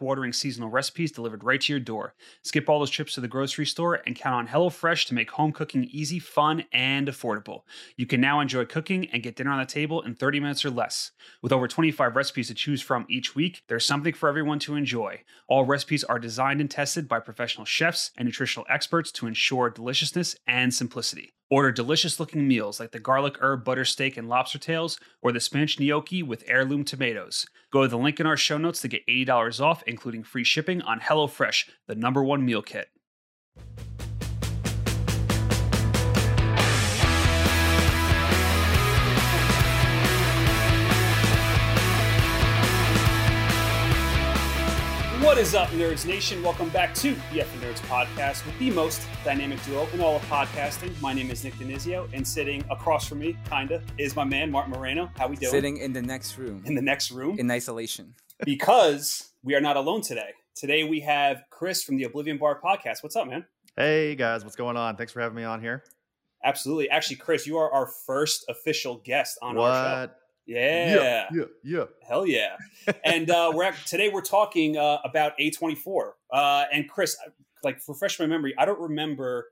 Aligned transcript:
watering 0.00 0.32
seasonal 0.32 0.68
recipes 0.68 1.12
delivered 1.12 1.44
right 1.44 1.60
to 1.60 1.72
your 1.72 1.80
door. 1.80 2.14
Skip 2.42 2.68
all 2.68 2.78
those 2.78 2.90
trips 2.90 3.14
to 3.14 3.20
the 3.20 3.28
grocery 3.28 3.66
store 3.66 4.00
and 4.06 4.16
count 4.16 4.34
on 4.34 4.48
HelloFresh 4.48 5.06
to 5.06 5.14
make 5.14 5.30
home 5.30 5.52
cooking 5.52 5.84
easy, 5.90 6.18
fun, 6.18 6.64
and 6.72 7.08
affordable. 7.08 7.62
You 7.96 8.06
can 8.06 8.20
now 8.20 8.40
enjoy 8.40 8.64
cooking 8.64 9.08
and 9.10 9.22
get 9.22 9.36
dinner 9.36 9.50
on 9.50 9.60
the 9.60 9.66
table 9.66 10.02
in 10.02 10.14
30 10.14 10.40
minutes 10.40 10.64
or 10.64 10.70
less. 10.70 11.12
With 11.42 11.52
over 11.52 11.68
25 11.68 12.16
recipes 12.16 12.48
to 12.48 12.54
choose 12.54 12.82
from 12.82 13.06
each 13.08 13.34
week, 13.34 13.62
there's 13.68 13.86
something 13.86 14.14
for 14.14 14.28
everyone 14.28 14.58
to 14.60 14.74
enjoy. 14.74 15.22
All 15.48 15.64
recipes 15.64 16.04
are 16.04 16.18
designed 16.18 16.60
and 16.60 16.70
tested 16.70 17.08
by 17.08 17.20
professional 17.20 17.64
chefs 17.64 18.10
and 18.16 18.26
nutritional 18.26 18.66
experts 18.68 19.12
to 19.12 19.26
ensure 19.26 19.70
deliciousness 19.70 20.36
and 20.46 20.74
simplicity. 20.74 21.35
Order 21.48 21.70
delicious 21.70 22.18
looking 22.18 22.48
meals 22.48 22.80
like 22.80 22.90
the 22.90 22.98
garlic 22.98 23.36
herb 23.40 23.64
butter 23.64 23.84
steak 23.84 24.16
and 24.16 24.28
lobster 24.28 24.58
tails 24.58 24.98
or 25.22 25.30
the 25.30 25.38
spinach 25.38 25.78
gnocchi 25.78 26.20
with 26.20 26.42
heirloom 26.48 26.84
tomatoes. 26.84 27.46
Go 27.72 27.82
to 27.82 27.88
the 27.88 27.96
link 27.96 28.18
in 28.18 28.26
our 28.26 28.36
show 28.36 28.58
notes 28.58 28.80
to 28.80 28.88
get 28.88 29.06
$80 29.06 29.60
off, 29.60 29.84
including 29.86 30.24
free 30.24 30.42
shipping 30.42 30.82
on 30.82 30.98
HelloFresh, 30.98 31.68
the 31.86 31.94
number 31.94 32.24
one 32.24 32.44
meal 32.44 32.62
kit. 32.62 32.88
What 45.26 45.38
is 45.38 45.56
up, 45.56 45.70
Nerds 45.70 46.06
Nation? 46.06 46.40
Welcome 46.40 46.68
back 46.68 46.94
to 46.94 47.12
the 47.32 47.40
F 47.40 47.52
Nerds 47.60 47.80
podcast 47.88 48.46
with 48.46 48.56
the 48.60 48.70
most 48.70 49.02
dynamic 49.24 49.60
duo 49.64 49.84
in 49.92 50.00
all 50.00 50.14
of 50.14 50.22
podcasting. 50.26 50.98
My 51.00 51.12
name 51.12 51.32
is 51.32 51.42
Nick 51.42 51.54
Denizio, 51.54 52.08
and 52.12 52.26
sitting 52.26 52.62
across 52.70 53.08
from 53.08 53.18
me, 53.18 53.36
kinda, 53.50 53.82
is 53.98 54.14
my 54.14 54.22
man 54.22 54.52
Martin 54.52 54.72
Moreno. 54.72 55.10
How 55.16 55.26
we 55.26 55.34
doing? 55.34 55.50
Sitting 55.50 55.78
in 55.78 55.92
the 55.92 56.00
next 56.00 56.38
room. 56.38 56.62
in 56.64 56.76
the 56.76 56.80
next 56.80 57.10
room 57.10 57.40
in 57.40 57.50
isolation. 57.50 58.14
because 58.44 59.32
we 59.42 59.56
are 59.56 59.60
not 59.60 59.76
alone 59.76 60.00
today. 60.00 60.30
Today 60.54 60.84
we 60.84 61.00
have 61.00 61.42
Chris 61.50 61.82
from 61.82 61.96
the 61.96 62.04
Oblivion 62.04 62.38
Bar 62.38 62.60
podcast. 62.64 63.02
What's 63.02 63.16
up, 63.16 63.26
man? 63.26 63.44
Hey 63.76 64.14
guys, 64.14 64.44
what's 64.44 64.56
going 64.56 64.76
on? 64.76 64.94
Thanks 64.94 65.12
for 65.12 65.20
having 65.20 65.36
me 65.36 65.42
on 65.42 65.60
here. 65.60 65.82
Absolutely. 66.44 66.88
Actually, 66.88 67.16
Chris, 67.16 67.48
you 67.48 67.56
are 67.56 67.72
our 67.72 67.88
first 67.88 68.44
official 68.48 69.02
guest 69.04 69.38
on 69.42 69.58
our 69.58 70.06
show. 70.06 70.12
Yeah. 70.46 71.26
yeah, 71.32 71.44
yeah. 71.64 71.84
Hell 72.06 72.26
yeah! 72.26 72.56
and 73.04 73.28
uh, 73.30 73.52
we're 73.54 73.64
act- 73.64 73.88
today 73.88 74.08
we're 74.08 74.20
talking 74.20 74.76
uh, 74.76 74.98
about 75.04 75.32
A 75.38 75.50
twenty 75.50 75.74
four. 75.74 76.14
And 76.32 76.88
Chris, 76.88 77.16
like 77.64 77.80
refresh 77.88 78.18
my 78.20 78.26
memory, 78.26 78.54
I 78.58 78.64
don't 78.64 78.80
remember 78.80 79.48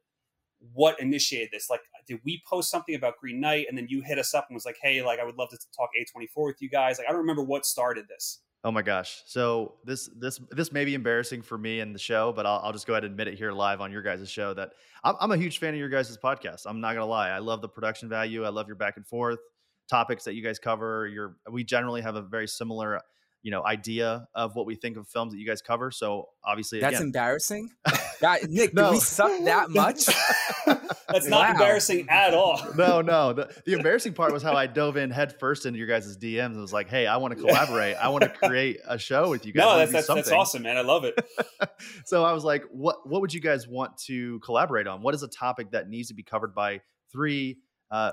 what 0.73 0.99
initiated 1.01 1.51
this. 1.53 1.69
Like, 1.69 1.81
did 2.07 2.21
we 2.25 2.43
post 2.49 2.71
something 2.71 2.95
about 2.95 3.19
Green 3.21 3.41
Knight, 3.41 3.67
and 3.69 3.77
then 3.77 3.87
you 3.89 4.03
hit 4.03 4.19
us 4.19 4.35
up 4.35 4.47
and 4.49 4.55
was 4.55 4.65
like, 4.65 4.77
"Hey, 4.81 5.03
like 5.03 5.19
I 5.19 5.25
would 5.25 5.37
love 5.37 5.51
to 5.51 5.59
talk 5.77 5.91
A 5.99 6.05
twenty 6.05 6.27
four 6.29 6.47
with 6.47 6.63
you 6.63 6.69
guys." 6.69 6.99
Like, 6.99 7.09
I 7.09 7.11
don't 7.11 7.21
remember 7.21 7.43
what 7.43 7.67
started 7.67 8.07
this. 8.09 8.41
Oh 8.63 8.71
my 8.71 8.81
gosh. 8.81 9.23
So 9.27 9.75
this 9.85 10.09
this 10.17 10.41
this 10.51 10.73
may 10.73 10.85
be 10.87 10.95
embarrassing 10.95 11.43
for 11.43 11.59
me 11.59 11.81
and 11.81 11.95
the 11.95 11.99
show, 11.99 12.33
but 12.33 12.47
I'll, 12.47 12.61
I'll 12.65 12.73
just 12.73 12.87
go 12.87 12.95
ahead 12.95 13.05
and 13.05 13.13
admit 13.13 13.29
it 13.29 13.35
here 13.35 13.53
live 13.53 13.83
on 13.83 13.93
your 13.93 14.01
guys' 14.01 14.31
show 14.31 14.55
that 14.55 14.73
I'm, 15.03 15.17
I'm 15.21 15.33
a 15.33 15.37
huge 15.37 15.59
fan 15.59 15.75
of 15.75 15.81
your 15.81 15.91
guys' 15.91 16.17
podcast. 16.17 16.63
I'm 16.67 16.81
not 16.81 16.95
gonna 16.95 17.05
lie. 17.05 17.29
I 17.29 17.39
love 17.39 17.61
the 17.61 17.69
production 17.69 18.09
value. 18.09 18.45
I 18.45 18.49
love 18.49 18.67
your 18.67 18.77
back 18.77 18.97
and 18.97 19.07
forth 19.07 19.41
topics 19.89 20.25
that 20.25 20.35
you 20.35 20.43
guys 20.43 20.59
cover. 20.59 21.07
You're 21.07 21.37
we 21.51 21.65
generally 21.65 22.01
have 22.03 22.17
a 22.17 22.23
very 22.23 22.49
similar 22.49 23.01
you 23.43 23.51
know 23.51 23.63
idea 23.65 24.27
of 24.35 24.57
what 24.57 24.65
we 24.65 24.75
think 24.75 24.97
of 24.97 25.07
films 25.07 25.33
that 25.33 25.39
you 25.39 25.47
guys 25.47 25.61
cover. 25.61 25.91
So 25.91 26.29
obviously, 26.45 26.81
That's 26.81 26.95
again, 26.97 27.07
embarrassing. 27.09 27.71
God, 28.21 28.41
Nick, 28.49 28.73
No. 28.73 28.85
did 28.85 28.93
we 28.93 29.01
suck 29.01 29.45
that 29.45 29.69
much? 29.71 30.07
That's 31.09 31.27
not 31.29 31.41
Wow. 31.49 31.51
embarrassing 31.51 32.07
at 32.09 32.33
all. 32.33 32.61
no, 32.77 33.03
no. 33.03 33.35
The, 33.35 33.55
the 33.67 33.75
embarrassing 33.75 34.15
part 34.15 34.33
was 34.33 34.43
how 34.43 34.55
I 34.55 34.67
dove 34.67 34.97
in 34.97 35.11
headfirst 35.11 35.67
into 35.67 35.79
your 35.79 35.87
guys' 35.87 36.17
DMs 36.17 36.53
and 36.53 36.61
was 36.61 36.73
like, 36.73 36.89
"Hey, 36.89 37.07
I 37.07 37.19
want 37.19 37.37
to 37.37 37.41
collaborate. 37.41 37.97
I 37.97 38.09
want 38.09 38.23
to 38.23 38.31
create 38.31 38.81
a 38.89 38.99
show 38.99 39.29
with 39.29 39.45
you 39.45 39.53
guys. 39.53 39.63
No, 39.63 39.77
that's 39.79 39.93
that's, 39.93 40.07
that's 40.07 40.33
awesome, 40.33 40.63
man. 40.63 40.79
I 40.79 40.81
love 40.81 41.05
it. 41.05 41.15
so 42.07 42.25
I 42.25 42.33
was 42.33 42.45
like, 42.45 42.65
"What 42.73 43.07
what 43.09 43.21
would 43.21 43.35
you 43.35 43.41
guys 43.41 43.69
want 43.69 43.99
to 44.07 44.41
collaborate 44.41 44.87
on? 44.87 45.03
What 45.03 45.15
is 45.15 45.23
a 45.23 45.29
topic 45.29 45.73
that 45.73 45.89
needs 45.91 46.09
to 46.09 46.15
be 46.15 46.23
covered 46.23 46.55
by 46.55 46.81
three 47.13 47.59
uh, 47.91 48.13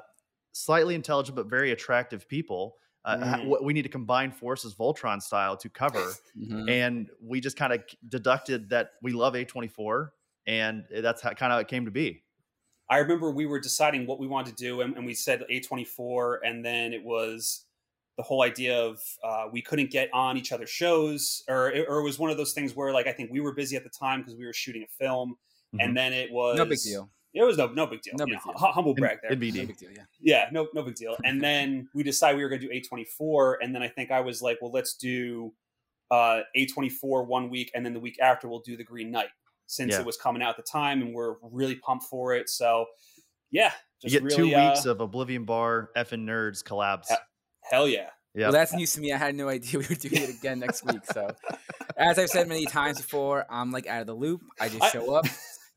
slightly 0.52 0.96
intelligent 0.96 1.36
but 1.36 1.48
very 1.48 1.72
attractive 1.72 2.28
people? 2.28 2.78
Uh, 3.04 3.18
Mm. 3.18 3.48
what 3.48 3.64
we 3.64 3.74
need 3.74 3.82
to 3.82 3.90
combine 3.90 4.32
forces, 4.32 4.76
Voltron 4.76 5.20
style, 5.22 5.58
to 5.58 5.70
cover." 5.70 6.14
Mhm. 6.38 6.70
and 6.70 7.10
we 7.20 7.40
just 7.42 7.58
kind 7.58 7.74
of 7.74 7.84
deducted 8.10 8.70
that 8.70 8.92
we 9.02 9.12
love 9.12 9.34
A24, 9.36 10.12
and 10.46 10.86
that's 10.92 11.20
how 11.22 11.34
kind 11.34 11.52
of 11.52 11.60
it 11.60 11.68
came 11.68 11.86
to 11.86 11.92
be. 11.92 12.24
I 12.90 12.98
remember 12.98 13.32
we 13.32 13.46
were 13.48 13.60
deciding 13.60 14.06
what 14.06 14.20
we 14.20 14.28
wanted 14.28 14.56
to 14.56 14.64
do, 14.64 14.82
and, 14.82 14.96
and 14.98 15.06
we 15.06 15.14
said 15.16 15.44
A24, 15.50 16.42
and 16.44 16.64
then 16.64 16.94
it 16.94 17.04
was 17.04 17.66
the 18.18 18.24
whole 18.24 18.44
idea 18.44 18.78
of 18.78 19.02
uh, 19.24 19.48
we 19.52 19.62
couldn't 19.64 19.90
get 19.90 20.14
on 20.14 20.38
each 20.38 20.52
other's 20.52 20.70
shows, 20.70 21.44
or, 21.48 21.72
it- 21.72 21.88
or 21.90 22.00
it 22.02 22.04
was 22.04 22.20
one 22.20 22.30
of 22.30 22.38
those 22.38 22.54
things 22.54 22.76
where, 22.76 22.92
like, 22.94 23.08
I 23.08 23.14
think 23.14 23.32
we 23.32 23.40
were 23.40 23.54
busy 23.54 23.78
at 23.78 23.84
the 23.84 23.90
time 23.90 24.20
because 24.20 24.36
we 24.36 24.46
were 24.46 24.54
shooting 24.54 24.84
a 24.84 24.88
film, 24.88 25.38
Mhm. 25.74 25.84
and 25.86 25.98
then 25.98 26.14
it 26.14 26.32
was 26.32 26.58
No 26.58 26.66
big 26.66 26.80
deal. 26.84 27.10
It 27.34 27.44
was 27.44 27.58
no 27.58 27.68
no 27.68 27.88
big 27.88 28.02
deal. 28.02 28.14
No 28.18 28.26
big 28.26 28.36
know, 28.46 28.54
deal. 28.54 28.72
humble 28.72 28.94
brag 28.94 29.20
there. 29.22 29.32
in 29.32 29.40
No 29.40 29.66
big 29.66 29.78
deal, 29.78 29.90
yeah. 29.92 30.04
yeah, 30.20 30.46
no 30.52 30.68
no 30.74 30.82
big 30.84 30.96
deal. 30.96 31.16
And 31.26 31.42
then 31.42 31.88
we 31.94 32.04
decided 32.04 32.38
we 32.38 32.44
were 32.44 32.50
going 32.50 32.62
to 32.62 32.68
do 32.68 32.74
A24, 32.90 33.56
and 33.62 33.74
then 33.74 33.82
I 33.82 33.88
think 33.88 34.12
I 34.12 34.20
was 34.20 34.42
like, 34.42 34.58
well, 34.62 34.72
let's 34.72 34.96
do 34.96 35.54
uh, 36.12 36.42
A24 36.58 37.26
one 37.26 37.50
week, 37.50 37.72
and 37.74 37.86
then 37.86 37.94
the 37.94 38.00
week 38.00 38.18
after 38.22 38.48
we'll 38.50 38.60
do 38.60 38.76
the 38.76 38.84
Green 38.84 39.12
Knight 39.12 39.30
since 39.68 39.94
Yeah. 39.94 40.02
it 40.02 40.06
was 40.06 40.18
coming 40.18 40.42
out 40.42 40.50
at 40.52 40.58
the 40.58 40.64
time, 40.70 41.02
and 41.02 41.14
we're 41.14 41.36
really 41.42 41.76
pumped 41.76 42.06
for 42.06 42.34
it. 42.36 42.50
So 42.50 42.86
yeah, 43.50 43.72
You 44.02 44.10
get 44.10 44.24
really, 44.24 44.36
two 44.36 44.46
weeks 44.46 44.86
uh, 44.86 44.92
of 44.92 45.00
Oblivion 45.02 45.46
Bar 45.46 45.90
effing 45.96 46.26
nerds 46.26 46.64
collabs. 46.64 47.06
Yeah. 47.10 47.18
hell 47.70 47.88
yeah. 47.88 48.10
Yeah, 48.34 48.46
Well, 48.46 48.54
that's 48.54 48.72
news 48.74 48.94
to 48.94 49.02
me. 49.02 49.12
I 49.12 49.18
had 49.18 49.36
no 49.36 49.50
idea 49.50 49.78
we 49.80 49.86
were 49.90 49.96
doing 49.96 50.22
it 50.24 50.30
again 50.30 50.60
next 50.60 50.86
week. 50.86 51.02
So, 51.14 51.32
as 51.98 52.18
I've 52.18 52.30
said 52.30 52.48
many 52.48 52.66
times 52.66 52.96
before, 52.98 53.46
I'm 53.50 53.72
like 53.72 53.88
out 53.88 54.00
of 54.02 54.08
the 54.08 54.14
loop. 54.14 54.42
I 54.60 54.70
just 54.70 54.82
I- 54.84 54.90
show 54.90 55.14
up, 55.16 55.26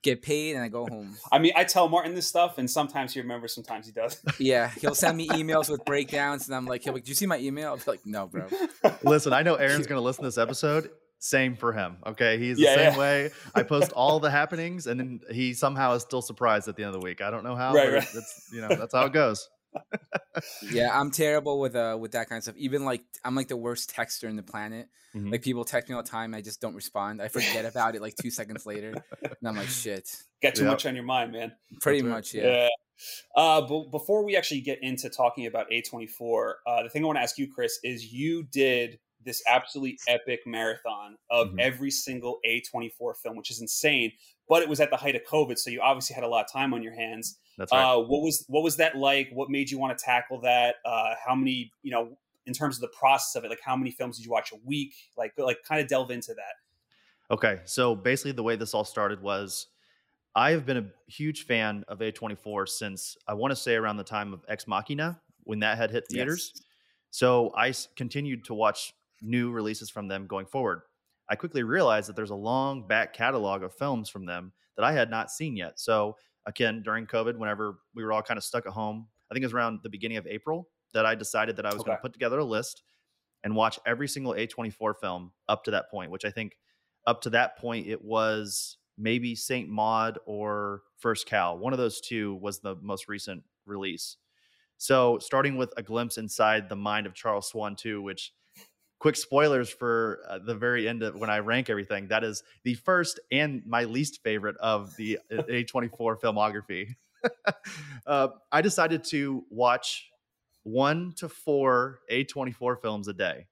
get 0.04 0.22
paid, 0.22 0.54
and 0.54 0.62
I 0.64 0.68
go 0.68 0.86
home. 0.86 1.16
I 1.32 1.40
mean, 1.40 1.52
I 1.56 1.64
tell 1.64 1.88
Martin 1.88 2.14
this 2.14 2.28
stuff, 2.28 2.58
and 2.58 2.70
sometimes 2.70 3.14
he 3.14 3.20
remembers, 3.20 3.52
sometimes 3.52 3.86
he 3.86 3.92
does. 3.92 4.20
Yeah, 4.38 4.68
he'll 4.80 4.94
send 4.94 5.16
me 5.16 5.26
emails 5.28 5.68
with 5.68 5.84
breakdowns, 5.84 6.46
and 6.46 6.54
I'm 6.54 6.66
like, 6.66 6.82
he'll 6.84 6.92
be 6.92 6.98
like, 6.98 7.04
"Did 7.04 7.08
you 7.08 7.14
see 7.16 7.26
my 7.26 7.38
email?" 7.38 7.70
I'll 7.70 7.76
be 7.78 7.82
like, 7.86 8.04
"No, 8.06 8.26
bro." 8.28 8.46
Listen, 9.02 9.32
I 9.32 9.42
know 9.42 9.54
Aaron's 9.56 9.86
going 9.86 9.98
to 9.98 10.04
listen 10.04 10.22
to 10.22 10.28
this 10.28 10.38
episode. 10.38 10.90
Same 11.18 11.56
for 11.56 11.72
him. 11.72 11.96
Okay, 12.06 12.38
he's 12.38 12.58
Yeah, 12.58 12.70
the 12.76 12.82
same 12.82 12.92
yeah. 12.92 12.98
way. 12.98 13.30
I 13.54 13.62
post 13.62 13.92
all 13.92 14.20
the 14.20 14.30
happenings, 14.30 14.86
and 14.86 15.00
then 15.00 15.20
he 15.30 15.54
somehow 15.54 15.94
is 15.94 16.02
still 16.02 16.20
surprised 16.20 16.68
at 16.68 16.76
the 16.76 16.82
end 16.84 16.94
of 16.94 17.00
the 17.00 17.04
week. 17.04 17.22
I 17.22 17.30
don't 17.30 17.44
know 17.44 17.56
how, 17.56 17.72
Right, 17.74 17.86
but 17.86 17.92
right. 17.94 18.02
It's, 18.02 18.14
it's 18.14 18.48
you 18.52 18.60
know 18.60 18.68
that's 18.68 18.92
how 18.94 19.06
it 19.06 19.12
goes. 19.12 19.48
Yeah, 20.70 20.98
I'm 20.98 21.10
terrible 21.10 21.60
with 21.60 21.76
uh 21.76 21.96
with 22.00 22.12
that 22.12 22.28
kind 22.28 22.38
of 22.38 22.42
stuff. 22.44 22.56
Even 22.58 22.84
like 22.84 23.02
I'm 23.24 23.34
like 23.34 23.48
the 23.48 23.56
worst 23.56 23.94
texter 23.94 24.28
in 24.28 24.36
the 24.36 24.42
planet. 24.42 24.88
Mhm. 25.14 25.30
Like 25.30 25.42
people 25.42 25.64
text 25.64 25.88
me 25.88 25.94
all 25.94 26.02
the 26.02 26.08
time, 26.08 26.34
I 26.34 26.40
just 26.40 26.60
don't 26.60 26.74
respond. 26.74 27.22
I 27.22 27.28
forget 27.28 27.64
about 27.64 27.94
it 27.94 28.02
like 28.02 28.16
two 28.16 28.30
seconds 28.30 28.66
later, 28.66 28.92
and 29.22 29.34
I'm 29.48 29.56
like, 29.56 29.68
shit. 29.68 30.10
Got 30.42 30.56
too 30.56 30.64
Yeah. 30.64 30.70
much 30.70 30.86
on 30.86 30.94
your 30.96 31.04
mind, 31.04 31.32
man. 31.32 31.52
Pretty 31.80 32.00
That's 32.00 32.08
right. 32.10 32.16
much, 32.16 32.34
yeah. 32.34 32.42
Yeah. 32.62 32.68
Uh, 33.36 33.60
but 33.62 33.90
before 33.90 34.24
we 34.24 34.36
actually 34.36 34.60
get 34.60 34.82
into 34.82 35.08
talking 35.10 35.46
about 35.46 35.66
A24, 35.70 36.54
uh, 36.66 36.82
the 36.82 36.88
thing 36.88 37.02
I 37.04 37.06
want 37.06 37.18
to 37.18 37.22
ask 37.22 37.38
you, 37.38 37.52
Chris, 37.52 37.78
is 37.84 38.12
you 38.12 38.42
did 38.44 38.98
this 39.24 39.42
absolutely 39.48 39.98
epic 40.06 40.40
marathon 40.46 41.16
of 41.30 41.48
Mhm. 41.50 41.60
every 41.60 41.90
single 41.90 42.40
A24 42.44 43.14
film, 43.14 43.36
which 43.36 43.50
is 43.50 43.60
insane. 43.60 44.12
But 44.48 44.62
it 44.62 44.68
was 44.68 44.78
at 44.80 44.90
the 44.90 44.96
height 44.96 45.14
of 45.16 45.22
COVID, 45.24 45.58
so 45.58 45.70
you 45.70 45.80
obviously 45.80 46.14
had 46.14 46.22
a 46.24 46.28
lot 46.28 46.44
of 46.44 46.52
time 46.52 46.74
on 46.74 46.82
your 46.82 46.92
hands. 46.94 47.38
That's 47.56 47.72
right. 47.72 47.94
Uh, 47.94 47.98
what 48.00 48.20
was 48.20 48.44
what 48.48 48.62
was 48.62 48.76
that 48.76 48.96
like? 48.96 49.30
What 49.32 49.48
made 49.48 49.70
you 49.70 49.78
want 49.78 49.96
to 49.96 50.04
tackle 50.04 50.40
that? 50.42 50.76
Uh, 50.84 51.14
how 51.24 51.34
many, 51.34 51.72
you 51.82 51.90
know, 51.90 52.16
in 52.46 52.52
terms 52.52 52.76
of 52.76 52.82
the 52.82 52.88
process 52.88 53.34
of 53.36 53.44
it, 53.44 53.48
like 53.50 53.60
how 53.64 53.74
many 53.76 53.90
films 53.90 54.18
did 54.18 54.26
you 54.26 54.30
watch 54.30 54.52
a 54.52 54.56
week? 54.64 54.92
Like, 55.16 55.32
like 55.38 55.58
kind 55.66 55.80
of 55.80 55.88
delve 55.88 56.10
into 56.10 56.34
that. 56.34 56.54
Okay, 57.30 57.60
so 57.64 57.94
basically, 57.94 58.32
the 58.32 58.42
way 58.42 58.54
this 58.56 58.74
all 58.74 58.84
started 58.84 59.22
was 59.22 59.68
I 60.34 60.50
have 60.50 60.66
been 60.66 60.76
a 60.76 60.86
huge 61.10 61.46
fan 61.46 61.84
of 61.88 62.00
A24 62.00 62.68
since 62.68 63.16
I 63.26 63.32
want 63.34 63.52
to 63.52 63.56
say 63.56 63.76
around 63.76 63.96
the 63.96 64.04
time 64.04 64.34
of 64.34 64.44
Ex 64.48 64.66
Machina 64.66 65.20
when 65.44 65.60
that 65.60 65.78
had 65.78 65.90
hit 65.90 66.04
theaters. 66.10 66.52
So 67.10 67.50
I 67.56 67.68
s- 67.68 67.88
continued 67.96 68.44
to 68.46 68.54
watch 68.54 68.92
new 69.22 69.50
releases 69.52 69.88
from 69.88 70.08
them 70.08 70.26
going 70.26 70.46
forward. 70.46 70.82
I 71.28 71.36
quickly 71.36 71.62
realized 71.62 72.08
that 72.08 72.16
there's 72.16 72.30
a 72.30 72.34
long 72.34 72.86
back 72.86 73.14
catalog 73.14 73.62
of 73.62 73.74
films 73.74 74.08
from 74.08 74.26
them 74.26 74.52
that 74.76 74.84
I 74.84 74.92
had 74.92 75.10
not 75.10 75.30
seen 75.30 75.56
yet. 75.56 75.78
So 75.80 76.16
again, 76.46 76.82
during 76.82 77.06
COVID, 77.06 77.36
whenever 77.36 77.78
we 77.94 78.04
were 78.04 78.12
all 78.12 78.22
kind 78.22 78.38
of 78.38 78.44
stuck 78.44 78.66
at 78.66 78.72
home, 78.72 79.06
I 79.30 79.34
think 79.34 79.42
it 79.42 79.46
was 79.46 79.54
around 79.54 79.80
the 79.82 79.88
beginning 79.88 80.18
of 80.18 80.26
April 80.26 80.68
that 80.92 81.06
I 81.06 81.14
decided 81.14 81.56
that 81.56 81.66
I 81.66 81.72
was 81.72 81.82
going 81.82 81.96
to 81.96 82.02
put 82.02 82.12
together 82.12 82.38
a 82.38 82.44
list 82.44 82.82
and 83.42 83.54
watch 83.54 83.78
every 83.86 84.08
single 84.08 84.34
A24 84.34 84.94
film 85.00 85.32
up 85.48 85.64
to 85.64 85.70
that 85.72 85.90
point, 85.90 86.10
which 86.10 86.24
I 86.24 86.30
think 86.30 86.56
up 87.06 87.20
to 87.22 87.30
that 87.30 87.58
point 87.58 87.86
it 87.86 88.02
was 88.02 88.78
maybe 88.96 89.34
Saint 89.34 89.68
Maud 89.68 90.18
or 90.26 90.82
First 90.98 91.26
Cow. 91.26 91.56
One 91.56 91.72
of 91.72 91.78
those 91.78 92.00
two 92.00 92.36
was 92.36 92.60
the 92.60 92.76
most 92.80 93.08
recent 93.08 93.42
release. 93.66 94.16
So 94.78 95.18
starting 95.18 95.56
with 95.56 95.72
a 95.76 95.82
glimpse 95.82 96.18
inside 96.18 96.68
the 96.68 96.76
mind 96.76 97.06
of 97.06 97.14
Charles 97.14 97.48
Swan 97.48 97.76
2, 97.76 98.02
which 98.02 98.32
quick 99.04 99.16
spoilers 99.16 99.68
for 99.68 100.20
uh, 100.30 100.38
the 100.38 100.54
very 100.54 100.88
end 100.88 101.02
of 101.02 101.14
when 101.14 101.28
I 101.28 101.40
rank 101.40 101.68
everything. 101.68 102.08
That 102.08 102.24
is 102.24 102.42
the 102.62 102.72
first 102.72 103.20
and 103.30 103.60
my 103.66 103.84
least 103.84 104.22
favorite 104.22 104.56
of 104.56 104.96
the 104.96 105.18
uh, 105.30 105.42
A24 105.42 106.18
filmography. 106.22 106.94
uh, 108.06 108.28
I 108.50 108.62
decided 108.62 109.04
to 109.08 109.44
watch 109.50 110.08
one 110.62 111.12
to 111.18 111.28
four 111.28 111.98
A24 112.10 112.80
films 112.80 113.06
a 113.06 113.12
day. 113.12 113.46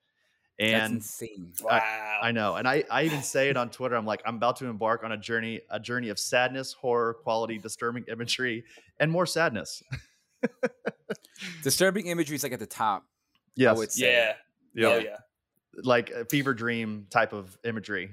That's 0.59 0.73
And 0.73 0.95
insane. 0.95 1.53
Wow. 1.63 2.21
I 2.23 2.33
know, 2.33 2.57
and 2.57 2.67
I, 2.67 2.85
I 2.91 3.03
even 3.03 3.23
say 3.23 3.51
it 3.51 3.59
on 3.59 3.69
Twitter. 3.69 3.95
I'm 3.95 4.07
like, 4.07 4.23
I'm 4.25 4.37
about 4.37 4.57
to 4.57 4.67
embark 4.69 5.05
on 5.05 5.13
a 5.13 5.19
journey, 5.19 5.61
a 5.69 5.79
journey 5.79 6.09
of 6.09 6.19
sadness, 6.19 6.73
horror, 6.73 7.13
quality, 7.13 7.59
disturbing 7.59 8.07
imagery, 8.11 8.65
and 9.01 9.13
more 9.13 9.27
sadness. 9.27 9.83
Disturbing 11.63 12.07
imagery 12.07 12.37
is 12.37 12.43
like 12.43 12.53
at 12.53 12.59
the 12.59 12.65
top. 12.65 13.05
Yes, 13.55 13.77
would 13.77 13.93
say. 13.93 14.15
Yeah. 14.15 14.35
yeah, 14.75 14.89
Oh 14.89 14.99
yeah. 14.99 15.17
Like 15.83 16.11
a 16.11 16.25
fever 16.25 16.55
dream 16.55 17.07
type 17.11 17.33
of 17.33 17.59
imagery. 17.65 18.11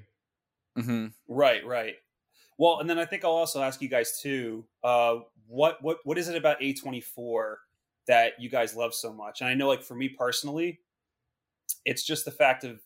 hmm 0.77 1.07
Right, 1.27 1.65
right. 1.65 1.95
Well, 2.57 2.79
and 2.79 2.89
then 2.89 3.00
I 3.00 3.06
think 3.06 3.23
I'll 3.23 3.31
also 3.31 3.61
ask 3.61 3.81
you 3.81 3.89
guys 3.89 4.19
too. 4.21 4.65
Uh, 4.83 5.19
what 5.47 5.81
what 5.81 6.00
what 6.03 6.17
is 6.17 6.27
it 6.27 6.35
about 6.35 6.57
A 6.61 6.73
twenty 6.73 7.01
four 7.01 7.59
that 8.07 8.33
you 8.39 8.50
guys 8.50 8.75
love 8.75 8.94
so 8.94 9.13
much? 9.13 9.41
And 9.41 9.50
I 9.50 9.53
know, 9.53 9.67
like 9.67 9.81
for 9.83 9.95
me 9.95 10.09
personally, 10.09 10.79
it's 11.85 12.03
just 12.03 12.25
the 12.25 12.31
fact 12.31 12.63
of 12.63 12.81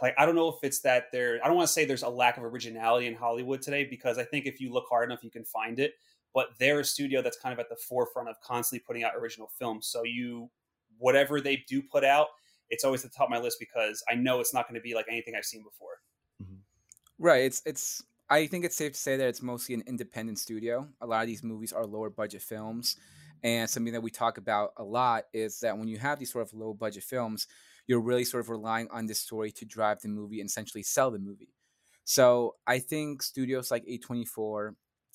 like 0.00 0.14
I 0.18 0.26
don't 0.26 0.34
know 0.34 0.48
if 0.48 0.56
it's 0.62 0.80
that 0.80 1.10
there. 1.12 1.40
I 1.42 1.46
don't 1.46 1.56
want 1.56 1.66
to 1.66 1.72
say 1.72 1.84
there's 1.84 2.02
a 2.02 2.08
lack 2.08 2.36
of 2.36 2.44
originality 2.44 3.06
in 3.06 3.14
Hollywood 3.14 3.62
today 3.62 3.84
because 3.84 4.18
I 4.18 4.24
think 4.24 4.46
if 4.46 4.60
you 4.60 4.72
look 4.72 4.86
hard 4.88 5.08
enough, 5.08 5.24
you 5.24 5.30
can 5.30 5.44
find 5.44 5.78
it. 5.78 5.94
But 6.34 6.48
they're 6.58 6.80
a 6.80 6.84
studio 6.84 7.20
that's 7.20 7.38
kind 7.38 7.52
of 7.52 7.58
at 7.58 7.68
the 7.68 7.76
forefront 7.76 8.28
of 8.28 8.40
constantly 8.40 8.82
putting 8.86 9.04
out 9.04 9.12
original 9.16 9.48
films. 9.58 9.86
So 9.86 10.02
you, 10.04 10.50
whatever 10.98 11.40
they 11.40 11.62
do 11.68 11.82
put 11.82 12.04
out, 12.04 12.28
it's 12.72 12.84
always 12.84 13.04
at 13.04 13.12
the 13.12 13.16
top 13.16 13.26
of 13.26 13.30
my 13.30 13.38
list 13.38 13.58
because 13.60 14.02
I 14.10 14.14
know 14.14 14.40
it's 14.40 14.54
not 14.54 14.66
going 14.66 14.80
to 14.80 14.82
be 14.82 14.94
like 14.94 15.04
anything 15.08 15.34
I've 15.36 15.44
seen 15.44 15.62
before. 15.62 16.00
Right. 17.18 17.44
It's 17.44 17.62
it's. 17.64 18.02
I 18.30 18.46
think 18.46 18.64
it's 18.64 18.76
safe 18.76 18.92
to 18.92 18.98
say 18.98 19.16
that 19.18 19.28
it's 19.28 19.42
mostly 19.42 19.74
an 19.74 19.84
independent 19.86 20.38
studio. 20.38 20.88
A 21.02 21.06
lot 21.06 21.20
of 21.20 21.26
these 21.26 21.42
movies 21.42 21.72
are 21.72 21.84
lower 21.84 22.08
budget 22.08 22.40
films, 22.40 22.96
and 23.44 23.68
something 23.68 23.92
that 23.92 24.02
we 24.02 24.10
talk 24.10 24.38
about 24.38 24.72
a 24.78 24.82
lot 24.82 25.24
is 25.34 25.60
that 25.60 25.76
when 25.76 25.86
you 25.86 25.98
have 25.98 26.18
these 26.18 26.32
sort 26.32 26.46
of 26.46 26.54
low 26.54 26.72
budget 26.72 27.04
films, 27.04 27.46
you're 27.86 28.00
really 28.00 28.24
sort 28.24 28.42
of 28.42 28.48
relying 28.48 28.88
on 28.90 29.06
this 29.06 29.20
story 29.20 29.52
to 29.52 29.66
drive 29.66 30.00
the 30.00 30.08
movie 30.08 30.40
and 30.40 30.48
essentially 30.48 30.82
sell 30.82 31.10
the 31.10 31.18
movie. 31.18 31.52
So 32.04 32.56
I 32.66 32.78
think 32.78 33.22
studios 33.22 33.70
like 33.70 33.84
A24, 33.84 34.74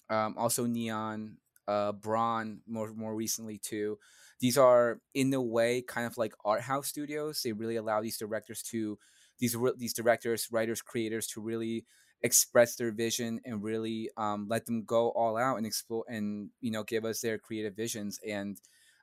um, 0.10 0.36
also 0.38 0.66
Neon, 0.68 1.38
uh, 1.68 1.92
Braun, 1.92 2.62
more 2.68 2.94
more 2.94 3.16
recently 3.16 3.58
too. 3.58 3.98
These 4.40 4.58
are 4.58 5.00
in 5.14 5.34
a 5.34 5.42
way 5.42 5.82
kind 5.82 6.06
of 6.08 6.18
like 6.18 6.34
art 6.46 6.62
house 6.62 6.88
studios. 6.88 7.42
They 7.44 7.54
really 7.54 7.76
allow 7.76 8.02
these 8.02 8.18
directors 8.18 8.62
to 8.64 9.00
these 9.40 9.56
these 9.78 9.94
directors, 9.94 10.48
writers, 10.52 10.82
creators 10.82 11.28
to 11.28 11.42
really 11.42 11.86
express 12.22 12.76
their 12.76 12.92
vision 12.92 13.40
and 13.46 13.64
really 13.64 14.10
um, 14.18 14.48
let 14.50 14.66
them 14.66 14.84
go 14.84 15.10
all 15.10 15.38
out 15.38 15.58
and 15.58 15.66
explore 15.66 16.04
and 16.08 16.50
you 16.62 16.72
know 16.72 16.84
give 16.84 17.06
us 17.06 17.22
their 17.22 17.38
creative 17.38 17.76
visions 17.76 18.20
and 18.28 18.60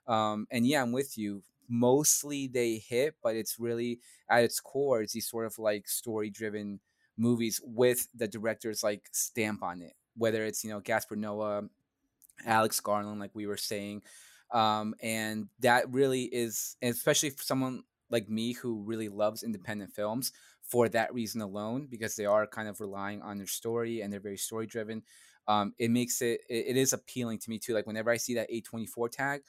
um, 0.07 0.47
and 0.51 0.67
yeah, 0.67 0.81
I'm 0.81 0.91
with 0.91 1.17
you. 1.17 1.43
Mostly 1.67 2.47
they 2.47 2.77
hit, 2.77 3.15
but 3.23 3.35
it's 3.35 3.57
really 3.59 3.99
at 4.29 4.43
its 4.43 4.59
core, 4.59 5.01
it's 5.01 5.13
these 5.13 5.27
sort 5.27 5.45
of 5.47 5.57
like 5.57 5.87
story 5.87 6.29
driven 6.29 6.79
movies 7.17 7.59
with 7.63 8.07
the 8.13 8.27
director's 8.27 8.83
like 8.83 9.09
stamp 9.11 9.63
on 9.63 9.81
it. 9.81 9.93
Whether 10.15 10.45
it's 10.45 10.63
you 10.63 10.69
know 10.69 10.79
Gaspar 10.79 11.15
Noé, 11.15 11.67
Alex 12.45 12.79
Garland, 12.79 13.19
like 13.19 13.31
we 13.33 13.47
were 13.47 13.57
saying, 13.57 14.03
um, 14.55 14.95
and 15.01 15.49
that 15.59 15.91
really 15.91 16.23
is, 16.23 16.77
especially 16.81 17.29
for 17.31 17.43
someone 17.43 17.83
like 18.09 18.29
me 18.29 18.53
who 18.53 18.83
really 18.83 19.09
loves 19.09 19.43
independent 19.43 19.91
films 19.93 20.31
for 20.61 20.89
that 20.89 21.13
reason 21.13 21.41
alone, 21.41 21.87
because 21.87 22.15
they 22.15 22.25
are 22.25 22.47
kind 22.47 22.67
of 22.69 22.79
relying 22.79 23.21
on 23.21 23.37
their 23.37 23.47
story 23.47 24.01
and 24.01 24.13
they're 24.13 24.19
very 24.19 24.37
story 24.37 24.67
driven. 24.67 25.03
Um, 25.47 25.73
it 25.77 25.91
makes 25.91 26.21
it, 26.21 26.41
it 26.49 26.67
it 26.69 26.77
is 26.77 26.93
appealing 26.93 27.39
to 27.39 27.49
me 27.49 27.59
too. 27.59 27.73
Like 27.73 27.85
whenever 27.87 28.09
I 28.11 28.17
see 28.17 28.35
that 28.35 28.47
A24 28.49 29.09
tag, 29.09 29.41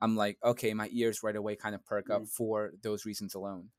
I'm 0.00 0.16
like, 0.16 0.38
okay, 0.44 0.74
my 0.74 0.88
ears 0.92 1.22
right 1.22 1.36
away 1.36 1.56
kind 1.56 1.74
of 1.74 1.84
perk 1.84 2.10
up 2.10 2.26
for 2.28 2.72
those 2.82 3.04
reasons 3.06 3.34
alone. 3.34 3.70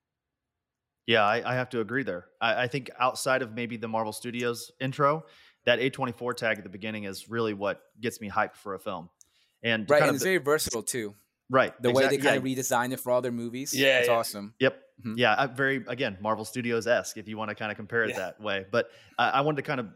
Yeah, 1.08 1.24
I, 1.24 1.52
I 1.52 1.56
have 1.56 1.70
to 1.70 1.80
agree 1.82 2.04
there. 2.04 2.30
I, 2.40 2.64
I 2.64 2.68
think 2.68 2.90
outside 3.00 3.42
of 3.42 3.54
maybe 3.54 3.78
the 3.78 3.88
Marvel 3.88 4.14
Studios 4.14 4.72
intro, 4.80 5.26
that 5.66 5.80
A24 5.80 6.34
tag 6.34 6.58
at 6.58 6.64
the 6.64 6.70
beginning 6.70 7.04
is 7.06 7.30
really 7.30 7.54
what 7.54 7.82
gets 8.00 8.22
me 8.22 8.30
hyped 8.30 8.56
for 8.56 8.74
a 8.76 8.80
film. 8.80 9.10
And 9.64 9.90
Right, 9.90 10.00
kind 10.00 10.10
and 10.10 10.10
of 10.12 10.16
it's 10.16 10.24
very 10.24 10.38
versatile 10.38 10.84
too. 10.84 11.16
right, 11.50 11.80
The 11.82 11.92
way 11.92 12.08
they 12.08 12.16
exact- 12.16 12.24
yeah, 12.24 12.30
kind 12.32 12.38
of 12.38 12.44
redesign 12.66 12.92
it 12.94 13.00
for 13.00 13.12
all 13.12 13.22
their 13.22 13.32
movies, 13.32 13.74
Yeah, 13.74 14.00
it's 14.00 14.08
yeah. 14.08 14.14
awesome. 14.16 14.54
Yep. 14.60 14.82
Mhm. 15.06 15.18
Yeah. 15.18 15.34
uh, 15.34 15.48
Very 15.48 15.84
again, 15.88 16.18
Marvel 16.22 16.46
Studios 16.46 16.88
esque 16.88 17.18
if 17.18 17.28
you 17.28 17.38
want 17.38 17.50
to 17.50 17.56
kind 17.56 17.72
of 17.72 17.78
compare 17.78 18.04
it 18.04 18.12
Yeah. 18.12 18.18
that 18.18 18.40
way. 18.42 18.66
But 18.72 18.90
I 19.18 19.30
I 19.30 19.42
wanted 19.42 19.58
to 19.58 19.64
kind 19.64 19.80
of 19.80 19.88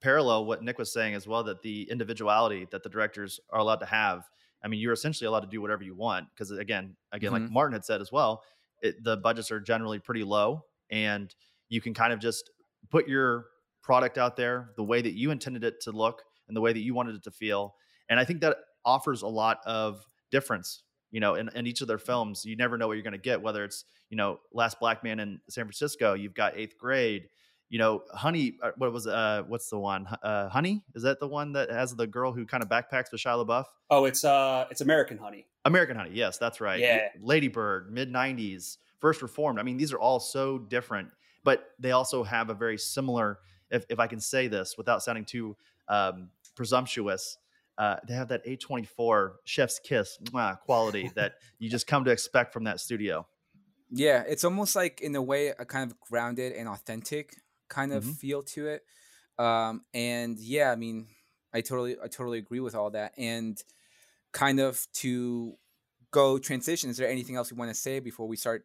parallel 0.00 0.44
what 0.44 0.62
Nick 0.62 0.78
was 0.78 0.92
saying 0.92 1.14
as 1.14 1.26
well 1.26 1.42
that 1.44 1.62
the 1.62 1.88
individuality 1.90 2.66
that 2.70 2.82
the 2.82 2.88
directors 2.90 3.40
are 3.50 3.60
allowed 3.60 3.80
to 3.80 3.86
have. 3.86 4.28
I 4.62 4.68
mean, 4.68 4.80
you're 4.80 4.92
essentially 4.94 5.26
allowed 5.26 5.40
to 5.40 5.46
do 5.46 5.60
whatever 5.60 5.82
you 5.84 5.94
want 5.94 6.28
because 6.34 6.50
again, 6.50 6.96
again, 7.12 7.32
like 7.32 7.42
Mhm. 7.42 7.50
Martin 7.50 7.72
had 7.74 7.84
said 7.84 8.00
as 8.00 8.10
well, 8.12 8.42
it, 8.82 9.02
the 9.04 9.16
budgets 9.16 9.50
are 9.50 9.60
generally 9.60 9.98
pretty 9.98 10.24
low, 10.24 10.64
and 10.90 11.34
you 11.68 11.80
can 11.80 11.94
kind 11.94 12.12
of 12.12 12.18
just 12.18 12.50
put 12.90 13.06
your 13.08 13.46
product 13.82 14.16
out 14.18 14.36
there 14.36 14.72
the 14.76 14.82
way 14.84 15.00
that 15.02 15.12
you 15.12 15.30
intended 15.30 15.64
it 15.64 15.80
to 15.82 15.92
look 15.92 16.22
and 16.48 16.56
the 16.56 16.60
way 16.60 16.72
that 16.72 16.80
you 16.80 16.94
wanted 16.94 17.14
it 17.14 17.22
to 17.22 17.30
feel. 17.30 17.74
And 18.08 18.18
I 18.20 18.24
think 18.24 18.40
that 18.40 18.56
offers 18.84 19.22
a 19.22 19.28
lot 19.28 19.60
of 19.66 20.06
difference 20.30 20.82
you 21.10 21.20
know, 21.20 21.36
in, 21.36 21.48
in 21.54 21.64
each 21.64 21.80
of 21.80 21.86
their 21.86 21.98
films, 21.98 22.44
you 22.44 22.56
never 22.56 22.76
know 22.76 22.88
what 22.88 22.94
you're 22.94 23.04
going 23.04 23.12
to 23.12 23.18
get. 23.18 23.40
Whether 23.40 23.62
it's 23.62 23.84
you 24.10 24.16
know, 24.16 24.40
Last 24.52 24.80
Black 24.80 25.04
Man 25.04 25.20
in 25.20 25.40
San 25.48 25.64
Francisco, 25.64 26.14
you've 26.14 26.34
got 26.34 26.56
Eighth 26.56 26.76
Grade. 26.76 27.28
You 27.68 27.78
know, 27.78 28.02
Honey. 28.12 28.56
uh, 28.60 28.72
What 28.78 28.92
was 28.92 29.06
uh, 29.06 29.44
what's 29.46 29.70
the 29.70 29.78
one? 29.78 30.08
Uh, 30.24 30.48
Honey 30.48 30.82
is 30.96 31.04
that 31.04 31.20
the 31.20 31.28
one 31.28 31.52
that 31.52 31.70
has 31.70 31.94
the 31.94 32.08
girl 32.08 32.32
who 32.32 32.44
kind 32.44 32.64
of 32.64 32.68
backpacks 32.68 33.12
with 33.12 33.20
Shia 33.20 33.46
LaBeouf? 33.46 33.66
Oh, 33.90 34.06
it's 34.06 34.24
uh, 34.24 34.66
it's 34.72 34.80
American 34.80 35.16
Honey. 35.16 35.46
American 35.64 35.96
Honey. 35.96 36.10
Yes, 36.14 36.36
that's 36.36 36.60
right. 36.60 36.80
Yeah. 36.80 37.10
Lady 37.20 37.46
Bird, 37.46 37.92
mid 37.92 38.12
'90s, 38.12 38.78
First 38.98 39.22
Reformed. 39.22 39.60
I 39.60 39.62
mean, 39.62 39.76
these 39.76 39.92
are 39.92 40.00
all 40.00 40.18
so 40.18 40.58
different, 40.58 41.10
but 41.44 41.70
they 41.78 41.92
also 41.92 42.24
have 42.24 42.50
a 42.50 42.54
very 42.54 42.76
similar. 42.76 43.38
If 43.70 43.84
if 43.88 44.00
I 44.00 44.08
can 44.08 44.18
say 44.18 44.48
this 44.48 44.76
without 44.76 45.04
sounding 45.04 45.24
too 45.26 45.56
um, 45.86 46.30
presumptuous, 46.56 47.38
uh, 47.78 47.96
they 48.06 48.14
have 48.14 48.28
that 48.28 48.44
A24 48.46 49.32
chef's 49.44 49.78
kiss 49.80 50.18
mwah, 50.24 50.60
quality 50.60 51.10
that 51.16 51.34
you 51.58 51.68
just 51.68 51.86
come 51.86 52.04
to 52.04 52.10
expect 52.10 52.52
from 52.52 52.64
that 52.64 52.80
studio. 52.80 53.26
Yeah, 53.90 54.24
it's 54.26 54.44
almost 54.44 54.74
like 54.76 55.00
in 55.00 55.14
a 55.14 55.22
way 55.22 55.48
a 55.48 55.64
kind 55.64 55.90
of 55.90 55.98
grounded 56.00 56.52
and 56.52 56.68
authentic 56.68 57.36
kind 57.68 57.92
of 57.92 58.04
Mhm. 58.04 58.16
feel 58.16 58.42
to 58.42 58.68
it. 58.68 58.82
Um, 59.38 59.84
and 59.92 60.38
yeah, 60.38 60.70
I 60.70 60.76
mean, 60.76 61.08
I 61.52 61.60
totally 61.60 61.96
I 62.00 62.08
totally 62.08 62.38
agree 62.38 62.60
with 62.60 62.74
all 62.74 62.90
that. 62.90 63.12
And 63.18 63.62
kind 64.32 64.60
of 64.60 64.86
to 64.94 65.56
go 66.10 66.38
transition, 66.38 66.90
is 66.90 66.96
there 66.96 67.08
anything 67.08 67.36
else 67.36 67.50
you 67.50 67.56
want 67.56 67.70
to 67.70 67.74
say 67.74 68.00
before 68.00 68.26
we 68.28 68.36
start 68.36 68.64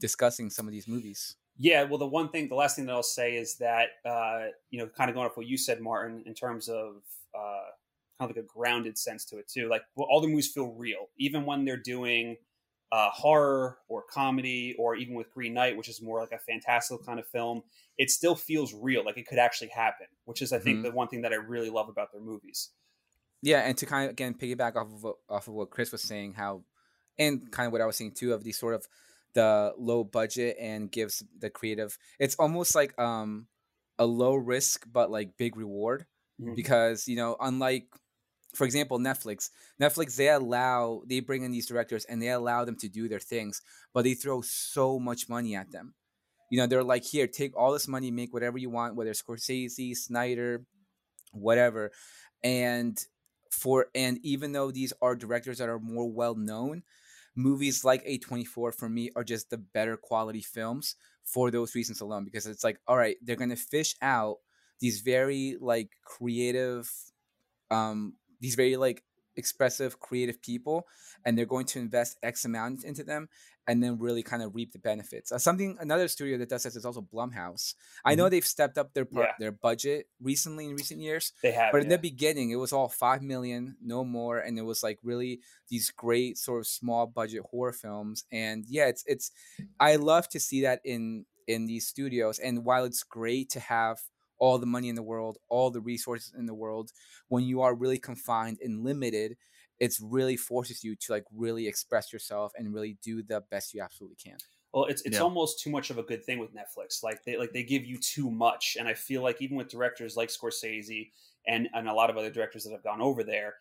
discussing 0.00 0.50
some 0.50 0.66
of 0.66 0.72
these 0.72 0.86
movies? 0.88 1.36
Yeah, 1.56 1.82
well, 1.84 1.98
the 1.98 2.06
one 2.06 2.28
thing, 2.28 2.48
the 2.48 2.54
last 2.54 2.76
thing 2.76 2.86
that 2.86 2.92
I'll 2.92 3.02
say 3.02 3.36
is 3.36 3.56
that, 3.56 3.88
uh, 4.04 4.46
you 4.70 4.78
know, 4.78 4.86
kind 4.86 5.10
of 5.10 5.14
going 5.14 5.26
off 5.26 5.36
what 5.36 5.46
you 5.46 5.56
said, 5.58 5.80
Martin, 5.80 6.22
in 6.24 6.34
terms 6.34 6.68
of 6.68 7.02
uh, 7.34 7.70
kind 8.18 8.30
of 8.30 8.36
like 8.36 8.44
a 8.44 8.46
grounded 8.46 8.98
sense 8.98 9.24
to 9.26 9.38
it 9.38 9.48
too. 9.48 9.68
Like, 9.68 9.82
well, 9.96 10.06
all 10.10 10.20
the 10.20 10.28
movies 10.28 10.50
feel 10.52 10.72
real, 10.72 11.08
even 11.18 11.46
when 11.46 11.64
they're 11.64 11.76
doing 11.76 12.36
uh, 12.90 13.10
horror 13.10 13.78
or 13.88 14.02
comedy, 14.10 14.74
or 14.78 14.96
even 14.96 15.14
with 15.14 15.30
Green 15.30 15.52
Knight, 15.54 15.76
which 15.76 15.88
is 15.88 16.00
more 16.00 16.20
like 16.20 16.32
a 16.32 16.38
fantastical 16.38 17.04
kind 17.04 17.20
of 17.20 17.26
film. 17.28 17.62
It 17.98 18.10
still 18.10 18.34
feels 18.34 18.72
real, 18.72 19.04
like 19.04 19.18
it 19.18 19.26
could 19.26 19.38
actually 19.38 19.68
happen, 19.68 20.06
which 20.24 20.40
is, 20.40 20.52
I 20.52 20.58
think, 20.58 20.80
Mhm. 20.80 20.82
the 20.82 20.90
one 20.90 21.08
thing 21.08 21.22
that 21.22 21.32
I 21.32 21.36
really 21.36 21.68
love 21.70 21.88
about 21.90 22.12
their 22.12 22.22
movies. 22.22 22.70
Yeah, 23.42 23.60
and 23.60 23.76
to 23.78 23.86
kind 23.86 24.06
of 24.06 24.10
again 24.12 24.34
piggyback 24.34 24.74
off 24.76 24.88
of 24.92 25.02
what, 25.02 25.16
off 25.28 25.48
of 25.48 25.54
what 25.54 25.70
Chris 25.70 25.92
was 25.92 26.02
saying, 26.02 26.34
how 26.34 26.64
and 27.18 27.50
kind 27.52 27.66
of 27.66 27.72
what 27.72 27.80
I 27.80 27.86
was 27.86 27.96
saying 27.96 28.12
too 28.14 28.32
of 28.32 28.42
these 28.44 28.58
sort 28.58 28.74
of 28.74 28.86
the 29.34 29.74
low 29.78 30.02
budget 30.04 30.56
and 30.58 30.90
gives 30.90 31.22
the 31.38 31.50
creative. 31.50 31.98
It's 32.18 32.34
almost 32.36 32.74
like 32.74 32.98
um 32.98 33.48
a 33.98 34.06
low 34.06 34.34
risk 34.34 34.86
but 34.90 35.10
like 35.10 35.36
big 35.36 35.56
reward 35.56 36.06
Mhm. 36.38 36.54
because 36.54 37.06
you 37.08 37.16
know 37.16 37.36
unlike 37.40 37.88
for 38.54 38.64
example 38.64 38.98
Netflix, 38.98 39.50
Netflix 39.80 40.16
they 40.16 40.28
allow 40.28 41.02
they 41.06 41.20
bring 41.20 41.42
in 41.42 41.50
these 41.50 41.66
directors 41.66 42.04
and 42.06 42.20
they 42.20 42.30
allow 42.30 42.64
them 42.64 42.76
to 42.76 42.88
do 42.88 43.08
their 43.08 43.20
things, 43.20 43.62
but 43.92 44.04
they 44.04 44.14
throw 44.14 44.40
so 44.40 44.98
much 44.98 45.28
money 45.28 45.54
at 45.54 45.70
them. 45.70 45.94
You 46.50 46.58
know, 46.58 46.66
they're 46.66 46.82
like, 46.82 47.04
here, 47.04 47.26
take 47.26 47.56
all 47.56 47.72
this 47.72 47.88
money, 47.88 48.10
make 48.10 48.32
whatever 48.32 48.56
you 48.56 48.70
want, 48.70 48.96
whether 48.96 49.10
it's 49.10 49.22
Scorsese, 49.22 49.94
Snyder, 49.94 50.64
whatever. 51.32 51.92
And 52.42 52.98
for 53.50 53.86
and 53.94 54.18
even 54.22 54.52
though 54.52 54.70
these 54.70 54.92
are 55.02 55.14
directors 55.14 55.58
that 55.58 55.68
are 55.68 55.78
more 55.78 56.10
well 56.10 56.34
known, 56.34 56.82
movies 57.34 57.84
like 57.84 58.04
A24 58.06 58.74
for 58.74 58.88
me 58.88 59.10
are 59.14 59.24
just 59.24 59.50
the 59.50 59.58
better 59.58 59.96
quality 59.96 60.42
films 60.42 60.96
for 61.24 61.50
those 61.50 61.74
reasons 61.74 62.00
alone 62.00 62.24
because 62.24 62.46
it's 62.46 62.64
like 62.64 62.78
all 62.86 62.96
right, 62.96 63.16
they're 63.22 63.36
going 63.36 63.50
to 63.50 63.56
fish 63.56 63.94
out 64.00 64.36
these 64.80 65.00
very 65.00 65.56
like 65.60 65.90
creative 66.04 66.90
um 67.70 68.14
these 68.40 68.54
very 68.54 68.76
like 68.76 69.02
expressive, 69.36 70.00
creative 70.00 70.42
people, 70.42 70.86
and 71.24 71.38
they're 71.38 71.46
going 71.46 71.66
to 71.66 71.78
invest 71.78 72.18
X 72.24 72.44
amount 72.44 72.84
into 72.84 73.04
them, 73.04 73.28
and 73.68 73.80
then 73.82 73.96
really 73.98 74.22
kind 74.22 74.42
of 74.42 74.52
reap 74.54 74.72
the 74.72 74.78
benefits. 74.80 75.30
Uh, 75.30 75.38
something 75.38 75.76
another 75.80 76.08
studio 76.08 76.36
that 76.38 76.48
does 76.48 76.64
this 76.64 76.74
is 76.74 76.84
also 76.84 77.00
Blumhouse. 77.00 77.74
I 78.04 78.16
know 78.16 78.28
they've 78.28 78.44
stepped 78.44 78.78
up 78.78 78.94
their 78.94 79.04
par- 79.04 79.24
Yeah. 79.24 79.32
their 79.38 79.52
budget 79.52 80.08
recently 80.20 80.66
in 80.66 80.74
recent 80.74 81.00
years, 81.00 81.32
They 81.42 81.52
have, 81.52 81.70
but 81.70 81.82
in 81.82 81.90
yeah. 81.90 81.96
the 81.96 82.02
beginning, 82.02 82.50
it 82.50 82.56
was 82.56 82.72
all 82.72 82.88
five 82.88 83.22
million, 83.22 83.76
no 83.80 84.04
more, 84.04 84.38
and 84.38 84.58
it 84.58 84.62
was 84.62 84.82
like 84.82 84.98
really 85.04 85.40
these 85.68 85.90
great 85.90 86.36
sort 86.38 86.60
of 86.60 86.66
small 86.66 87.06
budget 87.06 87.44
horror 87.50 87.72
films. 87.72 88.24
And 88.32 88.64
yeah, 88.66 88.86
it's 88.88 89.04
it's 89.06 89.30
I 89.78 89.96
love 89.96 90.28
to 90.30 90.40
see 90.40 90.62
that 90.62 90.80
in 90.84 91.26
in 91.46 91.66
these 91.66 91.86
studios. 91.86 92.38
And 92.40 92.64
while 92.64 92.84
it's 92.84 93.04
great 93.04 93.50
to 93.50 93.60
have 93.60 94.00
all 94.38 94.58
the 94.58 94.66
money 94.66 94.88
in 94.88 94.94
the 94.94 95.02
world, 95.02 95.38
all 95.48 95.70
the 95.70 95.80
resources 95.80 96.34
in 96.34 96.46
the 96.46 96.54
world, 96.54 96.92
when 97.28 97.44
you 97.44 97.60
are 97.62 97.74
really 97.74 97.98
confined 97.98 98.58
and 98.62 98.84
limited, 98.84 99.36
it's 99.78 100.00
really 100.00 100.36
forces 100.36 100.82
you 100.84 100.96
to 100.96 101.12
like 101.12 101.24
really 101.32 101.66
express 101.68 102.12
yourself 102.12 102.52
and 102.56 102.72
really 102.74 102.98
do 103.02 103.22
the 103.22 103.40
best 103.40 103.74
you 103.74 103.82
absolutely 103.82 104.16
can. 104.16 104.40
Well, 104.72 104.84
it's 104.84 105.02
it's 105.02 105.18
Yeah. 105.18 105.20
almost 105.20 105.60
too 105.60 105.70
much 105.70 105.90
of 105.90 105.96
a 105.98 106.02
good 106.02 106.24
thing 106.24 106.38
with 106.38 106.52
Netflix. 106.54 107.02
Like 107.02 107.24
they 107.24 107.36
like 107.38 107.52
they 107.52 107.62
give 107.64 107.84
you 107.86 107.98
too 107.98 108.30
much, 108.30 108.76
and 108.78 108.86
I 108.86 108.94
feel 108.94 109.22
like 109.22 109.40
even 109.40 109.56
with 109.56 109.68
directors 109.68 110.16
like 110.16 110.28
Scorsese 110.28 111.10
and 111.46 111.68
and 111.72 111.88
a 111.88 111.94
lot 111.94 112.10
of 112.10 112.16
other 112.18 112.30
directors 112.30 112.64
that 112.64 112.72
have 112.72 112.82
gone 112.84 113.00
over 113.00 113.24
there, 113.24 113.56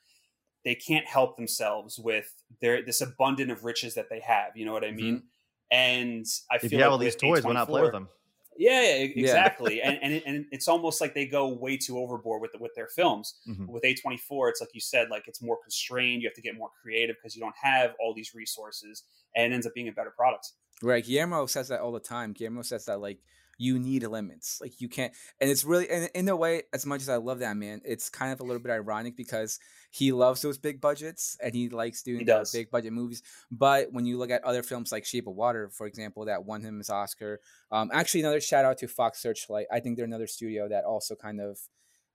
they 0.66 0.76
can't 0.76 1.08
help 1.08 1.38
themselves 1.38 2.00
with 2.00 2.44
their 2.62 2.84
this 2.84 3.02
abundant 3.02 3.52
of 3.52 3.66
riches 3.66 3.96
that 3.96 4.10
they 4.10 4.22
have. 4.22 4.58
You 4.58 4.66
know 4.66 4.74
what 4.74 4.86
I 4.86 4.92
mean? 4.92 5.16
Mm-hmm. 5.16 5.26
And 5.72 6.26
I 6.52 6.60
If 6.62 6.72
feel 6.72 6.80
you 6.80 6.82
like 6.82 6.84
have 6.84 6.92
all 6.92 6.98
these 7.00 7.16
with 7.24 7.42
toys, 7.42 7.46
why 7.46 7.54
not 7.54 7.70
play 7.70 7.82
with 7.84 7.92
them? 7.92 8.10
Yeah, 8.58 8.82
yeah, 8.82 8.96
e- 9.04 9.14
Yeah. 9.16 9.22
exactly. 9.24 9.82
and, 9.82 9.98
and 10.02 10.14
it- 10.14 10.24
and 10.26 10.46
it's 10.52 10.68
almost 10.68 11.00
like 11.02 11.14
they 11.14 11.26
go 11.28 11.48
way 11.50 11.78
too 11.78 11.98
overboard 12.00 12.42
with 12.42 12.52
with 12.60 12.74
their 12.76 12.88
films. 12.88 13.36
Mhm. 13.48 13.68
With 13.68 13.86
A 13.86 13.94
twenty 13.96 14.18
four, 14.18 14.50
it's 14.50 14.60
like 14.62 14.74
you 14.74 14.82
said, 14.82 15.10
like 15.10 15.28
it's 15.28 15.42
more 15.42 15.58
constrained. 15.62 16.22
You 16.22 16.28
have 16.30 16.36
to 16.36 16.42
get 16.42 16.56
more 16.56 16.72
creative 16.82 17.16
because 17.22 17.36
you 17.36 17.42
don't 17.42 17.56
have 17.62 17.96
all 18.00 18.14
these 18.14 18.34
resources, 18.34 19.04
and 19.36 19.52
it 19.52 19.56
ends 19.56 19.68
up 19.68 19.74
being 19.74 19.88
a 19.88 19.92
better 19.92 20.12
product. 20.12 20.52
Right. 20.82 21.04
Guillermo 21.06 21.46
says 21.48 21.68
that 21.70 21.82
all 21.82 21.92
the 21.92 22.00
time. 22.00 22.34
Guillermo 22.34 22.62
says 22.62 22.86
that 22.86 23.00
like 23.02 23.20
you 23.58 23.80
need 23.80 24.04
limits. 24.04 24.60
Like 24.62 24.80
you 24.80 24.88
can't 24.90 25.14
and 25.42 25.50
it's 25.50 25.64
really 25.64 25.90
and 25.90 26.10
in 26.14 26.30
a 26.30 26.36
way, 26.36 26.64
as 26.74 26.86
much 26.86 27.02
as 27.02 27.10
I 27.10 27.18
love 27.18 27.40
that 27.40 27.58
man, 27.58 27.82
it's 27.86 28.10
kind 28.10 28.32
of 28.32 28.40
a 28.40 28.44
little 28.44 28.62
bit 28.62 28.72
ironic 28.72 29.16
because 29.16 29.60
he 29.92 30.12
loves 30.12 30.42
those 30.42 30.58
big 30.58 30.80
budgets 30.80 31.38
and 31.42 31.54
he 31.54 31.70
likes 31.70 32.04
doing 32.04 32.20
He 32.20 32.26
does. 32.26 32.52
big 32.52 32.70
budget 32.70 32.94
movies. 32.94 33.24
But 33.52 33.92
when 33.92 34.06
you 34.06 34.18
look 34.18 34.30
at 34.32 34.44
other 34.44 34.64
films 34.64 34.92
like 34.92 35.06
Shape 35.06 35.28
of 35.28 35.36
Water, 35.36 35.70
for 35.70 35.88
example, 35.88 36.26
that 36.26 36.46
won 36.46 36.62
him 36.62 36.78
his 36.78 36.90
Oscar. 36.90 37.40
Um 37.72 37.90
actually 37.94 38.22
another 38.22 38.42
shout 38.42 38.66
out 38.66 38.78
to 38.80 38.88
Fox 38.88 39.20
Searchlight. 39.22 39.68
I 39.72 39.80
think 39.80 39.96
they're 39.98 40.06
another 40.06 40.28
studio 40.28 40.68
that 40.70 40.84
also 40.84 41.16
kind 41.16 41.42
of 41.42 41.60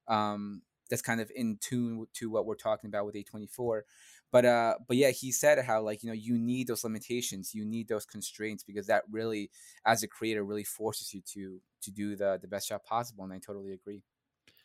um 0.07 0.61
that's 0.89 1.01
kind 1.01 1.21
of 1.21 1.31
in 1.35 1.57
tune 1.59 2.05
to 2.13 2.29
what 2.29 2.45
we're 2.45 2.55
talking 2.55 2.87
about 2.87 3.05
with 3.05 3.15
A24 3.15 3.81
but 4.33 4.43
uh 4.43 4.75
but 4.89 4.97
yeah 4.97 5.11
he 5.11 5.31
said 5.31 5.63
how 5.63 5.81
like 5.81 6.03
you 6.03 6.09
know 6.09 6.13
you 6.13 6.37
need 6.37 6.67
those 6.67 6.83
limitations 6.83 7.53
you 7.55 7.63
need 7.63 7.87
those 7.87 8.05
constraints 8.05 8.63
because 8.65 8.87
that 8.87 9.03
really 9.09 9.49
as 9.85 10.03
a 10.03 10.07
creator 10.07 10.43
really 10.43 10.65
forces 10.65 11.13
you 11.13 11.21
to 11.21 11.61
to 11.81 11.91
do 11.91 12.17
the 12.17 12.37
the 12.41 12.47
best 12.47 12.67
job 12.67 12.83
possible 12.83 13.23
and 13.23 13.31
i 13.31 13.39
totally 13.39 13.71
agree 13.73 14.03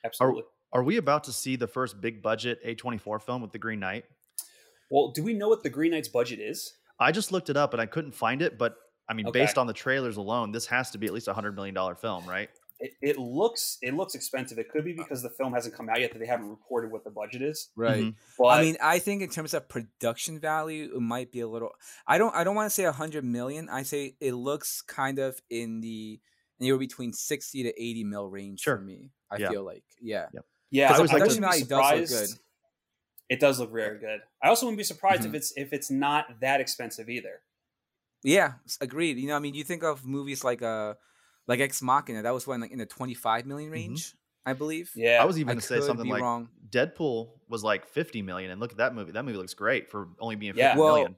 Absolutely. 0.05 0.45
Are 0.73 0.83
we 0.83 0.97
about 0.97 1.25
to 1.25 1.33
see 1.33 1.57
the 1.57 1.67
first 1.67 2.01
big 2.01 2.23
budget 2.23 2.61
A24 2.65 3.21
film 3.23 3.43
with 3.43 3.53
the 3.53 3.59
Green 3.59 3.81
Knight? 3.81 4.05
Well, 4.91 5.13
do 5.13 5.23
we 5.23 5.35
know 5.35 5.49
what 5.49 5.63
the 5.63 5.71
Green 5.71 5.93
Knight's 5.93 6.09
budget 6.09 6.41
is? 6.41 6.75
I 7.01 7.13
just 7.13 7.33
looked 7.33 7.51
it 7.51 7.57
up 7.57 7.73
and 7.73 7.81
I 7.81 7.87
couldn't 7.87 8.13
find 8.13 8.43
it, 8.43 8.59
but 8.59 8.77
I 9.09 9.15
mean, 9.15 9.27
Okay. 9.27 9.41
based 9.41 9.59
on 9.59 9.67
the 9.67 9.73
trailers 9.73 10.17
alone, 10.17 10.53
this 10.53 10.67
has 10.67 10.91
to 10.91 10.99
be 10.99 11.07
at 11.07 11.13
least 11.13 11.29
a 11.29 11.35
hundred 11.35 11.55
million 11.55 11.75
dollar 11.75 11.95
film, 11.95 12.27
right? 12.27 12.51
It, 12.81 12.93
it 13.03 13.19
looks 13.19 13.79
it 13.83 13.95
looks 13.95 14.15
expensive. 14.15 14.57
It 14.59 14.69
could 14.71 14.85
be 14.85 14.93
because 14.93 15.21
the 15.23 15.31
film 15.31 15.53
hasn't 15.53 15.75
come 15.75 15.89
out 15.89 16.01
yet 16.01 16.13
that 16.13 16.21
they 16.21 16.27
haven't 16.27 16.49
reported 16.49 16.93
what 16.93 17.03
the 17.03 17.11
budget 17.11 17.43
is. 17.43 17.71
right 17.75 18.05
Mhm. 18.05 18.15
But 18.39 18.45
i 18.47 18.63
mean 18.63 18.77
i 18.81 18.99
think 19.01 19.21
in 19.23 19.31
terms 19.31 19.53
of 19.53 19.69
production 19.69 20.39
value 20.39 20.93
it 20.95 21.01
might 21.01 21.33
be 21.33 21.41
a 21.41 21.49
little 21.49 21.71
i 22.07 22.19
don't 22.19 22.35
i 22.37 22.45
don't 22.45 22.55
want 22.55 22.67
to 22.67 22.75
say 22.75 22.85
a 22.85 22.91
100 22.93 23.25
million 23.25 23.69
i 23.69 23.83
say 23.83 24.15
it 24.21 24.33
looks 24.33 24.81
kind 24.83 25.19
of 25.19 25.41
in 25.51 25.81
the 25.81 26.21
anywhere 26.61 26.79
between 26.79 27.13
60 27.13 27.65
to 27.65 27.69
80 27.83 28.05
mil 28.05 28.29
range 28.29 28.61
Sure. 28.61 28.77
for 28.77 28.83
me 28.85 29.11
i 29.31 29.39
Yeah. 29.39 29.51
feel 29.51 29.65
like 29.65 29.85
yeah 30.01 30.27
Yeah. 30.71 30.93
I, 30.93 30.99
I 30.99 31.01
was 31.01 31.13
like- 31.13 31.23
wouldn't 31.23 31.41
be 31.41 31.41
Production 31.41 31.43
value 31.43 31.61
does 31.65 31.71
look 31.71 32.07
surprised. 32.09 32.33
good. 32.37 32.41
It 33.35 33.41
does 33.41 33.59
look 33.61 33.73
very 33.73 33.99
good. 33.99 34.21
I 34.43 34.49
also 34.49 34.65
wouldn't 34.67 34.79
be 34.79 34.85
surprised 34.85 35.23
Mhm. 35.23 35.27
if 35.31 35.35
it's 35.35 35.53
if 35.57 35.73
it's 35.73 35.91
not 35.91 36.41
that 36.41 36.61
expensive 36.61 37.11
either. 37.11 37.43
Yeah, 38.23 38.55
agreed. 38.81 39.19
You 39.19 39.29
know, 39.29 39.37
I 39.37 39.39
mean, 39.39 39.55
you 39.55 39.65
think 39.65 39.83
of 39.83 40.05
movies 40.07 40.45
like 40.45 40.63
uh 40.63 40.95
like 41.49 41.59
Ex 41.61 41.83
Machina, 41.83 42.23
that 42.23 42.33
was 42.33 42.47
when 42.47 42.61
like 42.61 42.71
in 42.71 42.79
the 42.79 42.87
25 42.87 43.47
million 43.47 43.71
range, 43.73 44.15
I 44.47 44.53
believe. 44.53 44.93
Yeah, 44.95 45.21
I 45.21 45.25
was 45.25 45.37
even 45.39 45.49
going 45.49 45.59
to 45.61 45.67
say 45.67 45.81
something 45.81 46.09
like 46.09 46.23
wrong. 46.23 46.49
Deadpool 46.71 47.31
was 47.49 47.65
like 47.65 47.87
50 47.89 48.23
million, 48.23 48.51
and 48.53 48.61
look 48.61 48.71
at 48.71 48.77
that 48.79 48.95
movie. 48.95 49.13
That 49.13 49.25
movie 49.25 49.39
looks 49.39 49.55
great 49.55 49.91
for 49.91 50.09
only 50.21 50.37
being 50.37 50.53
50 50.53 50.61
Yeah. 50.61 50.77
Well, 50.77 50.95
million. 50.95 51.17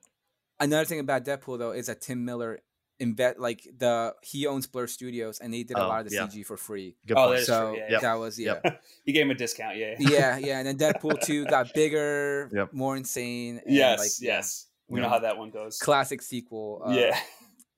Another 0.61 0.85
thing 0.87 1.01
about 1.01 1.25
Deadpool 1.25 1.59
though 1.59 1.73
is 1.73 1.87
that 1.89 2.01
Tim 2.01 2.25
Miller 2.25 2.61
invest 2.99 3.39
like 3.39 3.67
the 3.79 4.15
he 4.23 4.47
owns 4.47 4.67
Blur 4.67 4.87
Studios 4.87 5.39
and 5.39 5.55
they 5.55 5.63
did 5.63 5.79
a 5.79 5.83
Oh, 5.83 5.89
lot 5.89 6.03
of 6.03 6.11
the 6.11 6.15
yeah. 6.17 6.27
CG 6.27 6.45
for 6.45 6.59
free. 6.59 6.97
Good 7.07 7.17
Oh, 7.17 7.29
point. 7.29 7.31
that 7.37 7.41
is 7.41 7.47
true, 7.47 7.55
So 7.55 7.75
yeah, 7.77 7.87
yeah. 7.93 7.99
that 8.01 8.15
was 8.15 8.39
yeah. 8.39 8.59
Yep. 8.63 8.83
you 9.07 9.15
gave 9.15 9.25
him 9.25 9.31
a 9.31 9.35
discount. 9.35 9.77
Yeah. 9.79 9.95
yeah, 9.99 10.37
yeah, 10.37 10.59
and 10.59 10.69
then 10.69 10.77
Deadpool 10.77 11.19
2 11.23 11.47
got 11.47 11.73
bigger, 11.73 12.51
Yep. 12.53 12.75
more 12.75 12.95
insane. 12.99 13.63
And 13.65 13.75
yes. 13.75 13.99
like, 14.01 14.11
yes. 14.21 14.67
We 14.89 15.01
Yeah. 15.01 15.05
know 15.07 15.11
how 15.13 15.21
that 15.21 15.39
one 15.39 15.49
goes. 15.51 15.79
classic 15.79 16.21
sequel 16.21 16.83
uh, 16.85 16.91
yeah. 16.93 17.19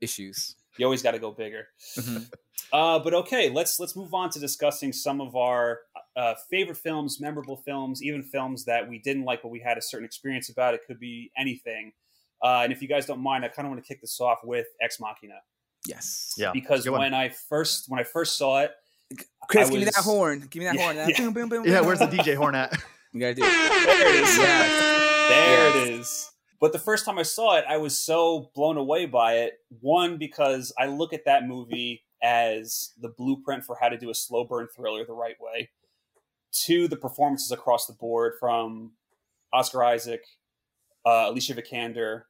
issues. 0.00 0.56
You 0.76 0.86
always 0.86 1.02
got 1.02 1.12
to 1.12 1.18
go 1.20 1.30
bigger. 1.30 1.68
Mhm. 1.96 2.28
Uh, 2.72 2.98
but 2.98 3.12
okay, 3.12 3.50
let's 3.50 3.78
let's 3.78 3.94
move 3.94 4.14
on 4.14 4.30
to 4.30 4.38
discussing 4.40 4.92
some 4.92 5.20
of 5.20 5.36
our 5.36 5.80
uh, 6.16 6.34
favorite 6.50 6.76
films, 6.78 7.20
memorable 7.20 7.56
films, 7.56 8.02
even 8.02 8.22
films 8.22 8.64
that 8.64 8.88
we 8.88 8.98
didn't 8.98 9.24
like, 9.24 9.42
but 9.42 9.48
we 9.48 9.60
had 9.60 9.76
a 9.76 9.82
certain 9.82 10.04
experience 10.06 10.48
about. 10.48 10.72
It 10.74 10.80
could 10.86 10.98
be 10.98 11.30
anything. 11.36 11.92
Uh, 12.42 12.62
and 12.64 12.72
if 12.72 12.80
you 12.82 12.88
guys 12.88 13.06
don't 13.06 13.20
mind, 13.20 13.44
I 13.44 13.48
kind 13.48 13.66
of 13.66 13.72
want 13.72 13.84
to 13.84 13.86
kick 13.86 14.00
this 14.00 14.20
off 14.20 14.38
with 14.42 14.66
Ex 14.80 14.98
Machina 15.00 15.34
Yes. 15.86 16.32
Yeah. 16.36 16.50
because 16.52 16.84
good 16.84 16.90
one. 16.92 17.00
when 17.00 17.14
I 17.14 17.28
first 17.28 17.84
when 17.88 18.00
I 18.00 18.04
first 18.04 18.36
saw 18.38 18.60
it, 18.60 18.72
Chris, 19.48 19.68
I 19.68 19.70
give 19.70 19.78
me 19.80 19.84
that 19.84 19.94
horn. 19.96 20.48
Give 20.50 20.60
me 20.60 20.66
that 20.66 20.74
Yeah, 20.74 20.82
horn. 20.82 20.96
yeah. 20.96 21.06
Boom, 21.18 21.32
boom, 21.34 21.48
boom, 21.50 21.64
Yeah, 21.66 21.80
where's 21.82 21.98
the. 21.98 22.06
DJ 22.06 22.34
horn 22.36 22.54
at? 22.54 22.72
You 23.14 23.20
gotta 23.20 23.34
do 23.34 23.42
it. 23.44 23.46
there 23.50 24.08
it 24.08 24.14
is. 24.24 24.38
Yes. 24.38 25.28
There 25.28 25.68
Yes. 25.68 25.76
it 25.88 25.92
is. 26.00 26.30
But 26.62 26.72
the 26.72 26.78
first 26.78 27.04
time 27.04 27.18
I 27.18 27.24
saw 27.24 27.58
it, 27.58 27.64
I 27.68 27.76
was 27.76 27.98
so 27.98 28.50
blown 28.54 28.78
away 28.78 29.04
by 29.04 29.34
it. 29.40 29.58
One, 29.80 30.16
because 30.16 30.72
I 30.78 30.86
look 30.86 31.12
at 31.12 31.26
that 31.26 31.46
movie 31.46 32.04
as 32.22 32.92
the 33.00 33.08
blueprint 33.08 33.64
for 33.64 33.76
how 33.80 33.88
to 33.88 33.98
do 33.98 34.10
a 34.10 34.14
slow 34.14 34.44
burn 34.44 34.68
thriller 34.74 35.04
the 35.04 35.12
right 35.12 35.36
way. 35.40 35.70
Two, 36.52 36.86
the 36.86 36.96
performances 36.96 37.50
across 37.50 37.86
the 37.86 37.94
board 37.94 38.34
from 38.38 38.92
Oscar 39.52 39.82
Isaac, 39.84 40.22
uh, 41.04 41.26
Alicia 41.28 41.54
Vikander, 41.54 42.22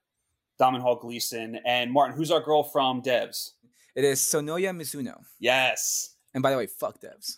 Domhnall 0.58 0.96
Gleeson, 0.96 1.58
and 1.66 1.92
Martin, 1.92 2.16
who's 2.16 2.30
our 2.30 2.40
girl 2.40 2.62
from 2.62 3.02
Devs. 3.02 3.50
It 3.94 4.04
is 4.04 4.20
Sonoya 4.20 4.74
Mizuno. 4.74 5.20
Yes. 5.38 6.16
And 6.34 6.42
by 6.42 6.50
the 6.50 6.56
way, 6.56 6.66
fuck 6.66 7.00
devs. 7.00 7.36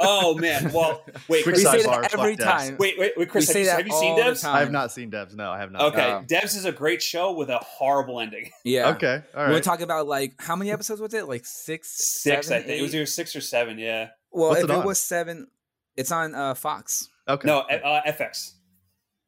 Oh 0.00 0.34
man. 0.38 0.72
Well, 0.72 1.02
wait, 1.28 1.42
Quick 1.42 1.44
Chris, 1.44 1.58
we 1.58 1.64
say 1.64 1.82
that 1.82 2.02
fuck 2.10 2.14
every 2.18 2.36
devs. 2.36 2.44
time. 2.44 2.76
wait, 2.78 2.98
wait, 2.98 3.12
wait, 3.16 3.28
Chris. 3.28 3.52
We 3.52 3.60
Have 3.60 3.64
you, 3.64 3.70
have 3.78 3.86
you 3.86 3.92
seen 3.92 4.12
all 4.12 4.18
Devs? 4.20 4.44
I 4.44 4.60
have 4.60 4.70
not 4.70 4.92
seen 4.92 5.10
Devs. 5.10 5.34
No, 5.34 5.50
I 5.50 5.58
have 5.58 5.72
not. 5.72 5.82
Okay, 5.92 6.10
Um, 6.12 6.26
Devs 6.26 6.56
is 6.56 6.64
a 6.64 6.72
great 6.72 7.02
show 7.02 7.32
with 7.32 7.50
a 7.50 7.58
horrible 7.58 8.20
ending. 8.20 8.50
Yeah. 8.64 8.90
Okay. 8.90 9.22
All 9.34 9.48
We're 9.48 9.60
talking 9.60 9.84
about 9.84 10.06
like 10.06 10.34
how 10.38 10.54
many 10.56 10.70
episodes 10.70 11.00
was 11.00 11.14
it? 11.14 11.26
Like 11.28 11.44
six, 11.44 11.88
Six, 12.22 12.46
seven, 12.46 12.62
I 12.62 12.66
think 12.66 12.78
it 12.78 12.82
was 12.82 12.94
either 12.94 13.06
six 13.06 13.34
or 13.34 13.40
seven. 13.40 13.78
Yeah. 13.78 14.08
Well, 14.30 14.50
What's 14.50 14.62
if 14.64 14.70
it 14.70 14.72
it, 14.72 14.84
was 14.84 15.00
seven, 15.00 15.48
it's 15.96 16.12
on 16.12 16.34
uh, 16.34 16.54
Fox. 16.54 17.08
okay. 17.28 17.46
No, 17.48 17.60
uh, 17.60 18.02
FX. 18.06 18.52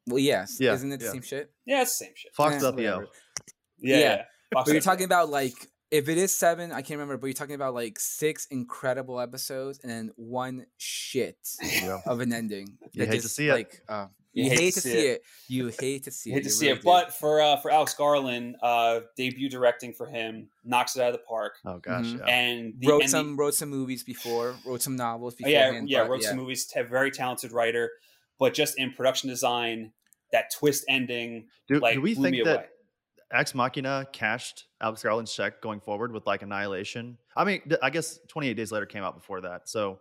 Well, 0.07 0.19
yes. 0.19 0.59
Yeah, 0.61 0.75
Isn't 0.75 0.93
it 0.93 1.00
the 1.00 1.07
yeah. 1.07 1.12
same 1.12 1.23
shit? 1.23 1.50
Yeah, 1.67 1.83
it's 1.83 1.99
the 1.99 2.05
same 2.05 2.14
shit. 2.17 2.35
Fox 2.35 2.62
WO. 2.62 2.71
whatever. 2.73 3.07
Yeah, 3.79 3.97
Yeah. 3.97 3.99
yeah. 3.99 4.23
Fox 4.52 4.67
But 4.69 4.73
you're 4.73 4.83
talking 4.83 5.05
about 5.05 5.31
like 5.31 5.55
if 5.93 6.09
it 6.09 6.19
is 6.19 6.35
seven, 6.35 6.73
I 6.73 6.77
can't 6.83 6.99
remember, 6.99 7.17
but 7.19 7.27
you're 7.27 7.35
talking 7.35 7.55
about 7.55 7.75
like 7.75 8.01
six 8.01 8.47
incredible 8.47 9.21
episodes 9.21 9.79
and 9.83 9.91
then 9.93 10.11
one 10.17 10.67
shit 10.79 11.37
Yeah. 11.63 12.01
of 12.07 12.21
an 12.21 12.33
ending. 12.33 12.79
You 12.93 13.05
that 13.07 13.13
hate 13.13 13.23
to 13.23 13.29
see 13.29 13.49
it. 13.49 13.53
Like, 13.53 13.83
uh, 13.89 14.07
you, 14.33 14.49
hate, 14.49 14.73
to 14.73 14.81
see 14.81 15.09
it. 15.09 15.23
You 15.49 15.69
hate 15.69 16.05
to 16.05 16.11
see 16.11 16.31
You 16.31 16.37
it. 16.37 16.39
hate 16.39 16.43
to 16.45 16.49
You 16.49 16.51
see 16.55 16.67
really 16.69 16.79
it, 16.79 16.83
do. 16.83 16.85
but 16.87 17.13
for 17.13 17.43
uh, 17.43 17.59
for 17.59 17.71
Alex 17.71 17.93
Garland, 17.95 18.57
uh, 18.63 19.01
debut 19.15 19.51
directing 19.51 19.93
for 19.93 20.07
him, 20.07 20.49
knocks 20.65 20.97
it 20.97 21.03
out 21.03 21.09
of 21.09 21.13
the 21.13 21.25
park, 21.29 21.59
Oh 21.67 21.77
gosh. 21.79 22.07
Mhm. 22.07 22.19
Yeah. 22.21 22.25
and 22.35 22.75
the, 22.79 22.87
wrote 22.89 23.03
and 23.03 23.09
the- 23.09 23.11
some 23.11 23.37
wrote 23.37 23.55
some 23.55 23.69
movies 23.69 24.03
before, 24.03 24.57
wrote 24.65 24.81
some 24.81 24.97
novels 24.97 25.37
oh, 25.45 25.47
yeah, 25.47 25.79
yeah, 25.85 26.05
but 26.05 26.11
wrote 26.11 26.23
some 26.23 26.39
movies. 26.39 26.65
T- 26.65 26.81
very 26.81 27.11
talented 27.11 27.53
writer, 27.53 27.91
but 28.39 28.55
just 28.55 28.79
in 28.79 28.95
production 28.95 29.29
design, 29.29 29.93
that 30.33 30.51
twist 30.51 30.87
ending, 30.89 31.49
do, 31.69 31.79
like 31.79 31.97
do 31.97 32.01
we 32.01 32.15
blew 32.15 32.31
me 32.31 32.39
think 32.39 32.47
that 32.47 32.55
away. 32.57 32.67
Ex 33.33 33.55
Machina 33.55 34.07
cashed 34.12 34.67
Alex 34.81 35.03
Garland's 35.03 35.35
check 35.35 35.61
going 35.61 35.81
forward 35.81 36.12
with 36.12 36.27
like 36.27 36.43
Annihilation? 36.43 37.17
I 37.37 37.45
mean, 37.45 37.62
th- 37.69 37.81
I 37.83 37.91
guess 37.91 38.19
28 38.29 38.55
Days 38.55 38.71
Later 38.73 38.87
came 38.87 39.03
out 39.03 39.15
before 39.15 39.41
that, 39.43 39.69
so 39.69 40.01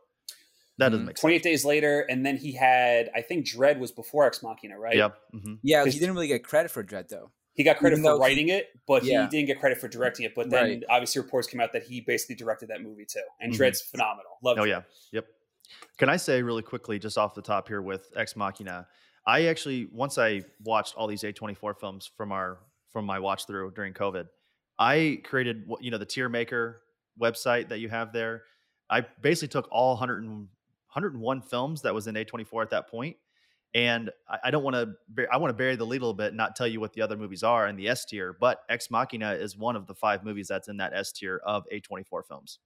that 0.78 0.90
doesn't 0.90 1.04
Mhm. 1.04 1.08
make 1.08 1.18
sense. 1.18 1.22
28 1.22 1.44
days 1.44 1.66
later, 1.66 2.02
and 2.10 2.26
then 2.26 2.38
he 2.38 2.52
had, 2.54 3.10
I 3.16 3.22
think, 3.22 3.46
Dredd 3.46 3.80
was 3.80 3.92
before 3.92 4.26
Ex 4.26 4.42
Machina, 4.44 4.78
right? 4.80 4.96
Yep. 4.96 5.18
hmm 5.32 5.54
Yeah, 5.64 5.86
he 5.86 5.92
didn't 6.00 6.14
really 6.16 6.28
get 6.28 6.44
credit 6.44 6.72
for 6.72 6.84
Dredd 6.84 7.08
though. 7.10 7.32
He 7.54 7.64
got 7.64 7.78
credit 7.78 7.96
Even 7.96 8.04
for 8.04 8.12
though 8.12 8.18
he- 8.18 8.22
writing 8.30 8.50
it, 8.50 8.70
but 8.88 9.04
Yeah. 9.04 9.24
he 9.24 9.30
didn't 9.30 9.48
get 9.48 9.60
credit 9.60 9.78
for 9.80 9.88
directing 9.88 10.26
it. 10.26 10.34
But 10.34 10.50
then 10.50 10.64
Right. 10.64 10.84
obviously 10.90 11.22
reports 11.22 11.48
came 11.48 11.60
out 11.60 11.74
that 11.74 11.84
he 11.84 12.00
basically 12.02 12.36
directed 12.36 12.70
that 12.70 12.82
movie 12.82 13.06
too. 13.06 13.22
And 13.42 13.52
Mhm. 13.54 13.58
Dredd's 13.58 13.82
phenomenal. 13.82 14.38
Love 14.42 14.58
it. 14.58 14.62
Oh 14.62 14.64
Dredd. 14.64 14.68
yeah. 14.70 14.82
Yep. 15.12 15.28
Can 15.98 16.10
I 16.10 16.18
say 16.18 16.42
really 16.42 16.64
quickly, 16.64 16.98
just 17.00 17.18
off 17.18 17.34
the 17.36 17.42
top 17.42 17.68
here 17.68 17.82
with 17.82 18.12
Ex 18.16 18.36
Machina? 18.36 18.88
I 19.28 19.46
actually 19.48 19.86
once 19.92 20.18
I 20.18 20.42
watched 20.64 20.96
all 20.96 21.08
these 21.08 21.24
A24 21.24 21.74
films 21.80 22.08
from 22.18 22.32
our 22.32 22.60
from 22.92 23.06
my 23.06 23.20
watch 23.20 23.48
through 23.48 23.72
during 23.72 23.94
COVID, 23.94 24.28
I 24.80 25.22
created 25.24 25.70
you 25.80 25.92
know 25.92 25.98
the 25.98 26.06
tier 26.06 26.30
maker 26.30 26.82
website 27.20 27.70
that 27.70 27.80
you 27.80 27.90
have 27.90 28.14
there. 28.14 28.44
I 28.90 29.06
basically 29.22 29.48
took 29.50 29.68
all 29.72 29.92
100 29.92 30.24
and, 30.24 30.48
101 30.94 31.42
films 31.42 31.82
that 31.84 31.94
was 31.94 32.08
in 32.08 32.16
A24 32.16 32.64
at 32.64 32.70
that 32.72 32.90
point, 32.90 33.16
and 33.74 34.10
I, 34.28 34.38
I 34.46 34.52
don't 34.52 34.64
want 34.64 34.76
to 34.76 35.28
I 35.32 35.38
want 35.38 35.50
to 35.50 35.56
bury 35.56 35.76
the 35.76 35.86
lead 35.86 36.02
a 36.02 36.06
little 36.06 36.14
bit, 36.14 36.28
and 36.30 36.38
not 36.38 36.56
tell 36.56 36.68
you 36.68 36.80
what 36.80 36.94
the 36.94 37.02
other 37.02 37.18
movies 37.18 37.44
are 37.44 37.68
in 37.68 37.76
the 37.76 37.88
S 37.88 38.06
tier. 38.06 38.36
But 38.40 38.64
Ex 38.70 38.92
Machina 38.92 39.34
is 39.34 39.58
one 39.58 39.76
of 39.76 39.88
the 39.88 39.96
five 39.96 40.24
movies 40.24 40.48
that's 40.48 40.68
in 40.68 40.78
that 40.78 40.94
S 40.94 41.12
tier 41.12 41.42
of 41.46 41.64
A24 41.74 42.26
films. 42.28 42.60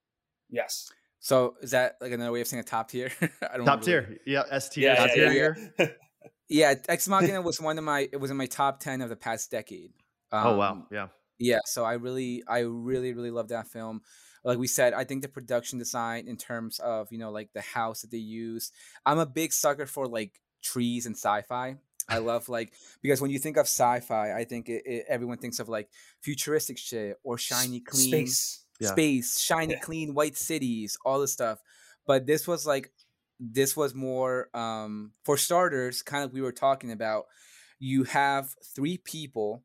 Yes. 0.50 0.90
So 1.20 1.56
is 1.62 1.72
that 1.72 1.98
like 2.02 2.12
another 2.12 2.32
way 2.32 2.42
of 2.42 2.48
saying 2.48 2.62
a 2.62 2.64
top 2.64 2.90
tier? 2.90 3.12
I 3.22 3.58
don't 3.58 3.66
top 3.66 3.82
tier, 3.82 4.18
yeah, 4.26 4.44
S 4.52 4.70
tier, 4.70 4.94
yeah, 4.94 5.04
S 5.04 5.12
yeah, 5.16 5.30
tier. 5.30 5.74
Yeah, 5.80 5.88
yeah, 6.50 6.74
Ex 6.88 7.08
Machina 7.08 7.42
was 7.42 7.60
one 7.60 7.78
of 7.78 7.84
my. 7.84 8.08
It 8.12 8.18
was 8.18 8.32
in 8.32 8.38
my 8.38 8.46
top 8.46 8.80
ten 8.80 9.02
of 9.02 9.10
the 9.10 9.16
past 9.16 9.52
decade. 9.52 9.92
Um, 10.32 10.48
oh 10.48 10.58
wow, 10.58 10.88
yeah, 10.92 11.08
yeah. 11.40 11.60
So 11.66 11.84
I 11.84 11.94
really, 11.94 12.44
I 12.48 12.60
really, 12.60 13.14
really 13.14 13.32
love 13.32 13.50
that 13.50 13.68
film. 13.68 14.02
Like 14.44 14.58
we 14.58 14.68
said, 14.68 14.94
I 14.94 15.04
think 15.04 15.22
the 15.22 15.28
production 15.28 15.80
design 15.80 16.28
in 16.28 16.38
terms 16.38 16.80
of 16.80 17.12
you 17.12 17.18
know 17.18 17.32
like 17.32 17.50
the 17.54 17.62
house 17.62 18.02
that 18.02 18.12
they 18.12 18.18
use. 18.18 18.72
I'm 19.06 19.20
a 19.20 19.26
big 19.26 19.54
sucker 19.54 19.86
for 19.86 20.08
like 20.08 20.40
trees 20.64 21.06
and 21.06 21.16
sci-fi. 21.16 21.78
I 22.08 22.20
love 22.20 22.50
like 22.50 22.74
because 23.02 23.22
when 23.22 23.32
you 23.32 23.40
think 23.40 23.58
of 23.58 23.66
sci-fi, 23.66 24.34
I 24.34 24.44
think 24.44 24.70
it, 24.70 24.84
it, 24.86 25.06
everyone 25.08 25.38
thinks 25.38 25.60
of 25.60 25.70
like 25.70 25.90
futuristic 26.22 26.78
shit 26.78 27.18
or 27.24 27.38
shiny, 27.38 27.80
clean 27.80 28.08
space, 28.08 28.66
yeah. 28.80 28.90
space, 28.90 29.40
shiny, 29.40 29.74
yeah. 29.74 29.80
clean 29.80 30.14
white 30.14 30.38
cities, 30.38 30.98
all 31.06 31.20
this 31.20 31.34
stuff. 31.34 31.60
But 32.06 32.28
this 32.28 32.48
was 32.48 32.68
like 32.68 32.92
this 33.40 33.76
was 33.76 33.94
more 33.94 34.50
um, 34.54 35.12
for 35.24 35.38
starters, 35.38 36.02
kind 36.02 36.24
of 36.24 36.34
we 36.34 36.42
were 36.42 36.52
talking 36.52 36.92
about. 36.92 37.26
You 37.80 38.04
have 38.04 38.50
three 38.76 38.98
people, 38.98 39.64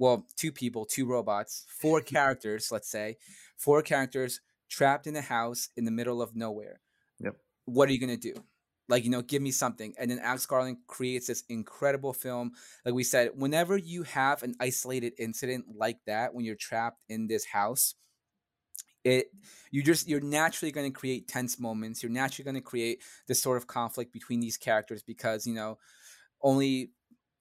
well, 0.00 0.26
two 0.34 0.50
people, 0.50 0.86
two 0.86 1.04
robots, 1.04 1.66
four 1.68 2.00
characters, 2.14 2.72
let's 2.72 2.88
say, 2.88 3.18
four 3.56 3.82
characters 3.82 4.40
trapped 4.68 5.06
in 5.06 5.14
a 5.14 5.20
house 5.20 5.68
in 5.76 5.84
the 5.84 5.90
middle 5.90 6.22
of 6.22 6.34
nowhere. 6.34 6.80
Yep. 7.20 7.36
What 7.66 7.88
are 7.88 7.92
you 7.92 8.00
gonna 8.00 8.16
do? 8.16 8.34
Like, 8.88 9.04
you 9.04 9.10
know, 9.10 9.22
give 9.22 9.42
me 9.42 9.52
something. 9.52 9.94
And 9.98 10.10
then 10.10 10.18
Alex 10.18 10.46
Garland 10.46 10.78
creates 10.88 11.28
this 11.28 11.44
incredible 11.48 12.12
film. 12.12 12.52
Like 12.84 12.94
we 12.94 13.04
said, 13.04 13.30
whenever 13.36 13.76
you 13.76 14.02
have 14.02 14.42
an 14.42 14.56
isolated 14.58 15.12
incident 15.16 15.66
like 15.76 15.98
that, 16.06 16.34
when 16.34 16.44
you're 16.44 16.56
trapped 16.56 17.00
in 17.08 17.28
this 17.28 17.44
house, 17.44 17.94
it 19.04 19.28
you 19.70 19.82
just 19.82 20.08
you're 20.08 20.20
naturally 20.20 20.72
going 20.72 20.90
to 20.90 20.98
create 20.98 21.26
tense 21.26 21.58
moments 21.58 22.02
you're 22.02 22.12
naturally 22.12 22.44
going 22.44 22.54
to 22.54 22.60
create 22.60 23.02
this 23.28 23.40
sort 23.40 23.56
of 23.56 23.66
conflict 23.66 24.12
between 24.12 24.40
these 24.40 24.58
characters 24.58 25.02
because 25.02 25.46
you 25.46 25.54
know 25.54 25.78
only 26.42 26.90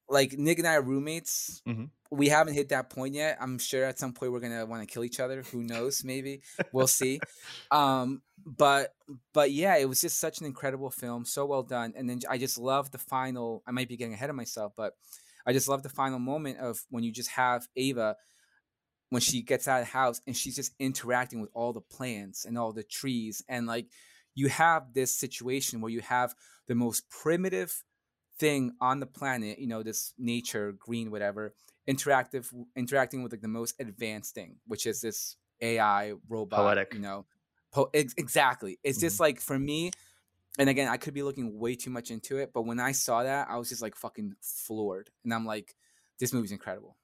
like 0.10 0.34
nick 0.38 0.58
and 0.60 0.68
i 0.68 0.76
are 0.76 0.82
roommates. 0.82 1.62
Mm-hmm. 1.68 1.86
we 2.12 2.30
haven't 2.30 2.56
hit 2.56 2.70
that 2.70 2.90
point 2.90 3.14
yet. 3.14 3.38
I'm 3.40 3.60
sure 3.60 3.86
at 3.86 4.00
some 4.00 4.14
point 4.14 4.32
we're 4.32 4.40
going 4.40 4.58
to 4.58 4.66
want 4.66 4.82
to 4.82 4.92
kill 4.92 5.04
each 5.04 5.20
other. 5.20 5.44
Who 5.52 5.64
knows? 5.64 6.04
Maybe. 6.04 6.42
We'll 6.72 6.88
see. 6.88 7.20
Um 7.72 8.22
but 8.46 8.94
but 9.34 9.52
yeah 9.52 9.78
it 9.78 9.88
was 9.88 10.02
just 10.02 10.20
such 10.20 10.40
an 10.40 10.46
incredible 10.46 10.90
film. 10.90 11.26
So 11.26 11.46
well 11.46 11.64
done. 11.64 11.94
And 11.96 12.10
then 12.10 12.20
i 12.30 12.38
just 12.38 12.58
love 12.58 12.92
the 12.92 12.98
final 12.98 13.64
i 13.68 13.72
might 13.72 13.90
be 13.90 13.98
getting 13.98 14.14
ahead 14.14 14.30
of 14.30 14.36
myself 14.36 14.74
but 14.76 14.94
i 15.46 15.54
just 15.54 15.68
love 15.68 15.84
the 15.84 15.90
final 15.90 16.20
moment 16.20 16.58
of 16.60 16.80
when 16.90 17.04
you 17.04 17.12
just 17.12 17.30
have 17.32 17.68
ava 17.76 18.16
when 19.10 19.22
she 19.22 19.42
gets 19.42 19.68
out 19.68 19.82
of 19.82 19.88
the 19.88 19.92
house 19.92 20.22
and 20.28 20.36
she's 20.38 20.56
just 20.56 20.74
interacting 20.80 21.42
with 21.42 21.50
all 21.54 21.74
the 21.74 21.82
plants 21.82 22.46
and 22.46 22.58
all 22.58 22.72
the 22.72 22.84
trees. 22.84 23.44
And 23.50 23.66
like 23.68 23.88
you 24.36 24.48
have 24.50 24.94
this 24.94 25.14
situation 25.14 25.82
where 25.82 25.92
you 25.92 26.02
have 26.02 26.34
the 26.68 26.76
most 26.76 27.10
primitive 27.10 27.84
thing 28.40 28.72
on 28.80 29.00
the 29.00 29.06
planet 29.06 29.60
you 29.60 29.68
know 29.68 29.84
this 29.84 30.14
nature 30.18 30.72
green 30.72 31.12
whatever 31.12 31.54
interactive 31.90 32.48
interacting 32.76 33.22
with 33.22 33.32
like 33.32 33.42
the 33.42 33.48
most 33.48 33.76
advanced 33.80 34.34
thing 34.34 34.56
which 34.66 34.86
is 34.86 35.02
this 35.02 35.36
ai 35.62 36.14
robot 36.30 36.60
poetic. 36.60 36.94
you 36.94 37.00
know? 37.00 37.26
Po- 37.72 37.90
ex- 37.94 38.16
exactly. 38.18 38.80
It's 38.84 38.98
mm-hmm. 38.98 39.06
just 39.06 39.20
like 39.20 39.40
for 39.42 39.60
me 39.60 39.92
and 40.58 40.70
again 40.70 40.88
i 40.88 40.98
could 40.98 41.14
be 41.14 41.24
looking 41.24 41.58
way 41.58 41.76
too 41.76 41.90
much 41.90 42.12
into 42.12 42.38
it 42.38 42.52
but 42.54 42.64
when 42.64 42.80
i 42.80 42.92
saw 42.92 43.24
that 43.24 43.48
i 43.50 43.58
was 43.58 43.70
just 43.70 43.82
like 43.82 43.96
fucking 43.96 44.34
floored 44.42 45.10
and 45.24 45.34
i'm 45.34 45.46
like 45.46 45.76
this 46.20 46.34
movie's 46.34 46.52
incredible 46.52 46.98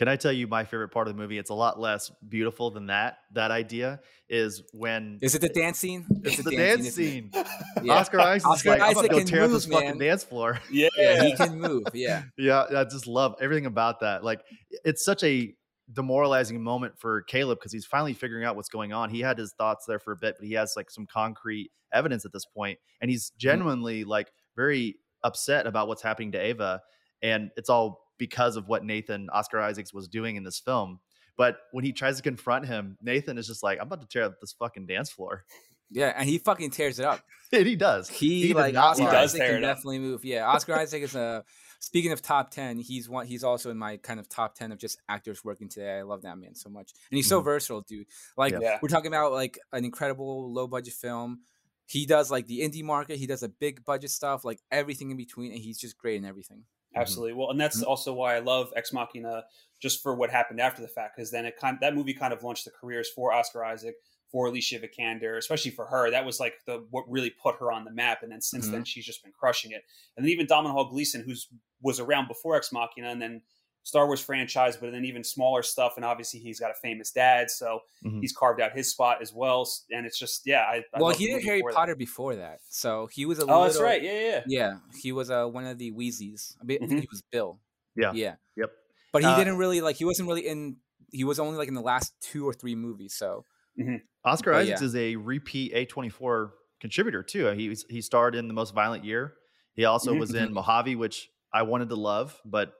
can 0.00 0.08
I 0.08 0.16
tell 0.16 0.32
you 0.32 0.46
my 0.46 0.64
favorite 0.64 0.88
part 0.88 1.08
of 1.08 1.14
the 1.14 1.20
movie? 1.20 1.36
It's 1.36 1.50
a 1.50 1.54
lot 1.54 1.78
less 1.78 2.10
beautiful 2.26 2.70
than 2.70 2.86
that. 2.86 3.18
That 3.34 3.50
idea 3.50 4.00
is 4.30 4.62
when 4.72 5.18
is 5.20 5.34
it 5.34 5.42
the 5.42 5.50
dance 5.50 5.78
scene? 5.78 6.06
It's, 6.24 6.38
it's 6.38 6.48
the 6.48 6.56
dance, 6.56 6.84
dance 6.84 6.94
scene. 6.94 7.30
scene. 7.30 7.44
yeah. 7.82 7.92
Oscar 7.92 8.18
Isaac 8.20 8.48
Oscar 8.48 8.70
like, 8.70 8.80
Isaac 8.80 8.96
I'm 8.96 9.08
gonna 9.08 9.24
go 9.24 9.24
tear 9.26 9.42
move, 9.42 9.50
this 9.50 9.68
man. 9.68 9.82
fucking 9.82 9.98
dance 9.98 10.24
floor. 10.24 10.58
Yeah. 10.70 10.88
yeah, 10.96 11.22
he 11.24 11.36
can 11.36 11.60
move. 11.60 11.82
Yeah, 11.92 12.22
yeah. 12.38 12.64
I 12.74 12.84
just 12.84 13.06
love 13.06 13.34
everything 13.42 13.66
about 13.66 14.00
that. 14.00 14.24
Like, 14.24 14.40
it's 14.86 15.04
such 15.04 15.22
a 15.22 15.52
demoralizing 15.92 16.62
moment 16.62 16.98
for 16.98 17.20
Caleb 17.24 17.58
because 17.58 17.72
he's 17.72 17.84
finally 17.84 18.14
figuring 18.14 18.46
out 18.46 18.56
what's 18.56 18.70
going 18.70 18.94
on. 18.94 19.10
He 19.10 19.20
had 19.20 19.36
his 19.36 19.52
thoughts 19.52 19.84
there 19.86 19.98
for 19.98 20.12
a 20.12 20.16
bit, 20.16 20.36
but 20.38 20.46
he 20.46 20.54
has 20.54 20.72
like 20.76 20.90
some 20.90 21.06
concrete 21.06 21.72
evidence 21.92 22.24
at 22.24 22.32
this 22.32 22.46
point, 22.46 22.78
and 23.02 23.10
he's 23.10 23.26
mm-hmm. 23.26 23.38
genuinely 23.38 24.00
mm-hmm. 24.00 24.10
like 24.10 24.32
very 24.56 24.96
upset 25.22 25.66
about 25.66 25.88
what's 25.88 26.00
happening 26.00 26.32
to 26.32 26.38
Ava, 26.38 26.80
and 27.20 27.50
it's 27.58 27.68
all 27.68 28.00
because 28.20 28.54
of 28.54 28.68
what 28.68 28.84
Nathan 28.84 29.28
Oscar 29.32 29.60
Isaacs 29.60 29.92
was 29.92 30.06
doing 30.06 30.36
in 30.36 30.44
this 30.44 30.60
film. 30.60 31.00
But 31.36 31.56
when 31.72 31.84
he 31.84 31.92
tries 31.92 32.18
to 32.18 32.22
confront 32.22 32.66
him, 32.66 32.98
Nathan 33.02 33.38
is 33.38 33.48
just 33.48 33.64
like, 33.64 33.78
"I'm 33.80 33.86
about 33.86 34.02
to 34.02 34.06
tear 34.06 34.24
up 34.24 34.38
this 34.40 34.52
fucking 34.52 34.86
dance 34.86 35.10
floor." 35.10 35.44
Yeah, 35.90 36.12
and 36.14 36.28
he 36.28 36.38
fucking 36.38 36.70
tears 36.70 37.00
it 37.00 37.04
up. 37.04 37.20
and 37.52 37.66
he 37.66 37.74
does. 37.74 38.08
He, 38.08 38.46
he 38.46 38.54
like 38.54 38.76
Oscar 38.76 39.10
he 39.10 39.16
Isaac 39.16 39.40
can 39.40 39.62
definitely 39.62 39.98
move. 39.98 40.24
Yeah, 40.24 40.46
Oscar 40.46 40.76
Isaac 40.76 41.02
is 41.02 41.16
a. 41.16 41.44
Speaking 41.80 42.12
of 42.12 42.20
top 42.20 42.50
ten, 42.50 42.78
he's 42.78 43.08
one. 43.08 43.26
He's 43.26 43.42
also 43.42 43.70
in 43.70 43.78
my 43.78 43.96
kind 43.96 44.20
of 44.20 44.28
top 44.28 44.54
ten 44.54 44.70
of 44.70 44.78
just 44.78 45.00
actors 45.08 45.42
working 45.42 45.70
today. 45.70 45.98
I 45.98 46.02
love 46.02 46.22
that 46.22 46.36
man 46.36 46.54
so 46.54 46.68
much, 46.68 46.92
and 47.10 47.16
he's 47.16 47.26
so 47.26 47.38
mm-hmm. 47.38 47.46
versatile, 47.46 47.80
dude. 47.80 48.06
Like 48.36 48.52
yeah. 48.60 48.78
we're 48.82 48.90
talking 48.90 49.08
about 49.08 49.32
like 49.32 49.58
an 49.72 49.84
incredible 49.86 50.52
low 50.52 50.66
budget 50.66 50.92
film. 50.92 51.40
He 51.86 52.04
does 52.04 52.30
like 52.30 52.46
the 52.46 52.60
indie 52.60 52.84
market. 52.84 53.16
He 53.16 53.26
does 53.26 53.42
a 53.42 53.48
big 53.48 53.82
budget 53.84 54.10
stuff, 54.10 54.44
like 54.44 54.60
everything 54.70 55.10
in 55.10 55.16
between, 55.16 55.52
and 55.52 55.60
he's 55.60 55.78
just 55.78 55.96
great 55.96 56.16
in 56.18 56.26
everything. 56.26 56.64
Mm-hmm. 56.90 57.00
Absolutely. 57.00 57.32
Well, 57.34 57.50
and 57.50 57.60
that's 57.60 57.80
mm-hmm. 57.80 57.88
also 57.88 58.12
why 58.12 58.36
I 58.36 58.40
love 58.40 58.72
Ex 58.76 58.92
Machina 58.92 59.44
just 59.80 60.02
for 60.02 60.14
what 60.14 60.30
happened 60.30 60.60
after 60.60 60.82
the 60.82 60.88
fact, 60.88 61.16
because 61.16 61.30
then 61.30 61.46
it 61.46 61.56
kind 61.56 61.78
that 61.80 61.94
movie 61.94 62.14
kind 62.14 62.32
of 62.32 62.42
launched 62.42 62.64
the 62.64 62.70
careers 62.70 63.08
for 63.14 63.32
Oscar 63.32 63.64
Isaac, 63.64 63.94
for 64.30 64.46
Alicia 64.46 64.78
Vikander, 64.78 65.38
especially 65.38 65.70
for 65.70 65.86
her. 65.86 66.10
That 66.10 66.26
was 66.26 66.40
like 66.40 66.54
the 66.66 66.84
what 66.90 67.04
really 67.08 67.30
put 67.30 67.56
her 67.60 67.72
on 67.72 67.84
the 67.84 67.92
map. 67.92 68.22
And 68.22 68.32
then 68.32 68.40
since 68.40 68.66
mm-hmm. 68.66 68.74
then, 68.74 68.84
she's 68.84 69.06
just 69.06 69.22
been 69.22 69.32
crushing 69.32 69.72
it. 69.72 69.82
And 70.16 70.24
then 70.24 70.30
even 70.30 70.46
Domhnall 70.46 70.90
Gleeson, 70.90 71.22
who's 71.22 71.48
was 71.82 72.00
around 72.00 72.28
before 72.28 72.56
Ex 72.56 72.72
Machina, 72.72 73.08
and 73.08 73.22
then 73.22 73.42
Star 73.82 74.06
Wars 74.06 74.20
franchise, 74.20 74.76
but 74.76 74.92
then 74.92 75.04
even 75.04 75.24
smaller 75.24 75.62
stuff. 75.62 75.94
And 75.96 76.04
obviously, 76.04 76.40
he's 76.40 76.60
got 76.60 76.70
a 76.70 76.74
famous 76.74 77.10
dad, 77.10 77.50
so 77.50 77.80
mm-hmm. 78.04 78.20
he's 78.20 78.32
carved 78.32 78.60
out 78.60 78.72
his 78.72 78.90
spot 78.90 79.18
as 79.22 79.32
well. 79.32 79.68
And 79.90 80.06
it's 80.06 80.18
just, 80.18 80.42
yeah. 80.46 80.60
I, 80.60 80.82
I 80.94 81.00
well, 81.00 81.10
he 81.10 81.26
did 81.26 81.42
Harry 81.44 81.58
before 81.58 81.72
Potter 81.72 81.92
that. 81.92 81.98
before 81.98 82.36
that, 82.36 82.60
so 82.68 83.08
he 83.12 83.26
was 83.26 83.38
a. 83.38 83.42
Oh, 83.42 83.46
little, 83.46 83.62
that's 83.64 83.80
right. 83.80 84.02
Yeah, 84.02 84.20
yeah, 84.20 84.42
yeah. 84.46 84.72
He 85.00 85.12
was 85.12 85.30
uh, 85.30 85.46
one 85.46 85.66
of 85.66 85.78
the 85.78 85.92
Weasleys. 85.92 86.56
I, 86.60 86.64
mean, 86.64 86.76
mm-hmm. 86.76 86.84
I 86.84 86.88
think 86.88 86.90
mm-hmm. 86.90 86.98
he 86.98 87.08
was 87.10 87.22
Bill. 87.30 87.58
Yeah, 87.96 88.12
yeah, 88.14 88.34
yep. 88.56 88.70
But 89.12 89.22
he 89.22 89.28
uh, 89.28 89.36
didn't 89.36 89.56
really 89.56 89.80
like. 89.80 89.96
He 89.96 90.04
wasn't 90.04 90.28
really 90.28 90.46
in. 90.46 90.76
He 91.10 91.24
was 91.24 91.40
only 91.40 91.58
like 91.58 91.68
in 91.68 91.74
the 91.74 91.80
last 91.80 92.12
two 92.20 92.46
or 92.46 92.52
three 92.52 92.76
movies. 92.76 93.14
So 93.14 93.44
mm-hmm. 93.78 93.96
Oscar 94.24 94.52
but, 94.52 94.60
Isaacs 94.60 94.80
yeah. 94.80 94.86
is 94.86 94.96
a 94.96 95.16
repeat 95.16 95.72
A 95.74 95.86
twenty 95.86 96.08
four 96.08 96.54
contributor 96.80 97.22
too. 97.22 97.48
He 97.48 97.76
he 97.88 98.00
starred 98.00 98.34
in 98.34 98.46
the 98.46 98.54
Most 98.54 98.74
Violent 98.74 99.04
Year. 99.04 99.34
He 99.74 99.84
also 99.84 100.10
mm-hmm. 100.10 100.20
was 100.20 100.34
in 100.34 100.52
Mojave, 100.52 100.96
which 100.96 101.30
I 101.52 101.62
wanted 101.62 101.88
to 101.88 101.96
love, 101.96 102.40
but 102.44 102.74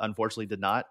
unfortunately 0.00 0.46
did 0.46 0.60
not. 0.60 0.86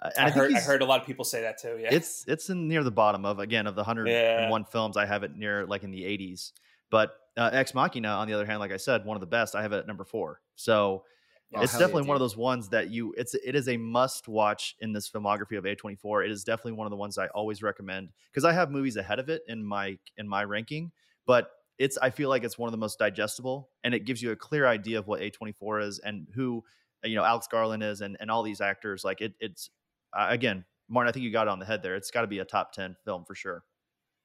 Uh, 0.00 0.10
I, 0.16 0.26
I, 0.26 0.30
heard 0.30 0.54
I 0.54 0.60
heard 0.60 0.82
a 0.82 0.84
lot 0.84 1.00
of 1.00 1.06
people 1.06 1.24
say 1.24 1.42
that 1.42 1.58
too. 1.58 1.78
Yeah, 1.80 1.88
it's 1.90 2.24
it's 2.28 2.50
in 2.50 2.68
near 2.68 2.84
the 2.84 2.90
bottom 2.90 3.24
of 3.24 3.38
again 3.38 3.66
of 3.66 3.74
the 3.74 3.84
hundred 3.84 4.08
and 4.08 4.50
one 4.50 4.62
yeah. 4.62 4.70
films. 4.70 4.96
I 4.96 5.06
have 5.06 5.22
it 5.22 5.36
near 5.36 5.66
like 5.66 5.82
in 5.82 5.90
the 5.90 6.04
eighties. 6.04 6.52
But 6.90 7.10
uh, 7.36 7.50
Ex 7.52 7.74
Machina, 7.74 8.08
on 8.08 8.28
the 8.28 8.34
other 8.34 8.46
hand, 8.46 8.60
like 8.60 8.72
I 8.72 8.76
said, 8.76 9.04
one 9.04 9.16
of 9.16 9.20
the 9.20 9.26
best. 9.26 9.54
I 9.54 9.62
have 9.62 9.72
it 9.72 9.78
at 9.78 9.86
number 9.86 10.04
four. 10.04 10.40
So 10.54 11.04
oh, 11.54 11.60
it's 11.60 11.72
definitely 11.72 12.02
yeah, 12.02 12.08
one 12.08 12.16
of 12.16 12.20
those 12.20 12.36
ones 12.36 12.68
that 12.70 12.90
you 12.90 13.14
it's 13.16 13.34
it 13.34 13.54
is 13.54 13.68
a 13.68 13.76
must 13.76 14.28
watch 14.28 14.76
in 14.80 14.92
this 14.92 15.10
filmography 15.10 15.58
of 15.58 15.64
A24. 15.64 16.24
It 16.24 16.30
is 16.30 16.44
definitely 16.44 16.72
one 16.72 16.86
of 16.86 16.90
the 16.90 16.96
ones 16.96 17.18
I 17.18 17.26
always 17.28 17.62
recommend 17.62 18.10
because 18.30 18.44
I 18.44 18.52
have 18.52 18.70
movies 18.70 18.96
ahead 18.96 19.18
of 19.18 19.28
it 19.28 19.42
in 19.48 19.64
my 19.64 19.98
in 20.16 20.28
my 20.28 20.44
ranking, 20.44 20.92
but 21.26 21.50
it's 21.78 21.98
I 21.98 22.10
feel 22.10 22.28
like 22.28 22.44
it's 22.44 22.58
one 22.58 22.68
of 22.68 22.72
the 22.72 22.78
most 22.78 22.98
digestible 22.98 23.70
and 23.84 23.94
it 23.94 24.04
gives 24.04 24.22
you 24.22 24.32
a 24.32 24.36
clear 24.36 24.66
idea 24.66 24.98
of 24.98 25.06
what 25.06 25.20
A24 25.20 25.84
is 25.84 25.98
and 26.00 26.26
who 26.34 26.64
you 27.04 27.16
know 27.16 27.24
Alex 27.24 27.46
Garland 27.50 27.82
is 27.82 28.00
and 28.00 28.16
and 28.20 28.30
all 28.30 28.42
these 28.42 28.60
actors 28.60 29.04
like 29.04 29.20
it 29.20 29.34
it's 29.40 29.70
uh, 30.16 30.26
again, 30.30 30.64
Martin, 30.88 31.08
I 31.08 31.12
think 31.12 31.24
you 31.24 31.32
got 31.32 31.46
it 31.46 31.50
on 31.50 31.58
the 31.58 31.66
head 31.66 31.82
there. 31.82 31.96
It's 31.96 32.10
got 32.10 32.22
to 32.22 32.26
be 32.26 32.38
a 32.38 32.44
top 32.44 32.72
10 32.72 32.96
film 33.04 33.24
for 33.24 33.34
sure. 33.34 33.64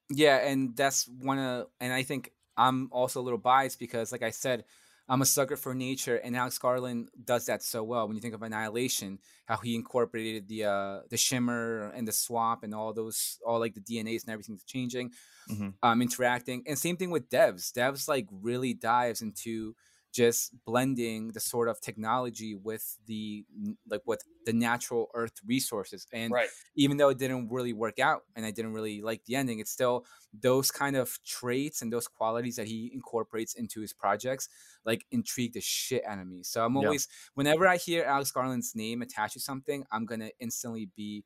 Yeah. 0.10 0.38
And 0.38 0.76
that's 0.76 1.08
one 1.20 1.40
of, 1.40 1.68
and 1.80 1.94
I 1.94 2.04
think 2.04 2.32
I'm 2.58 2.90
also 2.92 3.20
a 3.20 3.24
little 3.24 3.40
biased 3.40 3.80
because, 3.80 4.12
like 4.12 4.24
I 4.24 4.30
said, 4.30 4.66
I'm 5.10 5.22
a 5.22 5.26
sucker 5.26 5.58
for 5.58 5.76
nature, 5.76 6.16
and 6.16 6.34
Alex 6.34 6.58
Garland 6.58 7.10
does 7.26 7.48
that 7.48 7.62
so 7.62 7.84
well. 7.84 8.08
When 8.08 8.16
you 8.16 8.22
think 8.22 8.36
of 8.36 8.42
Annihilation, 8.42 9.20
how 9.46 9.58
he 9.58 9.76
incorporated 9.76 10.48
the 10.48 10.64
uh, 10.64 11.00
the 11.10 11.18
shimmer 11.18 11.92
and 11.94 12.08
the 12.08 12.14
swamp 12.14 12.64
and 12.64 12.74
all 12.74 12.94
those, 12.94 13.38
all 13.46 13.60
like 13.60 13.74
the 13.74 13.82
DNAs 13.82 14.24
and 14.24 14.32
everything's 14.32 14.64
changing, 14.64 15.12
mm-hmm. 15.52 15.72
um, 15.84 16.02
interacting. 16.02 16.64
And 16.66 16.80
same 16.80 16.96
thing 16.96 17.12
with 17.12 17.30
Devs. 17.30 17.74
Devs 17.74 18.08
like 18.08 18.28
really 18.32 18.74
dives 18.74 19.22
into 19.22 19.76
just 20.14 20.54
blending 20.66 21.30
the 21.30 21.42
sort 21.42 21.68
of 21.70 21.82
technology 21.82 22.56
with 22.56 23.00
the 23.08 23.46
like 23.88 24.02
with 24.06 24.24
the 24.46 24.54
natural 24.54 25.10
earth 25.16 25.40
resources 25.46 26.08
and 26.14 26.36
Right. 26.36 26.50
even 26.76 26.98
though 26.98 27.10
it 27.10 27.18
didn't 27.18 27.50
really 27.50 27.74
work 27.74 28.00
out 28.00 28.24
and 28.36 28.46
i 28.46 28.52
didn't 28.52 28.74
really 28.74 29.02
like 29.02 29.26
the 29.26 29.36
ending 29.36 29.60
it's 29.60 29.72
still 29.72 30.06
those 30.34 30.72
kind 30.72 30.96
of 30.96 31.18
traits 31.26 31.82
and 31.82 31.92
those 31.92 32.08
qualities 32.08 32.56
that 32.58 32.68
he 32.68 32.92
incorporates 32.94 33.56
into 33.56 33.82
his 33.82 33.94
projects 33.94 34.50
like 34.86 35.06
intrigue 35.12 35.54
the 35.54 35.62
shit 35.62 36.06
out 36.06 36.20
of 36.20 36.28
me 36.28 36.44
so 36.44 36.64
i'm 36.66 36.78
Yeah. 36.78 36.78
always 36.78 37.08
whenever 37.34 37.68
i 37.68 37.78
hear 37.78 38.04
alex 38.04 38.32
garland's 38.32 38.76
name 38.76 39.02
attached 39.02 39.34
to 39.34 39.40
something 39.40 39.86
i'm 39.92 40.06
gonna 40.06 40.30
instantly 40.40 40.86
be 40.96 41.24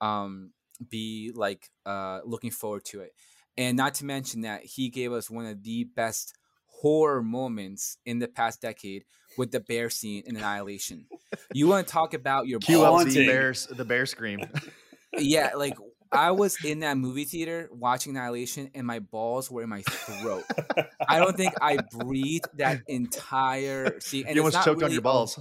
um 0.00 0.52
be 0.88 1.32
like 1.34 1.70
uh 1.86 2.20
looking 2.24 2.50
forward 2.50 2.84
to 2.84 3.00
it 3.00 3.14
and 3.56 3.76
not 3.76 3.94
to 3.94 4.04
mention 4.04 4.42
that 4.42 4.62
he 4.64 4.90
gave 4.90 5.12
us 5.12 5.30
one 5.30 5.46
of 5.46 5.62
the 5.62 5.84
best 5.84 6.34
horror 6.80 7.22
moments 7.22 7.98
in 8.04 8.18
the 8.18 8.28
past 8.28 8.60
decade 8.60 9.04
with 9.36 9.50
the 9.50 9.60
bear 9.60 9.90
scene 9.90 10.22
in 10.26 10.36
annihilation 10.36 11.06
you 11.52 11.66
want 11.68 11.86
to 11.86 11.92
talk 11.92 12.14
about 12.14 12.46
your 12.46 12.60
Cue 12.60 12.78
balls 12.78 13.04
the 13.04 13.26
bears, 13.26 13.66
the 13.66 13.84
bear 13.84 14.06
scream. 14.06 14.40
yeah, 15.18 15.52
like 15.54 15.76
I 16.12 16.30
was 16.30 16.58
in 16.64 16.80
that 16.80 16.96
movie 16.96 17.24
theater 17.24 17.68
watching 17.72 18.16
Annihilation, 18.16 18.70
and 18.74 18.86
my 18.86 18.98
balls 18.98 19.50
were 19.50 19.62
in 19.62 19.68
my 19.68 19.82
throat. 19.82 20.44
I 21.08 21.18
don't 21.18 21.36
think 21.36 21.54
I 21.60 21.78
breathed 21.78 22.48
that 22.58 22.80
entire 22.88 24.00
scene. 24.00 24.26
And 24.26 24.36
you 24.36 24.42
almost 24.42 24.62
choked 24.64 24.82
on 24.82 24.82
really 24.82 24.94
your 24.94 25.00
a- 25.00 25.02
balls. 25.02 25.38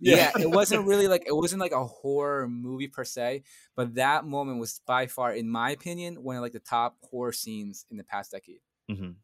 yeah, 0.00 0.32
it 0.40 0.50
wasn't 0.50 0.86
really 0.86 1.06
like 1.06 1.24
it 1.26 1.34
wasn't 1.34 1.60
like 1.60 1.72
a 1.72 1.84
horror 1.86 2.48
movie 2.48 2.88
per 2.88 3.04
se, 3.04 3.42
but 3.76 3.94
that 3.94 4.24
moment 4.24 4.58
was 4.58 4.80
by 4.86 5.06
far, 5.06 5.32
in 5.32 5.48
my 5.48 5.70
opinion, 5.70 6.22
one 6.22 6.36
of 6.36 6.42
like 6.42 6.52
the 6.52 6.60
top 6.60 6.96
horror 7.02 7.32
scenes 7.32 7.86
in 7.90 7.96
the 7.96 8.04
past 8.04 8.32
decade. 8.32 8.60
hmm 8.90 8.94
would 8.94 9.14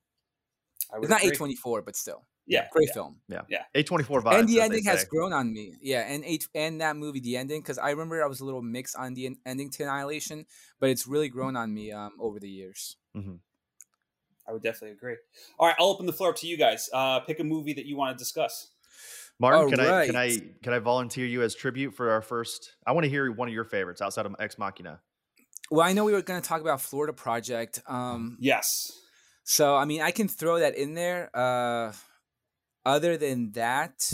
It's 0.95 1.09
not 1.09 1.21
agree. 1.21 1.33
A 1.33 1.37
twenty 1.37 1.55
four, 1.57 1.83
but 1.83 1.97
still, 1.97 2.27
Yeah. 2.47 2.67
great 2.73 2.89
yeah. 2.89 2.95
film. 2.95 3.21
Yeah, 3.29 3.43
yeah. 3.49 3.65
A24 3.75 4.23
vibes. 4.23 4.39
and 4.41 4.49
the 4.49 4.61
ending 4.61 4.85
has 4.85 5.05
grown 5.05 5.33
on 5.33 5.53
me. 5.53 5.75
Yeah, 5.83 6.01
and 6.01 6.25
H 6.25 6.49
and 6.55 6.81
that 6.81 6.97
movie, 6.97 7.21
the 7.21 7.37
ending, 7.37 7.61
because 7.61 7.79
I 7.79 7.91
remember 7.91 8.23
I 8.23 8.27
was 8.27 8.41
a 8.41 8.45
little 8.45 8.63
mixed 8.63 8.97
on 8.97 9.15
the 9.15 9.37
ending 9.45 9.71
to 9.71 9.83
Annihilation, 9.85 10.47
but 10.81 10.91
it's 10.91 11.07
really 11.07 11.29
grown 11.29 11.57
on 11.57 11.73
me 11.75 11.93
um, 11.93 12.13
over 12.19 12.41
the 12.41 12.49
years. 12.49 12.97
Mhm. 13.17 13.41
I 14.47 14.53
would 14.53 14.63
definitely 14.63 14.93
agree. 14.93 15.17
All 15.59 15.67
right, 15.67 15.77
I'll 15.79 15.89
open 15.89 16.07
the 16.07 16.13
floor 16.13 16.31
up 16.31 16.37
to 16.37 16.47
you 16.47 16.57
guys. 16.57 16.89
Uh, 16.93 17.21
pick 17.21 17.39
a 17.39 17.45
movie 17.45 17.75
that 17.75 17.85
you 17.85 17.97
want 17.97 18.17
to 18.17 18.23
discuss. 18.23 18.69
Martin, 19.39 19.71
can 19.71 19.81
I 19.81 20.07
can 20.07 20.17
I 20.17 20.39
can 20.63 20.73
I 20.73 20.79
volunteer 20.79 21.27
you 21.27 21.43
as 21.43 21.55
tribute 21.55 21.95
for 21.95 22.11
our 22.11 22.23
first? 22.23 22.73
I 22.87 22.93
want 22.93 23.05
to 23.05 23.11
hear 23.11 23.31
one 23.31 23.47
of 23.47 23.55
your 23.55 23.65
favorites 23.65 24.01
outside 24.01 24.27
of 24.27 24.35
Ex 24.41 24.59
Machina. 24.59 25.01
Well, 25.71 25.87
I 25.87 25.93
know 25.93 26.05
we 26.05 26.13
were 26.13 26.23
going 26.23 26.41
to 26.41 26.49
talk 26.49 26.63
about 26.63 26.81
Florida 26.81 27.13
Project. 27.13 27.83
Um, 27.87 28.39
Yes. 28.41 28.91
So 29.49 29.75
I 29.75 29.87
mean, 29.87 30.03
I 30.03 30.11
can 30.11 30.29
throw 30.29 30.59
that 30.59 30.77
in 30.77 30.93
there. 30.93 31.31
Uh, 31.35 31.93
other 32.85 33.17
than 33.17 33.53
that, 33.53 34.13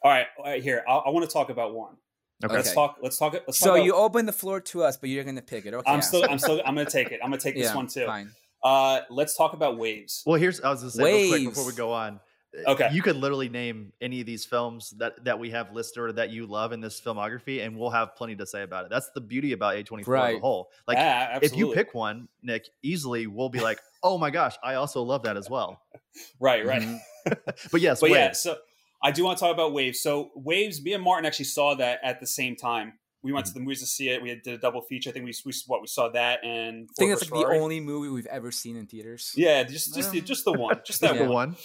All 0.00 0.12
right. 0.12 0.26
All 0.38 0.44
right 0.44 0.62
here, 0.62 0.84
I, 0.88 0.92
I 0.92 1.10
want 1.10 1.28
to 1.28 1.32
talk 1.32 1.50
about 1.50 1.74
one. 1.74 1.96
Okay. 2.44 2.54
Let's 2.54 2.72
talk. 2.72 2.98
Let's 3.02 3.18
talk. 3.18 3.32
Let's 3.32 3.58
so 3.58 3.66
talk 3.66 3.76
about, 3.78 3.84
you 3.84 3.94
open 3.94 4.26
the 4.26 4.32
floor 4.32 4.60
to 4.60 4.84
us, 4.84 4.96
but 4.96 5.08
you're 5.08 5.24
going 5.24 5.34
to 5.34 5.42
pick 5.42 5.66
it. 5.66 5.74
Okay, 5.74 5.90
I'm 5.90 6.02
still. 6.02 6.24
I'm 6.30 6.38
still. 6.38 6.62
I'm 6.64 6.76
gonna 6.76 6.88
take 6.88 7.10
it. 7.10 7.18
I'm 7.20 7.30
gonna 7.30 7.40
take 7.40 7.56
this 7.56 7.64
yeah, 7.64 7.74
one 7.74 7.88
too. 7.88 8.06
Fine. 8.06 8.30
Uh, 8.62 9.00
let's 9.10 9.36
talk 9.36 9.54
about 9.54 9.76
waves. 9.76 10.22
Well, 10.24 10.38
here's 10.38 10.60
I 10.60 10.70
was 10.70 10.80
gonna 10.80 10.92
say 10.92 11.02
real 11.02 11.30
quick 11.30 11.48
before 11.48 11.66
we 11.66 11.72
go 11.72 11.92
on. 11.92 12.20
Okay. 12.66 12.90
You 12.92 13.02
could 13.02 13.16
literally 13.16 13.48
name 13.48 13.92
any 14.00 14.20
of 14.20 14.26
these 14.26 14.44
films 14.44 14.94
that 14.98 15.24
that 15.24 15.38
we 15.38 15.50
have 15.50 15.72
listed 15.72 15.98
or 15.98 16.12
that 16.12 16.30
you 16.30 16.46
love 16.46 16.72
in 16.72 16.80
this 16.80 17.00
filmography, 17.00 17.64
and 17.64 17.76
we'll 17.76 17.90
have 17.90 18.14
plenty 18.14 18.36
to 18.36 18.46
say 18.46 18.62
about 18.62 18.84
it. 18.84 18.90
That's 18.90 19.10
the 19.10 19.20
beauty 19.20 19.52
about 19.52 19.74
A24 19.74 20.28
as 20.28 20.36
a 20.36 20.38
whole. 20.38 20.68
Like, 20.86 20.96
yeah, 20.96 21.38
if 21.42 21.56
you 21.56 21.72
pick 21.72 21.94
one, 21.94 22.28
Nick, 22.42 22.68
easily 22.82 23.26
we'll 23.26 23.48
be 23.48 23.60
like, 23.60 23.80
oh 24.04 24.18
my 24.18 24.30
gosh, 24.30 24.54
I 24.62 24.74
also 24.74 25.02
love 25.02 25.22
that 25.24 25.36
as 25.36 25.50
well. 25.50 25.80
right, 26.40 26.64
right. 26.64 26.82
Mhm. 26.82 26.98
But 27.72 27.80
yes, 27.80 28.00
but 28.00 28.10
yeah, 28.10 28.32
so 28.32 28.56
I 29.02 29.10
do 29.10 29.24
want 29.24 29.38
to 29.38 29.44
talk 29.44 29.52
about 29.54 29.72
Waves. 29.72 30.00
So 30.02 30.30
Waves, 30.36 30.82
me 30.84 30.92
and 30.92 31.02
Martin 31.02 31.26
actually 31.26 31.46
saw 31.46 31.74
that 31.76 31.98
at 32.04 32.20
the 32.20 32.26
same 32.26 32.54
time. 32.54 32.92
We 33.22 33.32
went 33.32 33.46
Mm-hmm. 33.46 33.52
to 33.54 33.58
the 33.58 33.64
movies 33.64 33.80
to 33.80 33.86
see 33.86 34.10
it. 34.10 34.20
We 34.22 34.28
did 34.34 34.46
a 34.54 34.58
double 34.58 34.82
feature. 34.82 35.08
I 35.08 35.14
think 35.14 35.24
we, 35.24 35.32
we 35.46 35.52
what 35.66 35.80
we 35.80 35.86
saw 35.86 36.10
that 36.10 36.44
and 36.44 36.86
I 36.90 36.94
think 36.98 37.10
Ford 37.10 37.20
that's 37.20 37.30
like 37.30 37.46
the 37.48 37.54
only 37.58 37.80
movie 37.80 38.10
we've 38.10 38.26
ever 38.26 38.50
seen 38.52 38.76
in 38.76 38.86
theaters. 38.86 39.32
Yeah, 39.36 39.62
just 39.64 39.94
just 39.94 40.12
the, 40.12 40.20
just 40.20 40.44
the 40.44 40.52
one, 40.52 40.76
just 40.76 40.86
Just 40.88 41.00
that 41.00 41.14
yeah. 41.16 41.22
the 41.24 41.30
one. 41.32 41.50
one. 41.52 41.56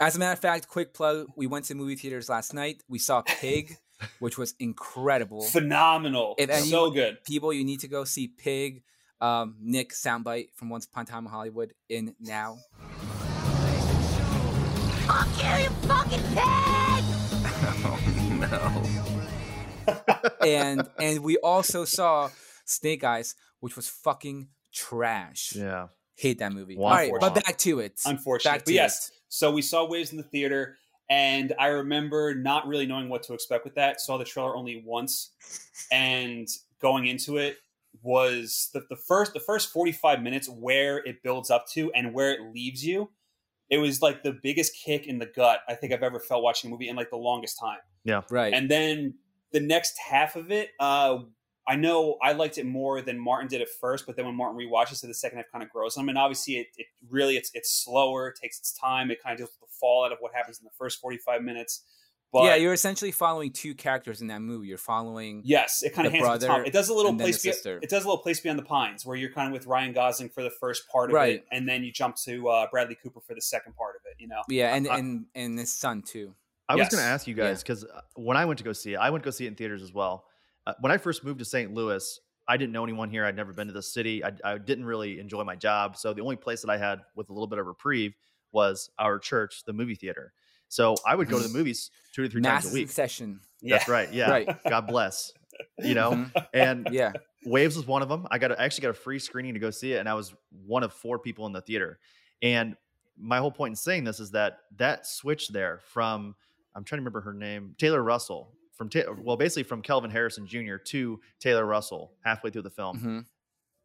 As 0.00 0.16
a 0.16 0.18
matter 0.18 0.32
of 0.32 0.40
fact, 0.40 0.68
quick 0.68 0.92
plug: 0.92 1.28
we 1.36 1.46
went 1.46 1.64
to 1.66 1.74
movie 1.74 1.96
theaters 1.96 2.28
last 2.28 2.52
night. 2.52 2.82
We 2.88 2.98
saw 2.98 3.22
Pig, 3.22 3.76
which 4.18 4.36
was 4.36 4.54
incredible. 4.58 5.40
Phenomenal, 5.42 6.34
If 6.36 6.50
any- 6.50 6.66
so 6.66 6.90
good. 6.90 7.24
People, 7.24 7.52
you 7.52 7.64
need 7.64 7.80
to 7.80 7.88
go 7.88 8.04
see 8.04 8.28
Pig. 8.28 8.82
Um, 9.24 9.56
Nick 9.58 9.94
soundbite 9.94 10.48
from 10.52 10.68
Once 10.68 10.84
Upon 10.84 11.04
a 11.04 11.06
Time 11.06 11.24
in 11.24 11.32
Hollywood 11.32 11.72
in 11.88 12.14
now. 12.20 12.58
I'll 15.08 15.26
kill 15.38 15.60
you, 15.60 15.70
fucking 15.88 16.20
pig! 16.34 17.04
No. 18.38 18.82
and 20.46 20.86
and 20.98 21.20
we 21.20 21.38
also 21.38 21.86
saw 21.86 22.28
Snake 22.66 23.02
Eyes, 23.02 23.34
which 23.60 23.76
was 23.76 23.88
fucking 23.88 24.48
trash. 24.74 25.54
Yeah. 25.56 25.86
Hate 26.16 26.40
that 26.40 26.52
movie. 26.52 26.76
All 26.76 26.90
right, 26.90 27.10
but 27.18 27.34
back 27.34 27.56
to 27.58 27.80
it. 27.80 28.02
Unfortunate, 28.04 28.50
Back 28.50 28.60
but 28.60 28.66
to 28.66 28.74
yes. 28.74 29.08
it. 29.08 29.14
So 29.30 29.50
we 29.52 29.62
saw 29.62 29.88
Waves 29.88 30.10
in 30.10 30.18
the 30.18 30.22
theater, 30.22 30.76
and 31.08 31.54
I 31.58 31.68
remember 31.68 32.34
not 32.34 32.66
really 32.66 32.84
knowing 32.84 33.08
what 33.08 33.22
to 33.22 33.32
expect 33.32 33.64
with 33.64 33.76
that. 33.76 34.02
Saw 34.02 34.18
the 34.18 34.24
trailer 34.26 34.54
only 34.54 34.82
once, 34.84 35.30
and 35.90 36.46
going 36.78 37.06
into 37.06 37.38
it 37.38 37.56
was 38.02 38.70
the, 38.74 38.82
the 38.90 38.96
first 38.96 39.32
the 39.34 39.40
first 39.40 39.72
45 39.72 40.22
minutes 40.22 40.48
where 40.48 40.98
it 40.98 41.22
builds 41.22 41.50
up 41.50 41.66
to 41.72 41.92
and 41.92 42.12
where 42.12 42.32
it 42.32 42.40
leaves 42.52 42.84
you 42.84 43.10
it 43.70 43.78
was 43.78 44.02
like 44.02 44.22
the 44.22 44.36
biggest 44.42 44.72
kick 44.84 45.06
in 45.06 45.18
the 45.18 45.26
gut 45.26 45.60
i 45.68 45.74
think 45.74 45.92
i've 45.92 46.02
ever 46.02 46.20
felt 46.20 46.42
watching 46.42 46.68
a 46.68 46.72
movie 46.72 46.88
in 46.88 46.96
like 46.96 47.10
the 47.10 47.16
longest 47.16 47.58
time 47.58 47.78
Yeah. 48.04 48.22
Right. 48.30 48.52
and 48.52 48.70
then 48.70 49.14
the 49.52 49.60
next 49.60 49.94
half 49.98 50.36
of 50.36 50.50
it 50.50 50.70
uh 50.80 51.18
i 51.68 51.76
know 51.76 52.16
i 52.22 52.32
liked 52.32 52.58
it 52.58 52.66
more 52.66 53.00
than 53.00 53.18
martin 53.18 53.48
did 53.48 53.62
at 53.62 53.68
first 53.80 54.06
but 54.06 54.16
then 54.16 54.26
when 54.26 54.34
martin 54.34 54.58
rewatches 54.58 55.02
it 55.04 55.06
the 55.06 55.14
second 55.14 55.38
half 55.38 55.46
kind 55.52 55.62
of 55.62 55.70
grows 55.70 55.96
on 55.96 56.04
him 56.04 56.08
and 56.10 56.18
obviously 56.18 56.54
it, 56.54 56.66
it 56.76 56.86
really 57.08 57.36
it's 57.36 57.50
it's 57.54 57.72
slower 57.84 58.28
it 58.28 58.34
takes 58.40 58.58
its 58.58 58.72
time 58.76 59.10
it 59.10 59.22
kind 59.22 59.32
of 59.34 59.38
deals 59.38 59.50
with 59.60 59.70
the 59.70 59.76
fallout 59.80 60.12
of 60.12 60.18
what 60.20 60.32
happens 60.34 60.58
in 60.58 60.64
the 60.64 60.70
first 60.76 61.00
45 61.00 61.42
minutes 61.42 61.84
but 62.34 62.44
yeah, 62.44 62.56
you're 62.56 62.74
essentially 62.74 63.10
following 63.12 63.50
two 63.52 63.74
characters 63.74 64.20
in 64.20 64.26
that 64.26 64.40
movie. 64.42 64.66
You're 64.68 64.76
following 64.76 65.40
Yes, 65.44 65.82
it 65.82 65.94
kind 65.94 66.06
of 66.06 66.12
the 66.12 66.18
hands 66.18 66.40
the 66.40 66.46
brother 66.46 66.46
top. 66.62 66.66
It 66.66 66.72
does 66.74 66.90
a 66.90 66.94
little 66.94 67.12
and 67.12 67.18
then 67.20 67.26
place. 67.26 67.42
Be- 67.42 67.70
it 67.70 67.88
does 67.88 68.04
a 68.04 68.06
little 68.06 68.22
place 68.22 68.40
beyond 68.40 68.58
the 68.58 68.64
pines, 68.64 69.06
where 69.06 69.16
you're 69.16 69.30
kind 69.32 69.46
of 69.48 69.52
with 69.52 69.66
Ryan 69.66 69.92
Gosling 69.94 70.28
for 70.28 70.42
the 70.42 70.50
first 70.50 70.86
part 70.90 71.10
of 71.10 71.14
Right. 71.14 71.36
it, 71.36 71.46
and 71.50 71.66
then 71.68 71.82
you 71.84 71.92
jump 71.92 72.16
to 72.24 72.48
uh, 72.48 72.66
Bradley 72.70 72.96
Cooper 73.02 73.20
for 73.20 73.34
the 73.34 73.40
second 73.40 73.74
part 73.76 73.94
of 73.96 74.02
it. 74.10 74.20
You 74.20 74.28
know, 74.28 74.42
yeah, 74.50 74.74
and 74.74 74.86
I- 74.88 74.98
and 74.98 75.26
and 75.34 75.58
his 75.58 75.72
son 75.72 76.02
too. 76.02 76.34
I 76.68 76.74
was 76.74 76.80
Yes. 76.84 76.90
going 76.92 77.02
to 77.04 77.08
ask 77.08 77.26
you 77.26 77.34
guys 77.34 77.62
because 77.62 77.84
when 78.16 78.36
I 78.36 78.44
went 78.44 78.58
to 78.58 78.64
go 78.64 78.72
see 78.72 78.94
it, 78.94 78.96
I 78.96 79.10
went 79.10 79.22
to 79.22 79.26
go 79.26 79.30
see 79.30 79.44
it 79.44 79.48
in 79.48 79.54
theaters 79.54 79.82
as 79.82 79.92
well. 79.92 80.24
Uh, 80.66 80.72
when 80.80 80.90
I 80.92 80.96
first 80.98 81.22
moved 81.22 81.38
to 81.40 81.44
St. 81.44 81.72
Louis, 81.74 82.20
I 82.48 82.56
didn't 82.56 82.72
know 82.72 82.84
anyone 82.84 83.10
here. 83.10 83.26
I'd 83.26 83.36
never 83.36 83.52
been 83.52 83.66
to 83.66 83.72
the 83.74 83.82
city. 83.82 84.24
I, 84.24 84.32
I 84.42 84.56
didn't 84.58 84.86
really 84.86 85.20
enjoy 85.20 85.44
my 85.44 85.56
job. 85.56 85.96
So 85.98 86.14
the 86.14 86.22
only 86.22 86.36
place 86.36 86.62
that 86.62 86.70
I 86.70 86.78
had 86.78 87.00
with 87.14 87.28
a 87.28 87.32
little 87.32 87.46
bit 87.46 87.58
of 87.58 87.66
reprieve 87.66 88.14
was 88.50 88.88
our 88.98 89.18
church, 89.18 89.62
the 89.66 89.72
movie 89.74 89.94
theater. 89.94 90.32
So 90.74 90.96
I 91.06 91.14
would 91.14 91.28
go 91.28 91.40
to 91.40 91.46
the 91.46 91.56
movies 91.56 91.92
two 92.12 92.24
to 92.24 92.28
three 92.28 92.42
times 92.42 92.68
a 92.68 92.74
week. 92.74 92.90
session. 92.90 93.38
That's 93.62 93.88
right. 93.88 94.12
Yeah. 94.12 94.28
Right. 94.28 94.48
God 94.68 94.88
bless. 94.88 95.32
You 95.78 95.94
know, 95.94 96.10
Mhm. 96.12 96.46
and 96.52 96.88
Yeah. 96.92 97.12
Waves 97.46 97.76
was 97.76 97.86
one 97.86 98.02
of 98.02 98.08
them. 98.08 98.26
I 98.28 98.38
got 98.38 98.50
a, 98.50 98.60
I 98.60 98.64
actually 98.64 98.82
got 98.82 98.90
a 98.90 98.94
free 98.94 99.20
screening 99.20 99.54
to 99.54 99.60
go 99.60 99.70
see 99.70 99.92
it, 99.92 99.98
and 99.98 100.08
I 100.08 100.14
was 100.14 100.34
one 100.66 100.82
of 100.82 100.92
four 100.92 101.18
people 101.20 101.46
in 101.46 101.52
the 101.52 101.60
theater. 101.60 102.00
And 102.42 102.76
my 103.16 103.38
whole 103.38 103.52
point 103.52 103.70
in 103.72 103.76
saying 103.76 104.02
this 104.02 104.18
is 104.18 104.32
that 104.32 104.58
that 104.78 105.06
switch 105.06 105.48
there 105.50 105.80
from 105.92 106.34
I'm 106.74 106.82
trying 106.82 106.96
to 106.98 107.02
remember 107.02 107.20
her 107.20 107.32
name, 107.34 107.76
Taylor 107.78 108.02
Russell, 108.02 108.52
from 108.72 108.88
Ta- 108.88 109.12
well, 109.22 109.36
basically 109.36 109.62
from 109.62 109.80
Kelvin 109.80 110.10
Harrison 110.10 110.44
Jr. 110.44 110.76
to 110.86 111.20
Taylor 111.38 111.64
Russell 111.66 112.14
halfway 112.24 112.50
through 112.50 112.62
the 112.62 112.70
film, 112.70 112.98
Mhm. 112.98 113.26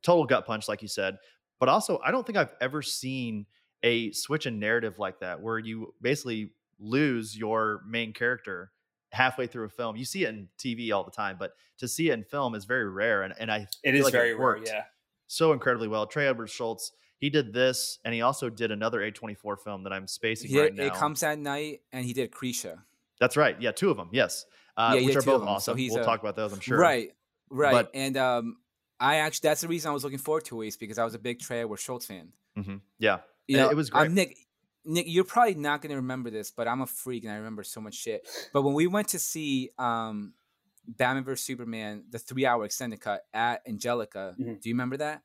total 0.01 0.25
gut 0.25 0.47
punch, 0.47 0.67
like 0.67 0.81
you 0.81 0.87
said. 0.87 1.19
But 1.59 1.69
also, 1.69 1.99
I 2.03 2.09
don't 2.09 2.25
think 2.25 2.37
I've 2.39 2.55
ever 2.59 2.81
seen 2.81 3.45
a 3.83 4.11
switch 4.13 4.47
in 4.47 4.57
narrative 4.59 4.97
like 4.97 5.19
that, 5.19 5.39
where 5.39 5.59
you 5.59 5.93
basically 6.01 6.53
lose 6.79 7.37
your 7.37 7.81
main 7.87 8.13
character 8.13 8.71
halfway 9.11 9.47
through 9.47 9.65
a 9.65 9.69
film. 9.69 9.95
You 9.95 10.05
see 10.05 10.23
it 10.23 10.29
in 10.29 10.47
TV 10.57 10.93
all 10.93 11.03
the 11.03 11.11
time, 11.11 11.37
but 11.39 11.53
to 11.79 11.87
see 11.87 12.09
it 12.09 12.13
in 12.13 12.23
film 12.23 12.55
is 12.55 12.65
very 12.65 12.89
rare. 12.89 13.23
And, 13.23 13.33
and 13.39 13.51
I 13.51 13.67
it 13.83 13.95
is 13.95 14.03
like 14.03 14.11
very 14.13 14.33
rare. 14.33 14.39
worked 14.41 14.67
Yeah, 14.67 14.83
so 15.27 15.51
incredibly 15.53 15.87
well. 15.87 16.05
Trey 16.05 16.27
Edward 16.27 16.47
Schultz, 16.49 16.91
he 17.17 17.29
did 17.29 17.51
this, 17.53 17.99
and 18.05 18.13
he 18.13 18.21
also 18.21 18.49
did 18.49 18.71
another 18.71 18.99
A24 19.01 19.59
film 19.63 19.83
that 19.83 19.93
I'm 19.93 20.07
spacing 20.07 20.49
He 20.49 20.59
right 20.59 20.75
did- 20.75 20.77
now. 20.77 20.85
it 20.87 20.93
comes 20.93 21.23
at 21.23 21.39
night, 21.39 21.81
and 21.91 22.05
he 22.05 22.13
did 22.13 22.31
Krisha. 22.31 22.79
That's 23.19 23.35
right. 23.35 23.59
Yeah, 23.61 23.71
two 23.71 23.89
of 23.89 23.97
them. 23.97 24.09
Yes, 24.13 24.45
uh, 24.77 24.95
Yeah, 24.97 25.05
which 25.05 25.15
are 25.17 25.21
both 25.21 25.39
them. 25.41 25.47
So 25.47 25.51
awesome. 25.53 25.77
he's 25.77 25.91
we'll 25.91 26.01
a- 26.01 26.05
talk 26.05 26.21
about 26.21 26.35
those. 26.35 26.53
I'm 26.53 26.59
sure. 26.61 26.77
Right. 26.77 27.11
Right. 27.49 27.71
But- 27.71 27.91
and 27.93 28.15
um, 28.15 28.57
I 28.99 29.15
actually 29.17 29.49
that's 29.49 29.61
the 29.61 29.67
reason 29.67 29.89
I 29.89 29.93
was 29.93 30.03
looking 30.03 30.19
forward 30.19 30.45
to 30.45 30.61
Ace 30.61 30.77
because 30.77 30.97
I 30.97 31.03
was 31.03 31.15
a 31.15 31.19
big 31.19 31.39
Trey 31.39 31.61
Edward 31.61 31.79
Schultz 31.79 32.05
fan. 32.05 32.31
hmm 32.55 32.75
Yeah. 32.99 33.19
You 33.47 33.57
It- 33.57 33.59
know, 33.61 33.69
it 33.71 33.75
was 33.75 33.89
great. 33.89 34.11
Nick, 34.11 34.37
Nick, 34.85 35.05
you're 35.07 35.23
probably 35.23 35.55
not 35.55 35.81
going 35.81 35.89
to 35.91 35.97
remember 35.97 36.29
this, 36.29 36.51
but 36.51 36.67
I'm 36.67 36.81
a 36.81 36.87
freak 36.87 37.23
and 37.23 37.31
I 37.33 37.35
remember 37.37 37.63
so 37.63 37.81
much 37.81 37.95
shit. 37.95 38.27
But 38.53 38.61
when 38.63 38.73
we 38.73 38.87
went 38.87 39.09
to 39.09 39.19
see 39.19 39.69
um, 39.77 40.33
Batman 40.87 41.23
vs 41.23 41.45
Superman, 41.45 42.03
the 42.09 42.19
three-hour 42.19 42.65
extended 42.65 42.99
cut 43.01 43.23
at 43.33 43.61
Angelika, 43.67 44.35
Mhm. 44.39 44.61
do 44.61 44.69
you 44.69 44.75
remember 44.75 44.97
that? 44.97 45.21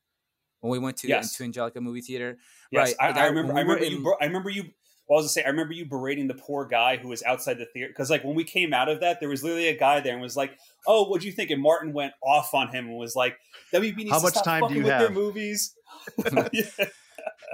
When 0.60 0.70
we 0.70 0.78
went 0.78 0.96
to 0.98 1.08
Yes. 1.08 1.36
to 1.36 1.44
Angelika 1.44 1.80
movie 1.80 2.00
theater, 2.00 2.38
yes. 2.70 2.88
right? 2.88 2.96
I, 3.00 3.06
like, 3.08 3.16
I 3.16 3.26
remember. 3.26 3.52
we 3.54 3.60
I 3.60 3.62
remember 3.62 3.84
you. 3.84 3.96
in- 3.98 4.02
Bro- 4.02 4.16
I 4.20 4.24
remember 4.26 4.50
you 4.50 4.64
Well, 5.06 5.18
I 5.18 5.20
was 5.20 5.24
gonna 5.24 5.32
say, 5.42 5.44
I 5.44 5.50
remember 5.50 5.74
you 5.74 5.84
berating 5.84 6.28
the 6.28 6.34
poor 6.34 6.64
guy 6.66 6.96
who 6.96 7.08
was 7.08 7.22
outside 7.24 7.58
the 7.58 7.66
theater 7.66 7.88
because, 7.88 8.08
like, 8.08 8.24
when 8.24 8.34
we 8.34 8.42
came 8.42 8.72
out 8.72 8.88
of 8.88 9.00
that, 9.00 9.20
there 9.20 9.28
was 9.28 9.42
literally 9.42 9.68
a 9.68 9.76
guy 9.76 10.00
there 10.00 10.14
and 10.14 10.22
was 10.22 10.34
like, 10.34 10.58
"Oh, 10.86 11.04
what 11.10 11.20
do 11.20 11.26
you 11.26 11.32
think?" 11.34 11.50
And 11.50 11.60
Martin 11.60 11.92
went 11.92 12.14
off 12.22 12.54
on 12.54 12.68
him 12.68 12.86
and 12.86 12.96
was 12.96 13.14
like, 13.14 13.36
"WB 13.70 13.96
needs 13.98 14.10
How 14.12 14.16
to 14.16 14.22
much 14.22 14.32
stop 14.32 14.44
time 14.46 14.62
do 14.68 14.72
you 14.72 14.80
with 14.80 14.86
their 14.88 14.98
have?" 15.00 15.12
movies." 15.12 15.74
Yeah. 16.54 16.86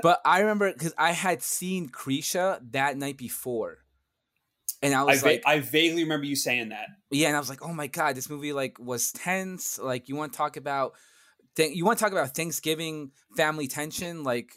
But 0.03 0.20
I 0.24 0.40
remember 0.40 0.72
because 0.72 0.94
I 0.96 1.12
had 1.12 1.42
seen 1.42 1.88
Krisha 1.88 2.61
that 2.72 2.96
night 2.96 3.16
before, 3.16 3.79
and 4.83 4.94
I 4.94 5.03
I, 5.03 5.05
was 5.05 5.20
va- 5.20 5.26
like, 5.26 5.42
I 5.46 5.61
vaguely 5.61 6.03
remember 6.03 6.26
you 6.26 6.37
saying 6.37 6.70
that. 6.70 6.87
yeah, 7.11 7.29
and 7.29 7.37
I 7.37 7.40
was 7.40 7.48
like, 7.48 7.62
oh 7.62 7.72
my 7.72 7.87
god, 7.87 8.16
this 8.16 8.31
movie 8.31 8.53
like 8.53 8.79
was 8.79 9.12
tense. 9.12 9.79
Like 9.79 10.09
you 10.09 10.16
want 10.16 10.33
to 10.33 10.37
talk 10.37 10.57
about, 10.57 10.94
th- 11.57 11.74
you 11.76 11.85
want 11.85 11.98
to 11.98 12.05
talk 12.05 12.12
about 12.12 12.35
Thanksgiving 12.35 13.11
family 13.37 13.68
tension, 13.68 14.24
like 14.24 14.53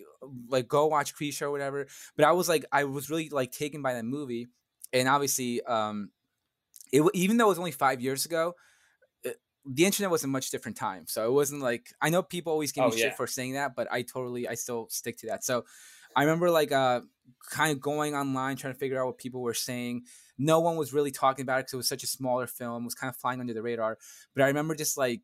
like 0.47 0.67
go 0.67 0.87
watch 0.87 1.15
Krisha 1.15 1.43
or 1.43 1.51
whatever. 1.51 1.87
But 2.15 2.25
I 2.25 2.31
was 2.31 2.47
like, 2.47 2.65
I 2.71 2.85
was 2.85 3.09
really 3.09 3.29
like 3.29 3.51
taken 3.51 3.81
by 3.81 3.93
that 3.93 4.05
movie, 4.05 4.47
and 4.91 5.07
obviously, 5.07 5.61
um, 5.63 6.11
it 6.91 7.03
even 7.13 7.37
though 7.37 7.45
it 7.45 7.49
was 7.49 7.59
only 7.59 7.71
five 7.71 8.01
years 8.01 8.25
ago. 8.25 8.55
The 9.65 9.85
internet 9.85 10.11
was 10.11 10.23
a 10.23 10.27
much 10.27 10.49
different 10.51 10.75
time, 10.77 11.05
so 11.07 11.25
it 11.25 11.31
wasn't 11.31 11.61
like 11.61 11.93
I 12.01 12.09
know 12.09 12.21
people 12.21 12.51
always 12.51 12.71
give 12.71 12.83
me 12.83 12.87
Oh, 12.89 12.91
shit 12.95 12.99
yeah. 12.99 13.13
for 13.13 13.27
saying 13.27 13.53
that, 13.53 13.75
but 13.75 13.87
I 13.91 14.01
totally 14.01 14.47
I 14.47 14.55
still 14.55 14.87
stick 14.89 15.17
to 15.19 15.27
that. 15.27 15.43
So 15.43 15.65
I 16.15 16.23
remember 16.23 16.49
like 16.51 16.71
uh 16.71 17.01
kind 17.49 17.71
of 17.71 17.79
going 17.79 18.13
online 18.15 18.57
trying 18.57 18.73
to 18.73 18.79
figure 18.79 19.01
out 19.01 19.05
what 19.07 19.17
people 19.17 19.41
were 19.41 19.53
saying. 19.53 20.03
No 20.37 20.59
one 20.59 20.75
was 20.75 20.91
really 20.93 21.11
talking 21.11 21.43
about 21.43 21.59
it 21.59 21.63
because 21.63 21.73
it 21.73 21.77
was 21.77 21.87
such 21.87 22.03
a 22.03 22.07
smaller 22.07 22.47
film. 22.47 22.83
It 22.83 22.85
was 22.85 22.95
kind 22.95 23.09
of 23.09 23.15
flying 23.15 23.39
under 23.39 23.53
the 23.53 23.61
radar. 23.61 23.97
But 24.33 24.43
I 24.43 24.47
remember 24.47 24.75
just 24.75 24.97
like 24.97 25.21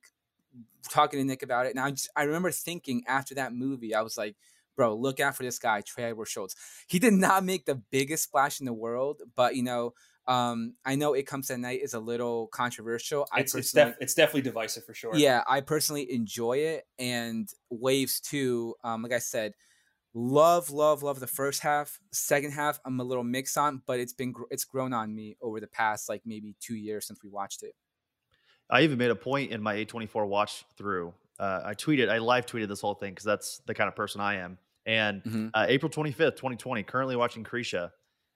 talking 0.89 1.19
to 1.19 1.25
Nick 1.25 1.43
about 1.43 1.65
it, 1.65 1.71
and 1.71 1.79
I 1.79 1.91
just 1.91 2.09
I 2.15 2.23
remember 2.23 2.51
thinking 2.51 3.03
after 3.07 3.35
that 3.35 3.53
movie, 3.53 3.93
I 3.93 4.01
was 4.01 4.17
like, 4.17 4.35
"Bro, 4.75 4.95
look 4.95 5.19
out 5.19 5.35
for 5.35 5.43
this 5.43 5.59
guy, 5.59 5.81
Trey 5.81 6.05
Edward 6.05 6.27
Schultz. 6.27 6.55
He 6.87 6.99
did 6.99 7.13
not 7.13 7.43
make 7.43 7.65
the 7.65 7.75
biggest 7.75 8.23
splash 8.23 8.59
in 8.59 8.65
the 8.65 8.73
world, 8.73 9.21
but 9.35 9.55
you 9.55 9.63
know." 9.63 9.93
Um, 10.29 10.75
I 10.85 10.95
know 10.95 11.13
it 11.13 11.25
comes 11.27 11.49
at 11.51 11.59
night 11.59 11.81
is 11.81 11.93
a 11.93 11.99
little 11.99 12.47
controversial. 12.47 13.27
I 13.33 13.41
It's 13.41 13.55
it's, 13.55 13.71
def- 13.71 13.97
it's 13.99 14.13
definitely 14.13 14.43
divisive 14.43 14.85
for 14.85 14.93
sure. 14.93 15.17
yeah, 15.17 15.43
I 15.47 15.61
personally 15.61 16.11
enjoy 16.11 16.57
it. 16.59 16.85
And 16.99 17.49
Waves 17.69 18.19
2, 18.21 18.75
um, 18.83 19.01
like 19.03 19.11
I 19.11 19.19
said, 19.19 19.53
love, 20.13 20.69
love, 20.71 21.03
love 21.03 21.19
the 21.19 21.27
first 21.27 21.61
half. 21.61 21.99
Second 22.11 22.51
half, 22.51 22.79
I'm 22.85 22.99
a 22.99 23.03
little 23.03 23.23
mixed 23.23 23.57
on, 23.57 23.81
but 23.85 23.99
it's 23.99 24.13
been 24.13 24.31
gr- 24.33 24.45
it's 24.51 24.65
grown 24.65 24.93
on 24.93 25.15
me 25.15 25.37
over 25.41 25.59
the 25.59 25.67
past 25.67 26.09
like 26.09 26.23
maybe 26.25 26.55
two 26.59 26.75
years 26.75 27.07
since 27.07 27.23
we 27.23 27.29
watched 27.29 27.63
it. 27.63 27.75
I 28.69 28.81
even 28.81 28.97
made 28.97 29.11
a 29.11 29.15
point 29.15 29.51
in 29.51 29.61
my 29.61 29.75
A24 29.75 30.25
watch 30.25 30.65
through. 30.77 31.13
Uh, 31.39 31.61
I 31.63 31.73
tweeted, 31.73 32.09
I 32.09 32.17
live 32.19 32.45
tweeted 32.45 32.67
this 32.67 32.81
whole 32.81 32.93
thing 32.93 33.11
because 33.11 33.23
that's 33.25 33.59
the 33.59 33.73
kind 33.73 33.87
of 33.87 33.95
person 33.95 34.21
I 34.21 34.35
am. 34.35 34.59
And 34.85 35.23
Mhm. 35.25 35.53
uh, 35.53 35.65
April 35.67 35.89
25th, 35.89 36.35
2020, 36.35 36.83
currently 36.83 37.15
watching 37.15 37.43
Krisha. 37.43 37.91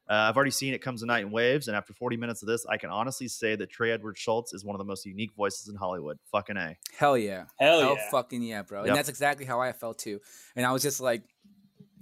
Uh, 0.09 0.13
I've 0.13 0.35
already 0.35 0.51
seen 0.51 0.73
It 0.73 0.81
Comes 0.81 1.01
the 1.01 1.07
Night 1.07 1.23
in 1.23 1.31
Waves. 1.31 1.67
And 1.67 1.77
after 1.77 1.93
40 1.93 2.17
minutes 2.17 2.41
of 2.41 2.47
this, 2.47 2.65
I 2.65 2.77
can 2.77 2.89
honestly 2.89 3.27
say 3.27 3.55
that 3.55 3.69
Trey 3.69 3.91
Edward 3.91 4.17
Schultz 4.17 4.53
is 4.53 4.65
one 4.65 4.75
of 4.75 4.79
the 4.79 4.85
most 4.85 5.05
unique 5.05 5.33
voices 5.33 5.69
in 5.69 5.75
Hollywood. 5.75 6.19
Fucking 6.31 6.57
A. 6.57 6.77
Hell 6.97 7.17
yeah. 7.17 7.45
Hell 7.59 7.79
Hell 7.79 7.95
yeah. 7.95 8.09
fucking 8.11 8.41
yeah, 8.41 8.63
bro. 8.63 8.81
Yep. 8.81 8.87
And 8.89 8.97
that's 8.97 9.09
exactly 9.09 9.45
how 9.45 9.61
I 9.61 9.71
felt 9.71 9.99
too. 9.99 10.19
And 10.55 10.65
I 10.65 10.71
was 10.71 10.83
just 10.83 10.99
like, 10.99 11.23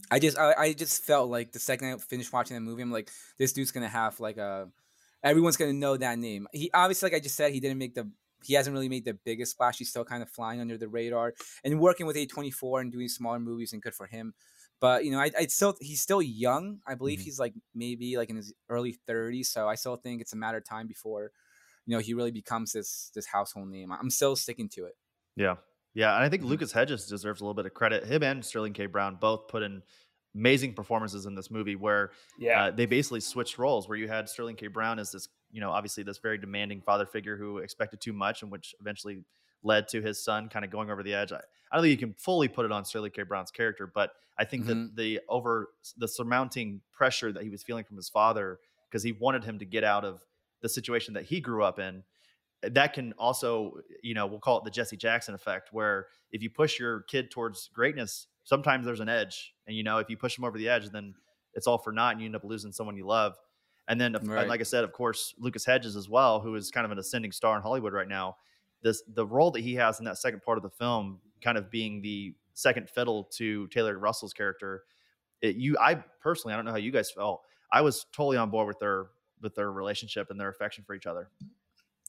I 0.09 0.19
just 0.19 0.37
I, 0.37 0.53
I 0.57 0.73
just 0.73 1.05
felt 1.05 1.29
like 1.29 1.51
the 1.51 1.59
second 1.59 1.93
I 1.93 1.97
finished 1.97 2.33
watching 2.33 2.55
that 2.55 2.61
movie, 2.61 2.81
I'm 2.81 2.91
like, 2.91 3.09
this 3.37 3.53
dude's 3.53 3.71
gonna 3.71 3.87
have 3.87 4.19
like 4.19 4.37
a 4.37 4.67
everyone's 5.23 5.57
gonna 5.57 5.73
know 5.73 5.95
that 5.95 6.17
name. 6.17 6.47
He 6.51 6.71
obviously, 6.73 7.07
like 7.07 7.15
I 7.15 7.19
just 7.19 7.35
said, 7.35 7.53
he 7.53 7.59
didn't 7.59 7.77
make 7.77 7.93
the 7.93 8.09
he 8.43 8.55
hasn't 8.55 8.73
really 8.73 8.89
made 8.89 9.05
the 9.05 9.13
biggest 9.13 9.51
splash. 9.51 9.77
He's 9.77 9.89
still 9.89 10.03
kind 10.03 10.23
of 10.23 10.29
flying 10.29 10.59
under 10.59 10.77
the 10.77 10.87
radar 10.87 11.33
and 11.63 11.79
working 11.79 12.05
with 12.05 12.15
A24 12.15 12.81
and 12.81 12.91
doing 12.91 13.07
smaller 13.07 13.39
movies 13.39 13.73
and 13.73 13.81
good 13.81 13.93
for 13.93 14.07
him. 14.07 14.33
But 14.81 15.05
you 15.05 15.11
know, 15.11 15.19
I 15.19 15.31
I 15.37 15.47
still 15.47 15.77
he's 15.81 16.01
still 16.01 16.21
young. 16.21 16.81
I 16.87 16.95
believe 16.95 17.19
Mhm. 17.19 17.23
he's 17.23 17.39
like 17.39 17.53
maybe 17.75 18.17
like 18.17 18.29
in 18.31 18.35
his 18.37 18.53
early 18.69 18.93
30s. 19.07 19.49
So 19.49 19.69
I 19.69 19.75
still 19.75 19.97
think 19.97 20.21
it's 20.21 20.33
a 20.33 20.37
matter 20.37 20.57
of 20.59 20.65
time 20.65 20.87
before 20.87 21.31
you 21.87 21.95
know 21.95 22.01
he 22.01 22.13
really 22.15 22.31
becomes 22.31 22.73
this 22.73 23.11
this 23.15 23.27
household 23.27 23.69
name. 23.69 23.91
I'm 23.93 24.09
still 24.11 24.35
sticking 24.35 24.69
to 24.71 24.85
it. 24.85 24.97
Yeah. 25.35 25.55
Yeah. 25.93 26.15
And 26.15 26.23
I 26.23 26.29
think 26.29 26.43
Mhm. 26.43 26.47
Lucas 26.47 26.71
Hedges 26.71 27.07
deserves 27.07 27.41
a 27.41 27.43
little 27.43 27.53
bit 27.53 27.65
of 27.65 27.73
credit. 27.73 28.05
Him 28.05 28.23
and 28.23 28.43
Sterling 28.45 28.73
K. 28.73 28.85
Brown 28.85 29.15
both 29.17 29.47
put 29.47 29.63
in 29.63 29.83
amazing 30.35 30.73
performances 30.73 31.25
in 31.25 31.35
this 31.35 31.51
movie 31.51 31.75
where 31.75 32.11
Yeah. 32.37 32.65
uh, 32.65 32.71
they 32.71 32.85
basically 32.85 33.19
switched 33.19 33.57
roles 33.57 33.89
where 33.89 33.97
you 33.97 34.07
had 34.07 34.29
Sterling 34.29 34.55
K. 34.55 34.67
Brown 34.67 34.97
as 34.99 35.11
this, 35.11 35.27
you 35.51 35.59
know, 35.59 35.71
obviously 35.71 36.03
this 36.03 36.19
very 36.19 36.37
demanding 36.37 36.81
father 36.81 37.05
figure 37.05 37.35
who 37.37 37.57
expected 37.57 37.99
too 37.99 38.13
much 38.13 38.41
and 38.41 38.51
which 38.51 38.73
eventually 38.79 39.25
led 39.63 39.87
to 39.89 40.01
his 40.01 40.23
son 40.23 40.49
kind 40.49 40.65
of 40.65 40.71
going 40.71 40.89
over 40.89 41.03
the 41.03 41.13
edge. 41.13 41.31
I, 41.31 41.41
I 41.71 41.75
don't 41.75 41.83
think 41.83 41.91
you 41.99 42.07
can 42.07 42.13
fully 42.13 42.47
put 42.47 42.65
it 42.65 42.71
on 42.71 42.83
Sterling 42.85 43.11
K. 43.11 43.23
Brown's 43.23 43.51
character, 43.51 43.87
but 43.87 44.11
I 44.37 44.45
think 44.45 44.65
that 44.67 44.77
Mhm. 44.77 44.95
the 44.95 45.21
over 45.29 45.69
the 45.97 46.07
surmounting 46.07 46.81
pressure 46.91 47.31
that 47.31 47.43
he 47.43 47.49
was 47.49 47.63
feeling 47.63 47.83
from 47.83 47.97
his 47.97 48.09
father 48.09 48.59
because 48.89 49.03
he 49.03 49.11
wanted 49.13 49.43
him 49.43 49.59
to 49.59 49.65
get 49.65 49.83
out 49.83 50.03
of 50.03 50.25
the 50.61 50.69
situation 50.69 51.13
that 51.13 51.25
he 51.25 51.39
grew 51.39 51.63
up 51.63 51.79
in 51.79 52.03
that 52.61 52.93
can 52.93 53.13
also, 53.13 53.79
you 54.03 54.13
know, 54.13 54.27
we'll 54.27 54.39
call 54.39 54.57
it 54.59 54.63
the 54.63 54.69
Jesse 54.71 54.97
Jackson 54.97 55.33
effect, 55.33 55.73
where 55.73 56.07
if 56.31 56.43
you 56.43 56.49
push 56.49 56.79
your 56.79 57.01
kid 57.03 57.31
towards 57.31 57.69
greatness, 57.69 58.27
sometimes 58.43 58.85
there's 58.85 58.99
an 58.99 59.09
edge. 59.09 59.55
And, 59.65 59.75
you 59.75 59.83
know, 59.83 59.97
if 59.97 60.09
you 60.09 60.17
push 60.17 60.35
them 60.35 60.45
over 60.45 60.57
the 60.57 60.69
edge, 60.69 60.89
then 60.89 61.15
it's 61.53 61.65
all 61.67 61.79
for 61.79 61.91
naught 61.91 62.13
and 62.13 62.21
you 62.21 62.27
end 62.27 62.35
up 62.35 62.43
losing 62.43 62.71
someone 62.71 62.95
you 62.95 63.05
love. 63.05 63.35
And 63.87 63.99
then, 63.99 64.13
Right. 64.21 64.47
like 64.47 64.59
I 64.59 64.63
said, 64.63 64.83
of 64.83 64.93
course, 64.93 65.33
Lucas 65.39 65.65
Hedges 65.65 65.95
as 65.95 66.07
well, 66.07 66.39
who 66.39 66.53
is 66.55 66.69
kind 66.69 66.85
of 66.85 66.91
an 66.91 66.99
ascending 66.99 67.31
star 67.31 67.55
in 67.55 67.63
Hollywood 67.63 67.93
right 67.93 68.07
now. 68.07 68.37
This 68.81 69.03
the 69.07 69.25
role 69.25 69.51
that 69.51 69.61
he 69.61 69.75
has 69.75 69.99
in 69.99 70.05
that 70.05 70.17
second 70.17 70.41
part 70.43 70.57
of 70.57 70.63
the 70.63 70.69
film, 70.69 71.19
kind 71.43 71.57
of 71.57 71.69
being 71.69 72.01
the 72.01 72.35
second 72.53 72.89
fiddle 72.89 73.23
to 73.35 73.67
Taylor 73.67 73.97
Russell's 73.97 74.33
character. 74.33 74.83
It, 75.41 75.55
you, 75.55 75.77
I 75.79 75.95
personally, 76.21 76.53
I 76.53 76.57
don't 76.57 76.65
know 76.65 76.71
how 76.71 76.77
you 76.77 76.91
guys 76.91 77.11
felt. 77.11 77.41
I 77.71 77.81
was 77.81 78.05
totally 78.11 78.37
on 78.37 78.49
board 78.49 78.67
with 78.67 78.79
their 78.79 79.09
with 79.41 79.55
their 79.55 79.71
relationship 79.71 80.29
and 80.29 80.39
their 80.39 80.49
affection 80.49 80.83
for 80.83 80.93
each 80.93 81.05
other. 81.07 81.29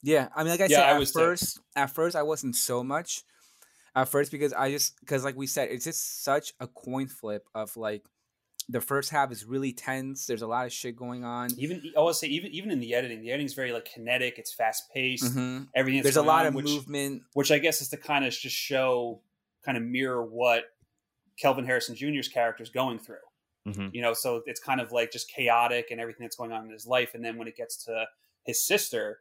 Yeah, 0.02 0.28
I 0.34 0.42
mean, 0.42 0.50
like 0.50 0.60
I 0.60 0.66
Yeah, 0.66 0.80
said, 0.80 0.86
I 0.86 0.92
at 0.96 0.98
was 0.98 1.12
too. 1.12 1.30
first, 1.30 1.60
at 1.76 1.86
first, 1.90 2.16
I 2.16 2.22
wasn't 2.22 2.56
so 2.56 2.82
much. 2.82 3.22
At 3.94 4.08
first, 4.08 4.32
because 4.32 4.52
I 4.52 4.70
just 4.70 4.98
because, 5.00 5.24
like 5.24 5.36
we 5.36 5.46
said, 5.46 5.70
it's 5.70 5.84
just 5.84 6.24
such 6.24 6.54
a 6.60 6.66
coin 6.66 7.08
flip 7.08 7.46
of 7.54 7.76
like 7.76 8.04
the 8.68 8.80
first 8.80 9.10
half 9.10 9.32
is 9.32 9.44
really 9.44 9.72
tense. 9.72 10.26
There's 10.26 10.42
a 10.42 10.46
lot 10.46 10.66
of 10.66 10.72
shit 10.72 10.96
going 10.96 11.24
on. 11.24 11.50
even 11.58 11.82
I 11.96 12.00
will 12.00 12.14
say 12.14 12.28
even 12.28 12.50
even 12.52 12.70
in 12.70 12.80
the 12.80 12.94
editing, 12.94 13.20
the 13.20 13.30
editing's 13.30 13.54
very 13.54 13.72
like 13.72 13.86
kinetic. 13.92 14.38
It's 14.38 14.52
fast 14.52 14.84
paced. 14.92 15.36
Mhm. 15.36 15.68
Everything. 15.74 16.02
There's 16.02 16.16
a 16.16 16.22
lot 16.22 16.42
on, 16.42 16.48
of 16.48 16.54
which, 16.54 16.66
movement. 16.66 17.22
which 17.34 17.50
I 17.50 17.58
guess 17.58 17.80
is 17.80 17.88
to 17.88 17.96
kind 17.96 18.24
of 18.24 18.32
just 18.32 18.56
show, 18.56 19.20
kind 19.64 19.76
of 19.76 19.84
mirror 19.84 20.24
what 20.24 20.64
Kelvin 21.38 21.64
Harrison 21.64 21.94
Jr.'s 21.94 22.28
character 22.28 22.62
is 22.62 22.70
going 22.70 22.98
through. 22.98 23.16
Mm-hmm. 23.66 23.88
You 23.92 24.02
know, 24.02 24.12
so 24.12 24.42
it's 24.46 24.60
kind 24.60 24.80
of 24.80 24.92
like 24.92 25.12
just 25.12 25.30
chaotic 25.30 25.90
and 25.90 26.00
everything 26.00 26.24
that's 26.24 26.36
going 26.36 26.52
on 26.52 26.64
in 26.64 26.70
his 26.72 26.86
life. 26.86 27.14
And 27.14 27.24
then 27.24 27.36
when 27.38 27.46
it 27.46 27.56
gets 27.56 27.84
to 27.84 28.06
his 28.44 28.66
sister, 28.66 29.20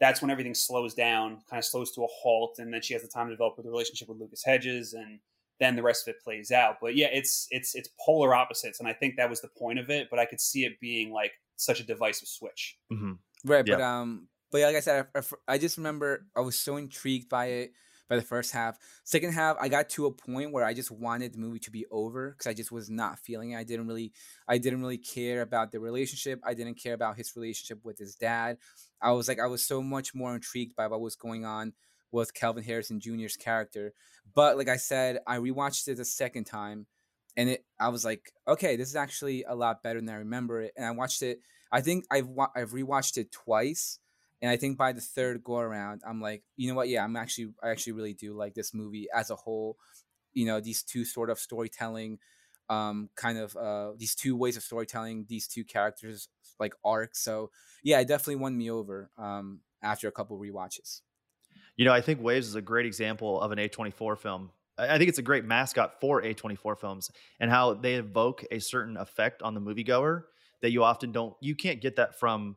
that's 0.00 0.22
when 0.22 0.30
everything 0.30 0.54
slows 0.54 0.94
down, 0.94 1.42
kind 1.48 1.58
of 1.58 1.64
slows 1.64 1.92
to 1.92 2.02
a 2.02 2.06
halt, 2.08 2.56
and 2.58 2.72
then 2.72 2.80
she 2.82 2.94
has 2.94 3.02
the 3.02 3.08
time 3.08 3.26
to 3.28 3.34
develop 3.34 3.56
the 3.56 3.62
relationship 3.62 4.08
with 4.08 4.18
Lucas 4.18 4.42
Hedges, 4.44 4.94
and 4.94 5.20
then 5.62 5.76
the 5.76 5.82
rest 5.82 6.06
of 6.08 6.14
it 6.14 6.20
plays 6.22 6.50
out. 6.50 6.76
But 6.80 6.96
yeah, 6.96 7.08
it's 7.12 7.46
it's 7.50 7.74
it's 7.74 7.88
polar 8.04 8.34
opposites, 8.34 8.80
and 8.80 8.88
I 8.88 8.92
think 8.92 9.16
that 9.16 9.30
was 9.30 9.40
the 9.40 9.48
point 9.56 9.78
of 9.78 9.88
it. 9.90 10.08
But 10.10 10.18
I 10.18 10.24
could 10.26 10.40
see 10.40 10.64
it 10.64 10.80
being 10.80 11.12
like 11.12 11.32
such 11.56 11.80
a 11.80 11.84
divisive 11.84 12.28
switch. 12.28 12.76
Mm-hmm. 12.92 13.12
Right, 13.44 13.66
Yeah. 13.66 13.76
but 13.76 13.82
um, 13.82 14.28
but 14.50 14.58
yeah, 14.58 14.66
like 14.66 14.76
I 14.76 14.80
said, 14.80 15.06
I, 15.14 15.18
I- 15.18 15.54
I 15.54 15.58
just 15.58 15.76
remember 15.76 16.26
I 16.36 16.40
was 16.40 16.58
so 16.58 16.76
intrigued 16.76 17.28
by 17.28 17.46
it 17.46 17.72
by 18.08 18.16
the 18.16 18.22
first 18.22 18.52
half. 18.52 18.76
Second 19.04 19.32
half, 19.32 19.56
I 19.60 19.68
got 19.68 19.88
to 19.90 20.04
a 20.06 20.12
point 20.12 20.52
where 20.52 20.64
I 20.64 20.74
just 20.74 20.90
wanted 20.90 21.32
the 21.32 21.38
movie 21.38 21.60
to 21.60 21.70
be 21.70 21.86
over 21.90 22.30
because 22.32 22.46
I 22.46 22.52
just 22.52 22.70
was 22.70 22.90
not 22.90 23.18
feeling 23.20 23.52
it. 23.52 23.56
I 23.56 23.64
didn't 23.64 23.86
really, 23.86 24.12
I 24.46 24.58
didn't 24.58 24.80
really 24.82 24.98
care 24.98 25.40
about 25.40 25.72
the 25.72 25.80
relationship. 25.80 26.38
I 26.44 26.52
didn't 26.52 26.74
care 26.74 26.92
about 26.94 27.16
his 27.16 27.34
relationship 27.36 27.78
with 27.84 27.96
his 27.98 28.14
dad. 28.16 28.58
I 29.00 29.12
was 29.12 29.28
like, 29.28 29.40
I 29.40 29.46
was 29.46 29.64
so 29.64 29.80
much 29.82 30.14
more 30.14 30.34
intrigued 30.34 30.76
by 30.76 30.88
what 30.88 31.00
was 31.00 31.16
going 31.16 31.44
on 31.46 31.72
with 32.12 32.34
Kelvin 32.34 32.62
Harrison 32.62 33.00
Jr.'s 33.00 33.36
character. 33.36 33.94
But 34.34 34.56
like 34.56 34.68
I 34.68 34.76
said, 34.76 35.18
I 35.26 35.38
rewatched 35.38 35.88
it 35.88 35.96
the 35.96 36.04
second 36.04 36.44
time, 36.44 36.86
and 37.36 37.48
it, 37.50 37.64
I 37.80 37.88
was 37.88 38.04
like, 38.04 38.32
okay, 38.46 38.76
this 38.76 38.88
is 38.88 38.96
actually 38.96 39.42
a 39.44 39.54
lot 39.54 39.82
better 39.82 40.00
than 40.00 40.10
I 40.10 40.16
remember 40.16 40.60
it. 40.62 40.72
And 40.76 40.86
I 40.86 40.90
watched 40.92 41.22
it. 41.22 41.40
I 41.72 41.80
think 41.80 42.04
I've 42.10 42.28
wa- 42.28 42.52
I've 42.54 42.72
rewatched 42.72 43.16
it 43.16 43.32
twice, 43.32 43.98
and 44.40 44.50
I 44.50 44.56
think 44.56 44.78
by 44.78 44.92
the 44.92 45.00
third 45.00 45.42
go 45.42 45.58
around, 45.58 46.02
I'm 46.06 46.20
like, 46.20 46.44
you 46.56 46.68
know 46.68 46.74
what? 46.74 46.88
Yeah, 46.88 47.04
I'm 47.04 47.16
actually 47.16 47.54
I 47.62 47.70
actually 47.70 47.94
really 47.94 48.14
do 48.14 48.34
like 48.34 48.54
this 48.54 48.74
movie 48.74 49.08
as 49.14 49.30
a 49.30 49.36
whole. 49.36 49.78
You 50.34 50.46
know, 50.46 50.60
these 50.60 50.82
two 50.82 51.04
sort 51.04 51.30
of 51.30 51.38
storytelling, 51.38 52.18
um, 52.68 53.10
kind 53.16 53.38
of 53.38 53.56
uh, 53.56 53.92
these 53.96 54.14
two 54.14 54.36
ways 54.36 54.56
of 54.56 54.62
storytelling, 54.62 55.26
these 55.28 55.46
two 55.46 55.64
characters 55.64 56.28
like 56.58 56.74
arcs. 56.84 57.20
So 57.22 57.50
yeah, 57.82 58.00
it 58.00 58.08
definitely 58.08 58.36
won 58.36 58.56
me 58.56 58.70
over 58.70 59.10
um, 59.18 59.60
after 59.82 60.08
a 60.08 60.12
couple 60.12 60.38
rewatches. 60.38 61.00
You 61.82 61.86
know, 61.86 61.92
I 61.94 62.00
think 62.00 62.22
Waves 62.22 62.46
is 62.46 62.54
a 62.54 62.62
great 62.62 62.86
example 62.86 63.40
of 63.40 63.50
an 63.50 63.58
A24 63.58 64.16
film. 64.16 64.50
I 64.78 64.94
I 64.94 64.98
think 64.98 65.08
it's 65.08 65.18
a 65.18 65.22
great 65.22 65.44
mascot 65.44 66.00
for 66.00 66.22
A24 66.22 66.78
films 66.78 67.10
and 67.40 67.50
how 67.50 67.74
they 67.74 67.94
evoke 67.94 68.44
a 68.52 68.60
certain 68.60 68.96
effect 68.96 69.42
on 69.42 69.54
the 69.54 69.60
moviegoer 69.60 70.22
that 70.60 70.70
you 70.70 70.84
often 70.84 71.10
don't, 71.10 71.34
you 71.40 71.56
can't 71.56 71.80
get 71.80 71.96
that 71.96 72.20
from, 72.20 72.54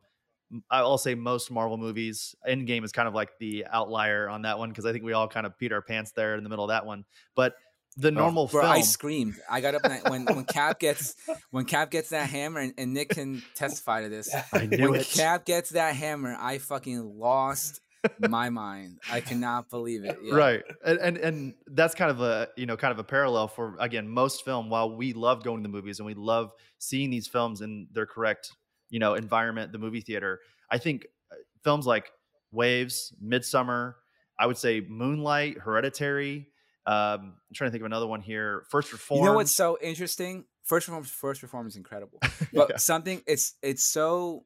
I'll 0.70 0.96
say 0.96 1.16
most 1.16 1.50
Marvel 1.50 1.76
movies. 1.76 2.36
Endgame 2.48 2.84
is 2.84 2.92
kind 2.92 3.08
of 3.08 3.14
like 3.14 3.36
the 3.40 3.66
outlier 3.68 4.28
on 4.28 4.42
that 4.42 4.60
one 4.60 4.68
because 4.68 4.86
I 4.86 4.92
think 4.92 5.02
we 5.02 5.12
all 5.12 5.26
kind 5.26 5.44
of 5.44 5.58
peed 5.58 5.72
our 5.72 5.82
pants 5.82 6.12
there 6.12 6.36
in 6.36 6.44
the 6.44 6.48
middle 6.48 6.66
of 6.66 6.68
that 6.68 6.86
one. 6.86 7.04
But 7.34 7.56
the 7.96 8.12
normal 8.12 8.46
Bro, 8.46 8.62
film. 8.62 8.72
I 8.74 8.82
screamed. 8.82 9.40
I 9.50 9.60
got 9.60 9.74
up 9.74 9.82
and 9.82 9.94
I, 9.94 10.08
when 10.08 10.24
when 10.26 10.44
Cap 10.44 10.78
gets 10.78 11.16
when 11.50 11.64
Cap 11.64 11.90
gets 11.90 12.10
that 12.10 12.30
hammer, 12.30 12.60
and, 12.60 12.74
and 12.78 12.94
Nick 12.94 13.08
can 13.08 13.42
testify 13.56 14.02
to 14.02 14.08
this. 14.08 14.32
I 14.52 14.66
knew 14.66 14.92
When 14.92 15.00
it. 15.00 15.08
Cap 15.08 15.46
gets 15.46 15.70
that 15.70 15.96
hammer, 15.96 16.36
I 16.38 16.58
fucking 16.58 17.18
lost 17.18 17.80
my 18.18 18.50
mind. 18.50 18.98
I 19.10 19.20
cannot 19.20 19.70
believe 19.70 20.04
it. 20.04 20.18
Yeah. 20.22 20.34
Right, 20.34 20.62
and, 20.84 20.98
and 20.98 21.16
and 21.18 21.54
that's 21.66 21.94
kind 21.94 22.10
of 22.10 22.20
a 22.20 22.48
you 22.56 22.66
know 22.66 22.76
kind 22.76 22.92
of 22.92 22.98
a 22.98 23.04
parallel 23.04 23.48
for 23.48 23.76
again 23.78 24.08
most 24.08 24.44
film. 24.44 24.70
While 24.70 24.96
we 24.96 25.12
love 25.12 25.42
going 25.44 25.58
to 25.58 25.62
the 25.62 25.72
movies 25.72 25.98
and 25.98 26.06
we 26.06 26.14
love 26.14 26.52
seeing 26.78 27.10
these 27.10 27.26
films 27.26 27.60
in 27.60 27.88
their 27.92 28.06
correct 28.06 28.50
you 28.90 28.98
know 28.98 29.14
environment, 29.14 29.72
the 29.72 29.78
movie 29.78 30.00
theater. 30.00 30.40
I 30.70 30.78
think 30.78 31.06
uh, 31.30 31.36
films 31.62 31.86
like 31.86 32.10
Waves, 32.52 33.14
Midsommar, 33.22 33.94
I 34.38 34.46
would 34.46 34.58
say 34.58 34.80
Moonlight, 34.86 35.58
Hereditary. 35.58 36.48
Um, 36.86 36.94
I'm 36.94 37.54
trying 37.54 37.68
to 37.68 37.72
think 37.72 37.82
of 37.82 37.86
another 37.86 38.06
one 38.06 38.20
here. 38.20 38.64
First 38.70 38.92
Reform. 38.92 39.18
You 39.18 39.24
know 39.24 39.34
what's 39.34 39.54
so 39.54 39.76
interesting? 39.82 40.44
First 40.62 40.88
reform, 40.88 41.04
first 41.04 41.42
reform 41.42 41.66
is 41.66 41.76
incredible. 41.76 42.20
But 42.52 42.70
Yeah. 42.70 42.76
something 42.76 43.22
it's 43.26 43.54
it's 43.62 43.84
so, 43.84 44.44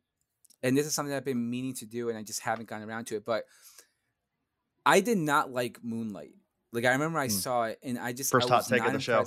and 0.62 0.76
this 0.76 0.86
is 0.86 0.94
something 0.94 1.14
I've 1.14 1.24
been 1.24 1.50
meaning 1.50 1.74
to 1.74 1.86
do, 1.86 2.08
and 2.08 2.18
I 2.18 2.22
just 2.22 2.40
haven't 2.40 2.68
gotten 2.68 2.88
around 2.88 3.06
to 3.06 3.16
it. 3.16 3.24
But 3.24 3.44
I 4.86 5.00
did 5.00 5.18
not 5.18 5.50
like 5.52 5.82
Moonlight. 5.82 6.34
Like 6.72 6.84
I 6.84 6.92
remember 6.92 7.18
I 7.18 7.26
Hmm. 7.26 7.30
saw 7.32 7.62
it, 7.64 7.78
and 7.82 7.98
I 7.98 8.12
just 8.12 8.30
First 8.30 8.48
I 8.48 8.54
hot 8.54 8.56
was 8.58 8.68
take 8.68 8.80
of 8.80 8.86
not 8.86 8.92
the 8.92 9.00
show. 9.00 9.24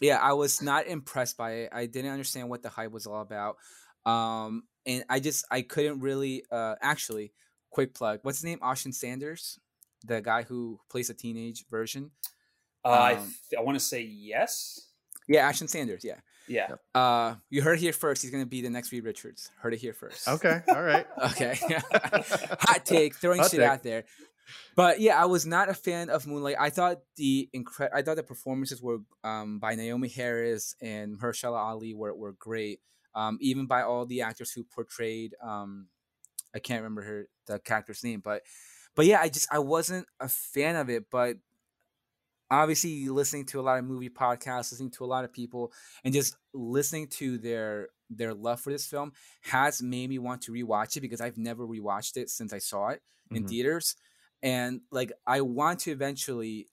Yeah, 0.00 0.18
I 0.18 0.34
was 0.34 0.60
not 0.60 0.86
impressed 0.86 1.36
by 1.36 1.52
it. 1.52 1.70
I 1.72 1.86
didn't 1.86 2.10
understand 2.10 2.50
what 2.50 2.62
the 2.62 2.68
hype 2.68 2.90
was 2.92 3.06
all 3.06 3.22
about. 3.22 3.56
Um, 4.04 4.64
and 4.84 5.04
I 5.08 5.20
just 5.20 5.44
I 5.50 5.62
couldn't 5.62 6.00
really. 6.00 6.44
Uh, 6.50 6.74
actually, 6.82 7.32
quick 7.70 7.94
plug. 7.94 8.20
What's 8.22 8.38
his 8.38 8.44
name? 8.44 8.58
Austin 8.62 8.92
Sanders, 8.92 9.58
the 10.04 10.20
guy 10.20 10.42
who 10.42 10.78
plays 10.90 11.08
a 11.10 11.14
teenage 11.14 11.66
version. 11.68 12.10
Uh, 12.84 12.88
I, 12.90 13.14
Um, 13.14 13.34
th- 13.50 13.58
I 13.58 13.62
want 13.62 13.76
to 13.78 13.84
say 13.84 14.02
yes. 14.02 14.90
Yeah, 15.26 15.48
Ashton 15.48 15.66
Sanders. 15.66 16.04
Yeah. 16.04 16.20
Yeah. 16.48 16.76
Uh, 16.94 17.34
you 17.50 17.62
heard 17.62 17.78
it 17.78 17.80
here 17.80 17.92
first. 17.92 18.22
He's 18.22 18.30
gonna 18.30 18.46
be 18.46 18.62
the 18.62 18.70
next 18.70 18.92
Reed 18.92 19.04
Richards. 19.04 19.50
Heard 19.58 19.74
it 19.74 19.78
here 19.78 19.92
first. 19.92 20.28
Okay, 20.28 20.60
all 20.68 20.82
right. 20.82 21.06
Okay. 21.32 21.58
Hot 21.92 22.84
take, 22.84 23.14
throwing 23.16 23.40
Hot 23.40 23.50
shit 23.50 23.60
take. 23.60 23.68
out 23.68 23.82
there. 23.82 24.04
But 24.76 25.00
yeah, 25.00 25.20
I 25.20 25.24
was 25.26 25.44
not 25.44 25.68
a 25.68 25.74
fan 25.74 26.08
of 26.08 26.26
Moonlight. 26.26 26.56
I 26.58 26.70
thought 26.70 26.98
the 27.16 27.48
incre- 27.54 27.90
I 27.92 28.02
thought 28.02 28.16
the 28.16 28.22
performances 28.22 28.80
were 28.80 28.98
um, 29.24 29.58
by 29.58 29.74
Naomie 29.74 30.14
Harris 30.14 30.76
and 30.80 31.18
Mahershala 31.18 31.58
Ali 31.58 31.94
were 31.94 32.14
were 32.14 32.32
great. 32.32 32.80
Um, 33.14 33.38
even 33.40 33.66
by 33.66 33.82
all 33.82 34.06
the 34.06 34.20
actors 34.22 34.52
who 34.52 34.62
portrayed 34.62 35.34
um, 35.42 35.88
I 36.54 36.58
can't 36.58 36.80
remember 36.82 37.02
her 37.02 37.28
the 37.46 37.58
character's 37.58 38.04
name, 38.04 38.20
but 38.22 38.42
but 38.94 39.04
yeah, 39.06 39.20
I 39.20 39.28
just 39.28 39.48
I 39.50 39.58
wasn't 39.58 40.06
a 40.20 40.28
fan 40.28 40.76
of 40.76 40.88
it. 40.90 41.06
But 41.10 41.36
obviously, 42.50 43.08
listening 43.08 43.46
to 43.46 43.60
a 43.60 43.62
lot 43.62 43.78
of 43.78 43.84
movie 43.84 44.10
podcasts, 44.10 44.72
listening 44.72 44.90
to 44.92 45.04
a 45.04 45.06
lot 45.06 45.24
of 45.24 45.32
people, 45.32 45.72
and 46.04 46.14
just 46.14 46.36
listening 46.52 47.08
to 47.08 47.38
their 47.38 47.88
their 48.08 48.34
love 48.34 48.60
for 48.60 48.70
this 48.70 48.86
film 48.86 49.12
has 49.42 49.82
made 49.82 50.08
me 50.08 50.18
want 50.18 50.40
to 50.42 50.52
rewatch 50.52 50.96
it 50.96 51.00
because 51.00 51.20
I've 51.20 51.36
never 51.38 51.66
rewatched 51.66 52.16
it 52.16 52.30
since 52.30 52.52
I 52.52 52.58
saw 52.58 52.88
it 52.88 53.02
in 53.32 53.44
Mhm. 53.44 53.48
theaters, 53.48 53.96
and 54.42 54.82
like 54.90 55.12
I 55.26 55.40
want 55.40 55.80
to 55.80 55.90
eventually 55.90 56.68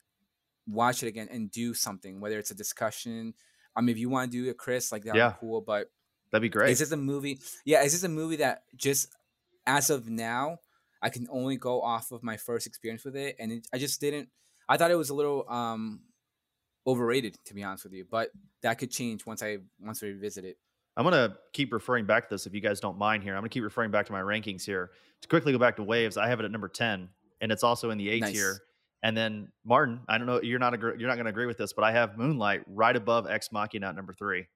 watch 0.67 1.03
it 1.03 1.07
again 1.07 1.27
and 1.31 1.51
do 1.51 1.73
something, 1.73 2.19
whether 2.19 2.39
it's 2.39 2.51
a 2.51 2.55
discussion. 2.55 3.33
I 3.75 3.81
mean, 3.81 3.89
if 3.89 3.97
you 3.97 4.09
want 4.09 4.31
to 4.31 4.43
do 4.43 4.49
it, 4.49 4.57
Chris, 4.57 4.91
like 4.91 5.03
that 5.03 5.15
would 5.15 5.19
Yeah. 5.19 5.33
be 5.33 5.38
cool. 5.39 5.62
But 5.62 5.91
That'd 6.31 6.41
be 6.43 6.49
great. 6.49 6.71
is 6.71 6.79
this 6.79 6.91
a 6.91 6.97
movie? 6.97 7.39
Yeah, 7.65 7.83
is 7.83 7.93
this 7.93 8.03
a 8.03 8.09
movie 8.09 8.38
that 8.38 8.63
just 8.75 9.07
as 9.65 9.89
of 9.89 10.09
now 10.09 10.59
I 11.01 11.09
can 11.09 11.27
only 11.29 11.57
go 11.57 11.81
off 11.81 12.12
of 12.12 12.23
my 12.23 12.38
first 12.38 12.67
experience 12.67 13.03
with 13.03 13.15
it, 13.15 13.36
and 13.39 13.51
it, 13.51 13.67
I 13.73 13.77
just 13.77 13.99
didn't. 13.99 14.29
I 14.69 14.78
thought 14.78 14.91
it 14.91 14.95
was 14.97 15.10
a 15.10 15.13
little 15.15 15.45
um 15.49 16.02
overrated, 16.86 17.38
to 17.45 17.54
be 17.54 17.63
honest 17.63 17.84
with 17.86 17.93
you, 17.93 18.06
but 18.10 18.30
that 18.62 18.78
could 18.78 18.91
change 18.91 19.26
once 19.26 19.41
I 19.43 19.58
once 19.80 20.04
I 20.04 20.08
revisit 20.08 20.45
it. 20.45 20.58
I'm 20.95 21.04
gonna 21.04 21.36
keep 21.54 21.73
referring 21.73 22.06
back 22.06 22.28
to 22.30 22.34
this 22.34 22.45
if 22.45 22.54
you 22.54 22.62
guys 22.62 22.80
don't 22.80 22.97
mind 22.97 23.23
here. 23.23 23.34
I'm 23.36 23.41
gonna 23.41 23.49
keep 23.49 23.63
referring 23.63 23.91
back 23.91 24.06
to 24.08 24.12
my 24.12 24.21
rankings 24.21 24.63
here. 24.65 24.91
To 25.21 25.28
quickly 25.28 25.52
go 25.52 25.58
back 25.58 25.76
to 25.78 25.84
Waves, 25.84 26.17
I 26.17 26.28
have 26.28 26.39
it 26.39 26.45
at 26.45 26.52
number 26.52 26.67
10, 26.67 27.10
and 27.41 27.52
it's 27.52 27.63
also 27.63 27.89
in 27.89 27.97
the 27.97 28.10
A 28.12 28.19
Nice. 28.19 28.34
tier. 28.34 28.60
And 29.02 29.17
then 29.17 29.52
Martin, 29.65 29.99
I 30.08 30.17
don't 30.17 30.28
know, 30.28 30.41
you're 30.41 30.60
not 30.60 30.73
agr- 30.73 30.97
you're 30.99 31.10
not 31.10 31.17
gonna 31.17 31.30
agree 31.30 31.45
with 31.45 31.58
this, 31.58 31.73
but 31.73 31.84
I 31.84 31.91
have 31.91 32.17
Moonlight 32.17 32.63
right 32.67 32.95
above 32.95 33.28
Ex 33.30 33.52
Machina 33.52 33.88
at 33.89 33.95
number 33.95 34.13
three. 34.13 34.47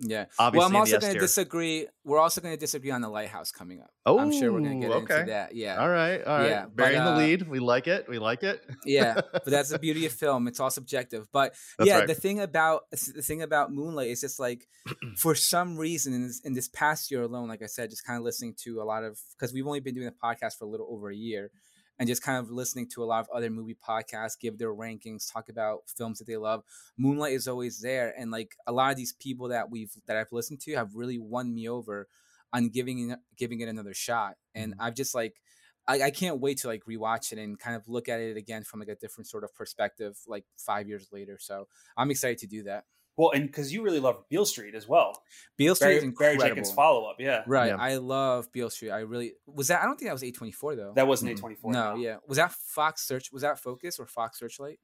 Yeah. 0.00 0.26
Obviously, 0.38 0.58
well, 0.58 0.68
I'm 0.68 0.76
also 0.76 1.00
going 1.00 1.14
to 1.14 1.18
disagree. 1.18 1.86
We're 2.04 2.20
also 2.20 2.40
going 2.40 2.54
to 2.54 2.58
disagree 2.60 2.90
on 2.90 3.00
the 3.00 3.08
lighthouse 3.08 3.50
coming 3.50 3.80
up. 3.80 3.90
Oh, 4.06 4.18
I'm 4.18 4.32
sure 4.32 4.52
we're 4.52 4.60
going 4.60 4.80
to 4.80 4.86
Oh, 4.86 4.90
get 4.90 5.02
okay. 5.02 5.20
into 5.20 5.32
that. 5.32 5.54
Yeah. 5.54 5.76
All 5.80 5.88
right, 5.88 6.22
all 6.24 6.38
right. 6.38 6.48
Yeah, 6.48 6.62
but, 6.66 6.76
Bearing 6.76 7.04
the 7.04 7.12
uh, 7.12 7.16
lead, 7.18 7.48
we 7.48 7.58
like 7.58 7.86
it. 7.88 8.08
We 8.08 8.18
like 8.18 8.42
it. 8.42 8.64
yeah 8.86 9.14
but 9.32 9.44
that's 9.44 9.70
the 9.70 9.78
beauty 9.78 10.06
of 10.06 10.12
film 10.12 10.46
it's 10.48 10.60
all 10.60 10.70
subjective 10.70 11.26
but 11.32 11.54
That's 11.78 11.88
yeah 11.88 11.98
right. 11.98 12.06
the 12.06 12.14
thing 12.14 12.40
about 12.40 12.82
the 12.90 13.22
thing 13.22 13.42
about 13.42 13.72
moonlight 13.72 14.08
is 14.08 14.20
just 14.20 14.38
like 14.40 14.66
for 15.16 15.34
some 15.34 15.76
reason 15.76 16.12
in 16.14 16.26
this, 16.26 16.40
in 16.44 16.52
this 16.54 16.68
past 16.68 17.10
year 17.10 17.22
alone 17.22 17.48
like 17.48 17.62
i 17.62 17.66
said 17.66 17.90
just 17.90 18.04
kind 18.06 18.16
of 18.18 18.24
listening 18.24 18.54
to 18.64 18.80
a 18.80 18.84
lot 18.84 19.04
of 19.04 19.18
because 19.36 19.52
we've 19.52 19.66
only 19.66 19.80
been 19.80 19.94
doing 19.94 20.06
the 20.06 20.14
podcast 20.22 20.58
for 20.58 20.64
a 20.64 20.68
little 20.68 20.86
over 20.90 21.10
a 21.10 21.16
year 21.16 21.50
and 21.98 22.08
just 22.08 22.22
kind 22.22 22.38
of 22.38 22.50
listening 22.50 22.88
to 22.88 23.02
a 23.02 23.06
lot 23.06 23.20
of 23.20 23.28
other 23.30 23.50
movie 23.50 23.74
podcasts 23.74 24.38
give 24.38 24.58
their 24.58 24.74
rankings 24.74 25.30
talk 25.32 25.48
about 25.48 25.88
films 25.88 26.18
that 26.18 26.26
they 26.26 26.36
love 26.36 26.64
moonlight 26.96 27.32
is 27.32 27.48
always 27.48 27.80
there 27.80 28.14
and 28.18 28.30
like 28.30 28.56
a 28.66 28.72
lot 28.72 28.90
of 28.90 28.96
these 28.96 29.12
people 29.12 29.48
that 29.48 29.70
we've 29.70 29.92
that 30.06 30.16
i've 30.16 30.32
listened 30.32 30.60
to 30.60 30.74
have 30.74 30.94
really 30.94 31.18
won 31.18 31.54
me 31.54 31.68
over 31.68 32.08
on 32.52 32.68
giving 32.68 33.10
it 33.10 33.18
giving 33.36 33.60
it 33.60 33.68
another 33.68 33.94
shot 33.94 34.36
and 34.54 34.74
Mhm. 34.74 34.78
i've 34.78 34.94
just 34.94 35.14
like 35.14 35.40
I, 35.86 36.02
I 36.02 36.10
can't 36.10 36.40
wait 36.40 36.58
to 36.58 36.66
like 36.68 36.84
rewatch 36.84 37.32
it 37.32 37.38
and 37.38 37.58
kind 37.58 37.74
of 37.74 37.88
look 37.88 38.08
at 38.08 38.20
it 38.20 38.36
again 38.36 38.62
from 38.62 38.80
like 38.80 38.90
a 38.90 38.94
different 38.96 39.26
sort 39.26 39.42
of 39.42 39.54
perspective, 39.54 40.18
like 40.26 40.44
five 40.58 40.86
years 40.86 41.08
later. 41.12 41.38
So 41.38 41.66
I'm 41.96 42.10
excited 42.10 42.36
to 42.38 42.46
do 42.46 42.62
that. 42.64 42.84
Well, 43.18 43.32
and 43.32 43.46
because 43.46 43.70
you 43.72 43.82
really 43.82 44.00
love 44.00 44.22
Beale 44.30 44.46
Street 44.46 44.74
as 44.74 44.88
well. 44.88 45.22
Beale 45.58 45.74
Street 45.74 45.88
is 45.96 46.00
Barry, 46.04 46.12
Barry 46.12 46.32
incredible. 46.34 46.44
Jenkins 46.46 46.72
follow 46.72 47.04
up. 47.10 47.16
Yeah. 47.18 47.42
Right, 47.46 47.66
Yeah. 47.68 47.76
I 47.76 47.96
love 47.96 48.50
Beale 48.52 48.70
Street. 48.70 48.90
I 48.92 49.00
really 49.00 49.32
was 49.46 49.68
that. 49.68 49.82
I 49.82 49.84
don't 49.86 49.98
think 49.98 50.08
that 50.08 50.12
was 50.14 50.22
A24 50.22 50.76
though. 50.76 50.92
That 50.94 51.06
wasn't. 51.06 51.32
A 51.32 51.34
twenty 51.34 51.56
four. 51.56 51.72
no, 51.72 51.96
yeah, 51.96 52.16
was 52.26 52.38
that 52.38 52.52
Fox 52.52 53.02
Search? 53.06 53.30
Was 53.32 53.42
that 53.42 53.58
Focus 53.58 53.98
or 53.98 54.06
Fox 54.06 54.38
Searchlight? 54.38 54.78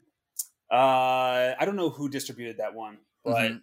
Uh, 0.71 1.55
I 1.59 1.63
don't 1.65 1.77
know 1.77 1.91
who 1.91 2.09
distributed 2.09 2.57
that 2.59 2.75
one, 2.75 2.99
but 3.25 3.37
Mhm. 3.37 3.61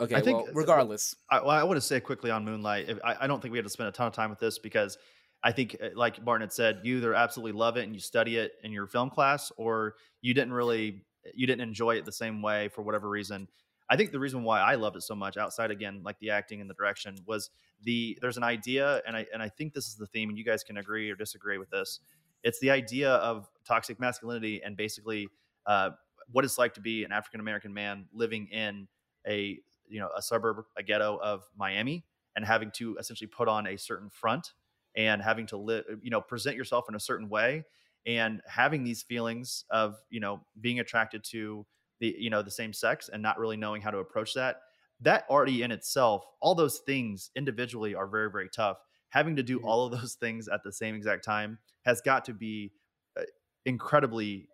Okay, 0.00 0.14
I 0.14 0.20
think- 0.20 0.44
well, 0.44 0.54
regardless, 0.54 1.16
I, 1.28 1.40
well, 1.40 1.50
I 1.50 1.64
want 1.64 1.76
to 1.76 1.80
say 1.80 1.98
quickly 1.98 2.30
on 2.30 2.44
Moonlight. 2.44 2.88
If, 2.88 2.98
I, 3.02 3.24
I 3.24 3.26
don't 3.26 3.40
think 3.42 3.50
we 3.50 3.58
have 3.58 3.66
to 3.66 3.70
spend 3.70 3.88
a 3.88 3.92
ton 3.92 4.06
of 4.06 4.12
time 4.12 4.30
with 4.30 4.38
this 4.38 4.58
because 4.58 4.96
I 5.42 5.50
think, 5.50 5.76
uh, 5.82 5.88
like 5.96 6.22
Martin 6.24 6.42
had 6.42 6.52
said, 6.52 6.80
you 6.84 6.98
either 6.98 7.14
absolutely 7.14 7.58
love 7.58 7.76
it 7.76 7.82
and 7.84 7.94
you 7.94 8.00
study 8.00 8.36
it 8.36 8.52
in 8.62 8.70
your 8.70 8.86
film 8.86 9.10
class, 9.10 9.50
or 9.56 9.96
you 10.20 10.34
didn't 10.34 10.52
really, 10.52 11.04
you 11.34 11.46
didn't 11.46 11.62
enjoy 11.62 11.96
it 11.96 12.04
the 12.04 12.12
same 12.12 12.42
way 12.42 12.68
for 12.68 12.82
whatever 12.82 13.08
reason. 13.08 13.48
I 13.90 13.96
think 13.96 14.12
the 14.12 14.18
reason 14.18 14.42
why 14.42 14.60
I 14.60 14.74
loved 14.74 14.96
it 14.96 15.02
so 15.02 15.14
much, 15.14 15.36
outside 15.36 15.70
again, 15.70 16.02
like 16.04 16.18
the 16.18 16.30
acting 16.30 16.60
and 16.60 16.68
the 16.68 16.74
direction, 16.74 17.16
was 17.26 17.50
the 17.82 18.18
there's 18.20 18.36
an 18.36 18.42
idea, 18.42 19.00
and 19.06 19.16
I 19.16 19.26
and 19.32 19.42
I 19.42 19.48
think 19.48 19.72
this 19.72 19.86
is 19.86 19.96
the 19.96 20.06
theme, 20.06 20.28
and 20.28 20.36
you 20.36 20.44
guys 20.44 20.62
can 20.62 20.76
agree 20.76 21.10
or 21.10 21.14
disagree 21.14 21.58
with 21.58 21.70
this. 21.70 22.00
It's 22.42 22.60
the 22.60 22.70
idea 22.70 23.14
of 23.14 23.48
toxic 23.64 23.98
masculinity 23.98 24.62
and 24.62 24.76
basically 24.76 25.28
uh, 25.66 25.90
what 26.30 26.44
it's 26.44 26.58
like 26.58 26.74
to 26.74 26.80
be 26.80 27.04
an 27.04 27.12
African 27.12 27.40
American 27.40 27.72
man 27.72 28.06
living 28.12 28.48
in 28.48 28.88
a 29.26 29.58
you 29.88 30.00
know 30.00 30.10
a 30.16 30.22
suburb, 30.22 30.64
a 30.76 30.82
ghetto 30.82 31.18
of 31.22 31.44
Miami, 31.56 32.04
and 32.36 32.44
having 32.44 32.70
to 32.72 32.96
essentially 32.98 33.28
put 33.28 33.48
on 33.48 33.66
a 33.66 33.76
certain 33.76 34.10
front 34.10 34.52
and 34.96 35.22
having 35.22 35.46
to 35.46 35.56
live, 35.56 35.84
you 36.02 36.10
know, 36.10 36.20
present 36.20 36.56
yourself 36.56 36.86
in 36.88 36.94
a 36.94 37.00
certain 37.00 37.28
way, 37.28 37.64
and 38.06 38.42
having 38.46 38.84
these 38.84 39.02
feelings 39.02 39.64
of 39.70 39.96
you 40.10 40.20
know 40.20 40.44
being 40.60 40.80
attracted 40.80 41.24
to 41.24 41.66
the 42.00 42.14
you 42.18 42.30
know 42.30 42.42
the 42.42 42.50
same 42.50 42.72
sex 42.72 43.08
and 43.08 43.22
not 43.22 43.38
really 43.38 43.56
knowing 43.56 43.82
how 43.82 43.90
to 43.90 43.98
approach 43.98 44.34
that. 44.34 44.62
That 45.00 45.24
already 45.30 45.62
in 45.62 45.70
itself, 45.70 46.24
all 46.40 46.54
those 46.54 46.80
things 46.80 47.30
individually 47.36 47.94
are 47.94 48.06
very 48.08 48.30
very 48.30 48.48
tough. 48.48 48.78
Having 49.10 49.36
to 49.36 49.42
do 49.42 49.58
Mhm. 49.58 49.64
all 49.64 49.86
of 49.86 49.92
those 50.00 50.14
things 50.14 50.48
at 50.48 50.62
the 50.64 50.72
same 50.72 50.94
exact 50.94 51.24
time 51.24 51.58
has 51.84 52.00
got 52.00 52.24
to 52.26 52.34
be 52.34 52.72
uh, 53.16 53.22
incredibly 53.64 54.48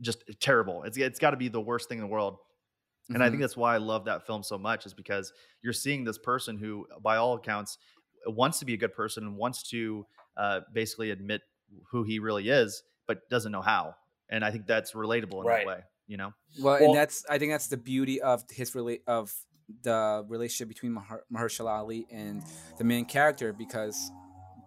just 0.00 0.24
terrible. 0.40 0.82
It's 0.84 0.96
it's 0.96 1.18
got 1.18 1.30
to 1.32 1.36
be 1.36 1.48
the 1.48 1.60
worst 1.60 1.88
thing 1.88 1.98
in 1.98 2.02
the 2.04 2.10
world. 2.10 2.38
And 3.14 3.24
I 3.24 3.30
Mhm. 3.30 3.30
think 3.30 3.42
that's 3.42 3.56
why 3.56 3.74
I 3.74 3.78
love 3.78 4.04
that 4.06 4.26
film 4.26 4.42
so 4.42 4.58
much 4.58 4.86
is 4.86 4.94
because 4.94 5.32
you're 5.62 5.72
seeing 5.72 6.04
this 6.04 6.18
person 6.18 6.58
who, 6.58 6.86
by 7.02 7.16
all 7.16 7.34
accounts, 7.34 7.78
wants 8.26 8.58
to 8.60 8.64
be 8.64 8.74
a 8.74 8.78
good 8.78 8.94
person 8.94 9.24
and 9.26 9.36
wants 9.36 9.68
to 9.70 10.06
uh, 10.36 10.60
basically 10.72 11.10
admit 11.10 11.42
who 11.90 12.02
he 12.04 12.18
really 12.18 12.48
is, 12.48 12.82
but 13.06 13.28
doesn't 13.30 13.52
know 13.52 13.62
how. 13.62 13.94
And 14.28 14.44
I 14.44 14.50
think 14.50 14.66
that's 14.66 14.92
relatable 14.92 15.40
in 15.40 15.46
Right. 15.46 15.66
that 15.66 15.66
way. 15.66 15.80
You 16.06 16.16
know, 16.16 16.32
well, 16.60 16.80
Well- 16.80 16.90
and 16.90 16.94
that's 16.96 17.24
I 17.28 17.38
think 17.38 17.52
that's 17.52 17.68
the 17.68 17.76
beauty 17.76 18.20
of 18.20 18.44
his 18.50 18.74
relate 18.74 19.02
of 19.06 19.32
the 19.84 20.24
relationship 20.28 20.68
between 20.68 20.92
Maher- 20.92 21.24
Mahershala 21.32 21.70
Ali 21.70 22.06
and 22.10 22.42
the 22.78 22.84
main 22.84 23.04
character 23.04 23.52
because 23.52 24.10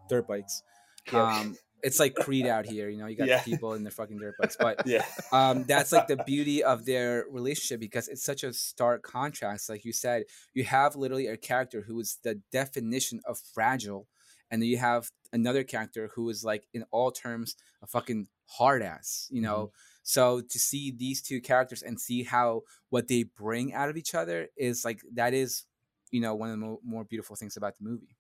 dirt 0.10 0.26
bikes. 0.28 0.63
Um, 1.12 1.58
it's 1.82 2.00
like 2.00 2.16
Creed 2.16 2.46
out 2.48 2.66
here, 2.66 2.88
you 2.88 2.98
know. 2.98 3.08
You 3.08 3.18
got 3.18 3.28
Yeah. 3.28 3.44
people 3.44 3.74
in 3.74 3.84
their 3.84 3.91
fucking 3.91 4.18
dirt 4.18 4.36
bikes, 4.39 4.56
but 4.58 4.88
yeah, 4.88 5.06
um, 5.34 5.66
that's 5.66 5.91
like 5.91 6.08
the 6.08 6.16
beauty 6.26 6.64
of 6.64 6.86
their 6.86 7.26
relationship 7.30 7.82
because 7.82 8.08
it's 8.08 8.24
such 8.24 8.45
a 8.45 8.54
stark 8.54 9.04
contrast. 9.04 9.68
Like 9.68 9.84
you 9.84 9.91
said, 9.91 10.24
you 10.54 10.64
have 10.64 10.95
literally 10.95 11.28
a 11.28 11.36
character 11.36 11.82
who 11.82 11.99
is 11.99 12.20
the 12.24 12.36
definition 12.54 13.20
of 13.26 13.38
fragile, 13.54 14.08
and 14.52 14.62
then 14.62 14.70
you 14.70 14.78
have 14.78 15.10
another 15.34 15.64
character 15.64 16.10
who 16.14 16.30
is 16.30 16.44
like 16.44 16.68
in 16.74 16.84
all 16.91 17.12
terms 17.12 17.56
a 17.82 17.88
fucking 17.88 18.28
hard 18.46 18.82
ass. 18.84 19.28
You 19.32 19.41
know, 19.41 19.72
So 20.04 20.41
to 20.41 20.60
see 20.60 20.91
these 20.91 21.22
two 21.22 21.41
characters 21.41 21.82
and 21.82 22.00
see 22.00 22.24
how 22.24 22.64
what 22.89 23.08
they 23.08 23.24
bring 23.24 23.74
out 23.74 23.89
of 23.89 23.98
each 23.98 24.14
other 24.16 24.50
is 24.58 24.84
like 24.86 25.02
that 25.14 25.34
is, 25.34 25.66
you 26.12 26.22
know, 26.22 26.36
one 26.36 26.50
of 26.50 26.60
the 26.60 26.66
mo- 26.66 26.82
more 26.84 27.06
beautiful 27.06 27.36
things 27.36 27.58
about 27.58 27.78
the 27.78 27.84
movie. 27.86 28.16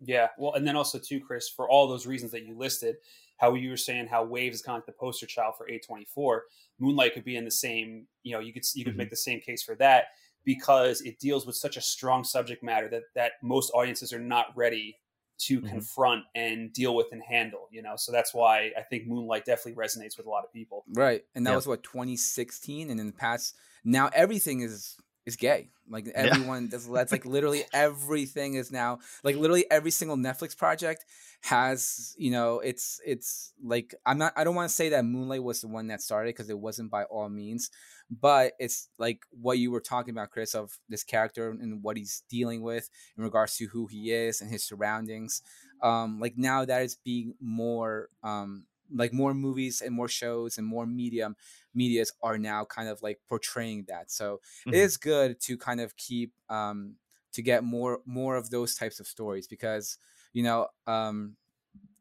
Yeah, 0.00 0.28
well, 0.38 0.54
and 0.54 0.66
then 0.66 0.76
also 0.76 0.98
too, 0.98 1.20
Chris, 1.20 1.48
for 1.48 1.68
all 1.68 1.88
those 1.88 2.06
reasons 2.06 2.30
that 2.30 2.44
you 2.44 2.56
listed, 2.56 2.96
how 3.36 3.54
you 3.54 3.70
were 3.70 3.76
saying 3.76 4.06
how 4.06 4.22
Waves 4.24 4.56
is 4.56 4.62
kind 4.62 4.76
of 4.76 4.80
like 4.82 4.86
the 4.86 4.92
poster 4.92 5.26
child 5.26 5.54
for 5.56 5.68
A 5.68 5.78
twenty 5.78 6.04
four. 6.04 6.44
Moonlight 6.78 7.14
could 7.14 7.24
be 7.24 7.36
in 7.36 7.44
the 7.44 7.50
same. 7.50 8.06
You 8.22 8.32
know, 8.34 8.40
you 8.40 8.52
could 8.52 8.64
you 8.74 8.84
could 8.84 8.94
Mhm. 8.94 8.98
make 8.98 9.10
the 9.10 9.16
same 9.16 9.40
case 9.40 9.62
for 9.62 9.74
that 9.76 10.06
because 10.44 11.00
it 11.00 11.18
deals 11.18 11.46
with 11.46 11.56
such 11.56 11.76
a 11.76 11.80
strong 11.80 12.22
subject 12.22 12.62
matter 12.62 12.88
that 12.88 13.02
that 13.14 13.32
most 13.42 13.70
audiences 13.74 14.12
are 14.12 14.20
not 14.20 14.56
ready 14.56 14.96
to 15.38 15.60
Mhm. 15.60 15.68
confront 15.68 16.24
and 16.34 16.72
deal 16.72 16.94
with 16.94 17.06
and 17.12 17.22
handle. 17.22 17.68
You 17.70 17.82
know, 17.82 17.96
so 17.96 18.12
that's 18.12 18.34
why 18.34 18.72
I 18.76 18.82
think 18.82 19.06
Moonlight 19.06 19.44
definitely 19.44 19.74
resonates 19.82 20.16
with 20.16 20.26
a 20.26 20.30
lot 20.30 20.44
of 20.44 20.52
people. 20.52 20.84
Right. 20.88 21.24
And 21.34 21.46
that 21.46 21.50
Yep. 21.50 21.56
was 21.56 21.66
what 21.66 21.82
2016 21.82 22.90
and 22.90 22.98
in 23.00 23.06
the 23.06 23.12
past 23.12 23.56
now 23.84 24.08
everything 24.12 24.60
is 24.60 24.96
is 25.28 25.36
gay. 25.36 25.70
Like 25.88 26.08
everyone 26.14 26.68
that's, 26.68 26.86
that's 26.86 27.12
like 27.12 27.24
literally 27.24 27.62
everything 27.72 28.54
is 28.54 28.72
now 28.72 28.98
like 29.22 29.36
literally 29.36 29.66
every 29.70 29.92
single 29.92 30.16
Netflix 30.16 30.56
project 30.56 31.04
has, 31.42 32.16
you 32.18 32.32
know, 32.32 32.58
it's 32.58 33.00
it's 33.06 33.52
like 33.62 33.94
I'm 34.04 34.18
not 34.18 34.32
I 34.36 34.42
don't 34.42 34.56
want 34.56 34.68
to 34.68 34.74
say 34.74 34.88
that 34.88 35.04
Moonlight 35.04 35.42
was 35.42 35.60
the 35.60 35.68
one 35.68 35.86
that 35.88 36.02
started 36.02 36.30
because 36.30 36.50
it 36.50 36.58
wasn't 36.58 36.90
by 36.90 37.04
all 37.04 37.28
means, 37.28 37.70
but 38.10 38.54
it's 38.58 38.88
like 38.98 39.20
what 39.30 39.58
you 39.58 39.70
were 39.70 39.80
talking 39.80 40.12
about 40.12 40.30
Chris 40.30 40.54
of 40.54 40.76
this 40.88 41.04
character 41.04 41.50
and 41.50 41.82
what 41.82 41.96
he's 41.96 42.24
dealing 42.28 42.62
with 42.62 42.90
in 43.16 43.22
regards 43.22 43.56
to 43.58 43.66
who 43.66 43.86
he 43.86 44.10
is 44.10 44.40
and 44.40 44.50
his 44.50 44.64
surroundings. 44.64 45.42
Um 45.82 46.18
like 46.18 46.34
now 46.36 46.64
that 46.64 46.82
is 46.82 46.96
being 46.96 47.34
more 47.40 48.08
um 48.24 48.64
like 48.92 49.12
more 49.12 49.34
movies 49.34 49.82
and 49.82 49.94
more 49.94 50.08
shows 50.08 50.58
and 50.58 50.66
more 50.66 50.86
medium 50.86 51.36
medias 51.78 52.12
are 52.22 52.38
now 52.38 52.64
kind 52.64 52.88
of 52.88 53.02
like 53.02 53.20
portraying 53.28 53.84
that 53.88 54.10
so 54.10 54.40
Mhm. 54.66 54.72
it 54.72 54.78
is 54.80 54.96
good 54.98 55.40
to 55.40 55.56
kind 55.58 55.80
of 55.80 55.96
keep 55.96 56.34
um 56.50 56.96
to 57.32 57.42
get 57.42 57.64
more 57.64 58.00
more 58.06 58.36
of 58.36 58.50
those 58.50 58.74
types 58.76 59.00
of 59.00 59.06
stories 59.06 59.48
because 59.48 59.98
you 60.34 60.42
know 60.42 60.68
um 60.86 61.36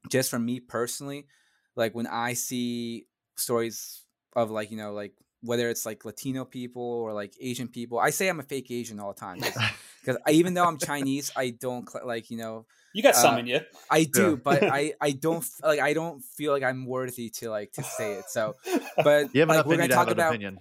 just 0.09 0.29
for 0.29 0.39
me 0.39 0.59
personally 0.59 1.27
like 1.75 1.93
when 1.95 2.07
i 2.07 2.33
see 2.33 3.07
stories 3.35 4.05
of 4.33 4.51
like 4.51 4.71
you 4.71 4.77
know 4.77 4.93
like 4.93 5.13
whether 5.41 5.69
it's 5.69 5.85
like 5.85 6.03
latino 6.05 6.43
people 6.45 6.81
or 6.81 7.13
like 7.13 7.33
asian 7.39 7.67
people 7.67 7.99
i 7.99 8.09
say 8.09 8.27
i'm 8.27 8.39
a 8.39 8.43
fake 8.43 8.71
asian 8.71 8.99
all 8.99 9.13
the 9.13 9.19
time 9.19 9.37
because 9.39 10.17
even 10.29 10.53
though 10.53 10.65
i'm 10.65 10.77
chinese 10.77 11.31
i 11.35 11.49
don't 11.51 11.89
cl- 11.89 12.07
like 12.07 12.29
you 12.31 12.37
know 12.37 12.65
You 12.93 13.03
got 13.03 13.15
some 13.15 13.35
Uh, 13.35 13.39
in 13.39 13.47
you. 13.47 13.59
I 13.91 14.05
do, 14.05 14.29
Yeah. 14.31 14.35
but 14.47 14.63
I 14.79 14.93
I 14.99 15.11
don't 15.11 15.43
f- 15.45 15.61
like 15.61 15.79
I 15.79 15.93
don't 15.93 16.23
feel 16.37 16.51
like 16.55 16.63
I'm 16.65 16.87
worthy 16.87 17.29
to 17.37 17.51
like 17.53 17.69
to 17.77 17.83
say 17.83 18.13
it. 18.19 18.25
So, 18.33 18.55
but 19.07 19.29
You 19.35 19.41
have 19.45 19.49
like 19.53 19.65
we're 19.67 19.77
gonna 19.77 19.89
to 19.93 19.93
talk 19.93 20.07
have 20.09 20.17
about 20.17 20.33
opinion. 20.33 20.57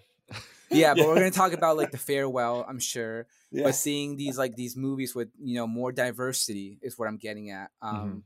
yeah, 0.68 0.92
but 0.92 1.00
Yeah. 1.00 1.06
we're 1.08 1.14
gonna 1.22 1.30
talk 1.42 1.52
about 1.56 1.78
like 1.80 1.92
the 1.96 2.02
farewell. 2.02 2.66
I'm 2.68 2.82
sure, 2.82 3.24
Yeah. 3.50 3.64
but 3.70 3.74
seeing 3.74 4.16
these 4.20 4.36
like 4.36 4.52
these 4.52 4.76
movies 4.76 5.14
with 5.16 5.30
you 5.40 5.54
know 5.56 5.66
more 5.66 5.92
diversity 5.96 6.76
is 6.82 6.98
what 6.98 7.08
I'm 7.08 7.16
getting 7.16 7.48
at. 7.50 7.70
Mm-hmm. 7.80 7.96
Um, 7.96 8.24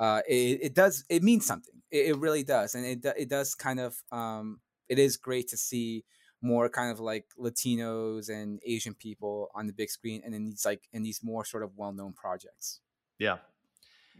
uh, 0.00 0.22
it, 0.24 0.70
it 0.70 0.74
does 0.74 1.04
it 1.12 1.20
means 1.22 1.44
something. 1.44 1.76
It, 1.90 2.14
it 2.14 2.16
really 2.16 2.44
does, 2.46 2.72
and 2.74 2.86
it 2.86 3.04
it 3.18 3.28
does 3.28 3.52
kind 3.54 3.80
of 3.80 3.92
um, 4.10 4.60
it 4.92 4.98
is 4.98 5.16
great 5.16 5.48
to 5.48 5.56
see 5.56 6.04
more 6.42 6.68
kind 6.68 6.90
of 6.92 7.00
like 7.00 7.24
Latinos 7.38 8.28
and 8.28 8.60
Asian 8.66 8.94
people 8.94 9.48
on 9.54 9.66
the 9.66 9.72
big 9.72 9.88
screen, 9.88 10.20
and 10.24 10.34
in 10.34 10.44
these 10.44 10.64
like 10.66 10.82
in 10.92 11.02
these 11.02 11.20
more 11.22 11.44
sort 11.44 11.62
of 11.62 11.70
well 11.76 11.92
known 11.92 12.12
projects. 12.12 12.80
Yeah. 13.18 13.38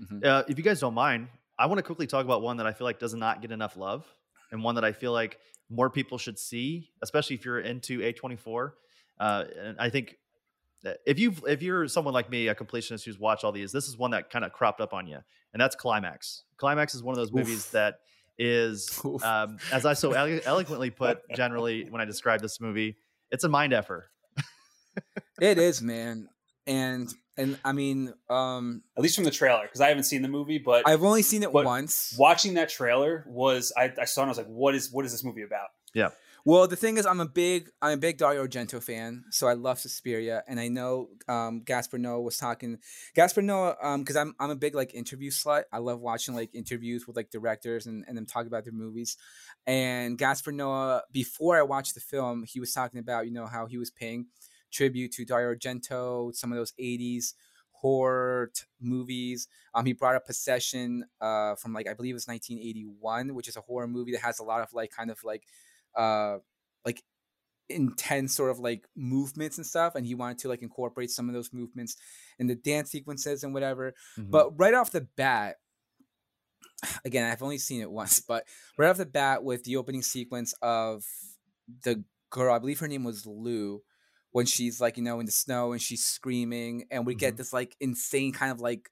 Mhm. 0.00 0.24
Uh, 0.24 0.44
if 0.48 0.56
you 0.56 0.64
guys 0.64 0.80
don't 0.80 0.94
mind, 0.94 1.28
I 1.58 1.66
want 1.66 1.78
to 1.78 1.82
quickly 1.82 2.06
talk 2.06 2.24
about 2.24 2.40
one 2.40 2.56
that 2.56 2.66
I 2.66 2.72
feel 2.72 2.86
like 2.86 2.98
does 2.98 3.14
not 3.14 3.42
get 3.42 3.52
enough 3.52 3.76
love, 3.76 4.06
and 4.50 4.64
one 4.64 4.74
that 4.76 4.84
I 4.84 4.92
feel 4.92 5.12
like 5.12 5.38
more 5.68 5.90
people 5.90 6.16
should 6.16 6.38
see, 6.38 6.90
especially 7.02 7.36
if 7.36 7.44
you're 7.44 7.60
into 7.60 8.00
A24. 8.00 8.72
Uh, 9.20 9.44
and 9.58 9.76
I 9.78 9.90
think 9.90 10.16
if 11.04 11.18
you 11.18 11.34
if 11.46 11.60
you're 11.60 11.86
someone 11.88 12.14
like 12.14 12.30
me, 12.30 12.48
a 12.48 12.54
completionist 12.54 13.04
who's 13.04 13.18
watched 13.18 13.44
all 13.44 13.52
these, 13.52 13.72
this 13.72 13.88
is 13.88 13.98
one 13.98 14.12
that 14.12 14.30
kind 14.30 14.44
of 14.44 14.52
cropped 14.52 14.80
up 14.80 14.94
on 14.94 15.06
you, 15.06 15.18
and 15.52 15.60
that's 15.60 15.76
Climax. 15.76 16.44
Climax 16.56 16.94
is 16.94 17.02
one 17.02 17.12
of 17.12 17.18
those 17.18 17.32
movies 17.32 17.66
Oof. 17.66 17.72
that 17.72 17.98
is, 18.38 19.00
um, 19.22 19.58
as 19.72 19.86
I 19.86 19.94
so 19.94 20.12
elo- 20.12 20.40
eloquently 20.44 20.90
put, 20.90 21.20
generally 21.34 21.86
when 21.88 22.00
I 22.00 22.04
describe 22.04 22.40
this 22.40 22.60
movie, 22.60 22.96
it's 23.30 23.44
a 23.44 23.48
mind 23.48 23.72
effer. 23.72 24.06
It 25.40 25.58
is, 25.58 25.82
man. 25.82 26.28
And 26.66 27.12
and 27.36 27.58
I 27.64 27.72
mean, 27.72 28.12
um 28.28 28.82
At 28.96 29.02
least 29.02 29.16
from 29.16 29.24
the 29.24 29.30
trailer, 29.30 29.62
because 29.62 29.80
I 29.80 29.88
haven't 29.88 30.04
seen 30.04 30.22
the 30.22 30.28
movie, 30.28 30.58
but 30.58 30.86
I've 30.86 31.02
only 31.02 31.22
seen 31.22 31.42
it 31.42 31.52
once. 31.52 32.14
watching 32.18 32.54
that 32.54 32.68
trailer 32.68 33.24
was 33.26 33.72
I, 33.76 33.92
I 34.00 34.04
saw 34.04 34.20
it 34.20 34.24
and 34.24 34.28
I 34.28 34.30
was 34.32 34.38
like, 34.38 34.46
what 34.46 34.74
is 34.74 34.92
what 34.92 35.04
is 35.04 35.12
this 35.12 35.24
movie 35.24 35.42
about? 35.42 35.68
Well, 36.44 36.66
the 36.66 36.76
thing 36.76 36.96
is 36.96 37.06
I'm 37.06 37.20
a 37.20 37.28
big 37.28 37.70
I'm 37.80 37.92
a 37.92 37.96
big 37.96 38.18
Dario 38.18 38.44
Argento 38.44 38.82
fan, 38.82 39.24
so 39.30 39.46
I 39.46 39.52
love 39.52 39.78
Suspiria 39.78 40.42
and 40.48 40.58
I 40.58 40.68
know 40.68 41.08
um 41.28 41.62
Gaspar 41.64 41.98
Noé 41.98 42.22
was 42.22 42.36
talking 42.36 42.78
Gaspar 43.14 43.42
Noé 43.42 43.76
um 43.80 44.04
cuz 44.04 44.16
I'm 44.16 44.34
I'm 44.40 44.50
a 44.50 44.56
big 44.56 44.74
like 44.74 44.92
interview 44.92 45.30
slut. 45.30 45.64
I 45.72 45.78
love 45.78 46.00
watching 46.00 46.34
like 46.34 46.50
interviews 46.52 47.06
with 47.06 47.16
like 47.16 47.30
directors 47.30 47.86
and 47.86 48.04
and 48.08 48.16
them 48.16 48.26
talk 48.26 48.46
about 48.46 48.64
their 48.64 48.72
movies. 48.72 49.16
And 49.66 50.18
Gaspar 50.18 50.52
Noé 50.52 51.02
before 51.12 51.56
I 51.56 51.62
watched 51.62 51.94
the 51.94 52.00
film, 52.00 52.42
he 52.44 52.58
was 52.58 52.72
talking 52.72 52.98
about, 52.98 53.26
you 53.26 53.32
know, 53.32 53.46
how 53.46 53.66
he 53.66 53.78
was 53.78 53.90
paying 53.90 54.26
tribute 54.72 55.12
to 55.12 55.24
Dario 55.24 55.54
Argento, 55.54 56.34
some 56.34 56.50
of 56.50 56.58
those 56.58 56.72
80s 56.78 57.34
horror 57.70 58.50
movies. 58.80 59.48
Um, 59.74 59.84
he 59.84 59.92
brought 59.92 60.14
up 60.14 60.26
Possession 60.26 61.04
uh, 61.20 61.54
from 61.56 61.72
like 61.72 61.88
I 61.88 61.94
believe 61.94 62.12
it 62.12 62.14
was 62.14 62.26
1981, 62.26 63.34
which 63.34 63.48
is 63.48 63.56
a 63.56 63.60
horror 63.60 63.86
movie 63.88 64.12
that 64.12 64.22
has 64.22 64.38
a 64.40 64.44
lot 64.44 64.60
of 64.62 64.72
like 64.72 64.90
kind 64.90 65.10
of 65.10 65.22
like 65.24 65.44
uh 65.96 66.38
like 66.84 67.02
intense 67.68 68.34
sort 68.36 68.50
of 68.50 68.58
like 68.60 68.86
movements 68.96 69.58
and 69.58 69.66
stuff 69.66 69.94
and 69.94 70.06
he 70.06 70.14
wanted 70.14 70.38
to 70.38 70.48
like 70.48 70.62
incorporate 70.62 71.10
some 71.10 71.28
of 71.28 71.34
those 71.34 71.52
movements 71.52 71.96
in 72.38 72.46
the 72.46 72.54
dance 72.56 72.90
sequences 72.90 73.44
and 73.44 73.54
whatever 73.54 73.94
Mhm. 74.16 74.30
but 74.30 74.50
right 74.58 74.74
off 74.74 74.92
the 74.92 75.02
bat 75.16 75.56
again 77.04 77.30
i've 77.30 77.42
only 77.42 77.58
seen 77.58 77.80
it 77.80 77.90
once 77.90 78.20
but 78.20 78.46
right 78.78 78.88
off 78.88 78.96
the 78.96 79.06
bat 79.06 79.42
with 79.44 79.64
the 79.64 79.76
opening 79.76 80.02
sequence 80.02 80.54
of 80.62 81.04
the 81.84 82.04
girl 82.30 82.54
i 82.54 82.58
believe 82.58 82.80
her 82.80 82.88
name 82.88 83.04
was 83.04 83.26
lou 83.26 83.82
when 84.30 84.46
she's 84.46 84.80
like 84.80 84.96
you 84.96 85.02
know 85.02 85.20
in 85.20 85.26
the 85.26 85.32
snow 85.32 85.72
and 85.72 85.82
she's 85.82 86.04
screaming 86.04 86.84
and 86.90 87.06
we 87.06 87.14
get 87.14 87.36
Mhm. 87.36 87.36
this 87.36 87.52
like 87.52 87.76
insane 87.80 88.32
kind 88.32 88.52
of 88.52 88.60
like 88.60 88.90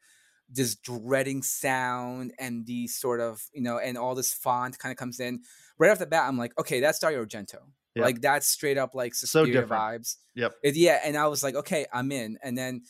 this 0.52 0.74
dreading 0.74 1.42
sound 1.42 2.32
and 2.38 2.66
the 2.66 2.86
sort 2.88 3.20
of 3.20 3.42
you 3.52 3.62
know 3.62 3.78
and 3.78 3.96
all 3.96 4.14
this 4.14 4.32
font 4.34 4.78
kind 4.78 4.90
of 4.90 4.96
comes 4.96 5.20
in 5.20 5.40
right 5.78 5.90
off 5.90 5.98
the 5.98 6.06
bat 6.06 6.24
i'm 6.28 6.36
like 6.38 6.52
okay 6.58 6.80
that's 6.80 6.98
dario 6.98 7.24
argento 7.24 7.58
Yeah. 7.94 8.02
like 8.04 8.20
that's 8.20 8.46
straight 8.48 8.78
up 8.78 8.94
like 8.94 9.14
Suspiria 9.14 9.52
different. 9.62 9.70
vibes 9.82 10.16
Yep. 10.34 10.52
it, 10.62 10.76
yeah, 10.76 11.00
and 11.04 11.16
I 11.16 11.26
was 11.26 11.42
like, 11.42 11.54
okay, 11.56 11.86
I'm 11.92 12.10
in. 12.12 12.38
And 12.42 12.56
then 12.56 12.82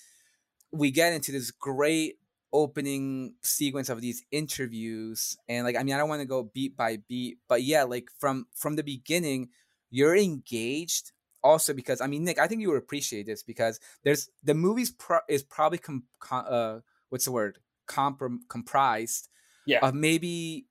we 0.73 0.91
get 0.91 1.13
into 1.15 1.33
this 1.33 1.51
great 1.51 2.17
opening 2.53 3.35
sequence 3.43 3.89
of 3.89 4.01
these 4.01 4.23
interviews, 4.31 5.37
and 5.49 5.65
like, 5.65 5.77
I 5.77 5.83
mean, 5.83 5.95
I 5.95 5.99
don't 5.99 6.09
want 6.09 6.21
to 6.21 6.27
go 6.27 6.43
beat 6.53 6.77
by 6.77 6.99
beat, 7.09 7.39
but 7.49 7.63
yeah, 7.63 7.85
like 7.85 8.09
from 8.19 8.47
from 8.55 8.77
the 8.77 8.83
beginning, 8.83 9.49
you're 9.91 10.17
engaged. 10.17 11.13
Also, 11.43 11.73
because 11.73 12.01
I 12.03 12.07
mean, 12.07 12.25
Nick, 12.25 12.39
I 12.39 12.47
think 12.47 12.61
you 12.61 12.69
would 12.69 12.77
appreciate 12.79 13.25
this 13.27 13.43
because 13.43 13.81
there's 14.05 14.29
the 14.45 14.55
movie's 14.55 14.91
pro- 14.91 15.25
is 15.29 15.43
probably 15.43 15.79
com- 15.79 16.05
com- 16.21 16.45
uh 16.49 16.79
what's 17.11 17.27
the 17.27 17.33
word 17.33 17.59
Comprom- 17.87 18.49
comprised 18.49 19.29
Yeah. 19.67 19.81
of 19.87 19.95
maybe 19.95 20.67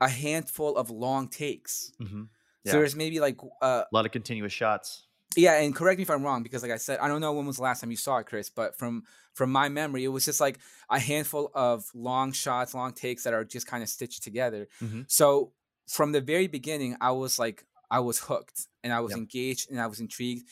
a 0.00 0.08
handful 0.08 0.76
of 0.76 0.90
long 0.90 1.28
takes. 1.28 1.92
Mhm. 2.00 2.28
So 2.66 2.72
there's 2.72 2.96
maybe 2.96 3.20
like 3.20 3.38
uh 3.62 3.84
A 3.90 3.94
lot 3.94 4.06
of 4.06 4.12
continuous 4.12 4.52
shots. 4.52 5.06
yeah, 5.36 5.60
and 5.60 5.74
correct 5.74 5.98
me 5.98 6.02
if 6.02 6.10
I'm 6.10 6.22
wrong 6.22 6.42
because, 6.42 6.62
like 6.62 6.72
I 6.72 6.76
said, 6.78 6.98
I 6.98 7.08
don't 7.08 7.20
know 7.20 7.32
when 7.32 7.46
was 7.46 7.56
the 7.56 7.62
last 7.62 7.80
time 7.80 7.90
you 7.90 7.96
saw 7.96 8.18
it, 8.18 8.26
Chris. 8.26 8.50
But 8.50 8.76
from 8.76 9.04
from 9.34 9.50
my 9.52 9.68
memory, 9.68 10.04
it 10.04 10.08
was 10.08 10.24
just 10.24 10.40
like 10.40 10.58
a 10.90 10.98
handful 10.98 11.50
of 11.54 11.90
long 11.94 12.32
shots, 12.32 12.72
long 12.74 12.92
takes 12.92 13.24
that 13.24 13.34
are 13.34 13.44
just 13.44 13.66
kind 13.66 13.82
of 13.82 13.88
stitched 13.88 14.22
together. 14.22 14.68
Mhm. 14.80 15.10
So 15.10 15.52
from 15.88 16.12
the 16.12 16.20
very 16.20 16.46
beginning, 16.48 16.96
I 17.00 17.10
was 17.12 17.38
like, 17.38 17.66
I 17.90 18.00
was 18.00 18.18
hooked, 18.20 18.68
and 18.82 18.92
I 18.92 19.00
was 19.00 19.10
Yep. 19.12 19.18
engaged, 19.18 19.70
and 19.70 19.80
I 19.80 19.86
was 19.86 20.00
intrigued. 20.00 20.48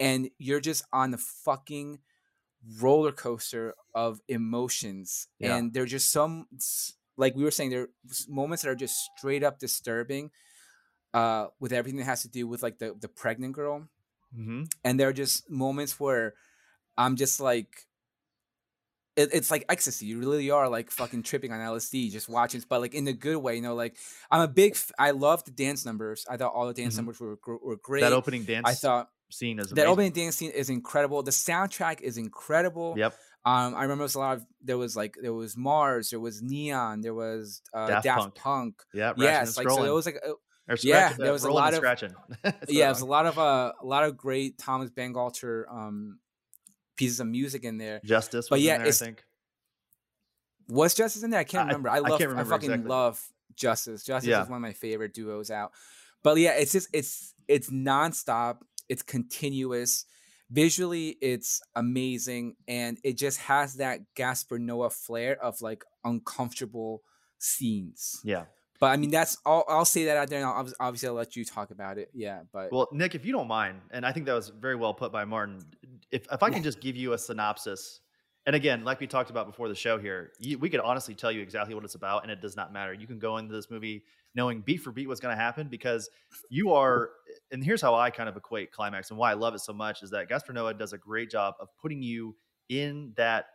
And 0.00 0.30
you're 0.38 0.60
just 0.60 0.84
on 0.92 1.10
the 1.12 1.18
fucking 1.18 2.00
roller 2.80 3.12
coaster 3.12 3.74
of 3.94 4.20
emotions, 4.28 5.28
Yeah. 5.38 5.56
and 5.56 5.72
they're 5.72 5.86
just 5.86 6.10
some 6.10 6.48
like 7.16 7.34
we 7.36 7.44
were 7.44 7.50
saying, 7.52 7.70
there 7.70 7.82
are 7.82 7.88
moments 8.28 8.62
that 8.64 8.70
are 8.70 8.74
just 8.76 8.96
straight 9.16 9.42
up 9.44 9.58
disturbing. 9.58 10.30
Uh, 11.14 11.48
with 11.60 11.72
everything 11.72 11.98
that 11.98 12.06
has 12.06 12.22
to 12.22 12.28
do 12.28 12.46
with 12.48 12.60
like 12.62 12.78
the 12.78 12.92
the 13.00 13.08
pregnant 13.08 13.54
girl, 13.54 13.88
hmm 14.34 14.64
and 14.82 14.98
there 14.98 15.08
are 15.08 15.12
just 15.12 15.48
moments 15.48 16.00
where 16.00 16.34
I'm 16.98 17.16
just 17.16 17.40
like, 17.40 17.86
it, 19.16 19.30
it's 19.32 19.50
like 19.50 19.64
ecstasy. 19.68 20.06
You 20.06 20.18
really 20.18 20.50
are 20.50 20.68
like 20.68 20.90
fucking 20.90 21.22
tripping 21.22 21.52
on 21.52 21.60
LSD, 21.60 22.10
just 22.10 22.28
watching, 22.28 22.62
but 22.68 22.80
like 22.80 22.94
in 22.94 23.06
a 23.06 23.12
good 23.12 23.38
way. 23.38 23.54
You 23.56 23.62
know, 23.62 23.74
like 23.74 23.96
I'm 24.30 24.40
a 24.40 24.48
big. 24.48 24.72
F- 24.72 24.90
I 24.98 25.12
love 25.12 25.44
the 25.44 25.52
dance 25.52 25.84
numbers. 25.86 26.26
I 26.28 26.36
thought 26.36 26.52
all 26.52 26.66
the 26.66 26.74
dance 26.74 26.94
Mhm. 26.94 26.98
numbers 26.98 27.20
were 27.20 27.38
were 27.46 27.76
great. 27.76 28.00
That 28.00 28.12
opening 28.12 28.44
dance 28.44 28.66
I 28.68 28.74
thought 28.74 29.10
scene 29.34 29.58
is 29.58 29.68
that 29.68 29.72
amazing. 29.72 29.88
opening 29.90 30.12
dance 30.12 30.36
scene 30.36 30.50
is 30.50 30.70
incredible. 30.70 31.22
The 31.22 31.30
soundtrack 31.30 32.00
is 32.00 32.16
incredible. 32.18 32.94
Yep. 32.96 33.14
Um, 33.46 33.74
I 33.74 33.82
remember 33.82 34.02
it 34.02 34.06
was 34.06 34.14
a 34.14 34.20
lot 34.20 34.36
of 34.38 34.46
there 34.62 34.78
was 34.78 34.96
like 34.96 35.16
there 35.20 35.34
was 35.34 35.56
Mars, 35.56 36.10
there 36.10 36.20
was 36.20 36.40
Neon, 36.42 37.02
there 37.02 37.12
was 37.14 37.60
uh, 37.74 37.88
Daft 37.88 38.04
Daft, 38.04 38.20
Punk. 38.20 38.34
Punk. 38.36 38.82
Yeah. 38.94 39.12
Yes, 39.16 39.56
like 39.58 39.68
so 39.68 39.84
it 39.84 39.90
was 39.90 40.06
like 40.06 40.16
uh, 40.26 40.76
Yeah, 40.80 41.12
there 41.12 41.32
was 41.32 41.44
a 41.44 41.52
lot 41.52 41.74
of- 41.74 41.78
scratching. 41.78 42.14
Yeah, 42.68 42.86
the 42.86 42.88
was 42.88 43.00
a 43.02 43.06
lot 43.06 43.26
of 43.26 43.38
uh, 43.38 43.72
a 43.82 43.84
lot 43.84 44.04
of 44.04 44.16
great 44.16 44.56
Thomas 44.56 44.90
Bangalter 44.90 45.64
um, 45.70 46.20
pieces 46.96 47.20
of 47.20 47.26
music 47.26 47.64
in 47.64 47.76
there. 47.76 48.00
Justice, 48.02 48.48
but 48.48 48.56
was 48.56 48.62
in 48.62 48.66
yeah, 48.66 48.78
there, 48.78 48.86
I 48.86 48.90
think. 48.92 49.24
Was 50.68 50.94
Justice 50.94 51.22
in 51.22 51.30
there? 51.30 51.40
I 51.40 51.44
can't 51.44 51.66
remember. 51.66 51.90
I 51.90 51.96
I 51.96 51.98
love. 51.98 52.20
I, 52.20 52.24
remember 52.24 52.50
fucking 52.50 52.70
exactly. 52.70 52.88
love 52.88 53.22
Justice. 53.54 54.04
Justice 54.04 54.30
Yeah. 54.30 54.42
is 54.42 54.48
one 54.48 54.56
of 54.56 54.62
my 54.62 54.72
favorite 54.72 55.12
duos 55.12 55.50
out. 55.50 55.72
But 56.22 56.38
yeah, 56.38 56.52
it's 56.52 56.72
just 56.72 56.88
it's 56.92 57.34
it's 57.46 57.68
nonstop. 57.70 58.58
It's 58.88 59.02
continuous. 59.02 60.06
Visually, 60.50 61.16
it's 61.20 61.62
amazing, 61.74 62.56
and 62.68 62.98
it 63.02 63.16
just 63.16 63.40
has 63.40 63.74
that 63.76 64.00
Gaspar 64.14 64.58
Noé 64.58 64.92
flair 64.92 65.42
of 65.42 65.60
like 65.62 65.84
uncomfortable 66.04 67.02
scenes. 67.38 68.20
Yeah. 68.24 68.44
But 68.80 68.86
I 68.88 68.96
mean, 68.96 69.10
that's 69.10 69.38
all. 69.46 69.64
I'll 69.68 69.84
say 69.84 70.04
that 70.06 70.16
out 70.16 70.28
there, 70.28 70.40
and 70.40 70.46
I'll, 70.46 70.68
obviously 70.80 71.08
I'll 71.08 71.14
let 71.14 71.36
you 71.36 71.44
talk 71.44 71.70
about 71.70 71.96
it. 71.96 72.10
Yeah, 72.12 72.40
but 72.52 72.70
Well, 72.72 72.88
Nick, 72.92 73.14
if 73.14 73.24
you 73.24 73.32
don't 73.32 73.48
mind, 73.48 73.80
and 73.90 74.04
I 74.04 74.12
think 74.12 74.26
that 74.26 74.34
was 74.34 74.50
very 74.50 74.76
well 74.76 74.92
put 74.92 75.12
by 75.12 75.24
Martin. 75.24 75.60
If 76.10 76.26
if 76.30 76.42
I 76.42 76.50
can 76.50 76.62
just 76.62 76.80
give 76.80 76.96
you 76.96 77.14
a 77.14 77.18
synopsis, 77.18 78.00
and 78.46 78.54
again, 78.54 78.84
like 78.84 79.00
we 79.00 79.06
talked 79.06 79.30
about 79.30 79.46
before 79.46 79.68
the 79.68 79.74
show 79.74 79.98
here, 79.98 80.32
you, 80.38 80.58
we 80.58 80.68
could 80.68 80.80
honestly 80.80 81.14
tell 81.14 81.32
you 81.32 81.40
exactly 81.40 81.74
what 81.74 81.84
it's 81.84 81.94
about, 81.94 82.24
and 82.24 82.32
it 82.32 82.40
does 82.40 82.56
not 82.56 82.72
matter. 82.72 82.92
You 82.92 83.06
can 83.06 83.18
go 83.18 83.38
into 83.38 83.54
this 83.54 83.70
movie 83.70 84.04
knowing 84.34 84.60
beat 84.60 84.78
for 84.78 84.90
beat 84.92 85.06
what's 85.08 85.20
going 85.20 85.34
to 85.36 85.40
happen 85.40 85.68
because 85.68 86.08
you 86.48 86.72
are. 86.72 87.10
And 87.50 87.62
here's 87.64 87.80
how 87.80 87.94
I 87.94 88.10
kind 88.10 88.28
of 88.28 88.36
equate 88.36 88.72
climax 88.72 89.10
and 89.10 89.18
why 89.18 89.30
I 89.30 89.34
love 89.34 89.54
it 89.54 89.60
so 89.60 89.72
much 89.72 90.02
is 90.02 90.10
that 90.10 90.28
Gaspar 90.28 90.52
Noé 90.52 90.76
does 90.78 90.92
a 90.92 90.98
great 90.98 91.30
job 91.30 91.54
of 91.60 91.68
putting 91.80 92.02
you 92.02 92.36
in 92.68 93.12
that 93.16 93.46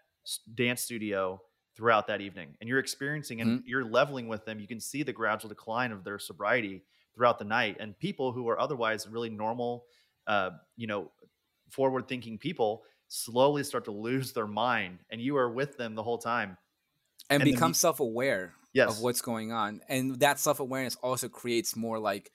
dance 0.56 0.82
studio 0.82 1.42
throughout 1.76 2.08
that 2.08 2.20
evening, 2.20 2.56
and 2.60 2.68
you're 2.68 2.80
experiencing 2.80 3.40
and 3.40 3.64
you're 3.66 3.86
leveling 3.86 4.28
with 4.28 4.44
them. 4.46 4.60
You 4.60 4.68
can 4.68 4.80
see 4.82 5.02
the 5.02 5.14
gradual 5.14 5.50
decline 5.50 5.92
of 5.94 6.04
their 6.04 6.20
sobriety 6.20 6.84
throughout 7.16 7.40
the 7.40 7.46
night, 7.46 7.78
and 7.80 7.98
people 8.00 8.32
who 8.34 8.48
are 8.50 8.60
otherwise 8.60 9.08
really 9.08 9.30
normal, 9.30 9.86
uh, 10.28 10.52
you 10.76 10.88
know, 10.88 11.10
forward-thinking 11.70 12.38
people 12.38 12.84
slowly 13.08 13.64
start 13.64 13.86
to 13.86 13.92
lose 13.92 14.34
their 14.34 14.46
mind, 14.48 15.00
and 15.10 15.22
you 15.22 15.38
are 15.38 15.50
with 15.50 15.78
them 15.78 15.96
the 15.96 16.04
whole 16.04 16.18
time. 16.18 16.58
and, 17.30 17.42
and 17.42 17.52
become 17.52 17.70
you- 17.70 17.76
self-aware 17.76 18.54
Yes, 18.74 18.90
of 18.98 19.02
what's 19.04 19.22
going 19.22 19.52
on 19.52 19.82
and 19.90 20.20
that 20.20 20.40
self-awareness 20.40 20.96
also 21.02 21.28
creates 21.30 21.76
more 21.76 21.98
like 22.00 22.32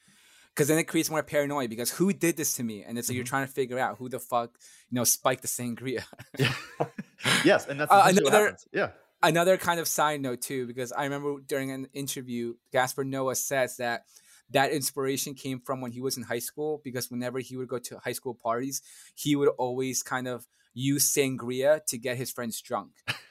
because 0.54 0.68
then 0.68 0.78
it 0.78 0.84
creates 0.84 1.10
more 1.10 1.22
paranoia 1.22 1.68
because 1.68 1.90
who 1.90 2.12
did 2.12 2.36
this 2.36 2.54
to 2.54 2.62
me? 2.62 2.84
And 2.84 2.96
it's 2.98 3.08
like 3.08 3.16
you're 3.16 3.24
Mhm. 3.24 3.28
trying 3.28 3.46
to 3.46 3.52
figure 3.52 3.78
out 3.78 3.98
who 3.98 4.08
the 4.08 4.18
fuck 4.20 4.50
you 4.90 4.96
know 4.96 5.04
spiked 5.04 5.42
the 5.42 5.48
sangria. 5.48 6.04
Yeah. 6.38 6.54
yes, 7.44 7.66
and 7.66 7.78
that's 7.80 7.90
Uh, 7.92 8.04
another- 8.16 8.56
Yeah, 8.72 8.90
another 9.22 9.56
kind 9.56 9.80
of 9.80 9.88
side 9.88 10.20
note 10.20 10.42
too 10.42 10.66
because 10.66 10.92
i 10.92 11.02
remember 11.04 11.40
during 11.46 11.70
an 11.70 11.88
interview 11.94 12.54
gaspar 12.72 13.04
noé 13.04 13.34
says 13.36 13.78
that 13.78 14.04
that 14.50 14.70
inspiration 14.70 15.32
came 15.34 15.58
from 15.60 15.80
when 15.80 15.90
he 15.92 16.00
was 16.02 16.18
in 16.18 16.22
high 16.22 16.38
school 16.50 16.82
because 16.84 17.10
whenever 17.10 17.38
he 17.38 17.56
would 17.56 17.66
go 17.68 17.78
to 17.78 17.98
high 17.98 18.12
school 18.12 18.34
parties 18.34 18.82
he 19.14 19.34
would 19.34 19.48
always 19.56 20.02
kind 20.02 20.28
of 20.28 20.46
use 20.74 21.12
sangria 21.12 21.84
to 21.86 21.98
get 21.98 22.16
his 22.16 22.30
friends 22.30 22.60
drunk. 22.60 22.90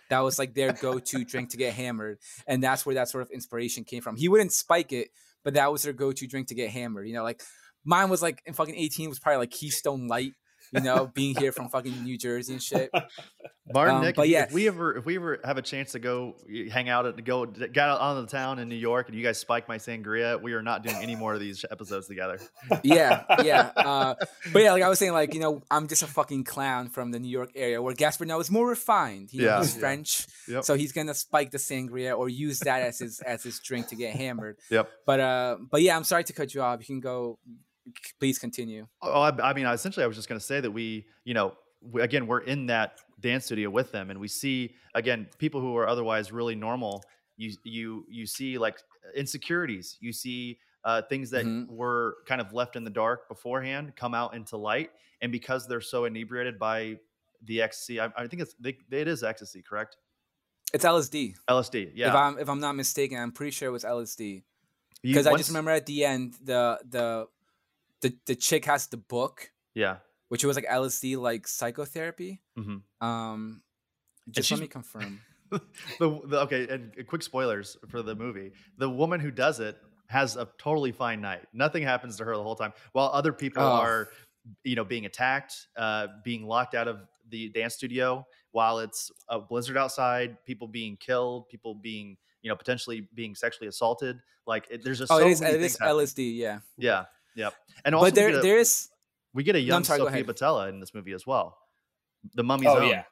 That 0.10 0.20
was 0.20 0.40
like 0.40 0.54
their 0.54 0.74
go-to 0.74 1.26
drink 1.26 1.50
to 1.50 1.58
get 1.58 1.74
hammered 1.74 2.20
and 2.48 2.64
that's 2.64 2.86
where 2.86 2.96
that 2.96 3.10
sort 3.10 3.24
of 3.24 3.32
inspiration 3.32 3.84
came 3.84 4.02
from. 4.02 4.16
He 4.16 4.30
wouldn't 4.30 4.54
spike 4.54 4.92
it 4.92 5.10
but 5.44 5.56
that 5.56 5.72
was 5.72 5.84
their 5.84 5.94
go-to 5.94 6.28
drink 6.28 6.48
to 6.48 6.56
get 6.56 6.70
hammered 6.70 7.08
you 7.08 7.14
know 7.14 7.24
like 7.24 7.42
mine 7.84 8.10
was 8.10 8.22
like 8.22 8.42
in 8.46 8.54
fucking 8.54 8.76
18 8.76 9.10
was 9.10 9.20
probably 9.20 9.40
like 9.40 9.52
keystone 9.52 10.08
light 10.08 10.34
you 10.74 10.82
know 10.82 11.08
being 11.14 11.36
here 11.36 11.52
from 11.52 11.70
fucking 11.70 12.04
new 12.04 12.18
jersey 12.18 12.54
and 12.54 12.62
shit 12.64 12.90
Martin, 13.74 13.96
Um, 13.96 14.02
Nick, 14.04 14.16
but 14.18 14.28
yeah. 14.28 14.44
if 14.44 14.52
we 14.52 14.68
ever 14.68 14.98
if 14.98 15.06
we 15.06 15.16
ever 15.16 15.40
have 15.46 15.58
a 15.58 15.62
chance 15.62 15.94
to 15.94 16.00
go 16.00 16.36
hang 16.70 16.90
out 16.90 17.06
and 17.06 17.24
go 17.24 17.46
get 17.46 17.78
out 17.78 18.02
on 18.02 18.22
the 18.22 18.30
town 18.30 18.60
in 18.60 18.68
New 18.68 18.76
York, 18.76 19.08
and 19.08 19.18
you 19.18 19.24
guys 19.24 19.38
spike 19.38 19.70
my 19.70 19.78
sangria, 19.78 20.40
we 20.42 20.52
are 20.52 20.62
not 20.62 20.84
doing 20.84 20.98
any 20.98 21.16
more 21.16 21.34
of 21.34 21.40
these 21.40 21.64
episodes 21.72 22.08
together. 22.10 22.40
yeah, 22.84 23.24
yeah. 23.42 23.72
Uh, 23.78 24.16
but 24.52 24.64
yeah, 24.64 24.74
like 24.74 24.84
I 24.84 24.90
was 24.90 25.00
saying, 25.00 25.14
like 25.14 25.34
you 25.34 25.40
know, 25.40 25.62
I'm 25.72 25.88
just 25.88 26.04
a 26.04 26.08
fucking 26.08 26.44
clown 26.44 26.90
from 26.90 27.12
the 27.12 27.20
New 27.20 27.30
York 27.30 27.52
area 27.56 27.82
where 27.82 27.94
Gaspar 27.94 28.26
Noé 28.26 28.42
is 28.42 28.52
more 28.52 28.68
refined. 28.68 29.32
You 29.32 29.44
know, 29.44 29.48
Yeah, 29.48 29.60
he's 29.60 29.76
yeah. 29.76 29.80
French, 29.80 30.28
Yep. 30.50 30.64
so 30.66 30.76
he's 30.76 30.92
gonna 30.92 31.14
spike 31.14 31.52
the 31.52 31.58
sangria 31.58 32.18
or 32.18 32.28
use 32.28 32.60
that 32.60 32.82
as 32.82 33.00
his 33.00 33.22
as 33.22 33.44
his 33.44 33.60
drink 33.60 33.88
to 33.88 33.96
get 33.96 34.14
hammered. 34.14 34.58
Yep. 34.72 34.90
But 35.06 35.20
uh, 35.22 35.58
but 35.72 35.82
yeah, 35.82 35.96
I'm 35.96 36.04
sorry 36.04 36.26
to 36.26 36.34
cut 36.34 36.54
you 36.54 36.62
off. 36.62 36.82
You 36.82 36.86
can 36.86 37.00
go. 37.00 37.40
Please 38.20 38.40
continue. 38.40 38.88
Oh, 39.02 39.22
I, 39.22 39.50
I 39.50 39.54
mean, 39.54 39.66
essentially, 39.66 40.04
I 40.04 40.08
was 40.08 40.16
just 40.16 40.30
going 40.30 40.40
to 40.40 40.46
say 40.46 40.60
that 40.62 40.72
we, 40.72 41.06
you 41.26 41.34
know, 41.34 41.54
we, 41.82 42.02
again, 42.02 42.28
we're 42.28 42.40
in 42.42 42.66
that 42.68 43.00
dance 43.20 43.46
studio 43.46 43.70
with 43.70 43.92
them, 43.92 44.10
and 44.10 44.20
we 44.20 44.28
see 44.28 44.76
again 44.96 45.28
people 45.38 45.60
who 45.62 45.76
are 45.78 45.88
otherwise 45.88 46.32
really 46.32 46.56
normal. 46.56 47.04
You 47.38 47.52
you 47.64 48.06
you 48.10 48.26
see 48.26 48.58
like 48.58 48.80
insecurities. 49.16 49.98
You 50.00 50.14
see 50.14 50.60
uh, 50.86 51.02
things 51.04 51.30
that 51.32 51.46
Mhm. 51.46 51.68
were 51.70 52.18
kind 52.28 52.42
of 52.42 52.52
left 52.54 52.76
in 52.76 52.84
the 52.84 52.90
dark 52.90 53.28
beforehand 53.30 53.96
come 53.96 54.14
out 54.14 54.34
into 54.34 54.58
light, 54.58 54.92
and 55.22 55.32
because 55.32 55.68
they're 55.68 55.82
so 55.82 56.06
inebriated 56.06 56.60
by 56.60 56.98
the 57.46 57.62
ecstasy, 57.62 58.00
I, 58.00 58.10
I 58.18 58.28
think 58.28 58.42
it's 58.42 58.54
they, 58.60 58.78
it 58.92 59.08
is 59.08 59.24
ecstasy, 59.24 59.62
correct? 59.62 59.98
It's 60.74 60.86
LSD. 60.86 61.36
LSD, 61.50 61.92
yeah. 61.96 62.10
If 62.10 62.16
I'm 62.16 62.38
if 62.40 62.50
I'm 62.50 62.60
not 62.60 62.74
mistaken, 62.76 63.18
I'm 63.18 63.32
pretty 63.32 63.52
sure 63.52 63.70
it 63.70 63.72
was 63.72 63.84
LSD. 63.84 64.44
Because 65.02 65.28
I 65.28 65.36
just 65.36 65.50
remember 65.50 65.72
at 65.72 65.86
the 65.86 66.06
end 66.06 66.36
the 66.42 66.80
the 66.88 67.28
the 68.04 68.16
the 68.28 68.36
chick 68.36 68.66
has 68.66 68.88
the 68.88 68.98
book, 68.98 69.52
yeah. 69.74 69.98
which 70.30 70.44
was 70.46 70.56
like 70.56 70.66
LSD 70.68 71.18
like 71.18 71.48
psychotherapy. 71.48 72.42
hmm 72.56 72.78
Um, 73.02 73.62
just 74.30 74.52
let 74.52 74.60
me 74.60 74.68
confirm. 74.68 75.20
the, 75.52 76.22
the 76.26 76.40
okay 76.42 76.68
and 76.70 76.96
quick 77.08 77.22
spoilers 77.22 77.78
for 77.90 78.02
the 78.02 78.16
movie 78.16 78.52
the 78.80 78.90
woman 78.90 79.20
who 79.20 79.30
does 79.30 79.60
it 79.60 79.78
has 80.08 80.36
a 80.36 80.48
totally 80.58 80.92
fine 80.92 81.22
night 81.22 81.44
nothing 81.54 81.84
happens 81.84 82.18
to 82.18 82.24
her 82.26 82.36
the 82.36 82.42
whole 82.42 82.56
time 82.56 82.74
while 82.94 83.12
other 83.14 83.32
people 83.32 83.62
Oh. 83.62 83.68
are 83.86 84.08
you 84.64 84.76
know 84.76 84.84
being 84.84 85.06
attacked 85.06 85.54
uh 85.78 86.08
being 86.24 86.48
locked 86.48 86.74
out 86.74 86.88
of 86.88 87.02
the 87.30 87.50
dance 87.50 87.76
studio 87.76 88.26
while 88.52 88.80
it's 88.80 89.12
a 89.30 89.40
blizzard 89.40 89.78
outside 89.78 90.38
people 90.44 90.68
being 90.68 90.98
killed 90.98 91.48
people 91.50 91.76
being 91.76 92.18
you 92.42 92.50
know 92.50 92.56
potentially 92.56 93.08
being 93.14 93.36
sexually 93.36 93.68
assaulted 93.68 94.18
like 94.48 94.66
it, 94.72 94.84
there's 94.84 94.98
just 95.00 95.12
Oh, 95.12 95.20
so 95.20 95.28
it 95.28 95.32
is 95.34 95.42
it 95.42 95.62
is. 95.62 95.78
LSD. 95.78 96.36
Yeah. 96.36 96.60
yeah 96.80 97.06
yep 97.36 97.54
and 97.86 97.96
also 97.96 98.08
but 98.08 98.16
there 98.16 98.30
a, 98.38 98.42
there 98.42 98.58
is 98.60 98.90
we 99.34 99.44
get 99.44 99.56
a 99.56 99.60
young 99.60 99.78
I'm 99.78 99.84
sorry, 99.84 100.00
Sophia 100.00 100.24
ahead. 100.24 100.70
In 100.74 100.80
this 100.80 100.94
movie 100.94 101.14
as 101.14 101.26
well 101.26 101.58
the 102.34 102.44
mummy's 102.44 102.68
Oh 102.70 102.80
own 102.80 102.90
yeah. 102.90 103.04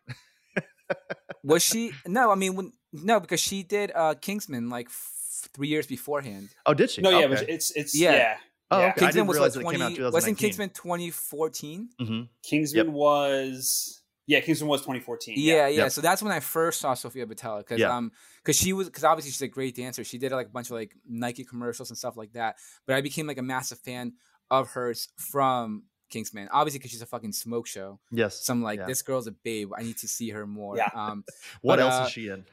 was 1.43 1.63
she 1.63 1.91
no 2.07 2.31
i 2.31 2.35
mean 2.35 2.55
when 2.55 2.73
no 2.93 3.19
because 3.19 3.39
she 3.39 3.63
did 3.63 3.91
uh 3.95 4.13
kingsman 4.15 4.69
like 4.69 4.87
f- 4.87 5.49
three 5.53 5.67
years 5.67 5.87
beforehand 5.87 6.49
oh 6.65 6.73
did 6.73 6.89
she 6.89 7.01
No, 7.01 7.09
yeah, 7.09 7.25
okay. 7.25 7.35
but 7.35 7.49
it's 7.49 7.71
it's 7.71 7.95
Yeah. 7.97 8.11
yeah. 8.15 8.37
Oh, 8.73 8.79
yeah. 8.79 8.85
okay. 8.91 8.91
I 8.91 8.93
kingsman 8.93 9.11
didn't 9.13 9.27
was 9.27 9.35
realize 9.37 9.55
like 9.57 9.65
that 9.65 9.69
it 9.69 9.73
came 9.73 9.81
out 9.81 9.95
20 9.95 10.05
in 10.07 10.13
wasn't 10.13 10.37
kingsman 10.37 10.69
2014 10.69 11.89
Mhm. 11.99 12.27
Kingsman 12.43 12.93
was 12.93 14.00
yeah, 14.31 14.39
Kingsman 14.41 14.69
was 14.69 14.81
2014. 14.81 15.35
yeah 15.37 15.67
yeah, 15.67 15.83
Yep. 15.83 15.91
so 15.91 16.01
that's 16.01 16.21
when 16.23 16.31
i 16.31 16.39
first 16.39 16.79
saw 16.81 16.93
sofia 16.93 17.25
Boutella 17.25 17.59
because 17.59 17.79
Yeah. 17.79 17.95
um 17.95 18.11
because 18.41 18.57
she 18.57 18.71
was 18.73 18.87
because 18.87 19.03
obviously 19.03 19.31
she's 19.31 19.41
a 19.41 19.47
great 19.47 19.75
dancer 19.75 20.03
she 20.03 20.17
did 20.17 20.31
like 20.31 20.47
a 20.47 20.55
bunch 20.57 20.67
of 20.69 20.73
like 20.81 20.95
nike 21.07 21.43
commercials 21.43 21.89
and 21.91 21.97
stuff 21.97 22.15
like 22.17 22.31
that 22.33 22.55
but 22.85 22.95
i 22.95 23.01
became 23.01 23.27
like 23.27 23.37
a 23.37 23.47
massive 23.55 23.79
fan 23.79 24.13
of 24.49 24.69
hers 24.75 25.09
from 25.17 25.83
kingsman 26.09 26.47
obviously 26.51 26.77
because 26.79 26.91
she's 26.91 27.01
a 27.01 27.05
fucking 27.15 27.31
smoke 27.33 27.65
show 27.67 27.99
yes 28.11 28.43
so 28.45 28.53
i'm 28.53 28.61
like 28.61 28.79
Yeah. 28.79 28.85
this 28.87 29.01
girl's 29.01 29.27
a 29.27 29.31
babe 29.31 29.71
i 29.77 29.81
need 29.83 29.97
to 29.99 30.07
see 30.07 30.29
her 30.31 30.45
more 30.45 30.75
Yeah. 30.77 30.89
um 30.93 31.23
what 31.61 31.77
but, 31.77 31.79
else 31.85 31.93
uh, 32.01 32.03
is 32.05 32.11
she 32.11 32.27
in 32.29 32.45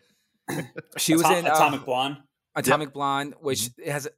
she 0.97 1.15
was 1.15 1.25
Atom- 1.25 1.39
in 1.39 1.47
uh, 1.47 1.55
Atomic 1.55 1.85
Blonde. 1.85 2.17
Atomic 2.57 2.93
Blonde, 2.93 3.35
which 3.41 3.61
Mm-hmm. 3.71 3.91
has 3.91 4.09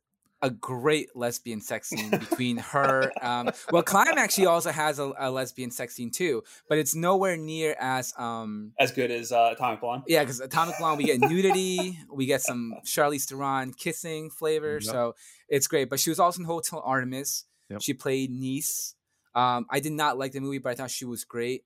a 0.43 0.49
great 0.51 1.14
lesbian 1.14 1.61
sex 1.61 1.88
scene 1.91 2.11
between 2.11 2.57
her. 2.72 3.12
Um, 3.20 3.51
well, 3.70 3.82
Climax 3.82 4.16
actually 4.18 4.47
also 4.47 4.70
has 4.70 4.99
a, 4.99 5.12
a 5.18 5.30
lesbian 5.30 5.70
sex 5.70 5.95
scene 5.95 6.11
too, 6.11 6.43
but 6.68 6.78
it's 6.78 6.95
nowhere 6.95 7.36
near 7.36 7.76
as 7.78 8.14
um, 8.16 8.72
As 8.78 8.91
good 8.93 9.11
as 9.11 9.32
uh, 9.32 9.51
Atomic 9.53 9.80
Blonde. 9.80 10.05
yeah. 10.07 10.20
Because 10.22 10.41
Atomic 10.41 10.76
Blonde, 10.78 10.99
we 10.99 11.05
get 11.05 11.20
nudity, 11.20 11.99
we 12.11 12.26
get 12.26 12.41
some 12.41 12.74
Charlize 12.86 13.24
Theron 13.28 13.72
kissing 13.74 14.30
flavor, 14.30 14.74
Yep. 14.80 14.82
so 14.82 15.14
it's 15.49 15.66
great. 15.66 15.91
But 15.91 16.01
she 16.01 16.11
was 16.11 16.18
also 16.18 16.41
in 16.41 16.47
Hotel 16.47 16.82
Artemis. 16.84 17.45
Yep. 17.68 17.82
She 17.82 17.93
played 17.95 18.30
Niece. 18.30 18.95
Um, 19.34 19.66
I 19.70 19.80
did 19.80 19.93
not 19.93 20.18
like 20.18 20.32
the 20.32 20.41
movie, 20.41 20.59
but 20.59 20.70
I 20.70 20.74
thought 20.74 20.91
she 20.91 21.05
was 21.05 21.24
great. 21.24 21.64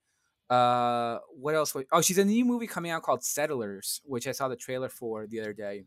Uh, 0.50 1.18
what 1.36 1.54
else? 1.54 1.74
was- 1.74 1.84
Oh, 1.92 2.02
she's 2.02 2.18
in 2.18 2.28
a 2.28 2.30
new 2.30 2.44
movie 2.44 2.66
coming 2.66 2.90
out 2.90 3.02
called 3.02 3.24
Settlers, 3.24 4.00
which 4.04 4.26
I 4.28 4.32
saw 4.32 4.48
the 4.48 4.56
trailer 4.56 4.88
for 4.88 5.26
the 5.26 5.40
other 5.40 5.52
day. 5.54 5.84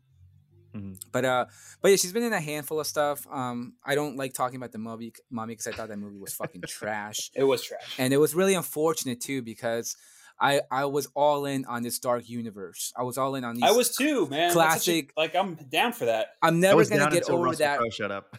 Mhm. 0.74 1.00
But 1.12 1.24
uh, 1.24 1.46
but 1.80 1.90
yeah, 1.90 1.96
she's 1.96 2.12
been 2.12 2.22
in 2.24 2.32
a 2.32 2.40
handful 2.40 2.78
of 2.80 2.86
stuff. 2.86 3.26
Um, 3.30 3.74
I 3.84 3.94
don't 3.94 4.16
like 4.16 4.34
talking 4.34 4.56
about 4.56 4.72
the 4.72 4.78
movie, 4.78 5.12
Mummy, 5.30 5.52
because 5.54 5.66
I 5.66 5.72
thought 5.72 5.88
that 5.88 5.98
movie 5.98 6.18
was 6.18 6.34
fucking 6.34 6.62
trash, 6.68 7.30
It 7.34 7.44
was 7.44 7.62
trash. 7.64 7.94
and 7.98 8.12
it 8.12 8.18
was 8.18 8.34
really 8.34 8.54
unfortunate 8.54 9.20
too 9.20 9.40
because 9.42 9.96
I 10.40 10.60
I 10.70 10.84
was 10.84 11.06
all 11.16 11.46
in 11.46 11.64
on 11.64 11.82
this 11.82 11.98
dark 11.98 12.28
universe. 12.28 12.92
I 12.96 13.02
was 13.02 13.16
all 13.18 13.34
in 13.34 13.44
on 13.44 13.54
these. 13.56 13.64
I 13.64 13.70
was 13.72 13.96
too, 13.96 14.26
man. 14.28 14.54
That's 14.54 14.54
such 14.54 14.88
a- 14.88 15.02
classic- 15.02 15.12
like 15.16 15.34
I'm 15.34 15.54
down 15.54 15.92
for 15.92 16.04
that. 16.04 16.34
I'm 16.42 16.60
never 16.60 16.84
gonna 16.84 17.10
get 17.10 17.22
until 17.22 17.36
over 17.36 17.44
Russell 17.44 17.64
that. 17.66 17.78
Crowe 17.78 17.90
shut 17.90 18.10
up. 18.12 18.36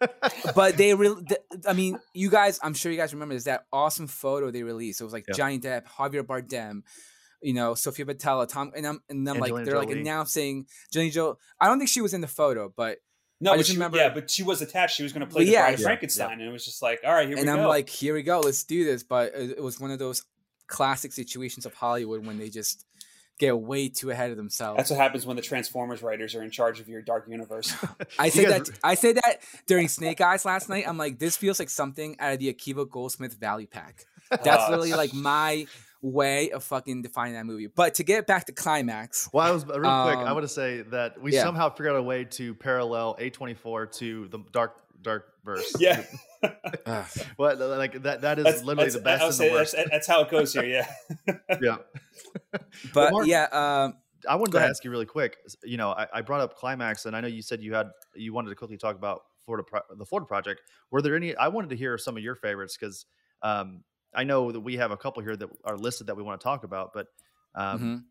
But 0.54 0.76
they 0.78 0.94
really, 0.94 1.22
I 1.66 1.72
mean, 1.74 1.98
you 2.14 2.30
guys, 2.30 2.58
I'm 2.62 2.72
sure 2.74 2.90
you 2.90 2.96
guys 2.98 3.12
remember 3.12 3.34
this 3.34 3.44
that 3.44 3.66
awesome 3.72 4.06
photo 4.06 4.50
they 4.50 4.62
released. 4.62 5.00
It 5.00 5.04
was 5.04 5.12
like 5.12 5.24
Yeah. 5.28 5.34
Johnny 5.34 5.58
Depp, 5.58 5.84
Javier 5.86 6.22
Bardem, 6.22 6.82
you 7.42 7.52
know, 7.54 7.74
Sofia 7.74 8.04
Boutella, 8.04 8.48
Tom, 8.48 8.72
and 8.76 8.86
I'm 8.86 9.02
and 9.08 9.28
I'm 9.28 9.38
like 9.38 9.54
they're 9.64 9.78
like 9.78 9.90
announcing 9.90 10.66
Jenny 10.92 11.10
Jo. 11.10 11.38
I 11.60 11.66
don't 11.66 11.78
think 11.78 11.90
she 11.90 12.00
was 12.00 12.14
in 12.14 12.20
the 12.20 12.28
photo, 12.28 12.72
but 12.76 12.98
No, 13.40 13.52
I 13.52 13.54
but 13.54 13.58
just 13.58 13.70
she, 13.70 13.76
remember- 13.76 13.96
yeah, 13.98 14.10
but 14.12 14.30
she 14.30 14.42
was 14.42 14.60
attached. 14.62 14.96
She 14.96 15.02
was 15.02 15.12
going 15.12 15.26
to 15.26 15.26
play 15.26 15.40
Well, 15.40 15.46
the 15.46 15.52
yeah, 15.52 15.62
Bride 15.62 15.74
of 15.74 15.80
yeah, 15.80 15.84
Frankenstein, 15.84 16.32
and 16.40 16.42
it 16.42 16.52
was 16.52 16.64
just 16.64 16.82
like, 16.82 17.00
all 17.04 17.12
right, 17.12 17.26
here 17.28 17.36
and 17.38 17.46
we 17.46 17.50
I'm 17.50 17.56
go. 17.56 17.60
And 17.60 17.62
I'm 17.62 17.68
like, 17.68 17.88
here 17.88 18.14
we 18.14 18.22
go, 18.22 18.40
let's 18.40 18.64
do 18.64 18.84
this. 18.84 19.02
But 19.02 19.32
it, 19.34 19.50
it 19.58 19.62
was 19.62 19.80
one 19.80 19.90
of 19.90 19.98
those 19.98 20.22
classic 20.66 21.12
situations 21.12 21.66
of 21.66 21.74
Hollywood 21.74 22.24
when 22.26 22.38
they 22.38 22.48
just 22.48 22.84
get 23.38 23.58
way 23.58 23.88
too 23.88 24.10
ahead 24.10 24.30
of 24.30 24.36
themselves. 24.36 24.76
That's 24.76 24.90
what 24.90 24.98
happens 25.00 25.24
when 25.24 25.34
the 25.34 25.42
Transformers 25.42 26.02
writers 26.02 26.34
are 26.34 26.42
in 26.42 26.50
charge 26.50 26.78
of 26.78 26.88
your 26.88 27.00
dark 27.00 27.26
universe. 27.26 27.74
I 28.18 28.28
said 28.28 28.48
guys- 28.48 28.68
that. 28.68 28.78
I 28.84 28.94
said 28.94 29.16
that 29.16 29.38
during 29.66 29.88
Snake 29.88 30.20
Eyes 30.20 30.44
last 30.44 30.68
night. 30.68 30.84
I'm 30.86 30.98
like, 30.98 31.18
this 31.18 31.38
feels 31.38 31.58
like 31.58 31.70
something 31.70 32.16
out 32.20 32.34
of 32.34 32.38
the 32.38 32.52
Akiva 32.52 32.86
Goldsman 32.86 33.32
Value 33.38 33.66
Pack. 33.66 34.04
That's 34.30 34.46
Uh, 34.64 34.68
literally 34.70 34.92
like 34.92 35.14
my 35.14 35.66
way 36.02 36.50
of 36.50 36.64
fucking 36.64 37.02
defining 37.02 37.34
that 37.34 37.44
movie. 37.46 37.66
But 37.66 37.94
to 37.96 38.04
get 38.04 38.26
back 38.26 38.46
to 38.46 38.52
climax, 38.52 39.28
Well, 39.32 39.46
I 39.46 39.50
was 39.50 39.64
real 39.66 39.74
quick. 39.80 39.86
I 39.86 40.24
Um, 40.28 40.34
want 40.34 40.42
to 40.44 40.48
say 40.48 40.82
that 40.82 41.20
we 41.20 41.34
yeah. 41.34 41.42
somehow 41.42 41.68
figured 41.70 41.92
out 41.92 41.96
a 41.98 42.02
way 42.02 42.24
to 42.24 42.54
parallel 42.54 43.16
A24 43.20 43.92
to 43.98 44.28
the 44.28 44.38
dark 44.52 44.76
dark 45.02 45.32
verse. 45.44 45.74
yeah, 45.78 46.04
ugh, 46.86 47.06
What 47.36 47.58
like 47.58 48.02
that? 48.02 48.20
That 48.22 48.38
is 48.38 48.44
that's 48.44 48.62
literally 48.62 48.90
that's- 48.90 48.94
the 48.94 49.00
best 49.00 49.24
and 49.24 49.34
say 49.34 49.48
the 49.48 49.54
worst. 49.54 49.74
That's, 49.76 49.90
that's 49.90 50.06
how 50.06 50.22
it 50.22 50.30
goes 50.30 50.52
here. 50.52 50.64
Yeah. 50.64 51.34
yeah. 51.60 51.76
but 52.94 53.12
Mark- 53.12 53.26
yeah, 53.26 53.44
um, 53.52 53.94
I 54.28 54.36
wanted 54.36 54.52
to 54.52 54.58
ahead. 54.58 54.70
ask 54.70 54.84
you 54.84 54.90
really 54.90 55.06
quick. 55.06 55.38
You 55.64 55.76
know, 55.78 55.90
I, 55.90 56.06
I 56.12 56.20
brought 56.22 56.40
up 56.40 56.56
climax, 56.56 57.06
and 57.06 57.16
I 57.16 57.20
know 57.20 57.28
you 57.28 57.42
said 57.42 57.62
you 57.62 57.74
had 57.74 57.90
you 58.14 58.32
wanted 58.32 58.50
to 58.50 58.56
quickly 58.56 58.76
talk 58.76 58.96
about 58.96 59.22
Florida, 59.46 59.64
Pro- 59.66 59.96
the 59.96 60.04
Florida 60.04 60.26
Project. 60.26 60.60
Were 60.90 61.00
there 61.02 61.16
any? 61.16 61.34
I 61.36 61.48
wanted 61.48 61.70
to 61.70 61.76
hear 61.76 61.96
some 61.98 62.16
of 62.16 62.22
your 62.22 62.34
favorites 62.34 62.76
because 62.78 63.06
um, 63.42 63.82
I 64.14 64.24
know 64.24 64.52
that 64.52 64.60
we 64.60 64.76
have 64.76 64.90
a 64.90 64.96
couple 64.96 65.22
here 65.22 65.36
that 65.36 65.50
are 65.64 65.76
listed 65.76 66.06
that 66.08 66.16
we 66.16 66.22
want 66.22 66.40
to 66.40 66.44
talk 66.44 66.64
about. 66.64 66.92
But 66.92 67.08
um, 67.54 67.90
mhm. 67.90 68.10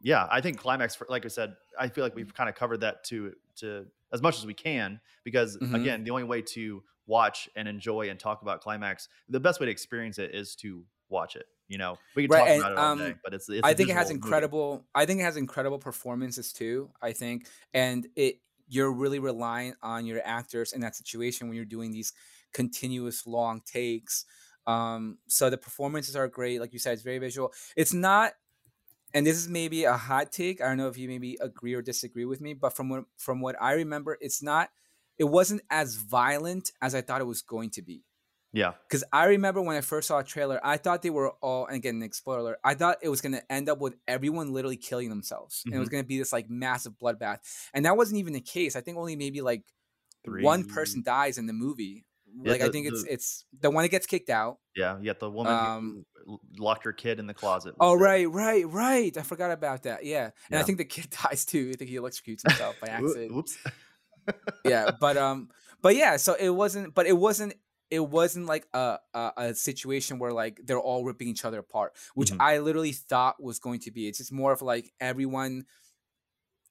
yeah, 0.00 0.28
I 0.30 0.40
think 0.40 0.58
climax. 0.58 0.94
For, 0.94 1.06
like 1.10 1.24
I 1.24 1.28
said, 1.28 1.56
I 1.78 1.88
feel 1.88 2.04
like 2.04 2.14
we've 2.14 2.34
kind 2.34 2.48
of 2.48 2.54
covered 2.56 2.78
that 2.80 3.04
to 3.04 3.34
to 3.56 3.86
as 4.12 4.22
much 4.22 4.38
as 4.38 4.46
we 4.46 4.54
can 4.54 5.00
because 5.24 5.58
Mhm. 5.60 5.64
again, 5.72 6.04
the 6.04 6.10
only 6.10 6.24
way 6.24 6.42
to 6.42 6.84
watch 7.06 7.48
and 7.56 7.68
enjoy 7.68 8.10
and 8.10 8.18
talk 8.20 8.42
about 8.42 8.60
climax, 8.60 9.08
the 9.28 9.40
best 9.40 9.60
way 9.60 9.66
to 9.66 9.72
experience 9.72 10.18
it 10.18 10.34
is 10.34 10.56
to 10.56 10.86
watch 11.08 11.36
it. 11.36 11.46
You 11.68 11.78
know, 11.78 12.00
we 12.14 12.22
can 12.24 12.30
Right, 12.30 12.42
talk 12.42 12.52
and, 12.56 12.62
about 12.62 12.72
it 12.72 12.78
all 12.78 12.92
um, 13.02 13.12
day, 13.12 13.16
but 13.24 13.34
it's, 13.34 13.48
it's 13.48 13.68
I 13.68 13.74
think 13.74 13.90
it 13.90 13.94
has 13.94 14.10
visual 14.10 14.20
movie. 14.20 14.48
incredible. 14.50 14.86
I 14.94 15.06
think 15.06 15.20
it 15.20 15.24
has 15.24 15.36
incredible 15.36 15.78
performances 15.78 16.52
too. 16.52 16.90
I 17.02 17.12
think, 17.12 17.48
and 17.72 18.06
it 18.16 18.40
you're 18.66 18.92
really 18.92 19.18
relying 19.18 19.74
on 19.82 20.06
your 20.06 20.22
actors 20.24 20.72
in 20.72 20.80
that 20.80 20.96
situation 20.96 21.48
when 21.48 21.56
you're 21.56 21.66
doing 21.66 21.90
these 21.92 22.12
continuous 22.52 23.26
long 23.26 23.60
takes. 23.60 24.24
Um, 24.66 25.18
so 25.28 25.50
the 25.50 25.58
performances 25.58 26.16
are 26.16 26.28
great. 26.28 26.60
Like 26.60 26.72
you 26.72 26.78
said, 26.78 26.94
it's 26.94 27.02
very 27.02 27.18
visual. 27.18 27.52
It's 27.76 27.92
not, 27.92 28.32
and 29.12 29.26
this 29.26 29.36
is 29.36 29.48
maybe 29.48 29.84
a 29.84 29.92
hot 29.92 30.32
take. 30.32 30.60
I 30.60 30.66
don't 30.66 30.78
know 30.78 30.88
if 30.88 30.98
you 30.98 31.08
maybe 31.08 31.36
agree 31.40 31.74
or 31.74 31.82
disagree 31.82 32.24
with 32.24 32.40
me, 32.40 32.54
but 32.54 32.74
from 32.74 32.88
what 32.88 33.04
from 33.16 33.40
what 33.40 33.56
I 33.60 33.72
remember, 33.72 34.16
it's 34.20 34.42
not. 34.42 34.70
It 35.16 35.24
wasn't 35.24 35.62
as 35.70 35.94
violent 35.96 36.72
as 36.82 36.94
I 36.94 37.00
thought 37.00 37.20
it 37.20 37.24
was 37.24 37.40
going 37.40 37.70
to 37.70 37.82
be 37.82 38.02
Yeah, 38.52 38.72
because 38.88 39.04
I 39.12 39.26
remember 39.26 39.60
when 39.60 39.76
I 39.76 39.80
first 39.80 40.08
saw 40.08 40.20
a 40.20 40.24
trailer, 40.24 40.60
I 40.64 40.76
thought 40.76 41.02
they 41.02 41.10
were 41.10 41.30
all, 41.42 41.66
and 41.66 41.74
again, 41.76 41.98
Nick 41.98 42.14
spoiler, 42.14 42.56
I 42.64 42.74
thought 42.74 42.98
it 43.02 43.08
was 43.08 43.20
going 43.20 43.32
to 43.32 43.52
end 43.52 43.68
up 43.68 43.80
with 43.80 43.94
everyone 44.06 44.52
literally 44.52 44.76
killing 44.76 45.08
themselves. 45.08 45.62
And 45.66 45.74
it 45.74 45.78
was 45.78 45.88
going 45.88 46.02
to 46.02 46.06
be 46.06 46.18
this 46.18 46.32
like 46.32 46.48
massive 46.48 46.94
bloodbath. 46.94 47.38
And 47.74 47.84
that 47.84 47.96
wasn't 47.96 48.18
even 48.20 48.32
the 48.32 48.40
case. 48.40 48.76
I 48.76 48.80
think 48.80 48.96
only 48.96 49.16
maybe 49.16 49.40
like 49.40 49.64
Three. 50.24 50.42
one 50.42 50.64
person 50.64 51.02
dies 51.04 51.36
in 51.36 51.46
the 51.46 51.52
movie. 51.52 52.06
Yeah, 52.42 52.52
Like, 52.52 52.60
I 52.62 52.68
think 52.70 52.88
it's 52.88 53.04
the- 53.04 53.12
it's 53.12 53.44
the 53.60 53.70
one 53.70 53.82
that 53.84 53.90
gets 53.90 54.06
kicked 54.06 54.30
out. 54.30 54.58
Yeah, 54.74 54.98
you 54.98 55.04
got 55.06 55.20
the 55.20 55.30
woman 55.30 55.52
Um, 55.52 56.06
locked 56.58 56.84
her 56.84 56.92
kid 56.92 57.18
in 57.20 57.26
the 57.26 57.34
closet. 57.34 57.74
Oh, 57.78 57.90
there. 57.96 57.98
right, 58.06 58.28
right, 58.30 58.66
right. 58.68 59.16
I 59.16 59.22
forgot 59.22 59.50
about 59.52 59.84
that. 59.84 60.04
Yeah. 60.04 60.30
And 60.50 60.58
I 60.58 60.62
think 60.64 60.78
the 60.78 60.84
kid 60.84 61.10
dies 61.22 61.44
too. 61.44 61.70
I 61.72 61.76
think 61.76 61.90
he 61.90 61.96
electrocutes 61.96 62.42
himself 62.42 62.76
by 62.80 62.88
accident. 62.88 63.32
Whoops. 63.34 63.56
yeah 64.64 64.90
but 65.00 65.16
um 65.18 65.50
but 65.82 65.94
yeah 65.94 66.16
so 66.16 66.32
it 66.34 66.48
wasn't 66.48 66.94
but 66.94 67.06
it 67.06 67.12
wasn't 67.12 67.52
it 67.90 68.00
wasn't 68.00 68.46
like 68.46 68.66
a, 68.72 68.98
a 69.12 69.32
a 69.36 69.54
situation 69.54 70.18
where 70.18 70.32
like 70.32 70.58
they're 70.64 70.80
all 70.80 71.04
ripping 71.04 71.28
each 71.28 71.44
other 71.44 71.58
apart 71.58 71.92
which 72.14 72.30
Mhm. 72.32 72.38
i 72.40 72.56
literally 72.58 72.92
thought 72.92 73.42
was 73.42 73.58
going 73.58 73.80
to 73.80 73.90
be 73.90 74.08
it's 74.08 74.16
just 74.16 74.32
more 74.32 74.50
of 74.50 74.62
like 74.62 74.90
everyone 74.98 75.66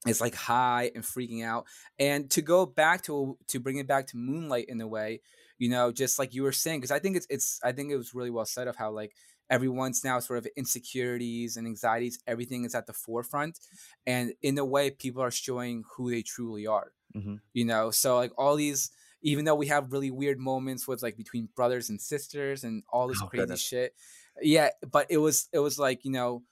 is 0.08 0.20
like 0.20 0.34
high 0.34 0.92
and 0.96 1.04
freaking 1.04 1.46
out 1.46 1.66
and 2.00 2.30
to 2.32 2.42
go 2.42 2.66
back 2.66 3.04
to 3.04 3.38
to 3.50 3.60
bring 3.60 3.78
it 3.78 3.86
back 3.88 4.08
to 4.08 4.18
moonlight 4.18 4.66
in 4.68 4.82
a 4.82 4.88
way 4.88 5.22
you 5.64 5.70
know 5.76 5.86
just 6.04 6.16
like 6.20 6.32
you 6.36 6.44
were 6.48 6.52
saying 6.64 6.80
because 6.80 6.92
i 6.98 7.00
think 7.04 7.16
it's 7.18 7.28
it's 7.36 7.50
i 7.64 7.72
think 7.76 7.88
it 7.92 7.98
was 8.04 8.14
really 8.18 8.30
well 8.38 8.46
said 8.56 8.68
of 8.68 8.76
how 8.82 8.90
like 9.02 9.14
everyone's 9.50 10.04
now 10.10 10.18
sort 10.20 10.40
of 10.40 10.48
insecurities 10.62 11.58
and 11.58 11.66
anxieties 11.68 12.20
everything 12.34 12.66
is 12.66 12.76
at 12.76 12.86
the 12.88 12.94
forefront 13.06 13.60
and 14.06 14.34
in 14.42 14.58
a 14.58 14.66
way 14.66 14.90
people 14.92 15.22
are 15.22 15.32
showing 15.32 15.84
who 15.96 16.10
they 16.12 16.22
truly 16.34 16.66
are 16.68 16.92
Mhm. 17.16 17.40
you 17.60 17.66
know 17.72 17.92
so 17.92 18.16
like 18.24 18.34
all 18.38 18.56
these 18.56 18.90
even 19.22 19.46
though 19.46 19.56
we 19.64 19.68
have 19.68 19.92
really 19.96 20.12
weird 20.12 20.40
moments 20.40 20.88
with 20.88 21.04
like 21.04 21.16
between 21.24 21.48
brothers 21.56 21.90
and 21.92 22.02
sisters 22.02 22.64
and 22.64 22.84
all 22.94 23.08
this 23.08 23.22
Oh, 23.22 23.28
crazy 23.28 23.42
goodness. 23.44 23.62
shit 23.62 23.96
yeah 24.42 24.70
but 24.92 25.06
it 25.10 25.20
was 25.20 25.48
it 25.54 25.60
was 25.60 25.78
like 25.78 26.00
you 26.06 26.12
know 26.12 26.44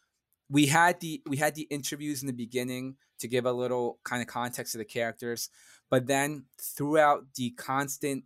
we 0.57 0.67
had 0.67 0.99
the 0.99 1.21
we 1.31 1.37
had 1.37 1.55
the 1.55 1.67
interviews 1.77 2.21
in 2.21 2.27
the 2.27 2.33
beginning 2.45 2.95
to 3.21 3.27
give 3.27 3.45
a 3.47 3.51
little 3.63 3.99
kind 4.03 4.21
of 4.21 4.27
context 4.27 4.73
to 4.73 4.77
the 4.77 4.85
characters 4.97 5.49
but 5.89 6.05
then 6.07 6.45
throughout 6.75 7.21
the 7.35 7.49
constant 7.71 8.23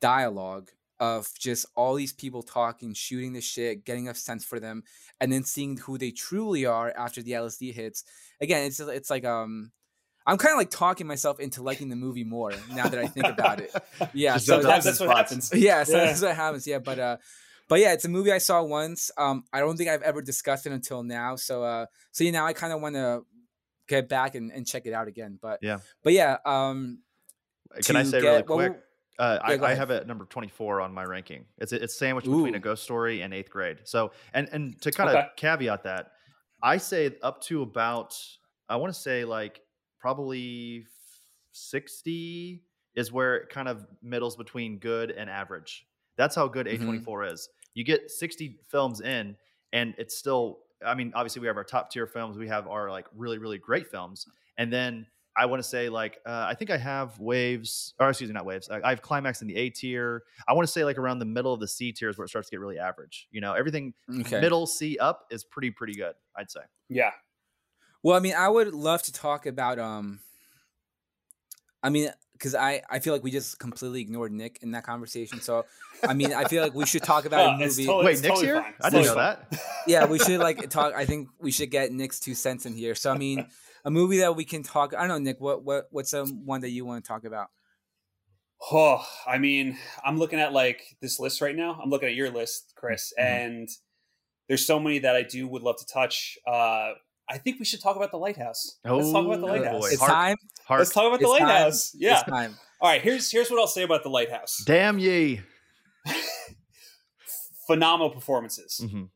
dialogue 0.00 0.70
of 1.00 1.28
just 1.38 1.64
all 1.76 1.94
these 1.94 2.12
people 2.12 2.42
talking 2.42 2.92
shooting 2.92 3.32
the 3.32 3.40
shit 3.40 3.84
getting 3.84 4.08
a 4.08 4.14
sense 4.14 4.44
for 4.44 4.58
them 4.58 4.82
and 5.20 5.32
then 5.32 5.44
seeing 5.44 5.76
who 5.76 5.96
they 5.96 6.10
truly 6.10 6.66
are 6.66 6.92
after 6.96 7.22
the 7.22 7.32
lsd 7.32 7.72
hits 7.72 8.02
again 8.40 8.64
it's 8.64 8.80
it's 8.80 9.08
like 9.08 9.24
um 9.24 9.70
i'm 10.26 10.36
kind 10.36 10.52
of 10.52 10.58
like 10.58 10.70
talking 10.70 11.06
myself 11.06 11.38
into 11.38 11.62
liking 11.62 11.88
the 11.88 11.94
movie 11.96 12.24
more 12.24 12.52
now 12.74 12.88
that 12.88 12.98
i 12.98 13.06
think 13.06 13.26
about 13.26 13.60
it 13.60 13.70
yeah 14.12 14.36
so 14.38 14.56
up- 14.56 14.62
that's 14.62 14.84
that's 14.86 14.98
what 15.00 15.16
happens. 15.16 15.52
yeah, 15.54 15.84
so 15.84 15.96
Yeah. 15.98 16.04
that's 16.06 16.22
what 16.22 16.34
happens. 16.34 16.66
Yeah, 16.66 16.80
but 16.80 16.98
uh, 16.98 17.16
but 17.68 17.78
yeah, 17.80 17.92
it's 17.92 18.04
a 18.06 18.08
movie 18.08 18.32
I 18.32 18.38
saw 18.38 18.62
once. 18.62 19.10
Um, 19.18 19.44
I 19.52 19.60
don't 19.60 19.76
think 19.76 19.90
I've 19.90 20.00
ever 20.02 20.22
discussed 20.22 20.64
it 20.66 20.72
until 20.72 21.02
now. 21.02 21.36
So 21.36 21.62
uh, 21.62 21.84
so 22.12 22.24
you 22.24 22.32
know, 22.32 22.44
I 22.46 22.54
kind 22.54 22.72
of 22.72 22.80
want 22.80 22.94
to 22.96 23.22
get 23.86 24.08
back 24.08 24.34
and, 24.34 24.50
and 24.50 24.66
check 24.66 24.86
it 24.86 24.92
out 24.94 25.06
again. 25.06 25.38
But 25.40 25.58
Yeah. 25.62 25.78
but 26.02 26.14
yeah, 26.14 26.38
um, 26.46 27.02
Can 27.84 27.96
I 27.96 28.04
say 28.04 28.20
get- 28.22 28.26
really 28.26 28.42
well, 28.48 28.56
quick? 28.70 28.80
Uh, 29.18 29.38
yeah, 29.46 29.56
I, 29.62 29.70
I 29.70 29.74
have 29.74 29.90
it 29.90 29.96
at 29.96 30.06
number 30.06 30.24
24 30.24 30.80
on 30.80 30.94
my 30.94 31.04
ranking. 31.04 31.46
It's 31.58 31.72
it's 31.72 31.96
sandwiched 31.98 32.30
between 32.30 32.54
a 32.54 32.60
ghost 32.60 32.84
story 32.84 33.22
and 33.22 33.34
eighth 33.34 33.50
grade. 33.50 33.80
So 33.84 34.12
and 34.32 34.48
and 34.52 34.80
to 34.82 34.92
kind 34.92 35.10
of 35.10 35.16
Okay. 35.16 35.28
caveat 35.36 35.82
that, 35.84 36.12
I 36.62 36.76
say 36.78 37.16
up 37.22 37.40
to 37.42 37.62
about 37.62 38.16
I 38.68 38.76
want 38.76 38.94
to 38.94 38.98
say 39.00 39.24
like 39.24 39.62
probably 39.98 40.86
60 41.52 42.64
is 42.94 43.10
where 43.12 43.36
it 43.36 43.48
kind 43.48 43.68
of 43.68 43.86
middles 44.02 44.36
between 44.36 44.78
good 44.78 45.10
and 45.10 45.28
average. 45.28 45.86
That's 46.16 46.34
how 46.34 46.46
good 46.48 46.68
Mhm. 46.70 46.78
A24 46.78 47.32
is. 47.32 47.48
You 47.74 47.84
get 47.84 48.10
60 48.10 48.60
films 48.68 49.00
in 49.00 49.36
and 49.72 49.94
it's 49.98 50.16
still 50.16 50.60
I 50.84 50.94
mean 50.94 51.12
obviously 51.14 51.40
we 51.40 51.48
have 51.48 51.56
our 51.56 51.64
top 51.64 51.90
tier 51.90 52.06
films, 52.06 52.38
we 52.38 52.46
have 52.48 52.68
our 52.68 52.88
like 52.90 53.06
really 53.12 53.38
really 53.38 53.58
great 53.58 53.88
films 53.88 54.26
and 54.58 54.72
then 54.72 55.06
I 55.38 55.46
want 55.46 55.62
to 55.62 55.68
say 55.68 55.88
like 55.88 56.18
uh, 56.26 56.46
I 56.48 56.54
think 56.54 56.70
I 56.70 56.76
have 56.76 57.18
waves 57.20 57.94
or 58.00 58.08
excuse 58.08 58.28
me 58.28 58.34
not 58.34 58.44
waves 58.44 58.68
I, 58.70 58.80
I 58.82 58.90
have 58.90 59.02
climax 59.02 59.40
in 59.42 59.48
the 59.48 59.56
A 59.56 59.70
tier. 59.70 60.24
I 60.48 60.52
want 60.52 60.66
to 60.66 60.72
say 60.72 60.84
like 60.84 60.98
around 60.98 61.20
the 61.20 61.24
middle 61.24 61.52
of 61.54 61.60
the 61.60 61.68
C 61.68 61.92
tier 61.92 62.08
is 62.08 62.18
where 62.18 62.24
it 62.24 62.28
starts 62.28 62.48
to 62.48 62.56
get 62.56 62.60
really 62.60 62.78
average. 62.78 63.28
You 63.30 63.40
know 63.40 63.52
everything 63.54 63.94
okay. 64.20 64.40
middle 64.40 64.66
C 64.66 64.98
up 64.98 65.26
is 65.30 65.44
pretty 65.44 65.70
pretty 65.70 65.94
good. 65.94 66.14
I'd 66.36 66.50
say. 66.50 66.60
Yeah. 66.88 67.12
Well, 68.02 68.16
I 68.16 68.20
mean, 68.20 68.34
I 68.36 68.48
would 68.48 68.74
love 68.74 69.02
to 69.04 69.12
talk 69.12 69.46
about 69.46 69.78
um. 69.78 70.20
I 71.82 71.90
mean, 71.90 72.10
because 72.32 72.54
I 72.54 72.82
I 72.90 72.98
feel 72.98 73.12
like 73.12 73.22
we 73.22 73.30
just 73.30 73.58
completely 73.58 74.00
ignored 74.00 74.32
Nick 74.32 74.58
in 74.62 74.72
that 74.72 74.84
conversation. 74.84 75.40
So, 75.40 75.64
I 76.02 76.14
mean, 76.14 76.32
I 76.32 76.44
feel 76.44 76.62
like 76.62 76.74
we 76.74 76.86
should 76.86 77.02
talk 77.02 77.24
about 77.24 77.54
a 77.54 77.58
movie. 77.64 77.86
totally- 77.86 78.04
Wait, 78.06 78.12
it's 78.12 78.22
Nick's 78.22 78.34
totally 78.40 78.46
here? 78.46 78.62
fine. 78.62 78.74
I 78.80 78.86
It's 78.86 78.94
didn't 78.94 79.06
know 79.06 79.14
that. 79.16 79.62
yeah, 79.86 80.06
we 80.06 80.18
should 80.18 80.40
like 80.40 80.68
talk. 80.70 80.94
I 80.94 81.04
think 81.04 81.28
we 81.40 81.50
should 81.50 81.70
get 81.70 81.92
Nick's 81.92 82.18
two 82.20 82.34
cents 82.34 82.66
in 82.66 82.74
here. 82.74 82.94
So 82.94 83.12
I 83.12 83.18
mean, 83.18 83.46
a 83.88 83.90
movie 83.90 84.18
that 84.18 84.36
we 84.36 84.44
can 84.44 84.62
talk. 84.62 84.92
I 84.94 84.98
don't 85.00 85.08
know, 85.08 85.18
Nick. 85.18 85.40
What 85.40 85.64
what 85.64 85.86
what's 85.90 86.12
um 86.12 86.44
one 86.44 86.60
that 86.60 86.68
you 86.68 86.84
want 86.84 87.02
to 87.02 87.08
talk 87.08 87.24
about? 87.24 87.48
Oh, 88.70 89.02
I 89.26 89.38
mean, 89.38 89.78
I'm 90.04 90.18
looking 90.18 90.38
at 90.40 90.52
like 90.52 90.82
this 91.00 91.18
list 91.18 91.40
right 91.40 91.56
now. 91.56 91.80
I'm 91.82 91.88
looking 91.88 92.08
at 92.10 92.14
your 92.14 92.30
list, 92.30 92.74
Chris, 92.76 93.12
Mhm. 93.18 93.22
and 93.24 93.68
there's 94.46 94.66
so 94.66 94.78
many 94.78 94.98
that 94.98 95.16
I 95.16 95.22
do 95.22 95.48
would 95.48 95.62
love 95.62 95.76
to 95.78 95.86
touch. 95.86 96.36
Uh, 96.46 96.92
I 97.30 97.38
think 97.38 97.58
we 97.58 97.64
should 97.64 97.80
talk 97.82 97.96
about 97.96 98.10
the 98.10 98.18
lighthouse. 98.18 98.78
Let's 98.84 99.10
talk 99.10 99.24
about 99.26 99.40
the 99.40 99.46
Oh, 99.46 99.50
lighthouse. 99.54 99.80
boy. 99.80 99.86
It's 99.88 100.00
Hark. 100.00 100.10
time. 100.12 100.36
Heart. 100.66 100.80
Let's 100.80 100.92
talk 100.92 101.06
about 101.06 101.20
the 101.20 101.26
It's 101.28 101.38
time. 101.38 101.48
lighthouse. 101.48 101.94
Yeah. 101.94 102.20
It's 102.20 102.28
time. 102.28 102.58
All 102.80 102.90
right. 102.90 103.00
Here's 103.00 103.30
here's 103.30 103.50
what 103.50 103.58
I'll 103.60 103.66
say 103.66 103.84
about 103.84 104.02
the 104.02 104.10
lighthouse. 104.10 104.62
Damn 104.66 104.98
ye. 104.98 105.40
Phenomenal 107.66 108.10
performances. 108.10 108.80
Mhm. 108.82 109.10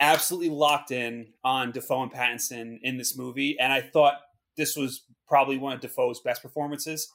Absolutely 0.00 0.48
locked 0.48 0.90
in 0.90 1.28
on 1.44 1.72
Dafoe 1.72 2.02
and 2.02 2.12
Pattinson 2.12 2.78
in 2.82 2.96
this 2.96 3.16
movie, 3.16 3.58
and 3.58 3.72
I 3.72 3.80
thought 3.80 4.14
this 4.56 4.76
was 4.76 5.04
probably 5.28 5.58
one 5.58 5.72
of 5.72 5.80
Dafoe's 5.80 6.20
best 6.20 6.42
performances. 6.42 7.10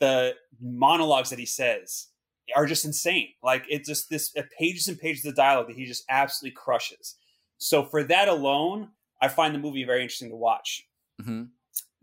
The 0.00 0.34
monologues 0.60 1.30
that 1.30 1.38
he 1.38 1.46
says 1.46 2.08
are 2.54 2.66
just 2.66 2.84
insane. 2.84 3.30
Like 3.42 3.64
it 3.68 3.84
just 3.84 4.08
this 4.08 4.32
uh, 4.36 4.42
pages 4.56 4.88
and 4.88 4.98
pages 4.98 5.24
of 5.24 5.34
dialogue 5.34 5.66
that 5.66 5.76
he 5.76 5.84
just 5.84 6.04
absolutely 6.08 6.54
crushes. 6.56 7.16
So 7.58 7.84
for 7.84 8.04
that 8.04 8.28
alone, 8.28 8.90
I 9.20 9.28
find 9.28 9.54
the 9.54 9.58
movie 9.58 9.84
very 9.84 10.02
interesting 10.02 10.30
to 10.30 10.36
watch. 10.36 10.86
hmm 11.22 11.44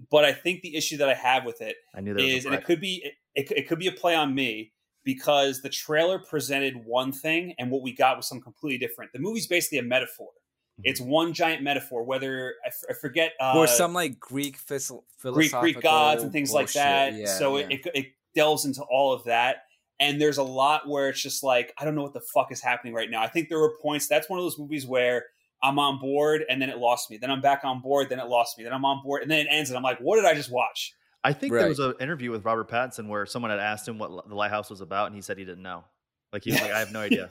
but 0.10 0.26
I 0.26 0.34
think 0.34 0.62
the 0.62 0.76
issue 0.76 0.98
that 0.98 1.10
I 1.10 1.14
have 1.14 1.46
with 1.46 1.62
it 1.62 1.78
I 1.94 2.02
knew 2.02 2.14
there 2.14 2.26
is, 2.26 2.46
and 2.46 2.54
it 2.54 2.66
could 2.66 2.82
be, 2.82 3.12
it, 3.34 3.52
it 3.52 3.68
could 3.68 3.80
be 3.80 3.88
a 3.88 3.92
play 3.92 4.16
on 4.16 4.34
me 4.36 4.74
because 5.06 5.62
the 5.62 5.70
trailer 5.70 6.20
presented 6.20 6.76
one 6.86 7.14
thing 7.14 7.54
and 7.58 7.72
what 7.72 7.82
we 7.82 7.94
got 7.94 8.18
was 8.18 8.28
something 8.28 8.44
completely 8.44 8.78
different. 8.78 9.14
The 9.14 9.20
movie's 9.20 9.48
basically 9.48 9.78
a 9.78 9.84
metaphor. 9.84 10.28
Mm-hmm. 10.28 10.82
It's 10.86 11.00
one 11.00 11.32
giant 11.32 11.64
metaphor. 11.64 12.04
Whether 12.04 12.56
I, 12.66 12.68
f- 12.68 12.84
I 12.90 12.94
forget, 12.94 13.34
uh, 13.40 13.54
or 13.56 13.68
some 13.68 13.94
like 13.94 14.20
Greek 14.20 14.58
phys- 14.58 14.90
Greek 14.90 15.02
philosophical 15.20 15.62
Greek 15.62 15.82
gods 15.82 16.24
and 16.24 16.34
things 16.34 16.52
like 16.52 16.74
that. 16.74 17.14
Yeah, 17.14 17.28
so 17.28 17.58
yeah. 17.58 17.68
It, 17.70 17.86
it 17.86 17.92
it 17.94 18.06
delves 18.34 18.66
into 18.66 18.82
all 18.82 19.14
of 19.14 19.24
that. 19.24 19.58
And 20.02 20.20
there's 20.20 20.40
a 20.40 20.44
lot 20.44 20.90
where 20.90 21.08
it's 21.08 21.22
just 21.22 21.42
like 21.44 21.74
I 21.78 21.86
don't 21.86 21.96
know 21.96 22.04
what 22.04 22.14
the 22.14 22.20
fuck 22.34 22.52
is 22.52 22.60
happening 22.60 22.94
right 22.94 23.10
now. 23.10 23.22
I 23.22 23.28
think 23.28 23.48
there 23.48 23.60
were 23.60 23.78
points. 23.82 24.08
That's 24.08 24.28
one 24.28 24.40
of 24.40 24.44
those 24.44 24.60
movies 24.60 24.86
where 24.86 25.28
I'm 25.64 25.80
on 25.80 26.00
board 26.00 26.44
and 26.50 26.62
then 26.62 26.70
it 26.70 26.78
lost 26.78 27.10
me. 27.10 27.18
Then 27.18 27.32
I'm 27.32 27.42
back 27.42 27.62
on 27.64 27.80
board. 27.80 28.10
Then 28.10 28.20
it 28.20 28.28
lost 28.28 28.58
me. 28.58 28.66
Then 28.66 28.74
I'm 28.74 28.84
on 28.84 29.02
board 29.02 29.22
and 29.22 29.32
then 29.32 29.40
it 29.40 29.48
ends 29.50 29.70
and 29.70 29.78
I'm 29.78 29.84
like, 29.84 30.00
what 30.00 30.18
did 30.18 30.26
I 30.26 30.34
just 30.34 30.52
watch? 30.52 30.94
I 31.26 31.34
think 31.34 31.54
there 31.54 31.68
was 31.68 31.80
an 31.80 31.96
interview 32.00 32.32
with 32.32 32.46
Robert 32.46 32.70
Pattinson 32.70 33.08
where 33.08 33.26
someone 33.26 33.52
had 33.52 33.60
asked 33.60 33.88
him 33.88 33.98
what 33.98 34.30
the 34.30 34.36
lighthouse 34.36 34.70
was 34.70 34.82
about, 34.82 35.08
and 35.08 35.16
he 35.16 35.22
said 35.22 35.38
he 35.38 35.46
didn't 35.46 35.64
know. 35.64 35.84
Like 36.32 36.44
he 36.44 36.52
was 36.52 36.62
like, 36.62 36.72
I 36.72 36.80
have 36.80 36.92
no 36.92 37.00
idea. 37.10 37.30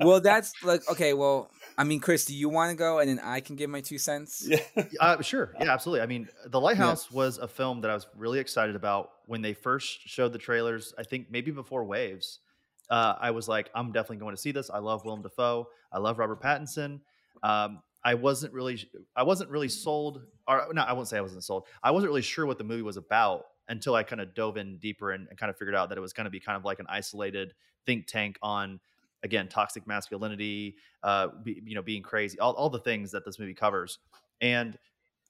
well, 0.00 0.20
that's 0.20 0.52
like 0.62 0.88
okay. 0.90 1.12
Well, 1.12 1.50
I 1.76 1.84
mean, 1.84 2.00
Chris, 2.00 2.24
do 2.24 2.34
you 2.34 2.48
want 2.48 2.70
to 2.70 2.76
go 2.76 2.98
and 2.98 3.08
then 3.08 3.18
I 3.18 3.40
can 3.40 3.56
give 3.56 3.70
my 3.70 3.80
two 3.80 3.98
cents? 3.98 4.46
Yeah. 4.48 4.58
Uh, 4.98 5.20
sure. 5.22 5.54
Yeah, 5.60 5.72
absolutely. 5.72 6.02
I 6.02 6.06
mean, 6.06 6.28
The 6.46 6.60
Lighthouse 6.60 7.10
was 7.10 7.38
a 7.38 7.48
film 7.48 7.80
that 7.82 7.90
I 7.90 7.94
was 7.94 8.06
really 8.16 8.38
excited 8.38 8.76
about 8.76 9.10
when 9.26 9.42
they 9.42 9.52
first 9.52 10.08
showed 10.08 10.32
the 10.32 10.38
trailers. 10.38 10.94
I 10.98 11.02
think 11.02 11.30
maybe 11.30 11.50
before 11.50 11.84
Waves. 11.84 12.40
Uh, 12.88 13.14
I 13.20 13.30
was 13.30 13.46
like, 13.48 13.70
I'm 13.74 13.92
definitely 13.92 14.16
going 14.16 14.34
to 14.34 14.40
see 14.40 14.52
this. 14.52 14.68
I 14.68 14.78
love 14.78 15.04
Willem 15.04 15.22
Dafoe. 15.22 15.68
I 15.92 15.98
love 15.98 16.18
Robert 16.18 16.42
Pattinson. 16.42 17.00
Um, 17.42 17.82
I 18.02 18.14
wasn't 18.14 18.52
really, 18.52 18.88
I 19.14 19.22
wasn't 19.22 19.50
really 19.50 19.68
sold, 19.68 20.22
or 20.48 20.68
no, 20.72 20.82
I 20.82 20.92
won't 20.92 21.08
say 21.08 21.18
I 21.18 21.20
wasn't 21.20 21.44
sold. 21.44 21.66
I 21.82 21.90
wasn't 21.90 22.10
really 22.10 22.22
sure 22.22 22.46
what 22.46 22.58
the 22.58 22.64
movie 22.64 22.82
was 22.82 22.96
about 22.96 23.44
until 23.68 23.94
I 23.94 24.02
kind 24.02 24.20
of 24.20 24.34
dove 24.34 24.56
in 24.56 24.78
deeper 24.78 25.12
and, 25.12 25.28
and 25.28 25.38
kind 25.38 25.50
of 25.50 25.56
figured 25.56 25.74
out 25.74 25.90
that 25.90 25.98
it 25.98 26.00
was 26.00 26.12
going 26.12 26.24
to 26.24 26.30
be 26.30 26.40
kind 26.40 26.56
of 26.56 26.64
like 26.64 26.80
an 26.80 26.86
isolated 26.88 27.54
think 27.86 28.06
tank 28.06 28.38
on, 28.42 28.80
again, 29.22 29.48
toxic 29.48 29.86
masculinity, 29.86 30.76
uh, 31.02 31.28
be, 31.42 31.62
you 31.64 31.74
know, 31.74 31.82
being 31.82 32.02
crazy, 32.02 32.38
all, 32.38 32.52
all 32.54 32.70
the 32.70 32.78
things 32.78 33.12
that 33.12 33.24
this 33.24 33.38
movie 33.38 33.54
covers. 33.54 33.98
And 34.40 34.78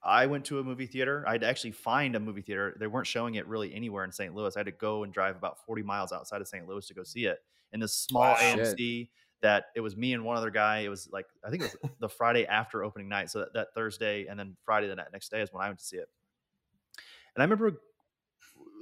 I 0.03 0.27
went 0.27 0.47
to 0.47 0.59
a 0.61 0.65
movie 0.65 0.87
theater. 0.87 1.25
I 1.27 1.33
had 1.33 1.43
to 1.43 1.49
actually 1.49 1.73
find 1.73 2.17
a 2.17 2.21
movie 2.21 2.41
theater. 2.41 2.75
They 2.79 2.87
weren't 2.87 3.07
showing 3.07 3.35
it 3.35 3.47
really 3.47 3.75
anywhere 3.75 4.05
in 4.05 4.13
St. 4.13 4.35
Louis. 4.35 4.57
I 4.57 4.61
had 4.61 4.67
to 4.67 4.73
go 4.73 5.05
and 5.05 5.13
drive 5.13 5.37
about 5.37 5.65
40 5.67 5.83
miles 5.83 6.13
outside 6.13 6.41
of 6.41 6.49
St. 6.49 6.67
Louis 6.67 6.87
to 6.87 6.95
go 6.95 7.03
see 7.03 7.27
it 7.27 7.39
in 7.73 7.81
this 7.81 7.93
small 7.93 8.23
Wow. 8.23 8.37
AMC 8.41 9.11
that 9.43 9.67
it 9.75 9.81
was 9.81 9.97
me 9.97 10.13
and 10.13 10.25
one 10.25 10.37
other 10.37 10.51
guy. 10.51 10.81
It 10.81 10.89
was 10.89 11.09
like, 11.11 11.27
I 11.45 11.51
think 11.51 11.63
it 11.63 11.73
was 11.83 11.91
the 12.01 12.09
Friday 12.09 12.47
after 12.47 12.85
opening 12.85 13.09
night. 13.09 13.31
So 13.31 13.41
that, 13.41 13.55
that 13.55 13.69
Thursday 13.75 14.27
and 14.27 14.39
then 14.39 14.57
Friday 14.65 14.89
the 14.89 14.97
ne- 14.97 15.05
next 15.13 15.31
day 15.31 15.41
is 15.43 15.53
when 15.53 15.63
I 15.63 15.69
went 15.69 15.79
to 15.79 15.85
see 15.85 15.97
it. 15.97 16.09
And 17.35 17.43
I 17.43 17.45
remember 17.45 17.81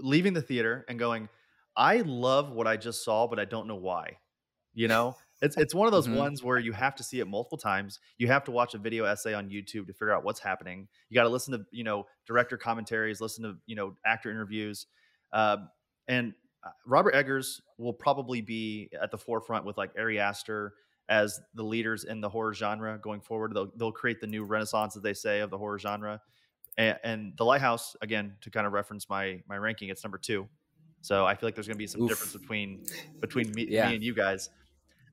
leaving 0.01 0.33
the 0.33 0.43
theater 0.43 0.85
and 0.89 0.99
going, 0.99 1.29
I 1.77 1.99
love 1.99 2.51
what 2.51 2.67
I 2.67 2.77
just 2.77 3.05
saw, 3.05 3.27
but 3.27 3.39
I 3.39 3.45
don't 3.45 3.67
know 3.69 3.77
why. 3.77 4.19
You 4.75 4.89
know, 4.89 5.17
it's 5.43 5.57
it's 5.57 5.75
one 5.75 5.87
of 5.89 5.93
those 5.93 6.09
Mhm. 6.09 6.19
ones 6.19 6.43
where 6.45 6.59
you 6.59 6.73
have 6.73 6.95
to 6.97 7.03
see 7.05 7.21
it 7.21 7.27
multiple 7.27 7.59
times. 7.59 8.01
You 8.19 8.29
have 8.29 8.45
to 8.45 8.53
watch 8.53 8.75
a 8.75 8.79
video 8.79 9.05
essay 9.05 9.35
on 9.35 9.51
YouTube 9.51 9.87
to 9.87 9.93
figure 9.93 10.13
out 10.13 10.25
what's 10.25 10.41
happening. 10.41 10.89
You 11.09 11.15
got 11.15 11.25
to 11.25 11.29
listen 11.31 11.53
to 11.59 11.65
you 11.73 11.85
know 11.85 12.07
director 12.27 12.57
commentaries, 12.57 13.21
listen 13.21 13.45
to 13.45 13.57
you 13.67 13.77
know 13.77 13.97
actor 14.07 14.31
interviews, 14.31 14.87
um, 15.33 15.71
and 16.09 16.35
uh, 16.65 16.71
Robert 16.87 17.15
Eggers 17.15 17.61
will 17.79 17.93
probably 17.93 18.41
be 18.41 18.91
at 19.01 19.11
the 19.11 19.19
forefront 19.19 19.65
with 19.65 19.77
like 19.79 19.91
Ari 19.99 20.19
Aster 20.19 20.75
as 21.09 21.41
the 21.55 21.63
leaders 21.63 22.05
in 22.05 22.21
the 22.21 22.29
horror 22.29 22.53
genre 22.53 22.99
going 22.99 23.21
forward. 23.21 23.55
They'll 23.55 23.73
they'll 23.77 23.93
create 23.93 24.21
the 24.21 24.27
new 24.27 24.45
renaissance, 24.45 24.97
as 24.97 25.03
they 25.03 25.15
say, 25.15 25.41
of 25.41 25.51
the 25.51 25.59
horror 25.59 25.79
genre. 25.79 26.21
And, 26.77 26.99
and 27.03 27.33
the 27.37 27.45
Lighthouse, 27.45 27.97
again, 28.03 28.35
to 28.43 28.51
kind 28.51 28.67
of 28.67 28.73
reference 28.73 29.09
my 29.09 29.43
my 29.49 29.57
ranking, 29.57 29.89
it's 29.89 30.05
number 30.05 30.19
two. 30.19 30.49
So 31.01 31.25
I 31.25 31.35
feel 31.35 31.47
like 31.47 31.55
there's 31.55 31.67
going 31.69 31.77
to 31.77 31.79
be 31.79 31.87
some 31.87 32.03
Oof. 32.03 32.09
difference 32.11 32.33
between 32.35 32.85
between 33.21 33.53
me, 33.53 33.67
Yeah. 33.69 33.89
me 33.89 33.95
and 33.95 34.05
you 34.05 34.15
guys. 34.15 34.51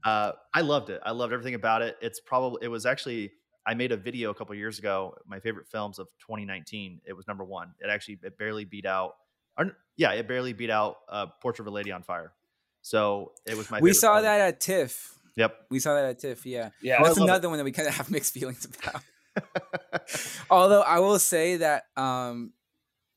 Uh, 0.04 0.34
I 0.54 0.62
loved 0.62 0.90
it. 0.90 1.02
I 1.04 1.12
loved 1.12 1.34
everything 1.34 1.56
about 1.56 1.82
it. 1.82 1.96
It's 2.02 2.20
probably 2.20 2.60
it 2.64 2.68
was 2.68 2.86
actually 2.86 3.32
I 3.68 3.74
made 3.74 3.92
a 3.92 3.98
video 3.98 4.30
a 4.30 4.34
couple 4.34 4.54
years 4.56 4.78
ago. 4.78 5.16
My 5.26 5.40
favorite 5.40 5.68
films 5.68 5.98
of 5.98 6.08
2019. 6.20 7.02
It 7.06 7.14
was 7.14 7.28
number 7.28 7.44
one. 7.44 7.74
It 7.80 7.90
actually 7.90 8.20
it 8.24 8.38
barely 8.38 8.66
beat 8.66 8.86
out. 8.86 9.16
Or, 9.58 9.72
yeah, 9.98 10.12
it 10.12 10.28
barely 10.28 10.54
beat 10.54 10.70
out 10.70 10.98
uh, 11.10 11.28
Portrait 11.42 11.64
of 11.68 11.72
a 11.74 11.76
Lady 11.76 11.92
on 11.92 12.04
Fire. 12.04 12.34
So 12.82 13.32
it 13.46 13.58
was 13.58 13.70
my. 13.72 13.80
we 13.80 13.94
saw 13.94 14.14
film. 14.16 14.24
that 14.26 14.42
at 14.42 14.60
TIFF. 14.60 15.14
Yep. 15.38 15.56
We 15.70 15.80
saw 15.80 15.96
that 15.96 16.06
at 16.06 16.20
TIFF. 16.20 16.46
Yeah, 16.46 16.70
Yeah, 16.82 16.98
that's 17.02 17.08
I 17.08 17.10
love 17.10 17.18
it. 17.18 17.24
another 17.24 17.50
one 17.50 17.58
that 17.58 17.64
we 17.66 17.72
kind 17.72 17.88
of 17.88 17.96
have 17.96 18.10
mixed 18.12 18.34
feelings 18.34 18.66
about. 18.66 19.02
Although 20.50 20.82
I 20.82 21.00
will 21.00 21.20
say 21.20 21.58
that 21.58 21.86
um, 21.98 22.54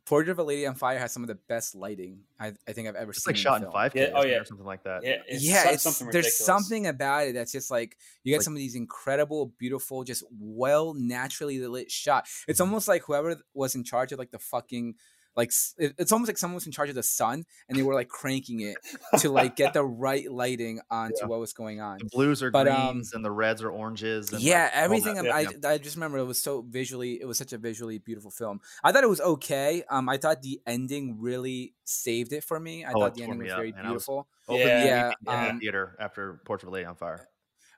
Portrait 0.07 0.33
of 0.33 0.39
a 0.39 0.43
Lady 0.43 0.67
on 0.67 0.75
Fire 0.75 0.99
has 0.99 1.13
some 1.13 1.23
of 1.23 1.29
the 1.29 1.35
best 1.49 1.75
lighting 1.75 2.21
I, 2.41 2.55
I 2.67 2.73
think 2.73 2.89
I've 2.89 2.95
ever 2.97 3.11
It's 3.11 3.25
seen. 3.25 3.33
like 3.33 3.37
in 3.37 3.41
a 3.41 3.43
shot 3.43 3.57
in 3.57 3.63
film. 3.63 3.73
five 3.73 3.93
K 3.93 4.01
Yeah, 4.01 4.13
oh, 4.15 4.25
yeah. 4.25 4.37
or 4.39 4.45
something 4.45 4.67
like 4.67 4.83
that. 4.85 5.05
yeah, 5.05 5.17
it's 5.29 5.45
yeah, 5.45 5.65
so- 5.65 5.71
it's 5.71 5.83
something 5.83 6.11
there's 6.11 6.37
something 6.39 6.87
about 6.87 7.29
it 7.29 7.35
that's 7.35 7.53
just 7.53 7.71
like 7.71 7.97
you 8.25 8.33
get 8.33 8.39
Like- 8.39 8.45
some 8.45 8.55
of 8.55 8.59
these 8.59 8.75
incredible, 8.75 9.53
beautiful, 9.59 10.03
just 10.05 10.25
well 10.41 10.95
naturally 10.95 11.59
lit 11.61 11.91
shot. 11.91 12.25
Mm-hmm. 12.25 12.51
It's 12.51 12.61
almost 12.61 12.89
like 12.89 13.03
whoever 13.05 13.37
was 13.55 13.75
in 13.75 13.85
charge 13.85 14.13
of 14.13 14.19
like 14.19 14.31
the 14.31 14.39
fucking 14.39 14.95
like 15.39 15.53
it's 15.79 16.13
almost 16.13 16.29
like 16.29 16.37
someone 16.37 16.57
was 16.57 16.67
in 16.67 16.73
charge 16.73 16.89
of 16.91 16.97
the 16.97 17.03
sun 17.03 17.47
and 17.69 17.79
they 17.79 17.83
were 17.83 17.95
like 17.95 18.09
cranking 18.09 18.61
it 18.61 18.77
to 19.21 19.31
like 19.31 19.55
get 19.57 19.73
the 19.73 19.85
right 20.07 20.31
lighting 20.31 20.81
onto 20.91 21.15
Yeah. 21.21 21.27
what 21.29 21.39
was 21.39 21.53
going 21.53 21.81
on. 21.81 21.99
The 21.99 22.07
blues 22.07 22.43
are 22.43 22.51
But, 22.51 22.67
um, 22.67 22.91
greens 22.95 23.13
and 23.15 23.25
the 23.25 23.31
reds 23.31 23.63
are 23.63 23.71
oranges. 23.71 24.33
And 24.33 24.43
Yeah, 24.43 24.65
like, 24.65 24.73
everything. 24.75 25.15
that. 25.15 25.21
um, 25.21 25.27
yeah, 25.27 25.37
I, 25.37 25.41
yeah. 25.43 25.69
I 25.71 25.79
just 25.79 25.95
remember 25.97 26.19
it 26.19 26.25
was 26.25 26.43
so 26.43 26.63
visually. 26.69 27.21
It 27.21 27.25
was 27.25 27.39
such 27.39 27.53
a 27.53 27.59
visually 27.59 27.99
beautiful 27.99 28.31
film. 28.33 28.61
I 28.83 28.91
thought 28.93 29.05
it 29.05 29.09
was 29.09 29.21
okay. 29.21 29.85
Um, 29.89 30.09
I 30.09 30.17
thought 30.17 30.43
the 30.43 30.61
ending 30.67 31.17
really 31.21 31.75
saved 31.85 32.33
it 32.33 32.43
for 32.43 32.59
me. 32.59 32.85
I 32.85 32.91
Oh, 32.93 33.01
thought 33.01 33.15
the 33.15 33.23
ending 33.23 33.39
was 33.39 33.53
up, 33.53 33.59
very 33.59 33.73
man. 33.73 33.87
I 33.87 33.93
was- 33.93 34.05
beautiful. 34.05 34.29
Yeah. 34.51 34.85
Yeah, 34.85 35.07
in 35.09 35.15
the 35.25 35.51
um, 35.53 35.61
theater 35.61 35.97
after 36.01 36.41
Portrait 36.45 36.67
of 36.67 36.73
a 36.73 36.75
Lady 36.75 36.87
on 36.87 36.97
Fire. 36.97 37.29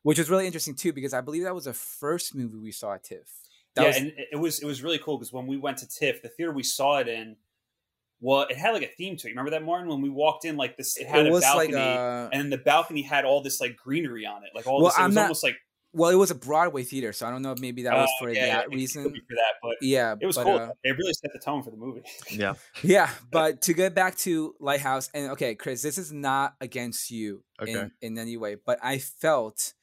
which 0.03 0.19
was 0.19 0.31
really 0.31 0.47
interesting 0.47 0.75
too 0.75 0.95
because 0.95 1.13
I 1.13 1.21
believe 1.21 1.43
that 1.43 1.55
was 1.55 1.65
the 1.67 1.75
first 1.75 2.35
movie 2.35 2.57
we 2.57 2.73
saw 2.73 2.95
at 2.95 3.05
TIFF. 3.05 3.29
That 3.77 3.83
yeah, 3.83 3.89
was, 3.89 3.97
and 3.99 4.07
it- 4.09 4.29
it 4.33 4.37
was 4.37 4.59
it 4.61 4.67
was 4.67 4.83
really 4.83 4.99
cool 4.99 5.19
because 5.19 5.33
when 5.33 5.47
we 5.47 5.57
went 5.57 5.79
to 5.79 5.87
TIFF, 5.89 6.23
the 6.23 6.29
theater 6.29 6.53
we 6.53 6.63
saw 6.65 6.99
it 6.99 7.07
in, 7.09 7.37
well, 8.21 8.43
it 8.43 8.57
had 8.57 8.73
like 8.73 8.83
a 8.83 8.91
theme 8.99 9.17
to 9.17 9.27
it. 9.29 9.31
Remember 9.31 9.51
that, 9.53 9.65
Martin? 9.65 9.89
When 9.89 10.03
we 10.03 10.09
walked 10.11 10.45
in, 10.45 10.57
like 10.57 10.77
this, 10.77 10.97
it 10.97 11.07
had 11.07 11.27
it 11.27 11.33
a 11.35 11.41
balcony, 11.41 11.75
like 11.75 11.85
uh, 11.99 12.29
and 12.33 12.53
the 12.53 12.59
balcony 12.59 13.03
had 13.03 13.25
all 13.25 13.43
this 13.43 13.61
like 13.61 13.77
greenery 13.77 14.27
on 14.27 14.45
it, 14.45 14.51
like 14.55 14.67
all 14.67 14.79
Well, 14.83 14.87
this. 14.91 14.99
It 14.99 15.03
I'm 15.03 15.09
was 15.11 15.15
not- 15.15 15.23
almost 15.23 15.43
like 15.43 15.57
well, 15.93 16.11
it 16.11 16.15
was 16.15 16.31
a 16.31 16.37
Broadway 16.37 16.85
theater, 16.85 17.13
so 17.13 17.27
I 17.27 17.31
don't 17.33 17.43
know 17.43 17.51
if 17.51 17.59
maybe 17.59 17.83
that 17.83 17.95
was 17.95 18.09
oh, 18.21 18.25
for 18.25 18.31
yeah, 18.33 18.47
yeah, 18.47 18.55
that 18.59 18.65
it 18.67 18.69
could 18.69 18.75
reason. 18.77 19.03
be 19.11 19.19
for 19.19 19.35
that, 19.35 19.55
but 19.61 19.75
Yeah, 19.81 20.15
it 20.21 20.25
was 20.25 20.37
but, 20.37 20.45
cool. 20.45 20.55
uh, 20.57 20.69
it 20.85 20.97
really 20.97 21.13
set 21.15 21.33
the 21.33 21.41
tone 21.41 21.65
for 21.65 21.71
the 21.73 21.77
movie. 21.77 22.03
Yeah. 22.31 22.55
yeah, 22.85 23.11
but 23.33 23.63
to 23.63 23.73
get 23.73 23.93
back 23.93 24.17
to 24.19 24.55
Lighthouse, 24.61 25.11
and 25.15 25.33
okay, 25.33 25.57
Chris, 25.57 25.83
this 25.83 25.99
is 25.99 26.13
not 26.13 26.55
against 26.61 27.11
you 27.11 27.43
Okay. 27.61 27.73
in, 27.73 27.91
in 28.03 28.19
any 28.19 28.37
way, 28.37 28.55
but 28.55 28.79
I 28.85 28.99
felt 28.99 29.75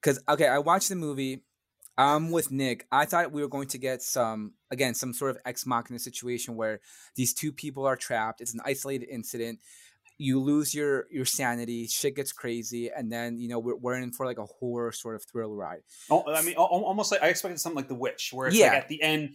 because 0.00 0.22
okay, 0.28 0.46
I 0.46 0.58
watched 0.58 0.90
the 0.90 0.94
movie. 0.94 1.42
I'm 1.98 2.30
with 2.30 2.50
Nick. 2.50 2.86
I 2.90 3.04
thought 3.04 3.32
we 3.32 3.42
were 3.42 3.48
going 3.48 3.68
to 3.68 3.78
get 3.78 4.02
some 4.02 4.54
again 4.70 4.94
some 4.94 5.12
sort 5.12 5.30
of 5.32 5.38
ex 5.44 5.66
machina 5.66 5.98
situation 5.98 6.56
where 6.56 6.80
these 7.16 7.34
two 7.34 7.52
people 7.52 7.86
are 7.86 7.96
trapped. 7.96 8.40
It's 8.40 8.54
an 8.54 8.60
isolated 8.64 9.08
incident. 9.10 9.58
You 10.18 10.40
lose 10.40 10.74
your 10.74 11.06
your 11.10 11.24
sanity, 11.24 11.86
shit 11.86 12.16
gets 12.16 12.32
crazy, 12.32 12.90
and 12.90 13.10
then 13.12 13.38
you 13.38 13.48
know 13.48 13.58
we're, 13.58 13.76
we're 13.76 13.94
in 13.96 14.12
for 14.12 14.24
like 14.24 14.38
a 14.38 14.46
horror 14.46 14.92
sort 14.92 15.16
of 15.16 15.24
thrill 15.24 15.54
ride. 15.54 15.80
Oh, 16.10 16.24
I 16.32 16.42
mean, 16.42 16.54
al- 16.56 16.64
al- 16.72 16.84
almost 16.84 17.10
like 17.12 17.22
I 17.22 17.28
expected 17.28 17.58
something 17.60 17.76
like 17.76 17.88
The 17.88 17.94
Witch, 17.94 18.30
where 18.32 18.48
it's 18.48 18.56
Yeah. 18.56 18.68
like 18.68 18.78
at 18.78 18.88
the 18.88 19.02
end 19.02 19.34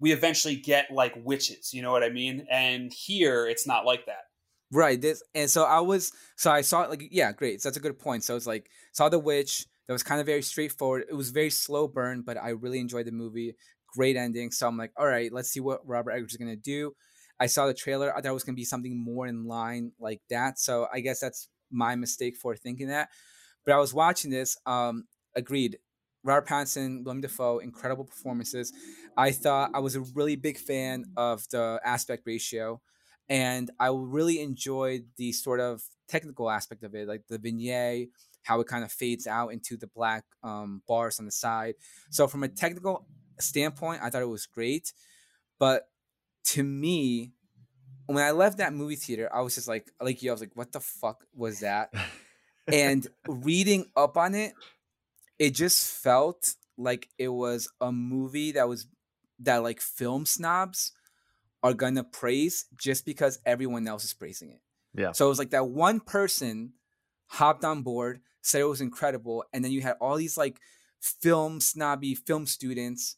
we 0.00 0.12
eventually 0.12 0.54
get 0.54 0.90
like 0.92 1.14
witches. 1.16 1.74
You 1.74 1.82
know 1.82 1.90
what 1.90 2.04
I 2.04 2.08
mean? 2.10 2.46
And 2.50 2.92
here 2.92 3.46
it's 3.48 3.66
not 3.66 3.84
like 3.84 4.06
that. 4.06 4.26
Right. 4.70 5.00
This 5.00 5.22
and 5.34 5.50
so 5.50 5.64
I 5.64 5.80
was 5.80 6.12
so 6.36 6.50
I 6.50 6.60
saw 6.60 6.82
like 6.82 7.02
yeah, 7.10 7.32
great. 7.32 7.60
So 7.60 7.68
that's 7.68 7.78
a 7.78 7.80
good 7.80 7.98
point. 7.98 8.22
So 8.22 8.36
it's 8.36 8.46
like 8.46 8.70
saw 8.92 9.08
the 9.08 9.18
witch. 9.18 9.66
That 9.88 9.94
was 9.94 10.04
kind 10.04 10.20
of 10.20 10.26
very 10.26 10.42
straightforward. 10.42 11.06
It 11.10 11.14
was 11.14 11.30
very 11.30 11.50
slow 11.50 11.88
burn, 11.88 12.22
but 12.22 12.36
I 12.36 12.50
really 12.50 12.78
enjoyed 12.78 13.06
the 13.06 13.12
movie. 13.12 13.56
Great 13.88 14.16
ending. 14.16 14.52
So 14.52 14.68
I'm 14.68 14.76
like, 14.76 14.92
all 14.96 15.06
right, 15.06 15.32
let's 15.32 15.50
see 15.50 15.60
what 15.60 15.86
Robert 15.88 16.12
Eggers 16.12 16.32
is 16.32 16.36
gonna 16.36 16.56
do. 16.56 16.94
I 17.40 17.46
saw 17.46 17.66
the 17.66 17.74
trailer. 17.74 18.12
I 18.12 18.20
thought 18.20 18.30
it 18.30 18.34
was 18.34 18.44
gonna 18.44 18.56
be 18.56 18.64
something 18.64 18.96
more 19.02 19.26
in 19.26 19.46
line 19.46 19.92
like 19.98 20.20
that. 20.30 20.58
So 20.58 20.88
I 20.92 21.00
guess 21.00 21.20
that's 21.20 21.48
my 21.70 21.96
mistake 21.96 22.36
for 22.36 22.54
thinking 22.54 22.88
that. 22.88 23.08
But 23.64 23.74
I 23.74 23.78
was 23.78 23.94
watching 23.94 24.30
this. 24.30 24.56
Um, 24.66 25.06
agreed. 25.34 25.78
Robert 26.24 26.48
Pattinson, 26.48 27.04
Willem 27.04 27.20
Dafoe, 27.20 27.58
incredible 27.60 28.04
performances. 28.04 28.72
I 29.16 29.30
thought 29.30 29.70
I 29.72 29.78
was 29.78 29.94
a 29.96 30.00
really 30.00 30.36
big 30.36 30.58
fan 30.58 31.06
of 31.16 31.48
the 31.50 31.80
aspect 31.84 32.24
ratio 32.26 32.80
and 33.28 33.70
I 33.78 33.88
really 33.88 34.40
enjoyed 34.40 35.06
the 35.16 35.32
sort 35.32 35.60
of 35.60 35.82
technical 36.08 36.50
aspect 36.50 36.82
of 36.82 36.94
it, 36.94 37.06
like 37.06 37.26
the 37.28 37.38
vignette, 37.38 38.08
how 38.48 38.60
it 38.60 38.66
kind 38.66 38.82
of 38.82 38.90
fades 38.90 39.26
out 39.26 39.48
into 39.48 39.76
the 39.76 39.86
black 39.86 40.24
um, 40.42 40.80
bars 40.88 41.18
on 41.18 41.26
the 41.26 41.30
side. 41.30 41.74
So 42.08 42.26
from 42.26 42.42
a 42.42 42.48
technical 42.48 43.06
standpoint, 43.38 44.00
I 44.02 44.08
thought 44.08 44.22
it 44.22 44.28
was 44.28 44.46
great, 44.46 44.94
but 45.58 45.82
to 46.46 46.62
me, 46.62 47.32
when 48.06 48.24
I 48.24 48.30
left 48.30 48.56
that 48.56 48.72
movie 48.72 48.96
theater, 48.96 49.28
I 49.30 49.42
was 49.42 49.54
just 49.54 49.68
like, 49.68 49.90
like 50.00 50.22
you, 50.22 50.30
I 50.30 50.32
was 50.32 50.40
like, 50.40 50.56
what 50.56 50.72
the 50.72 50.80
fuck 50.80 51.24
was 51.34 51.60
that? 51.60 51.92
and 52.72 53.06
reading 53.28 53.84
up 53.94 54.16
on 54.16 54.34
it, 54.34 54.54
it 55.38 55.50
just 55.50 55.86
felt 55.86 56.54
like 56.78 57.10
it 57.18 57.28
was 57.28 57.68
a 57.82 57.92
movie 57.92 58.52
that 58.52 58.66
was 58.66 58.86
that 59.40 59.62
like 59.62 59.82
film 59.82 60.24
snobs 60.24 60.92
are 61.62 61.74
gonna 61.74 62.02
praise 62.02 62.64
just 62.78 63.04
because 63.04 63.40
everyone 63.44 63.86
else 63.86 64.04
is 64.04 64.14
praising 64.14 64.52
it. 64.52 64.60
Yeah. 64.94 65.12
So 65.12 65.26
it 65.26 65.28
was 65.28 65.38
like 65.38 65.50
that 65.50 65.68
one 65.68 66.00
person 66.00 66.72
hopped 67.26 67.64
on 67.64 67.82
board, 67.82 68.20
said 68.42 68.60
it 68.60 68.64
was 68.64 68.80
incredible, 68.80 69.44
and 69.52 69.64
then 69.64 69.72
you 69.72 69.80
had 69.80 69.96
all 70.00 70.16
these 70.16 70.36
like 70.36 70.58
film 71.00 71.60
snobby 71.60 72.14
film 72.14 72.46
students 72.46 73.16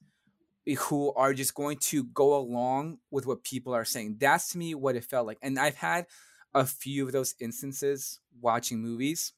who 0.79 1.13
are 1.15 1.33
just 1.33 1.55
going 1.55 1.79
to 1.79 2.05
go 2.05 2.37
along 2.37 2.99
with 3.11 3.27
what 3.27 3.43
people 3.43 3.75
are 3.75 3.85
saying. 3.85 4.17
That's 4.21 4.51
to 4.51 4.59
me 4.59 4.75
what 4.75 4.97
it 4.97 5.05
felt 5.05 5.27
like. 5.27 5.39
And 5.43 5.59
I've 5.59 5.77
had 5.77 6.07
a 6.55 6.67
few 6.67 7.07
of 7.07 7.13
those 7.13 7.35
instances 7.41 8.21
watching 8.41 8.81
movies. 8.81 9.33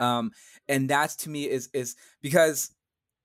Um, 0.00 0.32
and 0.68 0.88
that's 0.88 1.16
to 1.16 1.30
me 1.30 1.48
is 1.48 1.68
is 1.72 1.96
because 2.20 2.74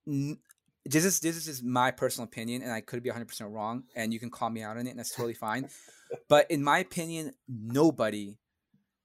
n- 0.08 0.38
this 0.86 1.06
is 1.06 1.20
this 1.20 1.36
is 1.36 1.46
just 1.46 1.64
my 1.64 1.92
personal 1.92 2.26
opinion, 2.28 2.62
and 2.62 2.72
I 2.72 2.82
could 2.82 3.04
be 3.04 3.10
100 3.10 3.28
percent 3.28 3.52
wrong, 3.52 3.84
and 3.96 4.14
you 4.14 4.20
can 4.20 4.30
call 4.30 4.50
me 4.50 4.64
out 4.64 4.78
on 4.78 4.88
it, 4.88 4.92
and 4.92 5.00
that's 5.00 5.14
totally 5.14 5.34
fine. 5.34 5.70
but 6.30 6.50
in 6.50 6.64
my 6.64 6.80
opinion, 6.80 7.34
nobody 7.48 8.38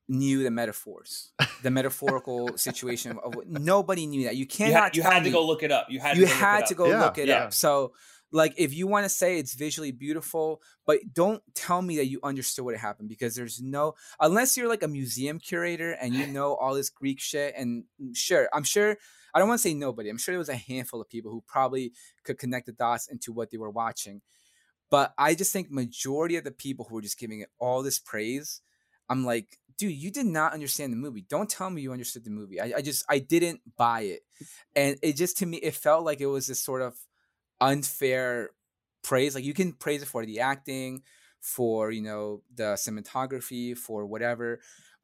knew 0.09 0.42
the 0.42 0.50
metaphors, 0.50 1.32
the 1.62 1.70
metaphorical 1.70 2.57
situation 2.68 3.12
of, 3.12 3.18
of 3.18 3.34
what- 3.34 3.48
nobody 3.48 4.07
knew 4.07 4.24
that. 4.24 4.34
You 4.34 4.40
You, 4.40 4.46
cannot. 4.46 4.82
had, 4.82 4.96
you 4.96 5.02
tell 5.02 5.11
had 5.12 5.18
to 5.20 5.24
me- 5.24 5.32
go 5.32 5.46
look 5.46 5.62
it 5.62 5.72
up. 5.72 5.86
You 5.90 6.00
had 6.00 6.16
you 6.16 6.26
to 6.26 6.32
go 6.32 6.34
had 6.38 6.54
look 6.57 6.62
it 6.62 6.66
to 6.68 6.74
up. 6.74 6.78
go 6.78 6.86
Yeah, 6.90 7.00
look 7.04 7.18
it 7.18 7.28
yeah. 7.28 7.44
up. 7.44 7.52
So, 7.52 7.92
like, 8.32 8.54
if 8.57 8.74
you 8.74 8.86
want 8.86 9.04
to 9.04 9.09
say 9.09 9.38
it's 9.38 9.54
visually 9.54 9.92
beautiful, 9.92 10.61
but 10.84 10.98
don't 11.12 11.42
tell 11.54 11.80
me 11.80 11.96
that 11.96 12.07
you 12.07 12.20
understood 12.22 12.64
what 12.64 12.76
happened 12.76 13.09
because 13.09 13.34
there's 13.36 13.61
no, 13.62 13.94
unless 14.20 14.57
you're 14.57 14.68
like 14.68 14.82
a 14.82 14.88
museum 14.88 15.38
curator 15.38 15.92
and 15.92 16.12
you 16.14 16.26
know 16.26 16.54
all 16.54 16.74
this 16.74 16.90
Greek 16.90 17.20
shit. 17.20 17.54
And 17.57 17.84
mm, 18.02 18.16
sure, 18.16 18.48
I'm 18.52 18.64
sure, 18.64 18.96
I 19.34 19.38
don't 19.38 19.48
want 19.48 19.61
to 19.61 19.68
say 19.68 19.74
nobody. 19.74 20.09
I'm 20.09 20.18
sure 20.18 20.32
there 20.32 20.38
was 20.40 20.48
a 20.48 20.57
handful 20.57 21.00
of 21.00 21.09
people 21.09 21.30
who 21.30 21.42
probably 21.46 21.92
could 22.24 22.38
connect 22.38 22.66
the 22.66 22.72
dots 22.72 23.07
into 23.09 23.32
what 23.32 23.50
they 23.50 23.59
were 23.59 23.70
watching. 23.70 24.22
But 24.90 25.14
I 25.18 25.34
just 25.34 25.52
think 25.52 25.70
majority 25.70 26.36
of 26.36 26.44
the 26.44 26.52
people 26.52 26.86
who 26.88 26.94
were 26.96 27.02
just 27.02 27.18
giving 27.18 27.40
it 27.40 27.48
all 27.59 27.82
this 27.82 27.98
praise, 27.98 28.61
I'm 29.09 29.24
like, 29.24 29.59
dude, 29.79 29.93
you 29.93 30.11
did 30.11 30.27
not 30.27 30.53
understand 30.53 30.93
the 30.93 30.97
movie. 30.97 31.24
Don't 31.29 31.51
tell 31.51 31.70
me 31.70 31.83
you 31.83 31.93
understood 31.93 32.24
the 32.24 32.31
movie. 32.31 32.61
I, 32.61 32.74
I 32.79 32.83
just 32.83 33.05
I 33.09 33.18
didn't 33.18 33.61
buy 33.77 34.03
it. 34.03 34.22
And 34.74 34.99
it 35.03 35.16
just 35.16 35.39
to 35.39 35.47
me, 35.47 35.59
it 35.59 35.74
felt 35.74 36.05
like 36.05 36.20
it 36.20 36.27
was 36.27 36.47
this 36.47 36.62
sort 36.62 36.83
of 36.83 36.97
unfair 37.61 38.51
praise. 39.03 39.35
Like 39.35 39.45
you 39.45 39.55
can 39.55 39.72
praise 39.72 40.03
it 40.03 40.09
for 40.09 40.24
the 40.24 40.41
acting, 40.41 41.03
for 41.41 41.91
you 41.91 42.03
know, 42.03 42.43
the 42.55 42.74
cinematography, 42.74 43.77
for 43.77 44.07
whatever. 44.07 44.61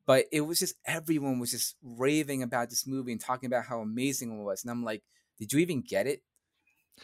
But 0.06 0.26
it 0.32 0.40
was 0.40 0.58
just 0.58 0.74
everyone 0.84 1.38
was 1.38 1.52
just 1.52 1.76
raving 1.82 2.42
about 2.42 2.70
this 2.70 2.86
movie 2.86 3.12
and 3.12 3.20
talking 3.20 3.46
about 3.46 3.66
how 3.66 3.80
amazing 3.80 4.38
it 4.38 4.42
was. 4.42 4.64
And 4.64 4.70
I'm 4.70 4.84
like, 4.84 5.02
did 5.38 5.52
you 5.52 5.60
even 5.60 5.82
get 5.82 6.06
it? 6.06 6.22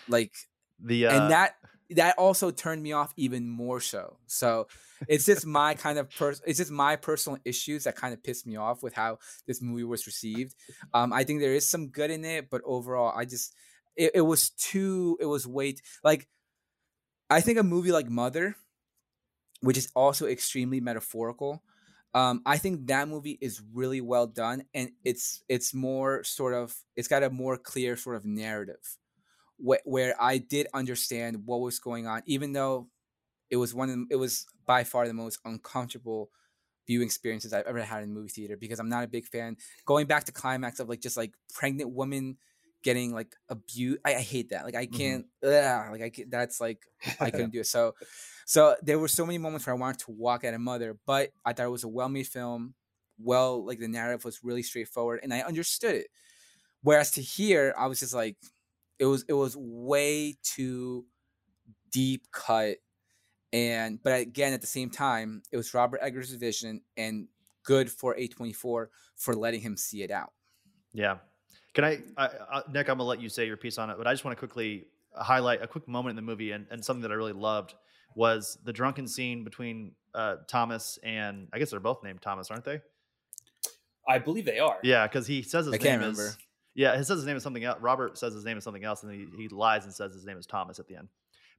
Like 0.09 0.35
The 0.81 1.07
uh, 1.07 1.23
and 1.23 1.31
that 1.31 1.55
that 1.91 2.17
also 2.19 2.51
turned 2.51 2.83
me 2.83 2.93
off 2.93 3.13
even 3.17 3.49
more 3.49 3.81
so. 3.81 4.19
So 4.27 4.69
it's 5.09 5.25
just 5.25 5.47
my 5.47 5.75
kind 5.75 5.99
of 5.99 6.11
pers- 6.11 6.43
it's 6.47 6.59
just 6.59 6.71
my 6.71 6.97
personal 6.97 7.39
issues 7.45 7.85
that 7.85 7.97
kind 7.97 8.13
of 8.13 8.23
pissed 8.23 8.47
me 8.47 8.57
off 8.57 8.83
with 8.83 8.95
how 8.95 9.19
this 9.47 9.63
movie 9.63 9.85
was 9.85 10.07
received. 10.07 10.55
Um, 10.93 11.13
I 11.13 11.25
think 11.25 11.41
there 11.41 11.55
is 11.55 11.67
some 11.67 11.89
good 11.89 12.11
in 12.11 12.25
it, 12.25 12.51
but 12.51 12.63
overall, 12.65 13.13
I 13.17 13.25
just 13.25 13.55
it, 13.97 14.13
it 14.15 14.21
was 14.21 14.51
too 14.51 15.17
it 15.21 15.27
was 15.27 15.47
way 15.47 15.77
like 16.05 16.29
I 17.31 17.41
think 17.41 17.59
a 17.59 17.63
movie 17.63 17.93
like 17.93 18.09
Mother, 18.09 18.57
which 19.61 19.79
is 19.79 19.89
also 19.95 20.27
extremely 20.27 20.81
metaphorical. 20.81 21.63
Um, 22.15 22.43
I 22.47 22.57
think 22.57 22.87
that 22.87 23.09
movie 23.09 23.39
is 23.41 23.63
really 23.73 24.01
well 24.01 24.27
done, 24.27 24.65
and 24.75 24.91
it's 25.05 25.43
it's 25.49 25.75
more 25.75 26.25
sort 26.25 26.55
of 26.55 26.75
it's 26.97 27.09
got 27.09 27.23
a 27.23 27.31
more 27.31 27.57
clear 27.57 27.97
sort 27.97 28.17
of 28.17 28.25
narrative 28.25 28.99
wh- 29.59 29.85
where 29.87 30.15
I 30.21 30.39
did 30.39 30.67
understand 30.75 31.43
what 31.45 31.61
was 31.61 31.79
going 31.79 32.07
on, 32.07 32.23
even 32.27 32.53
though 32.53 32.89
it 33.51 33.57
was 33.57 33.75
one 33.75 33.91
of 33.91 33.97
the, 33.97 34.07
it 34.11 34.17
was 34.17 34.47
by 34.67 34.85
far 34.85 35.07
the 35.07 35.15
most 35.15 35.39
uncomfortable 35.45 36.31
viewing 36.87 37.07
experiences 37.07 37.53
I've 37.53 37.67
ever 37.67 37.83
had 37.83 38.03
in 38.03 38.13
movie 38.13 38.29
theater 38.29 38.57
because 38.57 38.81
I'm 38.81 38.89
not 38.89 39.05
a 39.05 39.09
big 39.09 39.27
fan. 39.27 39.57
Going 39.87 40.07
back 40.07 40.25
to 40.25 40.33
climax 40.33 40.81
of 40.81 40.89
like 40.89 41.01
just 41.01 41.17
like 41.17 41.35
pregnant 41.53 41.91
women 41.91 42.39
getting 42.83 43.13
like 43.13 43.35
abused, 43.49 44.01
I, 44.05 44.15
I 44.15 44.21
hate 44.21 44.51
that. 44.51 44.65
Like 44.65 44.75
I 44.75 44.87
mm-hmm. 44.87 44.97
can't, 44.97 45.27
ugh, 45.45 45.93
like 45.93 46.03
I 46.03 46.11
can, 46.11 46.31
that's 46.31 46.61
like 46.61 46.83
I 47.21 47.31
couldn't 47.31 47.53
do 47.53 47.61
it. 47.61 47.67
So, 47.67 47.95
so 48.47 48.77
there 48.83 48.99
were 48.99 49.09
so 49.09 49.27
many 49.27 49.39
moments 49.39 49.67
where 49.67 49.77
I 49.77 49.79
wanted 49.79 50.01
to 50.01 50.13
walk 50.13 50.45
at 50.45 50.55
a 50.55 50.59
mother, 50.59 50.97
but 51.07 51.31
I 51.45 51.53
thought 51.53 51.67
it 51.67 51.71
was 51.71 51.85
a 51.85 51.89
well-made 51.89 52.27
film. 52.27 52.75
Well, 53.19 53.67
like 53.67 53.81
the 53.81 53.89
narrative 53.89 54.25
was 54.25 54.45
really 54.45 54.63
straightforward, 54.63 55.21
and 55.23 55.35
I 55.35 55.41
understood 55.41 55.97
it. 55.97 56.07
Whereas 56.83 57.11
to 57.13 57.23
here, 57.23 57.75
I 57.77 57.89
was 57.89 58.01
just 58.01 58.15
like, 58.15 58.37
it 58.99 59.07
was 59.07 59.25
it 59.29 59.33
was 59.33 59.57
way 59.57 60.37
too 60.43 61.05
deep 61.91 62.27
cut 62.33 62.77
and 63.53 64.03
but 64.03 64.21
again 64.21 64.53
at 64.53 64.61
the 64.61 64.67
same 64.67 64.91
time 64.91 65.43
it 65.53 65.57
was 65.57 65.73
robert 65.73 66.01
eggers' 66.03 66.33
vision 66.35 66.81
and 66.97 67.29
good 67.65 67.91
for 67.91 68.15
a24 68.17 68.55
for 68.57 68.89
letting 69.35 69.61
him 69.61 69.77
see 69.77 70.03
it 70.03 70.11
out 70.11 70.33
Yeah. 70.93 71.17
Can 71.75 71.85
I, 71.85 71.99
I, 72.17 72.29
I, 72.51 72.63
Nick? 72.73 72.89
I'm 72.89 72.99
gonna 72.99 73.05
let 73.05 73.21
you 73.21 73.29
say 73.29 73.47
your 73.47 73.57
piece 73.57 73.79
on 73.79 73.91
it, 73.91 73.99
but 73.99 74.07
I 74.07 74.13
just 74.13 74.25
want 74.25 74.37
to 74.37 74.39
quickly 74.39 74.87
highlight 75.15 75.63
a 75.63 75.67
quick 75.67 75.87
moment 75.87 76.11
in 76.11 76.17
the 76.17 76.23
movie 76.23 76.51
and, 76.53 76.67
and 76.71 76.85
something 76.85 77.03
that 77.03 77.13
I 77.13 77.15
really 77.15 77.33
loved 77.33 77.75
was 78.15 78.59
the 78.65 78.73
drunken 78.73 79.07
scene 79.07 79.45
between 79.45 79.93
uh, 80.15 80.37
Thomas 80.49 80.99
and 81.03 81.47
I 81.53 81.59
guess 81.59 81.71
they're 81.71 81.79
both 81.79 82.03
named 82.03 82.21
Thomas, 82.23 82.51
aren't 82.51 82.65
they? 82.65 82.81
I 84.09 84.19
believe 84.19 84.45
they 84.47 84.59
are. 84.59 84.79
Yeah, 84.83 85.07
because 85.07 85.27
he 85.27 85.43
says 85.43 85.67
his 85.67 85.75
I 85.75 85.79
can't 85.79 86.01
name 86.01 86.01
remember. 86.01 86.23
is 86.23 86.39
yeah, 86.75 86.97
he 86.97 87.03
says 87.03 87.19
his 87.19 87.27
name 87.27 87.37
is 87.37 87.43
something 87.43 87.65
else. 87.65 87.79
Robert 87.81 88.19
says 88.19 88.35
his 88.35 88.45
name 88.45 88.57
is 88.57 88.65
something 88.65 88.85
else, 88.85 89.03
and 89.03 89.13
then 89.13 89.29
he, 89.37 89.43
he 89.43 89.49
lies 89.49 89.85
and 89.85 89.93
says 89.93 90.15
his 90.15 90.25
name 90.25 90.39
is 90.39 90.47
Thomas 90.47 90.79
at 90.79 90.87
the 90.87 90.97
end. 90.97 91.09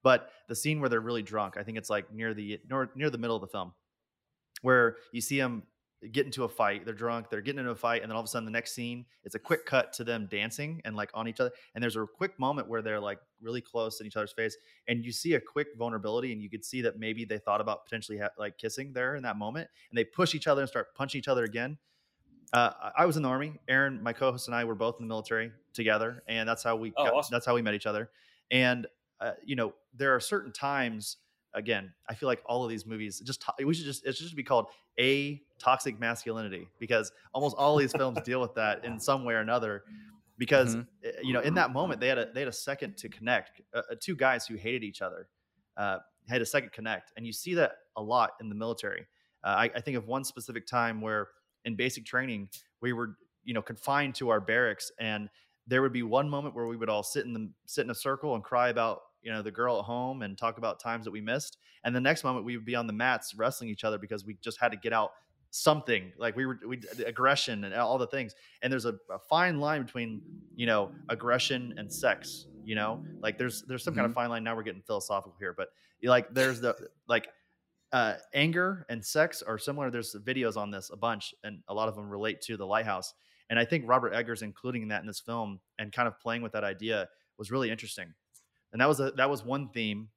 But 0.03 0.29
the 0.47 0.55
scene 0.55 0.79
where 0.79 0.89
they're 0.89 1.01
really 1.01 1.23
drunk, 1.23 1.57
I 1.57 1.63
think 1.63 1.77
it's 1.77 1.89
like 1.89 2.13
near 2.13 2.33
the 2.33 2.59
near, 2.69 2.89
near 2.95 3.09
the 3.09 3.17
middle 3.17 3.35
of 3.35 3.41
the 3.41 3.47
film, 3.47 3.73
where 4.61 4.97
you 5.11 5.21
see 5.21 5.37
them 5.37 5.63
get 6.11 6.25
into 6.25 6.45
a 6.45 6.49
fight. 6.49 6.85
They're 6.85 6.93
drunk. 6.93 7.29
They're 7.29 7.41
getting 7.41 7.59
into 7.59 7.71
a 7.71 7.75
fight, 7.75 8.01
and 8.01 8.09
then 8.09 8.15
all 8.15 8.21
of 8.21 8.25
a 8.25 8.29
sudden, 8.29 8.45
the 8.45 8.51
next 8.51 8.73
scene, 8.73 9.05
it's 9.23 9.35
a 9.35 9.39
quick 9.39 9.65
cut 9.65 9.91
to 9.93 10.03
them 10.03 10.27
dancing 10.31 10.81
and 10.85 10.95
like 10.95 11.11
on 11.13 11.27
each 11.27 11.39
other. 11.39 11.51
And 11.75 11.83
there's 11.83 11.97
a 11.97 12.05
quick 12.05 12.39
moment 12.39 12.69
where 12.69 12.81
they're 12.81 12.99
like 12.99 13.19
really 13.41 13.61
close 13.61 13.99
in 13.99 14.07
each 14.07 14.15
other's 14.15 14.31
face, 14.31 14.55
and 14.87 15.03
you 15.03 15.11
see 15.11 15.33
a 15.33 15.41
quick 15.41 15.67
vulnerability, 15.77 16.31
and 16.31 16.41
you 16.41 16.49
could 16.49 16.63
see 16.63 16.81
that 16.81 16.97
maybe 16.97 17.25
they 17.25 17.39
thought 17.39 17.61
about 17.61 17.83
potentially 17.85 18.17
ha- 18.17 18.29
like 18.37 18.57
kissing 18.57 18.93
there 18.93 19.15
in 19.15 19.23
that 19.23 19.37
moment, 19.37 19.67
and 19.91 19.97
they 19.97 20.05
push 20.05 20.33
each 20.33 20.47
other 20.47 20.61
and 20.61 20.69
start 20.69 20.95
punching 20.95 21.19
each 21.19 21.27
other 21.27 21.43
again. 21.43 21.77
Uh, 22.53 22.91
I 22.97 23.05
was 23.05 23.15
in 23.17 23.23
the 23.23 23.29
army. 23.29 23.59
Aaron, 23.67 24.01
my 24.01 24.13
co-host, 24.13 24.47
and 24.47 24.55
I 24.55 24.63
were 24.63 24.75
both 24.75 24.95
in 24.99 25.05
the 25.05 25.09
military 25.09 25.51
together, 25.73 26.23
and 26.27 26.47
that's 26.49 26.63
how 26.63 26.75
we 26.75 26.93
Oh, 26.97 27.03
got- 27.05 27.13
awesome. 27.13 27.33
that's 27.33 27.45
how 27.45 27.53
we 27.55 27.61
met 27.61 27.73
each 27.75 27.85
other. 27.85 28.09
And 28.51 28.87
uh, 29.21 29.33
you 29.43 29.55
know, 29.55 29.73
there 29.93 30.15
are 30.15 30.19
certain 30.19 30.51
times. 30.51 31.17
Again, 31.55 31.91
I 32.07 32.13
feel 32.13 32.27
like 32.27 32.41
all 32.45 32.63
of 32.63 32.69
these 32.69 32.85
movies 32.85 33.19
just 33.25 33.41
to- 33.41 33.65
we 33.65 33.73
should 33.73 33.85
just 33.85 34.05
it 34.05 34.15
should 34.15 34.23
just 34.25 34.35
be 34.35 34.43
called 34.43 34.67
a 34.99 35.41
toxic 35.57 35.99
masculinity 35.99 36.67
because 36.79 37.11
almost 37.33 37.55
all 37.57 37.75
these 37.75 37.91
films 37.91 38.19
deal 38.23 38.39
with 38.39 38.53
that 38.55 38.85
in 38.85 38.99
some 38.99 39.25
way 39.25 39.33
or 39.33 39.39
another. 39.39 39.83
Because 40.37 40.75
Mhm. 40.75 40.87
uh, 41.05 41.09
you 41.23 41.33
know, 41.33 41.41
in 41.41 41.55
that 41.55 41.71
moment, 41.71 41.99
they 41.99 42.07
had 42.07 42.17
a 42.19 42.31
they 42.31 42.39
had 42.41 42.47
a 42.49 42.53
second 42.53 42.97
to 42.97 43.09
connect. 43.09 43.61
Uh, 43.73 43.81
uh, 43.91 43.95
two 43.99 44.15
guys 44.15 44.45
who 44.47 44.55
hated 44.55 44.83
each 44.83 45.01
other 45.01 45.27
uh, 45.75 45.97
had 46.27 46.41
a 46.41 46.45
second 46.45 46.71
connect, 46.71 47.11
and 47.17 47.25
you 47.25 47.33
see 47.33 47.55
that 47.55 47.73
a 47.97 48.01
lot 48.01 48.31
in 48.39 48.47
the 48.47 48.55
military. 48.55 49.07
Uh, 49.43 49.47
I, 49.47 49.63
I 49.75 49.81
think 49.81 49.97
of 49.97 50.05
one 50.07 50.23
specific 50.23 50.65
time 50.67 51.01
where 51.01 51.29
in 51.65 51.75
basic 51.75 52.05
training 52.05 52.49
we 52.81 52.93
were 52.93 53.15
you 53.43 53.53
know 53.53 53.61
confined 53.61 54.15
to 54.15 54.29
our 54.29 54.39
barracks 54.39 54.91
and 54.99 55.29
there 55.67 55.81
would 55.81 55.93
be 55.93 56.03
one 56.03 56.29
moment 56.29 56.55
where 56.55 56.65
we 56.65 56.75
would 56.75 56.89
all 56.89 57.03
sit 57.03 57.25
in 57.25 57.33
the 57.33 57.49
sit 57.65 57.83
in 57.83 57.91
a 57.91 57.95
circle 57.95 58.35
and 58.35 58.43
cry 58.43 58.69
about 58.69 59.01
you 59.21 59.31
know 59.31 59.41
the 59.41 59.51
girl 59.51 59.79
at 59.79 59.85
home 59.85 60.21
and 60.21 60.37
talk 60.37 60.57
about 60.57 60.79
times 60.79 61.05
that 61.05 61.11
we 61.11 61.21
missed 61.21 61.57
and 61.83 61.95
the 61.95 62.01
next 62.01 62.23
moment 62.23 62.45
we 62.45 62.55
would 62.55 62.65
be 62.65 62.75
on 62.75 62.87
the 62.87 62.93
mats 62.93 63.33
wrestling 63.35 63.69
each 63.69 63.83
other 63.83 63.97
because 63.97 64.25
we 64.25 64.37
just 64.41 64.59
had 64.59 64.71
to 64.71 64.77
get 64.77 64.93
out 64.93 65.11
something 65.51 66.11
like 66.17 66.35
we 66.35 66.45
were 66.45 66.59
we 66.67 66.79
aggression 67.05 67.63
and 67.63 67.73
all 67.73 67.97
the 67.97 68.07
things 68.07 68.35
and 68.61 68.71
there's 68.71 68.85
a, 68.85 68.93
a 69.11 69.17
fine 69.29 69.59
line 69.59 69.83
between 69.83 70.21
you 70.55 70.65
know 70.65 70.91
aggression 71.09 71.73
and 71.77 71.91
sex 71.91 72.45
you 72.69 72.75
know? 72.75 73.03
Like 73.19 73.39
there's 73.39 73.63
there's 73.63 73.83
some 73.83 73.95
kind 73.95 74.05
of 74.05 74.11
mm-hmm. 74.11 74.19
fine 74.19 74.29
line 74.29 74.43
now 74.43 74.55
we're 74.55 74.61
getting 74.61 74.83
philosophical 74.83 75.35
here 75.39 75.53
but 75.57 75.69
like 76.03 76.31
there's 76.33 76.61
the 76.61 76.75
like 77.07 77.27
uh, 77.91 78.15
anger 78.33 78.85
and 78.89 79.03
sex 79.03 79.41
are 79.41 79.57
similar. 79.57 79.89
There's 79.89 80.15
videos 80.15 80.57
on 80.57 80.71
this 80.71 80.89
a 80.91 80.97
bunch, 80.97 81.33
and 81.43 81.59
a 81.67 81.73
lot 81.73 81.89
of 81.89 81.95
them 81.95 82.09
relate 82.09 82.41
to 82.41 82.57
the 82.57 82.65
lighthouse. 82.65 83.13
And 83.49 83.57
I 83.57 83.65
think 83.65 83.85
Robert 83.87 84.13
Eggers 84.13 84.41
including 84.41 84.89
that 84.89 85.01
in 85.01 85.07
this 85.07 85.19
film 85.19 85.59
and 85.79 85.91
kind 85.91 86.07
of 86.07 86.19
playing 86.19 86.41
with 86.41 86.51
that 86.51 86.63
idea 86.63 87.07
was 87.37 87.51
really 87.51 87.71
interesting. 87.71 88.13
And 88.71 88.81
that 88.81 88.87
was 88.87 88.99
a, 88.99 89.11
that 89.11 89.29
was 89.29 89.43
one 89.43 89.69
theme 89.69 90.09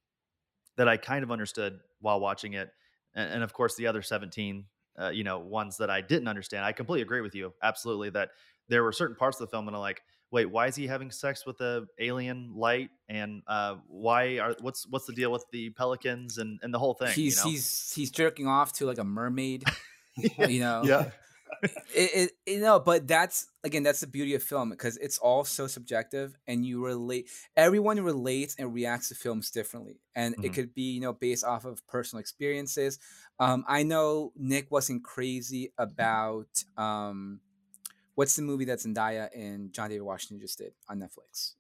that 0.77 0.89
I 0.89 0.97
kind 0.97 1.25
of 1.25 1.31
understood 1.31 1.79
while 2.01 2.21
watching 2.21 2.53
it. 2.55 2.71
And, 3.15 3.35
and 3.35 3.43
of 3.43 3.53
course, 3.55 3.75
the 3.77 3.87
other 3.87 4.03
17, 4.03 4.65
uh, 5.01 5.09
you 5.09 5.25
know, 5.25 5.39
ones 5.39 5.79
that 5.79 5.89
I 5.89 6.03
didn't 6.03 6.29
understand. 6.29 6.65
I 6.65 6.73
completely 6.73 7.03
agree 7.03 7.23
with 7.23 7.35
you, 7.35 7.55
absolutely, 7.63 8.11
that 8.11 8.31
there 8.69 8.83
were 8.83 8.93
certain 8.93 9.17
parts 9.17 9.41
of 9.41 9.47
the 9.49 9.51
film 9.51 9.65
that 9.67 9.75
I'm 9.75 9.81
like, 9.81 10.03
wait, 10.33 10.47
why 10.47 10.67
is 10.67 10.75
he 10.75 10.87
having 10.89 11.11
sex 11.13 11.47
with 11.47 11.59
the 11.59 11.87
alien 12.01 12.53
light? 12.57 12.91
And 13.09 13.43
uh, 13.47 13.77
why 13.87 14.39
are 14.39 14.57
what's 14.61 14.87
what's 14.89 15.07
the 15.07 15.13
deal 15.13 15.31
with 15.31 15.45
the 15.53 15.71
pelicans 15.71 16.39
and, 16.39 16.59
and 16.63 16.75
the 16.75 16.79
whole 16.79 16.95
thing? 16.95 17.13
he's 17.13 17.37
you 17.37 17.45
know? 17.45 17.51
he's 17.51 17.93
he's 17.95 18.11
jerking 18.11 18.49
off 18.49 18.73
to 18.75 18.87
like 18.87 18.99
a 18.99 19.05
mermaid 19.05 19.65
you 20.39 20.61
know 20.61 20.83
yeah. 20.85 21.11
it, 21.95 22.11
it, 22.15 22.31
you 22.47 22.61
know, 22.61 22.81
but 22.81 23.07
that's 23.07 23.47
again, 23.63 23.83
that's 23.83 24.01
the 24.01 24.07
beauty 24.07 24.35
of 24.35 24.43
film 24.43 24.71
because 24.71 24.97
it's 24.97 25.19
all 25.19 25.45
so 25.45 25.67
subjective, 25.67 26.37
and 26.47 26.65
you 26.67 26.85
relate. 26.85 27.29
Everyone 27.57 28.01
relates 28.01 28.57
and 28.59 28.75
reacts 28.75 29.11
to 29.11 29.15
films 29.15 29.51
differently, 29.51 30.01
and 30.17 30.35
it 30.43 30.51
Mhm. 30.51 30.55
could 30.55 30.75
be 30.75 30.91
you 30.93 31.01
know 31.01 31.13
based 31.13 31.45
off 31.45 31.65
of 31.65 31.87
personal 31.87 32.21
experiences. 32.21 32.99
Um, 33.39 33.65
I 33.69 33.83
know 33.83 34.33
Nick 34.35 34.71
wasn't 34.71 35.05
crazy 35.05 35.73
about 35.79 36.49
um, 36.77 37.41
what's 38.15 38.37
the 38.37 38.43
movie 38.43 38.65
that 38.67 38.79
Zendaya 38.79 39.29
and 39.35 39.73
John 39.73 39.89
David 39.91 40.03
Washington 40.03 40.41
just 40.41 40.59
did 40.59 40.73
on 40.89 40.99
Netflix. 41.01 41.53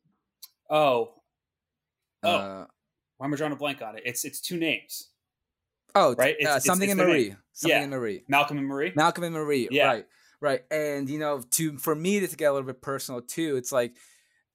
Oh, 0.71 1.15
oh, 2.23 2.29
Uh, 2.29 2.67
why 3.19 3.27
am 3.27 3.35
I 3.35 3.37
drawing 3.37 3.53
a 3.53 3.57
blank 3.57 3.83
on 3.83 3.97
it? 3.97 4.03
It's 4.07 4.25
it's 4.25 4.41
two 4.41 4.59
names, 4.59 5.11
oh, 5.95 6.15
Right? 6.15 6.35
uh, 6.35 6.39
It's- 6.39 6.49
it's- 6.49 6.65
something 6.65 6.91
it's 6.91 6.99
in. 7.01 7.07
Marie. 7.07 7.37
Something 7.53 7.79
Yeah. 7.79 7.85
in 7.85 7.91
Marie. 7.91 8.25
Malcolm 8.29 8.59
and 8.59 8.67
Marie. 8.67 8.93
Malcolm 8.97 9.25
and 9.25 9.35
Marie. 9.35 9.69
Yeah. 9.71 9.87
Right. 9.89 10.07
Right. 10.41 10.65
And 10.73 11.09
you 11.09 11.19
know, 11.19 11.41
to 11.53 11.79
for 11.79 11.95
me 11.95 12.21
to 12.21 12.37
get 12.37 12.47
a 12.51 12.53
little 12.53 12.67
bit 12.67 12.81
personal 12.83 13.21
too, 13.23 13.57
it's 13.57 13.71
like 13.73 13.97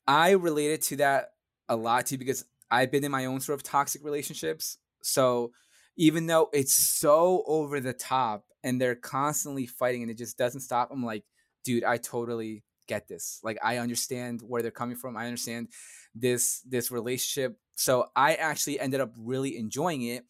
I 0.08 0.32
related 0.32 0.82
to 0.84 0.96
that 0.98 1.34
a 1.70 1.76
lot 1.76 2.06
too 2.08 2.18
because 2.18 2.44
I've 2.70 2.92
been 2.92 3.04
in 3.06 3.12
my 3.12 3.26
own 3.26 3.40
sort 3.40 3.58
of 3.60 3.64
toxic 3.64 4.04
relationships. 4.04 4.78
So 5.02 5.54
even 5.96 6.26
though 6.28 6.50
it's 6.54 6.74
so 6.74 7.44
over 7.48 7.80
the 7.80 7.94
top 7.94 8.46
and 8.64 8.82
they're 8.82 8.96
constantly 8.96 9.66
fighting 9.66 10.02
and 10.02 10.12
it 10.12 10.18
just 10.18 10.38
doesn't 10.38 10.62
stop, 10.62 10.90
I'm 10.92 11.04
like, 11.06 11.24
dude, 11.68 11.84
I 11.84 11.98
totally 11.98 12.64
get 12.88 13.08
this. 13.08 13.40
Like 13.44 13.58
I 13.62 13.78
understand 13.78 14.42
where 14.42 14.62
they're 14.62 14.72
coming 14.82 14.96
from. 14.96 15.18
I 15.18 15.26
understand 15.26 15.68
this 16.16 16.62
this 16.74 16.90
relationship. 16.92 17.60
So 17.76 17.94
I 18.16 18.36
actually 18.36 18.80
ended 18.80 19.02
up 19.02 19.12
really 19.18 19.58
enjoying 19.58 20.02
it. 20.16 20.24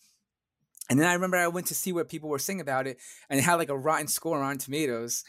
And 0.90 1.00
then 1.00 1.08
I 1.08 1.14
remember 1.14 1.38
I 1.38 1.48
went 1.50 1.68
to 1.68 1.76
see 1.76 1.92
what 1.94 2.10
people 2.10 2.30
were 2.30 2.40
saying 2.48 2.62
about 2.62 2.88
it, 2.88 2.98
and 3.30 3.40
it 3.40 3.44
had 3.44 3.56
like 3.56 3.70
a 3.70 3.78
rotten 3.78 4.08
score 4.08 4.42
on 4.42 4.58
Tomatoes, 4.58 5.24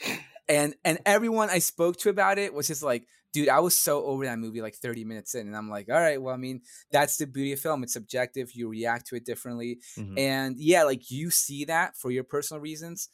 and 0.49 0.75
and 0.85 0.99
everyone 1.05 1.51
I 1.51 1.59
spoke 1.59 1.97
to 1.99 2.11
about 2.11 2.39
it 2.39 2.55
was 2.55 2.69
just 2.69 2.83
like, 2.85 3.03
dude, 3.33 3.49
I 3.49 3.59
was 3.59 3.77
so 3.77 4.05
over 4.05 4.25
that 4.25 4.39
movie 4.39 4.63
like 4.63 4.77
30 4.77 5.05
minutes 5.05 5.35
in, 5.35 5.49
and 5.49 5.57
I'm 5.57 5.69
like, 5.69 5.89
all 5.91 6.01
right, 6.01 6.23
well, 6.23 6.33
I 6.33 6.39
mean, 6.39 6.63
that's 6.93 7.17
the 7.17 7.27
beauty 7.27 7.53
of 7.53 7.61
film. 7.61 7.83
It's 7.83 7.93
subjective. 7.93 8.53
You 8.55 8.69
react 8.69 9.09
to 9.09 9.17
it 9.17 9.25
differently, 9.27 9.81
Mhm. 9.97 10.17
and 10.17 10.57
yeah, 10.59 10.85
like 10.85 11.11
you 11.11 11.31
see 11.31 11.65
that 11.67 11.97
for 11.97 12.11
your 12.13 12.25
personal 12.25 12.61
reasons. 12.63 13.09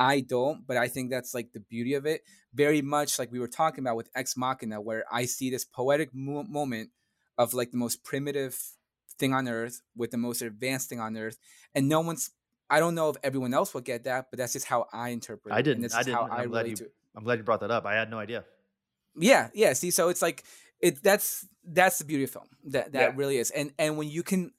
I 0.00 0.20
don't, 0.20 0.66
but 0.66 0.78
I 0.78 0.88
think 0.88 1.10
that's 1.10 1.34
like 1.34 1.52
the 1.52 1.60
beauty 1.60 1.92
of 1.94 2.06
it. 2.06 2.22
Very 2.54 2.80
much 2.80 3.18
like 3.18 3.30
we 3.30 3.38
were 3.38 3.48
talking 3.48 3.84
about 3.84 3.96
with 3.96 4.08
Ex 4.14 4.34
Machina, 4.36 4.80
where 4.80 5.04
I 5.12 5.26
see 5.26 5.50
this 5.50 5.64
poetic 5.64 6.08
mo- 6.14 6.42
moment 6.44 6.88
of 7.36 7.52
like 7.54 7.70
the 7.70 7.76
most 7.76 8.02
primitive 8.02 8.58
thing 9.18 9.34
on 9.34 9.46
earth 9.46 9.82
with 9.94 10.10
the 10.10 10.16
most 10.16 10.40
advanced 10.40 10.88
thing 10.88 11.00
on 11.00 11.16
earth, 11.16 11.36
and 11.74 11.88
no 11.88 12.00
one's. 12.00 12.30
I 12.72 12.78
don't 12.80 12.94
know 12.94 13.10
if 13.10 13.16
everyone 13.22 13.52
else 13.52 13.74
will 13.74 13.80
get 13.82 14.04
that, 14.04 14.28
but 14.30 14.38
that's 14.38 14.52
just 14.54 14.66
how 14.66 14.86
I 14.92 15.08
interpret 15.10 15.52
it. 15.52 15.56
I 15.58 15.60
didn't- 15.62 15.82
this 15.82 15.94
I 15.94 16.02
didn't, 16.04 16.18
I 16.30 16.42
I'm 16.42 16.48
glad 16.50 16.68
you- 16.68 16.76
to 16.76 16.84
it. 16.84 16.94
I'm 17.16 17.24
glad 17.24 17.38
you 17.38 17.44
brought 17.44 17.60
that 17.60 17.70
up. 17.72 17.84
I 17.84 17.94
had 17.94 18.08
no 18.10 18.18
idea. 18.20 18.44
Yeah, 19.18 19.50
yeah. 19.54 19.72
See, 19.74 19.90
so 19.90 20.08
it's 20.08 20.22
like 20.22 20.44
it. 20.80 21.02
That's 21.02 21.46
that's 21.64 21.98
the 21.98 22.04
beauty 22.04 22.24
of 22.24 22.30
film. 22.30 22.46
That 22.66 22.92
that 22.92 23.00
Yeah. 23.10 23.12
really 23.16 23.36
is. 23.38 23.50
And 23.50 23.72
and 23.78 23.98
when 23.98 24.08
you 24.08 24.22
can 24.22 24.52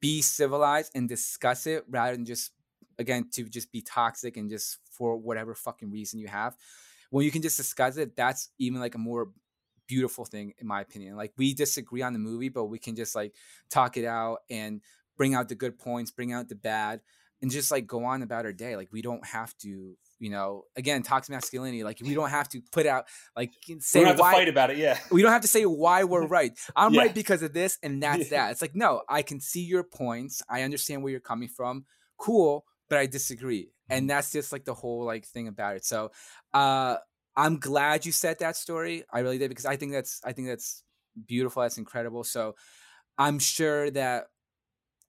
be 0.00 0.22
civilized 0.22 0.92
and 0.94 1.08
discuss 1.08 1.66
it 1.66 1.84
rather 1.88 2.12
than 2.16 2.24
just 2.26 2.52
again 3.00 3.28
to 3.32 3.48
just 3.48 3.72
be 3.72 3.80
toxic 3.82 4.36
and 4.36 4.48
just 4.48 4.78
for 4.92 5.16
whatever 5.16 5.54
fucking 5.54 5.90
reason 5.90 6.20
you 6.20 6.28
have, 6.28 6.56
when 7.10 7.24
you 7.24 7.32
can 7.32 7.42
just 7.42 7.56
discuss 7.56 7.96
it, 7.96 8.14
that's 8.14 8.50
even 8.58 8.78
like 8.78 8.94
a 8.94 8.98
more 8.98 9.30
beautiful 9.88 10.24
thing 10.24 10.52
in 10.58 10.66
my 10.68 10.80
opinion. 10.80 11.16
Like 11.16 11.32
we 11.36 11.54
disagree 11.54 12.02
on 12.02 12.12
the 12.12 12.18
movie, 12.20 12.48
but 12.50 12.66
we 12.66 12.78
can 12.78 12.94
just 12.94 13.16
like 13.16 13.34
talk 13.70 13.96
it 13.96 14.04
out 14.04 14.38
and 14.48 14.80
bring 15.16 15.34
out 15.34 15.48
the 15.48 15.56
good 15.56 15.78
points, 15.78 16.12
bring 16.12 16.32
out 16.32 16.48
the 16.48 16.54
bad, 16.54 17.00
and 17.42 17.50
just 17.50 17.70
like 17.72 17.86
go 17.86 18.04
on 18.04 18.22
about 18.22 18.44
our 18.44 18.52
day. 18.52 18.76
Like 18.76 18.92
we 18.92 19.02
don't 19.02 19.26
have 19.26 19.56
to. 19.58 19.96
You 20.22 20.28
know, 20.28 20.64
again, 20.76 21.02
toxic 21.02 21.32
masculinity. 21.32 21.82
Like 21.82 21.98
we 22.02 22.12
don't 22.12 22.28
have 22.28 22.46
to 22.50 22.60
put 22.72 22.84
out 22.84 23.06
like 23.34 23.52
say 23.78 24.00
we 24.00 24.04
don't 24.04 24.08
have 24.08 24.16
to 24.16 24.20
why 24.22 24.32
fight 24.34 24.48
about 24.50 24.70
it. 24.70 24.76
Yeah. 24.76 24.98
we 25.10 25.22
don't 25.22 25.32
have 25.32 25.40
to 25.40 25.48
say 25.48 25.64
why 25.64 26.04
we're 26.04 26.26
right. 26.38 26.52
I'm 26.76 26.92
Yeah. 26.92 27.00
right 27.00 27.14
because 27.14 27.42
of 27.42 27.54
this, 27.54 27.78
and 27.82 28.02
that's 28.02 28.30
Yeah. 28.30 28.36
that. 28.48 28.50
It's 28.50 28.60
like, 28.60 28.76
no, 28.76 29.00
I 29.08 29.22
can 29.22 29.40
see 29.40 29.62
your 29.62 29.82
points. 29.82 30.42
I 30.46 30.60
understand 30.60 31.02
where 31.02 31.10
you're 31.10 31.20
coming 31.20 31.48
from. 31.48 31.86
Cool, 32.18 32.66
but 32.90 32.98
I 32.98 33.06
disagree. 33.06 33.62
Mm-hmm. 33.62 33.92
And 33.92 34.10
that's 34.10 34.30
just 34.30 34.52
like 34.52 34.66
the 34.66 34.74
whole 34.74 35.04
like 35.04 35.24
thing 35.24 35.48
about 35.48 35.76
it. 35.76 35.84
So 35.86 36.10
uh 36.52 36.96
I'm 37.36 37.58
glad 37.58 38.04
you 38.04 38.12
said 38.12 38.40
that 38.40 38.56
story. 38.56 39.04
I 39.10 39.20
really 39.20 39.38
did 39.38 39.48
because 39.48 39.64
I 39.64 39.76
think 39.76 39.92
that's 39.92 40.20
I 40.24 40.32
think 40.32 40.48
that's 40.48 40.82
beautiful. 41.26 41.62
That's 41.62 41.78
incredible. 41.78 42.24
So 42.24 42.56
I'm 43.16 43.38
sure 43.38 43.90
that 43.92 44.26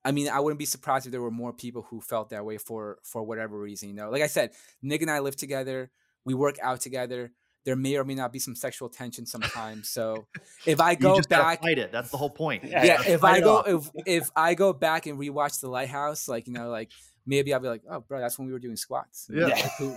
I 0.04 0.12
mean, 0.12 0.30
I 0.30 0.40
wouldn't 0.40 0.60
be 0.60 0.66
surprised 0.66 1.06
if 1.06 1.12
there 1.12 1.22
were 1.22 1.32
more 1.32 1.54
people 1.54 1.84
who 1.90 2.02
felt 2.02 2.30
that 2.30 2.46
way 2.46 2.58
for 2.58 3.00
for 3.04 3.24
whatever 3.24 3.60
reason. 3.60 3.90
You 3.90 3.96
know, 3.96 4.10
like 4.10 4.22
I 4.22 4.28
said, 4.28 4.52
Nick 4.82 5.02
and 5.02 5.12
I 5.12 5.20
live 5.20 5.36
together. 5.36 5.92
We 6.26 6.34
work 6.34 6.58
out 6.62 6.82
together. 6.82 7.32
There 7.64 7.76
may 7.76 7.96
or 7.98 8.04
may 8.04 8.16
not 8.16 8.34
be 8.34 8.40
some 8.40 8.56
sexual 8.56 8.90
tension 8.90 9.28
sometimes. 9.28 9.90
So 9.90 10.26
if 10.66 10.82
I 10.82 10.92
You 10.92 10.98
go 10.98 11.18
just 11.18 11.30
back, 11.30 11.62
fight 11.62 11.78
it. 11.78 11.92
That's 11.92 12.10
the 12.10 12.18
whole 12.18 12.32
point. 12.32 12.64
Yeah. 12.64 12.84
yeah, 12.84 13.04
if 13.06 13.24
I 13.24 13.38
it 13.38 13.42
go 13.44 13.58
off. 13.58 13.68
if 13.68 13.90
if 14.08 14.32
I 14.36 14.56
go 14.56 14.74
back 14.74 15.06
and 15.06 15.20
rewatch 15.20 15.60
The 15.62 15.70
Lighthouse, 15.70 16.28
like 16.28 16.48
you 16.48 16.54
know, 16.54 16.70
like 16.70 16.90
maybe 17.26 17.54
I'll 17.54 17.60
be 17.60 17.68
like, 17.68 17.84
oh, 17.90 18.00
bro, 18.02 18.20
that's 18.20 18.38
when 18.38 18.48
we 18.48 18.54
were 18.54 18.60
doing 18.60 18.76
squats. 18.76 19.28
You 19.30 19.42
know, 19.42 19.48
Yeah. 19.48 19.56
like, 19.56 19.72
who 19.78 19.96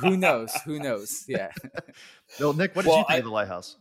who 0.08 0.16
knows? 0.16 0.52
Who 0.64 0.78
knows? 0.78 1.24
Yeah. 1.28 1.50
Well, 2.40 2.52
Nick, 2.52 2.74
what 2.74 2.82
did 2.84 2.88
Well, 2.88 2.98
you 2.98 3.04
think 3.04 3.14
I- 3.14 3.18
of 3.18 3.24
the 3.24 3.30
lighthouse? 3.30 3.76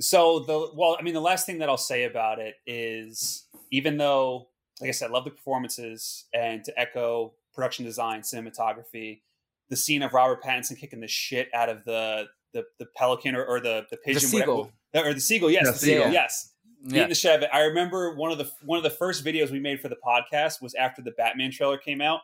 So 0.00 0.40
the 0.40 0.70
well, 0.74 0.96
I 0.98 1.02
mean, 1.02 1.14
the 1.14 1.20
last 1.20 1.44
thing 1.46 1.58
that 1.58 1.68
I'll 1.68 1.76
say 1.76 2.04
about 2.04 2.38
it 2.38 2.54
is, 2.66 3.46
even 3.72 3.96
though, 3.96 4.48
like 4.80 4.88
I 4.88 4.92
said, 4.92 5.10
I 5.10 5.12
love 5.12 5.24
the 5.24 5.30
performances 5.32 6.26
and 6.32 6.62
to 6.64 6.78
echo 6.78 7.32
production 7.52 7.84
design, 7.84 8.20
cinematography, 8.20 9.22
the 9.70 9.76
scene 9.76 10.02
of 10.02 10.12
Robert 10.14 10.40
Pattinson 10.42 10.78
kicking 10.78 11.00
the 11.00 11.08
shit 11.08 11.48
out 11.52 11.68
of 11.68 11.84
the 11.84 12.26
the, 12.52 12.64
the 12.78 12.86
pelican 12.96 13.34
or, 13.34 13.44
or 13.44 13.58
the 13.60 13.86
the 13.90 13.96
pigeon, 13.96 14.22
the 14.22 14.26
seagull. 14.28 14.70
whatever, 14.92 15.10
or 15.10 15.14
the 15.14 15.20
seagull, 15.20 15.50
yes, 15.50 15.64
Yeah, 15.66 15.72
the 15.72 15.78
seagull, 15.78 15.98
seagull. 16.02 16.12
yes, 16.12 16.52
Yeah. 16.84 16.92
beating 16.92 17.08
the 17.08 17.14
shit 17.14 17.32
out 17.32 17.36
of 17.38 17.42
it. 17.44 17.50
I 17.52 17.62
remember 17.62 18.14
one 18.14 18.30
of 18.30 18.38
the 18.38 18.50
one 18.62 18.76
of 18.76 18.82
the 18.82 18.90
first 18.90 19.24
videos 19.24 19.50
we 19.50 19.58
made 19.58 19.80
for 19.80 19.88
the 19.88 19.96
podcast 19.96 20.62
was 20.62 20.74
after 20.74 21.02
the 21.02 21.10
Batman 21.12 21.50
trailer 21.50 21.78
came 21.78 22.00
out, 22.00 22.20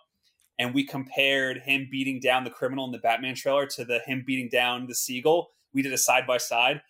and 0.59 0.73
we 0.73 0.85
compared 0.85 1.59
him 1.59 1.89
beating 1.91 2.21
down 2.21 2.45
the 2.45 2.51
criminal 2.51 2.85
in 2.85 2.93
the 2.93 2.99
Batman 2.99 3.35
trailer 3.35 3.67
to 3.67 3.85
the 3.85 4.01
him 4.01 4.23
beating 4.27 4.49
down 4.49 4.87
the 4.87 4.95
seagull. 4.95 5.51
We 5.73 5.83
did 5.83 5.93
a 5.93 5.99
side 5.99 6.27
by 6.27 6.39
side. 6.39 6.83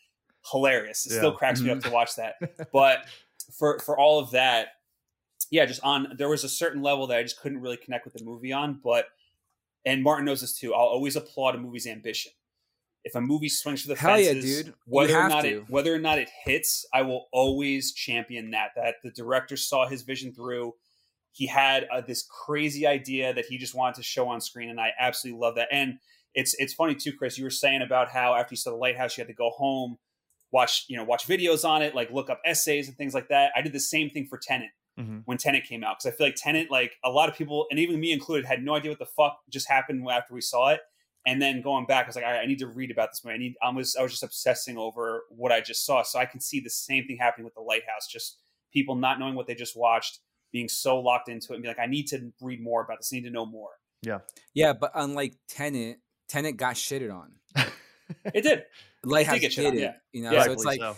Hilarious. 0.50 1.06
It 1.06 1.16
still 1.16 1.32
cracks 1.32 1.60
me 1.60 1.70
up 1.70 1.78
to 1.80 1.86
mm-hmm. 1.86 1.94
watch 1.94 2.16
that. 2.16 2.34
But 2.72 3.06
for 3.52 3.78
for 3.78 3.98
all 3.98 4.18
of 4.18 4.30
that, 4.32 4.68
yeah, 5.50 5.64
just 5.64 5.82
on 5.82 6.14
there 6.18 6.28
was 6.28 6.44
a 6.44 6.48
certain 6.48 6.82
level 6.82 7.06
that 7.06 7.18
I 7.18 7.22
just 7.22 7.40
couldn't 7.40 7.60
really 7.60 7.78
connect 7.78 8.04
with 8.04 8.14
the 8.14 8.24
movie 8.24 8.52
on. 8.52 8.80
But 8.84 9.06
and 9.86 10.02
Martin 10.02 10.26
knows 10.26 10.40
this 10.40 10.58
too. 10.58 10.74
I'll 10.74 10.80
always 10.80 11.16
applaud 11.16 11.54
a 11.54 11.58
movie's 11.58 11.86
ambition. 11.86 12.32
If 13.04 13.14
a 13.14 13.20
movie 13.20 13.48
swings 13.50 13.82
for 13.82 13.88
the 13.88 13.96
Hell 13.96 14.18
yeah, 14.18 14.32
fences, 14.32 14.64
dude. 14.64 14.74
Whether 14.86 15.18
or 15.18 15.28
not 15.28 15.42
to. 15.42 15.48
it 15.58 15.64
whether 15.68 15.94
or 15.94 15.98
not 15.98 16.18
it 16.18 16.30
hits, 16.44 16.86
I 16.92 17.02
will 17.02 17.26
always 17.32 17.92
champion 17.92 18.50
that. 18.52 18.70
That 18.76 18.96
the 19.02 19.10
director 19.10 19.56
saw 19.56 19.86
his 19.86 20.02
vision 20.02 20.32
through. 20.34 20.74
He 21.32 21.46
had 21.46 21.86
uh, 21.92 22.00
this 22.00 22.22
crazy 22.22 22.86
idea 22.86 23.34
that 23.34 23.46
he 23.46 23.58
just 23.58 23.74
wanted 23.74 23.96
to 23.96 24.02
show 24.02 24.28
on 24.28 24.40
screen, 24.40 24.70
and 24.70 24.80
I 24.80 24.90
absolutely 24.98 25.40
love 25.40 25.56
that. 25.56 25.68
And 25.70 25.98
it's 26.34 26.54
it's 26.58 26.72
funny 26.72 26.94
too, 26.94 27.12
Chris. 27.12 27.36
You 27.38 27.44
were 27.44 27.50
saying 27.50 27.82
about 27.82 28.08
how 28.08 28.34
after 28.34 28.52
you 28.54 28.56
saw 28.56 28.70
the 28.70 28.76
lighthouse, 28.76 29.16
you 29.16 29.22
had 29.22 29.28
to 29.28 29.34
go 29.34 29.50
home, 29.50 29.98
watch 30.50 30.86
you 30.88 30.96
know 30.96 31.04
watch 31.04 31.26
videos 31.26 31.64
on 31.68 31.82
it, 31.82 31.94
like 31.94 32.10
look 32.10 32.30
up 32.30 32.40
essays 32.46 32.88
and 32.88 32.96
things 32.96 33.12
like 33.14 33.28
that. 33.28 33.50
I 33.54 33.60
did 33.62 33.72
the 33.72 33.80
same 33.80 34.10
thing 34.10 34.26
for 34.26 34.38
Tenet 34.38 34.70
Mhm. 34.98 35.22
when 35.26 35.36
Tenet 35.38 35.64
came 35.64 35.82
out 35.84 35.98
because 35.98 36.14
I 36.14 36.16
feel 36.16 36.28
like 36.28 36.36
Tenet, 36.36 36.70
like 36.70 36.96
a 37.04 37.10
lot 37.10 37.28
of 37.28 37.34
people, 37.36 37.66
and 37.68 37.80
even 37.80 37.98
me 38.00 38.12
included, 38.12 38.44
had 38.46 38.62
no 38.62 38.76
idea 38.76 38.92
what 38.92 39.00
the 39.00 39.06
fuck 39.06 39.40
just 39.50 39.68
happened 39.68 40.06
after 40.08 40.32
we 40.34 40.40
saw 40.40 40.68
it. 40.70 40.80
And 41.26 41.40
then 41.40 41.62
going 41.62 41.86
back, 41.86 42.04
I 42.04 42.08
was 42.08 42.16
like, 42.16 42.24
all 42.24 42.32
right, 42.32 42.42
I 42.42 42.46
need 42.46 42.58
to 42.58 42.66
read 42.66 42.90
about 42.90 43.10
this 43.10 43.24
movie. 43.24 43.34
I 43.34 43.38
need. 43.38 43.54
I 43.62 43.70
was 43.70 43.96
I 43.96 44.02
was 44.02 44.12
just 44.12 44.22
obsessing 44.22 44.76
over 44.76 45.24
what 45.30 45.52
I 45.52 45.60
just 45.60 45.86
saw, 45.86 46.02
so 46.02 46.18
I 46.18 46.26
can 46.26 46.40
see 46.40 46.60
the 46.60 46.70
same 46.70 47.06
thing 47.06 47.16
happening 47.18 47.44
with 47.44 47.54
the 47.54 47.62
Lighthouse. 47.62 48.06
Just 48.10 48.38
people 48.72 48.94
not 48.94 49.18
knowing 49.18 49.34
what 49.34 49.46
they 49.46 49.54
just 49.54 49.76
watched, 49.76 50.20
being 50.52 50.68
so 50.68 51.00
locked 51.00 51.28
into 51.28 51.52
it, 51.52 51.56
and 51.56 51.62
be 51.62 51.68
like, 51.68 51.78
I 51.78 51.86
need 51.86 52.08
to 52.08 52.30
read 52.40 52.62
more 52.62 52.82
about 52.82 52.98
this. 52.98 53.10
I 53.12 53.16
need 53.16 53.24
to 53.24 53.30
know 53.30 53.46
more. 53.46 53.70
Yeah, 54.02 54.18
yeah. 54.52 54.74
but 54.74 54.90
unlike 54.94 55.34
Tenet, 55.48 55.98
Tenet 56.28 56.56
got 56.58 56.74
shitted 56.74 57.14
on. 57.14 57.32
It 58.34 58.42
did. 58.42 58.64
Lighthouse 59.04 59.38
get 59.38 59.52
shit 59.52 59.64
did 59.64 59.70
on, 59.70 59.78
it. 59.78 59.80
yeah. 59.80 59.92
You 60.12 60.22
know, 60.24 60.32
Yeah, 60.32 60.44
so 60.44 60.52
it's 60.52 60.64
like 60.64 60.80
so. 60.80 60.94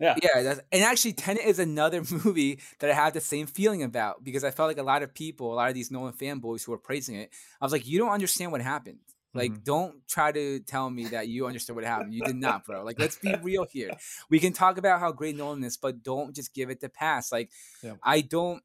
Yeah. 0.00 0.14
Yeah, 0.22 0.42
that's, 0.42 0.60
and 0.72 0.82
actually, 0.82 1.12
Tenet 1.12 1.44
is 1.44 1.58
another 1.58 2.02
movie 2.24 2.60
that 2.78 2.90
I 2.90 2.94
have 2.94 3.12
the 3.12 3.20
same 3.20 3.46
feeling 3.46 3.82
about 3.82 4.24
because 4.24 4.42
I 4.42 4.50
felt 4.50 4.68
like 4.68 4.78
a 4.78 4.82
lot 4.82 5.02
of 5.02 5.12
people, 5.12 5.52
a 5.52 5.54
lot 5.54 5.68
of 5.68 5.74
these 5.74 5.90
Nolan 5.90 6.14
fanboys 6.14 6.64
who 6.64 6.72
were 6.72 6.78
praising 6.78 7.16
it, 7.16 7.30
I 7.60 7.64
was 7.66 7.72
like, 7.72 7.86
you 7.86 7.98
don't 7.98 8.10
understand 8.10 8.50
what 8.50 8.62
happened. 8.62 8.98
Like, 9.32 9.52
Mhm. 9.52 9.64
don't 9.64 10.08
try 10.08 10.32
to 10.32 10.58
tell 10.60 10.90
me 10.90 11.06
that 11.06 11.28
you 11.28 11.46
understood 11.46 11.76
what 11.76 11.84
happened. 11.84 12.12
You 12.14 12.22
did 12.22 12.36
not, 12.36 12.64
bro. 12.64 12.82
Like, 12.84 12.98
let's 12.98 13.16
be 13.16 13.34
real 13.42 13.64
here. 13.64 13.90
We 14.28 14.40
can 14.40 14.52
talk 14.52 14.76
about 14.76 14.98
how 15.00 15.12
great 15.12 15.36
Nolan 15.36 15.62
is, 15.62 15.76
but 15.76 16.02
don't 16.02 16.34
just 16.34 16.52
give 16.52 16.68
it 16.70 16.80
the 16.80 16.88
pass. 16.88 17.30
Like, 17.30 17.50
Yeah. 17.82 17.94
I 18.02 18.22
don't. 18.22 18.62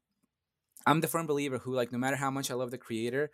I'm 0.86 1.00
the 1.00 1.08
firm 1.08 1.26
believer 1.26 1.58
who, 1.58 1.72
like, 1.72 1.90
no 1.92 1.98
matter 1.98 2.16
how 2.16 2.30
much 2.30 2.50
I 2.50 2.54
love 2.54 2.70
the 2.70 2.78
creator, 2.78 3.30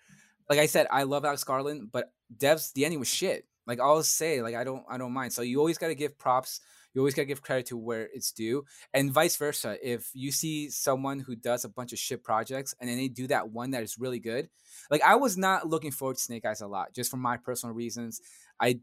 like 0.49 0.59
I 0.59 0.66
said, 0.66 0.87
I 0.91 1.03
love 1.05 1.24
Alex 1.24 1.45
Garland, 1.45 1.91
but 1.93 2.12
Devs 2.35 2.72
the 2.72 2.85
ending 2.85 2.99
was 2.99 3.09
shit. 3.09 3.47
Like 3.66 3.78
I'll 3.80 4.03
say, 4.03 4.43
like 4.43 4.55
I 4.55 4.64
don't, 4.64 4.85
I 4.89 4.99
don't 4.99 5.12
mind. 5.12 5.33
So 5.33 5.43
you 5.43 5.59
always 5.59 5.78
got 5.78 5.89
to 5.89 5.95
give 5.95 6.18
props. 6.18 6.61
You 6.95 7.01
always 7.01 7.14
gotta 7.14 7.26
give 7.26 7.43
credit 7.43 7.66
to 7.66 7.76
where 7.76 8.09
it's 8.12 8.32
due, 8.32 8.64
and 8.93 9.11
vice 9.12 9.36
versa. 9.36 9.76
If 9.82 10.11
you 10.14 10.30
see 10.32 10.68
someone 10.70 11.18
who 11.20 11.34
does 11.36 11.64
a 11.64 11.68
bunch 11.68 11.93
of 11.93 11.99
shit 11.99 12.22
projects 12.22 12.74
and 12.80 12.88
then 12.88 12.97
they 12.99 13.09
do 13.09 13.26
that 13.28 13.51
one 13.51 13.70
that 13.72 13.82
is 13.82 13.99
really 13.99 14.18
good, 14.20 14.49
like 14.90 15.03
I 15.03 15.16
was 15.16 15.36
not 15.38 15.68
looking 15.68 15.90
forward 15.90 16.16
to 16.16 16.22
Snake 16.22 16.45
Eyes 16.45 16.61
a 16.61 16.66
lot, 16.66 16.93
just 16.95 17.11
for 17.11 17.16
my 17.16 17.36
personal 17.36 17.74
reasons. 17.74 18.20
I 18.61 18.80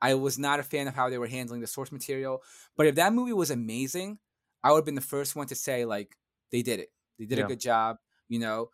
I 0.00 0.14
was 0.14 0.38
not 0.38 0.60
a 0.60 0.62
fan 0.62 0.88
of 0.88 0.94
how 0.94 1.08
they 1.08 1.18
were 1.18 1.26
handling 1.26 1.60
the 1.60 1.66
source 1.66 1.90
material. 1.90 2.42
But 2.76 2.86
if 2.86 2.96
that 2.96 3.12
movie 3.14 3.32
was 3.32 3.50
amazing, 3.50 4.18
I 4.62 4.70
would 4.70 4.78
have 4.78 4.84
been 4.84 4.94
the 4.94 5.00
first 5.00 5.34
one 5.36 5.46
to 5.46 5.54
say 5.54 5.84
like 5.84 6.16
they 6.52 6.62
did 6.62 6.80
it. 6.80 6.90
They 7.18 7.24
did 7.24 7.38
Yeah. 7.38 7.44
a 7.44 7.48
good 7.48 7.60
job. 7.60 7.96
You 8.28 8.38
know, 8.40 8.70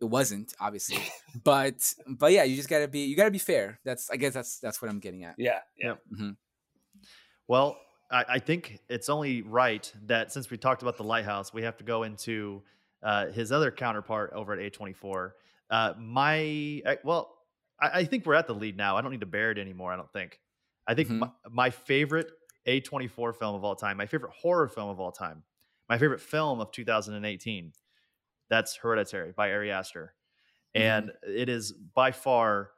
it 0.00 0.06
wasn't 0.06 0.54
obviously, 0.60 0.98
but 1.44 1.74
but 2.08 2.32
yeah, 2.32 2.44
you 2.44 2.56
just 2.56 2.68
gotta 2.68 2.88
be 2.88 3.00
you 3.04 3.16
gotta 3.16 3.30
be 3.30 3.38
fair. 3.38 3.80
That's 3.84 4.10
I 4.10 4.16
guess 4.16 4.32
that's 4.34 4.58
that's 4.60 4.80
what 4.80 4.90
I'm 4.90 4.98
getting 5.00 5.24
at. 5.24 5.34
Yeah, 5.38 5.60
yeah. 5.76 5.94
mm-hmm. 6.12 6.30
Well, 7.48 7.76
I, 8.12 8.24
I 8.28 8.38
think 8.38 8.80
it's 8.88 9.08
only 9.08 9.42
right 9.42 9.90
that 10.06 10.32
since 10.32 10.50
we 10.50 10.56
talked 10.58 10.82
about 10.82 10.96
the 10.96 11.04
lighthouse, 11.04 11.52
we 11.52 11.62
have 11.62 11.76
to 11.78 11.84
go 11.84 12.02
into 12.04 12.62
uh, 13.02 13.26
his 13.26 13.50
other 13.50 13.70
counterpart 13.70 14.32
over 14.34 14.52
at 14.52 14.72
A24. 14.72 15.32
Uh, 15.70 15.94
my 15.98 16.36
I- 16.86 16.98
well, 17.04 17.34
I, 17.80 18.00
I 18.00 18.04
think 18.04 18.26
we're 18.26 18.34
at 18.34 18.46
the 18.46 18.54
lead 18.54 18.76
now. 18.76 18.96
I 18.96 19.00
don't 19.02 19.10
need 19.10 19.20
to 19.20 19.26
bear 19.26 19.50
it 19.50 19.58
anymore. 19.58 19.92
I 19.92 19.96
don't 19.96 20.12
think. 20.12 20.38
I 20.86 20.94
think 20.94 21.08
Mhm. 21.08 21.18
my, 21.20 21.30
my 21.50 21.70
favorite 21.70 22.30
A24 22.66 23.34
film 23.36 23.54
of 23.54 23.64
all 23.64 23.74
time, 23.74 23.96
my 23.96 24.06
favorite 24.06 24.32
horror 24.32 24.68
film 24.68 24.88
of 24.90 25.00
all 25.00 25.12
time, 25.12 25.42
my 25.88 25.96
favorite 25.98 26.20
film 26.20 26.60
of 26.60 26.70
2018. 26.72 27.72
That's 28.48 28.76
Hereditary 28.76 29.32
by 29.32 29.50
Ari 29.52 29.70
Aster, 29.72 30.12
and 30.74 31.10
it 31.26 31.48
is 31.48 31.72
by 31.72 32.12
far 32.12 32.70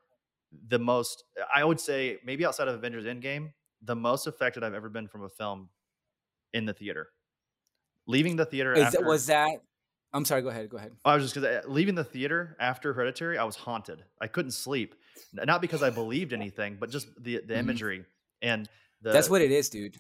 the 0.69 0.79
most. 0.79 1.25
I 1.53 1.65
would 1.65 1.81
say 1.81 2.19
maybe 2.25 2.47
outside 2.47 2.69
of 2.69 2.75
Avengers 2.77 3.05
Endgame, 3.07 3.53
the 3.85 3.95
most 3.97 4.27
affected 4.27 4.65
I've 4.65 4.75
ever 4.75 4.89
been 4.89 5.07
from 5.09 5.25
a 5.25 5.29
film 5.29 5.69
in 6.53 6.65
the 6.65 6.73
theater. 6.73 7.09
Leaving 8.07 8.37
the 8.37 8.45
theater 8.45 8.75
Is 8.75 8.85
after 8.85 8.99
that, 8.99 9.07
was 9.07 9.27
that? 9.27 9.61
I'm 10.13 10.25
sorry. 10.25 10.43
Go 10.43 10.49
ahead. 10.49 10.69
Go 10.69 10.77
ahead. 10.77 10.93
I 11.05 11.15
was 11.15 11.25
just 11.25 11.35
because 11.35 11.65
leaving 11.67 11.95
the 11.95 12.05
theater 12.05 12.57
after 12.61 12.93
Hereditary, 12.93 13.37
I 13.39 13.45
was 13.45 13.57
haunted. 13.57 14.05
I 14.21 14.27
couldn't 14.27 14.53
sleep, 14.53 14.95
not 15.33 15.61
because 15.61 15.83
I 15.83 15.91
believed 15.91 16.33
anything, 16.41 16.77
but 16.79 16.91
just 16.91 17.09
the 17.23 17.41
the 17.47 17.55
Mhm. 17.55 17.59
imagery 17.59 18.05
and 18.43 18.69
the. 19.03 19.13
That's 19.13 19.29
what 19.29 19.41
it 19.43 19.51
is, 19.51 19.69
dude. 19.69 19.97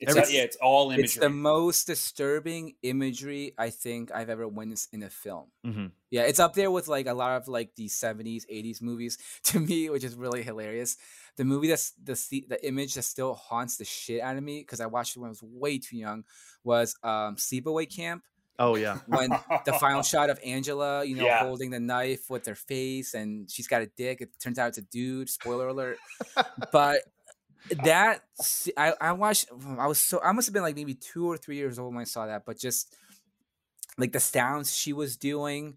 It's 0.00 0.14
Every- 0.14 0.34
yeah, 0.36 0.42
it's 0.42 0.56
all 0.56 0.90
imagery. 0.90 1.04
It's 1.04 1.14
the 1.16 1.28
most 1.28 1.86
disturbing 1.86 2.74
imagery 2.82 3.52
I 3.58 3.70
think 3.70 4.12
I've 4.14 4.30
ever 4.30 4.46
witnessed 4.46 4.94
in 4.94 5.02
a 5.02 5.10
film. 5.10 5.46
Mhm. 5.66 5.90
Yeah, 6.10 6.22
it's 6.22 6.38
up 6.38 6.54
there 6.54 6.70
with 6.70 6.86
like 6.88 7.06
a 7.06 7.14
lot 7.14 7.36
of 7.40 7.48
like 7.48 7.74
the 7.74 7.88
70s, 7.88 8.44
80s 8.46 8.80
movies 8.80 9.18
to 9.44 9.60
me, 9.60 9.90
which 9.90 10.04
is 10.04 10.14
really 10.14 10.42
hilarious. 10.42 10.96
The 11.36 11.44
movie 11.44 11.68
that's 11.68 11.90
the 12.02 12.44
the 12.48 12.64
image 12.66 12.94
that 12.94 13.02
still 13.02 13.34
haunts 13.34 13.76
the 13.76 13.84
shit 13.84 14.20
out 14.20 14.36
of 14.36 14.42
me 14.42 14.60
because 14.60 14.80
I 14.80 14.86
watched 14.86 15.16
it 15.16 15.20
when 15.20 15.28
I 15.28 15.30
was 15.30 15.42
way 15.42 15.78
too 15.78 15.96
young 15.96 16.24
was 16.64 16.94
um 17.02 17.36
Sleepaway 17.36 17.86
Camp 17.94 18.22
Oh 18.60 18.74
yeah, 18.74 18.98
when 19.06 19.30
the 19.64 19.72
final 19.74 20.02
shot 20.12 20.30
of 20.30 20.40
Angela, 20.44 21.04
you 21.04 21.14
know, 21.14 21.24
Yeah. 21.24 21.38
holding 21.44 21.70
the 21.70 21.78
knife 21.78 22.28
with 22.28 22.44
her 22.46 22.56
face 22.56 23.14
and 23.14 23.48
she's 23.48 23.68
got 23.68 23.82
a 23.82 23.86
dick. 23.86 24.20
It 24.20 24.30
turns 24.40 24.58
out 24.58 24.68
it's 24.70 24.78
a 24.78 24.82
dude. 24.82 25.28
Spoiler 25.28 25.68
alert. 25.68 25.98
but 26.72 27.02
that 27.84 28.24
I, 28.76 28.94
I 29.00 29.12
watched 29.12 29.46
I 29.78 29.86
was 29.86 30.00
so 30.00 30.20
I 30.22 30.32
must 30.32 30.48
have 30.48 30.54
been 30.54 30.62
like 30.62 30.76
maybe 30.76 30.94
two 30.94 31.30
or 31.30 31.36
three 31.36 31.56
years 31.56 31.78
old 31.78 31.94
when 31.94 32.02
I 32.02 32.04
saw 32.04 32.26
that, 32.26 32.44
but 32.44 32.58
just 32.58 32.96
like 33.96 34.12
the 34.12 34.20
sounds 34.20 34.74
she 34.74 34.92
was 34.92 35.16
doing, 35.16 35.76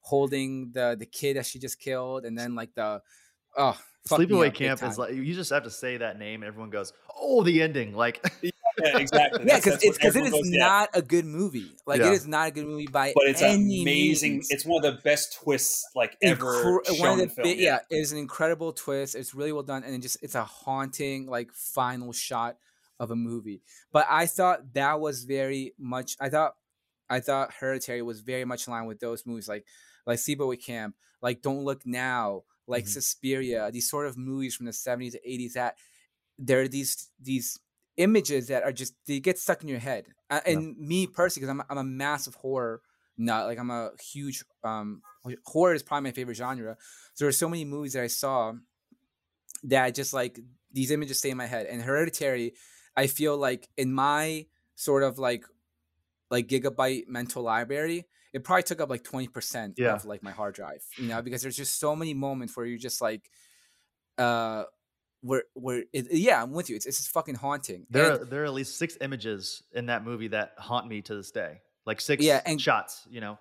holding 0.00 0.72
the 0.72 0.96
the 0.98 1.06
kid 1.06 1.36
that 1.36 1.46
she 1.46 1.58
just 1.58 1.78
killed, 1.80 2.24
and 2.24 2.36
then 2.36 2.54
like 2.54 2.74
the 2.74 3.02
oh 3.56 3.78
Sleepaway 4.08 4.52
Camp 4.54 4.82
is 4.82 4.98
like 4.98 5.14
you 5.14 5.34
just 5.34 5.50
have 5.50 5.64
to 5.64 5.70
say 5.70 5.98
that 5.98 6.18
name, 6.18 6.42
and 6.42 6.48
everyone 6.48 6.70
goes, 6.70 6.92
"Oh, 7.14 7.42
the 7.42 7.62
ending!" 7.62 7.94
Like 7.94 8.24
yeah, 8.82 8.98
exactly. 8.98 9.44
yeah, 9.46 9.56
because 9.56 9.72
that's 9.72 9.84
it's 9.84 9.96
because 9.98 10.16
it 10.16 10.18
everyone 10.20 10.40
is 10.40 10.48
goes, 10.48 10.50
yeah. 10.52 10.58
not 10.66 10.88
a 10.94 11.02
good 11.02 11.24
movie. 11.24 11.72
Like 11.86 12.00
Yeah. 12.00 12.08
it 12.08 12.12
is 12.14 12.26
not 12.26 12.48
a 12.48 12.50
good 12.50 12.66
movie 12.66 12.86
by 12.86 13.12
But 13.14 13.26
it's 13.26 13.42
any 13.42 13.82
amazing. 13.82 14.32
means. 14.34 14.50
It's 14.50 14.64
one 14.64 14.84
of 14.84 14.94
the 14.94 15.00
best 15.02 15.34
twists 15.42 15.84
like 15.94 16.16
ever 16.22 16.44
Incre- 16.44 16.86
shown 16.86 16.98
one 16.98 17.10
of 17.12 17.18
the 17.18 17.28
film. 17.34 17.48
bi- 17.48 17.54
yeah, 17.62 17.78
it 17.90 17.96
is 17.96 18.12
an 18.12 18.18
incredible 18.18 18.72
twist. 18.72 19.14
It's 19.14 19.34
really 19.34 19.52
well 19.52 19.62
done, 19.62 19.82
and 19.84 19.94
it 19.94 20.00
just 20.00 20.18
it's 20.22 20.34
a 20.34 20.44
haunting 20.44 21.26
like 21.26 21.52
final 21.52 22.12
shot 22.12 22.56
of 22.98 23.10
a 23.10 23.16
movie. 23.16 23.62
But 23.92 24.06
I 24.10 24.26
thought 24.26 24.74
that 24.74 25.00
was 25.00 25.24
very 25.24 25.74
much. 25.78 26.16
I 26.20 26.28
thought 26.28 26.54
I 27.08 27.20
thought 27.20 27.52
Hereditary 27.54 28.02
was 28.02 28.20
very 28.20 28.44
much 28.44 28.66
in 28.66 28.72
line 28.72 28.86
with 28.86 29.00
those 29.00 29.26
movies, 29.26 29.48
like 29.48 29.64
like 30.06 30.18
Sleepaway 30.18 30.62
Camp, 30.64 30.94
like 31.20 31.42
Don't 31.42 31.64
Look 31.64 31.84
Now, 31.86 32.44
like 32.66 32.84
Mhm. 32.84 32.88
Suspiria. 32.88 33.70
These 33.72 33.90
sort 33.90 34.06
of 34.06 34.16
movies 34.16 34.54
from 34.54 34.66
the 34.66 34.72
seventies 34.72 35.12
to 35.14 35.28
eighties 35.30 35.54
that 35.54 35.76
there 36.38 36.60
are 36.60 36.68
these 36.68 37.08
these 37.20 37.58
images 38.00 38.48
that 38.48 38.62
are 38.62 38.72
just 38.72 38.94
they 39.06 39.20
get 39.20 39.38
stuck 39.38 39.62
in 39.62 39.68
your 39.68 39.78
head. 39.78 40.04
Uh, 40.30 40.40
Yeah. 40.46 40.52
And 40.52 40.76
me 40.78 41.06
personally, 41.06 41.46
because 41.46 41.50
I'm 41.54 41.62
I'm 41.70 41.86
a 41.86 41.88
massive 41.88 42.34
horror 42.34 42.80
nut, 43.16 43.46
like 43.46 43.58
I'm 43.58 43.70
a 43.70 43.90
huge 44.12 44.44
um 44.64 45.02
horror 45.44 45.74
is 45.74 45.82
probably 45.82 46.08
my 46.10 46.12
favorite 46.12 46.36
genre. 46.36 46.76
So 47.14 47.24
there 47.24 47.28
are 47.28 47.32
so 47.44 47.48
many 47.48 47.64
movies 47.64 47.92
that 47.92 48.02
I 48.02 48.08
saw 48.08 48.54
that 49.64 49.84
I 49.84 49.90
just 49.90 50.12
like 50.14 50.40
these 50.72 50.90
images 50.90 51.18
stay 51.18 51.30
in 51.30 51.36
my 51.36 51.46
head. 51.46 51.66
And 51.66 51.82
Hereditary, 51.82 52.54
I 52.96 53.06
feel 53.06 53.36
like 53.36 53.68
in 53.76 53.92
my 53.92 54.46
sort 54.74 55.02
of 55.02 55.18
like 55.18 55.44
like 56.30 56.48
gigabyte 56.48 57.08
mental 57.08 57.42
library, 57.42 58.06
it 58.32 58.44
probably 58.44 58.62
took 58.62 58.80
up 58.80 58.88
like 58.88 59.04
twenty 59.04 59.28
percent 59.28 59.74
Yeah. 59.76 59.94
of 59.94 60.04
like 60.04 60.22
my 60.22 60.30
hard 60.32 60.54
drive. 60.54 60.82
You 60.96 61.08
know, 61.08 61.20
because 61.22 61.42
there's 61.42 61.56
just 61.56 61.78
so 61.78 61.94
many 61.94 62.14
moments 62.14 62.56
where 62.56 62.64
you're 62.66 62.78
just 62.78 63.00
like, 63.02 63.28
uh, 64.16 64.64
where 65.22 65.44
where 65.54 65.84
it, 65.92 66.06
yeah, 66.10 66.42
I'm 66.42 66.52
with 66.52 66.70
you. 66.70 66.76
It's 66.76 66.86
it's 66.86 66.96
just 66.98 67.10
fucking 67.10 67.34
haunting. 67.36 67.86
there, 67.90 68.12
And- 68.12 68.22
are, 68.22 68.24
there 68.24 68.42
are 68.42 68.46
at 68.46 68.54
least 68.54 68.76
six 68.78 68.96
images 69.00 69.62
in 69.72 69.86
that 69.86 70.04
movie 70.04 70.28
that 70.28 70.54
haunt 70.58 70.86
me 70.88 71.02
to 71.02 71.14
this 71.14 71.30
day. 71.30 71.60
Like 71.86 72.00
six 72.00 72.22
Yeah, 72.24 72.40
and- 72.46 72.60
shots. 72.60 73.06
You 73.10 73.20
know, 73.20 73.38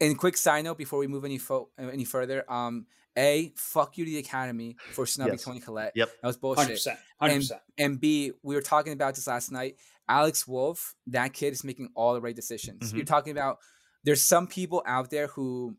and 0.00 0.16
quick 0.18 0.36
side 0.36 0.64
note 0.64 0.78
before 0.78 0.98
we 0.98 1.06
move 1.06 1.24
any 1.24 1.38
fo- 1.38 1.70
uh, 1.78 1.88
any 1.88 2.04
further, 2.04 2.44
um, 2.50 2.86
a 3.16 3.52
fuck 3.56 3.98
you 3.98 4.04
to 4.04 4.10
the 4.10 4.18
Academy 4.18 4.76
for 4.92 5.04
snubbing 5.06 5.34
Yes. 5.34 5.44
Toni 5.44 5.60
Collette. 5.60 5.92
Yep. 5.96 6.08
that 6.22 6.26
was 6.26 6.36
hundred 6.36 6.40
bullshit. 6.40 6.68
percent, 6.68 6.98
hundred 7.20 7.36
percent. 7.36 7.60
And 7.76 8.00
B, 8.00 8.32
we 8.42 8.54
were 8.54 8.62
talking 8.62 8.92
about 8.92 9.14
this 9.16 9.26
last 9.26 9.50
night. 9.50 9.76
Alex 10.08 10.46
Wolff, 10.48 10.94
that 11.08 11.32
kid 11.34 11.52
is 11.52 11.64
making 11.64 11.90
all 11.94 12.14
the 12.14 12.20
right 12.20 12.34
decisions. 12.36 12.92
Mhm. 12.92 12.96
You're 12.96 13.04
talking 13.04 13.32
about 13.32 13.58
there's 14.04 14.22
some 14.22 14.46
people 14.46 14.82
out 14.86 15.10
there 15.10 15.26
who 15.26 15.76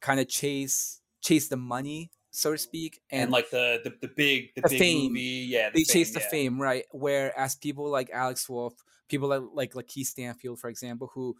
kind 0.00 0.20
of 0.20 0.28
chase 0.28 1.00
chase 1.22 1.48
the 1.48 1.56
money, 1.56 2.10
so 2.34 2.52
to 2.52 2.58
speak, 2.58 3.00
And, 3.10 3.22
and, 3.24 3.30
like 3.32 3.48
the 3.50 3.80
the, 3.84 3.94
the 4.00 4.08
big 4.08 4.54
the, 4.54 4.62
The 4.62 4.68
big 4.70 4.78
fame. 4.78 5.08
movie, 5.12 5.46
yeah, 5.48 5.70
the 5.70 5.78
they 5.80 5.84
chase 5.84 6.12
the 6.12 6.20
yeah. 6.20 6.28
fame, 6.28 6.60
right? 6.60 6.84
Whereas 6.90 7.54
people 7.54 7.88
like 7.88 8.10
Alex 8.12 8.48
Wolff, 8.48 8.74
people 9.08 9.28
like 9.28 9.42
like 9.54 9.72
LaKeith 9.74 10.06
Stanfield, 10.06 10.58
for 10.58 10.68
example, 10.68 11.10
who 11.14 11.36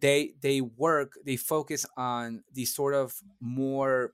they 0.00 0.34
they 0.40 0.60
work, 0.60 1.12
they 1.24 1.36
focus 1.36 1.86
on 1.96 2.42
these 2.52 2.74
sort 2.74 2.94
of 2.94 3.14
more 3.40 4.12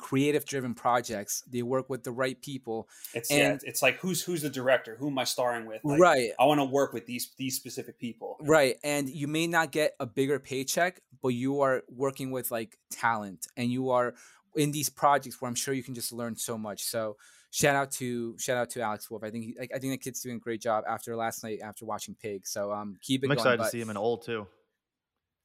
creative 0.00 0.44
driven 0.44 0.74
projects. 0.74 1.42
They 1.50 1.62
work 1.62 1.88
with 1.88 2.02
the 2.04 2.10
right 2.12 2.40
people, 2.40 2.88
It's 3.14 3.30
yeah, 3.30 3.52
And- 3.52 3.60
it's 3.64 3.82
like 3.82 3.96
who's 3.98 4.22
who's 4.22 4.42
the 4.42 4.50
director? 4.50 4.96
Who 4.98 5.08
am 5.08 5.18
I 5.18 5.24
starring 5.24 5.66
with? 5.66 5.80
Like, 5.84 6.00
right? 6.00 6.30
I 6.38 6.44
want 6.44 6.60
to 6.60 6.64
work 6.64 6.92
with 6.92 7.06
these 7.06 7.32
these 7.36 7.56
specific 7.56 7.98
people. 7.98 8.36
Right. 8.40 8.76
And 8.84 9.08
you 9.08 9.26
may 9.28 9.46
not 9.46 9.72
get 9.72 9.92
a 10.00 10.06
bigger 10.06 10.38
paycheck, 10.38 11.00
but 11.22 11.28
you 11.28 11.60
are 11.62 11.82
working 11.88 12.30
with 12.30 12.50
like 12.50 12.76
talent 12.90 13.46
and 13.56 13.70
you 13.70 13.90
are 13.90 14.14
in 14.56 14.72
these 14.72 14.88
projects 14.88 15.40
where 15.40 15.48
I'm 15.48 15.54
sure 15.54 15.74
you 15.74 15.82
can 15.82 15.94
just 15.94 16.12
learn 16.12 16.36
so 16.36 16.56
much. 16.58 16.82
So 16.84 17.16
shout 17.50 17.74
out 17.76 17.90
to 17.92 18.36
shout 18.38 18.56
out 18.56 18.70
to 18.70 18.80
Alex 18.80 19.10
Wolff. 19.10 19.22
I 19.24 19.30
think 19.30 19.44
he, 19.44 19.56
I 19.60 19.68
I 19.74 19.78
think 19.78 19.92
the 19.92 19.98
kid's 19.98 20.20
doing 20.20 20.36
a 20.36 20.40
great 20.40 20.60
job 20.60 20.84
after 20.88 21.14
last 21.16 21.42
night 21.44 21.60
after 21.62 21.84
watching 21.86 22.14
Pig. 22.20 22.46
So 22.46 22.72
um 22.72 22.96
keep 23.02 23.22
it 23.22 23.26
I'm 23.26 23.36
going. 23.36 23.38
excited 23.38 23.62
to 23.62 23.68
see 23.70 23.80
him 23.80 23.90
in 23.90 23.96
old 23.96 24.24
too. 24.24 24.46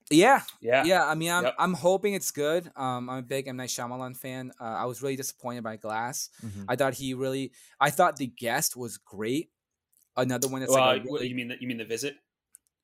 Yeah, 0.10 0.42
Yeah, 0.60 0.84
yeah. 0.84 1.06
I 1.06 1.16
mean, 1.16 1.32
I'm 1.32 1.44
Yep. 1.46 1.56
I'm 1.58 1.74
hoping 1.74 2.16
it's 2.16 2.32
good. 2.32 2.70
Um, 2.76 3.10
I'm 3.10 3.20
a 3.20 3.22
big 3.22 3.48
M 3.48 3.56
Night 3.56 3.70
Shyamalan 3.70 4.18
fan. 4.18 4.52
Uh, 4.60 4.64
I 4.66 4.84
was 4.86 5.02
really 5.02 5.16
disappointed 5.16 5.64
by 5.64 5.78
Glass. 5.78 6.30
Mhm. 6.44 6.66
I 6.68 6.76
thought 6.76 6.96
he 6.96 7.14
really. 7.14 7.54
I 7.80 7.92
thought 7.92 8.18
the 8.18 8.28
guest 8.28 8.76
was 8.76 8.98
great. 8.98 9.52
Another 10.18 10.50
one 10.50 10.60
that's 10.60 10.74
Well, 10.74 10.86
like 10.86 11.06
really- 11.06 11.30
you 11.30 11.36
mean 11.36 11.48
the, 11.48 11.56
you 11.62 11.68
mean 11.68 11.78
the 11.78 11.86
visit? 11.86 12.18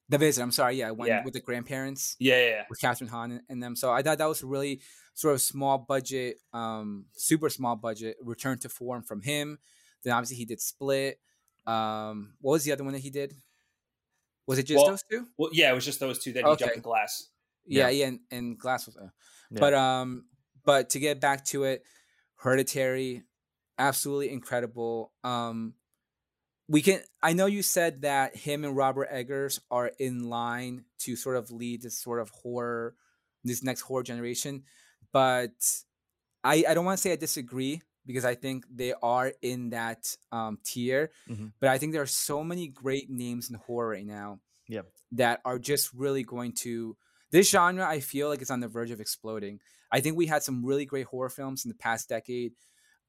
The 0.09 0.17
visit. 0.17 0.41
I'm 0.41 0.51
sorry. 0.51 0.75
Yeah, 0.77 0.91
when 0.91 1.07
Yeah. 1.09 1.23
with 1.23 1.33
the 1.33 1.41
grandparents. 1.41 2.15
Yeah, 2.19 2.35
yeah, 2.39 2.49
yeah. 2.49 2.63
with 2.69 2.79
Kathryn 2.79 3.09
Hahn 3.09 3.31
and- 3.31 3.41
and 3.49 3.61
them. 3.61 3.75
So 3.75 3.91
I 3.91 4.01
thought 4.01 4.17
that 4.19 4.25
was 4.25 4.41
a 4.41 4.47
really 4.47 4.81
sort 5.15 5.33
of 5.35 5.41
small 5.41 5.77
budget, 5.77 6.37
um, 6.53 7.07
super 7.13 7.49
small 7.49 7.75
budget 7.75 8.15
return 8.21 8.57
to 8.59 8.69
form 8.69 9.03
from 9.03 9.21
him. 9.21 9.59
Then 10.03 10.13
obviously 10.13 10.37
he 10.37 10.45
did 10.45 10.61
Split. 10.61 11.19
Um, 11.65 12.35
what 12.39 12.53
was 12.53 12.63
the 12.63 12.71
other 12.71 12.83
one 12.85 12.93
that 12.93 12.99
he 12.99 13.09
did? 13.09 13.35
Was 14.45 14.59
it 14.59 14.63
just 14.63 14.77
Well, 14.77 14.91
those 14.91 15.03
two? 15.11 15.27
Well, 15.37 15.49
yeah, 15.51 15.71
it 15.71 15.75
was 15.75 15.83
just 15.83 15.99
those 15.99 16.19
two 16.19 16.31
that 16.33 16.39
he 16.45 16.49
Okay. 16.51 16.59
jumped 16.65 16.75
the 16.75 16.81
glass. 16.81 17.29
Yeah, 17.65 17.89
yeah. 17.89 17.89
yeah, 17.89 18.05
and, 18.07 18.19
and 18.31 18.57
Glass 18.57 18.85
was. 18.85 18.95
Uh, 18.95 19.09
Yeah. 19.51 19.59
But 19.59 19.73
um, 19.73 20.29
but 20.63 20.89
to 20.91 20.99
get 20.99 21.19
back 21.19 21.43
to 21.47 21.65
it, 21.65 21.83
Hereditary, 22.35 23.23
absolutely 23.77 24.29
incredible. 24.29 25.11
Um, 25.23 25.73
we 26.67 26.81
can. 26.81 27.01
I 27.21 27.33
know 27.33 27.45
you 27.45 27.61
said 27.63 28.01
that 28.01 28.35
him 28.35 28.63
and 28.65 28.75
Robert 28.75 29.07
Eggers 29.11 29.59
are 29.71 29.91
in 29.99 30.29
line 30.29 30.85
to 30.99 31.15
sort 31.15 31.37
of 31.37 31.51
lead 31.51 31.81
this 31.81 31.97
sort 31.97 32.19
of 32.19 32.29
horror, 32.29 32.95
this 33.43 33.63
next 33.63 33.81
horror 33.81 34.03
generation, 34.03 34.63
but 35.13 35.51
I 36.43 36.65
I 36.67 36.73
don't 36.73 36.85
want 36.85 36.97
to 36.97 37.01
say 37.01 37.13
I 37.13 37.15
disagree 37.15 37.81
because 38.05 38.23
I 38.25 38.35
think 38.35 38.65
they 38.73 38.93
are 39.03 39.33
in 39.41 39.71
that 39.71 40.15
um, 40.31 40.59
tier. 40.63 41.11
Mhm. 41.29 41.51
But 41.59 41.69
I 41.69 41.77
think 41.77 41.91
there 41.93 42.01
are 42.01 42.05
so 42.07 42.43
many 42.43 42.67
great 42.69 43.09
names 43.09 43.49
in 43.49 43.55
horror 43.55 43.89
right 43.89 44.05
now 44.05 44.39
Yeah. 44.69 44.83
that 45.13 45.41
are 45.43 45.59
just 45.59 45.93
really 45.93 46.23
going 46.23 46.53
to 46.63 46.95
this 47.31 47.49
genre. 47.49 47.85
I 47.85 47.99
feel 47.99 48.29
like 48.29 48.41
it's 48.41 48.49
on 48.51 48.61
the 48.61 48.69
verge 48.69 48.91
of 48.91 49.01
exploding. 49.01 49.59
I 49.91 49.99
think 49.99 50.15
we 50.15 50.25
had 50.25 50.41
some 50.41 50.65
really 50.65 50.85
great 50.85 51.05
horror 51.07 51.29
films 51.29 51.65
in 51.65 51.69
the 51.69 51.75
past 51.75 52.07
decade, 52.07 52.53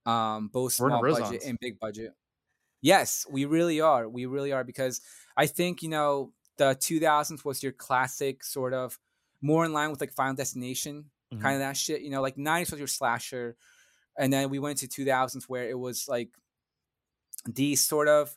um, 0.05 0.49
both 0.49 0.73
small 0.73 1.01
budget 1.01 1.45
and 1.45 1.59
big 1.61 1.79
budget. 1.79 2.13
Yes, 2.81 3.27
we 3.31 3.45
really 3.45 3.81
are. 3.81 4.09
We 4.09 4.27
really 4.27 4.53
are 4.53 4.65
because 4.65 5.01
I 5.37 5.47
think 5.47 5.83
you 5.83 5.89
know 5.89 6.33
the 6.57 6.75
2000s 6.81 7.45
was 7.45 7.63
your 7.63 7.73
classic 7.73 8.45
sort 8.45 8.75
of 8.75 8.99
more 9.41 9.65
in 9.65 9.73
line 9.73 9.91
with 9.91 10.01
like 10.01 10.13
Final 10.13 10.35
Destination 10.35 11.11
Mhm. 11.31 11.39
kind 11.41 11.55
of 11.55 11.61
that 11.61 11.77
shit. 11.77 12.03
You 12.03 12.11
know, 12.11 12.23
like 12.23 12.39
90s 12.39 12.71
was 12.71 12.81
your 12.81 12.89
slasher, 12.89 13.57
and 14.19 14.33
then 14.33 14.51
we 14.51 14.59
went 14.61 14.79
to 14.81 14.89
2000s 14.89 15.49
where 15.49 15.69
it 15.71 15.79
was 15.79 16.09
like 16.09 16.31
these 17.47 17.81
sort 17.81 18.09
of 18.09 18.37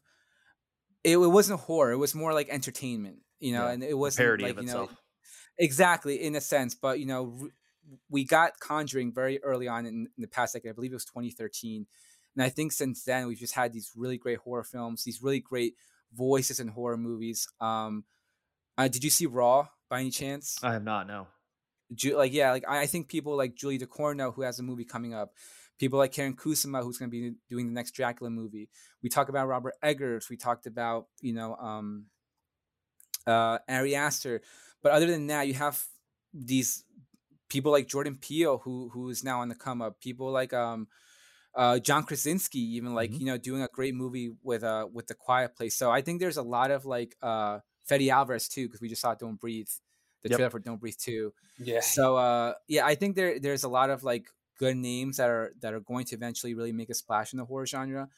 it, 1.03 1.18
it 1.18 1.27
wasn't 1.27 1.59
horror. 1.59 1.91
It 1.91 1.97
was 1.97 2.15
more 2.15 2.34
like 2.34 2.49
entertainment. 2.49 3.19
You 3.39 3.53
know, 3.53 3.68
Yeah, 3.68 3.68
and 3.68 3.84
it 3.84 3.97
wasn't 3.97 4.38
parody 4.38 4.38
like 4.39 4.55
of 4.55 4.59
you 4.59 4.68
know 4.68 4.88
itself. 4.88 4.95
exactly 5.59 6.23
in 6.23 6.35
a 6.35 6.41
sense. 6.41 6.76
But 6.76 6.99
you 6.99 7.05
know, 7.07 7.38
r- 7.43 7.49
we 8.09 8.26
got 8.26 8.59
Conjuring 8.59 9.13
very 9.13 9.43
early 9.43 9.68
on 9.68 9.85
in, 9.85 10.07
in 10.18 10.22
the 10.22 10.27
past 10.27 10.53
decade. 10.53 10.72
I 10.72 10.73
believe 10.73 10.91
it 10.91 10.95
was 10.95 11.05
2013, 11.05 11.88
and 12.36 12.44
I 12.44 12.49
think 12.49 12.72
since 12.72 13.03
then 13.03 13.28
we've 13.28 13.40
just 13.40 13.56
had 13.56 13.74
these 13.74 13.91
really 13.95 14.18
great 14.18 14.40
horror 14.40 14.64
films, 14.64 15.03
these 15.03 15.22
really 15.22 15.40
great 15.40 15.76
voices 16.14 16.60
in 16.60 16.70
horror 16.70 16.98
movies. 16.98 17.48
Um, 17.60 18.06
uh, 18.78 18.88
did 18.88 19.03
you 19.03 19.10
see 19.10 19.26
Raw 19.26 19.68
by 19.90 20.02
any 20.02 20.12
chance? 20.12 20.58
I 20.64 20.74
have 20.74 20.84
not. 20.84 21.08
No. 21.08 21.28
Ju- 21.94 22.18
like 22.18 22.34
yeah, 22.34 22.52
like 22.52 22.64
I 22.68 22.82
I 22.82 22.86
think 22.86 23.10
people 23.10 23.36
like 23.36 23.56
Julia 23.56 23.80
Ducournau 23.80 24.34
who 24.34 24.44
has 24.44 24.60
a 24.60 24.64
movie 24.64 24.86
coming 24.86 25.14
up, 25.14 25.34
people 25.78 25.99
like 25.99 26.14
Karyn 26.14 26.36
Kusama 26.36 26.82
who's 26.84 26.98
going 26.98 27.12
to 27.12 27.12
be 27.12 27.34
doing 27.49 27.68
the 27.68 27.74
next 27.74 27.91
Dracula 27.91 28.30
movie. 28.30 28.70
We 29.03 29.10
talk 29.10 29.30
about 29.30 29.48
Robert 29.48 29.74
Eggers. 29.84 30.30
We 30.30 30.38
talked 30.38 30.68
about 30.68 31.08
you 31.22 31.34
know 31.34 31.56
um, 31.56 32.06
uh, 33.28 33.58
Ari 33.68 33.95
Aster, 33.95 34.41
but 34.82 34.94
other 34.94 35.08
than 35.08 35.28
that, 35.28 35.48
you 35.48 35.53
have 35.56 35.84
these 36.34 36.86
people 37.49 37.74
like 37.74 37.88
Jordan 37.88 38.16
Peele 38.16 38.60
who 38.60 38.90
who 38.94 39.10
is 39.10 39.24
now 39.24 39.41
on 39.41 39.49
the 39.49 39.56
come 39.56 39.82
up. 39.82 39.99
People 39.99 40.32
like 40.32 40.53
um, 40.53 40.88
uh, 41.56 41.80
John 41.80 42.03
Krasinski, 42.03 42.60
even 42.78 42.94
like 42.94 43.11
Mhm. 43.11 43.19
you 43.19 43.26
know 43.26 43.38
doing 43.38 43.61
a 43.61 43.68
great 43.68 43.95
movie 43.95 44.32
with 44.44 44.64
uh 44.64 44.88
with 44.91 45.07
the 45.07 45.15
Quiet 45.15 45.56
Place. 45.56 45.76
So 45.76 45.91
I 45.91 46.02
think 46.02 46.19
there's 46.19 46.38
a 46.38 46.44
lot 46.44 46.72
of 46.72 46.86
like 46.86 47.15
uh, 47.22 47.60
Fede 47.86 48.10
Alvarez 48.10 48.48
too 48.48 48.68
because 48.68 48.82
we 48.82 48.90
just 48.90 49.02
saw 49.02 49.15
Don't 49.15 49.40
Breathe, 49.40 49.69
the 50.23 50.30
Yep. 50.30 50.38
trailer 50.38 50.49
for 50.49 50.60
Don't 50.60 50.80
Breathe 50.80 50.98
too. 50.98 51.34
Yeah. 51.57 51.82
So 51.82 52.18
uh 52.18 52.53
yeah, 52.68 52.86
I 52.86 52.95
think 52.95 53.15
there 53.15 53.40
there's 53.40 53.64
a 53.64 53.69
lot 53.69 53.90
of 53.90 54.03
like 54.03 54.28
good 54.57 54.78
names 54.78 55.18
that 55.18 55.30
are 55.30 55.53
that 55.61 55.73
are 55.73 55.80
going 55.80 56.06
to 56.06 56.15
eventually 56.15 56.53
really 56.53 56.72
make 56.72 56.90
a 56.90 56.94
splash 56.94 57.34
in 57.34 57.38
the 57.40 57.45
horror 57.45 57.65
genre. 57.65 58.10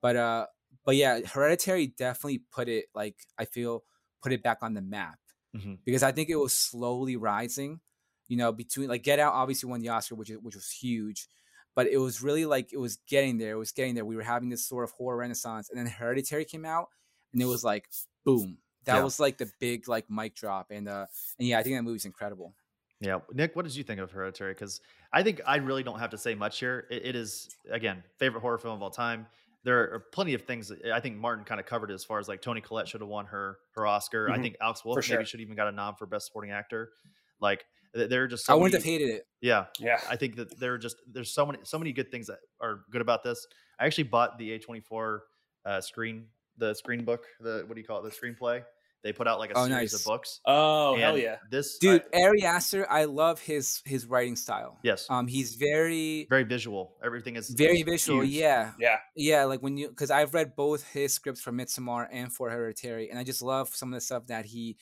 But 0.00 0.16
uh 0.16 0.46
but 0.84 0.96
yeah, 0.96 1.20
Hereditary 1.20 1.86
definitely 1.88 2.38
put 2.38 2.68
it 2.68 2.86
like 2.94 3.16
I 3.38 3.44
feel 3.44 3.84
put 4.22 4.32
it 4.32 4.42
back 4.42 4.58
on 4.62 4.74
the 4.74 4.82
map 4.82 5.18
Mhm. 5.54 5.78
because 5.84 6.02
I 6.02 6.12
think 6.12 6.28
it 6.30 6.36
was 6.36 6.52
slowly 6.52 7.16
rising. 7.16 7.80
You 8.28 8.36
know, 8.36 8.52
between 8.52 8.88
like 8.88 9.02
Get 9.02 9.18
Out 9.18 9.34
obviously 9.34 9.68
won 9.68 9.80
the 9.80 9.90
Oscar, 9.90 10.14
which 10.14 10.30
is, 10.30 10.38
which 10.38 10.54
was 10.54 10.70
huge, 10.70 11.28
but 11.74 11.86
it 11.86 11.98
was 11.98 12.22
really 12.22 12.44
like 12.46 12.72
it 12.72 12.78
was 12.78 12.96
getting 13.08 13.38
there. 13.38 13.52
It 13.52 13.58
was 13.58 13.72
getting 13.72 13.94
there. 13.94 14.04
We 14.04 14.16
were 14.16 14.22
having 14.22 14.48
this 14.48 14.66
sort 14.66 14.84
of 14.84 14.90
horror 14.92 15.16
renaissance, 15.18 15.70
and 15.70 15.78
then 15.78 15.86
Hereditary 15.86 16.44
came 16.44 16.64
out, 16.64 16.88
and 17.32 17.40
it 17.42 17.46
was 17.46 17.64
like 17.64 17.88
boom. 18.24 18.58
That 18.84 18.96
Yeah. 18.96 19.04
was 19.04 19.20
like 19.20 19.38
the 19.38 19.50
big 19.60 19.88
like 19.88 20.10
mic 20.10 20.34
drop, 20.34 20.70
and 20.70 20.88
uh 20.88 21.06
and 21.38 21.48
yeah, 21.48 21.58
I 21.58 21.62
think 21.62 21.76
that 21.76 21.82
movie's 21.82 22.04
incredible. 22.04 22.54
Yeah, 23.00 23.18
Nick, 23.32 23.56
what 23.56 23.64
did 23.64 23.74
you 23.74 23.82
think 23.82 24.00
of 24.00 24.12
Hereditary? 24.12 24.54
Because 24.54 24.80
I 25.12 25.22
think 25.24 25.40
I 25.46 25.56
really 25.56 25.82
don't 25.82 25.98
have 25.98 26.10
to 26.10 26.18
say 26.18 26.34
much 26.36 26.60
here. 26.60 26.86
It, 26.90 27.06
it 27.06 27.16
is 27.16 27.56
again 27.70 28.02
favorite 28.18 28.40
horror 28.40 28.58
film 28.58 28.74
of 28.76 28.82
all 28.82 28.90
time. 28.90 29.26
There 29.64 29.92
are 29.94 30.00
plenty 30.12 30.34
of 30.34 30.42
things 30.42 30.68
that 30.68 30.84
I 30.92 30.98
think 31.00 31.16
Martin 31.16 31.44
kind 31.44 31.60
of 31.60 31.66
covered 31.66 31.90
as 31.92 32.04
far 32.04 32.18
as 32.18 32.28
like 32.28 32.42
Toni 32.42 32.60
Collette 32.60 32.88
should 32.88 33.00
have 33.00 33.08
won 33.08 33.26
her 33.26 33.58
her 33.76 33.86
Oscar. 33.86 34.28
I 34.30 34.36
Mhm. 34.38 34.42
think 34.42 34.56
Alex 34.60 34.84
Wolff 34.84 34.96
For 35.04 35.10
maybe 35.12 35.22
sure. 35.22 35.26
should 35.26 35.40
even 35.40 35.54
got 35.54 35.68
a 35.68 35.72
nom 35.72 35.94
for 35.94 36.06
best 36.06 36.26
supporting 36.26 36.50
actor. 36.50 36.92
Like 37.40 37.64
there 37.94 38.22
are 38.24 38.28
just 38.28 38.48
I 38.50 38.54
wouldn't 38.54 38.72
many, 38.72 38.92
have 38.94 39.00
hated 39.00 39.14
it. 39.16 39.26
yeah. 39.40 39.66
Yeah. 39.78 40.00
I 40.08 40.16
think 40.16 40.36
that 40.36 40.58
there 40.58 40.72
are 40.74 40.78
just 40.78 40.96
there's 41.10 41.34
so 41.34 41.44
many 41.46 41.58
so 41.64 41.78
many 41.78 41.92
good 41.92 42.10
things 42.10 42.26
that 42.28 42.38
are 42.60 42.80
good 42.90 43.02
about 43.02 43.22
this. 43.22 43.46
I 43.78 43.86
actually 43.86 44.04
bought 44.04 44.38
the 44.38 44.58
A24 44.58 45.18
uh, 45.66 45.80
screen 45.80 46.26
the 46.58 46.74
screen 46.74 47.04
book 47.04 47.24
the 47.40 47.64
what 47.66 47.74
do 47.74 47.80
you 47.80 47.86
call 47.86 48.04
it 48.04 48.10
the 48.10 48.16
screenplay. 48.16 48.62
They 49.04 49.12
put 49.12 49.26
out 49.26 49.40
like 49.40 49.50
a 49.50 49.54
Oh, 49.58 49.66
series 49.66 49.92
nice. 49.92 49.94
of 49.94 50.04
books. 50.04 50.40
Oh 50.46 50.96
hell 50.96 51.18
yeah. 51.18 51.36
This 51.50 51.78
dude 51.78 52.02
I- 52.14 52.22
ari 52.22 52.44
aster 52.44 52.86
i 52.88 53.04
love 53.04 53.40
his 53.40 53.82
his 53.84 54.06
writing 54.06 54.36
style 54.36 54.78
yes, 54.84 55.06
um 55.10 55.26
he's 55.26 55.56
very 55.56 56.26
very 56.30 56.44
visual. 56.44 56.94
Everything 57.04 57.34
is 57.36 57.50
very 57.50 57.78
is 57.80 57.84
visual 57.84 58.20
huge. 58.22 58.34
yeah 58.36 58.72
Yeah. 58.78 58.98
yeah 59.16 59.44
like 59.44 59.60
when 59.60 59.76
you 59.76 59.88
because 59.88 60.10
i've 60.12 60.34
read 60.34 60.54
both 60.54 60.84
his 60.92 61.12
scripts 61.12 61.40
for 61.40 61.50
midsommar 61.52 62.06
and 62.12 62.32
for 62.32 62.48
hereditary 62.48 63.10
and 63.10 63.18
i 63.18 63.24
just 63.24 63.42
love 63.42 63.74
some 63.74 63.92
of 63.92 63.96
the 63.96 64.00
stuff 64.00 64.28
that 64.28 64.44
he 64.44 64.76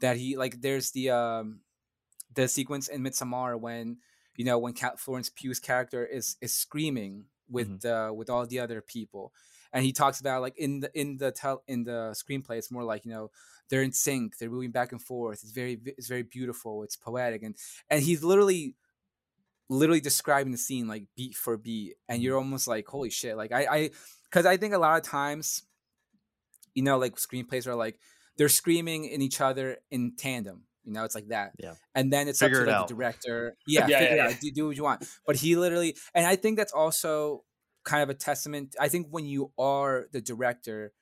that 0.00 0.16
he 0.16 0.38
like 0.38 0.60
there's 0.62 0.92
the 0.92 1.10
um 1.10 1.60
the 2.34 2.48
sequence 2.48 2.88
in 2.88 3.02
midsommar 3.02 3.58
when 3.58 3.98
you 4.36 4.44
know 4.44 4.58
when 4.58 4.72
Cat 4.72 4.98
florence 4.98 5.28
pugh's 5.28 5.58
character 5.58 6.04
is 6.04 6.36
is 6.40 6.54
screaming 6.54 7.24
with 7.48 7.84
uh 7.84 8.12
with 8.14 8.30
all 8.30 8.46
the 8.46 8.60
other 8.60 8.80
people. 8.80 9.32
And 9.72 9.84
he 9.84 9.92
talks 9.92 10.20
about 10.20 10.42
like 10.42 10.58
in 10.58 10.80
the 10.80 10.90
in 10.98 11.16
the 11.18 11.30
tel- 11.30 11.62
in 11.68 11.84
the 11.84 12.14
screenplay 12.14 12.58
it's 12.58 12.72
more 12.72 12.82
like 12.84 13.04
you 13.04 13.12
know 13.12 13.30
they're 13.68 13.82
in 13.82 13.92
sync 13.92 14.36
they're 14.36 14.50
moving 14.50 14.72
back 14.72 14.92
and 14.92 15.00
forth 15.00 15.40
it's 15.42 15.52
very 15.52 15.78
it's 15.84 16.08
very 16.08 16.24
beautiful 16.24 16.82
it's 16.82 16.96
poetic 16.96 17.42
and 17.42 17.56
and 17.88 18.02
he's 18.02 18.22
literally 18.22 18.74
literally 19.68 20.00
describing 20.00 20.50
the 20.50 20.58
scene 20.58 20.88
like 20.88 21.04
beat 21.16 21.36
for 21.36 21.56
beat 21.56 21.94
and 22.08 22.20
you're 22.20 22.36
almost 22.36 22.66
like 22.66 22.86
holy 22.88 23.10
shit 23.10 23.36
like 23.36 23.52
i 23.52 23.66
i 23.70 23.90
because 24.24 24.44
i 24.44 24.56
think 24.56 24.74
a 24.74 24.78
lot 24.78 24.96
of 24.96 25.04
times 25.04 25.62
you 26.74 26.82
know 26.82 26.98
like 26.98 27.14
screenplays 27.14 27.68
are 27.68 27.76
like 27.76 27.98
they're 28.36 28.48
screaming 28.48 29.04
in 29.04 29.22
each 29.22 29.40
other 29.40 29.76
in 29.92 30.12
tandem 30.16 30.64
you 30.84 30.92
know 30.92 31.04
it's 31.04 31.14
like 31.14 31.28
that. 31.28 31.52
Yeah. 31.58 31.74
and 31.94 32.12
then 32.12 32.28
it's 32.28 32.38
Figure 32.40 32.60
up 32.62 32.66
to 32.66 32.72
like, 32.72 32.88
the 32.88 32.94
director. 32.94 33.56
Yeah, 33.66 33.86
Yeah, 33.88 33.98
figure 33.98 34.16
yeah, 34.16 34.26
out. 34.28 34.40
do, 34.40 34.50
do 34.50 34.66
what 34.68 34.76
you 34.76 34.82
want. 34.82 35.06
But 35.26 35.36
he 35.36 35.56
literally 35.56 35.96
and 36.14 36.26
i 36.26 36.36
think 36.36 36.56
that's 36.56 36.72
also 36.72 37.44
kind 37.84 38.02
of 38.02 38.10
a 38.10 38.14
testament 38.14 38.74
i 38.80 38.88
think 38.88 39.06
when 39.10 39.24
you 39.26 39.52
are 39.58 40.06
the 40.12 40.20
director 40.20 40.92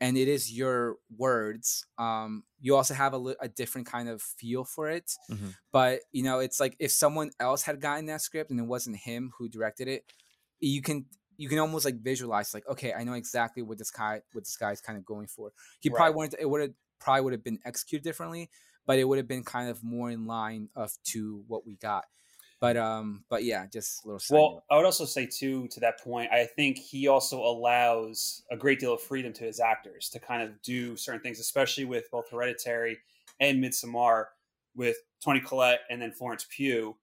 and 0.00 0.18
it 0.18 0.28
is 0.28 0.52
your 0.52 0.96
words 1.16 1.86
um 1.98 2.44
you 2.60 2.76
also 2.76 2.92
have 2.94 3.14
a, 3.14 3.34
a 3.40 3.48
different 3.48 3.86
kind 3.86 4.08
of 4.08 4.20
feel 4.20 4.62
for 4.64 4.90
it. 4.90 5.10
Mhm. 5.30 5.54
but 5.72 6.00
you 6.12 6.22
know 6.22 6.38
it's 6.40 6.60
like 6.60 6.76
if 6.78 6.90
someone 6.92 7.30
else 7.40 7.62
had 7.62 7.80
gotten 7.80 8.06
that 8.06 8.20
script 8.20 8.50
and 8.50 8.60
it 8.60 8.64
wasn't 8.66 8.96
him 8.96 9.32
who 9.38 9.48
directed 9.48 9.88
it 9.88 10.04
you 10.60 10.82
can 10.82 11.06
you 11.38 11.48
can 11.48 11.58
almost 11.58 11.84
like 11.86 11.96
visualize 12.02 12.52
like 12.52 12.66
okay 12.68 12.92
i 12.92 13.02
know 13.04 13.14
exactly 13.14 13.62
what 13.62 13.78
this 13.78 13.90
guy 13.90 14.20
what 14.32 14.44
this 14.44 14.56
guy's 14.56 14.80
kind 14.82 14.98
of 14.98 15.04
going 15.04 15.26
for. 15.26 15.52
He 15.80 15.88
Right. 15.88 15.96
probably 15.96 16.14
wanted 16.16 16.30
to, 16.32 16.40
it 16.42 16.48
would 16.50 16.60
have 16.62 16.74
probably 16.98 17.22
would 17.22 17.32
have 17.34 17.44
been 17.44 17.58
executed 17.64 18.02
differently 18.04 18.50
but 18.86 18.98
it 18.98 19.04
would 19.04 19.18
have 19.18 19.28
been 19.28 19.44
kind 19.44 19.68
of 19.68 19.82
more 19.82 20.10
in 20.10 20.26
line 20.26 20.68
of 20.74 20.92
to 21.04 21.42
what 21.48 21.66
we 21.66 21.76
got 21.76 22.04
but 22.60 22.76
um 22.76 23.24
but 23.28 23.44
yeah 23.44 23.66
just 23.66 24.04
a 24.04 24.08
little 24.08 24.18
side 24.18 24.34
note. 24.34 24.40
Well, 24.40 24.64
I 24.70 24.76
would 24.76 24.86
also 24.86 25.04
say 25.04 25.26
too 25.26 25.68
to 25.68 25.80
that 25.80 26.00
point. 26.00 26.30
I 26.32 26.46
think 26.46 26.78
he 26.78 27.08
also 27.08 27.40
allows 27.40 28.42
a 28.50 28.56
great 28.56 28.80
deal 28.80 28.94
of 28.94 29.00
freedom 29.00 29.32
to 29.34 29.44
his 29.44 29.60
actors 29.60 30.08
to 30.10 30.18
kind 30.18 30.42
of 30.42 30.60
do 30.62 30.96
certain 30.96 31.20
things, 31.20 31.38
especially 31.38 31.84
with 31.84 32.10
both 32.10 32.30
Hereditary 32.30 32.98
and 33.40 33.62
Midsommar, 33.62 34.26
with 34.74 34.96
Toni 35.22 35.40
Collette 35.40 35.80
and 35.90 36.00
then 36.00 36.12
Florence 36.12 36.46
Pugh. 36.48 36.96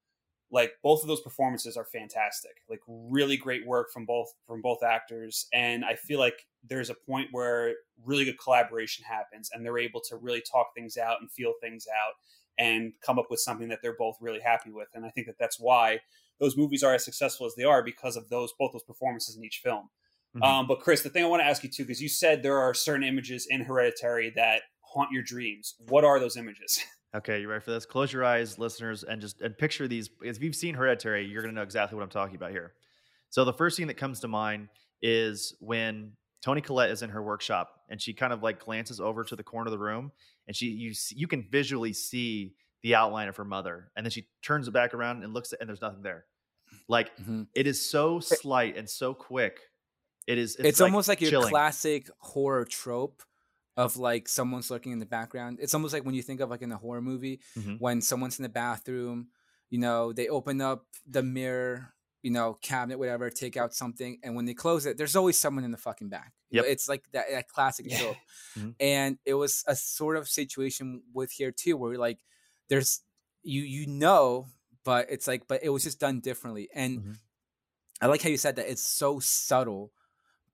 Like 0.52 0.74
both 0.84 1.02
of 1.02 1.08
those 1.08 1.22
performances 1.22 1.78
are 1.78 1.86
fantastic. 1.86 2.62
Like 2.70 2.82
really 2.88 3.38
great 3.38 3.66
work 3.66 3.92
from 3.92 4.06
both 4.06 4.34
from 4.48 4.62
both 4.62 4.84
actors, 4.84 5.48
and 5.54 5.86
I 5.86 5.96
feel 5.96 6.20
like 6.20 6.46
there's 6.68 6.90
a 6.90 6.96
point 6.96 7.30
where 7.32 7.74
really 8.04 8.26
good 8.26 8.40
collaboration 8.40 9.06
happens, 9.06 9.50
and 9.54 9.66
they're 9.66 9.78
able 9.78 10.02
to 10.10 10.18
really 10.18 10.42
talk 10.42 10.68
things 10.76 10.98
out 10.98 11.18
and 11.22 11.32
feel 11.32 11.54
things 11.62 11.86
out 11.88 12.14
and 12.58 12.94
come 13.06 13.18
up 13.18 13.26
with 13.30 13.40
something 13.40 13.68
that 13.70 13.80
they're 13.82 13.96
both 13.98 14.16
really 14.22 14.40
happy 14.40 14.72
with. 14.72 14.88
And 14.94 15.06
I 15.06 15.10
think 15.10 15.28
that 15.28 15.38
that's 15.40 15.60
why 15.60 16.00
those 16.40 16.56
movies 16.56 16.84
are 16.84 16.94
as 16.94 17.04
successful 17.04 17.46
as 17.46 17.56
they 17.56 17.64
are 17.64 17.84
because 17.84 18.16
of 18.16 18.30
those 18.30 18.54
both 18.58 18.72
those 18.74 18.84
performances 18.84 19.36
in 19.36 19.44
each 19.44 19.62
film. 19.64 19.90
Mhm. 20.36 20.44
Um, 20.44 20.68
but 20.68 20.80
Chris, 20.80 21.02
the 21.02 21.10
thing 21.10 21.24
I 21.24 21.28
want 21.28 21.42
to 21.42 21.46
ask 21.46 21.64
you 21.64 21.70
too, 21.70 21.84
because 21.84 22.02
you 22.02 22.10
said 22.10 22.44
there 22.44 22.58
are 22.58 22.74
certain 22.74 23.04
images 23.04 23.48
in 23.50 23.62
Hereditary 23.62 24.32
that 24.36 24.64
haunt 24.82 25.12
your 25.12 25.24
dreams. 25.24 25.76
What 25.88 26.04
are 26.04 26.20
those 26.20 26.38
images? 26.38 26.80
Okay, 27.16 27.42
you 27.42 27.48
ready 27.48 27.64
for 27.64 27.70
this? 27.70 27.86
Close 27.86 28.12
your 28.12 28.26
eyes, 28.26 28.58
listeners, 28.58 29.04
and 29.04 29.22
just 29.22 29.40
and 29.40 29.56
picture 29.56 29.88
these. 29.88 30.10
If 30.24 30.42
you've 30.42 30.56
seen 30.56 30.74
Hereditary, 30.74 31.24
you're 31.24 31.44
gonna 31.44 31.54
know 31.54 31.62
exactly 31.62 31.96
what 31.96 32.02
I'm 32.02 32.10
talking 32.10 32.36
about 32.36 32.50
here. 32.50 32.74
So 33.30 33.46
the 33.46 33.54
first 33.54 33.78
thing 33.78 33.86
that 33.86 33.98
comes 33.98 34.20
to 34.22 34.28
mind 34.28 34.70
is 35.00 35.56
when 35.60 36.14
Toni 36.44 36.62
Collette 36.62 36.92
is 36.92 37.02
in 37.02 37.10
her 37.10 37.24
workshop 37.24 37.80
and 37.90 38.02
she 38.02 38.14
kind 38.14 38.34
of 38.34 38.44
like 38.44 38.60
glances 38.60 39.00
over 39.00 39.24
to 39.24 39.36
the 39.36 39.44
corner 39.44 39.68
of 39.68 39.72
the 39.72 39.80
room 39.80 40.12
and 40.48 40.56
she 40.56 40.68
you 40.68 40.94
you 41.12 41.26
can 41.28 41.42
visually 41.50 41.94
see 41.94 42.54
the 42.82 42.96
outline 42.96 43.30
of 43.30 43.38
her 43.38 43.46
mother, 43.46 43.90
and 43.96 44.06
then 44.06 44.12
she 44.12 44.28
turns 44.42 44.68
it 44.68 44.72
back 44.72 44.94
around 44.94 45.24
and 45.24 45.34
looks 45.34 45.54
at 45.54 45.62
and 45.62 45.70
there's 45.70 45.80
nothing 45.82 46.02
there. 46.04 46.26
Like 46.90 47.16
Mhm. 47.18 47.48
it 47.56 47.66
is 47.66 47.90
so 47.90 48.20
slight 48.20 48.76
and 48.76 48.90
so 48.90 49.14
quick. 49.14 49.62
It 50.28 50.38
is. 50.38 50.58
it's, 50.58 50.80
like 50.82 50.88
almost 50.90 51.08
like 51.08 51.22
your 51.22 51.42
classic 51.48 52.10
horror 52.20 52.66
trope 52.66 53.24
of 53.78 53.96
like 53.98 54.28
someone's 54.28 54.70
lurking 54.70 54.92
in 54.92 55.00
the 55.00 55.06
background. 55.06 55.60
It's 55.62 55.74
almost 55.74 55.94
like 55.94 56.04
when 56.06 56.14
you 56.14 56.22
think 56.22 56.42
of 56.42 56.50
like 56.50 56.62
in 56.62 56.72
a 56.74 56.78
horror 56.78 57.02
movie 57.02 57.40
Mhm. 57.58 57.80
when 57.80 58.02
someone's 58.02 58.38
in 58.38 58.44
the 58.44 58.50
bathroom, 58.50 59.30
you 59.70 59.80
know, 59.80 60.12
they 60.14 60.28
open 60.28 60.60
up 60.62 60.86
the 61.08 61.24
mirror 61.24 61.94
you 62.24 62.32
know, 62.32 62.58
cabinet, 62.62 62.98
whatever, 62.98 63.30
take 63.30 63.56
out 63.58 63.74
something, 63.76 64.18
and 64.24 64.36
when 64.36 64.46
they 64.46 64.54
close 64.56 64.86
it, 64.88 64.98
there's 64.98 65.16
always 65.16 65.40
someone 65.40 65.64
in 65.64 65.72
the 65.72 65.78
fucking 65.78 66.10
back. 66.10 66.34
Yep. 66.50 66.66
it's 66.68 66.88
like 66.90 67.04
that, 67.12 67.26
that 67.32 67.48
classic 67.50 67.86
Yeah. 67.90 68.00
trope. 68.00 68.18
Mhm. 68.58 68.76
And 68.80 69.18
it 69.26 69.34
was 69.36 69.64
a 69.68 69.76
sort 69.76 70.18
of 70.18 70.28
situation 70.30 71.04
with 71.14 71.32
here 71.32 71.52
too, 71.52 71.76
where 71.78 71.98
like 71.98 72.20
there's 72.70 73.02
you 73.44 73.62
you 73.62 73.86
know, 73.88 74.48
but 74.86 75.08
it's 75.12 75.28
like, 75.28 75.48
but 75.48 75.64
it 75.64 75.70
was 75.70 75.84
just 75.84 76.00
done 76.00 76.20
differently. 76.22 76.70
And 76.74 77.00
Mhm. 77.02 77.18
I 78.02 78.06
like 78.08 78.22
how 78.22 78.30
you 78.30 78.38
said 78.38 78.56
that 78.56 78.70
it's 78.72 78.86
so 78.86 79.20
subtle, 79.20 79.92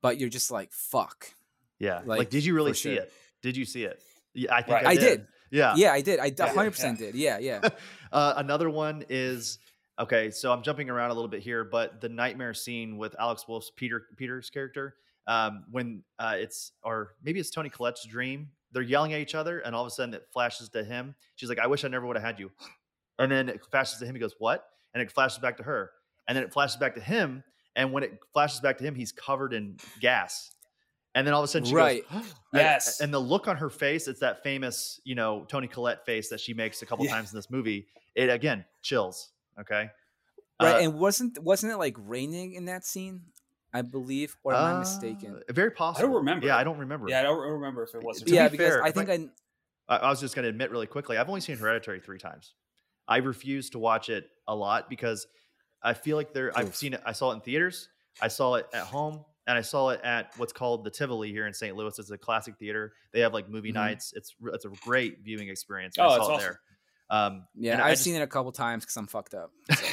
but 0.02 0.18
you're 0.20 0.30
just 0.30 0.50
like, 0.52 0.72
fuck. 0.74 1.34
Yeah. 1.80 1.98
Like, 2.06 2.20
Like, 2.20 2.30
did 2.30 2.46
you 2.46 2.54
really 2.56 2.74
see 2.74 2.96
sure. 2.96 3.04
it? 3.04 3.14
Did 3.42 3.56
you 3.58 3.66
see 3.66 3.84
it? 3.84 4.02
Yeah, 4.34 4.54
I 4.56 4.62
think 4.62 4.74
Right. 4.76 4.86
I, 4.86 4.90
I 4.92 4.96
did. 4.96 5.02
did. 5.20 5.28
Yeah. 5.52 5.74
Yeah, 5.76 5.92
I 5.94 6.02
did. 6.02 6.20
I 6.20 6.30
100 6.38 6.72
percent 6.72 6.98
did. 7.00 7.16
Yeah, 7.16 7.38
yeah. 7.40 7.62
Uh, 8.12 8.34
another 8.38 8.70
one 8.72 9.04
is 9.10 9.60
okay. 10.00 10.32
So 10.32 10.52
I'm 10.52 10.64
jumping 10.64 10.90
around 10.90 11.12
a 11.12 11.14
little 11.14 11.28
bit 11.30 11.42
here, 11.42 11.64
but 11.64 12.02
the 12.02 12.10
nightmare 12.10 12.54
scene 12.54 12.98
with 12.98 13.16
Alex 13.20 13.46
Wolff's 13.48 13.72
Peter 13.76 14.08
Peter's 14.18 14.50
character, 14.50 14.96
um, 15.28 15.66
when 15.72 16.04
uh, 16.18 16.36
it's 16.38 16.72
or 16.84 17.16
maybe 17.24 17.40
it's 17.40 17.50
Toni 17.50 17.70
Collette's 17.70 18.06
dream. 18.06 18.50
They're 18.72 18.84
yelling 18.84 19.14
at 19.14 19.20
each 19.20 19.34
other, 19.36 19.60
and 19.60 19.76
all 19.76 19.82
of 19.84 19.88
a 19.88 19.92
sudden 19.92 20.14
it 20.14 20.28
flashes 20.32 20.70
to 20.70 20.84
him. 20.84 21.16
She's 21.36 21.50
like, 21.50 21.60
"I 21.60 21.68
wish 21.68 21.84
I 21.84 21.88
never 21.88 22.06
would 22.06 22.16
have 22.18 22.26
had 22.26 22.40
you," 22.40 22.52
and 23.18 23.32
then 23.32 23.50
it 23.50 23.66
flashes 23.72 24.00
to 24.00 24.06
him. 24.06 24.14
He 24.16 24.20
goes, 24.22 24.36
"What?" 24.40 24.66
And 24.94 25.02
it 25.02 25.12
flashes 25.12 25.40
back 25.40 25.58
to 25.58 25.64
her, 25.64 25.92
and 26.28 26.36
then 26.36 26.44
it 26.44 26.54
flashes 26.54 26.78
back 26.78 26.96
to 26.96 27.02
him. 27.02 27.44
And 27.76 27.94
when 27.94 28.04
it 28.04 28.20
flashes 28.34 28.60
back 28.60 28.78
to 28.80 28.84
him, 28.84 28.94
he's 28.96 29.12
covered 29.12 29.54
in 29.54 29.78
gas. 30.00 30.52
And 31.16 31.26
then 31.26 31.34
all 31.34 31.42
of 31.42 31.46
a 31.46 31.48
sudden 31.48 31.68
she 31.68 31.76
Right. 31.76 32.04
goes, 32.12 32.34
Yes. 32.54 33.00
And, 33.00 33.14
the 33.14 33.20
look 33.20 33.48
on 33.48 33.56
her 33.58 33.70
face, 33.70 34.08
it's 34.08 34.20
that 34.20 34.44
famous, 34.44 35.00
you 35.06 35.16
know, 35.16 35.46
Toni 35.46 35.68
Collette 35.68 36.06
face 36.06 36.30
that 36.30 36.40
she 36.40 36.54
makes 36.54 36.82
a 36.82 36.86
couple 36.86 37.06
Yeah. 37.06 37.12
times 37.12 37.32
in 37.32 37.38
this 37.38 37.50
movie. 37.50 37.88
It 38.16 38.30
again 38.30 38.66
chills. 38.82 39.32
Okay. 39.62 39.90
Right. 40.62 40.76
Uh, 40.76 40.80
and 40.80 40.94
wasn't 41.00 41.38
wasn't 41.42 41.72
it 41.74 41.78
like 41.78 41.96
raining 41.98 42.54
in 42.54 42.66
that 42.66 42.86
scene? 42.86 43.22
I 43.72 43.84
believe, 43.84 44.36
or 44.44 44.56
am 44.56 44.64
I 44.78 44.80
mistaken? 44.80 45.36
uh, 45.48 45.54
Very 45.54 45.70
possible. 45.72 46.04
I 46.06 46.10
don't 46.10 46.18
remember. 46.18 46.48
Yeah, 46.48 46.58
I 46.58 46.64
don't 46.64 46.80
remember. 46.80 47.08
Yeah, 47.08 47.20
I 47.20 47.24
don't 47.24 47.40
remember 47.40 47.84
if 47.84 47.94
it 47.94 48.04
was. 48.04 48.22
To 48.24 48.34
yeah, 48.34 48.48
be 48.48 48.58
because 48.58 48.74
fair, 48.74 48.84
I 48.84 48.90
think 48.92 49.10
I, 49.10 49.28
I, 49.88 49.98
I 49.98 50.10
was 50.10 50.20
just 50.20 50.34
going 50.36 50.44
to 50.44 50.50
admit 50.50 50.72
really 50.72 50.88
quickly, 50.88 51.18
I've 51.18 51.28
only 51.30 51.42
seen 51.42 51.56
Hereditary 51.58 52.00
three 52.00 52.18
times. 52.18 52.56
I 53.08 53.18
refuse 53.18 53.70
to 53.72 53.80
watch 53.80 54.10
it 54.10 54.28
a 54.48 54.56
lot 54.56 54.90
because 54.90 55.28
I 55.84 55.94
feel 55.94 56.18
like 56.18 56.34
there. 56.34 56.52
I've 56.58 56.76
seen 56.76 56.94
it. 56.96 57.02
I 57.06 57.12
saw 57.12 57.30
it 57.32 57.36
in 57.36 57.42
theaters. 57.42 57.90
I 58.22 58.28
saw 58.28 58.56
it 58.56 58.66
at 58.74 58.86
home, 58.86 59.24
and 59.46 59.56
I 59.56 59.62
saw 59.62 59.90
it 59.90 60.02
at 60.04 60.32
what's 60.38 60.52
called 60.52 60.84
the 60.84 60.90
Tivoli 60.90 61.32
here 61.32 61.46
in 61.46 61.54
St. 61.54 61.76
Louis. 61.76 61.98
It's 62.00 62.10
a 62.10 62.18
classic 62.18 62.56
theater. 62.58 62.94
They 63.14 63.20
have 63.20 63.34
like 63.36 63.48
movie 63.50 63.70
Mhm. 63.72 63.76
nights. 63.76 64.14
It's 64.16 64.36
it's 64.52 64.66
a 64.66 64.70
great 64.82 65.20
viewing 65.24 65.48
experience. 65.48 65.96
Oh, 66.00 66.04
I 66.04 66.08
it's 66.08 66.16
saw 66.16 66.22
it 66.32 66.34
awesome. 66.34 66.40
there. 66.40 66.60
Um, 67.10 67.46
yeah, 67.56 67.74
and 67.74 67.82
I've 67.82 67.88
I 67.88 67.92
just- 67.92 68.04
seen 68.04 68.16
it 68.16 68.22
a 68.22 68.28
couple 68.28 68.52
times 68.52 68.84
because 68.84 68.98
I'm 68.98 69.08
fucked 69.08 69.34
up. 69.34 69.52
So. 69.74 69.86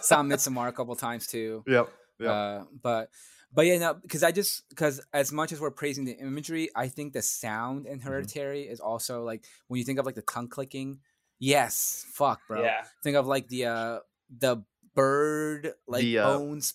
Saw 0.00 0.22
Midsommar 0.22 0.68
a 0.68 0.72
couple 0.72 0.94
times 0.96 1.26
too. 1.26 1.62
Yep. 1.66 1.88
Yep. 2.20 2.30
Uh, 2.30 2.64
but 2.82 3.10
but 3.52 3.66
yeah, 3.66 3.78
no, 3.78 3.94
because 3.94 4.22
I 4.22 4.32
just 4.32 4.68
because 4.70 5.00
as 5.12 5.32
much 5.32 5.52
as 5.52 5.60
we're 5.60 5.70
praising 5.70 6.04
the 6.04 6.12
imagery, 6.12 6.70
I 6.74 6.88
think 6.88 7.12
the 7.12 7.22
sound 7.22 7.84
Mm-hmm. 7.84 7.92
in 7.94 8.00
Hereditary 8.00 8.62
is 8.62 8.80
also 8.80 9.22
like 9.22 9.44
when 9.68 9.78
you 9.78 9.84
think 9.84 9.98
of 9.98 10.06
like 10.06 10.14
the 10.14 10.22
tongue 10.22 10.48
clicking. 10.48 10.98
Yes, 11.38 12.06
fuck, 12.12 12.40
bro. 12.48 12.62
Yeah. 12.62 12.84
Think 13.02 13.16
of 13.16 13.26
like 13.26 13.48
the 13.48 13.66
uh 13.66 13.98
the 14.38 14.62
bird 14.94 15.72
like 15.86 16.02
The, 16.02 16.18
uh, 16.18 16.38
bones. 16.38 16.74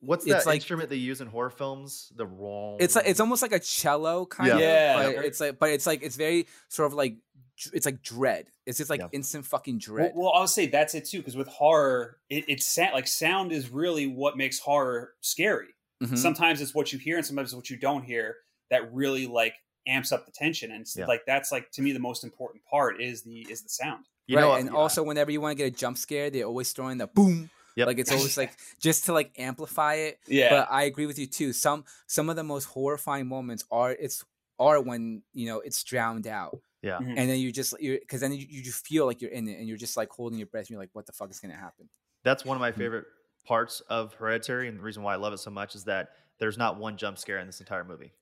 What's 0.00 0.26
it's 0.26 0.34
that 0.34 0.46
like- 0.46 0.56
instrument 0.56 0.90
they 0.90 0.96
use 0.96 1.20
in 1.22 1.26
horror 1.28 1.50
films? 1.50 2.12
The 2.14 2.26
wrong. 2.26 2.76
It's 2.80 2.94
like 2.94 3.06
it's 3.08 3.18
almost 3.20 3.40
like 3.42 3.52
a 3.52 3.58
cello 3.58 4.26
kind 4.26 4.52
of. 4.52 4.60
Yeah. 4.60 5.12
But 5.16 5.24
it's 5.24 5.40
like 5.40 5.58
but 5.58 5.70
it's 5.70 5.86
like 5.86 6.02
it's 6.02 6.16
very 6.16 6.46
sort 6.68 6.86
of 6.86 6.92
like 6.94 7.14
dr- 7.14 7.22
it's 7.72 7.86
like 7.86 8.02
dread. 8.02 8.48
It's 8.66 8.78
just 8.78 8.90
like 8.90 9.00
Yeah. 9.00 9.08
instant 9.12 9.44
fucking 9.46 9.78
dread. 9.78 10.12
well, 10.14 10.32
I'll 10.34 10.46
say 10.48 10.66
that's 10.66 10.94
it 10.94 11.04
too, 11.06 11.18
because 11.18 11.36
with 11.36 11.48
horror, 11.48 12.18
it, 12.28 12.44
it's 12.48 12.66
sa- 12.66 12.92
like 12.92 13.06
sound 13.06 13.52
is 13.52 13.70
really 13.70 14.06
what 14.06 14.36
makes 14.36 14.58
horror 14.58 15.14
scary. 15.20 15.68
Mhm. 16.02 16.18
Sometimes 16.18 16.60
it's 16.60 16.74
what 16.74 16.92
you 16.92 16.98
hear, 16.98 17.16
and 17.16 17.24
sometimes 17.24 17.48
it's 17.50 17.56
what 17.56 17.70
you 17.70 17.76
don't 17.78 18.04
hear 18.04 18.36
that 18.70 18.92
really 18.92 19.26
like 19.26 19.54
amps 19.86 20.12
up 20.12 20.26
the 20.26 20.32
tension. 20.32 20.70
And 20.72 20.86
Yeah. 20.94 21.06
like 21.06 21.22
that's 21.26 21.50
like 21.52 21.70
to 21.72 21.82
me 21.82 21.92
the 21.92 21.98
most 22.00 22.24
important 22.24 22.64
part 22.64 23.00
is 23.00 23.22
the 23.22 23.46
is 23.50 23.62
the 23.62 23.68
sound. 23.68 24.04
you 24.28 24.36
right, 24.36 24.42
know, 24.42 24.54
and 24.54 24.66
yeah. 24.70 24.74
also 24.74 25.04
whenever 25.04 25.30
you 25.30 25.40
want 25.40 25.56
to 25.56 25.62
get 25.64 25.72
a 25.72 25.76
jump 25.76 25.96
scare, 25.96 26.28
they 26.30 26.42
always 26.42 26.72
throw 26.72 26.88
in 26.88 26.98
the 26.98 27.06
boom. 27.06 27.48
Yep. 27.76 27.86
Like 27.86 27.98
it's 27.98 28.10
always 28.10 28.36
like 28.36 28.50
just 28.80 29.04
to 29.04 29.12
like 29.12 29.30
amplify 29.38 29.94
it. 29.94 30.18
Yeah, 30.26 30.50
But 30.50 30.68
I 30.70 30.82
agree 30.84 31.06
with 31.06 31.18
you 31.18 31.26
too. 31.28 31.52
Some 31.52 31.84
some 32.08 32.28
of 32.28 32.34
the 32.36 32.42
most 32.42 32.64
horrifying 32.64 33.28
moments 33.28 33.64
are 33.70 33.92
it's 33.92 34.24
are 34.58 34.80
when 34.80 35.22
you 35.32 35.46
know 35.46 35.60
it's 35.60 35.84
drowned 35.84 36.26
out, 36.26 36.58
yeah. 36.86 36.98
Mhm. 36.98 37.14
and 37.18 37.28
then 37.30 37.38
you 37.38 37.50
just 37.52 37.74
you 37.80 37.98
because 38.00 38.20
then 38.20 38.32
you, 38.32 38.46
you 38.48 38.62
just 38.62 38.86
feel 38.86 39.04
like 39.06 39.20
you're 39.20 39.30
in 39.32 39.46
it, 39.48 39.58
and 39.58 39.66
you're 39.68 39.76
just 39.76 39.96
like 39.96 40.10
holding 40.10 40.38
your 40.38 40.46
breath. 40.46 40.62
And 40.64 40.70
you're 40.70 40.80
like, 40.80 40.90
what 40.94 41.06
the 41.06 41.12
fuck 41.12 41.30
is 41.30 41.40
gonna 41.40 41.54
happen? 41.56 41.88
That's 42.24 42.44
one 42.44 42.56
of 42.56 42.60
my 42.60 42.72
Mm. 42.72 42.76
favorite 42.78 43.04
parts 43.44 43.80
of 43.88 44.14
Hereditary, 44.14 44.68
and 44.68 44.78
the 44.78 44.82
reason 44.82 45.02
why 45.02 45.12
I 45.14 45.16
love 45.16 45.32
it 45.32 45.38
so 45.38 45.50
much 45.50 45.74
is 45.74 45.84
that 45.84 46.10
there's 46.38 46.58
not 46.58 46.78
one 46.78 46.96
jump 46.96 47.18
scare 47.18 47.38
in 47.38 47.46
this 47.46 47.60
entire 47.60 47.84
movie. 47.84 48.12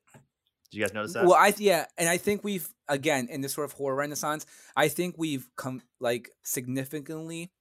Did 0.71 0.79
you 0.79 0.83
guys 0.85 0.93
notice 0.95 1.13
that? 1.15 1.25
Well, 1.25 1.35
I 1.35 1.53
yeah, 1.59 1.87
and 1.99 2.09
I 2.09 2.17
think 2.17 2.43
we've 2.45 2.69
again 2.89 3.29
in 3.29 3.41
this 3.43 3.53
sort 3.55 3.65
of 3.67 3.73
horror 3.73 3.95
renaissance, 3.95 4.45
I 4.77 4.89
think 4.89 5.15
we've 5.19 5.49
come 5.57 5.83
like 6.01 6.31
significantly 6.43 7.53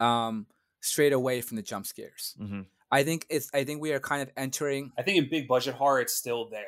um 0.00 0.46
straight 0.80 1.12
away 1.12 1.40
from 1.40 1.56
the 1.56 1.62
jump 1.62 1.86
scares. 1.86 2.34
Mhm. 2.40 2.66
I 2.90 3.04
think 3.04 3.26
it's 3.28 3.50
I 3.54 3.64
think 3.64 3.80
we 3.80 3.92
are 3.92 4.00
kind 4.00 4.22
of 4.22 4.30
entering 4.36 4.92
I 4.98 5.02
think 5.02 5.18
in 5.18 5.28
big 5.30 5.46
budget 5.46 5.74
horror, 5.74 6.00
it's 6.00 6.14
still 6.14 6.48
there. 6.48 6.66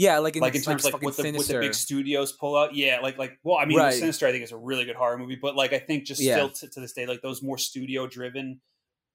Yeah, 0.00 0.18
like 0.18 0.36
in, 0.36 0.42
like 0.42 0.54
in 0.54 0.62
terms 0.62 0.84
like 0.84 0.92
fucking 0.92 1.04
what 1.04 1.16
the, 1.16 1.32
what 1.32 1.46
the 1.46 1.58
big 1.60 1.74
studios 1.74 2.32
pull 2.32 2.56
out. 2.56 2.74
Yeah, 2.74 3.00
like 3.02 3.18
like 3.18 3.38
well, 3.42 3.56
I 3.58 3.64
mean, 3.66 3.78
Right. 3.78 3.92
Sinister 3.92 4.26
I 4.26 4.32
think 4.32 4.44
is 4.44 4.52
a 4.52 4.56
really 4.56 4.84
good 4.84 4.96
horror 4.96 5.18
movie, 5.18 5.36
but 5.36 5.54
like 5.56 5.72
I 5.72 5.78
think 5.78 6.04
just 6.04 6.20
Yeah. 6.22 6.36
still 6.36 6.50
to, 6.50 6.68
to 6.68 6.80
this 6.80 6.92
day, 6.92 7.06
like 7.06 7.20
those 7.22 7.42
more 7.42 7.58
studio 7.58 8.06
driven 8.06 8.60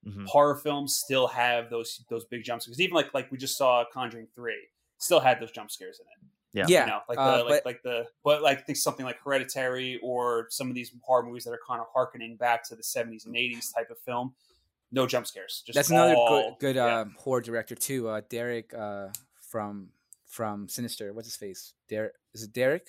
Mhm. 0.06 0.28
horror 0.28 0.56
films 0.56 0.96
still 0.96 1.26
have 1.28 1.72
those 1.72 2.04
those 2.12 2.26
big 2.26 2.44
jump 2.44 2.62
scares. 2.62 2.80
Even 2.80 2.94
like 2.94 3.12
like 3.16 3.32
we 3.32 3.38
just 3.40 3.58
saw 3.58 3.84
Conjuring 3.92 4.28
three 4.36 4.68
still 5.00 5.20
had 5.20 5.40
those 5.40 5.52
jump 5.52 5.72
scares 5.72 6.00
in 6.00 6.06
it. 6.06 6.32
Yeah. 6.54 6.66
yeah, 6.70 6.86
you 6.86 6.92
know, 6.92 7.00
like 7.10 7.18
uh, 7.18 7.38
the 7.38 7.44
like, 7.44 7.50
but- 7.50 7.66
like 7.66 7.82
the 7.84 8.06
but 8.24 8.42
like 8.44 8.60
I 8.60 8.62
think 8.62 8.78
something 8.78 9.06
like 9.06 9.18
Hereditary 9.24 10.00
or 10.04 10.48
some 10.52 10.70
of 10.70 10.76
these 10.76 10.92
horror 11.02 11.24
movies 11.24 11.44
that 11.46 11.52
are 11.52 11.60
kind 11.68 11.82
of 11.82 11.88
harkening 11.94 12.38
back 12.38 12.64
to 12.70 12.76
the 12.76 12.84
seventies 12.84 13.26
and 13.26 13.36
eighties 13.36 13.72
type 13.72 13.90
of 13.90 13.98
film. 14.00 14.36
No 14.92 15.08
jump 15.08 15.26
scares. 15.28 15.64
Just 15.66 15.76
That's 15.76 15.90
another 15.90 16.14
all- 16.16 16.52
good 16.52 16.60
good 16.60 16.76
yeah. 16.76 16.86
uh, 17.00 17.06
horror 17.18 17.42
director 17.42 17.74
too. 17.76 18.08
Uh, 18.08 18.22
Derek 18.30 18.74
uh, 18.74 19.08
from 19.50 19.90
from 20.36 20.68
Sinister. 20.68 21.14
What's 21.14 21.28
his 21.28 21.38
face? 21.38 21.74
Derek 21.90 22.14
is 22.34 22.44
it 22.44 22.54
Derek? 22.54 22.88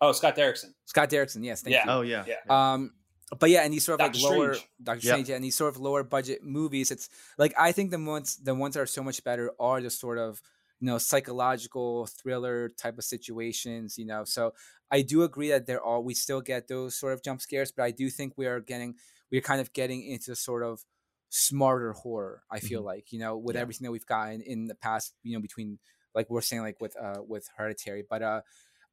Oh, 0.00 0.12
Scott 0.12 0.34
Derrickson. 0.36 0.70
Scott 0.86 1.08
Derrickson. 1.10 1.44
Yes, 1.44 1.62
thank 1.62 1.74
Yeah. 1.74 1.84
you. 1.84 1.90
Oh 1.90 2.00
yeah. 2.02 2.24
Yeah. 2.26 2.40
Um, 2.72 2.92
but 3.40 3.48
yeah, 3.50 3.62
and 3.64 3.72
these 3.72 3.84
sort 3.84 4.00
of 4.00 4.06
Doctor 4.06 4.18
like 4.20 4.30
lower 4.36 4.54
Strange. 4.54 4.70
Doctor 4.82 5.06
Yeah. 5.06 5.12
Strange, 5.12 5.28
yeah, 5.30 5.36
and 5.36 5.44
these 5.44 5.56
sort 5.56 5.74
of 5.74 5.80
lower 5.80 6.02
budget 6.02 6.42
movies. 6.42 6.90
It's 6.90 7.08
like 7.38 7.54
I 7.58 7.72
think 7.72 7.90
the 7.92 7.98
ones 8.14 8.36
the 8.48 8.54
ones 8.54 8.74
that 8.74 8.80
are 8.80 8.86
so 8.98 9.02
much 9.02 9.22
better 9.24 9.52
are 9.60 9.80
the 9.80 9.90
sort 9.90 10.18
of 10.18 10.42
you 10.80 10.86
know 10.88 10.98
psychological 10.98 12.06
thriller 12.06 12.68
type 12.70 12.98
of 12.98 13.04
situations. 13.04 13.96
You 13.96 14.06
know, 14.06 14.24
so 14.24 14.52
I 14.90 15.02
do 15.02 15.22
agree 15.22 15.48
that 15.50 15.66
there 15.66 15.82
are 15.82 16.00
we 16.00 16.14
still 16.14 16.40
get 16.40 16.66
those 16.68 16.94
sort 16.98 17.12
of 17.14 17.22
jump 17.22 17.40
scares, 17.40 17.70
but 17.72 17.84
I 17.84 17.92
do 17.92 18.10
think 18.10 18.34
we 18.36 18.46
are 18.46 18.60
getting 18.60 18.96
we're 19.30 19.40
kind 19.40 19.60
of 19.60 19.72
getting 19.72 20.02
into 20.04 20.34
sort 20.34 20.62
of 20.62 20.84
smarter 21.30 21.92
horror. 21.92 22.42
I 22.50 22.58
feel 22.60 22.82
like 22.82 23.12
you 23.12 23.18
know 23.18 23.36
with 23.38 23.54
Mm-hmm. 23.54 23.56
Yeah. 23.56 23.62
everything 23.62 23.84
that 23.86 23.92
we've 23.92 24.06
gotten 24.06 24.42
in 24.42 24.66
the 24.66 24.74
past, 24.74 25.14
you 25.22 25.34
know, 25.34 25.40
between 25.40 25.78
like 26.14 26.28
we're 26.30 26.40
saying 26.40 26.62
like 26.62 26.80
with 26.80 26.96
uh 26.96 27.22
with 27.26 27.48
Hereditary, 27.56 28.04
but 28.08 28.22
uh 28.22 28.40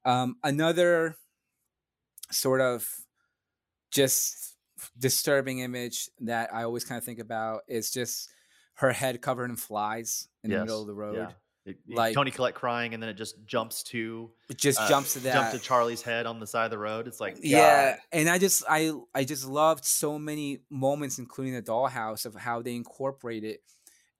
um 0.06 0.36
another 0.44 1.16
sort 2.32 2.62
of 2.62 2.88
just 3.92 4.56
disturbing 4.98 5.60
image 5.60 6.10
that 6.22 6.54
I 6.54 6.64
always 6.64 6.86
kind 6.86 6.98
of 6.98 7.04
think 7.04 7.20
about 7.20 7.62
is 7.68 7.92
just 7.92 8.30
her 8.76 8.92
head 8.92 9.22
covered 9.22 9.50
in 9.50 9.56
flies 9.58 10.28
in 10.44 10.52
the 10.52 10.60
middle 10.60 10.82
of 10.82 10.88
the 10.88 10.94
road. 10.94 11.16
Yeah. 11.18 11.32
It- 11.66 11.78
Like- 11.88 12.14
Toni 12.16 12.32
Collette 12.32 12.56
crying, 12.56 12.94
and 12.94 13.04
then 13.04 13.10
it 13.10 13.16
just 13.16 13.36
jumps 13.46 13.84
to 13.84 14.32
It 14.50 14.58
just 14.58 14.80
uh, 14.80 14.88
jumps 14.88 15.14
to 15.14 15.20
that. 15.20 15.34
jump 15.34 15.52
to 15.52 15.60
Charlie's 15.60 16.02
head 16.02 16.26
on 16.26 16.40
the 16.40 16.48
side 16.48 16.64
of 16.66 16.72
the 16.72 16.78
road. 16.80 17.06
It's 17.08 17.20
like 17.20 17.38
yeah, 17.42 17.98
and 18.14 18.30
I 18.30 18.38
just 18.40 18.64
I 18.70 18.92
I 19.14 19.26
just 19.26 19.46
loved 19.46 19.84
so 19.84 20.18
many 20.18 20.60
moments, 20.70 21.20
including 21.20 21.54
the 21.54 21.62
dollhouse, 21.62 22.26
of 22.26 22.34
how 22.36 22.62
they 22.62 22.76
incorporate 22.76 23.44
it 23.44 23.62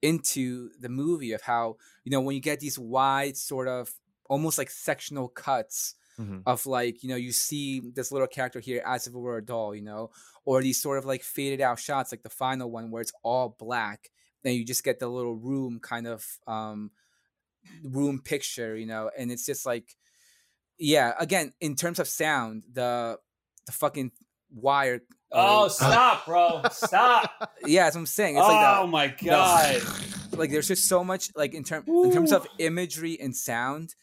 into 0.02 0.70
the 0.78 0.88
movie. 0.88 1.32
Of 1.32 1.42
how 1.42 1.76
you 2.04 2.10
know 2.10 2.20
when 2.20 2.34
you 2.36 2.42
get 2.42 2.60
these 2.60 2.78
wide 2.78 3.36
sort 3.36 3.68
of 3.68 3.92
almost 4.28 4.58
like 4.58 4.70
sectional 4.70 5.28
cuts 5.28 5.94
Mhm. 6.18 6.46
of 6.46 6.64
like 6.66 7.02
you 7.02 7.08
know 7.08 7.16
you 7.16 7.32
see 7.32 7.80
this 7.80 8.12
little 8.12 8.28
character 8.28 8.60
here 8.60 8.82
as 8.86 9.06
if 9.06 9.14
it 9.14 9.18
were 9.18 9.36
a 9.38 9.44
doll, 9.44 9.74
you 9.74 9.82
know, 9.82 10.10
or 10.44 10.62
these 10.62 10.80
sort 10.80 10.98
of 10.98 11.04
like 11.04 11.22
faded 11.22 11.60
out 11.60 11.78
shots, 11.78 12.12
like 12.12 12.22
the 12.22 12.30
final 12.30 12.70
one 12.70 12.90
where 12.90 13.02
it's 13.02 13.12
all 13.22 13.50
black, 13.58 14.10
and 14.44 14.54
you 14.54 14.64
just 14.64 14.84
get 14.84 14.98
the 14.98 15.08
little 15.08 15.36
room 15.36 15.80
kind 15.80 16.06
of 16.06 16.26
um 16.46 16.90
room 17.84 18.20
picture, 18.22 18.76
you 18.76 18.86
know, 18.86 19.10
and 19.16 19.30
it's 19.30 19.46
just 19.46 19.66
like 19.66 19.96
yeah, 20.78 21.14
again, 21.18 21.52
in 21.60 21.76
terms 21.76 21.98
of 21.98 22.08
sound, 22.08 22.64
the 22.72 23.18
the 23.66 23.72
fucking 23.72 24.12
wire. 24.50 25.02
Oh, 25.32 25.66
uh, 25.66 25.68
stop, 25.68 26.26
bro! 26.26 26.62
Stop! 26.72 27.52
yeah, 27.66 27.84
that's 27.84 27.94
what 27.96 28.00
I'm 28.00 28.06
saying. 28.06 28.36
It's 28.36 28.44
oh 28.44 28.48
like 28.48 28.88
my 28.90 29.06
god! 29.24 29.80
the- 29.80 30.36
like 30.36 30.50
there's 30.50 30.68
just 30.68 30.88
so 30.88 31.04
much 31.04 31.30
like 31.36 31.54
in 31.54 31.64
term 31.64 31.84
in 31.86 32.12
terms 32.12 32.32
of 32.32 32.46
imagery 32.58 33.18
and 33.20 33.34
sound, 33.34 33.94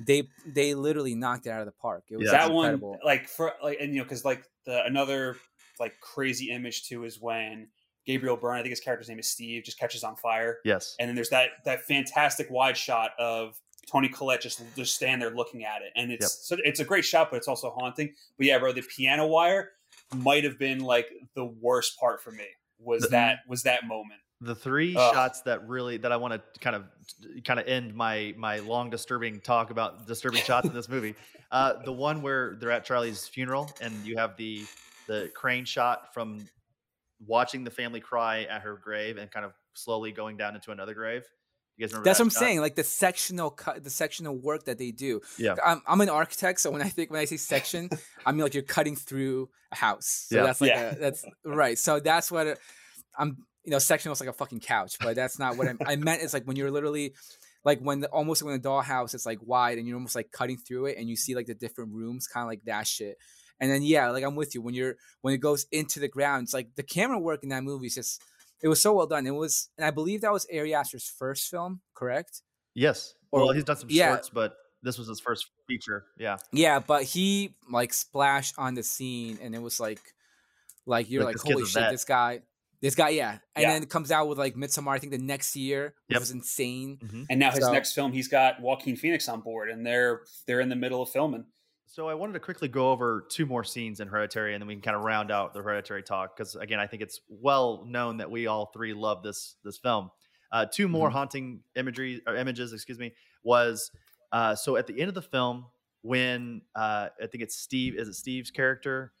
they 0.00 0.28
they 0.46 0.74
literally 0.74 1.14
knocked 1.14 1.46
it 1.46 1.50
out 1.50 1.60
of 1.60 1.66
the 1.66 1.72
park. 1.72 2.04
It 2.10 2.16
was 2.16 2.26
Yeah. 2.26 2.46
that 2.46 2.50
incredible. 2.50 2.90
one, 2.90 2.98
like 3.04 3.28
for 3.28 3.52
like, 3.62 3.78
and 3.80 3.92
you 3.92 3.98
know, 3.98 4.04
because 4.04 4.24
like 4.24 4.44
the 4.66 4.84
another 4.84 5.36
like 5.80 5.94
crazy 6.00 6.50
image 6.50 6.84
too 6.88 7.04
is 7.04 7.20
when 7.20 7.68
Gabriel 8.06 8.36
Byrne, 8.36 8.58
I 8.58 8.62
think 8.62 8.70
his 8.70 8.80
character's 8.80 9.08
name 9.08 9.18
is 9.18 9.28
Steve, 9.28 9.62
just 9.64 9.78
catches 9.78 10.02
on 10.04 10.16
fire. 10.16 10.58
Yes. 10.64 10.96
And 10.98 11.08
then 11.08 11.14
there's 11.14 11.30
that 11.30 11.50
that 11.64 11.82
fantastic 11.82 12.50
wide 12.50 12.76
shot 12.76 13.10
of 13.18 13.56
Toni 13.90 14.08
Collette 14.08 14.40
just 14.40 14.62
just 14.76 14.94
stand 14.94 15.20
there 15.22 15.30
looking 15.30 15.64
at 15.64 15.82
it, 15.82 15.92
and 15.96 16.10
it's 16.12 16.46
so 16.48 16.56
it's 16.64 16.80
a 16.80 16.84
great 16.84 17.04
shot, 17.04 17.28
but 17.30 17.36
it's 17.36 17.48
also 17.48 17.70
haunting. 17.70 18.12
But 18.38 18.46
yeah, 18.46 18.58
bro, 18.58 18.72
the 18.72 18.82
piano 18.82 19.26
wire 19.26 19.70
might 20.14 20.44
have 20.44 20.58
been 20.58 20.80
like 20.80 21.08
the 21.34 21.44
worst 21.44 21.98
part 21.98 22.22
for 22.22 22.30
me. 22.32 22.46
Was 22.78 23.02
The- 23.02 23.08
that 23.08 23.38
was 23.48 23.62
that 23.64 23.86
moment? 23.86 24.20
the 24.44 24.56
three 24.56 24.96
Ugh. 24.96 25.14
shots 25.14 25.42
that 25.42 25.68
really 25.68 25.98
that 25.98 26.10
I 26.10 26.16
want 26.16 26.34
to 26.34 26.60
kind 26.60 26.74
of 26.74 26.84
kind 27.44 27.60
of 27.60 27.68
end 27.68 27.94
my 27.94 28.34
my 28.36 28.58
long 28.58 28.90
disturbing 28.90 29.40
talk 29.40 29.70
about 29.70 30.06
disturbing 30.08 30.42
shots 30.42 30.66
in 30.66 30.74
this 30.74 30.88
movie. 30.88 31.14
Uh, 31.52 31.82
the 31.82 31.92
one 31.92 32.22
where 32.22 32.56
they're 32.58 32.70
at 32.70 32.82
Charlie's 32.82 33.28
funeral 33.28 33.70
and 33.82 33.92
you 34.06 34.16
have 34.16 34.38
the 34.38 34.64
the 35.06 35.30
crane 35.34 35.66
shot 35.66 36.14
from 36.14 36.48
watching 37.26 37.62
the 37.62 37.70
family 37.70 38.00
cry 38.00 38.44
at 38.44 38.62
her 38.62 38.78
grave 38.82 39.18
and 39.18 39.30
kind 39.30 39.44
of 39.44 39.52
slowly 39.74 40.12
going 40.12 40.38
down 40.38 40.54
into 40.54 40.70
another 40.70 40.94
grave. 40.94 41.24
You 41.76 41.84
guys 41.86 41.92
remember 41.92 42.04
That's 42.04 42.18
that 42.18 42.24
what 42.24 42.26
I'm 42.26 42.30
shot? 42.30 42.38
saying. 42.40 42.60
Like 42.60 42.74
the 42.76 42.84
sectional 42.84 43.50
cut, 43.50 43.82
the 43.82 43.90
sectional 43.90 44.36
work 44.36 44.64
that 44.66 44.78
they 44.78 44.90
do. 44.90 45.20
Yeah. 45.38 45.54
I'm, 45.64 45.80
I'm 45.86 46.00
an 46.00 46.08
architect, 46.10 46.60
so 46.60 46.70
when 46.70 46.82
I 46.82 46.88
think 46.88 47.10
when 47.10 47.20
I 47.20 47.24
say 47.24 47.36
section, 47.38 47.88
I 48.26 48.32
mean 48.32 48.42
like 48.42 48.54
you're 48.54 48.62
cutting 48.62 48.96
through 48.96 49.48
a 49.72 49.76
house. 49.76 50.26
So 50.28 50.36
Yeah. 50.36 50.42
that's 50.44 50.60
like 50.60 50.70
Yeah. 50.70 50.90
a, 50.90 50.98
that's 50.98 51.24
right. 51.44 51.78
So 51.78 51.98
that's 52.00 52.30
what 52.30 52.46
it- 52.46 52.58
I'm. 53.18 53.38
You 53.64 53.70
know, 53.70 53.78
sectional 53.78 54.12
is 54.12 54.20
like 54.20 54.28
a 54.28 54.32
fucking 54.32 54.58
couch, 54.58 54.96
but 55.00 55.14
that's 55.14 55.38
not 55.38 55.56
what 55.56 55.68
I, 55.68 55.74
I 55.92 55.94
meant. 55.94 56.20
Is 56.22 56.34
like 56.34 56.44
when 56.48 56.56
you're 56.56 56.72
literally 56.72 57.14
like 57.64 57.78
when 57.80 58.00
the, 58.00 58.08
almost 58.08 58.42
when 58.42 58.56
a 58.56 58.58
dollhouse 58.58 59.14
is 59.14 59.24
like 59.24 59.38
wide 59.40 59.78
and 59.78 59.86
you're 59.86 59.94
almost 59.96 60.16
like 60.16 60.32
cutting 60.32 60.56
through 60.58 60.86
it 60.86 60.98
and 60.98 61.08
you 61.08 61.14
see 61.14 61.36
like 61.36 61.46
the 61.46 61.54
different 61.54 61.92
rooms, 61.94 62.26
kind 62.26 62.42
of 62.42 62.48
like 62.48 62.64
that 62.64 62.88
shit. 62.88 63.18
And 63.60 63.70
then 63.70 63.82
yeah, 63.84 64.10
like 64.10 64.24
I'm 64.24 64.34
with 64.34 64.56
you 64.56 64.62
when 64.62 64.74
you're 64.74 64.96
when 65.20 65.32
it 65.32 65.38
goes 65.38 65.66
into 65.70 66.00
the 66.00 66.08
ground. 66.08 66.42
It's 66.42 66.52
like 66.54 66.74
the 66.74 66.82
camera 66.82 67.20
work 67.20 67.44
in 67.44 67.50
that 67.50 67.62
movie 67.62 67.86
is 67.86 67.94
just 67.94 68.20
it 68.62 68.68
was 68.68 68.80
so 68.80 68.92
well 68.94 69.06
done. 69.06 69.26
It 69.26 69.30
was, 69.32 69.68
and 69.76 69.84
I 69.86 69.90
believe 69.90 70.20
that 70.22 70.32
was 70.32 70.46
Ari 70.52 70.74
Aster's 70.74 71.06
first 71.18 71.48
film, 71.48 71.80
correct? 71.94 72.42
Yes. 72.74 73.14
Or- 73.30 73.40
well, 73.44 73.52
he's 73.52 73.64
done 73.64 73.76
some 73.76 73.88
yeah. 73.90 74.08
shorts, 74.08 74.28
but 74.30 74.54
this 74.82 74.98
was 74.98 75.08
his 75.08 75.20
first 75.20 75.46
feature. 75.68 76.04
Yeah. 76.18 76.36
Yeah, 76.52 76.78
but 76.80 77.02
he 77.04 77.54
like 77.70 77.92
splashed 77.92 78.54
on 78.58 78.74
the 78.74 78.82
scene, 78.82 79.38
and 79.42 79.54
it 79.54 79.62
was 79.62 79.78
like, 79.80 80.00
like 80.86 81.10
you're 81.10 81.24
Like, 81.24 81.36
like, 81.36 81.44
holy 81.54 81.64
shit, 81.66 81.90
this 81.90 82.04
guy, 82.04 82.40
this 82.80 82.94
guy, 82.96 83.10
yeah. 83.10 83.38
And 83.54 83.62
Yeah. 83.62 83.72
then 83.74 83.82
it 83.84 83.90
comes 83.90 84.10
out 84.10 84.26
with 84.28 84.38
like 84.38 84.54
Midsommar, 84.56 84.88
I 84.92 84.98
think 84.98 85.12
the 85.12 85.18
next 85.18 85.54
year, 85.54 85.94
which 86.08 86.14
Yep. 86.16 86.20
was 86.20 86.30
insane. 86.32 86.98
Mhm. 87.02 87.26
And 87.30 87.38
now 87.38 87.50
his 87.52 87.64
So- 87.64 87.72
next 87.72 87.92
film, 87.92 88.12
he's 88.12 88.26
got 88.28 88.60
Joaquin 88.60 88.96
Phoenix 88.96 89.28
on 89.28 89.40
board, 89.40 89.70
and 89.70 89.86
they're 89.86 90.22
they're 90.46 90.60
in 90.60 90.68
the 90.68 90.76
middle 90.76 91.02
of 91.02 91.10
filming. 91.10 91.46
So 91.92 92.08
I 92.08 92.14
wanted 92.14 92.32
to 92.32 92.40
quickly 92.40 92.68
go 92.68 92.90
over 92.90 93.26
two 93.30 93.44
more 93.44 93.62
scenes 93.64 94.00
in 94.00 94.08
Hereditary, 94.08 94.54
and 94.54 94.62
then 94.62 94.66
we 94.66 94.72
can 94.74 94.80
kind 94.80 94.96
of 94.96 95.02
round 95.02 95.30
out 95.30 95.52
the 95.52 95.60
Hereditary 95.60 96.02
talk 96.02 96.34
because 96.34 96.54
again, 96.56 96.80
I 96.80 96.86
think 96.86 97.02
it's 97.02 97.20
well 97.28 97.84
known 97.86 98.16
that 98.16 98.30
we 98.30 98.46
all 98.46 98.70
three 98.72 98.94
love 98.94 99.22
this 99.22 99.56
this 99.62 99.76
film. 99.76 100.10
Uh, 100.50 100.64
two 100.64 100.88
more 100.88 101.08
Mm-hmm. 101.08 101.16
haunting 101.16 101.60
imagery 101.76 102.22
or 102.26 102.34
images, 102.34 102.72
excuse 102.72 102.98
me, 102.98 103.12
was 103.44 103.90
uh, 104.32 104.54
so 104.54 104.76
at 104.76 104.86
the 104.86 104.98
end 104.98 105.10
of 105.10 105.14
the 105.14 105.20
film 105.20 105.66
when 106.00 106.62
uh, 106.74 107.10
I 107.22 107.26
think 107.26 107.42
it's 107.44 107.56
Steve. 107.56 107.96
Is 107.98 108.08
it 108.08 108.14
Steve's 108.14 108.50
character? 108.50 109.12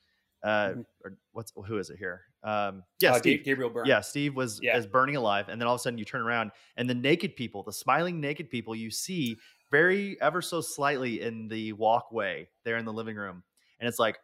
Uh, 0.42 0.76
Mhm. 0.76 0.86
or 1.04 1.18
what's 1.32 1.52
who 1.54 1.76
is 1.76 1.90
it 1.90 1.98
here? 1.98 2.22
Um, 2.42 2.84
yeah, 3.00 3.10
Uh, 3.12 3.18
Steve. 3.18 3.44
Gabriel 3.44 3.68
Byrne. 3.68 3.86
Yeah, 3.86 4.00
Steve 4.00 4.34
was 4.34 4.60
Yeah. 4.62 4.78
is 4.78 4.86
burning 4.86 5.16
alive, 5.16 5.50
and 5.50 5.60
then 5.60 5.68
all 5.68 5.74
of 5.74 5.78
a 5.80 5.82
sudden 5.82 5.98
you 5.98 6.06
turn 6.06 6.22
around, 6.22 6.52
and 6.78 6.88
the 6.88 6.94
naked 6.94 7.36
people, 7.36 7.62
the 7.62 7.72
smiling 7.72 8.18
naked 8.18 8.48
people, 8.48 8.74
you 8.74 8.90
see 8.90 9.36
very 9.72 10.20
ever 10.22 10.42
so 10.42 10.62
slightly 10.62 11.22
in 11.22 11.48
the 11.48 11.74
walkway 11.74 12.50
there 12.64 12.78
in 12.78 12.86
the 12.86 12.94
living 12.94 13.16
room, 13.16 13.44
and 13.80 13.88
it's 13.88 14.00
like, 14.00 14.20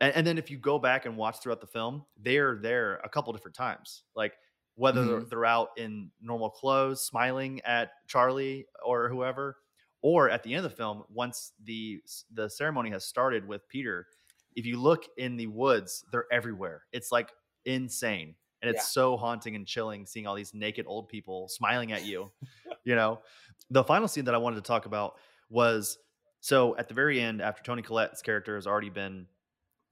and, 0.00 0.14
and 0.14 0.26
then 0.26 0.38
if 0.38 0.50
you 0.50 0.58
go 0.58 0.78
back 0.78 1.06
and 1.06 1.16
watch 1.16 1.38
throughout 1.40 1.60
the 1.60 1.66
film, 1.66 2.06
they're 2.16 2.56
there 2.56 2.96
a 2.98 3.08
couple 3.08 3.32
different 3.32 3.56
times, 3.56 4.04
like 4.14 4.34
whether 4.74 5.06
they're, 5.06 5.22
Mhm. 5.22 5.30
they're 5.30 5.44
out 5.46 5.70
in 5.76 6.10
normal 6.20 6.50
clothes, 6.50 7.04
smiling 7.04 7.60
at 7.62 7.92
Charlie 8.06 8.66
or 8.84 9.08
whoever, 9.08 9.56
or 10.02 10.30
at 10.30 10.42
the 10.42 10.54
end 10.54 10.64
of 10.64 10.70
the 10.70 10.76
film, 10.76 11.04
once 11.08 11.52
the 11.62 12.02
the 12.30 12.48
ceremony 12.50 12.90
has 12.90 13.04
started 13.04 13.46
with 13.48 13.66
Peter, 13.68 14.06
if 14.54 14.66
you 14.66 14.80
look 14.80 15.04
in 15.16 15.36
the 15.36 15.46
woods, 15.48 16.04
they're 16.12 16.26
everywhere. 16.32 16.84
It's 16.92 17.10
like 17.12 17.32
insane. 17.64 18.36
And 18.62 18.70
it's 18.70 18.82
Yeah. 18.82 18.86
so 18.86 19.16
haunting 19.16 19.54
and 19.56 19.66
chilling 19.66 20.06
seeing 20.06 20.26
all 20.26 20.34
these 20.34 20.54
naked 20.54 20.86
old 20.88 21.08
people 21.08 21.48
smiling 21.48 21.92
at 21.92 22.04
you. 22.04 22.32
you 22.84 22.94
know, 22.94 23.20
the 23.70 23.84
final 23.84 24.08
scene 24.08 24.24
that 24.26 24.34
I 24.34 24.38
wanted 24.38 24.56
to 24.56 24.62
talk 24.62 24.86
about 24.86 25.14
was 25.50 25.98
so 26.40 26.76
at 26.76 26.88
the 26.88 26.94
very 26.94 27.20
end, 27.20 27.40
after 27.42 27.62
Toni 27.62 27.82
Collette's 27.82 28.22
character 28.22 28.54
has 28.54 28.66
already 28.66 28.90
been 28.90 29.26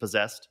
possessed, 0.01 0.49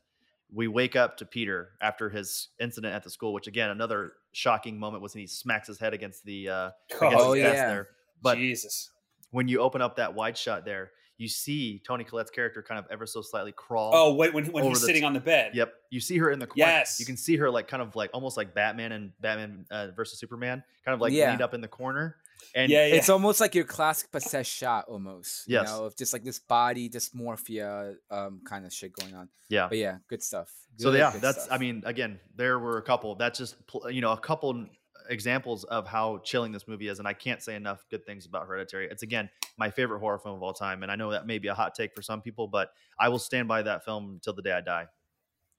we 0.53 0.67
wake 0.67 0.95
up 0.95 1.17
to 1.17 1.25
Peter 1.25 1.69
after 1.81 2.09
his 2.09 2.49
incident 2.59 2.93
at 2.93 3.03
the 3.03 3.09
school, 3.09 3.33
which 3.33 3.47
again, 3.47 3.69
another 3.69 4.13
shocking 4.33 4.77
moment 4.79 5.01
was 5.01 5.13
when 5.13 5.21
he 5.21 5.27
smacks 5.27 5.67
his 5.67 5.79
head 5.79 5.93
against 5.93 6.23
the 6.25 6.49
uh 6.49 6.69
against 7.01 7.17
Oh, 7.25 7.33
yeah. 7.33 7.51
there. 7.67 7.87
But 8.21 8.37
Jesus. 8.37 8.91
when 9.31 9.47
you 9.47 9.59
open 9.59 9.81
up 9.81 9.95
that 9.97 10.13
wide 10.13 10.37
shot 10.37 10.65
there, 10.65 10.91
you 11.17 11.27
see 11.27 11.81
Toni 11.85 12.03
Collette's 12.03 12.31
character 12.31 12.61
kind 12.63 12.79
of 12.79 12.85
ever 12.91 13.05
so 13.05 13.21
slightly 13.21 13.51
crawl. 13.51 13.91
Oh, 13.93 14.13
wait, 14.15 14.33
when 14.33 14.45
when 14.51 14.63
he's 14.65 14.81
the 14.81 14.87
sitting 14.87 15.03
on 15.03 15.13
the 15.13 15.19
bed. 15.19 15.51
Yep, 15.53 15.73
you 15.91 15.99
see 15.99 16.17
her 16.17 16.31
in 16.31 16.39
the 16.39 16.47
corner. 16.47 16.59
Yes. 16.71 16.99
you 16.99 17.05
can 17.05 17.17
see 17.17 17.37
her 17.37 17.49
like 17.49 17.67
kind 17.67 17.81
of 17.83 17.95
like 17.95 18.09
almost 18.13 18.35
like 18.37 18.53
Batman 18.53 18.91
and 18.91 19.11
Batman 19.21 19.65
uh, 19.71 19.87
versus 19.95 20.19
Superman, 20.19 20.63
kind 20.85 20.93
of 20.95 21.01
like 21.01 21.13
Yeah. 21.13 21.29
leaned 21.29 21.41
up 21.41 21.53
in 21.53 21.61
the 21.61 21.67
corner. 21.67 22.17
And 22.56 22.72
Yeah, 22.72 22.88
yeah. 22.88 22.95
It's 22.95 23.10
almost 23.10 23.40
like 23.40 23.56
your 23.56 23.65
classic 23.65 24.11
possessed 24.11 24.52
shot, 24.52 24.86
almost. 24.88 25.44
Yes. 25.48 25.68
You 25.68 25.76
know, 25.76 25.86
of 25.86 25.98
just 25.98 26.14
like 26.14 26.24
this 26.24 26.40
body 26.40 26.90
dysmorphia 26.90 27.95
um, 28.11 28.41
kind 28.45 28.65
of 28.65 28.74
shit 28.74 28.94
going 28.94 29.15
on. 29.15 29.30
yeah, 29.49 29.68
But 29.70 29.78
yeah, 29.78 29.98
good 30.07 30.24
stuff. 30.24 30.52
so 30.78 30.91
yeah, 30.91 31.11
good 31.11 31.22
that's. 31.22 31.44
stuff. 31.44 31.53
I 31.53 31.57
mean, 31.57 31.84
again, 31.86 32.20
there 32.36 32.60
were 32.60 32.78
a 32.78 32.82
couple. 32.82 33.15
That's 33.15 33.38
just 33.40 33.56
you 33.90 34.02
know 34.02 34.11
a 34.11 34.20
couple 34.20 34.65
examples 35.10 35.64
of 35.65 35.88
how 35.88 36.20
chilling 36.24 36.52
this 36.52 36.68
movie 36.68 36.88
is, 36.88 36.99
and 36.99 37.07
I 37.07 37.14
can't 37.14 37.41
say 37.41 37.56
enough 37.56 37.86
good 37.90 38.06
things 38.06 38.26
about 38.26 38.48
Hereditary. 38.48 38.88
It's 38.90 39.03
again 39.03 39.30
my 39.57 39.70
favorite 39.70 39.99
horror 39.99 40.20
film 40.20 40.36
of 40.36 40.44
all 40.44 40.53
time, 40.53 40.84
and 40.84 40.91
I 40.91 40.95
know 40.95 41.11
that 41.11 41.28
may 41.28 41.40
be 41.40 41.48
a 41.49 41.53
hot 41.53 41.76
take 41.76 41.94
for 41.94 42.02
some 42.02 42.22
people, 42.22 42.48
but 42.48 42.70
I 42.99 43.10
will 43.10 43.20
stand 43.20 43.48
by 43.48 43.61
that 43.64 43.86
film 43.86 44.11
until 44.14 44.34
the 44.34 44.41
day 44.41 44.52
I 44.52 44.61
die. 44.61 44.88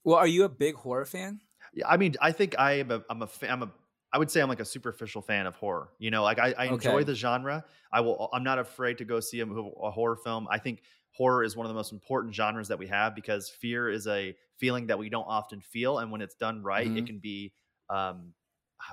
Well, 0.02 0.16
are 0.16 0.26
you 0.26 0.44
a 0.44 0.48
big 0.48 0.74
horror 0.74 1.06
fan? 1.06 1.40
Yeah, 1.72 1.88
I 1.88 1.96
mean, 1.96 2.14
I 2.20 2.32
think 2.32 2.54
I 2.58 2.72
am 2.74 2.90
a, 2.90 3.02
I'm 3.08 3.22
a, 3.22 3.28
I'm 3.48 3.62
a, 3.62 3.72
I 4.14 4.18
would 4.18 4.30
say 4.30 4.40
I'm 4.40 4.48
like 4.48 4.60
a 4.60 4.64
superficial 4.64 5.22
fan 5.22 5.46
of 5.46 5.56
horror. 5.56 5.92
You 5.98 6.10
know, 6.10 6.22
like 6.22 6.38
I, 6.38 6.54
I 6.56 6.64
enjoy 6.66 7.02
Okay. 7.02 7.04
the 7.04 7.14
genre. 7.14 7.64
I 7.92 8.00
will, 8.00 8.30
I'm 8.32 8.44
not 8.44 8.58
afraid 8.60 8.98
to 8.98 9.04
go 9.04 9.20
see 9.20 9.40
a, 9.40 9.46
a 9.46 9.90
horror 9.90 10.16
film. 10.16 10.46
I 10.50 10.58
think 10.58 10.84
horror 11.10 11.44
is 11.44 11.56
one 11.56 11.66
of 11.66 11.70
the 11.70 11.74
most 11.74 11.92
important 11.92 12.34
genres 12.34 12.68
that 12.68 12.78
we 12.78 12.86
have 12.88 13.14
because 13.16 13.50
fear 13.50 13.90
is 13.90 14.06
a 14.06 14.36
feeling 14.56 14.86
that 14.86 14.98
we 14.98 15.10
don't 15.10 15.26
often 15.26 15.60
feel, 15.60 15.98
and 15.98 16.12
when 16.12 16.22
it's 16.22 16.36
done 16.36 16.62
right, 16.62 16.92
it 16.94 17.04
Mhm. 17.04 17.06
can 17.06 17.18
be, 17.18 17.54
um, 17.90 18.34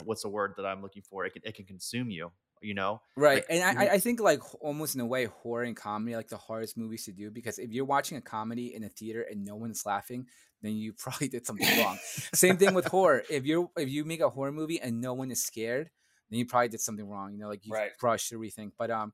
what's 0.03 0.23
the 0.23 0.30
word 0.30 0.53
that 0.57 0.65
I'm 0.65 0.81
looking 0.81 1.03
for? 1.03 1.26
It 1.26 1.31
can, 1.34 1.41
it 1.45 1.56
can 1.56 1.65
consume 1.65 2.10
you. 2.10 2.31
You 2.62 2.74
know, 2.76 3.02
Right. 3.16 3.38
Like, 3.38 3.46
and 3.50 3.80
I, 3.80 3.94
I 3.96 4.00
think 4.00 4.20
like 4.20 4.40
almost 4.64 4.96
in 4.96 5.02
a 5.02 5.06
way 5.06 5.26
horror 5.26 5.64
and 5.64 5.76
comedy 5.76 6.14
are 6.14 6.18
like 6.18 6.30
the 6.30 6.38
hardest 6.38 6.78
movies 6.78 7.06
to 7.06 7.12
do 7.12 7.30
because 7.30 7.60
if 7.60 7.72
you're 7.72 7.86
watching 7.86 8.18
a 8.18 8.22
comedy 8.22 8.74
in 8.74 8.84
a 8.84 8.90
theater 8.90 9.22
and 9.24 9.44
no 9.44 9.56
one's 9.56 9.86
laughing, 9.86 10.28
then 10.62 10.74
you 10.78 10.94
probably 10.98 11.28
did 11.28 11.46
something 11.46 11.76
wrong. 11.76 11.98
Same 12.34 12.58
thing 12.58 12.74
with 12.74 12.86
horror. 12.86 13.24
If 13.30 13.46
you're 13.46 13.70
if 13.78 13.90
you 13.90 14.06
make 14.06 14.22
a 14.22 14.30
horror 14.30 14.52
movie 14.52 14.80
and 14.80 15.02
no 15.02 15.14
one 15.14 15.32
is 15.32 15.44
scared, 15.44 15.90
then 16.30 16.40
you 16.40 16.46
probably 16.46 16.70
did 16.70 16.82
something 16.82 17.08
wrong. 17.08 17.34
You 17.34 17.40
know, 17.40 17.50
like 17.50 17.66
you 17.66 17.74
Right. 17.74 17.92
probably 18.00 18.20
should 18.20 18.38
rethink. 18.40 18.74
But 18.78 18.92
um 18.92 19.14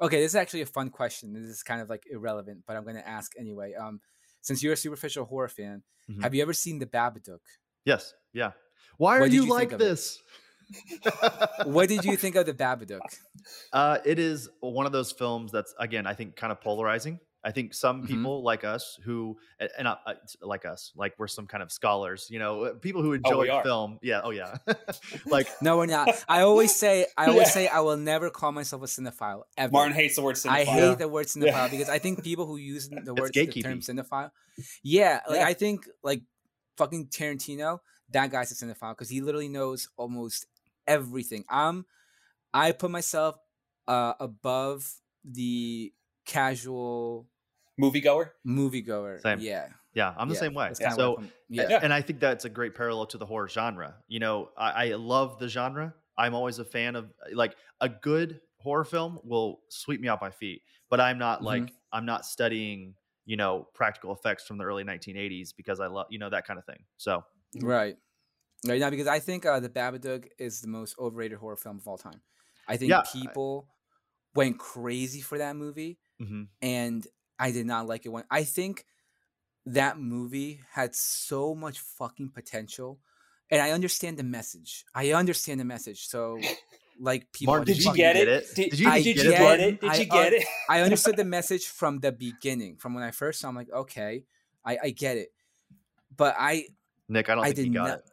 okay, 0.00 0.20
this 0.20 0.32
is 0.32 0.36
actually 0.36 0.62
a 0.62 0.66
fun 0.66 0.90
question. 0.90 1.32
This 1.32 1.44
is 1.44 1.62
kind 1.62 1.80
of 1.80 1.88
like 1.90 2.04
irrelevant, 2.10 2.64
but 2.66 2.76
I'm 2.76 2.84
gonna 2.84 3.00
ask 3.00 3.32
anyway. 3.38 3.74
Um 3.74 4.00
since 4.42 4.62
you're 4.62 4.74
a 4.74 4.76
superficial 4.76 5.24
horror 5.24 5.48
fan, 5.48 5.82
Mhm. 6.08 6.22
have 6.22 6.34
you 6.34 6.42
ever 6.42 6.52
seen 6.52 6.78
the 6.78 6.86
Babadook? 6.86 7.40
yes, 7.84 8.14
yeah. 8.32 8.52
Why 8.98 9.18
are 9.18 9.26
you, 9.26 9.44
you 9.44 9.50
like 9.50 9.76
this? 9.78 10.22
What 11.64 11.88
did 11.88 12.04
you 12.04 12.16
think 12.16 12.36
of 12.36 12.46
the 12.46 12.54
Babadook? 12.54 13.00
Uh, 13.72 13.98
it 14.04 14.18
is 14.18 14.48
one 14.60 14.86
of 14.86 14.92
those 14.92 15.12
films 15.12 15.52
that's 15.52 15.74
again, 15.78 16.06
I 16.06 16.14
think, 16.14 16.36
kind 16.36 16.50
of 16.52 16.60
polarizing. 16.60 17.18
I 17.46 17.50
think 17.52 17.74
some 17.74 18.02
Mhm. 18.04 18.06
people 18.06 18.42
like 18.42 18.64
us 18.64 18.98
who, 19.04 19.36
and 19.76 19.86
uh, 19.86 19.96
uh, 20.06 20.14
like 20.40 20.64
us, 20.64 20.92
like 20.96 21.12
we're 21.18 21.26
some 21.28 21.46
kind 21.46 21.62
of 21.62 21.70
scholars, 21.70 22.28
you 22.30 22.38
know, 22.38 22.62
uh, 22.64 22.74
people 22.74 23.02
who 23.02 23.12
enjoy 23.12 23.48
Oh, 23.50 23.62
film. 23.62 23.98
Yeah, 24.02 24.22
oh 24.24 24.30
yeah, 24.30 24.56
like 25.26 25.46
No, 25.60 25.76
we're 25.76 25.84
not. 25.84 26.08
I 26.26 26.40
always 26.40 26.74
say 26.82 27.04
I 27.18 27.26
always 27.26 27.48
Yeah. 27.48 27.52
say 27.52 27.68
I 27.68 27.80
will 27.80 27.98
never 27.98 28.30
call 28.30 28.50
myself 28.52 28.82
a 28.82 28.86
cinephile 28.86 29.42
ever. 29.58 29.70
Martin 29.72 29.92
hates 29.94 30.16
the 30.16 30.22
word 30.22 30.36
cinephile. 30.36 30.50
I 30.50 30.64
hate 30.64 30.98
the 30.98 31.08
word 31.08 31.26
cinephile 31.26 31.46
Yeah. 31.52 31.68
because 31.68 31.90
I 31.90 31.98
think 31.98 32.24
people 32.24 32.46
who 32.46 32.56
use 32.56 32.88
the 32.88 33.12
word 33.14 33.34
the 33.34 33.46
term 33.46 33.80
cinephile, 33.80 34.30
yeah, 34.82 35.20
like 35.28 35.40
Yeah. 35.40 35.46
I 35.46 35.52
think 35.52 35.86
like 36.02 36.22
fucking 36.78 37.08
Tarantino, 37.08 37.80
that 38.10 38.30
guy's 38.30 38.52
a 38.52 38.54
cinephile 38.54 38.92
because 38.92 39.10
he 39.10 39.20
literally 39.20 39.48
knows 39.48 39.88
almost 39.98 40.46
everything. 40.86 41.44
I'm, 41.48 41.86
I 42.54 42.72
put 42.72 42.90
myself 42.90 43.38
uh 43.88 44.14
above 44.20 44.92
the 45.24 45.94
casual 46.26 47.28
moviegoer. 47.80 48.32
moviegoer. 48.46 49.24
Same. 49.24 49.40
Yeah, 49.40 49.68
yeah, 49.94 50.14
I'm 50.18 50.28
the 50.28 50.34
yeah, 50.34 50.40
same 50.40 50.54
way. 50.54 50.72
that's 50.78 50.96
So, 50.96 51.16
where 51.16 51.28
yeah. 51.48 51.68
Yeah. 51.68 51.82
and 51.82 51.92
I 51.92 52.00
think 52.02 52.20
that's 52.20 52.44
a 52.44 52.48
great 52.50 52.74
parallel 52.74 53.06
to 53.06 53.18
the 53.18 53.26
horror 53.26 53.48
genre. 53.48 54.02
You 54.08 54.18
know, 54.18 54.50
I, 54.56 54.90
I 54.90 54.94
love 54.94 55.38
the 55.38 55.48
genre. 55.48 55.94
I'm 56.16 56.34
always 56.34 56.58
a 56.58 56.64
fan 56.64 56.96
of 56.96 57.12
like 57.32 57.56
a 57.80 57.88
good 57.88 58.40
horror 58.58 58.84
film 58.84 59.20
will 59.22 59.62
sweep 59.68 60.00
me 60.00 60.08
off 60.08 60.20
my 60.20 60.30
feet, 60.30 60.62
but 60.90 61.00
I'm 61.00 61.18
not 61.18 61.42
Mhm. 61.42 61.44
like 61.44 61.72
I'm 61.92 62.06
not 62.06 62.26
studying, 62.26 62.96
you 63.24 63.36
know, 63.36 63.68
practical 63.74 64.12
effects 64.12 64.46
from 64.46 64.58
the 64.58 64.64
early 64.64 64.84
1980s 64.84 65.52
because 65.52 65.78
I 65.80 65.86
love, 65.86 66.06
you 66.10 66.18
know, 66.18 66.30
that 66.30 66.46
kind 66.46 66.58
of 66.58 66.64
thing. 66.66 66.84
So, 66.96 67.24
right. 67.62 67.96
Right 68.66 68.80
now 68.80 68.90
because 68.90 69.06
I 69.06 69.18
think 69.18 69.46
uh, 69.46 69.60
the 69.60 69.68
Babadook 69.68 70.26
is 70.38 70.60
the 70.60 70.68
most 70.68 70.96
overrated 70.98 71.38
horror 71.38 71.56
film 71.56 71.78
of 71.78 71.86
all 71.88 71.98
time. 71.98 72.20
I 72.66 72.76
think 72.76 72.90
Yeah, 72.90 73.02
people 73.12 73.68
went 74.34 74.58
crazy 74.58 75.20
for 75.20 75.38
that 75.38 75.54
movie, 75.56 75.98
Mhm. 76.20 76.48
and 76.62 77.06
I 77.38 77.50
did 77.50 77.66
not 77.66 77.86
like 77.86 78.06
it. 78.06 78.08
When 78.10 78.24
I 78.30 78.44
think 78.44 78.86
that 79.66 79.98
movie 79.98 80.60
had 80.72 80.94
so 80.94 81.54
much 81.54 81.78
fucking 81.80 82.30
potential, 82.30 83.00
and 83.50 83.60
I 83.62 83.70
understand 83.70 84.18
the 84.18 84.22
message. 84.24 84.84
I 84.94 85.12
understand 85.12 85.60
the 85.60 85.64
message. 85.64 86.06
So, 86.08 86.38
like 86.98 87.30
people, 87.32 87.54
Martin, 87.54 87.74
Did 87.74 87.84
you 87.84 87.94
get 87.94 88.14
get 88.14 88.16
it? 88.16 88.28
it? 88.28 88.54
Did, 88.54 88.70
Did 88.70 88.78
you 88.80 88.90
did 88.92 89.04
get 89.04 89.16
you 89.16 89.22
it, 89.22 89.30
get 89.34 89.40
Martin? 89.42 89.68
it? 89.74 89.80
Did 89.80 89.90
I- 89.90 89.94
you 89.96 90.04
get 90.06 90.32
it? 90.32 90.46
I 90.68 90.80
understood 90.80 91.16
the 91.16 91.24
message 91.24 91.66
from 91.66 92.00
the 92.00 92.12
beginning. 92.12 92.76
From 92.76 92.94
when 92.94 93.04
I 93.04 93.10
first 93.10 93.40
saw, 93.40 93.48
I'm 93.48 93.54
like, 93.56 93.70
okay, 93.70 94.24
I, 94.64 94.78
I 94.84 94.90
get 94.90 95.16
it, 95.18 95.32
but 96.16 96.34
I 96.38 96.66
Nick, 97.08 97.28
I 97.28 97.34
don't 97.34 97.44
I 97.44 97.48
think 97.48 97.56
did 97.56 97.66
you 97.66 97.72
got 97.74 97.88
not- 97.88 97.98
it. 97.98 98.04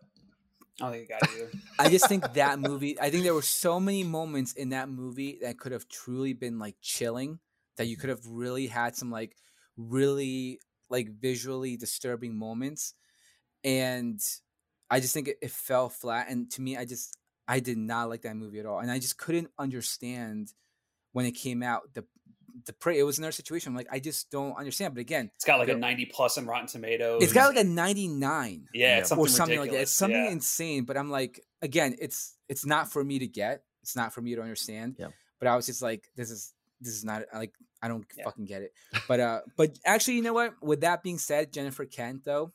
I 0.81 1.05
got. 1.05 1.21
I 1.79 1.89
just 1.89 2.07
think 2.07 2.33
that 2.33 2.59
movie. 2.59 2.99
I 2.99 3.09
think 3.09 3.23
there 3.23 3.33
were 3.33 3.41
so 3.41 3.79
many 3.79 4.03
moments 4.03 4.53
in 4.53 4.69
that 4.69 4.89
movie 4.89 5.39
that 5.41 5.57
could 5.57 5.71
have 5.71 5.87
truly 5.87 6.33
been 6.33 6.59
like 6.59 6.75
chilling. 6.81 7.39
That 7.77 7.87
you 7.87 7.97
could 7.97 8.09
have 8.09 8.25
really 8.27 8.67
had 8.67 8.95
some 8.95 9.11
like 9.11 9.35
really 9.77 10.59
like 10.89 11.09
visually 11.09 11.77
disturbing 11.77 12.37
moments, 12.37 12.93
and 13.63 14.19
I 14.89 14.99
just 14.99 15.13
think 15.13 15.29
it, 15.29 15.37
it 15.41 15.51
fell 15.51 15.89
flat. 15.89 16.27
And 16.29 16.51
to 16.51 16.61
me, 16.61 16.77
I 16.77 16.85
just 16.85 17.17
I 17.47 17.59
did 17.59 17.77
not 17.77 18.09
like 18.09 18.23
that 18.23 18.35
movie 18.35 18.59
at 18.59 18.65
all, 18.65 18.79
and 18.79 18.91
I 18.91 18.99
just 18.99 19.17
couldn't 19.17 19.49
understand 19.57 20.53
when 21.13 21.25
it 21.25 21.31
came 21.31 21.63
out 21.63 21.93
the 21.93 22.05
the 22.65 22.73
prey. 22.73 22.99
It 22.99 23.03
was 23.03 23.18
another 23.18 23.32
situation. 23.32 23.72
I'm 23.72 23.76
like, 23.76 23.88
I 23.91 23.99
just 23.99 24.30
don't 24.32 24.53
understand. 24.57 24.94
But 24.94 25.02
again, 25.02 25.32
It's 25.36 25.45
got 25.45 25.60
like 25.60 25.69
a 25.69 25.76
90 25.76 26.06
plus 26.07 26.38
on 26.38 26.45
Rotten 26.45 26.68
Tomatoes. 26.68 27.23
it's 27.23 27.34
got 27.34 27.48
like 27.56 27.64
a 27.64 27.68
99 27.68 28.68
yeah, 28.73 28.88
Yeah. 28.88 28.98
it's 28.99 29.10
something 29.10 29.26
or 29.26 29.30
something 29.30 29.60
like 29.60 29.72
that. 29.72 29.82
It's 29.82 29.91
something 29.91 30.23
yeah. 30.26 30.32
insane. 30.32 30.86
But 30.86 30.98
I'm 30.98 31.10
like, 31.10 31.41
again, 31.61 31.95
it's 31.99 32.36
it's 32.49 32.65
not 32.65 32.91
for 32.91 33.03
me 33.03 33.19
to 33.19 33.28
get. 33.28 33.64
It's 33.82 33.95
not 33.95 34.14
for 34.14 34.22
me 34.22 34.36
to 34.36 34.41
understand. 34.41 34.95
Yeah. 34.99 35.07
But 35.40 35.48
I 35.48 35.56
was 35.56 35.65
just 35.65 35.82
like, 35.82 36.07
this 36.15 36.30
is 36.32 36.53
this 36.80 36.94
is 36.94 37.03
not 37.06 37.23
like 37.34 37.53
I 37.82 37.88
don't 37.88 38.06
Yeah. 38.18 38.26
fucking 38.26 38.45
get 38.45 38.61
it. 38.61 38.73
But 39.07 39.19
uh, 39.19 39.41
but 39.57 39.78
actually, 39.86 40.15
you 40.15 40.22
know 40.23 40.34
what? 40.34 40.53
With 40.61 40.82
that 40.82 41.03
being 41.03 41.18
said, 41.18 41.52
Jennifer 41.53 41.86
Kent 41.86 42.23
though, 42.26 42.53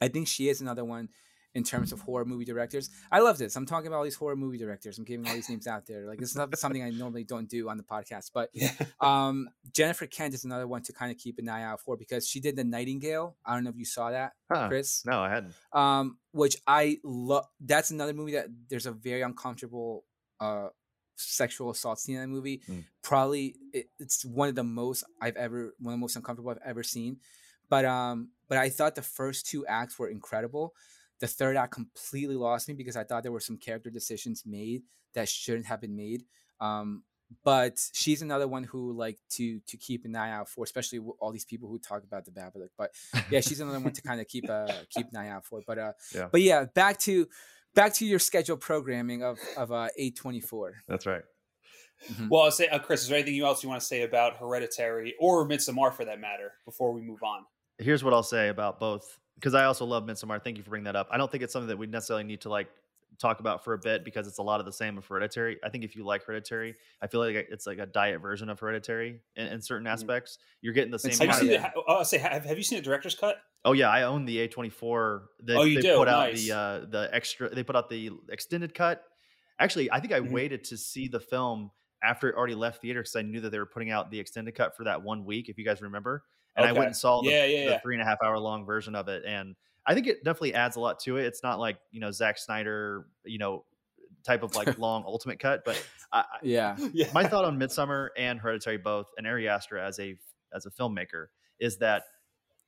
I 0.00 0.08
think 0.08 0.28
she 0.28 0.48
is 0.48 0.60
another 0.60 0.84
one 0.84 1.08
in 1.54 1.64
terms 1.64 1.90
of 1.92 2.00
horror 2.00 2.24
movie 2.24 2.44
directors. 2.44 2.90
I 3.10 3.18
love 3.20 3.36
this. 3.38 3.56
I'm 3.56 3.66
talking 3.66 3.88
about 3.88 3.96
all 3.98 4.04
these 4.04 4.14
horror 4.14 4.36
movie 4.36 4.56
directors. 4.58 4.98
I'm 4.98 5.04
giving 5.04 5.26
all 5.26 5.34
these 5.34 5.48
names 5.48 5.66
out 5.66 5.84
there. 5.86 6.06
Like 6.06 6.18
this 6.18 6.30
is 6.30 6.36
not 6.36 6.56
something 6.58 6.82
I 6.82 6.90
normally 6.90 7.24
don't 7.24 7.48
do 7.48 7.68
on 7.68 7.76
the 7.76 7.82
podcast. 7.82 8.30
But 8.32 8.50
Yeah. 8.54 8.70
um, 9.00 9.48
Jennifer 9.72 10.06
Kent 10.06 10.34
is 10.34 10.44
another 10.44 10.68
one 10.68 10.82
to 10.84 10.92
kind 10.92 11.10
of 11.10 11.18
keep 11.18 11.38
an 11.38 11.48
eye 11.48 11.64
out 11.64 11.80
for 11.80 11.96
because 11.96 12.28
she 12.28 12.38
did 12.40 12.54
the 12.56 12.62
Nightingale. 12.64 13.36
I 13.44 13.54
don't 13.54 13.64
know 13.64 13.70
if 13.70 13.76
you 13.76 13.84
saw 13.84 14.10
that, 14.12 14.32
Huh. 14.50 14.68
Chris 14.68 15.04
No, 15.04 15.20
I 15.20 15.28
hadn't. 15.30 15.54
um, 15.72 16.18
which 16.32 16.56
I 16.66 16.98
love. 17.02 17.46
That's 17.60 17.90
another 17.90 18.12
movie 18.14 18.32
that 18.32 18.46
there's 18.68 18.86
a 18.86 18.92
very 18.92 19.22
uncomfortable 19.22 20.04
uh 20.38 20.68
sexual 21.16 21.70
assault 21.70 21.98
scene 21.98 22.14
in 22.14 22.22
that 22.22 22.28
movie. 22.28 22.62
Mm. 22.68 22.84
Probably 23.02 23.56
it, 23.72 23.86
it's 23.98 24.24
one 24.24 24.48
of 24.48 24.54
the 24.54 24.64
most 24.64 25.04
I've 25.20 25.36
ever 25.36 25.74
one 25.80 25.92
of 25.94 25.98
the 25.98 26.00
most 26.00 26.16
uncomfortable 26.16 26.50
I've 26.52 26.58
ever 26.64 26.82
seen. 26.82 27.18
But 27.68 27.84
um, 27.84 28.30
but 28.48 28.56
I 28.58 28.68
thought 28.70 28.94
the 28.94 29.02
first 29.02 29.46
two 29.46 29.66
acts 29.66 29.98
were 29.98 30.08
incredible. 30.08 30.74
The 31.20 31.26
third 31.26 31.56
act 31.56 31.72
completely 31.72 32.34
lost 32.36 32.66
me 32.68 32.74
because 32.74 32.96
I 32.96 33.04
thought 33.04 33.22
there 33.22 33.32
were 33.32 33.40
some 33.40 33.58
character 33.58 33.90
decisions 33.90 34.44
made 34.46 34.82
that 35.14 35.28
shouldn't 35.28 35.66
have 35.66 35.80
been 35.80 35.94
made. 35.96 36.24
Um, 36.60 37.02
but 37.44 37.80
she's 37.92 38.22
another 38.22 38.48
one 38.48 38.64
who 38.64 38.92
like 38.92 39.18
to 39.30 39.60
to 39.68 39.76
keep 39.76 40.04
an 40.04 40.16
eye 40.16 40.32
out 40.32 40.48
for, 40.48 40.64
especially 40.64 40.98
with 40.98 41.16
all 41.20 41.30
these 41.30 41.44
people 41.44 41.68
who 41.68 41.78
talk 41.78 42.02
about 42.02 42.24
the 42.24 42.32
Babadook. 42.32 42.70
But 42.76 42.90
yeah, 43.30 43.40
she's 43.40 43.60
another 43.60 43.78
one 43.80 43.92
to 43.92 44.02
kind 44.02 44.20
of 44.20 44.26
keep 44.26 44.48
uh 44.50 44.66
keep 44.90 45.06
an 45.12 45.16
eye 45.16 45.28
out 45.28 45.44
for. 45.44 45.60
But 45.66 45.78
uh, 45.78 45.92
Yeah. 46.14 46.28
but 46.32 46.42
yeah, 46.42 46.64
back 46.74 46.98
to 47.00 47.28
back 47.74 47.94
to 47.94 48.06
your 48.06 48.18
scheduled 48.18 48.60
programming 48.60 49.22
of 49.22 49.38
of 49.56 49.70
uh 49.70 49.88
eight 49.96 50.16
twenty 50.16 50.40
four. 50.40 50.74
That's 50.88 51.06
right. 51.06 51.22
Well, 52.30 52.42
I'll 52.42 52.50
say, 52.50 52.66
uh, 52.66 52.78
Chris, 52.78 53.02
is 53.02 53.08
there 53.08 53.18
anything 53.18 53.38
else 53.42 53.62
you 53.62 53.68
want 53.68 53.82
to 53.82 53.86
say 53.86 54.02
about 54.02 54.38
Hereditary 54.38 55.14
or 55.20 55.46
Midsommar 55.46 55.92
for 55.92 56.06
that 56.06 56.18
matter 56.18 56.52
before 56.64 56.92
we 56.92 57.02
move 57.02 57.22
on? 57.22 57.44
Here's 57.78 58.02
what 58.02 58.14
I'll 58.14 58.22
say 58.22 58.48
about 58.48 58.80
both 58.80 59.18
because 59.40 59.54
I 59.54 59.64
also 59.64 59.86
love 59.86 60.04
Midsommar. 60.04 60.42
Thank 60.44 60.58
you 60.58 60.62
for 60.62 60.70
bringing 60.70 60.84
that 60.84 60.96
up. 60.96 61.08
I 61.10 61.16
don't 61.16 61.30
think 61.30 61.42
it's 61.42 61.52
something 61.52 61.68
that 61.68 61.78
we 61.78 61.86
necessarily 61.86 62.24
need 62.24 62.42
to 62.42 62.50
like 62.50 62.68
talk 63.18 63.40
about 63.40 63.64
for 63.64 63.72
a 63.74 63.78
bit 63.78 64.04
because 64.04 64.26
it's 64.28 64.38
a 64.38 64.42
lot 64.42 64.60
of 64.60 64.66
the 64.66 64.72
same 64.72 64.98
of 64.98 65.06
Hereditary. 65.06 65.58
I 65.64 65.68
think 65.70 65.82
if 65.84 65.96
you 65.96 66.04
like 66.04 66.24
Hereditary, 66.24 66.74
I 67.02 67.06
feel 67.06 67.20
like 67.20 67.34
it's 67.34 67.66
like 67.66 67.78
a 67.78 67.86
diet 67.86 68.20
version 68.20 68.48
of 68.50 68.60
Hereditary 68.60 69.20
in, 69.36 69.46
in 69.46 69.62
certain 69.62 69.86
Mhm. 69.86 69.92
aspects. 69.92 70.38
You're 70.60 70.74
getting 70.74 70.90
the 70.90 70.98
same. 70.98 71.12
Have 71.12 71.28
you 71.42 71.48
seen 71.50 71.60
the, 71.60 71.72
oh, 71.76 71.82
I'll 71.96 72.04
say, 72.04 72.18
have, 72.18 72.44
have 72.44 72.58
you 72.58 72.62
seen 72.64 72.78
the 72.78 72.84
director's 72.84 73.14
cut? 73.14 73.38
Oh 73.64 73.72
yeah, 73.72 73.88
I 73.90 74.02
own 74.02 74.24
the 74.26 74.46
A24. 74.48 75.22
They, 75.42 75.54
Oh, 75.56 75.64
you 75.64 75.76
they 75.76 75.88
do? 75.88 75.96
put 75.96 76.08
out 76.08 76.28
Nice. 76.30 76.44
the 76.46 76.52
uh, 76.56 76.78
the 76.88 77.08
extra. 77.12 77.54
They 77.54 77.62
put 77.62 77.76
out 77.76 77.88
the 77.90 78.10
extended 78.30 78.74
cut. 78.74 79.02
Actually, 79.58 79.90
I 79.90 80.00
think 80.00 80.12
I 80.12 80.20
Mhm. 80.20 80.30
waited 80.30 80.64
to 80.64 80.76
see 80.76 81.08
the 81.08 81.20
film 81.20 81.70
after 82.02 82.30
it 82.30 82.36
already 82.36 82.54
left 82.54 82.80
theater 82.80 83.00
because 83.00 83.16
I 83.16 83.22
knew 83.22 83.40
that 83.42 83.50
they 83.50 83.58
were 83.58 83.66
putting 83.66 83.90
out 83.90 84.10
the 84.10 84.18
extended 84.18 84.54
cut 84.54 84.74
for 84.76 84.84
that 84.84 85.02
one 85.02 85.24
week. 85.26 85.50
If 85.50 85.58
you 85.58 85.64
guys 85.66 85.82
remember, 85.82 86.24
and 86.56 86.66
I 86.66 86.72
went 86.72 86.86
and 86.86 86.96
saw 86.96 87.22
the, 87.22 87.30
Yeah, 87.30 87.44
yeah, 87.44 87.64
the 87.64 87.70
yeah. 87.72 87.80
three 87.80 87.94
and 87.94 88.02
a 88.02 88.04
half 88.04 88.18
hour 88.24 88.38
long 88.38 88.64
version 88.64 88.94
of 88.94 89.08
it, 89.08 89.24
and 89.26 89.56
I 89.86 89.94
think 89.94 90.06
it 90.06 90.24
definitely 90.24 90.54
adds 90.54 90.76
a 90.76 90.80
lot 90.80 91.00
to 91.00 91.16
it. 91.16 91.24
It's 91.26 91.42
not 91.42 91.58
like 91.58 91.78
you 91.90 92.00
know 92.00 92.10
Zack 92.10 92.38
Snyder, 92.38 93.06
you 93.24 93.38
know, 93.38 93.64
type 94.24 94.42
of 94.42 94.54
like 94.54 94.78
long 94.78 95.04
ultimate 95.06 95.38
cut, 95.38 95.62
but 95.64 95.82
I, 96.12 96.24
Yeah, 96.42 96.76
Yeah. 96.92 97.10
my 97.14 97.24
thought 97.26 97.44
on 97.44 97.58
Midsommar 97.58 98.08
and 98.16 98.38
Hereditary 98.38 98.78
both, 98.78 99.06
and 99.16 99.26
Ari 99.26 99.48
Aster 99.48 99.78
as 99.78 99.98
a 99.98 100.16
as 100.52 100.66
a 100.66 100.70
filmmaker, 100.70 101.26
is 101.58 101.78
that 101.78 102.04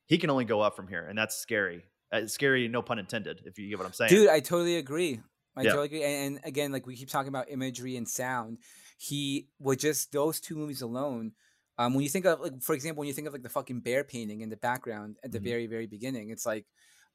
he 0.05 0.17
can 0.17 0.29
only 0.29 0.45
go 0.45 0.61
up 0.61 0.75
from 0.75 0.87
here, 0.87 1.05
and 1.07 1.17
that's 1.17 1.35
scary. 1.37 1.83
Uh, 2.13 2.17
it's 2.17 2.33
scary, 2.33 2.67
no 2.67 2.81
pun 2.81 2.99
intended. 2.99 3.41
If 3.45 3.57
you 3.57 3.69
get 3.69 3.77
what 3.77 3.87
I'm 3.87 3.93
saying, 3.93 4.09
dude, 4.09 4.29
I 4.29 4.39
totally 4.39 4.77
agree. 4.77 5.21
I 5.55 5.61
Yeah. 5.63 5.69
totally 5.69 5.85
agree. 5.85 6.03
And, 6.03 6.37
and 6.37 6.45
again, 6.45 6.71
like 6.71 6.85
we 6.87 6.95
keep 6.95 7.09
talking 7.09 7.29
about 7.29 7.49
imagery 7.49 7.95
and 7.95 8.07
sound, 8.07 8.57
he 8.97 9.49
with 9.59 9.79
just 9.79 10.11
those 10.11 10.39
two 10.39 10.55
movies 10.55 10.81
alone. 10.81 11.33
Um, 11.77 11.93
when 11.93 12.03
you 12.03 12.09
think 12.09 12.25
of 12.25 12.39
like, 12.39 12.61
for 12.61 12.73
example, 12.75 12.99
when 12.99 13.07
you 13.07 13.13
think 13.13 13.27
of 13.27 13.33
like 13.33 13.43
the 13.43 13.49
fucking 13.49 13.79
bear 13.81 14.03
painting 14.03 14.41
in 14.41 14.49
the 14.49 14.57
background 14.57 15.17
at 15.23 15.31
the 15.31 15.39
Mhm. 15.39 15.43
very, 15.43 15.67
very 15.67 15.87
beginning, 15.87 16.29
it's 16.29 16.45
like, 16.45 16.65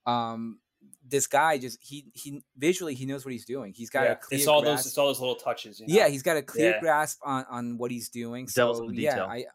um, 0.07 0.61
this 1.05 1.27
guy 1.27 1.59
just 1.59 1.79
he 1.83 2.07
he 2.15 2.43
visually 2.57 2.95
he 2.95 3.05
knows 3.05 3.25
what 3.25 3.33
he's 3.33 3.45
doing. 3.45 3.73
He's 3.75 3.91
got 3.91 4.05
Yeah. 4.05 4.13
a 4.13 4.17
clear 4.17 4.39
It's 4.39 4.47
all 4.49 4.63
grasp. 4.63 4.85
those. 4.85 4.87
It's 4.87 4.99
all 4.99 5.07
those 5.09 5.21
little 5.21 5.35
touches. 5.37 5.81
You 5.81 5.87
know? 5.89 5.95
yeah, 5.95 6.09
he's 6.09 6.23
got 6.23 6.37
a 6.37 6.43
clear 6.43 6.71
Yeah. 6.73 6.81
grasp 6.81 7.19
on 7.25 7.45
on 7.51 7.79
what 7.79 7.91
he's 7.91 8.09
doing. 8.09 8.47
Devils 8.47 8.79
so 8.79 8.85
in 8.89 8.95
the 8.95 9.03
yeah. 9.03 9.25
I 9.25 9.47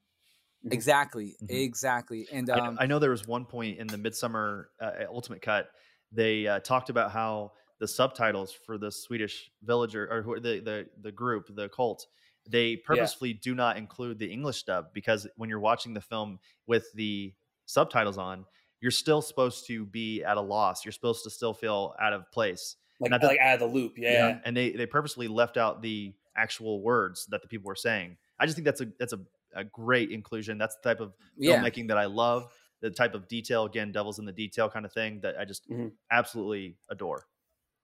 Mhm. 0.65 0.73
exactly, 0.73 1.35
Mhm. 1.41 1.49
exactly. 1.49 2.27
And 2.31 2.49
I, 2.49 2.59
um, 2.67 2.77
I 2.79 2.85
know 2.87 2.99
there 2.99 3.09
was 3.11 3.25
one 3.27 3.45
point 3.45 3.77
in 3.79 3.87
the 3.87 3.97
Midsommar 3.97 4.65
uh, 4.81 5.05
Ultimate 5.09 5.41
Cut, 5.41 5.69
they 6.11 6.45
uh, 6.47 6.59
talked 6.59 6.89
about 6.89 7.11
how 7.11 7.53
the 7.79 7.87
subtitles 7.87 8.51
for 8.53 8.77
the 8.77 8.91
Swedish 8.91 9.49
villager 9.61 10.09
or 10.11 10.21
who, 10.23 10.39
the 10.39 10.59
the 10.59 10.89
the 11.01 11.11
group, 11.11 11.47
the 11.55 11.69
cult, 11.69 12.05
they 12.49 12.75
purposefully 12.75 13.33
do 13.33 13.55
not 13.55 13.77
include 13.77 14.19
the 14.19 14.31
English 14.31 14.63
dub 14.63 14.93
because 14.93 15.27
when 15.37 15.49
you're 15.49 15.59
watching 15.59 15.93
the 15.93 16.01
film 16.01 16.39
with 16.67 16.91
the 16.93 17.33
subtitles 17.65 18.17
on, 18.17 18.45
you're 18.81 18.91
still 18.91 19.21
supposed 19.21 19.65
to 19.67 19.85
be 19.85 20.23
at 20.23 20.35
a 20.37 20.41
loss. 20.41 20.83
You're 20.83 20.91
supposed 20.91 21.23
to 21.23 21.29
still 21.29 21.53
feel 21.53 21.95
out 22.01 22.11
of 22.13 22.29
place. 22.31 22.75
like, 22.99 23.11
not 23.11 23.21
that- 23.21 23.27
like 23.27 23.39
out 23.39 23.53
of 23.55 23.59
the 23.61 23.65
loop. 23.67 23.93
Yeah. 23.97 24.39
and 24.45 24.55
they 24.55 24.71
they 24.71 24.85
purposely 24.85 25.27
left 25.27 25.57
out 25.57 25.81
the 25.81 26.13
actual 26.35 26.81
words 26.81 27.25
that 27.27 27.41
the 27.41 27.47
people 27.47 27.67
were 27.67 27.75
saying. 27.75 28.17
I 28.39 28.45
just 28.45 28.55
think 28.57 28.65
that's 28.65 28.81
a 28.81 28.87
that's 28.99 29.13
a, 29.13 29.19
a 29.55 29.63
great 29.63 30.11
inclusion. 30.11 30.57
That's 30.57 30.75
the 30.75 30.81
type 30.89 30.99
of 30.99 31.13
yeah, 31.37 31.61
filmmaking 31.61 31.87
that 31.89 31.97
I 31.97 32.05
love. 32.05 32.51
The 32.81 32.89
type 32.91 33.13
of 33.15 33.29
detail, 33.29 33.63
again, 33.65 33.91
devil's 33.93 34.19
in 34.19 34.25
the 34.25 34.31
detail 34.33 34.69
kind 34.69 34.85
of 34.85 34.91
thing 34.91 35.21
that 35.21 35.37
I 35.39 35.45
just 35.45 35.69
Mhm. 35.69 35.93
absolutely 36.11 36.75
adore. 36.89 37.25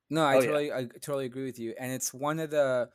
No, 0.10 0.23
I 0.26 0.36
Oh, 0.36 0.40
yeah. 0.40 0.45
totally, 0.48 0.72
I 0.73 0.86
totally 0.99 1.26
agree 1.26 1.45
with 1.45 1.60
you. 1.60 1.73
And 1.80 1.91
it's 1.94 2.14
one 2.14 2.40
of 2.40 2.49
the, 2.49 2.90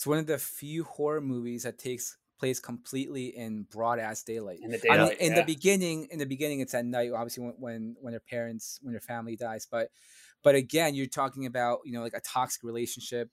it's 0.00 0.06
one 0.06 0.16
of 0.16 0.26
the 0.26 0.38
few 0.38 0.84
horror 0.84 1.20
movies 1.20 1.64
that 1.64 1.76
takes 1.76 2.16
place 2.38 2.58
completely 2.58 3.36
in 3.36 3.66
broad 3.70 3.98
ass 3.98 4.22
daylight. 4.22 4.60
In 4.62 4.70
the 4.70 4.80
I 4.90 4.96
mean, 4.96 5.12
in 5.20 5.32
yeah. 5.32 5.40
the 5.40 5.44
beginning, 5.44 6.08
in 6.10 6.18
the 6.18 6.24
beginning, 6.24 6.60
it's 6.60 6.72
at 6.72 6.86
night. 6.86 7.10
Obviously, 7.14 7.44
when 7.44 7.54
when 7.58 7.96
when 8.00 8.12
their 8.12 8.20
parents, 8.20 8.78
when 8.80 8.94
their 8.94 9.02
family 9.02 9.36
dies. 9.36 9.68
But, 9.70 9.90
but 10.42 10.54
again, 10.54 10.94
you're 10.94 11.04
talking 11.04 11.44
about 11.44 11.80
you 11.84 11.92
know 11.92 12.00
like 12.00 12.14
a 12.14 12.20
toxic 12.20 12.62
relationship. 12.62 13.28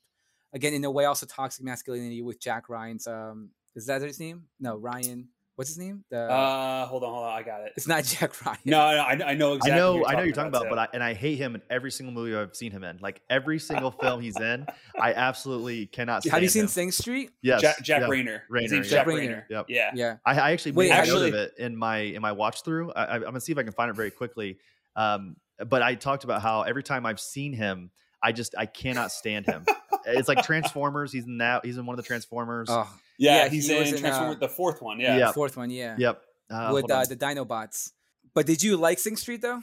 Again, 0.51 0.73
in 0.73 0.83
a 0.83 0.91
way, 0.91 1.05
also 1.05 1.25
toxic 1.25 1.63
masculinity 1.63 2.21
with 2.21 2.41
Jack 2.41 2.67
Ryan's. 2.67 3.07
Um, 3.07 3.51
is 3.73 3.85
that 3.85 4.01
his 4.01 4.19
name? 4.19 4.47
No, 4.59 4.75
Ryan. 4.75 5.29
What's 5.57 5.71
his 5.71 5.79
name? 5.79 6.03
The 6.11 6.19
Uh, 6.19 6.85
hold 6.85 7.03
on, 7.03 7.09
hold 7.11 7.25
on. 7.25 7.33
I 7.33 7.41
got 7.41 7.61
it. 7.61 7.73
it's 7.75 7.87
not 7.87 8.03
Jack 8.03 8.45
Ryan. 8.45 8.59
No, 8.63 8.77
no, 8.95 9.01
I, 9.01 9.31
I 9.31 9.33
know 9.33 9.53
exactly. 9.55 9.71
I 9.71 9.75
know, 9.75 9.95
what 9.97 10.09
I 10.11 10.13
know 10.13 10.21
you're 10.21 10.31
talking 10.35 10.49
about, 10.49 10.63
too. 10.65 10.69
but 10.69 10.77
I 10.77 10.87
and 10.93 11.03
I 11.03 11.15
hate 11.15 11.39
him 11.39 11.55
in 11.55 11.63
every 11.71 11.89
single 11.91 12.13
movie 12.13 12.35
I've 12.35 12.55
seen 12.55 12.71
him 12.71 12.83
in. 12.83 12.99
Like 13.01 13.21
every 13.27 13.57
single 13.71 13.89
film 13.89 14.21
he's 14.21 14.39
in, 14.39 14.67
I 15.01 15.13
absolutely 15.15 15.87
cannot. 15.87 16.21
Stand 16.21 16.33
Have 16.35 16.43
you 16.43 16.49
seen 16.49 16.61
him. 16.63 16.67
Sing 16.67 16.91
Street? 16.91 17.31
Yes, 17.41 17.61
Jack, 17.61 17.81
Jack 17.81 18.01
yeah. 18.03 18.07
Reynor. 18.07 18.41
His 18.61 18.71
Reynor, 18.71 18.71
name's 18.71 18.71
yeah. 18.71 18.81
Jack 18.81 18.89
Jack 18.89 19.07
Reynor. 19.07 19.29
Reynor. 19.29 19.43
Yep. 19.49 19.65
Yeah. 19.69 19.91
Yeah. 19.95 20.15
I, 20.23 20.39
I 20.39 20.51
actually 20.51 20.73
Wait, 20.73 20.89
made 20.89 20.93
a 20.93 20.97
note 20.97 21.01
actually- 21.01 21.29
of 21.29 21.33
it 21.35 21.53
in 21.57 21.75
my 21.75 21.97
in 21.97 22.21
my 22.21 22.33
watch 22.33 22.61
through. 22.63 22.91
I, 22.91 23.03
I, 23.05 23.15
I'm 23.15 23.21
gonna 23.23 23.41
see 23.41 23.51
if 23.51 23.57
I 23.57 23.63
can 23.63 23.73
find 23.73 23.89
it 23.89 23.95
very 23.95 24.11
quickly. 24.11 24.59
Um, 24.95 25.37
but 25.67 25.81
I 25.81 25.95
talked 25.95 26.23
about 26.23 26.43
how 26.43 26.61
every 26.61 26.83
time 26.83 27.07
I've 27.07 27.19
seen 27.19 27.51
him, 27.51 27.89
I 28.21 28.31
just 28.31 28.55
I 28.57 28.65
cannot 28.65 29.11
stand 29.11 29.45
him. 29.45 29.65
it's 30.05 30.27
like 30.27 30.43
Transformers. 30.43 31.11
He's 31.11 31.25
in 31.25 31.37
that. 31.39 31.65
He's 31.65 31.77
in 31.77 31.85
one 31.85 31.93
of 31.93 31.97
the 31.97 32.07
Transformers. 32.07 32.67
Oh, 32.69 32.89
Yeah, 33.17 33.43
Yeah, 33.43 33.49
he's 33.49 33.67
he 33.67 33.77
in 33.77 33.87
in, 33.87 33.97
Transformer, 33.97 34.33
uh, 34.33 34.35
the 34.35 34.49
fourth 34.49 34.81
one. 34.81 34.99
Yeah. 34.99 35.17
Yeah. 35.17 35.27
the 35.27 35.33
fourth 35.33 35.57
one. 35.57 35.69
Yeah. 35.69 35.95
Yep. 35.97 36.21
Uh, 36.49 36.71
with 36.73 36.89
uh, 36.91 36.95
on. 36.95 37.05
the 37.09 37.15
Dinobots. 37.15 37.91
But 38.33 38.45
did 38.45 38.63
you 38.63 38.77
like 38.77 38.99
Sing 38.99 39.15
Street 39.15 39.41
though? 39.41 39.61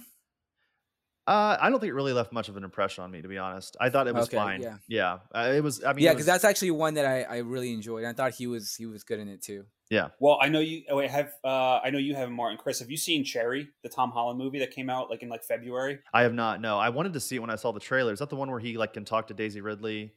Uh, 1.27 1.57
I 1.59 1.71
don't 1.71 1.81
think 1.81 1.89
it 1.91 1.95
really 1.95 2.13
left 2.13 2.33
much 2.33 2.51
of 2.51 2.57
an 2.59 2.65
impression 2.65 3.03
on 3.03 3.11
me, 3.11 3.23
to 3.23 3.29
be 3.29 3.39
honest. 3.39 3.77
I 3.81 3.89
thought 3.89 4.07
it 4.09 4.15
was 4.15 4.29
Okay, 4.29 4.37
fine. 4.37 4.61
yeah. 4.61 4.77
yeah. 4.89 5.19
Uh, 5.35 5.53
it 5.55 5.63
was. 5.63 5.83
I 5.83 5.95
mean, 5.95 6.05
yeah, 6.05 6.11
because 6.11 6.21
was- 6.27 6.27
that's 6.27 6.45
actually 6.45 6.73
one 6.73 6.95
that 6.95 7.07
I, 7.07 7.23
I 7.23 7.37
really 7.39 7.73
enjoyed. 7.73 8.05
I 8.05 8.13
thought 8.13 8.33
he 8.35 8.47
was 8.47 8.75
he 8.75 8.85
was 8.87 9.05
good 9.05 9.19
in 9.21 9.29
it 9.29 9.41
too. 9.43 9.65
Yeah. 9.91 10.09
Well, 10.19 10.39
I 10.41 10.49
know 10.49 10.61
you. 10.61 10.83
Oh, 10.91 10.97
wait, 10.97 11.11
have 11.11 11.33
uh, 11.45 11.79
I 11.83 11.91
know 11.91 11.99
you 11.99 12.15
haven't, 12.15 12.35
Martin. 12.35 12.59
Chris, 12.59 12.79
have 12.81 12.91
you 12.91 12.97
seen 12.97 13.25
Cherry, 13.25 13.69
the 13.83 13.89
Tom 13.89 14.11
Holland 14.11 14.39
movie 14.39 14.59
that 14.59 14.71
came 14.71 14.91
out 14.91 15.09
like 15.09 15.23
in 15.23 15.29
like 15.31 15.45
February? 15.45 15.99
I 16.13 16.23
have 16.23 16.35
not. 16.35 16.61
No, 16.61 16.79
I 16.79 16.91
wanted 16.91 17.13
to 17.15 17.21
see 17.21 17.37
it 17.37 17.41
when 17.41 17.51
I 17.51 17.57
saw 17.57 17.73
the 17.73 17.81
trailer. 17.81 18.13
Is 18.13 18.19
that 18.19 18.29
the 18.31 18.37
one 18.37 18.51
where 18.51 18.61
he 18.61 18.77
like 18.77 18.93
can 18.93 19.05
talk 19.07 19.29
to 19.29 19.35
Daisy 19.35 19.61
Ridley, 19.63 20.13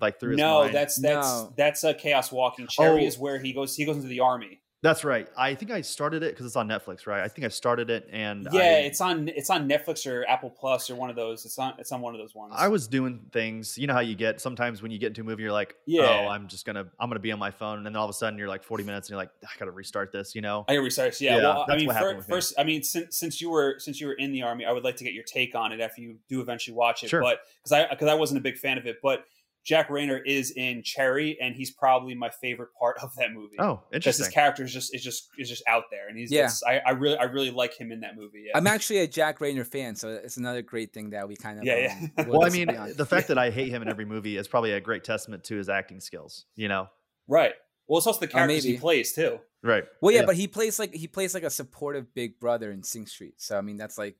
like 0.00 0.20
through 0.20 0.30
his 0.32 0.38
No, 0.38 0.60
mind? 0.62 0.74
that's 0.74 0.96
that's 0.96 1.26
No. 1.28 1.52
that's 1.56 1.82
a 1.84 1.94
Chaos 1.94 2.30
Walking. 2.30 2.66
Cherry 2.68 3.04
Oh. 3.04 3.06
is 3.08 3.18
where 3.18 3.38
he 3.38 3.52
goes. 3.52 3.74
He 3.74 3.84
goes 3.84 3.96
into 3.96 4.08
the 4.08 4.20
army. 4.20 4.60
That's 4.80 5.02
right. 5.02 5.26
I 5.36 5.54
think 5.54 5.72
I 5.72 5.80
started 5.80 6.22
it 6.22 6.30
because 6.34 6.46
it's 6.46 6.54
on 6.54 6.68
Netflix, 6.68 7.04
right? 7.06 7.22
I 7.24 7.26
think 7.26 7.44
I 7.44 7.48
started 7.48 7.90
it 7.90 8.08
and 8.12 8.46
Yeah, 8.52 8.60
I, 8.60 8.64
it's 8.86 9.00
on 9.00 9.26
it's 9.26 9.50
on 9.50 9.68
Netflix 9.68 10.06
or 10.06 10.24
Apple 10.28 10.50
Plus 10.50 10.88
or 10.88 10.94
one 10.94 11.10
of 11.10 11.16
those. 11.16 11.44
It's 11.44 11.58
on 11.58 11.74
it's 11.78 11.90
on 11.90 12.00
one 12.00 12.14
of 12.14 12.20
those 12.20 12.32
ones. 12.32 12.54
I 12.56 12.68
was 12.68 12.86
doing 12.86 13.20
things. 13.32 13.76
You 13.76 13.88
know 13.88 13.94
how 13.94 14.00
you 14.00 14.14
get 14.14 14.40
sometimes 14.40 14.80
when 14.80 14.92
you 14.92 14.98
get 14.98 15.08
into 15.08 15.22
a 15.22 15.24
movie, 15.24 15.42
you're 15.42 15.50
like, 15.50 15.74
oh, 15.80 15.82
Yeah. 15.86 16.26
oh, 16.26 16.28
I'm 16.28 16.46
just 16.46 16.64
gonna 16.64 16.86
I'm 17.00 17.10
gonna 17.10 17.18
be 17.18 17.32
on 17.32 17.40
my 17.40 17.50
phone, 17.50 17.78
and 17.78 17.86
then 17.86 17.96
all 17.96 18.04
of 18.04 18.10
a 18.10 18.12
sudden 18.14 18.38
you're 18.38 18.46
like 18.48 18.62
40 18.62 18.84
minutes, 18.84 19.08
and 19.08 19.14
you're 19.14 19.20
like, 19.20 19.30
I 19.42 19.48
gotta 19.58 19.72
restart 19.72 20.12
this. 20.12 20.36
You 20.36 20.42
know? 20.42 20.64
I 20.68 20.74
get 20.74 20.82
research. 20.82 21.20
Yeah, 21.20 21.36
Yeah, 21.38 21.42
well, 21.42 21.66
I 21.68 21.76
mean, 21.76 21.86
what 21.88 21.94
fir- 21.94 21.98
happened 21.98 22.18
with 22.18 22.28
me. 22.28 22.34
first, 22.36 22.54
I 22.56 22.62
mean, 22.62 22.84
since 22.84 23.16
since 23.16 23.40
you 23.40 23.50
were 23.50 23.80
since 23.80 24.00
you 24.00 24.06
were 24.06 24.14
in 24.14 24.30
the 24.30 24.42
army, 24.42 24.64
I 24.64 24.70
would 24.70 24.84
like 24.84 24.94
to 24.98 25.04
get 25.04 25.12
your 25.12 25.24
take 25.24 25.56
on 25.56 25.72
it 25.72 25.80
after 25.80 26.02
you 26.02 26.18
do 26.28 26.40
eventually 26.40 26.76
watch 26.76 27.02
it. 27.02 27.08
Sure. 27.08 27.20
But 27.20 27.40
because 27.64 27.72
I 27.72 27.88
because 27.90 28.06
I 28.08 28.14
wasn't 28.14 28.38
a 28.38 28.42
big 28.42 28.56
fan 28.58 28.78
of 28.78 28.86
it, 28.86 28.98
but 29.02 29.24
Jack 29.64 29.88
Reynor 29.90 30.20
is 30.24 30.52
in 30.52 30.82
Cherry, 30.82 31.38
and 31.40 31.54
he's 31.54 31.70
probably 31.70 32.14
my 32.14 32.30
favorite 32.30 32.70
part 32.78 32.96
of 33.02 33.14
that 33.16 33.32
movie. 33.32 33.56
Oh, 33.58 33.82
interesting. 33.92 33.98
because 33.98 34.18
his 34.18 34.28
character 34.28 34.64
is 34.64 34.72
just 34.72 34.94
is 34.94 35.02
just 35.02 35.28
is 35.38 35.48
just 35.48 35.62
out 35.68 35.84
there, 35.90 36.08
and 36.08 36.16
he's 36.18 36.32
Yeah. 36.32 36.50
I, 36.66 36.78
I 36.78 36.90
really 36.92 37.18
I 37.18 37.24
really 37.24 37.50
like 37.50 37.78
him 37.78 37.92
in 37.92 38.00
that 38.00 38.16
movie. 38.16 38.44
Yeah, 38.46 38.56
I'm 38.56 38.66
actually 38.66 39.00
a 39.00 39.06
Jack 39.06 39.40
Reynor 39.40 39.66
fan, 39.66 39.94
so 39.94 40.08
it's 40.08 40.36
another 40.38 40.62
great 40.62 40.92
thing 40.94 41.10
that 41.10 41.28
we 41.28 41.36
kind 41.36 41.58
of 41.58 41.64
Yeah, 41.64 41.76
yeah. 42.16 42.22
um, 42.22 42.28
Well, 42.28 42.44
I 42.44 42.48
mean, 42.50 42.68
the 42.96 43.06
fact 43.06 43.28
that 43.28 43.38
I 43.38 43.50
hate 43.50 43.68
him 43.68 43.82
in 43.82 43.88
every 43.88 44.04
movie 44.06 44.36
is 44.36 44.48
probably 44.48 44.72
a 44.72 44.80
great 44.80 45.04
testament 45.04 45.44
to 45.44 45.56
his 45.56 45.68
acting 45.68 46.00
skills. 46.00 46.46
You 46.56 46.68
know? 46.68 46.88
right. 47.26 47.54
Well, 47.86 47.96
it's 47.96 48.06
also 48.06 48.20
the 48.20 48.26
characters 48.26 48.64
he 48.64 48.76
plays 48.76 49.14
too. 49.14 49.38
Right. 49.62 49.84
well, 50.02 50.14
yeah, 50.14 50.24
but 50.26 50.36
he 50.36 50.46
plays 50.46 50.78
like 50.78 50.94
he 50.94 51.08
plays 51.08 51.34
like 51.34 51.42
a 51.42 51.50
supportive 51.50 52.14
big 52.14 52.38
brother 52.38 52.70
in 52.70 52.82
Sing 52.82 53.06
Street. 53.06 53.34
So 53.38 53.56
I 53.56 53.60
mean, 53.62 53.76
that's 53.78 53.96
like, 53.98 54.16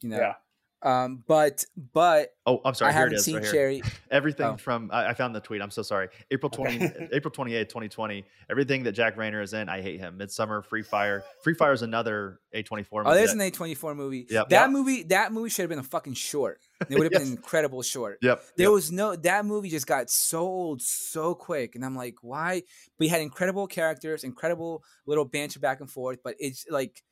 you 0.00 0.08
know, 0.10 0.16
Yeah. 0.18 0.34
Um, 0.82 1.22
but 1.26 1.64
but 1.92 2.32
Oh, 2.46 2.60
I'm 2.64 2.74
sorry. 2.74 2.88
I 2.90 2.92
here 2.94 3.00
it 3.02 3.04
haven't 3.04 3.14
is. 3.18 3.24
seen 3.24 3.34
right 3.36 3.44
here. 3.44 3.52
Cherry. 3.52 3.82
Everything 4.10 4.46
Oh. 4.46 4.56
from 4.56 4.90
I, 4.92 5.08
I 5.10 5.14
found 5.14 5.34
the 5.34 5.40
tweet. 5.40 5.60
I'm 5.60 5.70
so 5.70 5.82
sorry. 5.82 6.08
April 6.30 6.48
20, 6.50 6.76
Okay. 6.86 7.08
April 7.12 7.30
28th, 7.32 7.68
2020. 7.68 8.24
Everything 8.50 8.82
that 8.84 8.92
Jack 8.92 9.16
Reynor 9.16 9.42
is 9.42 9.52
in, 9.52 9.68
I 9.68 9.82
hate 9.82 10.00
him. 10.00 10.18
Midsommar, 10.18 10.64
Free 10.64 10.82
Fire. 10.82 11.22
Free 11.44 11.54
Fire 11.54 11.72
is 11.72 11.82
another 11.82 12.40
A24 12.54 12.86
movie. 13.04 13.10
Oh, 13.10 13.14
there's 13.14 13.32
an 13.32 13.38
A24 13.40 13.94
movie. 13.94 14.26
Yep. 14.30 14.48
That 14.48 14.62
Yep. 14.62 14.70
movie, 14.70 15.02
that 15.04 15.32
movie 15.32 15.50
should 15.50 15.62
have 15.62 15.68
been 15.70 15.78
a 15.78 15.82
fucking 15.84 16.14
short. 16.14 16.60
It 16.88 16.96
would 16.98 17.02
have 17.04 17.12
been 17.12 17.20
Yes. 17.20 17.30
an 17.30 17.36
incredible 17.36 17.82
short. 17.82 18.18
Yep. 18.22 18.42
There 18.56 18.66
yep. 18.68 18.72
was 18.72 18.90
no 18.90 19.14
that 19.16 19.44
movie 19.44 19.68
just 19.68 19.86
got 19.86 20.08
so 20.10 20.40
old 20.40 20.80
so 20.82 21.34
quick, 21.34 21.74
and 21.76 21.84
I'm 21.84 21.94
like, 21.94 22.16
why? 22.22 22.62
But 22.98 23.04
he 23.04 23.08
had 23.08 23.20
incredible 23.20 23.66
characters, 23.66 24.24
incredible 24.24 24.82
little 25.06 25.26
banter 25.26 25.60
back 25.60 25.80
and 25.80 25.90
forth. 25.90 26.20
But 26.24 26.36
it's 26.38 26.64
like 26.70 27.02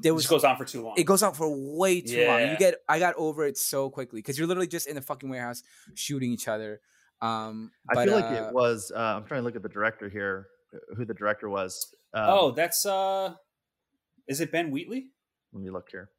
there 0.00 0.10
It 0.10 0.14
was 0.14 0.24
just 0.24 0.30
goes 0.30 0.44
on 0.44 0.56
for 0.56 0.64
too 0.64 0.82
long. 0.82 0.94
it 0.96 1.04
goes 1.04 1.22
on 1.22 1.34
for 1.34 1.48
way 1.78 2.00
too 2.00 2.26
long. 2.26 2.40
You 2.40 2.56
get 2.58 2.76
I 2.88 2.98
got 2.98 3.14
over 3.16 3.46
it 3.46 3.58
so 3.58 3.90
quickly 3.90 4.20
because 4.20 4.38
you're 4.38 4.48
literally 4.48 4.68
just 4.68 4.86
in 4.86 4.94
the 4.94 5.02
fucking 5.02 5.28
warehouse 5.28 5.62
shooting 5.94 6.32
each 6.32 6.48
other. 6.48 6.80
Um, 7.20 7.72
I 7.90 7.94
but, 7.94 8.04
feel 8.06 8.14
like 8.16 8.24
uh, 8.30 8.44
it 8.48 8.54
was. 8.54 8.92
Uh, 8.94 8.98
I'm 8.98 9.24
trying 9.24 9.40
to 9.40 9.44
look 9.44 9.56
at 9.56 9.62
the 9.62 9.68
director 9.68 10.08
here. 10.08 10.46
uh, 10.72 10.94
Who 10.96 11.04
the 11.04 11.14
director 11.14 11.48
was? 11.48 11.94
Um, 12.14 12.24
oh, 12.28 12.50
that's 12.52 12.86
uh, 12.86 13.34
is 14.28 14.40
it 14.40 14.52
Ben 14.52 14.70
Wheatley? 14.70 15.06
let 15.52 15.62
me 15.62 15.70
look 15.70 15.88
here. 15.90 16.10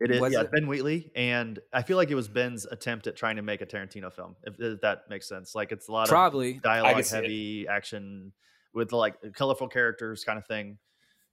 It 0.00 0.10
is 0.10 0.20
Was 0.20 0.32
yeah, 0.32 0.40
it? 0.40 0.50
Ben 0.52 0.66
Wheatley, 0.66 1.12
and 1.14 1.60
I 1.72 1.82
feel 1.82 1.96
like 1.96 2.10
it 2.10 2.16
was 2.16 2.26
Ben's 2.26 2.66
attempt 2.66 3.06
at 3.06 3.14
trying 3.16 3.36
to 3.36 3.42
make 3.42 3.60
a 3.60 3.66
Tarantino 3.66 4.12
film. 4.12 4.34
If, 4.42 4.54
if 4.58 4.80
that 4.80 5.02
makes 5.08 5.28
sense, 5.28 5.54
like 5.54 5.70
it's 5.70 5.88
a 5.88 5.92
lot 5.92 6.02
of 6.02 6.08
probably 6.08 6.54
dialogue 6.54 7.06
heavy 7.06 7.68
action 7.68 8.32
with 8.74 8.90
like 8.92 9.14
colorful 9.36 9.68
characters 9.68 10.24
kind 10.24 10.38
of 10.38 10.46
thing. 10.46 10.78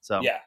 So 0.01 0.21
Yeah. 0.21 0.37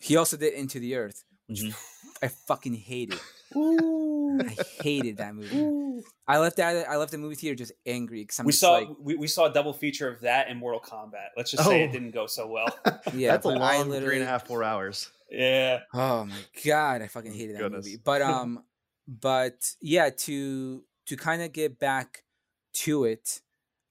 He 0.00 0.16
also 0.16 0.36
did 0.36 0.54
Into 0.54 0.78
the 0.78 0.96
Earth, 0.96 1.24
which 1.46 1.60
Mhm. 1.62 1.74
I 2.22 2.28
fucking 2.28 2.74
hated. 2.74 3.18
I 3.54 4.56
hated 4.82 5.18
that 5.18 5.34
movie. 5.34 6.02
I 6.26 6.38
left 6.38 6.56
that 6.56 6.88
I 6.88 6.96
left 6.96 7.12
the 7.12 7.18
movie 7.18 7.34
theater 7.36 7.54
just 7.54 7.72
angry 7.86 8.22
because 8.22 8.40
I'm 8.40 8.46
we 8.46 8.52
saw 8.52 8.72
like, 8.72 8.88
we, 8.98 9.14
we 9.16 9.26
saw 9.26 9.46
a 9.46 9.52
double 9.52 9.72
feature 9.72 10.08
of 10.08 10.20
that 10.22 10.48
and 10.48 10.58
Mortal 10.58 10.80
Kombat. 10.80 11.28
Let's 11.36 11.50
just 11.50 11.64
say 11.64 11.82
Oh. 11.82 11.84
it 11.84 11.92
didn't 11.92 12.10
go 12.12 12.26
so 12.26 12.46
well. 12.48 12.66
yeah, 13.14 13.32
that's 13.32 13.46
a 13.46 13.50
but 13.50 13.60
I 13.62 13.76
long 13.76 13.84
three 13.84 13.92
literally- 13.92 14.16
and 14.16 14.24
a 14.24 14.26
half, 14.26 14.46
four 14.46 14.64
hours. 14.64 15.10
yeah. 15.30 15.80
Oh 15.92 16.24
my 16.24 16.34
god, 16.64 17.02
I 17.02 17.06
fucking 17.08 17.32
hated 17.32 17.56
that 17.56 17.60
Goodness. 17.60 17.86
movie. 17.86 17.98
But 18.02 18.22
um, 18.32 18.64
but 19.06 19.70
yeah, 19.80 20.10
to 20.10 20.82
to 21.06 21.16
kind 21.16 21.42
of 21.42 21.52
get 21.52 21.78
back 21.78 22.24
to 22.74 23.04
it, 23.04 23.40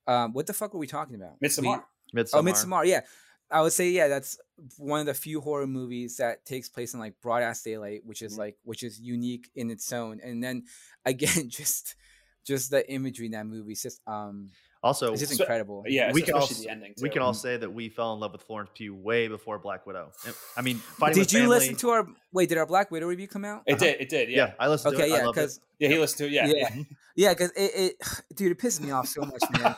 um, 0.08 0.34
what 0.34 0.48
the 0.48 0.54
fuck 0.54 0.74
were 0.74 0.80
we 0.80 0.88
talking 0.88 1.16
about? 1.16 1.36
We- 1.40 1.48
Midsommar. 1.48 1.84
Midsommar. 2.16 2.30
oh, 2.34 2.42
Midsommar. 2.44 2.86
Yeah, 2.86 3.02
I 3.54 3.62
would 3.62 3.74
say 3.74 3.92
yeah, 3.92 4.10
that's 4.10 4.38
one 4.78 5.00
of 5.02 5.06
the 5.06 5.14
few 5.14 5.42
horror 5.42 5.68
movies 5.68 6.18
that 6.18 6.46
takes 6.46 6.70
place 6.70 6.94
in 6.94 7.00
like 7.00 7.22
broad 7.22 7.44
ass 7.44 7.64
daylight, 7.64 8.02
which 8.06 8.22
is 8.24 8.36
Mhm. 8.36 8.40
like 8.40 8.58
which 8.64 8.84
is 8.84 9.00
unique 9.00 9.52
in 9.56 9.72
its 9.72 9.94
own. 9.94 10.20
And 10.22 10.44
then 10.44 10.66
again, 11.06 11.50
just 11.50 11.96
just 12.46 12.72
the 12.72 12.90
imagery 12.92 13.28
in 13.28 13.34
that 13.34 13.48
movie, 13.48 13.76
just 13.76 14.02
um, 14.08 14.52
Also, 14.84 15.14
it's 15.14 15.22
just 15.22 15.36
So- 15.38 15.44
incredible. 15.44 15.84
Yeah, 15.88 16.08
We 16.08 16.16
we 16.16 16.22
can 16.24 16.36
especially 16.36 16.56
also- 16.56 16.64
the 16.64 16.70
ending. 16.72 16.94
we 17.02 17.10
can 17.10 17.22
all 17.22 17.34
say 17.34 17.56
that 17.56 17.74
we 17.74 17.88
fell 17.88 18.14
in 18.14 18.20
love 18.20 18.34
with 18.34 18.42
Florence 18.42 18.70
Pugh 18.74 18.94
way 18.94 19.30
before 19.30 19.58
Black 19.58 19.86
Widow. 19.88 20.12
I 20.58 20.62
mean, 20.62 20.78
fighting 20.78 21.14
Did 21.16 21.20
with 21.22 21.34
you 21.34 21.40
family, 21.40 21.56
listen 21.60 21.76
to 21.78 21.90
our 21.92 22.08
wait? 22.34 22.50
Did 22.50 22.58
our 22.58 22.66
Black 22.66 22.92
Widow 22.92 23.08
review 23.08 23.28
come 23.30 23.46
out? 23.46 23.64
It 23.66 23.80
did. 23.80 24.02
It 24.02 24.10
did. 24.10 24.30
Yeah, 24.30 24.36
Yeah. 24.48 24.54
I 24.60 24.68
listened 24.68 24.96
Okay, 24.96 25.08
to 25.08 25.14
it. 25.16 25.18
Yeah, 25.20 25.28
because 25.28 25.62
Yeah. 25.80 25.88
He 25.88 25.98
listened 25.98 26.18
to 26.18 26.26
it. 26.26 26.32
Yeah. 26.34 26.48
Yeah. 26.48 26.70
Mm-hmm. 26.70 26.82
yeah, 27.16 27.30
because 27.34 27.52
it, 27.52 27.72
it, 27.76 27.96
dude, 28.36 28.52
it 28.52 28.60
pisses 28.60 28.82
me 28.82 28.92
off 28.92 29.08
so 29.08 29.22
much, 29.22 29.42
man. 29.58 29.76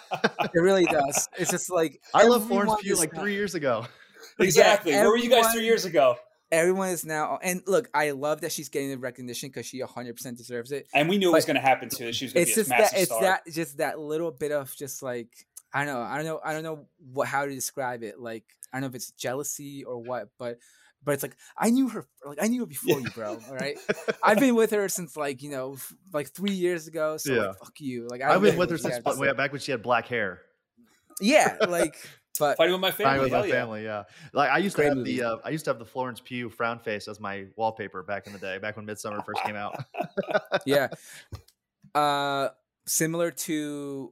It 0.53 0.59
really 0.59 0.85
does. 0.91 1.29
It's 1.37 1.51
just 1.51 1.69
like 1.69 2.01
I 2.13 2.23
love 2.25 2.47
Florence 2.47 2.73
Pugh 2.81 2.95
like 2.95 3.13
now- 3.13 3.21
three 3.21 3.33
years 3.33 3.53
ago. 3.55 3.85
Exactly. 4.39 4.91
Where 4.91 5.07
were 5.09 5.17
you 5.17 5.29
guys 5.29 5.53
three 5.53 5.63
years 5.63 5.85
ago? 5.85 6.17
Everyone 6.51 6.89
is 6.89 7.03
now, 7.05 7.39
and 7.41 7.61
look, 7.65 7.89
I 7.93 8.11
love 8.11 8.41
that 8.41 8.51
she's 8.51 8.69
getting 8.69 8.89
the 8.89 8.97
recognition 8.97 9.49
because 9.49 9.65
she 9.65 9.81
100 9.81 10.15
percent 10.15 10.37
deserves 10.37 10.71
it. 10.71 10.87
And 10.93 11.09
we 11.09 11.17
knew 11.17 11.29
it 11.29 11.33
was 11.33 11.45
going 11.45 11.55
to 11.55 11.61
happen 11.61 11.89
too. 11.89 12.13
She 12.13 12.25
was 12.25 12.33
going 12.33 12.45
to 12.45 12.51
It's 12.51 12.55
be 12.55 12.61
a 12.61 12.63
just 12.63 12.69
that 12.69 12.93
it's 12.99 13.05
star. 13.11 13.21
that 13.21 13.41
just 13.51 13.77
that 13.77 13.99
little 13.99 14.31
bit 14.31 14.51
of 14.51 14.73
just 14.75 15.01
like 15.01 15.29
I 15.73 15.83
don't 15.83 15.93
know, 15.93 16.01
I 16.01 16.15
don't 16.17 16.25
know, 16.25 16.39
I 16.43 16.53
don't 16.53 16.63
know 16.63 16.85
what 17.11 17.27
how 17.27 17.45
to 17.45 17.53
describe 17.53 18.03
it. 18.03 18.19
Like 18.19 18.43
I 18.71 18.77
don't 18.77 18.81
know 18.81 18.87
if 18.87 18.95
it's 18.95 19.11
jealousy 19.11 19.83
or 19.83 19.97
what, 19.97 20.29
but 20.37 20.59
but 21.03 21.13
it's 21.13 21.23
like 21.23 21.35
I 21.57 21.69
knew 21.71 21.89
her, 21.89 22.05
like 22.25 22.37
I 22.41 22.47
knew 22.47 22.61
her 22.61 22.65
before 22.67 22.99
you, 23.01 23.09
bro. 23.11 23.37
All 23.49 23.55
right, 23.55 23.77
I've 24.23 24.39
been 24.39 24.55
with 24.55 24.71
her 24.71 24.87
since 24.87 25.17
like 25.17 25.41
you 25.43 25.49
know 25.49 25.73
f- 25.73 25.93
like 26.13 26.29
three 26.29 26.53
years 26.53 26.87
ago. 26.87 27.17
So 27.17 27.33
Yeah. 27.33 27.41
like, 27.47 27.57
fuck 27.59 27.79
you. 27.79 28.07
Like 28.07 28.21
I 28.21 28.33
I've 28.33 28.41
been 28.41 28.55
with 28.57 28.69
her 28.69 28.77
since 28.77 29.03
way 29.03 29.33
back 29.33 29.51
when 29.51 29.61
she 29.61 29.71
had 29.71 29.81
black 29.83 30.07
hair. 30.07 30.41
Yeah, 31.21 31.57
like 31.67 31.95
but 32.39 32.57
Fighting 32.57 32.73
with 32.73 32.81
my 32.81 32.91
Fine 32.91 33.05
family. 33.05 33.23
with 33.25 33.31
my 33.33 33.45
yeah. 33.45 33.51
family, 33.53 33.83
yeah. 33.83 34.03
Like 34.33 34.49
I 34.49 34.57
used 34.57 34.75
Great 34.75 34.85
to 34.85 34.89
have 34.89 34.97
movie. 34.97 35.17
the 35.19 35.23
uh, 35.29 35.37
I 35.43 35.49
used 35.49 35.65
to 35.65 35.69
have 35.71 35.79
the 35.79 35.85
Florence 35.85 36.19
Pugh 36.19 36.49
frown 36.49 36.79
face 36.79 37.07
as 37.07 37.19
my 37.19 37.45
wallpaper 37.55 38.03
back 38.03 38.27
in 38.27 38.33
the 38.33 38.39
day, 38.39 38.57
back 38.57 38.75
when 38.77 38.85
Midsommar 38.85 39.23
first 39.25 39.41
came 39.43 39.55
out. 39.55 39.83
yeah. 40.65 40.87
Uh, 41.93 42.49
similar 42.85 43.31
to 43.31 44.11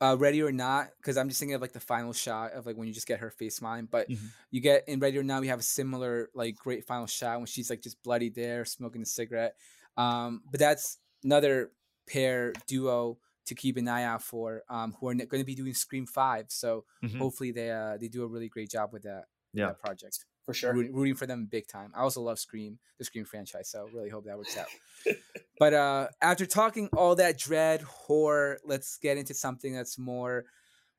uh, 0.00 0.16
Ready 0.18 0.42
or 0.42 0.50
Not, 0.50 0.88
because 0.96 1.18
I'm 1.18 1.28
just 1.28 1.38
thinking 1.40 1.54
of 1.54 1.60
like 1.60 1.72
the 1.72 1.80
final 1.80 2.12
shot 2.14 2.52
of 2.52 2.64
like 2.64 2.76
when 2.76 2.88
you 2.88 2.94
just 2.94 3.06
get 3.06 3.20
her 3.20 3.30
face 3.30 3.56
smiling. 3.56 3.86
But 3.90 4.08
Mhm. 4.08 4.30
you 4.50 4.60
get 4.62 4.88
in 4.88 4.98
Ready 4.98 5.18
or 5.18 5.22
Not, 5.22 5.42
we 5.42 5.48
have 5.48 5.60
a 5.60 5.62
similar 5.64 6.30
like 6.34 6.56
great 6.56 6.86
final 6.86 7.06
shot 7.06 7.36
when 7.36 7.46
she's 7.46 7.68
like 7.68 7.82
just 7.82 8.02
bloody 8.02 8.30
there 8.30 8.64
smoking 8.64 9.02
a 9.02 9.06
cigarette. 9.06 9.56
Um, 9.98 10.42
but 10.50 10.58
that's 10.58 10.98
another 11.22 11.72
pair 12.08 12.54
duo 12.66 13.18
to 13.46 13.54
keep 13.54 13.76
an 13.76 13.88
eye 13.88 14.04
out 14.04 14.22
for, 14.22 14.62
um, 14.68 14.94
who 15.00 15.08
are 15.08 15.14
going 15.14 15.40
to 15.40 15.44
be 15.44 15.54
doing 15.54 15.74
Scream 15.74 16.06
Five. 16.06 16.46
So 16.48 16.84
Mhm. 17.02 17.18
hopefully 17.18 17.50
they 17.52 17.70
uh, 17.70 17.96
they 17.98 18.08
do 18.08 18.22
a 18.22 18.26
really 18.26 18.48
great 18.48 18.70
job 18.70 18.92
with 18.92 19.02
that. 19.02 19.24
Yeah. 19.54 19.66
that 19.66 19.80
project. 19.80 20.24
For 20.46 20.54
sure. 20.54 20.72
Rooting, 20.72 20.92
rooting 20.94 21.14
for 21.14 21.26
them 21.26 21.46
big 21.46 21.68
time. 21.68 21.92
I 21.94 22.00
also 22.00 22.20
love 22.22 22.38
Scream, 22.38 22.78
the 22.98 23.04
Scream 23.04 23.24
franchise, 23.24 23.68
so 23.68 23.86
really 23.92 24.08
hope 24.08 24.24
that 24.24 24.36
works 24.38 24.56
out. 24.56 24.66
but 25.58 25.74
uh 25.74 26.08
after 26.20 26.46
talking 26.46 26.88
all 26.96 27.14
that 27.16 27.38
dread 27.38 27.82
horror, 27.82 28.58
let's 28.64 28.96
get 28.98 29.18
into 29.18 29.34
something 29.34 29.72
that's 29.74 29.98
more 29.98 30.46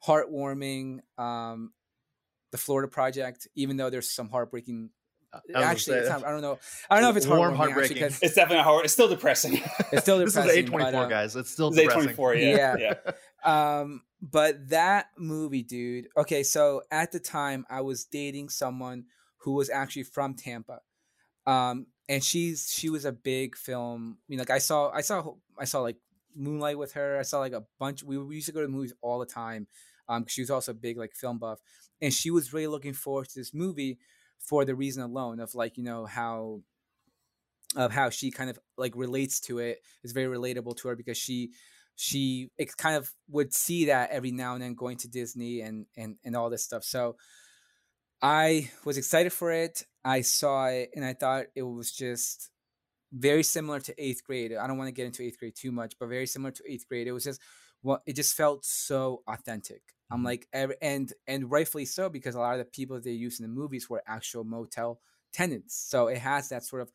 heartwarming. 0.07 0.99
Um, 1.18 1.74
the 2.52 2.57
Florida 2.57 2.88
Project, 2.88 3.48
even 3.56 3.78
though 3.78 3.90
there's 3.90 4.10
some 4.11 4.30
heartbreaking. 4.30 4.91
I 5.55 5.64
Actually, 5.64 5.97
it's 5.97 6.07
say, 6.07 6.14
not, 6.14 6.26
I 6.26 6.31
don't 6.31 6.41
know. 6.41 6.60
I 6.89 6.95
don't 6.95 7.03
know 7.03 7.10
if 7.10 7.18
it's 7.18 7.27
Warm, 7.27 7.53
heartwarming, 7.53 7.57
heartbreaking. 7.57 7.97
Actually, 7.97 8.10
'cause 8.10 8.19
It's 8.23 8.35
definitely 8.35 8.64
hard. 8.64 8.85
It's 8.85 8.93
still 8.93 9.07
depressing. 9.07 9.53
it's 9.91 10.01
still 10.03 10.19
this 10.19 10.30
is 10.30 10.34
depressing. 10.35 10.65
A 10.65 10.68
twenty 10.68 10.84
but, 10.85 10.93
four 10.93 11.03
uh, 11.03 11.07
guys. 11.07 11.35
It's 11.35 11.49
still 11.51 11.69
It's 11.69 11.77
A 11.80 11.88
twenty 11.88 12.14
four. 12.14 12.35
Yeah. 12.35 12.76
Yeah. 12.77 12.93
Yeah. 13.05 13.11
Um, 13.45 14.03
but 14.22 14.69
that 14.69 15.07
movie, 15.18 15.64
dude. 15.64 16.07
Okay, 16.15 16.43
so 16.43 16.81
at 16.89 17.11
the 17.11 17.19
time, 17.19 17.65
I 17.69 17.81
was 17.81 18.05
dating 18.05 18.47
someone 18.47 19.03
who 19.39 19.51
was 19.51 19.69
actually 19.69 20.03
from 20.03 20.34
Tampa, 20.35 20.80
um, 21.45 21.88
and 22.07 22.23
she's 22.23 22.72
she 22.73 22.89
was 22.89 23.03
a 23.03 23.11
big 23.11 23.57
film. 23.57 24.18
You 24.30 24.38
know, 24.38 24.41
like 24.41 24.49
I 24.49 24.60
saw, 24.60 24.91
I 24.91 25.01
saw, 25.01 25.34
I 25.60 25.65
saw 25.65 25.81
like 25.81 25.97
Moonlight 26.35 26.77
with 26.77 26.93
her. 26.93 27.19
I 27.19 27.23
saw 27.23 27.39
like 27.39 27.51
a 27.51 27.64
bunch. 27.80 28.01
We, 28.03 28.18
we 28.18 28.35
used 28.35 28.47
to 28.47 28.53
go 28.53 28.61
to 28.61 28.68
movies 28.69 28.93
all 29.01 29.19
the 29.19 29.26
time. 29.26 29.68
Um, 30.07 30.23
'cause 30.23 30.31
she 30.31 30.41
was 30.41 30.49
also 30.49 30.72
a 30.72 30.76
big 30.76 30.97
like 30.97 31.14
film 31.14 31.38
buff, 31.38 31.60
and 32.01 32.14
she 32.14 32.31
was 32.31 32.53
really 32.53 32.68
looking 32.68 32.93
forward 32.93 33.27
to 33.27 33.39
this 33.39 33.53
movie 33.53 33.99
for 34.39 34.65
the 34.65 34.76
reason 34.76 35.03
alone 35.03 35.39
of 35.39 35.55
like 35.55 35.77
you 35.77 35.84
know 35.84 36.05
how 36.05 36.61
of 37.76 37.91
how 37.91 38.10
she 38.10 38.31
kind 38.31 38.49
of 38.49 38.60
like 38.77 38.93
relates 38.95 39.39
to 39.39 39.60
it 39.60 39.80
is 40.03 40.11
very 40.11 40.35
relatable 40.35 40.76
to 40.77 40.88
her 40.88 40.95
because 40.95 41.18
she 41.18 41.51
she 41.95 42.49
it 42.57 42.76
kind 42.77 42.95
of 42.95 43.11
would 43.30 43.53
see 43.53 43.85
that 43.85 44.11
every 44.11 44.31
now 44.31 44.53
and 44.53 44.64
then 44.64 44.73
going 44.73 44.97
to 44.97 45.07
Disney 45.07 45.61
and 45.61 45.85
and 45.95 46.18
and 46.23 46.35
all 46.35 46.49
this 46.49 46.64
stuff. 46.64 46.84
So 46.84 47.15
I 48.22 48.72
was 48.85 48.97
excited 48.97 49.34
for 49.34 49.51
it. 49.51 49.84
I 50.03 50.22
saw 50.22 50.68
it 50.68 50.91
and 50.95 51.03
I 51.03 51.14
thought 51.14 51.47
it 51.55 51.64
was 51.64 51.91
just 51.91 52.49
very 53.11 53.43
similar 53.43 53.80
to 53.81 54.03
eighth 54.03 54.23
grade. 54.23 54.53
I 54.55 54.65
don't 54.65 54.77
want 54.77 54.88
to 54.88 54.93
get 54.93 55.05
into 55.05 55.23
eighth 55.23 55.38
grade 55.38 55.55
too 55.55 55.72
much, 55.72 55.95
but 55.99 56.10
very 56.10 56.26
similar 56.26 56.51
to 56.51 56.64
eighth 56.68 56.88
grade. 56.88 57.07
It 57.07 57.11
was 57.11 57.23
just 57.23 57.41
well, 57.84 58.01
it 58.05 58.15
just 58.15 58.35
felt 58.35 58.65
so 58.65 59.23
authentic. 59.27 59.81
I'm 60.11 60.23
Mhm. 60.23 60.26
like, 60.26 60.47
and 60.53 61.14
and 61.27 61.51
rightfully 61.51 61.85
so 61.85 62.10
because 62.10 62.35
a 62.35 62.39
lot 62.39 62.53
of 62.53 62.60
the 62.60 62.65
people 62.72 62.99
they 63.01 63.11
used 63.11 63.39
in 63.41 63.45
the 63.47 63.53
movies 63.53 63.89
were 63.89 64.03
actual 64.07 64.43
motel 64.43 65.01
tenants. 65.34 65.76
So 65.76 66.07
it 66.07 66.19
has 66.19 66.49
that 66.49 66.64
sort 66.64 66.84
of 66.84 66.91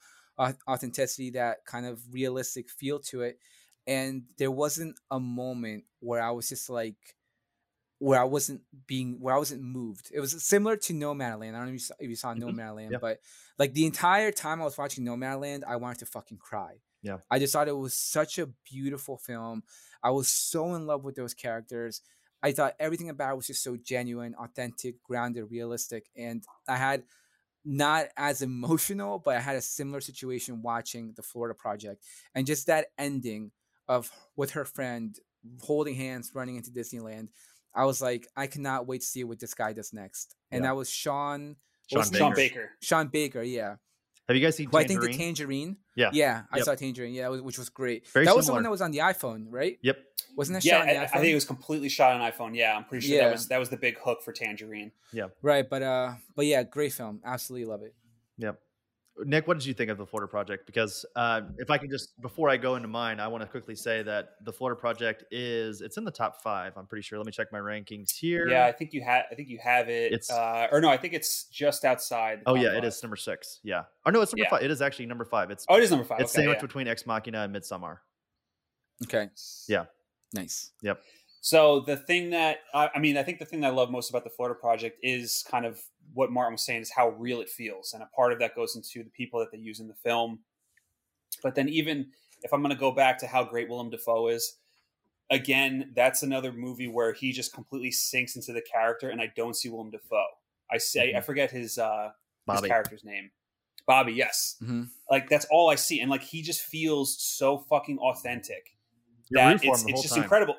authenticity, 0.69 1.31
that 1.31 1.65
kind 1.66 1.86
of 1.86 2.12
realistic 2.12 2.70
feel 2.70 3.01
to 3.01 3.23
it. 3.23 3.40
And 3.86 4.24
there 4.39 4.51
wasn't 4.52 5.01
a 5.10 5.19
moment 5.20 5.85
where 6.01 6.23
I 6.23 6.31
was 6.31 6.48
just 6.48 6.70
like, 6.70 7.16
where 7.98 8.20
I 8.20 8.24
wasn't 8.24 8.62
being, 8.86 9.20
where 9.20 9.35
I 9.35 9.39
wasn't 9.39 9.62
moved. 9.62 10.10
It 10.12 10.20
was 10.20 10.43
similar 10.44 10.77
to 10.77 10.93
Nomadland. 10.93 11.51
I 11.51 11.59
don't 11.59 11.62
know 11.62 11.69
if 11.69 11.73
you 11.74 11.78
saw, 11.81 11.94
if 11.98 12.09
you 12.10 12.16
saw 12.16 12.35
Mhm. 12.35 12.55
Nomadland, 12.55 12.94
Yeah. 12.94 12.98
but 13.01 13.20
like 13.59 13.74
the 13.74 13.86
entire 13.86 14.31
time 14.32 14.60
I 14.60 14.65
was 14.65 14.78
watching 14.78 15.05
Nomadland, 15.05 15.65
I 15.65 15.77
wanted 15.77 15.98
to 16.01 16.06
fucking 16.06 16.39
cry. 16.39 16.81
Yeah. 17.03 17.19
I 17.31 17.39
just 17.39 17.53
thought 17.53 17.69
it 17.69 17.77
was 17.77 17.95
such 17.95 18.39
a 18.39 18.49
beautiful 18.70 19.19
film. 19.19 19.62
I 20.03 20.11
was 20.11 20.29
so 20.29 20.75
in 20.75 20.87
love 20.87 21.05
with 21.05 21.15
those 21.16 21.35
characters. 21.35 22.03
I 22.43 22.53
thought 22.53 22.75
everything 22.79 23.09
about 23.11 23.33
it 23.33 23.37
was 23.37 23.47
just 23.49 23.62
so 23.62 23.77
genuine, 23.77 24.35
authentic, 24.35 25.03
grounded, 25.03 25.51
realistic. 25.51 26.07
And 26.16 26.43
I 26.69 26.77
had 26.77 27.03
not 27.65 28.07
as 28.16 28.43
emotional, 28.43 29.19
but 29.19 29.37
I 29.37 29.41
had 29.41 29.57
a 29.57 29.62
similar 29.62 30.01
situation 30.01 30.62
watching 30.62 31.12
the 31.16 31.23
Florida 31.23 31.55
Project. 31.55 32.05
And 32.35 32.47
just 32.47 32.66
that 32.69 32.87
ending 32.97 33.51
of 33.89 34.11
with 34.37 34.53
her 34.53 34.65
friend 34.65 35.16
holding 35.62 35.95
hands, 35.95 36.33
running 36.35 36.57
into 36.57 36.70
Disneyland. 36.70 37.29
I 37.75 37.85
was 37.85 38.03
like, 38.03 38.27
I 38.37 38.47
cannot 38.49 38.87
wait 38.87 39.03
to 39.03 39.07
see 39.07 39.25
what 39.25 39.39
this 39.39 39.55
guy 39.55 39.73
does 39.73 39.93
next. 39.93 40.35
And 40.51 40.62
Yeah. 40.62 40.70
that 40.70 40.77
was 40.77 40.91
Sean 40.91 41.57
Sean 41.89 41.99
was 42.01 42.09
his 42.11 42.19
Sean? 42.19 42.35
Baker. 42.35 42.70
Sean 42.83 43.09
Baker, 43.09 43.43
yeah. 43.43 43.77
Have 44.29 44.37
you 44.37 44.43
guys 44.43 44.57
seen 44.57 44.69
Who 44.71 44.77
I 44.77 44.85
think 44.85 45.01
the 45.01 45.09
Tangerine. 45.13 45.79
Yeah. 45.97 46.11
Yeah, 46.13 46.43
I 46.53 46.59
Yep. 46.59 46.65
saw 46.67 46.75
Tangerine. 46.75 47.15
Yeah, 47.15 47.29
which 47.29 47.59
was 47.59 47.71
great. 47.71 48.07
Very 48.09 48.27
that 48.27 48.37
was 48.37 48.47
the 48.47 48.53
one 48.53 48.63
that 48.63 48.71
was 48.71 48.83
on 48.83 48.91
the 48.91 48.99
iPhone, 48.99 49.47
right? 49.49 49.79
Yep. 49.83 49.99
Wasn't 50.37 50.55
that 50.55 50.65
Yeah, 50.65 50.73
shot 50.73 50.81
on 50.83 50.87
the 50.89 51.01
I, 51.01 51.05
I 51.05 51.07
think 51.07 51.25
it 51.33 51.35
was 51.35 51.47
completely 51.47 51.89
shot 51.89 52.13
on 52.21 52.31
iPhone. 52.31 52.55
Yeah, 52.55 52.77
I'm 52.77 52.85
pretty 52.85 53.07
sure 53.07 53.17
Yeah. 53.17 53.25
that 53.25 53.33
was 53.33 53.49
that 53.49 53.59
was 53.59 53.71
the 53.71 53.79
big 53.79 53.99
hook 53.99 54.23
for 54.23 54.33
Tangerine. 54.33 54.93
Yeah. 55.13 55.29
Right, 55.41 55.69
but 55.69 55.83
uh, 55.83 56.15
but 56.37 56.45
yeah, 56.45 56.63
great 56.63 56.93
film. 56.93 57.21
Absolutely 57.25 57.67
love 57.67 57.83
it. 57.83 57.95
Yep. 58.37 58.61
Nick, 59.24 59.47
what 59.49 59.59
did 59.59 59.66
you 59.66 59.74
think 59.74 59.90
of 59.90 59.99
the 59.99 60.07
Florida 60.07 60.28
Project? 60.31 60.66
Because 60.66 61.05
uh, 61.16 61.43
if 61.59 61.70
I 61.70 61.78
can 61.78 61.90
just 61.90 62.20
before 62.20 62.49
I 62.51 62.57
go 62.57 62.77
into 62.77 62.89
mine, 62.89 63.20
I 63.20 63.28
want 63.28 63.43
to 63.43 63.49
quickly 63.49 63.74
say 63.74 64.03
that 64.03 64.31
the 64.45 64.53
Florida 64.53 64.78
Project 64.81 65.24
is 65.31 65.81
it's 65.81 65.97
in 65.97 66.05
the 66.05 66.11
top 66.11 66.43
five. 66.43 66.73
I'm 66.77 66.86
pretty 66.86 67.03
sure. 67.03 67.19
Let 67.19 67.27
me 67.27 67.32
check 67.32 67.49
my 67.53 67.59
rankings 67.59 68.11
here. 68.15 68.49
Yeah, 68.49 68.66
I 68.66 68.73
think 68.73 68.93
you 68.93 69.03
have. 69.03 69.24
I 69.31 69.35
think 69.35 69.49
you 69.49 69.59
have 69.62 69.89
it. 69.89 70.12
It's- 70.12 70.31
uh, 70.31 70.69
or 70.70 70.81
no, 70.81 70.89
I 70.89 70.97
think 70.97 71.15
it's 71.15 71.45
just 71.45 71.85
outside. 71.85 72.40
the 72.45 72.51
Oh 72.51 72.55
yeah, 72.55 72.70
it 72.70 72.74
five. 72.77 72.85
is 72.85 73.03
number 73.03 73.16
six. 73.16 73.61
Yeah. 73.62 73.85
Oh 74.07 74.11
no, 74.11 74.20
it's 74.20 74.32
number 74.32 74.45
Yeah. 74.45 74.51
five. 74.51 74.62
It 74.62 74.70
is 74.70 74.81
actually 74.82 75.07
number 75.07 75.24
five. 75.24 75.51
It's 75.51 75.65
Oh, 75.69 75.77
it 75.77 75.82
is 75.82 75.90
number 75.90 76.05
five. 76.05 76.20
it's 76.20 76.32
okay, 76.35 76.43
sandwiched 76.43 76.62
yeah. 76.62 76.66
between 76.66 76.89
Ex 76.89 77.07
Machina 77.07 77.43
and 77.43 77.55
Midsommar. 77.55 77.99
Okay, 79.05 79.28
Yeah. 79.69 79.85
nice. 80.35 80.73
Yep. 80.82 81.01
So 81.40 81.81
the 81.81 81.97
thing 81.97 82.31
that 82.31 82.59
I, 82.74 82.90
I 82.97 82.99
mean, 82.99 83.16
I 83.16 83.23
think 83.23 83.39
the 83.39 83.45
thing 83.45 83.61
that 83.61 83.69
I 83.69 83.70
love 83.70 83.90
most 83.90 84.11
about 84.11 84.24
the 84.24 84.31
Florida 84.31 84.59
Project 84.59 84.99
is 85.03 85.45
kind 85.49 85.65
of 85.65 85.81
what 86.15 86.33
Martin 86.33 86.55
was 86.55 86.65
saying 86.65 86.83
is 86.83 86.91
how 86.91 87.11
real 87.11 87.41
it 87.41 87.49
feels, 87.51 87.93
and 87.93 88.03
a 88.03 88.07
part 88.07 88.33
of 88.33 88.39
that 88.41 88.55
goes 88.55 88.77
into 88.77 89.05
the 89.05 89.11
people 89.11 89.41
that 89.41 89.51
they 89.53 89.59
use 89.59 89.81
in 89.81 89.89
the 89.89 89.95
film. 89.95 90.41
But 91.43 91.55
then, 91.55 91.69
even 91.69 92.13
if 92.43 92.53
I'm 92.53 92.63
going 92.63 92.75
to 92.75 92.81
go 92.81 92.91
back 92.93 93.19
to 93.19 93.27
how 93.27 93.45
great 93.45 93.69
Willem 93.69 93.91
Dafoe 93.91 94.29
is, 94.29 94.57
again, 95.31 95.93
that's 95.95 96.23
another 96.23 96.53
movie 96.53 96.89
where 96.89 97.13
he 97.13 97.33
just 97.33 97.53
completely 97.53 97.91
sinks 97.93 98.37
into 98.37 98.53
the 98.53 98.63
character, 98.63 99.11
and 99.11 99.21
I 99.21 99.29
don't 99.37 99.57
see 99.57 99.69
Willem 99.69 99.91
Dafoe. 99.91 100.27
I 100.71 100.79
say 100.79 101.15
I 101.15 101.21
Mhm. 101.21 101.25
forget 101.25 101.51
his 101.51 101.79
uh, 101.79 102.13
his 102.51 102.63
character's 102.63 103.05
name, 103.05 103.31
Bobby. 103.87 104.13
Yes, 104.15 104.57
hmm 104.61 104.85
like 105.11 105.29
that's 105.29 105.47
all 105.51 105.71
I 105.71 105.77
see, 105.77 106.01
and 106.01 106.11
like 106.11 106.23
he 106.23 106.43
just 106.43 106.63
feels 106.63 107.21
so 107.23 107.59
fucking 107.59 107.99
authentic 107.99 108.77
You're 109.29 109.41
that 109.43 109.65
it's, 109.65 109.85
it's 109.87 110.03
just 110.03 110.15
time. 110.15 110.25
incredible. 110.25 110.57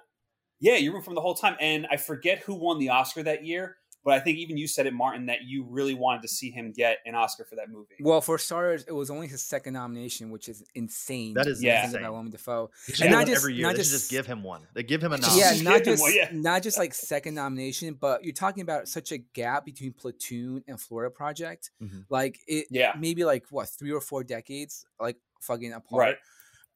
Yeah, 0.59 0.75
you're 0.75 0.93
rooting 0.93 1.05
from 1.05 1.15
the 1.15 1.21
whole 1.21 1.35
time. 1.35 1.57
And 1.59 1.87
I 1.91 1.97
forget 1.97 2.39
who 2.39 2.55
won 2.55 2.79
the 2.79 2.89
Oscar 2.89 3.23
that 3.23 3.45
year, 3.45 3.78
but 4.03 4.13
I 4.13 4.19
think 4.19 4.37
even 4.37 4.57
you 4.57 4.67
said 4.67 4.85
it, 4.87 4.93
Martin, 4.93 5.25
that 5.27 5.43
you 5.43 5.65
really 5.69 5.93
wanted 5.93 6.21
to 6.21 6.27
see 6.27 6.49
him 6.51 6.71
get 6.71 6.99
an 7.05 7.15
Oscar 7.15 7.43
for 7.45 7.55
that 7.57 7.69
movie. 7.69 7.95
Well, 7.99 8.21
for 8.21 8.37
starters, 8.37 8.85
it 8.87 8.93
was 8.93 9.09
only 9.09 9.27
his 9.27 9.43
second 9.43 9.73
nomination, 9.73 10.29
which 10.31 10.47
is 10.47 10.63
insane. 10.73 11.33
That 11.33 11.47
is 11.47 11.61
Yeah. 11.61 11.81
think 11.81 11.87
insane. 11.89 12.01
about 12.01 12.11
Willem 12.13 12.29
Dafoe. 12.29 12.69
They 12.87 12.93
should 12.93 13.05
And 13.07 13.11
not 13.13 13.27
just- 13.27 13.37
every 13.41 13.55
year. 13.55 13.63
not 13.63 13.75
They 13.75 13.83
should 13.83 13.91
just- 13.91 14.01
just 14.03 14.11
give 14.11 14.25
him 14.25 14.41
one. 14.43 14.67
They 14.73 14.83
give 14.83 15.03
him 15.03 15.11
a 15.11 15.17
Just- 15.17 15.29
nom. 15.29 15.37
yeah, 15.37 15.61
not 15.61 15.83
just 15.83 16.01
one, 16.01 16.13
yeah. 16.15 16.29
not 16.31 16.63
just 16.63 16.77
like 16.77 16.93
second 16.93 17.35
nomination, 17.35 17.93
but 17.95 18.23
you're 18.23 18.33
talking 18.33 18.61
about 18.61 18.87
such 18.87 19.11
a 19.11 19.17
gap 19.17 19.65
between 19.65 19.93
Platoon 19.93 20.63
and 20.67 20.79
Florida 20.79 21.11
Project. 21.13 21.71
Mhm. 21.81 22.05
Like 22.09 22.39
it, 22.47 22.67
Yeah. 22.69 22.93
maybe 22.97 23.25
like 23.25 23.45
what 23.49 23.67
three 23.69 23.91
or 23.91 24.01
four 24.01 24.23
decades, 24.23 24.85
like 24.99 25.17
fucking 25.41 25.73
apart. 25.73 25.99
Right. 25.99 26.17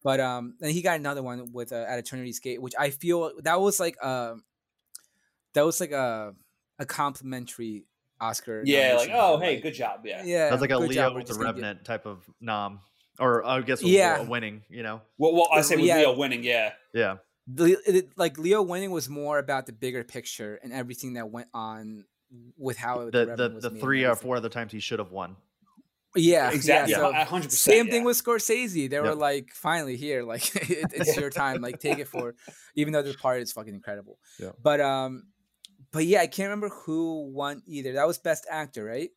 But 0.03 0.19
um, 0.19 0.57
and 0.61 0.71
he 0.71 0.81
got 0.81 0.99
another 0.99 1.23
one 1.23 1.53
with 1.53 1.71
uh, 1.71 1.85
at 1.87 1.97
Eternity's 1.99 2.39
Gate, 2.39 2.61
which 2.61 2.73
I 2.77 2.89
feel 2.89 3.31
that 3.43 3.61
was 3.61 3.79
like 3.79 3.95
uh, 4.01 4.35
that 5.53 5.61
was 5.61 5.79
like 5.79 5.91
a 5.91 6.35
a 6.79 6.85
complimentary 6.85 7.85
Oscar. 8.19 8.63
Yeah, 8.65 8.95
like, 8.97 9.09
oh, 9.13 9.37
but, 9.37 9.45
hey, 9.45 9.53
like, 9.55 9.63
good 9.63 9.73
job. 9.73 10.01
Yeah. 10.05 10.23
Yeah, 10.23 10.49
That's 10.49 10.61
like 10.61 10.71
a 10.71 10.77
Leo 10.77 10.91
job, 10.91 11.15
with 11.15 11.23
the 11.23 11.27
just 11.27 11.39
gonna 11.39 11.53
get- 11.53 11.61
Revenant 11.61 11.85
type 11.85 12.05
of 12.05 12.23
nom, 12.39 12.79
or 13.19 13.45
I 13.45 13.61
guess 13.61 13.81
a, 13.81 13.87
Yeah. 13.87 14.21
a 14.21 14.23
winning. 14.23 14.63
You 14.69 14.83
know. 14.83 15.01
Well, 15.17 15.33
well 15.33 15.47
I 15.51 15.61
say 15.61 15.75
with 15.75 15.85
Yeah. 15.85 15.97
Leo 15.97 16.15
winning, 16.17 16.43
yeah. 16.43 16.73
Yeah. 16.93 17.17
the, 17.47 17.77
it, 17.85 18.17
like 18.17 18.37
Leo 18.37 18.61
winning 18.61 18.91
was 18.91 19.09
more 19.09 19.39
about 19.39 19.65
the 19.65 19.73
bigger 19.73 20.03
picture 20.03 20.59
and 20.63 20.71
everything 20.71 21.13
that 21.13 21.29
went 21.29 21.47
on 21.53 22.05
with 22.57 22.77
how 22.77 23.05
The 23.05 23.11
the, 23.11 23.25
Revenant 23.27 23.53
was 23.55 23.63
the 23.63 23.69
three 23.71 24.05
or 24.05 24.15
four 24.15 24.37
other 24.37 24.49
times 24.49 24.71
he 24.71 24.79
should 24.79 24.99
have 24.99 25.11
won. 25.11 25.35
Yeah, 26.15 26.51
Exactly. 26.51 26.91
Yeah, 26.93 27.25
so 27.25 27.37
100%. 27.37 27.51
same 27.51 27.85
thing 27.87 28.01
yeah. 28.01 28.05
with 28.05 28.23
Scorsese. 28.23 28.87
They 28.89 28.99
were 28.99 29.15
like, 29.15 29.49
finally 29.51 29.97
here, 29.97 30.23
like 30.23 30.55
it, 30.69 30.91
it's 30.93 31.17
your 31.17 31.31
time, 31.31 31.61
like 31.61 31.79
take 31.79 31.97
it 31.97 32.07
for. 32.07 32.35
Even 32.75 32.93
though 32.93 33.01
the 33.01 33.13
part 33.15 33.41
is 33.41 33.51
fucking 33.51 33.73
incredible. 33.73 34.19
Yeah. 34.39 34.51
But 34.61 34.79
um, 34.79 35.23
but 35.93 36.05
yeah, 36.05 36.19
I 36.19 36.27
can't 36.27 36.47
remember 36.47 36.69
who 36.69 37.31
won 37.31 37.61
either. 37.65 37.93
That 37.93 38.07
was 38.07 38.17
best 38.17 38.45
actor, 38.51 38.83
right? 38.83 39.09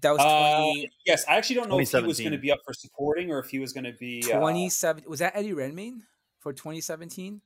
That 0.00 0.12
was 0.12 0.20
Uh, 0.20 0.58
20, 0.74 0.90
yes, 1.06 1.24
I 1.28 1.36
actually 1.36 1.56
don't 1.56 1.68
know 1.68 1.80
if 1.80 1.90
he 1.90 2.00
was 2.02 2.20
going 2.20 2.30
to 2.32 2.38
be 2.38 2.52
up 2.52 2.60
for 2.64 2.72
supporting 2.72 3.32
or 3.32 3.40
if 3.40 3.50
he 3.50 3.58
was 3.58 3.72
going 3.72 3.84
to 3.84 3.92
be 3.98 4.22
uh, 4.32 4.38
27 4.38 5.02
Was 5.08 5.18
that 5.18 5.32
Eddie 5.34 5.52
Redmayne 5.54 6.04
for 6.38 6.52
2017? 6.52 7.40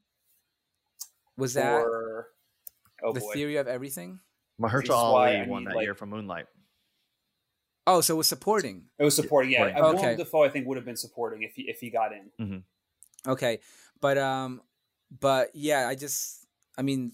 Was 1.38 1.54
that 1.54 1.80
for- 1.82 2.28
oh 3.02 3.12
the 3.14 3.20
boy. 3.20 3.32
theory 3.32 3.56
of 3.56 3.66
everything? 3.68 4.20
Mahershala 4.60 4.82
is 4.82 4.88
why 4.90 5.34
Ali 5.34 5.36
I 5.36 5.46
won 5.46 5.64
that 5.64 5.76
like- 5.76 5.84
year 5.84 5.94
for 5.94 6.04
Moonlight. 6.04 6.46
Oh, 7.86 8.00
so 8.00 8.14
it 8.14 8.18
was 8.18 8.28
supporting. 8.28 8.84
It 8.98 9.02
was 9.04 9.16
supporting. 9.16 9.50
Yeah, 9.50 9.68
supporting. 9.68 9.76
Uh, 9.82 9.86
Willem 9.88 9.98
Okay. 9.98 10.16
Dafoe, 10.16 10.44
I 10.44 10.48
think, 10.50 10.68
would 10.68 10.76
have 10.76 10.84
been 10.84 10.96
supporting 10.96 11.42
if 11.42 11.54
he 11.56 11.62
if 11.62 11.80
he 11.80 11.90
got 11.90 12.10
in. 12.12 12.62
Okay, 13.26 13.58
but 14.00 14.18
um, 14.18 14.60
but 15.20 15.50
yeah, 15.54 15.88
I 15.88 15.94
just, 15.96 16.46
I 16.78 16.82
mean, 16.82 17.10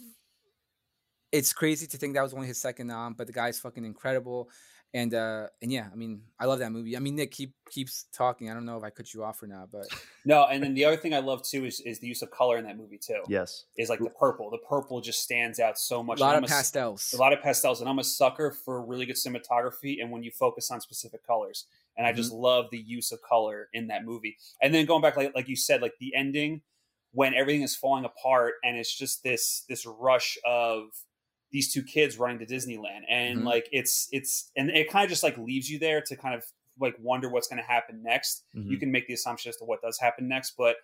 it's 1.32 1.52
crazy 1.52 1.86
to 1.86 1.96
think 1.98 2.14
that 2.14 2.22
was 2.22 2.32
only 2.34 2.46
his 2.46 2.60
second 2.60 2.86
nom, 2.88 3.14
but 3.14 3.26
the 3.26 3.32
guy's 3.32 3.58
fucking 3.60 3.84
incredible, 3.84 4.48
and 4.94 5.12
uh, 5.12 5.48
and 5.60 5.70
yeah, 5.70 5.88
I 5.92 5.94
mean, 5.94 6.22
I 6.40 6.46
love 6.46 6.60
that 6.60 6.72
movie. 6.72 6.96
I 6.96 7.00
mean, 7.00 7.16
Nick 7.16 7.30
keep 7.32 7.52
keeps 7.70 8.06
talking. 8.14 8.50
I 8.50 8.54
don't 8.54 8.64
know 8.64 8.78
if 8.78 8.82
I 8.84 8.88
cut 8.88 9.12
you 9.12 9.22
off 9.22 9.42
or 9.42 9.46
not, 9.46 9.70
but 9.70 9.86
No, 10.24 10.46
and 10.46 10.62
then 10.62 10.72
the 10.72 10.86
other 10.86 10.96
thing 10.96 11.12
I 11.12 11.18
love 11.18 11.42
too 11.46 11.66
is 11.66 11.80
is 11.80 11.98
the 11.98 12.06
use 12.06 12.22
of 12.22 12.30
color 12.30 12.56
in 12.56 12.64
that 12.64 12.78
movie 12.78 12.96
too. 12.98 13.20
Yes. 13.28 13.64
Is 13.76 13.90
like 13.90 13.98
the 13.98 14.08
purple. 14.10 14.48
The 14.50 14.56
purple 14.66 15.02
just 15.02 15.22
stands 15.22 15.60
out 15.60 15.78
so 15.78 16.02
much. 16.02 16.18
a 16.18 16.22
lot 16.22 16.36
And 16.36 16.44
of 16.44 16.50
I'm 16.50 16.54
a- 16.54 16.56
pastels. 16.58 17.12
a 17.14 17.18
lot 17.20 17.34
of 17.34 17.42
pastels 17.42 17.80
and 17.80 17.88
i'm 17.90 17.98
a 17.98 18.04
sucker 18.04 18.50
for 18.50 18.82
really 18.82 19.04
good 19.04 19.16
cinematography 19.16 20.00
and 20.00 20.10
when 20.10 20.22
you 20.22 20.30
focus 20.30 20.70
on 20.70 20.80
specific 20.80 21.26
colors 21.26 21.66
and 21.98 22.06
i 22.06 22.10
Mm-hmm. 22.10 22.16
just 22.16 22.32
love 22.32 22.66
the 22.70 22.78
use 22.78 23.12
of 23.12 23.20
color 23.22 23.68
in 23.74 23.88
that 23.88 24.04
movie 24.06 24.36
and 24.62 24.74
then 24.74 24.86
going 24.86 25.02
back 25.02 25.16
like, 25.18 25.32
like 25.34 25.48
you 25.48 25.56
said 25.56 25.82
like 25.82 25.92
the 26.00 26.14
ending 26.14 26.62
when 27.12 27.34
everything 27.34 27.62
is 27.62 27.74
falling 27.76 28.04
apart 28.04 28.54
and 28.64 28.76
it's 28.78 28.94
just 28.96 29.22
this 29.22 29.64
this 29.68 29.84
rush 29.86 30.38
of 30.46 30.84
these 31.50 31.72
two 31.72 31.82
kids 31.82 32.18
running 32.18 32.38
to 32.38 32.46
disneyland 32.46 33.00
and 33.08 33.40
Mhm. 33.40 33.44
like 33.44 33.68
it's 33.72 34.08
it's 34.12 34.50
and 34.56 34.70
it 34.70 34.90
kind 34.90 35.04
of 35.04 35.10
just 35.10 35.22
like 35.22 35.36
leaves 35.38 35.70
you 35.70 35.78
there 35.78 36.00
to 36.02 36.16
kind 36.16 36.34
of 36.34 36.44
like 36.80 36.94
wonder 37.00 37.28
what's 37.28 37.48
going 37.48 37.60
to 37.60 37.66
happen 37.66 38.02
next 38.02 38.44
Mhm. 38.54 38.70
you 38.70 38.78
can 38.78 38.90
make 38.92 39.06
the 39.06 39.14
assumption 39.14 39.48
as 39.48 39.56
to 39.56 39.64
what 39.64 39.80
does 39.82 39.98
happen 39.98 40.28
next 40.28 40.54
but 40.58 40.76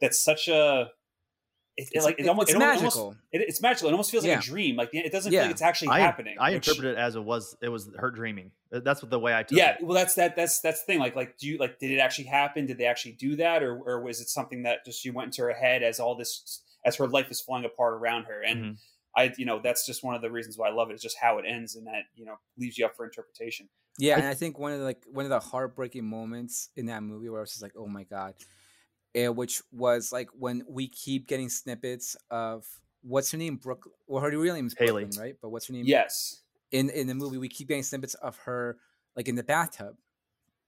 that's 0.00 0.20
such 0.20 0.48
a 0.48 0.90
it, 1.78 1.82
it 1.82 1.88
It's, 1.96 2.04
like 2.06 2.18
it 2.18 2.26
almost, 2.26 2.48
it's 2.48 2.56
it 2.56 2.62
almost- 2.62 2.82
magical. 2.82 3.16
it, 3.32 3.40
it's 3.42 3.60
magical. 3.60 3.88
It 3.90 3.92
almost 3.92 4.10
feels 4.10 4.24
Yeah. 4.24 4.36
like 4.36 4.44
a 4.44 4.46
dream. 4.46 4.76
Like 4.76 4.88
it 4.94 5.12
doesn't 5.12 5.30
Yeah. 5.30 5.40
feel 5.40 5.46
like 5.48 5.50
it's 5.56 5.60
actually 5.60 5.88
I, 5.88 6.00
happening. 6.00 6.38
I 6.40 6.52
which- 6.52 6.68
interpreted 6.68 6.96
it 6.96 6.98
as 6.98 7.16
it 7.16 7.20
was 7.22 7.54
it 7.60 7.68
was 7.68 7.90
her 7.98 8.10
dreaming. 8.10 8.52
That's 8.70 9.02
what 9.02 9.10
the 9.10 9.18
way 9.18 9.34
I 9.36 9.42
took 9.42 9.58
Yeah, 9.58 9.72
it. 9.74 9.82
well, 9.84 9.92
that's 9.94 10.14
that. 10.14 10.36
That's 10.36 10.58
that's 10.60 10.80
the 10.80 10.86
thing. 10.86 11.00
Like, 11.00 11.14
like, 11.16 11.36
do 11.36 11.46
you 11.46 11.58
like? 11.58 11.78
Did 11.78 11.90
it 11.90 11.98
actually 11.98 12.28
happen? 12.28 12.64
Did 12.64 12.78
they 12.78 12.86
actually 12.86 13.12
do 13.12 13.36
that, 13.36 13.62
or 13.62 13.76
or 13.76 14.00
was 14.00 14.22
it 14.22 14.30
something 14.30 14.62
that 14.62 14.86
just 14.86 15.02
she 15.02 15.10
went 15.10 15.26
into 15.26 15.42
her 15.42 15.52
head 15.52 15.82
as 15.82 16.00
all 16.00 16.14
this 16.14 16.62
as 16.86 16.96
her 16.96 17.06
life 17.08 17.30
is 17.30 17.42
falling 17.42 17.66
apart 17.66 17.92
around 17.92 18.24
her? 18.24 18.40
And 18.42 18.64
Mhm. 18.64 18.76
I 19.16 19.32
you 19.36 19.46
know 19.46 19.60
that's 19.62 19.86
just 19.86 20.04
one 20.04 20.14
of 20.14 20.22
the 20.22 20.30
reasons 20.30 20.58
why 20.58 20.68
I 20.68 20.72
love 20.72 20.90
it. 20.90 20.94
Is 20.94 21.02
just 21.02 21.16
how 21.20 21.38
it 21.38 21.44
ends 21.48 21.76
and 21.76 21.86
that 21.86 22.04
you 22.14 22.24
know 22.26 22.36
leaves 22.58 22.76
you 22.78 22.84
up 22.86 22.96
for 22.96 23.04
interpretation. 23.04 23.68
Yeah, 23.98 24.18
and 24.18 24.26
I 24.26 24.34
think 24.34 24.58
one 24.58 24.72
of 24.72 24.78
the, 24.80 24.84
like 24.84 25.02
one 25.10 25.24
of 25.24 25.30
the 25.30 25.40
heartbreaking 25.40 26.04
moments 26.04 26.68
in 26.76 26.86
that 26.86 27.02
movie 27.02 27.28
where 27.30 27.40
I 27.40 27.42
was 27.42 27.50
just 27.50 27.62
like, 27.62 27.72
oh 27.76 27.86
my 27.86 28.04
god, 28.04 28.34
and 29.14 29.36
which 29.36 29.62
was 29.72 30.12
like 30.12 30.28
when 30.38 30.62
we 30.68 30.88
keep 30.88 31.26
getting 31.26 31.48
snippets 31.48 32.14
of 32.30 32.66
what's 33.02 33.30
her 33.32 33.38
name, 33.38 33.56
Brooke. 33.56 33.88
Well, 34.06 34.22
her 34.22 34.30
real 34.38 34.54
name 34.54 34.66
is 34.66 34.74
Haley. 34.78 35.04
Brooklyn, 35.04 35.22
right? 35.24 35.34
But 35.40 35.48
what's 35.48 35.66
her 35.68 35.72
name? 35.72 35.84
Yes. 35.86 36.42
In 36.72 36.90
in 36.90 37.06
the 37.06 37.14
movie, 37.14 37.38
we 37.38 37.48
keep 37.48 37.68
getting 37.68 37.82
snippets 37.84 38.14
of 38.14 38.36
her 38.38 38.76
like 39.16 39.28
in 39.28 39.34
the 39.34 39.44
bathtub. 39.44 39.96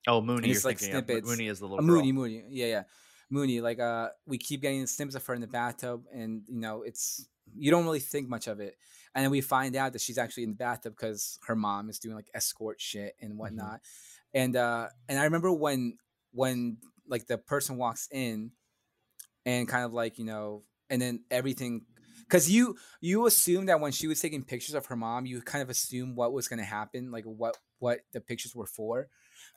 Oh, 0.06 0.22
Mooney. 0.22 0.48
it's 0.50 0.62
You're 0.64 0.70
like 0.70 0.78
thinking 0.78 1.16
of. 1.16 1.24
Mooney 1.24 1.48
is 1.48 1.58
the 1.58 1.66
Uh, 1.66 1.68
little 1.70 1.84
girl. 1.86 1.96
Mooney, 1.96 2.12
Mooney, 2.12 2.44
yeah, 2.48 2.66
yeah, 2.66 2.82
Mooney. 3.30 3.60
Like, 3.60 3.78
uh, 3.78 4.10
we 4.26 4.38
keep 4.38 4.62
getting 4.62 4.80
the 4.80 4.86
snippets 4.86 5.16
of 5.16 5.26
her 5.26 5.34
in 5.34 5.40
the 5.40 5.46
bathtub, 5.46 6.04
and 6.12 6.42
you 6.48 6.60
know, 6.60 6.82
it's 6.82 7.28
you 7.56 7.70
don't 7.70 7.84
really 7.84 8.00
think 8.00 8.28
much 8.28 8.46
of 8.46 8.60
it, 8.60 8.76
and 9.14 9.24
then 9.24 9.30
we 9.30 9.40
find 9.40 9.76
out 9.76 9.92
that 9.92 10.00
she's 10.00 10.18
actually 10.18 10.44
in 10.44 10.50
the 10.50 10.56
bathtub 10.56 10.94
because 10.96 11.38
her 11.46 11.56
mom 11.56 11.88
is 11.88 11.98
doing 11.98 12.14
like 12.14 12.30
escort 12.34 12.80
shit 12.80 13.14
and 13.20 13.38
whatnot, 13.38 13.80
and 14.34 14.56
uh, 14.56 14.88
and 15.08 15.18
I 15.18 15.24
remember 15.24 15.52
when 15.52 15.96
when 16.32 16.78
like 17.06 17.26
the 17.26 17.38
person 17.38 17.76
walks 17.76 18.08
in, 18.12 18.52
and 19.46 19.68
kind 19.68 19.84
of 19.84 19.92
like 19.92 20.18
you 20.18 20.24
know, 20.24 20.64
and 20.90 21.00
then 21.00 21.24
everything. 21.30 21.82
Because 22.20 22.50
you 22.50 22.76
you 23.00 23.26
assume 23.26 23.66
that 23.66 23.80
when 23.80 23.92
she 23.92 24.06
was 24.06 24.20
taking 24.20 24.42
pictures 24.42 24.74
of 24.74 24.84
her 24.86 24.96
mom, 24.96 25.24
you 25.24 25.40
kind 25.40 25.62
of 25.62 25.70
assume 25.70 26.14
what 26.14 26.34
was 26.34 26.46
going 26.46 26.58
to 26.58 26.64
happen, 26.64 27.10
like 27.10 27.24
what 27.24 27.56
what 27.78 28.00
the 28.12 28.20
pictures 28.20 28.54
were 28.54 28.66
for 28.66 29.08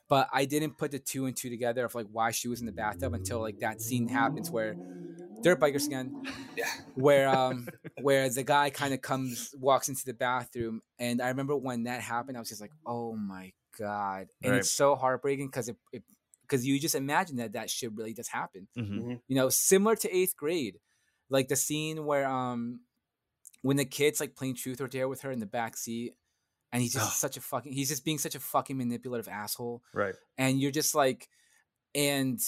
but 0.08 0.28
I 0.32 0.44
didn't 0.44 0.78
put 0.78 0.90
the 0.90 0.98
two 0.98 1.26
and 1.26 1.36
two 1.36 1.50
together 1.50 1.84
of 1.84 1.94
like 1.94 2.06
why 2.10 2.30
she 2.32 2.48
was 2.48 2.60
in 2.60 2.66
the 2.66 2.72
bathtub 2.72 3.14
until 3.14 3.40
like 3.40 3.58
that 3.60 3.80
scene 3.80 4.08
happens 4.08 4.52
where 4.52 4.78
dirt 5.42 5.60
bikers 5.60 5.86
again, 5.86 6.14
Yeah. 6.56 6.66
where 6.94 7.28
um 7.28 7.68
where 7.98 8.28
the 8.28 8.42
guy 8.42 8.70
kind 8.70 8.94
of 8.94 9.02
comes 9.02 9.54
walks 9.58 9.88
into 9.88 10.04
the 10.04 10.14
bathroom, 10.14 10.82
and 10.98 11.20
I 11.22 11.28
remember 11.28 11.56
when 11.56 11.84
that 11.84 12.00
happened, 12.00 12.36
I 12.36 12.40
was 12.40 12.48
just 12.48 12.60
like, 12.60 12.72
oh 12.86 13.16
my 13.16 13.52
god, 13.78 14.28
and 14.42 14.52
Right. 14.52 14.58
it's 14.60 14.70
so 14.70 14.94
heartbreaking 14.96 15.48
because 15.48 15.68
it. 15.68 15.76
it 15.92 16.02
because 16.48 16.66
you 16.66 16.78
just 16.78 16.94
imagine 16.96 17.36
that 17.36 17.54
that 17.54 17.70
shit 17.70 17.92
really 17.94 18.12
does 18.12 18.28
happen, 18.28 18.68
Mhm. 18.76 19.20
you 19.26 19.36
know, 19.36 19.48
similar 19.48 19.96
to 19.96 20.14
eighth 20.14 20.36
grade, 20.36 20.78
like 21.30 21.48
the 21.48 21.56
scene 21.56 22.04
where 22.04 22.26
um 22.28 22.80
when 23.62 23.76
the 23.76 23.84
kid's 23.84 24.20
like 24.20 24.34
playing 24.36 24.56
truth 24.56 24.80
or 24.80 24.88
dare 24.88 25.08
with 25.08 25.22
her 25.22 25.30
in 25.30 25.38
the 25.40 25.46
back 25.46 25.76
seat, 25.76 26.14
and 26.72 26.82
he's 26.82 26.92
just 26.94 27.06
Ugh. 27.06 27.12
such 27.12 27.36
a 27.36 27.40
fucking 27.40 27.72
he's 27.72 27.88
just 27.88 28.04
being 28.04 28.18
such 28.18 28.34
a 28.34 28.40
fucking 28.40 28.76
manipulative 28.76 29.28
asshole 29.28 29.82
Right. 29.94 30.14
and 30.38 30.60
you're 30.60 30.70
just 30.70 30.94
like 30.94 31.28
and 31.94 32.40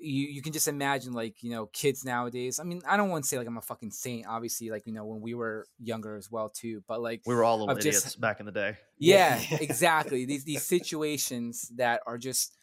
you 0.00 0.26
you 0.28 0.42
can 0.42 0.52
just 0.52 0.68
imagine 0.68 1.12
like 1.12 1.42
you 1.42 1.50
know 1.50 1.66
kids 1.66 2.04
nowadays 2.04 2.60
i 2.60 2.64
mean 2.64 2.80
i 2.88 2.96
don't 2.96 3.08
want 3.08 3.24
to 3.24 3.28
say 3.28 3.36
like 3.36 3.46
i'm 3.48 3.56
a 3.56 3.62
fucking 3.62 3.90
saint 3.90 4.26
obviously 4.28 4.70
like 4.70 4.86
you 4.86 4.92
know 4.92 5.04
when 5.04 5.20
we 5.20 5.34
were 5.34 5.66
younger 5.80 6.16
as 6.16 6.30
well 6.30 6.48
too 6.48 6.82
but 6.86 7.00
like 7.00 7.20
We 7.26 7.34
were 7.34 7.42
all 7.44 7.58
little 7.58 7.74
Of 7.76 7.80
just- 7.82 7.98
idiots 7.98 8.16
back 8.16 8.38
in 8.40 8.46
the 8.46 8.52
day. 8.52 8.76
yeah 8.98 9.40
Yeah. 9.50 9.58
exactly 9.60 10.24
these 10.24 10.44
these 10.44 10.62
situations 10.62 11.68
that 11.76 12.00
are 12.06 12.18
just 12.18 12.56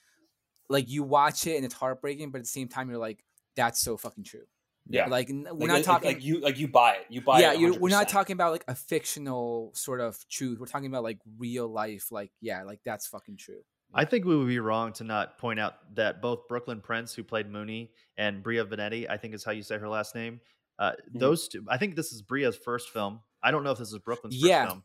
like 0.69 0.89
you 0.89 1.03
watch 1.03 1.45
it 1.45 1.55
and 1.57 1.65
it's 1.65 1.73
heartbreaking 1.75 2.31
but 2.31 2.37
at 2.39 2.43
the 2.45 2.49
same 2.49 2.67
time 2.69 2.89
you're 2.89 2.97
like 2.99 3.23
that's 3.55 3.79
so 3.81 3.97
fucking 3.97 4.23
true 4.23 4.45
Yeah. 4.87 5.07
like 5.07 5.29
we're 5.29 5.51
Like- 5.51 5.67
not 5.67 5.83
talking 5.83 6.07
like 6.11 6.23
you 6.23 6.39
like 6.41 6.57
you 6.59 6.67
buy 6.67 6.93
it. 6.95 7.05
You 7.09 7.21
buy 7.21 7.39
yeah 7.41 7.53
it. 7.53 7.59
you're, 7.59 7.73
we're 7.79 7.89
not 7.89 8.07
talking 8.09 8.33
about 8.33 8.51
like 8.51 8.63
a 8.67 8.75
fictional 8.75 9.71
sort 9.75 9.99
of 10.01 10.17
truth 10.29 10.59
we're 10.59 10.65
talking 10.67 10.87
about 10.87 11.03
like 11.03 11.19
real 11.37 11.67
life 11.67 12.11
like 12.11 12.31
yeah 12.41 12.63
like 12.63 12.79
that's 12.85 13.07
fucking 13.07 13.37
true 13.37 13.61
I 13.93 14.03
think 14.05 14.25
we 14.25 14.35
would 14.35 14.47
be 14.47 14.59
wrong 14.59 14.91
to 14.93 15.03
not 15.05 15.37
point 15.37 15.59
out 15.59 15.73
that 15.95 16.21
both 16.21 16.47
Brooklyn 16.49 16.81
Prince, 16.81 17.13
who 17.13 17.23
played 17.23 17.49
Mooney, 17.49 17.91
and 18.17 18.43
Bria 18.43 18.65
Vanetti, 18.65 19.09
I 19.09 19.15
think 19.15 19.33
is 19.33 19.45
how 19.45 19.51
you 19.53 19.63
say 19.63 19.77
her 19.77 19.87
last 19.87 20.15
name. 20.15 20.41
Uh, 20.77 20.91
Mm-hmm. 20.91 21.19
Those 21.19 21.47
two, 21.47 21.63
I 21.69 21.77
think 21.77 21.95
this 21.95 22.11
is 22.11 22.21
Bria's 22.21 22.57
first 22.57 22.89
film. 22.89 23.21
I 23.41 23.51
don't 23.51 23.63
know 23.63 23.71
if 23.71 23.77
this 23.77 23.93
is 23.93 23.99
Brooklyn's 23.99 24.35
Yeah. 24.35 24.63
first 24.63 24.71
film, 24.73 24.83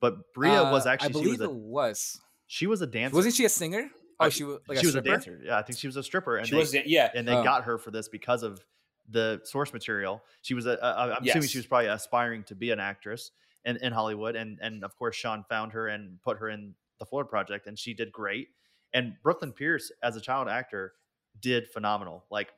but 0.00 0.34
Bria 0.34 0.64
was 0.64 0.84
Uh, 0.86 0.90
actually 0.90 1.06
i 1.06 1.08
she 1.08 1.12
believe 1.12 1.40
was 1.40 1.40
it 1.40 1.46
a, 1.46 1.50
was 1.56 2.20
she 2.48 2.66
was 2.66 2.82
a 2.82 2.86
dancer. 2.86 3.16
wasn't 3.16 3.34
she 3.34 3.44
a 3.46 3.48
singer 3.48 3.88
oh 4.18 4.28
she 4.28 4.44
was 4.44 4.58
like 4.68 4.78
she 4.78 4.84
a 4.84 4.88
was 4.88 4.94
a 4.96 5.00
dancer. 5.00 5.40
Yeah, 5.42 5.56
I 5.56 5.62
think 5.62 5.78
she 5.78 5.86
was 5.86 5.96
a 5.96 6.02
stripper, 6.02 6.36
and 6.36 6.46
She 6.46 6.52
they, 6.52 6.58
was 6.58 6.74
yeah. 6.84 7.08
and 7.14 7.26
they 7.26 7.32
Oh. 7.36 7.42
got 7.44 7.64
her 7.64 7.78
for 7.78 7.90
this 7.90 8.08
because 8.08 8.42
of 8.42 8.62
the 9.10 9.40
source 9.44 9.72
material. 9.72 10.22
She 10.42 10.54
was 10.54 10.66
a, 10.66 10.78
a 10.82 11.16
I'm 11.18 11.26
assuming 11.26 11.48
she 11.48 11.58
was 11.58 11.66
probably 11.66 11.88
aspiring 11.88 12.44
to 12.44 12.54
be 12.54 12.70
an 12.70 12.80
actress 12.80 13.32
in, 13.64 13.76
in 13.78 13.92
Hollywood, 13.92 14.36
and 14.36 14.58
and 14.60 14.84
of 14.84 14.96
course 14.96 15.16
Sean 15.16 15.44
found 15.48 15.72
her 15.72 15.88
and 15.88 16.20
put 16.22 16.38
her 16.38 16.48
in 16.48 16.74
the 16.98 17.06
Florida 17.06 17.28
Project, 17.28 17.66
and 17.66 17.78
she 17.78 17.94
did 17.94 18.12
great. 18.12 18.48
And 18.92 19.14
Brooklyn 19.22 19.52
Pierce, 19.52 19.92
as 20.02 20.16
a 20.16 20.20
child 20.20 20.48
actor, 20.48 20.94
did 21.40 21.68
phenomenal. 21.68 22.24
Like, 22.30 22.48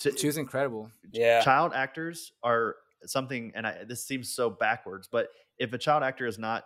to, 0.00 0.16
She 0.16 0.26
was 0.26 0.36
incredible. 0.36 0.90
Yeah. 1.12 1.40
child 1.42 1.72
actors 1.74 2.32
are 2.42 2.76
something, 3.06 3.52
and 3.54 3.66
I, 3.66 3.84
this 3.84 4.04
seems 4.04 4.34
so 4.34 4.50
backwards, 4.50 5.08
but 5.10 5.28
if 5.58 5.72
a 5.72 5.78
child 5.78 6.02
actor 6.02 6.26
is 6.26 6.38
not 6.38 6.64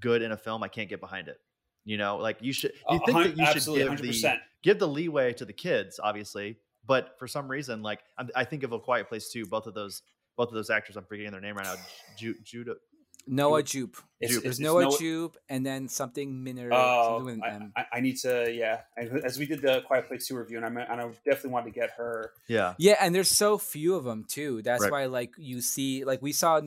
good 0.00 0.22
in 0.22 0.32
a 0.32 0.36
film, 0.36 0.62
I 0.62 0.68
can't 0.68 0.88
get 0.88 1.00
behind 1.00 1.28
it. 1.28 1.38
You 1.84 1.98
know, 1.98 2.16
like 2.16 2.38
you 2.40 2.52
should. 2.52 2.72
You 2.90 3.00
think 3.06 3.36
that 3.36 3.36
you 3.36 3.46
should 3.46 3.74
give 3.76 3.88
hundred 3.88 4.12
the 4.12 4.38
give 4.64 4.80
the 4.80 4.88
leeway 4.88 5.32
to 5.34 5.44
the 5.44 5.52
kids, 5.52 6.00
obviously. 6.02 6.58
But 6.86 7.18
for 7.18 7.26
some 7.26 7.48
reason, 7.48 7.82
like 7.82 8.00
I'm, 8.18 8.30
I 8.34 8.44
think 8.44 8.62
of 8.62 8.72
a 8.72 8.78
Quiet 8.78 9.08
Place 9.08 9.30
too. 9.30 9.46
Both 9.46 9.66
of 9.66 9.74
those, 9.74 10.02
both 10.36 10.48
of 10.48 10.54
those 10.54 10.70
actors, 10.70 10.96
I'm 10.96 11.04
forgetting 11.04 11.32
their 11.32 11.40
name 11.40 11.56
right 11.56 11.64
now. 11.66 11.74
Ju- 12.16 12.36
Judah. 12.44 12.76
Noah 13.28 13.62
Jupe. 13.64 13.96
It's, 14.20 14.32
Jupe. 14.34 14.42
There's 14.44 14.52
it's 14.54 14.60
Noah 14.60 14.82
Noah- 14.84 14.98
Jupe, 14.98 15.36
and 15.48 15.66
then 15.66 15.88
something 15.88 16.44
Minner. 16.44 16.68
Oh, 16.72 17.18
something 17.18 17.24
with 17.24 17.34
an 17.34 17.42
I, 17.42 17.54
M. 17.56 17.72
I, 17.76 17.84
I 17.94 18.00
need 18.00 18.18
to. 18.18 18.52
Yeah, 18.54 18.82
as 19.24 19.36
we 19.36 19.46
did 19.46 19.62
the 19.62 19.80
Quiet 19.80 20.06
Place 20.06 20.28
Two 20.28 20.36
review, 20.36 20.58
and 20.58 20.66
I, 20.66 20.68
meant- 20.68 20.88
and 20.88 21.00
I 21.00 21.04
definitely 21.24 21.50
wanted 21.50 21.74
to 21.74 21.80
get 21.80 21.90
her. 21.96 22.30
Yeah, 22.46 22.74
Yeah, 22.78 22.94
and 23.00 23.12
there's 23.12 23.28
so 23.30 23.58
few 23.58 23.96
of 23.96 24.04
them 24.04 24.24
too. 24.28 24.62
That's 24.62 24.82
Right. 24.82 24.92
why, 24.92 25.06
like, 25.06 25.32
you 25.38 25.60
see, 25.60 26.04
like, 26.04 26.22
we 26.22 26.30
saw 26.32 26.60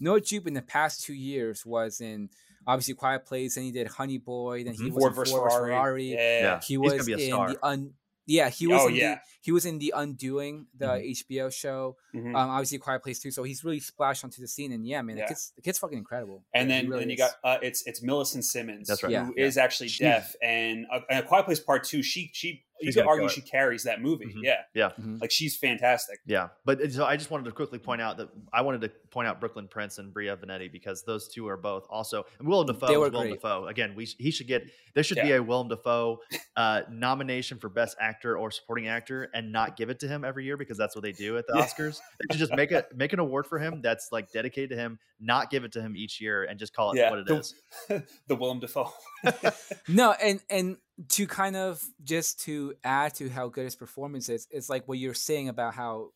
Noah 0.00 0.22
Jupe 0.22 0.46
in 0.46 0.54
the 0.54 0.62
past 0.62 1.04
two 1.04 1.12
years 1.12 1.66
was 1.66 2.00
in 2.00 2.30
obviously 2.66 2.94
Quiet 2.94 3.26
Place, 3.26 3.58
and 3.58 3.66
he 3.66 3.70
did 3.72 3.86
Honey 3.86 4.16
Boy, 4.18 4.64
then 4.64 4.72
he 4.72 4.84
Mhm. 4.90 4.92
was 4.92 5.02
Ford 5.02 5.12
in 5.12 5.16
versus 5.16 5.34
Ferrari. 5.34 5.70
Ferrari. 5.70 6.04
Yeah. 6.14 6.40
Yeah. 6.40 6.60
He 6.60 6.74
He's 6.74 6.78
was 6.78 6.92
gonna 6.94 7.04
be 7.04 7.12
a 7.12 7.18
in 7.18 7.30
star. 7.32 7.48
the 7.52 7.58
un. 7.66 7.92
Yeah, 8.26 8.48
he 8.50 8.66
was 8.66 8.82
Oh, 8.82 8.88
in 8.88 8.96
yeah. 8.96 9.14
the 9.14 9.20
he 9.42 9.52
was 9.52 9.64
in 9.64 9.78
the 9.78 9.94
Undoing, 9.96 10.66
the 10.76 10.86
Mhm. 10.86 11.10
HBO 11.10 11.48
show. 11.50 11.96
Mhm. 12.14 12.30
Um, 12.30 12.50
obviously 12.50 12.78
Quiet 12.78 13.00
Place 13.02 13.20
too. 13.20 13.30
So 13.30 13.44
he's 13.44 13.62
really 13.62 13.78
splashed 13.78 14.24
onto 14.24 14.42
the 14.42 14.48
scene, 14.48 14.72
and 14.72 14.84
yeah, 14.86 15.00
man, 15.02 15.16
Yeah. 15.16 15.24
the 15.24 15.28
kid's 15.28 15.52
the 15.54 15.62
kid's 15.62 15.78
fucking 15.78 15.96
incredible. 15.98 16.44
and 16.52 16.68
Yeah, 16.68 16.76
he 16.76 16.82
then, 16.82 16.90
really 16.90 17.02
then 17.02 17.10
you 17.10 17.16
got 17.16 17.30
uh, 17.44 17.58
it's 17.62 17.82
it's 17.86 18.02
Millicent 18.02 18.44
Simmonds, 18.44 18.88
That's 18.88 19.02
right. 19.04 19.12
Yeah. 19.12 19.26
who 19.26 19.34
is 19.36 19.56
actually 19.56 19.88
She- 19.88 20.02
deaf, 20.04 20.34
and 20.42 20.86
uh, 20.92 21.00
and 21.08 21.20
a 21.24 21.26
Quiet 21.26 21.44
Place 21.46 21.60
Part 21.60 21.84
Two. 21.84 22.02
She 22.02 22.30
she 22.34 22.65
you 22.80 22.92
could 22.92 22.96
gonna 23.00 23.08
argue 23.08 23.28
she 23.28 23.40
carries 23.40 23.82
that 23.84 24.00
movie. 24.02 24.26
Mhm. 24.26 24.42
Yeah, 24.42 24.62
Yeah. 24.74 24.90
Mhm. 25.00 25.20
like 25.20 25.30
she's 25.30 25.56
fantastic. 25.56 26.18
yeah. 26.26 26.48
But 26.64 26.92
so 26.92 27.04
I 27.04 27.16
just 27.16 27.30
wanted 27.30 27.44
to 27.44 27.52
quickly 27.52 27.78
point 27.78 28.00
out 28.02 28.16
that 28.18 28.28
I 28.52 28.62
wanted 28.62 28.80
to 28.82 28.88
point 29.10 29.28
out 29.28 29.40
Brooklyn 29.40 29.68
Prince 29.68 29.98
and 29.98 30.12
Bria 30.12 30.36
Vanetti 30.36 30.70
because 30.70 31.02
those 31.04 31.28
two 31.28 31.48
are 31.48 31.56
both 31.56 31.86
also 31.88 32.24
and 32.38 32.46
Willem 32.48 32.66
Dafoe. 32.66 32.86
They 32.86 32.92
is 32.94 32.98
were 32.98 33.08
Willem 33.10 33.28
great. 33.28 33.40
Dafoe 33.42 33.66
again. 33.66 33.94
We 33.94 34.04
he 34.04 34.30
should 34.30 34.46
get 34.46 34.64
there 34.94 35.02
should 35.02 35.18
be 35.20 35.28
Yeah. 35.28 35.36
a 35.36 35.42
Willem 35.42 35.68
Dafoe 35.68 36.20
uh, 36.56 36.82
nomination 36.90 37.58
for 37.58 37.68
Best 37.68 37.96
Actor 38.00 38.36
or 38.38 38.50
Supporting 38.50 38.88
Actor 38.88 39.30
and 39.34 39.52
not 39.52 39.76
give 39.76 39.90
it 39.90 40.00
to 40.00 40.08
him 40.08 40.24
every 40.24 40.44
year 40.44 40.56
because 40.56 40.76
that's 40.78 40.94
what 40.94 41.02
they 41.02 41.12
do 41.12 41.36
at 41.38 41.46
the 41.46 41.54
Yeah. 41.56 41.64
Oscars. 41.66 41.98
They 42.20 42.34
should 42.34 42.40
just 42.40 42.54
make 42.54 42.72
a 42.72 42.84
make 42.94 43.12
an 43.12 43.18
award 43.18 43.46
for 43.46 43.58
him 43.58 43.80
that's 43.82 44.08
like 44.12 44.32
dedicated 44.32 44.70
to 44.70 44.76
him, 44.76 44.98
not 45.20 45.50
give 45.50 45.64
it 45.64 45.72
to 45.72 45.80
him 45.82 45.96
each 45.96 46.20
year, 46.20 46.44
and 46.44 46.58
just 46.58 46.74
call 46.74 46.92
it 46.92 46.98
Yeah, 46.98 47.10
what 47.10 47.18
it 47.20 47.26
the- 47.26 47.36
is. 47.36 47.54
the 48.28 48.36
Willem 48.36 48.60
Dafoe. 48.60 48.92
No, 49.88 50.12
and 50.12 50.40
and 50.50 50.76
to 51.10 51.26
kind 51.26 51.56
of 51.56 51.82
just 52.02 52.40
to 52.44 52.74
add 52.84 53.14
to 53.16 53.28
how 53.28 53.48
good 53.48 53.64
his 53.64 53.76
performance 53.76 54.28
is, 54.28 54.46
it's 54.50 54.68
like 54.70 54.86
what 54.88 54.98
you're 54.98 55.14
saying 55.14 55.48
about 55.48 55.74
how 55.74 56.10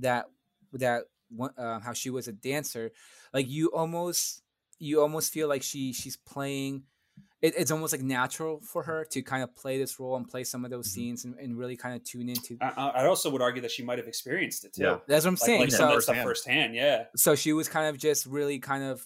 that 0.00 0.26
that 0.72 1.04
uh, 1.56 1.80
how 1.80 1.92
she 1.92 2.10
was 2.10 2.28
a 2.28 2.32
dancer, 2.32 2.90
like 3.32 3.48
you 3.48 3.68
almost 3.72 4.42
you 4.78 5.00
almost 5.00 5.32
feel 5.32 5.48
like 5.48 5.62
she 5.62 5.92
she's 5.92 6.16
playing. 6.16 6.82
It, 7.42 7.54
it's 7.58 7.70
almost 7.70 7.92
like 7.92 8.00
natural 8.02 8.60
for 8.62 8.82
her 8.84 9.04
to 9.10 9.20
kind 9.22 9.42
of 9.42 9.54
play 9.54 9.76
this 9.78 10.00
role 10.00 10.16
and 10.16 10.26
play 10.26 10.44
some 10.44 10.64
of 10.64 10.70
those 10.70 10.88
Mhm. 10.88 10.92
scenes 10.92 11.24
and, 11.26 11.38
and 11.38 11.56
really 11.58 11.76
kind 11.76 11.94
of 11.94 12.02
tune 12.02 12.28
into. 12.30 12.56
I, 12.60 12.68
I 12.76 12.88
I 13.02 13.06
also 13.06 13.30
would 13.30 13.42
argue 13.42 13.60
that 13.62 13.70
she 13.70 13.82
might 13.84 13.98
have 13.98 14.08
experienced 14.08 14.64
it 14.64 14.72
too. 14.72 14.82
Yeah. 14.84 14.98
That's 15.06 15.24
what 15.26 15.28
I'm 15.28 15.34
Like, 15.34 15.38
saying. 15.40 15.60
like 15.60 15.70
Yeah, 15.70 15.76
so 15.76 15.86
that 15.88 16.02
stuff 16.02 16.16
firsthand. 16.16 16.26
firsthand. 16.28 16.74
Yeah, 16.74 17.04
so 17.16 17.34
she 17.34 17.52
was 17.52 17.68
kind 17.68 17.86
of 17.88 17.98
just 17.98 18.24
really 18.26 18.58
kind 18.58 18.82
of 18.82 19.04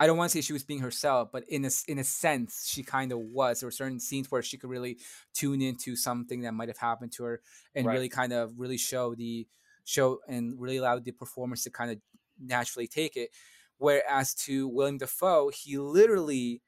I 0.00 0.06
don't 0.06 0.16
want 0.18 0.32
to 0.32 0.38
say 0.38 0.42
she 0.42 0.54
was 0.54 0.64
being 0.64 0.80
herself, 0.80 1.30
but 1.32 1.44
in 1.48 1.64
a 1.66 1.70
in 1.88 1.98
a 2.00 2.04
sense, 2.04 2.66
she 2.66 2.82
kind 2.82 3.12
of 3.12 3.20
was. 3.20 3.60
There 3.60 3.66
were 3.68 3.72
certain 3.72 4.00
scenes 4.00 4.30
where 4.30 4.42
she 4.42 4.58
could 4.58 4.70
really 4.70 4.98
tune 5.34 5.62
into 5.62 5.96
something 5.96 6.42
that 6.42 6.54
might 6.54 6.68
have 6.68 6.78
happened 6.78 7.12
to 7.14 7.24
her, 7.24 7.42
and 7.74 7.88
Right. 7.88 7.92
really 7.92 8.08
kind 8.08 8.32
of 8.32 8.58
really 8.58 8.78
show 8.78 9.14
the 9.14 9.46
show 9.84 10.20
and 10.28 10.60
really 10.60 10.78
allow 10.78 10.98
the 10.98 11.12
performance 11.12 11.64
to 11.64 11.70
kind 11.70 11.92
of 11.92 12.00
naturally 12.38 12.88
take 12.88 13.16
it. 13.16 13.30
Whereas 13.78 14.34
to 14.46 14.68
Willem 14.68 14.98
Dafoe, 14.98 15.50
he 15.50 15.78
literally 15.78 16.62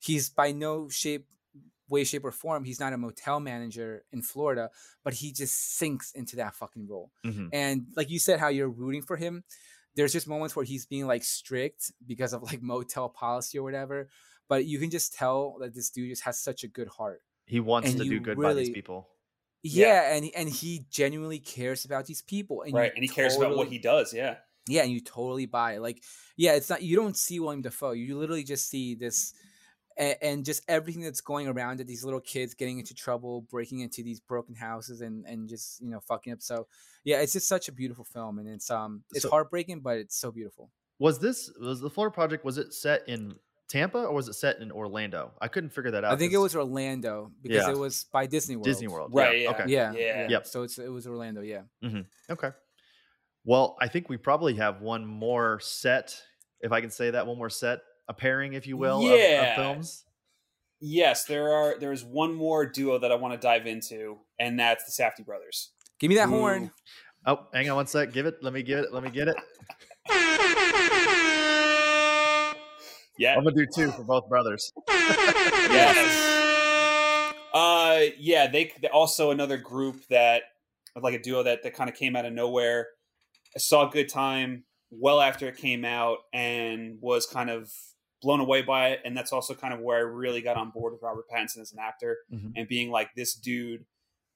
he's 0.00 0.30
by 0.30 0.52
no 0.52 0.88
shape 0.88 1.28
way 1.88 2.04
shape 2.04 2.24
or 2.24 2.32
form 2.32 2.64
he's 2.64 2.78
not 2.80 2.92
a 2.92 2.98
motel 2.98 3.40
manager 3.40 4.04
in 4.12 4.22
florida 4.22 4.70
but 5.02 5.14
he 5.14 5.32
just 5.32 5.76
sinks 5.76 6.12
into 6.12 6.36
that 6.36 6.54
fucking 6.54 6.86
role 6.86 7.10
Mhm. 7.24 7.50
and 7.52 7.86
like 7.96 8.08
you 8.10 8.18
said 8.18 8.38
how 8.38 8.48
you're 8.48 8.68
rooting 8.70 9.02
for 9.02 9.16
him 9.16 9.42
there's 9.96 10.12
just 10.12 10.28
moments 10.28 10.54
where 10.56 10.64
he's 10.64 10.86
being 10.86 11.06
like 11.06 11.24
strict 11.24 11.92
because 12.06 12.32
of 12.32 12.42
like 12.42 12.62
motel 12.62 13.08
policy 13.08 13.58
or 13.58 13.62
whatever 13.62 14.08
but 14.48 14.64
you 14.66 14.78
can 14.78 14.90
just 14.90 15.14
tell 15.14 15.56
that 15.60 15.74
this 15.74 15.90
dude 15.90 16.10
just 16.10 16.22
has 16.24 16.40
such 16.40 16.64
a 16.64 16.68
good 16.68 16.88
heart 16.88 17.20
He 17.46 17.60
wants 17.60 17.90
And 17.90 17.98
to 17.98 18.04
do 18.04 18.10
you 18.14 18.20
good 18.20 18.36
by 18.38 18.54
these 18.54 18.70
people. 18.70 19.08
yeah, 19.62 19.86
Yeah. 19.86 20.16
and 20.16 20.30
and 20.36 20.48
he 20.48 20.86
genuinely 20.90 21.38
cares 21.38 21.84
about 21.84 22.06
these 22.06 22.22
people 22.22 22.62
and 22.62 22.72
right. 22.74 22.92
And 22.94 23.02
he 23.04 23.08
cares 23.08 23.36
about 23.36 23.56
what 23.56 23.68
he 23.68 23.78
does. 23.78 24.12
Yeah, 24.14 24.36
Yeah, 24.68 24.82
and 24.82 24.92
you 24.92 25.00
totally 25.00 25.46
buy 25.46 25.74
it. 25.74 25.80
Like, 25.82 26.02
yeah, 26.36 26.54
it's 26.54 26.70
not 26.70 26.82
you 26.82 26.96
don't 26.96 27.16
see 27.16 27.38
Willem 27.40 27.62
Dafoe. 27.62 27.92
You 27.92 28.18
literally 28.18 28.44
just 28.44 28.68
see 28.70 28.94
this 28.94 29.34
and, 29.96 30.16
and 30.22 30.44
just 30.44 30.62
everything 30.68 31.02
that's 31.02 31.20
going 31.20 31.48
around 31.48 31.80
it. 31.80 31.86
These 31.86 32.04
little 32.04 32.20
kids 32.20 32.54
getting 32.54 32.78
into 32.78 32.94
trouble, 32.94 33.42
breaking 33.42 33.80
into 33.80 34.02
these 34.02 34.20
broken 34.20 34.54
houses, 34.54 35.00
and 35.00 35.24
and 35.26 35.48
just 35.48 35.80
you 35.80 35.90
know 35.90 36.00
fucking 36.00 36.32
up. 36.32 36.42
So 36.42 36.66
yeah, 37.04 37.20
it's 37.20 37.32
just 37.32 37.48
such 37.48 37.68
a 37.68 37.72
beautiful 37.72 38.04
film, 38.04 38.38
and 38.38 38.48
it's 38.48 38.70
um 38.70 39.02
it's 39.12 39.22
So- 39.22 39.30
heartbreaking, 39.30 39.80
but 39.80 39.98
it's 39.98 40.16
so 40.16 40.30
beautiful. 40.30 40.70
Was 40.98 41.18
this 41.18 41.50
was 41.60 41.80
the 41.80 41.90
Florida 41.90 42.12
Project? 42.14 42.44
Was 42.44 42.58
it 42.58 42.74
set 42.74 43.08
in 43.08 43.34
Tampa 43.68 43.98
or 44.04 44.12
was 44.12 44.28
it 44.28 44.34
set 44.34 44.58
in 44.58 44.70
Orlando? 44.72 45.30
I 45.40 45.48
couldn't 45.48 45.70
figure 45.70 45.92
that 45.92 46.04
out. 46.04 46.12
I 46.12 46.16
think 46.16 46.32
it 46.32 46.38
was 46.38 46.54
Orlando 46.56 47.30
because 47.40 47.66
Yeah. 47.66 47.70
it 47.70 47.78
was 47.78 48.04
by 48.12 48.26
Disney 48.26 48.56
World. 48.56 48.64
Disney 48.64 48.88
World. 48.88 49.14
Right, 49.14 49.38
Yeah. 49.38 49.42
yeah. 49.42 49.50
Okay. 49.50 49.64
Yeah, 49.68 49.92
Yeah. 49.92 50.00
yeah. 50.22 50.28
Yep. 50.28 50.46
So 50.46 50.62
it's 50.64 50.78
it 50.78 50.88
was 50.90 51.06
Orlando. 51.06 51.40
Yeah. 51.40 51.62
Okay. 52.28 52.50
Well, 53.44 53.76
I 53.80 53.88
think 53.88 54.08
we 54.10 54.16
probably 54.18 54.54
have 54.56 54.82
one 54.82 55.06
more 55.06 55.60
set, 55.60 56.20
if 56.60 56.72
I 56.72 56.80
can 56.82 56.90
say 56.90 57.10
that, 57.10 57.26
one 57.26 57.38
more 57.38 57.48
set, 57.48 57.80
a 58.10 58.12
pairing, 58.14 58.52
if 58.54 58.66
you 58.66 58.76
will, 58.76 58.98
of- 59.06 59.12
of, 59.12 59.18
Yeah. 59.18 59.54
films. 59.56 60.04
Yes, 60.80 61.24
there 61.24 61.52
are. 61.52 61.78
There's 61.78 62.04
one 62.04 62.34
more 62.34 62.66
duo 62.66 62.98
that 62.98 63.12
I 63.12 63.14
want 63.14 63.32
to 63.34 63.38
dive 63.38 63.66
into, 63.66 64.18
and 64.38 64.58
that's 64.58 64.84
the 64.84 65.02
Safdie 65.02 65.24
brothers. 65.24 65.70
Give 65.98 66.08
me 66.08 66.16
that 66.16 66.28
Ooh. 66.28 66.32
horn. 66.32 66.72
Oh, 67.26 67.46
hang 67.52 67.68
on 67.70 67.76
one 67.76 67.86
sec. 67.86 68.12
Give 68.12 68.26
it. 68.26 68.42
Let 68.42 68.52
me 68.52 68.62
get 68.62 68.78
it. 68.80 68.92
Let 68.92 69.02
me 69.04 69.10
get 69.10 69.28
it. 69.28 69.36
Yeah, 73.18 73.34
I'm 73.36 73.44
gonna 73.44 73.54
do 73.54 73.66
two 73.74 73.90
for 73.92 74.02
both 74.02 74.28
brothers. 74.30 74.72
yes. 74.88 76.16
Uh, 77.52 78.00
yeah. 78.18 78.46
They 78.46 78.72
they 78.80 78.88
also 78.88 79.30
another 79.30 79.58
group 79.58 80.06
that 80.08 80.44
like 80.98 81.12
a 81.14 81.18
duo 81.18 81.42
that 81.42 81.62
that 81.62 81.74
kind 81.74 81.90
of 81.90 81.96
came 81.96 82.16
out 82.16 82.24
of 82.24 82.32
nowhere. 82.32 82.88
I 83.54 83.58
saw 83.58 83.86
a 83.88 83.90
Good 83.90 84.08
Time 84.08 84.64
well 84.90 85.20
after 85.20 85.46
it 85.48 85.58
came 85.58 85.84
out 85.84 86.18
and 86.32 86.96
was 87.02 87.26
kind 87.26 87.50
of 87.50 87.70
blown 88.22 88.40
away 88.40 88.62
by 88.62 88.88
it, 88.90 89.00
and 89.04 89.16
that's 89.16 89.32
also 89.32 89.54
kind 89.54 89.72
of 89.72 89.80
where 89.80 89.96
I 89.98 90.00
really 90.00 90.40
got 90.42 90.56
on 90.56 90.70
board 90.70 90.92
with 90.92 91.02
Robert 91.02 91.24
Pattinson 91.28 91.58
as 91.60 91.72
an 91.72 91.78
actor 91.78 92.18
Mhm. 92.32 92.52
and 92.56 92.68
being 92.68 92.90
like 92.90 93.14
this 93.14 93.34
dude 93.34 93.84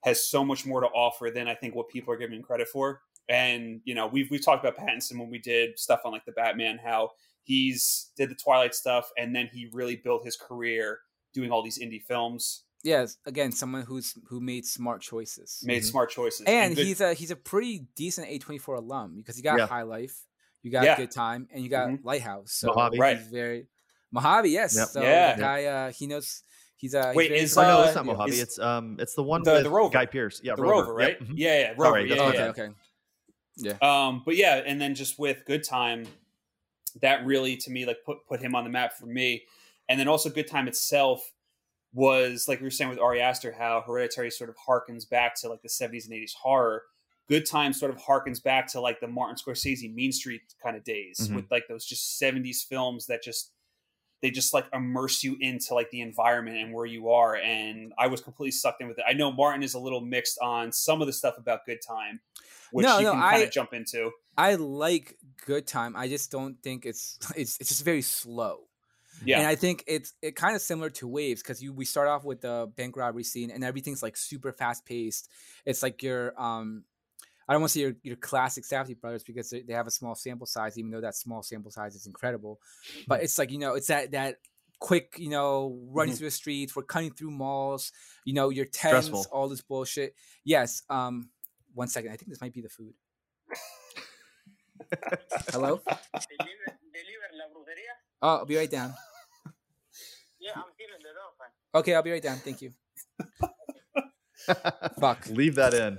has 0.04 0.26
so 0.28 0.44
much 0.44 0.66
more 0.66 0.80
to 0.80 0.86
offer 0.88 1.30
than 1.30 1.48
I 1.48 1.54
think 1.54 1.74
what 1.74 1.88
people 1.88 2.12
are 2.12 2.16
giving 2.16 2.36
him 2.36 2.42
credit 2.42 2.68
for. 2.68 3.00
And 3.28 3.80
you 3.84 3.94
know, 3.94 4.06
we've 4.06 4.30
we've 4.30 4.44
talked 4.44 4.64
about 4.64 4.76
Pattinson 4.78 5.18
when 5.18 5.30
we 5.30 5.38
did 5.38 5.78
stuff 5.78 6.00
on 6.04 6.12
like 6.12 6.24
the 6.26 6.32
Batman, 6.32 6.78
how 6.78 7.10
he's 7.42 8.10
did 8.16 8.30
the 8.30 8.34
Twilight 8.34 8.74
stuff, 8.74 9.10
and 9.18 9.34
then 9.34 9.48
he 9.52 9.68
really 9.72 9.96
built 9.96 10.24
his 10.24 10.36
career 10.36 10.98
doing 11.32 11.50
all 11.50 11.62
these 11.62 11.78
indie 11.78 12.02
films, 12.02 12.64
Yes, 12.82 13.16
again, 13.26 13.50
someone 13.50 13.82
who's 13.82 14.14
who 14.28 14.40
made 14.40 14.64
smart 14.66 15.00
choices. 15.02 15.62
made 15.64 15.82
Mhm. 15.82 15.86
smart 15.86 16.10
choices, 16.10 16.42
and 16.46 16.76
good- 16.76 16.86
he's 16.86 17.00
a 17.00 17.14
he's 17.14 17.30
a 17.30 17.36
pretty 17.36 17.86
decent 17.96 18.28
A24 18.28 18.76
alum 18.76 19.16
because 19.16 19.36
you 19.38 19.42
got 19.42 19.58
Yeah. 19.58 19.66
High 19.66 19.82
Life, 19.82 20.26
you 20.62 20.70
got 20.70 20.84
Yeah. 20.84 20.96
Good 20.96 21.10
Time, 21.10 21.48
and 21.50 21.62
you 21.64 21.70
got 21.70 21.88
Mhm. 21.88 22.04
Lighthouse. 22.04 22.52
So 22.52 22.68
Mojave. 22.68 22.98
Right. 22.98 23.16
he's 23.18 23.28
very 23.28 23.68
Mojave, 24.14 24.48
yes. 24.48 24.74
Yep. 24.76 24.88
So 24.88 25.02
Yeah. 25.02 25.34
the 25.36 25.40
guy 25.42 25.64
uh 25.64 25.92
he 25.92 26.06
knows 26.06 26.42
he's 26.76 26.94
uh 26.94 27.08
he's 27.08 27.16
Wait, 27.16 27.28
very 27.28 27.40
is, 27.40 27.58
Oh, 27.58 27.62
no, 27.62 27.80
uh, 27.80 27.84
it's 27.86 27.94
not 27.96 28.06
Mojave. 28.06 28.30
is- 28.32 28.40
it's 28.40 28.58
um, 28.58 28.96
it's 28.98 29.14
the 29.14 29.22
one 29.22 29.42
The- 29.42 29.52
with 29.54 29.62
the 29.64 29.70
Rover. 29.70 29.92
Guy 29.92 30.06
Pearce. 30.06 30.40
Yeah, 30.42 30.54
the 30.54 30.62
Rover, 30.62 30.98
Yep. 31.00 31.08
right? 31.20 31.28
Mhm. 31.28 31.34
Yeah, 31.36 31.58
yeah, 31.60 31.68
Rover. 31.70 31.84
Sorry, 31.84 32.08
that's 32.08 32.20
yeah, 32.20 32.32
yeah. 32.32 32.44
okay, 32.50 32.62
okay. 32.62 32.74
Yeah. 33.56 33.76
Um, 33.82 34.22
but 34.24 34.36
yeah, 34.36 34.62
and 34.64 34.80
then 34.80 34.94
just 34.94 35.18
with 35.18 35.44
Good 35.46 35.62
Time, 35.64 36.06
that 37.00 37.24
really 37.26 37.56
to 37.58 37.70
me 37.70 37.84
like 37.86 37.98
put 38.06 38.18
put 38.28 38.40
him 38.40 38.54
on 38.54 38.64
the 38.64 38.70
map 38.70 38.92
for 38.94 39.06
me. 39.06 39.42
And 39.88 39.98
then 40.00 40.08
also 40.08 40.30
Good 40.30 40.46
Time 40.48 40.66
itself 40.68 41.32
was 41.92 42.48
like 42.48 42.60
we 42.60 42.64
were 42.64 42.70
saying 42.70 42.90
with 42.90 42.98
Ari 42.98 43.20
Aster, 43.20 43.52
how 43.52 43.82
Hereditary 43.86 44.30
sort 44.30 44.50
of 44.50 44.56
harkens 44.56 45.08
back 45.08 45.34
to 45.40 45.48
like 45.48 45.62
the 45.62 45.68
seventies 45.68 46.06
and 46.06 46.14
eighties 46.14 46.34
horror. 46.34 46.82
Good 47.28 47.46
Time 47.46 47.72
sort 47.72 47.90
of 47.90 47.96
harkens 47.98 48.42
back 48.42 48.66
to 48.72 48.80
like 48.80 49.00
the 49.00 49.08
Martin 49.08 49.36
Scorsese 49.36 49.92
Mean 49.94 50.12
Street 50.12 50.42
kind 50.62 50.76
of 50.76 50.84
days 50.84 51.16
Mhm. 51.30 51.36
with 51.36 51.50
like 51.50 51.66
those 51.68 51.86
just 51.86 52.18
seventies 52.18 52.62
films 52.62 53.06
that 53.06 53.22
just 53.22 53.52
they 54.24 54.30
just 54.30 54.54
like 54.54 54.64
immerse 54.72 55.22
you 55.22 55.36
into 55.38 55.74
like 55.74 55.90
the 55.90 56.00
environment 56.00 56.56
and 56.56 56.72
where 56.72 56.86
you 56.86 57.10
are. 57.10 57.36
And 57.36 57.92
I 57.98 58.06
was 58.06 58.22
completely 58.22 58.52
sucked 58.52 58.80
in 58.80 58.88
with 58.88 58.98
it. 58.98 59.04
I 59.06 59.12
know 59.12 59.30
Martin 59.30 59.62
is 59.62 59.74
a 59.74 59.78
little 59.78 60.00
mixed 60.00 60.38
on 60.40 60.72
some 60.72 61.02
of 61.02 61.06
the 61.06 61.12
stuff 61.12 61.36
about 61.36 61.66
Good 61.66 61.80
Time, 61.86 62.20
which 62.72 62.86
No, 62.86 63.00
you 63.00 63.04
no, 63.04 63.12
can 63.12 63.20
kind 63.20 63.42
of 63.42 63.50
jump 63.50 63.74
into. 63.74 64.12
I 64.38 64.54
like 64.54 65.18
Good 65.44 65.66
Time. 65.66 65.94
I 65.94 66.08
just 66.08 66.30
don't 66.30 66.56
think 66.62 66.86
it's 66.86 67.18
it's 67.36 67.58
it's 67.60 67.68
just 67.68 67.84
very 67.84 68.00
slow. 68.00 68.60
Yeah. 69.26 69.40
And 69.40 69.46
I 69.46 69.56
think 69.56 69.84
it's 69.86 70.14
it 70.22 70.36
kind 70.36 70.56
of 70.56 70.62
similar 70.62 70.88
to 70.88 71.06
Waves 71.06 71.42
because 71.42 71.62
you 71.62 71.74
we 71.74 71.84
start 71.84 72.08
off 72.08 72.24
with 72.24 72.40
the 72.40 72.72
bank 72.76 72.96
robbery 72.96 73.24
scene 73.24 73.50
and 73.50 73.62
everything's 73.62 74.02
like 74.02 74.16
super 74.16 74.52
fast 74.52 74.86
paced. 74.86 75.28
It's 75.66 75.82
like 75.82 76.02
your 76.02 76.32
um 76.40 76.84
I 77.48 77.52
don't 77.52 77.60
want 77.62 77.70
to 77.72 77.74
say 77.74 77.80
your, 77.82 77.92
your 78.02 78.16
classic 78.16 78.64
Safdie 78.64 78.98
brothers 79.00 79.22
because 79.22 79.50
they, 79.50 79.62
they 79.62 79.74
have 79.74 79.86
a 79.86 79.90
small 79.90 80.14
sample 80.14 80.46
size, 80.46 80.78
even 80.78 80.90
though 80.90 81.00
that 81.02 81.14
small 81.14 81.42
sample 81.42 81.70
size 81.70 81.94
is 81.94 82.06
incredible. 82.06 82.60
But 83.06 83.22
it's 83.22 83.38
like, 83.38 83.50
you 83.50 83.58
know, 83.58 83.74
it's 83.74 83.88
that 83.88 84.12
that 84.12 84.36
quick, 84.80 85.14
you 85.18 85.28
know, 85.30 85.78
running 85.90 86.14
Mhm. 86.14 86.18
through 86.18 86.26
the 86.28 86.30
streets, 86.32 86.74
we're 86.74 86.82
cutting 86.84 87.12
through 87.12 87.30
malls, 87.30 87.92
you 88.24 88.32
know, 88.34 88.48
your 88.50 88.64
tens, 88.64 89.06
Stressful. 89.06 89.26
all 89.32 89.48
this 89.48 89.60
bullshit. 89.62 90.14
Yes. 90.44 90.82
Um 90.88 91.28
one 91.74 91.88
second. 91.88 92.12
I 92.12 92.16
think 92.16 92.30
this 92.30 92.40
might 92.40 92.52
be 92.52 92.60
the 92.62 92.68
food. 92.68 92.94
Hello? 95.50 95.80
deliver, 95.86 96.78
deliver. 96.92 97.20
Oh, 98.22 98.36
I'll 98.38 98.46
be 98.46 98.56
right 98.56 98.70
down. 98.70 98.94
Yeah, 100.40 100.52
I'm 100.56 100.62
here 100.78 100.88
in 100.96 101.02
the 101.02 101.08
dog. 101.14 101.80
Okay, 101.82 101.94
I'll 101.94 102.02
be 102.02 102.10
right 102.12 102.22
down. 102.22 102.38
Thank 102.38 102.62
you. 102.62 102.72
Fuck. 105.00 105.26
Leave 105.28 105.54
that 105.56 105.74
in. 105.74 105.98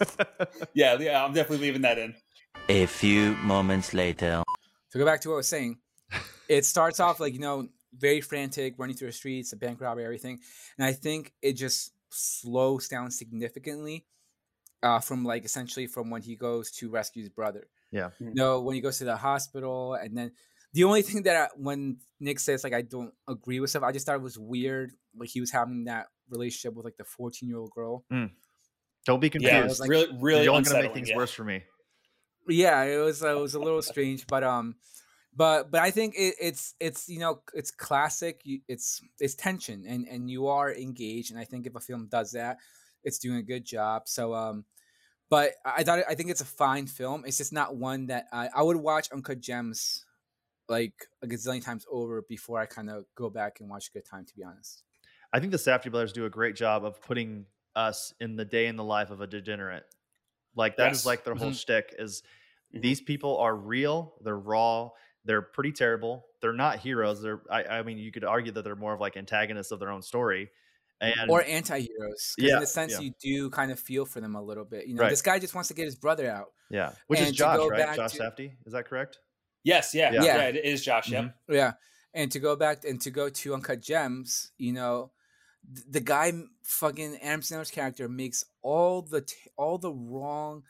Yeah, 0.74 0.98
yeah, 0.98 1.24
I'm 1.24 1.32
definitely 1.32 1.66
leaving 1.66 1.82
that 1.82 1.98
in. 1.98 2.14
A 2.68 2.86
few 2.86 3.34
moments 3.36 3.94
later. 3.94 4.42
To 4.92 4.98
go 4.98 5.04
back 5.04 5.20
to 5.22 5.28
what 5.28 5.34
I 5.34 5.36
was 5.38 5.48
saying, 5.48 5.78
it 6.48 6.64
starts 6.64 7.00
off 7.00 7.20
like, 7.20 7.34
you 7.34 7.40
know, 7.40 7.68
very 7.96 8.20
frantic, 8.20 8.74
running 8.78 8.96
through 8.96 9.08
the 9.08 9.12
streets, 9.12 9.52
a 9.52 9.56
bank 9.56 9.80
robbery, 9.80 10.04
everything. 10.04 10.40
And 10.78 10.86
I 10.86 10.92
think 10.92 11.32
it 11.42 11.54
just 11.54 11.92
slows 12.10 12.88
down 12.88 13.10
significantly 13.10 14.06
uh, 14.82 15.00
from 15.00 15.24
like 15.24 15.44
essentially 15.44 15.86
from 15.86 16.10
when 16.10 16.22
he 16.22 16.36
goes 16.36 16.70
to 16.72 16.90
rescue 16.90 17.22
his 17.22 17.30
brother. 17.30 17.66
Yeah. 17.90 18.10
You 18.18 18.34
know, 18.34 18.60
when 18.60 18.74
he 18.74 18.80
goes 18.80 18.98
to 18.98 19.04
the 19.04 19.16
hospital 19.16 19.94
and 19.94 20.16
then 20.16 20.32
the 20.72 20.84
only 20.84 21.02
thing 21.02 21.22
that 21.24 21.36
I, 21.36 21.48
when 21.56 21.98
Nick 22.20 22.40
says 22.40 22.64
like 22.64 22.72
I 22.72 22.82
don't 22.82 23.12
agree 23.28 23.60
with 23.60 23.70
stuff, 23.70 23.82
I 23.82 23.92
just 23.92 24.06
thought 24.06 24.16
it 24.16 24.22
was 24.22 24.38
weird. 24.38 24.92
Like 25.16 25.28
he 25.28 25.40
was 25.40 25.50
having 25.50 25.84
that 25.84 26.06
relationship 26.30 26.74
with 26.74 26.84
like 26.84 26.96
the 26.96 27.04
14 27.04 27.48
year 27.48 27.58
old 27.58 27.70
girl. 27.70 28.04
Don't 29.06 29.20
be 29.20 29.26
Yeah, 29.26 29.30
confused. 29.30 29.70
it's 29.70 29.80
like- 29.80 29.90
really, 29.90 30.08
really 30.18 30.44
You're 30.44 30.54
only 30.54 30.68
gonna 30.68 30.82
make 30.82 30.94
things 30.94 31.08
yeah. 31.10 31.16
worse 31.16 31.32
for 31.32 31.44
me. 31.44 31.62
yeah 32.48 32.82
it 32.82 32.96
was 32.98 33.22
uh, 33.22 33.36
it 33.36 33.40
was 33.40 33.54
a 33.54 33.58
little 33.60 33.82
strange 33.82 34.26
but 34.26 34.42
um 34.42 34.74
but 35.36 35.70
but 35.70 35.80
i 35.80 35.92
think 35.92 36.14
it, 36.16 36.34
it's 36.40 36.74
it's 36.80 37.08
you 37.08 37.20
know 37.20 37.40
it's 37.54 37.70
classic 37.70 38.42
it's 38.66 39.00
it's 39.20 39.36
tension 39.36 39.84
and 39.86 40.08
and 40.08 40.28
you 40.28 40.48
are 40.48 40.72
engaged 40.74 41.30
and 41.30 41.38
i 41.38 41.44
think 41.44 41.66
if 41.68 41.74
a 41.76 41.80
film 41.80 42.08
does 42.10 42.32
that 42.32 42.56
it's 43.04 43.18
doing 43.20 43.38
a 43.38 43.42
good 43.42 43.64
job 43.64 44.02
so 44.06 44.34
um 44.34 44.64
but 45.30 45.52
i 45.64 45.84
thought 45.84 46.00
i 46.08 46.16
think 46.16 46.30
it's 46.30 46.40
a 46.40 46.44
fine 46.44 46.84
film 46.88 47.22
it's 47.24 47.38
just 47.38 47.52
not 47.52 47.76
one 47.76 48.06
that 48.06 48.26
i 48.32 48.48
i 48.56 48.60
would 48.62 48.76
watch 48.76 49.08
uncut 49.12 49.38
gems 49.40 50.04
like 50.68 51.06
a 51.22 51.28
gazillion 51.28 51.64
times 51.64 51.86
over 51.92 52.22
before 52.28 52.58
i 52.58 52.66
kind 52.66 52.90
of 52.90 53.04
go 53.14 53.30
back 53.30 53.60
and 53.60 53.70
watch 53.70 53.92
good 53.92 54.04
time 54.04 54.24
to 54.26 54.34
be 54.34 54.42
honest 54.42 54.82
I 55.34 55.40
think 55.40 55.50
the 55.52 55.56
Safdie 55.58 55.90
brothers 55.90 56.12
do 56.12 56.26
a 56.26 56.30
great 56.30 56.54
job 56.56 56.84
of 56.84 57.00
putting 57.00 57.46
us 57.76 58.12
in 58.20 58.36
the 58.36 58.44
day 58.44 58.66
in 58.66 58.76
the 58.76 58.84
life 58.84 59.10
of 59.10 59.20
a 59.20 59.26
degenerate. 59.26 59.84
Like 60.54 60.76
that 60.76 60.92
is 60.92 60.98
Yes. 61.00 61.06
like 61.06 61.24
their 61.24 61.34
whole 61.34 61.50
Mhm. 61.50 61.58
shtick 61.60 61.94
is 61.98 62.22
Mhm. 62.74 62.82
these 62.82 63.00
people 63.00 63.38
are 63.38 63.54
real, 63.56 64.14
they're 64.22 64.38
raw, 64.38 64.90
they're 65.24 65.42
pretty 65.42 65.72
terrible. 65.72 66.26
They're 66.40 66.52
not 66.52 66.80
heroes. 66.80 67.22
They're 67.22 67.42
I, 67.50 67.64
I 67.78 67.82
mean, 67.82 67.96
you 67.98 68.10
could 68.12 68.24
argue 68.24 68.52
that 68.52 68.62
they're 68.62 68.76
more 68.76 68.92
of 68.92 69.00
like 69.00 69.16
antagonists 69.16 69.70
of 69.70 69.78
their 69.80 69.90
own 69.90 70.02
story. 70.02 70.50
And 71.00 71.28
or 71.30 71.42
anti-heroes 71.42 72.34
Yeah, 72.38 72.54
in 72.54 72.60
the 72.60 72.66
sense 72.66 72.92
yeah. 72.92 73.00
you 73.00 73.12
do 73.20 73.50
kind 73.50 73.72
of 73.72 73.80
feel 73.80 74.04
for 74.06 74.20
them 74.20 74.36
a 74.36 74.42
little 74.42 74.64
bit 74.64 74.86
you 74.86 74.94
know 74.94 75.02
Right. 75.02 75.10
this 75.10 75.22
guy 75.22 75.40
just 75.40 75.52
wants 75.52 75.66
to 75.68 75.74
get 75.74 75.84
his 75.84 75.96
brother 75.96 76.30
out 76.30 76.52
yeah, 76.70 76.92
which 77.08 77.18
is 77.18 77.26
and 77.28 77.34
to 77.36 77.38
Josh, 77.38 77.58
right? 77.70 77.96
Josh 77.96 78.12
to- 78.12 78.18
Safdie, 78.22 78.52
is 78.66 78.72
that 78.72 78.84
correct? 78.86 79.18
Yes, 79.64 79.94
yeah, 79.94 80.12
Yeah. 80.12 80.22
yeah, 80.22 80.36
Yeah. 80.36 80.42
it 80.48 80.64
is 80.64 80.84
Josh. 80.84 81.08
Yep. 81.10 81.24
Mhm. 81.24 81.34
Yeah, 81.48 81.72
and 82.14 82.30
to 82.30 82.38
go 82.38 82.54
back 82.54 82.84
and 82.84 83.00
to 83.00 83.10
go 83.10 83.28
to 83.28 83.54
Uncut 83.54 83.80
Gems, 83.80 84.52
you 84.58 84.72
know, 84.72 85.10
the 85.88 86.00
guy, 86.00 86.32
fucking 86.62 87.18
Adam 87.22 87.40
Sandler's 87.40 87.70
character, 87.70 88.08
makes 88.08 88.44
all 88.62 89.02
the 89.02 89.20
t- 89.22 89.36
all 89.56 89.78
the 89.78 89.92
wrong 89.92 90.62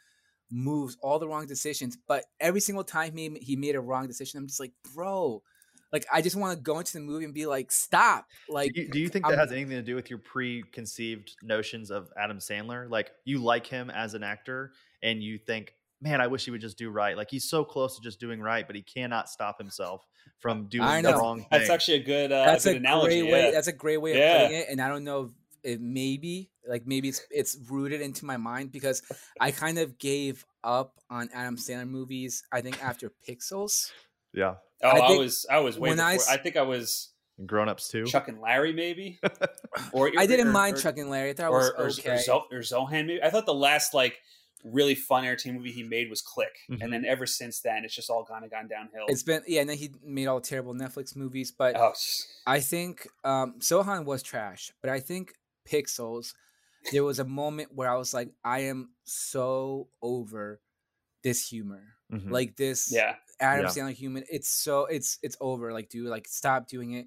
moves, 0.51 0.97
all 1.03 1.19
the 1.19 1.29
wrong 1.29 1.47
decisions. 1.47 1.97
But 2.07 2.25
every 2.41 2.61
single 2.61 2.85
time 2.85 3.17
he 3.17 3.31
he 3.41 3.57
made 3.57 3.75
a 3.75 3.81
wrong 3.81 4.07
decision, 4.07 4.39
I'm 4.39 4.47
just 4.47 4.61
like, 4.61 4.73
bro, 4.95 5.43
like 5.93 6.07
I 6.13 6.23
just 6.23 6.37
want 6.37 6.57
to 6.57 6.63
go 6.63 6.79
into 6.79 6.93
the 6.95 7.01
movie 7.01 7.25
and 7.25 7.35
be 7.35 7.47
like, 7.47 7.73
stop. 7.73 8.27
Like, 8.49 8.73
do, 8.75 8.83
you, 8.83 8.89
do 8.89 8.99
you 9.01 9.09
think 9.09 9.25
that 9.25 9.33
I'm- 9.33 9.39
has 9.39 9.53
anything 9.53 9.77
to 9.77 9.83
do 9.83 9.95
with 9.95 10.11
your 10.11 10.19
preconceived 10.19 11.37
notions 11.43 11.91
of 11.91 12.09
Adam 12.17 12.39
Sandler? 12.39 12.89
Like 12.91 13.13
you 13.25 13.39
like 13.39 13.67
him 13.67 13.91
as 13.91 14.15
an 14.15 14.23
actor, 14.23 14.73
and 15.03 15.23
you 15.23 15.39
think, 15.39 15.75
man, 16.03 16.21
I 16.21 16.27
wish 16.27 16.45
he 16.45 16.51
would 16.51 16.61
just 16.61 16.77
do 16.77 16.91
right. 16.91 17.17
Like 17.17 17.31
he's 17.31 17.49
so 17.49 17.65
close 17.65 17.97
to 17.97 18.03
just 18.03 18.21
doing 18.21 18.41
right, 18.41 18.67
but 18.67 18.77
he 18.77 18.83
cannot 18.83 19.29
stop 19.31 19.57
himself 19.59 20.05
from 20.41 20.67
doing 20.67 21.03
the 21.03 21.13
know. 21.13 21.19
wrong 21.19 21.39
thing. 21.39 21.47
That's 21.51 21.71
actually 21.71 21.99
a 21.99 22.03
good, 22.05 22.33
uh, 22.33 22.45
that's 22.45 22.65
good 22.65 22.75
a 22.75 22.79
analogy. 22.79 23.21
great 23.21 23.33
way. 23.33 23.45
yeah. 23.47 23.51
That's 23.53 23.69
a 23.69 23.73
great 23.73 23.99
way 24.03 24.11
of 24.13 24.17
Yeah. 24.19 24.43
putting 24.43 24.57
it. 24.59 24.67
And 24.69 24.81
I 24.83 24.89
don't 24.89 25.05
know 25.05 25.23
if 25.25 25.31
it 25.75 25.81
maybe 25.81 26.51
like 26.69 26.87
maybe 26.87 27.09
it's 27.09 27.23
it's 27.31 27.57
rooted 27.71 28.01
into 28.01 28.25
my 28.25 28.37
mind 28.37 28.73
because 28.73 29.01
I 29.41 29.53
kind 29.53 29.79
of 29.79 29.97
gave 29.99 30.45
up 30.65 30.99
on 31.09 31.29
Adam 31.33 31.57
Sandler 31.57 31.89
movies. 31.89 32.43
I 32.53 32.61
think 32.63 32.83
after 32.85 33.13
Pixels. 33.29 33.91
Yeah. 34.33 34.55
Oh, 34.83 34.89
I 34.89 34.99
I, 34.99 35.17
was 35.17 35.47
I 35.51 35.59
was 35.61 35.79
way 35.79 35.91
when 35.91 35.99
before. 35.99 36.09
I 36.09 36.13
I, 36.13 36.15
s- 36.17 36.37
think 36.43 36.57
I 36.57 36.63
was 36.63 37.11
And 37.39 37.49
grown 37.49 37.69
ups 37.69 37.89
too. 37.89 38.05
Chuck 38.07 38.27
and 38.29 38.41
Larry 38.41 38.73
maybe. 38.73 39.21
Or 39.93 40.11
I 40.19 40.27
didn't 40.27 40.49
or- 40.49 40.53
mind 40.53 40.77
or- 40.77 40.81
Chuck 40.81 40.99
and 40.99 41.09
Larry. 41.11 41.31
I 41.31 41.33
thought 41.35 41.47
it 41.47 41.51
or, 41.79 41.85
was 41.85 41.99
or, 41.99 42.03
okay. 42.03 42.15
or, 42.15 42.19
Zo- 42.19 42.45
or 42.51 42.59
Zohan 42.59 43.07
maybe. 43.07 43.23
I 43.23 43.31
thought 43.31 43.47
the 43.47 43.55
last 43.55 43.95
like 43.95 44.19
really 44.65 44.95
fun 44.95 45.25
entertainment 45.25 45.65
movie 45.65 45.75
he 45.75 45.83
made 45.83 46.09
was 46.09 46.21
Click, 46.23 46.55
Mhm. 46.71 46.83
and 46.83 46.93
then 46.93 47.05
ever 47.05 47.27
since 47.27 47.61
then 47.61 47.85
it's 47.85 47.95
just 47.95 48.09
all 48.11 48.25
kind 48.25 48.45
of 48.45 48.51
gone 48.51 48.69
downhill. 48.69 49.07
it's 49.09 49.23
been 49.23 49.43
yeah, 49.47 49.61
and 49.63 49.71
then 49.71 49.77
he 49.77 49.91
made 50.05 50.27
all 50.27 50.41
the 50.41 50.47
terrible 50.47 50.75
Netflix 50.75 51.17
movies. 51.17 51.51
But 51.51 51.77
oh, 51.77 51.93
I 52.47 52.61
think 52.61 53.07
um 53.25 53.59
Zohan 53.61 54.05
was 54.05 54.23
trash, 54.23 54.73
but 54.81 54.91
I 54.91 55.01
think 55.01 55.35
Pixels. 55.69 56.35
There 56.91 57.05
was 57.05 57.21
a 57.21 57.25
moment 57.25 57.73
where 57.75 57.89
I 57.89 57.95
was 57.97 58.13
like, 58.13 58.31
I 58.45 58.61
am 58.61 58.91
so 59.05 59.89
over 60.03 60.61
this 61.23 61.49
humor, 61.49 61.95
Mhm. 62.13 62.31
like 62.31 62.57
this 62.57 62.91
yeah, 62.93 63.17
Adam 63.39 63.67
Yeah. 63.67 63.71
Sandler 63.71 63.93
human. 63.95 64.25
It's 64.29 64.49
so 64.49 64.87
it's 64.87 65.19
it's 65.23 65.37
over. 65.41 65.73
Like, 65.73 65.89
dude, 65.89 66.07
like 66.09 66.27
stop 66.27 66.67
doing 66.69 66.93
it. 66.93 67.07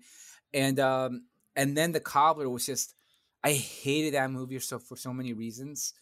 And 0.53 0.80
um 0.80 1.26
and 1.57 1.76
then 1.76 1.91
the 1.91 1.99
cobbler 1.99 2.49
was 2.49 2.65
just 2.65 2.95
I 3.44 3.52
hated 3.53 4.14
that 4.14 4.32
movie 4.32 4.57
so 4.60 4.80
for 4.80 4.95
so 4.95 5.14
many 5.14 5.34
reasons. 5.34 5.94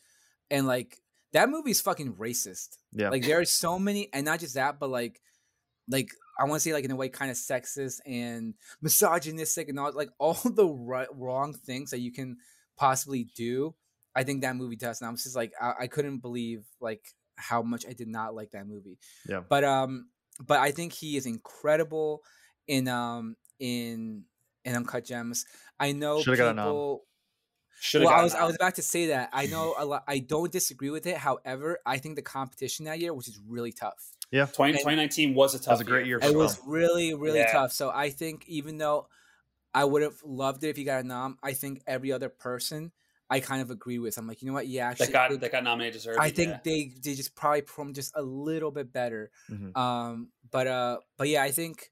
And 0.52 0.68
like 0.68 1.02
that 1.34 1.50
movie 1.50 1.72
is 1.72 1.82
fucking 1.82 2.14
racist. 2.14 2.78
yeah. 2.94 3.10
Like 3.10 3.26
there 3.26 3.40
are 3.40 3.46
so 3.46 3.78
many, 3.78 4.10
and 4.14 4.26
not 4.26 4.40
just 4.40 4.56
that, 4.56 4.80
but 4.80 4.90
like 4.90 5.20
like 5.88 6.10
I 6.40 6.46
want 6.46 6.56
to 6.56 6.60
say 6.60 6.74
like 6.74 6.86
in 6.86 6.92
a 6.92 6.96
way 6.96 7.10
kind 7.10 7.30
of 7.30 7.38
sexist 7.38 8.00
and 8.06 8.54
misogynistic 8.82 9.70
and 9.70 9.80
all 9.80 9.92
like 9.94 10.10
all 10.20 10.34
the 10.34 10.68
right, 10.68 11.08
wrong 11.14 11.54
things 11.54 11.92
that 11.92 12.00
you 12.00 12.12
can 12.12 12.38
possibly 12.78 13.28
do. 13.36 13.76
I 14.16 14.24
think 14.24 14.42
that 14.42 14.56
movie 14.56 14.76
does. 14.76 15.02
And 15.02 15.08
I 15.08 15.12
was 15.12 15.24
just 15.24 15.36
like 15.36 15.54
I, 15.60 15.74
I 15.82 15.88
couldn't 15.88 16.20
believe 16.20 16.66
like 16.80 17.04
how 17.36 17.62
much 17.62 17.86
I 17.88 17.94
did 17.94 18.08
not 18.08 18.36
like 18.36 18.52
that 18.52 18.68
movie. 18.68 19.00
Yeah. 19.28 19.42
But 19.48 19.64
um 19.64 20.10
but 20.46 20.60
I 20.60 20.72
think 20.72 20.94
he 20.94 21.18
is 21.18 21.26
incredible 21.26 22.22
in 22.68 22.88
um 22.88 23.36
in 23.60 24.24
in 24.66 24.76
Uncut 24.76 25.06
Gems. 25.06 25.46
I 25.80 25.92
know 25.92 26.20
a 26.20 26.24
people 26.24 27.04
should 27.84 28.04
well. 28.04 28.14
I 28.14 28.24
was 28.24 28.34
I 28.34 28.46
was 28.46 28.56
about 28.56 28.76
to 28.76 28.82
say 28.82 29.08
that. 29.08 29.30
I 29.34 29.46
know 29.54 29.76
a 29.78 29.86
lot. 29.86 30.04
I 30.08 30.20
don't 30.20 30.52
disagree 30.52 30.90
with 30.90 31.06
it. 31.06 31.18
However, 31.18 31.80
I 31.86 31.98
think 31.98 32.16
the 32.16 32.22
competition 32.22 32.86
that 32.86 33.00
year 33.00 33.14
was 33.14 33.26
just 33.26 33.40
really 33.48 33.72
tough. 33.74 34.14
20, 34.32 34.44
and- 34.72 34.80
2019 34.80 35.36
was 35.36 35.54
a 35.54 35.60
tough. 35.60 35.74
was 35.74 35.82
a 35.82 35.84
great 35.84 36.08
year 36.08 36.18
It 36.22 36.34
was 36.36 36.60
Well. 36.60 36.70
really 36.70 37.14
really 37.14 37.40
Yeah. 37.40 37.52
tough. 37.52 37.72
So 37.74 37.92
I 37.92 38.10
think 38.10 38.46
even 38.48 38.78
though 38.78 39.08
I 39.74 39.84
would 39.84 40.02
have 40.02 40.16
loved 40.24 40.64
it 40.64 40.70
if 40.70 40.78
he 40.78 40.84
got 40.86 41.04
a 41.04 41.08
nom, 41.08 41.38
I 41.44 41.54
think 41.54 41.82
every 41.86 42.12
other 42.12 42.30
person 42.30 42.92
I 43.30 43.40
kind 43.40 43.62
of 43.62 43.72
agree 43.72 43.98
with. 44.00 44.18
I'm 44.18 44.28
like, 44.28 44.42
you 44.42 44.48
know 44.48 44.54
what? 44.54 44.68
Yeah, 44.68 44.90
actually, 44.90 45.08
that 45.08 45.12
got 45.14 45.30
they- 45.32 45.38
that 45.38 45.52
got 45.52 45.64
nominated 45.64 45.94
deserved. 45.94 46.20
I 46.20 46.30
think 46.30 46.50
yeah. 46.52 46.60
they 46.64 46.92
they 47.04 47.14
just 47.16 47.36
probably 47.36 47.62
performed 47.62 47.96
just 47.96 48.12
a 48.16 48.22
little 48.22 48.72
bit 48.72 48.94
better. 48.94 49.32
Mhm. 49.52 49.76
Um, 49.78 50.30
but 50.52 50.68
uh, 50.68 50.98
but 51.18 51.28
yeah, 51.28 51.44
I 51.44 51.52
think 51.52 51.90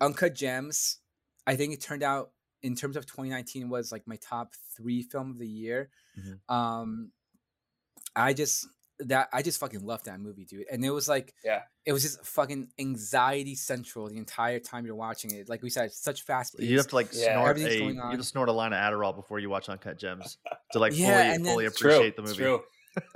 Uncut 0.00 0.34
Gems. 0.34 0.98
I 1.46 1.56
think 1.56 1.72
it 1.72 1.80
turned 1.80 2.02
out 2.02 2.32
in 2.66 2.74
terms 2.74 2.96
of 2.96 3.06
2019 3.06 3.68
was 3.68 3.92
like 3.92 4.06
my 4.06 4.16
top 4.16 4.54
three 4.76 5.02
film 5.02 5.30
of 5.30 5.38
the 5.38 5.46
year. 5.46 5.90
Mhm. 6.18 6.54
Um, 6.54 7.12
I 8.14 8.32
just 8.32 8.66
that 9.00 9.28
I 9.30 9.42
just 9.42 9.60
fucking 9.60 9.84
loved 9.84 10.06
that 10.06 10.20
movie, 10.20 10.46
dude. 10.46 10.64
And 10.72 10.82
it 10.82 10.88
was 10.90 11.06
like, 11.06 11.34
Yeah. 11.44 11.62
it 11.84 11.92
was 11.92 12.02
just 12.02 12.24
fucking 12.24 12.70
anxiety 12.78 13.54
central 13.54 14.08
the 14.08 14.16
entire 14.16 14.58
time 14.58 14.86
you're 14.86 14.94
watching 14.94 15.32
it. 15.34 15.50
Like 15.50 15.60
we 15.62 15.68
said, 15.68 15.86
it's 15.86 16.02
such 16.02 16.22
fast. 16.22 16.56
You 16.58 16.78
have 16.78 16.86
to 16.88 16.94
like 16.94 17.08
Yeah. 17.12 17.34
snort 17.34 17.58
a 17.58 17.78
going 17.78 17.96
you 17.96 18.00
have 18.02 18.16
to 18.18 18.24
snort 18.24 18.48
a 18.48 18.52
line 18.52 18.72
of 18.72 18.78
Adderall 18.78 19.14
before 19.14 19.38
you 19.38 19.50
watch 19.50 19.68
Uncut 19.68 19.98
Gems 19.98 20.38
to 20.72 20.78
like 20.78 20.94
Yeah, 20.96 21.06
fully 21.24 21.34
and 21.34 21.44
then- 21.44 21.52
fully 21.52 21.66
It's 21.66 21.78
true. 21.78 21.90
appreciate 21.90 22.16
the 22.16 22.22
movie. 22.22 22.36
true. 22.36 22.64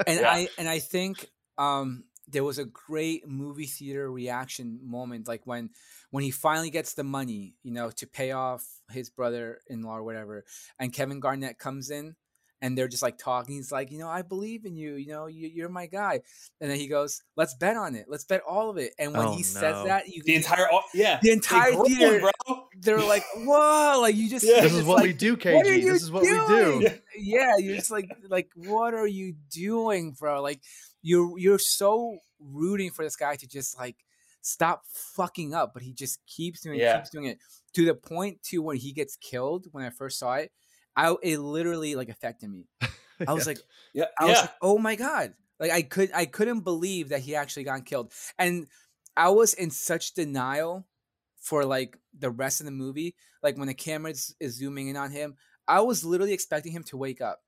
and 0.06 0.20
Yeah. 0.20 0.30
I 0.30 0.48
and 0.58 0.68
I 0.68 0.78
think 0.80 1.26
um 1.56 2.04
there 2.30 2.44
was 2.44 2.58
a 2.58 2.64
great 2.64 3.28
movie 3.28 3.66
theater 3.66 4.10
reaction 4.10 4.78
moment 4.82 5.28
like 5.28 5.46
when 5.46 5.70
when 6.10 6.24
he 6.24 6.30
finally 6.30 6.70
gets 6.70 6.94
the 6.94 7.04
money 7.04 7.54
you 7.62 7.72
know 7.72 7.90
to 7.90 8.06
pay 8.06 8.32
off 8.32 8.64
his 8.90 9.10
brother-in-law 9.10 9.96
or 9.96 10.02
whatever 10.02 10.44
and 10.78 10.92
Kevin 10.92 11.20
Garnett 11.20 11.58
comes 11.58 11.90
in 11.90 12.16
and 12.62 12.76
they're 12.76 12.88
just 12.88 13.02
like 13.02 13.16
talking 13.18 13.54
he's 13.54 13.72
like 13.72 13.90
you 13.90 13.98
know 13.98 14.08
I 14.08 14.22
believe 14.22 14.64
in 14.66 14.76
you 14.76 14.94
you 14.96 15.08
know 15.08 15.26
you, 15.26 15.48
you're 15.48 15.68
my 15.68 15.86
guy 15.86 16.20
and 16.60 16.70
then 16.70 16.76
he 16.78 16.86
goes 16.88 17.22
let's 17.36 17.54
bet 17.54 17.76
on 17.76 17.94
it 17.94 18.06
let's 18.08 18.24
bet 18.24 18.42
all 18.48 18.68
of 18.70 18.76
it 18.76 18.92
and 18.98 19.12
when 19.12 19.28
Oh, 19.28 19.32
he 19.34 19.42
says 19.42 19.84
that 19.86 20.08
you 20.08 20.22
The 20.24 20.34
entire 20.34 20.68
yeah, 20.94 21.18
the 21.22 21.30
entire 21.30 21.72
groaned, 21.72 21.86
theater 21.88 22.20
bro. 22.46 22.64
they're 22.80 22.98
like 23.00 23.24
whoa 23.36 23.98
like 24.00 24.14
you 24.14 24.28
just 24.28 24.44
Yeah. 24.44 24.54
you're 24.56 24.62
This 24.62 24.72
is 24.74 24.84
what 24.84 24.96
like, 24.98 25.06
we 25.06 25.12
do, 25.12 25.32
what 25.32 25.40
are 25.46 25.70
KG. 25.70 25.82
you 25.82 25.92
This 25.92 26.02
is 26.02 26.10
what 26.12 26.22
we 26.22 26.28
do. 26.28 26.80
Yeah. 26.82 26.94
Yeah, 27.16 27.56
you're 27.58 27.76
just 27.76 27.90
like 27.90 28.10
like 28.28 28.48
what 28.54 28.94
are 28.94 29.06
you 29.06 29.34
doing, 29.50 30.12
bro? 30.18 30.42
Like 30.42 30.60
you're 31.02 31.38
you're 31.38 31.58
so 31.58 32.18
rooting 32.38 32.90
for 32.90 33.04
this 33.04 33.16
guy 33.16 33.36
to 33.36 33.46
just 33.48 33.78
like 33.78 33.96
stop 34.42 34.82
fucking 35.14 35.52
up, 35.54 35.72
but 35.74 35.82
he 35.82 35.92
just 35.92 36.18
keeps 36.26 36.60
doing 36.62 36.78
it, 36.78 36.82
Yeah. 36.82 36.96
keeps 36.98 37.10
doing 37.10 37.26
it 37.26 37.38
to 37.74 37.84
the 37.84 37.94
point 37.94 38.42
to 38.44 38.62
when 38.62 38.76
he 38.76 38.92
gets 38.92 39.16
killed. 39.16 39.66
When 39.72 39.84
I 39.84 39.90
first 39.90 40.18
saw 40.18 40.34
it, 40.34 40.50
I 40.96 41.14
it 41.22 41.38
literally 41.38 41.94
like 41.94 42.08
affected 42.08 42.50
me. 42.50 42.66
I 43.26 43.32
was 43.32 43.46
like, 43.46 43.58
Yeah, 43.92 44.06
I 44.18 44.24
was 44.24 44.36
yeah. 44.36 44.40
like, 44.42 44.54
oh 44.62 44.78
my 44.78 44.96
god! 44.96 45.34
Like 45.58 45.70
I 45.70 45.82
could 45.82 46.10
I 46.14 46.26
couldn't 46.26 46.60
believe 46.60 47.10
that 47.10 47.20
he 47.20 47.36
actually 47.36 47.64
got 47.64 47.84
killed, 47.84 48.12
and 48.38 48.66
I 49.16 49.30
was 49.30 49.54
in 49.54 49.70
such 49.70 50.14
denial 50.14 50.86
for 51.40 51.64
like 51.64 51.98
the 52.18 52.30
rest 52.30 52.60
of 52.60 52.66
the 52.66 52.72
movie. 52.72 53.14
Like 53.42 53.56
when 53.56 53.68
the 53.68 53.74
camera 53.74 54.10
is, 54.10 54.34
is 54.40 54.56
zooming 54.56 54.88
in 54.88 54.96
on 54.96 55.10
him, 55.10 55.36
I 55.66 55.80
was 55.80 56.04
literally 56.04 56.32
expecting 56.32 56.72
him 56.72 56.82
to 56.84 56.96
wake 56.96 57.20
up. 57.20 57.40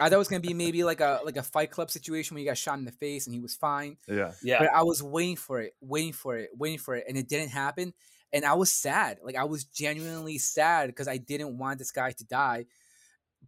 I 0.00 0.08
thought 0.08 0.14
it 0.14 0.18
was 0.18 0.28
gonna 0.28 0.40
be 0.40 0.54
maybe 0.54 0.82
like 0.82 1.00
a 1.00 1.20
like 1.24 1.36
a 1.36 1.42
Fight 1.42 1.70
Club 1.70 1.90
situation 1.90 2.34
where 2.34 2.40
he 2.40 2.46
got 2.46 2.56
shot 2.56 2.78
in 2.78 2.84
the 2.84 2.92
face 2.92 3.26
and 3.26 3.34
he 3.34 3.40
was 3.40 3.54
fine. 3.54 3.98
Yeah. 4.08 4.32
yeah. 4.42 4.58
But 4.60 4.70
I 4.72 4.82
was 4.82 5.02
waiting 5.02 5.36
for 5.36 5.60
it, 5.60 5.74
waiting 5.80 6.12
for 6.12 6.36
it, 6.36 6.50
waiting 6.56 6.78
for 6.78 6.94
it, 6.94 7.04
and 7.06 7.18
it 7.18 7.28
didn't 7.28 7.50
happen. 7.50 7.92
And 8.32 8.44
I 8.44 8.54
was 8.54 8.72
sad. 8.72 9.18
Like 9.22 9.36
I 9.36 9.44
was 9.44 9.64
genuinely 9.64 10.38
sad 10.38 10.88
because 10.88 11.08
I 11.08 11.16
didn't 11.16 11.58
want 11.58 11.78
this 11.78 11.90
guy 11.90 12.12
to 12.12 12.24
die, 12.24 12.66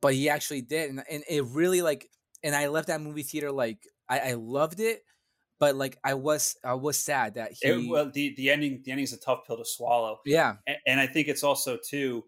but 0.00 0.14
he 0.14 0.28
actually 0.28 0.62
did, 0.62 0.90
and 0.90 1.02
and 1.10 1.22
it 1.28 1.44
really 1.44 1.82
like. 1.82 2.08
And 2.44 2.56
I 2.56 2.66
left 2.68 2.88
that 2.88 3.00
movie 3.00 3.22
theater 3.22 3.52
like 3.52 3.78
I, 4.08 4.18
I 4.18 4.32
loved 4.34 4.80
it, 4.80 5.04
but 5.60 5.76
like 5.76 5.96
I 6.02 6.14
was 6.14 6.56
I 6.64 6.74
was 6.74 6.98
sad 6.98 7.34
that 7.34 7.52
he. 7.52 7.68
It, 7.68 7.88
well, 7.88 8.10
the 8.12 8.34
the 8.36 8.50
ending 8.50 8.82
the 8.84 8.90
ending 8.90 9.04
is 9.04 9.12
a 9.12 9.20
tough 9.20 9.46
pill 9.46 9.58
to 9.58 9.64
swallow. 9.64 10.18
yeah, 10.26 10.56
and, 10.66 10.76
and 10.86 11.00
I 11.00 11.06
think 11.06 11.28
it's 11.28 11.44
also 11.44 11.78
too 11.88 12.24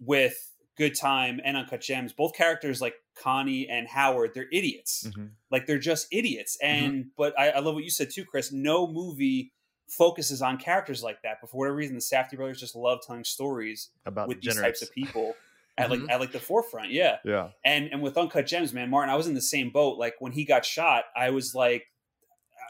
with 0.00 0.34
Good 0.76 0.96
Time 0.96 1.40
and 1.44 1.56
Uncut 1.56 1.80
Gems. 1.80 2.12
Both 2.12 2.34
characters 2.34 2.80
like 2.80 2.94
Connie 3.14 3.68
and 3.68 3.86
Howard, 3.86 4.32
they're 4.34 4.48
idiots. 4.52 5.06
Mhm. 5.08 5.30
Like 5.50 5.66
they're 5.66 5.78
just 5.78 6.08
idiots. 6.10 6.56
Mm-hmm. 6.62 6.84
And 6.84 7.04
but 7.16 7.38
I, 7.38 7.50
I 7.50 7.58
love 7.60 7.74
what 7.74 7.84
you 7.84 7.90
said 7.90 8.10
too, 8.10 8.24
Chris. 8.24 8.52
No 8.52 8.86
movie 8.86 9.52
focuses 9.96 10.40
on 10.42 10.56
characters 10.58 11.02
like 11.02 11.22
that. 11.22 11.38
But 11.40 11.50
for 11.50 11.58
whatever 11.58 11.76
reason, 11.76 11.94
the 11.94 12.00
Safdie 12.00 12.36
brothers 12.36 12.58
just 12.60 12.74
love 12.74 13.00
telling 13.06 13.24
stories 13.24 13.90
About 14.06 14.28
with 14.28 14.40
these 14.40 14.56
types 14.56 14.82
of 14.82 14.90
people 14.92 15.34
at 15.78 15.90
like 15.90 16.00
Mhm. 16.00 16.10
at 16.10 16.20
like 16.20 16.32
the 16.32 16.40
forefront. 16.40 16.90
Yeah. 16.90 17.18
Yeah. 17.24 17.48
And 17.64 17.88
and 17.92 18.02
with 18.02 18.16
Uncut 18.16 18.46
Gems, 18.46 18.72
man, 18.72 18.90
Martin, 18.90 19.10
I 19.10 19.16
was 19.16 19.26
in 19.26 19.34
the 19.34 19.40
same 19.42 19.70
boat. 19.70 19.98
Like 19.98 20.14
when 20.20 20.32
he 20.32 20.44
got 20.44 20.64
shot, 20.64 21.04
I 21.16 21.30
was 21.30 21.54
like, 21.54 21.84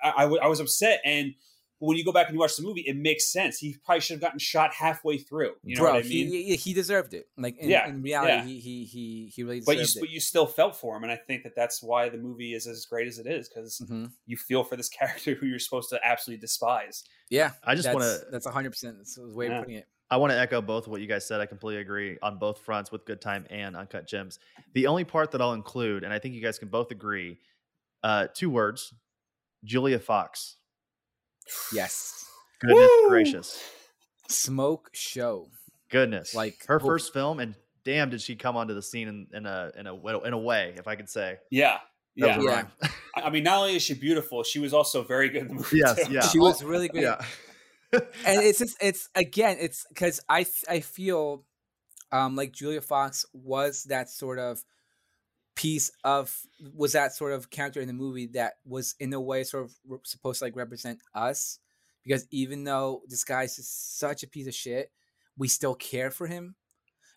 I, 0.03 0.13
I, 0.17 0.23
w- 0.23 0.41
I 0.43 0.47
was 0.49 0.61
upset. 0.61 1.01
And 1.05 1.35
when 1.89 1.97
you 1.97 2.05
go 2.05 2.13
back 2.13 2.29
and 2.29 2.35
you 2.35 2.41
watch 2.41 2.57
the 2.57 2.63
movie, 2.63 2.83
it 2.83 2.97
makes 2.97 3.33
sense. 3.33 3.59
He 3.59 3.77
probably 3.85 4.01
should 4.01 4.15
have 4.15 4.21
gotten 4.21 4.39
shot 4.39 4.73
halfway 4.73 5.19
through. 5.19 5.53
You 5.65 5.77
know 5.77 5.83
bro, 5.83 5.93
what 5.95 6.05
I 6.05 6.09
mean? 6.09 6.29
he, 6.29 6.43
he 6.45 6.57
he 6.57 6.75
deserved 6.75 7.13
it. 7.13 7.27
Like 7.37 7.59
in, 7.59 7.69
Yeah, 7.71 7.89
in 7.89 8.03
reality, 8.03 8.33
yeah. 8.33 8.45
he 8.45 8.59
he 8.61 8.85
he 8.85 9.33
he 9.35 9.43
really 9.43 9.61
but 9.67 9.73
you 9.77 9.83
deserved 9.83 10.03
but 10.03 10.11
you 10.11 10.21
still 10.21 10.47
felt 10.47 10.77
for 10.77 10.97
him, 10.97 11.03
and 11.03 11.11
I 11.11 11.17
think 11.17 11.43
that 11.43 11.55
that's 11.57 11.83
why 11.83 12.09
the 12.09 12.19
movie 12.19 12.55
is 12.55 12.67
as 12.67 12.87
great 12.87 13.09
as 13.09 13.19
it 13.19 13.27
is 13.27 13.49
because 13.49 13.81
Mhm. 13.89 14.13
you 14.27 14.37
feel 14.37 14.63
for 14.65 14.77
this 14.77 14.89
character 14.99 15.35
who 15.35 15.47
you're 15.47 15.59
supposed 15.59 15.91
to 15.91 16.01
absolutely 16.05 16.41
despise. 16.41 17.03
Yeah, 17.31 17.53
I 17.65 17.75
just 17.75 17.89
want 17.93 18.03
to 18.03 18.27
That's 18.31 18.47
hundred 18.47 18.71
percent. 18.71 18.99
That's 18.99 19.17
the 19.17 19.29
way 19.35 19.47
Yeah. 19.49 19.59
of 19.59 19.65
putting 19.65 19.77
it. 19.79 19.87
I 20.11 20.19
want 20.19 20.31
to 20.33 20.39
echo 20.39 20.61
both 20.61 20.87
what 20.89 21.01
you 21.01 21.07
guys 21.07 21.27
said. 21.27 21.41
I 21.41 21.47
completely 21.47 21.81
agree 21.81 22.19
on 22.23 22.39
both 22.39 22.59
fronts 22.61 22.93
with 22.93 23.07
Good 23.07 23.23
Time 23.23 23.47
and 23.49 23.75
Uncut 23.75 24.07
Gems. 24.07 24.39
The 24.75 24.87
only 24.87 25.05
part 25.05 25.31
that 25.31 25.41
I'll 25.41 25.55
include, 25.55 26.05
and 26.05 26.13
I 26.13 26.19
think 26.19 26.35
you 26.35 26.43
guys 26.43 26.59
can 26.59 26.69
both 26.69 26.91
agree, 26.91 27.39
uh, 28.03 28.27
two 28.35 28.51
words: 28.51 28.93
Julia 29.65 29.99
Fox. 29.99 30.57
Yes, 31.73 32.27
Goodness 32.61 32.91
Woo! 33.03 33.09
gracious, 33.09 33.63
smoke 34.29 34.91
show. 34.93 35.49
goodness! 35.91 36.35
Like, 36.35 36.65
her 36.67 36.77
oof. 36.77 36.83
first 36.83 37.13
film, 37.13 37.41
and 37.41 37.55
damn, 37.85 38.11
did 38.11 38.21
she 38.21 38.37
come 38.37 38.57
onto 38.57 38.75
the 38.75 38.83
scene 38.83 39.09
in, 39.09 39.27
in 39.33 39.47
a 39.47 39.71
in 39.77 39.87
a 39.87 40.21
in 40.23 40.33
a 40.33 40.39
way, 40.39 40.75
if 40.77 40.87
I 40.87 40.95
could 40.97 41.09
say. 41.09 41.39
Yeah, 41.51 41.79
That 42.17 42.41
yeah. 42.43 42.63
Yeah. 42.83 42.89
I 43.17 43.23
I 43.23 43.31
mean, 43.31 43.43
not 43.45 43.59
only 43.59 43.77
is 43.77 43.83
she 43.83 43.95
beautiful, 43.95 44.43
she 44.43 44.59
was 44.59 44.73
also 44.73 45.03
very 45.03 45.29
good 45.29 45.43
in 45.43 45.49
the 45.49 45.55
movie. 45.55 45.79
Yes, 45.79 46.07
too. 46.07 46.13
yeah. 46.13 46.21
She 46.29 46.39
was 46.39 46.63
really 46.63 46.89
good. 46.89 47.03
yeah. 47.03 47.25
and 47.93 48.43
it's 48.43 48.59
just 48.61 48.77
it's 48.81 49.11
again 49.15 49.59
it's 49.61 49.85
because 49.89 50.21
I 50.29 50.47
I 50.69 50.81
feel 50.81 51.45
um 52.11 52.37
like 52.37 52.53
Julia 52.53 52.81
Fox 52.81 53.27
was 53.35 53.85
that 53.85 54.09
sort 54.09 54.39
of 54.39 54.65
piece 55.55 55.91
of 56.05 56.35
was 56.75 56.93
that 56.93 57.13
sort 57.13 57.33
of 57.33 57.51
character 57.51 57.81
in 57.81 57.87
the 57.87 57.93
movie 57.93 58.27
that 58.29 58.55
was 58.65 58.95
in 58.99 59.13
a 59.13 59.21
way 59.21 59.45
sort 59.45 59.65
of 59.65 59.73
re- 59.87 59.99
supposed 60.05 60.39
to 60.39 60.45
like 60.47 60.57
represent 60.57 60.99
us 61.15 61.59
because 62.05 62.27
even 62.31 62.65
though 62.65 63.03
this 63.09 63.23
guy's 63.25 63.57
just 63.57 63.99
such 63.99 64.23
a 64.23 64.27
piece 64.27 64.47
of 64.47 64.55
shit 64.55 64.91
we 65.37 65.49
still 65.49 65.75
care 65.75 66.11
for 66.11 66.27
him 66.27 66.55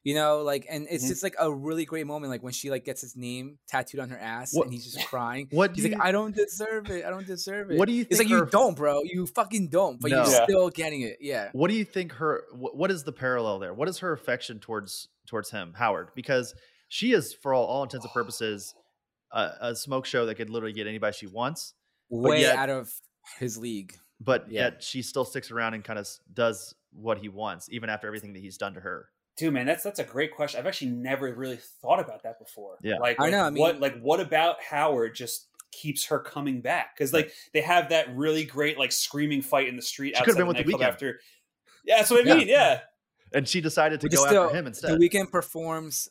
You 0.04 0.14
know, 0.14 0.44
like, 0.44 0.68
and 0.70 0.86
it's 0.88 1.04
Mm-hmm. 1.04 1.06
Mhm. 1.06 1.10
just 1.10 1.24
like 1.24 1.36
a 1.40 1.52
really 1.52 1.84
great 1.84 2.06
moment, 2.06 2.30
like 2.30 2.44
when 2.44 2.54
she 2.54 2.70
like 2.70 2.86
gets 2.86 3.02
his 3.02 3.16
name 3.16 3.58
tattooed 3.68 4.00
on 4.02 4.10
her 4.10 4.20
ass, 4.20 4.54
What- 4.54 4.66
and 4.66 4.74
he's 4.74 4.86
just 4.94 5.08
crying. 5.14 5.48
What 5.50 5.74
do 5.74 5.82
He's 5.82 5.90
you, 5.90 5.98
like, 5.98 6.08
I 6.08 6.12
don't 6.12 6.36
deserve 6.36 6.92
it. 6.92 7.04
I 7.06 7.10
don't 7.10 7.26
deserve 7.26 7.72
it. 7.72 7.80
What 7.80 7.88
do 7.88 7.94
you 7.96 8.02
It's 8.08 8.20
like 8.20 8.28
think 8.28 8.30
you 8.30 8.46
don't, 8.46 8.76
bro. 8.78 9.02
You 9.04 9.26
fucking 9.26 9.70
don't, 9.70 10.00
but 10.00 10.12
No. 10.12 10.18
you're 10.22 10.32
Yeah. 10.32 10.44
still 10.44 10.70
getting 10.70 11.02
it. 11.02 11.18
Yeah. 11.22 11.50
what 11.54 11.72
do 11.72 11.76
you 11.76 11.86
think 11.86 12.12
her 12.22 12.44
wh- 12.52 12.76
what 12.76 12.92
is 12.92 13.04
the 13.04 13.14
parallel 13.14 13.58
there 13.58 13.74
what 13.74 13.90
is 13.90 13.98
her 14.00 14.12
affection 14.14 14.60
towards 14.60 15.08
towards 15.26 15.50
him 15.50 15.74
howard 15.76 16.10
because 16.14 16.54
she 16.96 17.12
is 17.12 17.34
for 17.34 17.54
all, 17.54 17.66
all 17.66 17.84
intents 17.84 18.06
and 18.06 18.14
purposes 18.14 18.74
a, 19.32 19.50
a 19.62 19.76
smoke 19.76 20.06
show 20.06 20.26
that 20.28 20.36
could 20.36 20.50
literally 20.50 20.74
get 20.74 20.88
anybody 20.88 21.16
she 21.18 21.28
wants 21.28 21.74
Way 22.10 22.42
yet- 22.42 22.56
out 22.56 22.70
of 22.70 22.90
his 23.40 23.58
league. 23.58 23.96
but 24.22 24.50
Yeah. 24.50 24.62
yet 24.66 24.84
she 24.84 25.02
still 25.02 25.26
sticks 25.26 25.52
around 25.52 25.74
and 25.74 25.84
kind 25.84 26.00
of 26.00 26.08
does 26.34 26.74
what 26.94 27.18
he 27.18 27.28
wants 27.28 27.68
even 27.70 27.90
after 27.90 28.08
everything 28.08 28.32
that 28.34 28.40
he's 28.40 28.58
done 28.58 28.74
to 28.76 28.80
her 28.80 29.10
Dude, 29.38 29.54
man, 29.54 29.66
that's 29.66 29.84
that's 29.84 30.00
a 30.00 30.04
great 30.06 30.34
question. 30.34 30.58
I've 30.62 30.66
actually 30.68 30.92
never 30.92 31.34
really 31.34 31.60
thought 31.82 32.00
about 32.00 32.24
that 32.24 32.40
before. 32.40 32.78
Yeah. 32.82 33.00
like, 33.00 33.20
I 33.20 33.30
know, 33.30 33.40
I 33.44 33.50
what 33.50 33.82
like 33.82 34.00
what 34.00 34.22
about 34.22 34.64
Howard 34.64 35.14
just 35.14 35.48
keeps 35.74 36.06
her 36.06 36.20
coming 36.20 36.62
back? 36.62 36.96
Because 36.96 37.12
like 37.12 37.34
they 37.54 37.60
have 37.60 37.90
that 37.90 38.16
really 38.16 38.46
great 38.46 38.80
like 38.80 38.94
screaming 38.94 39.42
fight 39.42 39.68
in 39.68 39.76
the 39.76 39.82
street 39.82 40.16
She 40.16 40.24
could've 40.24 40.36
outside 40.36 40.38
been 40.40 40.48
with 40.48 40.56
The 40.56 40.64
nightclub 40.64 40.82
Weeknd. 40.82 40.94
after. 40.94 41.20
Yeah, 41.84 41.98
that's 41.98 42.12
what 42.12 42.26
I 42.26 42.34
mean. 42.36 42.48
Yeah, 42.48 42.80
and 43.34 43.46
she 43.46 43.60
decided 43.60 44.00
to 44.00 44.06
Which 44.06 44.14
go 44.16 44.26
still- 44.26 44.44
after 44.46 44.56
him 44.56 44.68
instead 44.68 44.92
The 44.98 45.10
Weeknd 45.10 45.30
performs. 45.30 46.08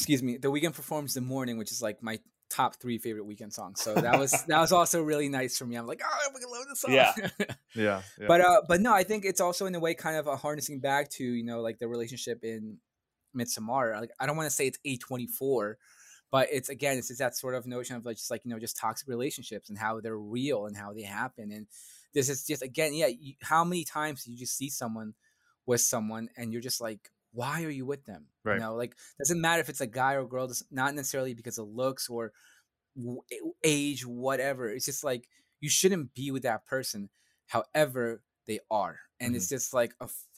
Excuse 0.00 0.22
me. 0.22 0.38
The 0.38 0.50
Weeknd 0.50 0.74
performs 0.74 1.12
"The 1.12 1.20
Morning," 1.20 1.58
which 1.58 1.70
is 1.70 1.82
like 1.82 2.02
my 2.02 2.18
top 2.48 2.76
three 2.76 2.96
favorite 2.96 3.28
Weeknd 3.28 3.52
songs. 3.52 3.82
So 3.82 3.94
that 3.94 4.18
was 4.18 4.32
that 4.48 4.58
was 4.58 4.72
also 4.72 5.02
really 5.02 5.28
nice 5.28 5.58
for 5.58 5.66
me. 5.66 5.76
I'm 5.76 5.86
like, 5.86 6.00
oh, 6.02 6.08
I 6.08 6.32
fucking 6.32 6.48
love 6.50 6.64
this 6.68 6.80
song. 6.80 6.92
Yeah. 6.92 7.12
yeah, 7.74 8.02
yeah. 8.18 8.26
but 8.26 8.40
uh, 8.40 8.62
but 8.66 8.80
no, 8.80 8.94
I 8.94 9.04
think 9.04 9.26
it's 9.26 9.42
also 9.42 9.66
in 9.66 9.74
a 9.74 9.80
way 9.80 9.92
kind 9.92 10.16
of 10.16 10.26
a 10.26 10.36
harnessing 10.36 10.80
back 10.80 11.10
to 11.10 11.24
you 11.24 11.44
know 11.44 11.60
like 11.60 11.78
the 11.78 11.86
relationship 11.86 12.42
in 12.42 12.78
Midsommar. 13.36 14.00
Like 14.00 14.10
I 14.18 14.26
don't 14.26 14.36
want 14.36 14.48
to 14.48 14.54
say 14.54 14.66
it's 14.66 14.78
a 14.84 14.96
twenty 14.96 15.26
four, 15.26 15.76
but 16.30 16.48
it's 16.50 16.70
again 16.70 16.96
it's, 16.96 17.10
it's 17.10 17.18
that 17.18 17.36
sort 17.36 17.54
of 17.54 17.66
notion 17.66 17.96
of 17.96 18.06
like 18.06 18.16
just 18.16 18.30
like 18.30 18.42
you 18.46 18.50
know 18.50 18.58
just 18.58 18.78
toxic 18.78 19.06
relationships 19.06 19.68
and 19.68 19.78
how 19.78 20.00
they're 20.00 20.16
real 20.16 20.64
and 20.64 20.76
how 20.76 20.94
they 20.94 21.02
happen. 21.02 21.52
And 21.52 21.66
this 22.14 22.28
is 22.28 22.46
just 22.46 22.62
again, 22.62 22.94
yeah. 22.94 23.08
You, 23.08 23.34
how 23.42 23.64
many 23.64 23.84
times 23.84 24.24
do 24.24 24.32
you 24.32 24.38
just 24.38 24.56
see 24.56 24.70
someone 24.70 25.12
with 25.66 25.82
someone 25.82 26.28
and 26.36 26.52
you're 26.52 26.62
just 26.62 26.80
like, 26.80 27.10
why 27.32 27.64
are 27.64 27.70
you 27.70 27.86
with 27.86 28.04
them? 28.04 28.26
Right. 28.44 28.54
You 28.54 28.60
know, 28.60 28.74
like 28.74 28.94
doesn't 29.18 29.40
matter 29.40 29.60
if 29.60 29.68
it's 29.68 29.80
a 29.80 29.86
guy 29.86 30.14
or 30.14 30.26
girl. 30.26 30.46
Does 30.46 30.64
not 30.70 30.94
necessarily 30.94 31.34
because 31.34 31.58
of 31.58 31.68
looks 31.68 32.08
or 32.08 32.32
age, 33.64 34.06
whatever. 34.06 34.68
It's 34.68 34.84
just 34.86 35.04
like 35.04 35.28
you 35.60 35.68
shouldn't 35.68 36.14
be 36.14 36.30
with 36.30 36.42
that 36.42 36.66
person. 36.66 37.08
However, 37.46 38.22
they 38.46 38.60
are, 38.70 38.98
and 39.20 39.36
it's 39.36 39.48
just 39.48 39.72
like 39.74 39.92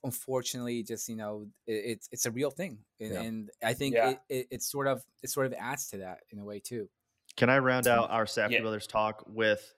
unfortunately, 0.04 0.82
just 0.82 1.08
you 1.08 1.16
know, 1.16 1.46
it's 1.66 2.08
it's 2.12 2.26
a 2.26 2.30
real 2.30 2.50
thing, 2.50 2.78
and, 3.00 3.12
Yeah. 3.12 3.20
and 3.22 3.50
I 3.62 3.74
think 3.74 3.94
Yeah. 3.94 4.10
it, 4.10 4.18
it 4.28 4.46
it 4.50 4.62
sort 4.62 4.86
of 4.86 5.02
it 5.22 5.30
sort 5.30 5.46
of 5.46 5.54
adds 5.54 5.88
to 5.90 5.98
that 5.98 6.20
in 6.30 6.38
a 6.38 6.44
way 6.44 6.60
too. 6.60 6.88
Can 7.36 7.48
I 7.48 7.58
round 7.58 7.86
out 7.86 8.10
our 8.10 8.24
Safdie 8.26 8.52
Yeah. 8.52 8.60
Brothers 8.60 8.86
talk 8.86 9.24
with? 9.28 9.74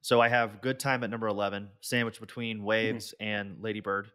So 0.00 0.20
I 0.20 0.28
have 0.28 0.60
Good 0.60 0.78
Time 0.80 1.04
at 1.04 1.10
number 1.10 1.26
eleven, 1.28 1.68
sandwiched 1.80 2.20
between 2.20 2.58
Mm-hmm. 2.58 2.66
Waves 2.66 3.14
and 3.20 3.60
Lady 3.60 3.80
Bird, 3.80 4.10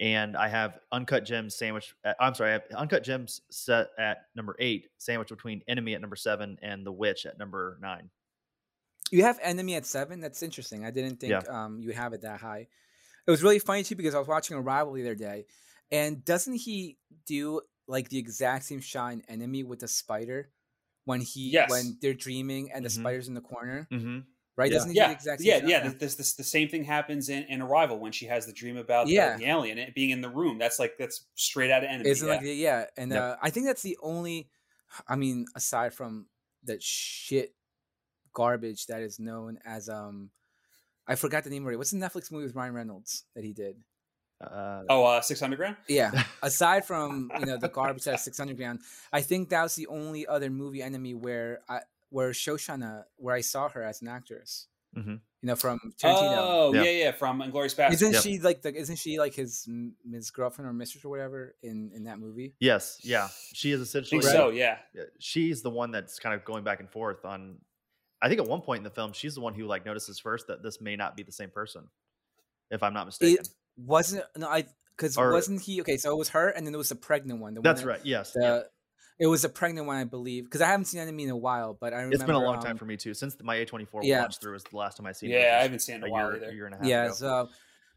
and 0.00 0.36
I 0.36 0.48
have 0.48 0.78
Uncut 0.90 1.24
Gems 1.24 1.54
sandwich. 1.56 1.94
At, 2.04 2.16
I'm 2.20 2.34
sorry, 2.34 2.50
I 2.50 2.52
have 2.54 2.62
Uncut 2.76 3.04
Gems 3.04 3.40
set 3.50 3.88
at 3.98 4.26
number 4.34 4.56
eight, 4.58 4.88
sandwiched 4.98 5.30
between 5.30 5.62
Enemy 5.68 5.94
at 5.94 6.00
number 6.00 6.16
seven 6.16 6.58
and 6.62 6.84
The 6.86 6.92
Witch 6.92 7.26
at 7.26 7.38
number 7.38 7.78
nine. 7.80 8.10
You 9.10 9.24
have 9.24 9.38
Enemy 9.42 9.74
at 9.76 9.86
seven. 9.86 10.20
That's 10.20 10.42
interesting. 10.42 10.84
I 10.84 10.90
didn't 10.90 11.16
think 11.20 11.30
Yeah. 11.32 11.42
um 11.48 11.80
you 11.80 11.92
have 11.92 12.12
it 12.14 12.22
that 12.22 12.40
high. 12.40 12.66
It 13.26 13.30
was 13.30 13.42
really 13.42 13.58
funny 13.58 13.82
too 13.84 13.94
because 13.94 14.14
I 14.14 14.18
was 14.18 14.26
watching 14.28 14.56
Arrival 14.56 14.92
the 14.94 15.02
other 15.02 15.14
day, 15.14 15.44
and 15.90 16.24
doesn't 16.24 16.54
he 16.54 16.98
do 17.26 17.60
like 17.86 18.08
the 18.08 18.18
exact 18.18 18.64
same 18.64 18.80
shot 18.80 19.12
in 19.12 19.22
Enemy 19.28 19.64
with 19.64 19.80
the 19.80 19.88
spider 19.88 20.50
when 21.04 21.20
he 21.20 21.50
Yes. 21.50 21.70
when 21.70 21.98
they're 22.00 22.14
dreaming 22.14 22.70
and 22.72 22.84
the 22.84 22.88
Mhm. 22.88 23.00
spider's 23.00 23.28
in 23.28 23.34
the 23.34 23.40
corner, 23.40 23.86
Mm-hmm. 23.92 24.20
Right? 24.56 24.70
Yeah. 24.70 24.76
Doesn't 24.76 24.90
he 24.90 24.94
do 24.94 25.00
yeah, 25.00 25.06
the 25.08 25.14
exact 25.14 25.40
same 25.40 25.48
yeah, 25.48 25.60
shot? 25.60 25.68
yeah. 25.68 25.92
This, 25.98 26.14
this, 26.14 26.34
the 26.34 26.44
same 26.44 26.68
thing 26.68 26.84
happens 26.84 27.28
in, 27.28 27.44
in 27.44 27.62
Arrival 27.62 27.98
when 27.98 28.12
she 28.12 28.26
has 28.26 28.46
the 28.46 28.52
dream 28.52 28.76
about 28.76 29.06
the- 29.06 29.12
Yeah. 29.12 29.36
the, 29.36 29.46
alien 29.46 29.78
it 29.78 29.94
being 29.94 30.10
in 30.10 30.20
the 30.20 30.28
room. 30.28 30.58
That's 30.58 30.78
like 30.78 30.96
that's 30.98 31.26
straight 31.34 31.70
out 31.70 31.84
of 31.84 31.90
enemy. 31.90 32.10
Isn't 32.10 32.26
yeah. 32.26 32.34
like 32.34 32.42
the- 32.42 32.54
yeah, 32.54 32.84
and 32.96 33.12
Yep. 33.12 33.22
uh, 33.22 33.36
I 33.42 33.50
think 33.50 33.66
that's 33.66 33.82
the 33.82 33.98
only. 34.02 34.48
I 35.08 35.16
mean, 35.16 35.46
aside 35.56 35.94
from 35.94 36.26
that 36.64 36.82
shit 36.82 37.54
garbage 38.34 38.86
that 38.86 39.00
is 39.00 39.18
known 39.18 39.58
as 39.64 39.88
um, 39.88 40.30
I 41.06 41.14
forgot 41.14 41.44
the 41.44 41.50
name 41.50 41.62
already. 41.62 41.76
What's 41.76 41.90
the 41.90 41.98
Netflix 41.98 42.30
movie 42.30 42.44
with 42.44 42.54
Ryan 42.54 42.74
Reynolds 42.74 43.24
that 43.34 43.44
he 43.44 43.52
did? 43.52 43.76
Uh, 44.42 44.82
oh, 44.88 45.04
uh, 45.04 45.20
Six 45.20 45.40
Underground. 45.42 45.76
Yeah. 45.88 46.10
Aside 46.42 46.84
from 46.84 47.30
you 47.38 47.46
know 47.46 47.56
the 47.56 47.68
garbage 47.68 48.04
that 48.04 48.20
Six 48.20 48.40
Underground, 48.40 48.80
I 49.12 49.20
think 49.20 49.50
that 49.50 49.62
was 49.62 49.74
the 49.76 49.86
only 49.86 50.26
other 50.26 50.50
movie 50.50 50.82
enemy 50.82 51.14
where 51.14 51.60
I 51.68 51.80
where 52.12 52.30
Shosanna 52.30 53.04
where 53.16 53.34
I 53.34 53.40
saw 53.40 53.68
her 53.70 53.82
as 53.82 54.02
an 54.02 54.08
actress. 54.08 54.68
Mhm. 54.96 55.20
You 55.40 55.46
know 55.46 55.56
from 55.56 55.78
Tarantino. 55.98 56.36
Oh, 56.38 56.72
Yeah. 56.74 56.82
yeah, 56.82 56.90
yeah, 57.04 57.12
from 57.12 57.40
Inglourious 57.40 57.74
Basterds. 57.74 57.92
Isn't 57.94 58.12
Yep. 58.12 58.22
she 58.22 58.38
like 58.38 58.60
the? 58.62 58.74
Isn't 58.74 58.96
she 58.96 59.18
like 59.18 59.34
his 59.34 59.64
m- 59.66 59.96
his 60.12 60.30
girlfriend 60.30 60.68
or 60.68 60.72
mistress 60.74 61.04
or 61.04 61.08
whatever 61.08 61.56
in 61.62 61.90
in 61.94 62.04
that 62.04 62.18
movie? 62.18 62.54
yes, 62.60 63.00
yeah, 63.02 63.28
she 63.54 63.72
is 63.72 63.80
essentially. 63.80 64.20
think 64.20 64.30
so. 64.32 64.50
Yeah. 64.50 64.78
yeah, 64.94 65.04
she's 65.18 65.62
the 65.62 65.70
one 65.70 65.90
that's 65.92 66.18
kind 66.18 66.34
of 66.34 66.44
going 66.44 66.62
back 66.62 66.80
and 66.80 66.90
forth 66.90 67.24
on. 67.24 67.58
I 68.20 68.28
think 68.28 68.40
at 68.40 68.46
one 68.46 68.60
point 68.60 68.78
in 68.78 68.84
the 68.84 68.90
film, 68.90 69.12
she's 69.14 69.34
the 69.34 69.40
one 69.40 69.54
who 69.54 69.64
like 69.66 69.84
notices 69.86 70.18
first 70.20 70.46
that 70.48 70.62
this 70.62 70.80
may 70.80 70.94
not 70.94 71.16
be 71.16 71.22
the 71.24 71.32
same 71.32 71.50
person, 71.50 71.88
if 72.70 72.82
I'm 72.82 72.92
not 72.94 73.06
mistaken. 73.06 73.40
It 73.44 73.48
wasn't 73.78 74.24
no 74.36 74.46
I 74.48 74.66
because 74.94 75.16
wasn't 75.16 75.62
he 75.62 75.80
okay? 75.80 75.96
So 75.96 76.12
it 76.12 76.18
was 76.18 76.28
her, 76.28 76.50
and 76.50 76.66
then 76.66 76.74
it 76.74 76.78
was 76.78 76.90
the 76.90 76.94
pregnant 76.96 77.40
one. 77.40 77.54
The 77.54 77.60
one 77.60 77.64
That's 77.64 77.80
that- 77.80 77.88
right. 77.88 78.04
Yes, 78.04 78.32
The, 78.32 78.40
yeah. 78.42 78.60
It 79.18 79.26
was 79.26 79.44
a 79.44 79.48
pregnant 79.48 79.86
one, 79.86 79.96
I 79.96 80.04
believe, 80.04 80.44
because 80.44 80.60
I 80.62 80.66
haven't 80.66 80.86
seen 80.86 81.00
Enemy 81.00 81.24
in 81.24 81.30
a 81.30 81.36
while. 81.36 81.76
But 81.78 81.92
I 81.92 81.96
remember 81.96 82.14
it's 82.16 82.24
been 82.24 82.34
a 82.34 82.42
long 82.42 82.60
time 82.60 82.72
um, 82.72 82.76
for 82.78 82.86
me 82.86 82.96
too. 82.96 83.14
Since 83.14 83.36
my 83.42 83.56
A24 83.56 84.00
yeah. 84.02 84.20
launch 84.22 84.38
through 84.38 84.52
was 84.52 84.64
the 84.64 84.76
last 84.76 84.96
time 84.96 85.06
I 85.06 85.12
seen 85.12 85.30
it. 85.30 85.34
Yeah, 85.34 85.38
which 85.38 85.46
I 85.58 85.62
haven't 85.62 85.78
seen 85.80 85.94
it 85.96 85.98
in 85.98 86.04
a 86.04 86.10
while 86.10 86.32
year, 86.32 86.36
either. 86.44 86.52
year 86.52 86.66
and 86.66 86.74
a 86.74 86.78
half 86.78 86.86
yeah 86.86 87.04
ago. 87.06 87.14
so 87.14 87.48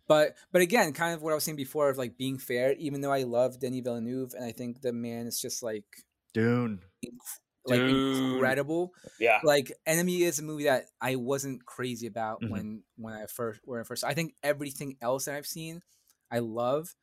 but 0.07 0.35
but 0.51 0.61
again 0.61 0.93
kind 0.93 1.15
of 1.15 1.23
what 1.23 1.31
i 1.31 1.33
was 1.33 1.43
saying 1.43 1.55
before 1.55 1.89
of 1.89 1.97
like 1.97 2.15
being 2.15 2.37
fair 2.37 2.73
even 2.73 3.01
though 3.01 3.11
i 3.11 3.23
love 3.23 3.59
denis 3.59 3.81
villeneuve 3.83 4.33
and 4.35 4.45
i 4.45 4.51
think 4.51 4.79
the 4.81 4.93
man 4.93 5.25
is 5.25 5.41
just 5.41 5.63
like 5.63 5.83
Dune. 6.35 6.79
like 7.65 7.79
Dude. 7.79 8.15
incredible 8.17 8.93
Yeah. 9.19 9.39
like 9.43 9.71
enemy 9.87 10.21
is 10.21 10.37
a 10.37 10.43
movie 10.43 10.65
that 10.65 10.85
i 11.01 11.15
wasn't 11.15 11.65
crazy 11.65 12.05
about 12.05 12.41
Mhm. 12.43 12.49
when 12.51 12.83
when 12.97 13.13
i 13.15 13.25
first 13.25 13.61
when 13.63 13.79
i 13.79 13.83
first 13.83 14.03
i 14.03 14.13
think 14.13 14.35
everything 14.43 14.95
else 15.01 15.25
that 15.25 15.33
i've 15.35 15.47
seen 15.47 15.81
i 16.29 16.37
love 16.37 16.93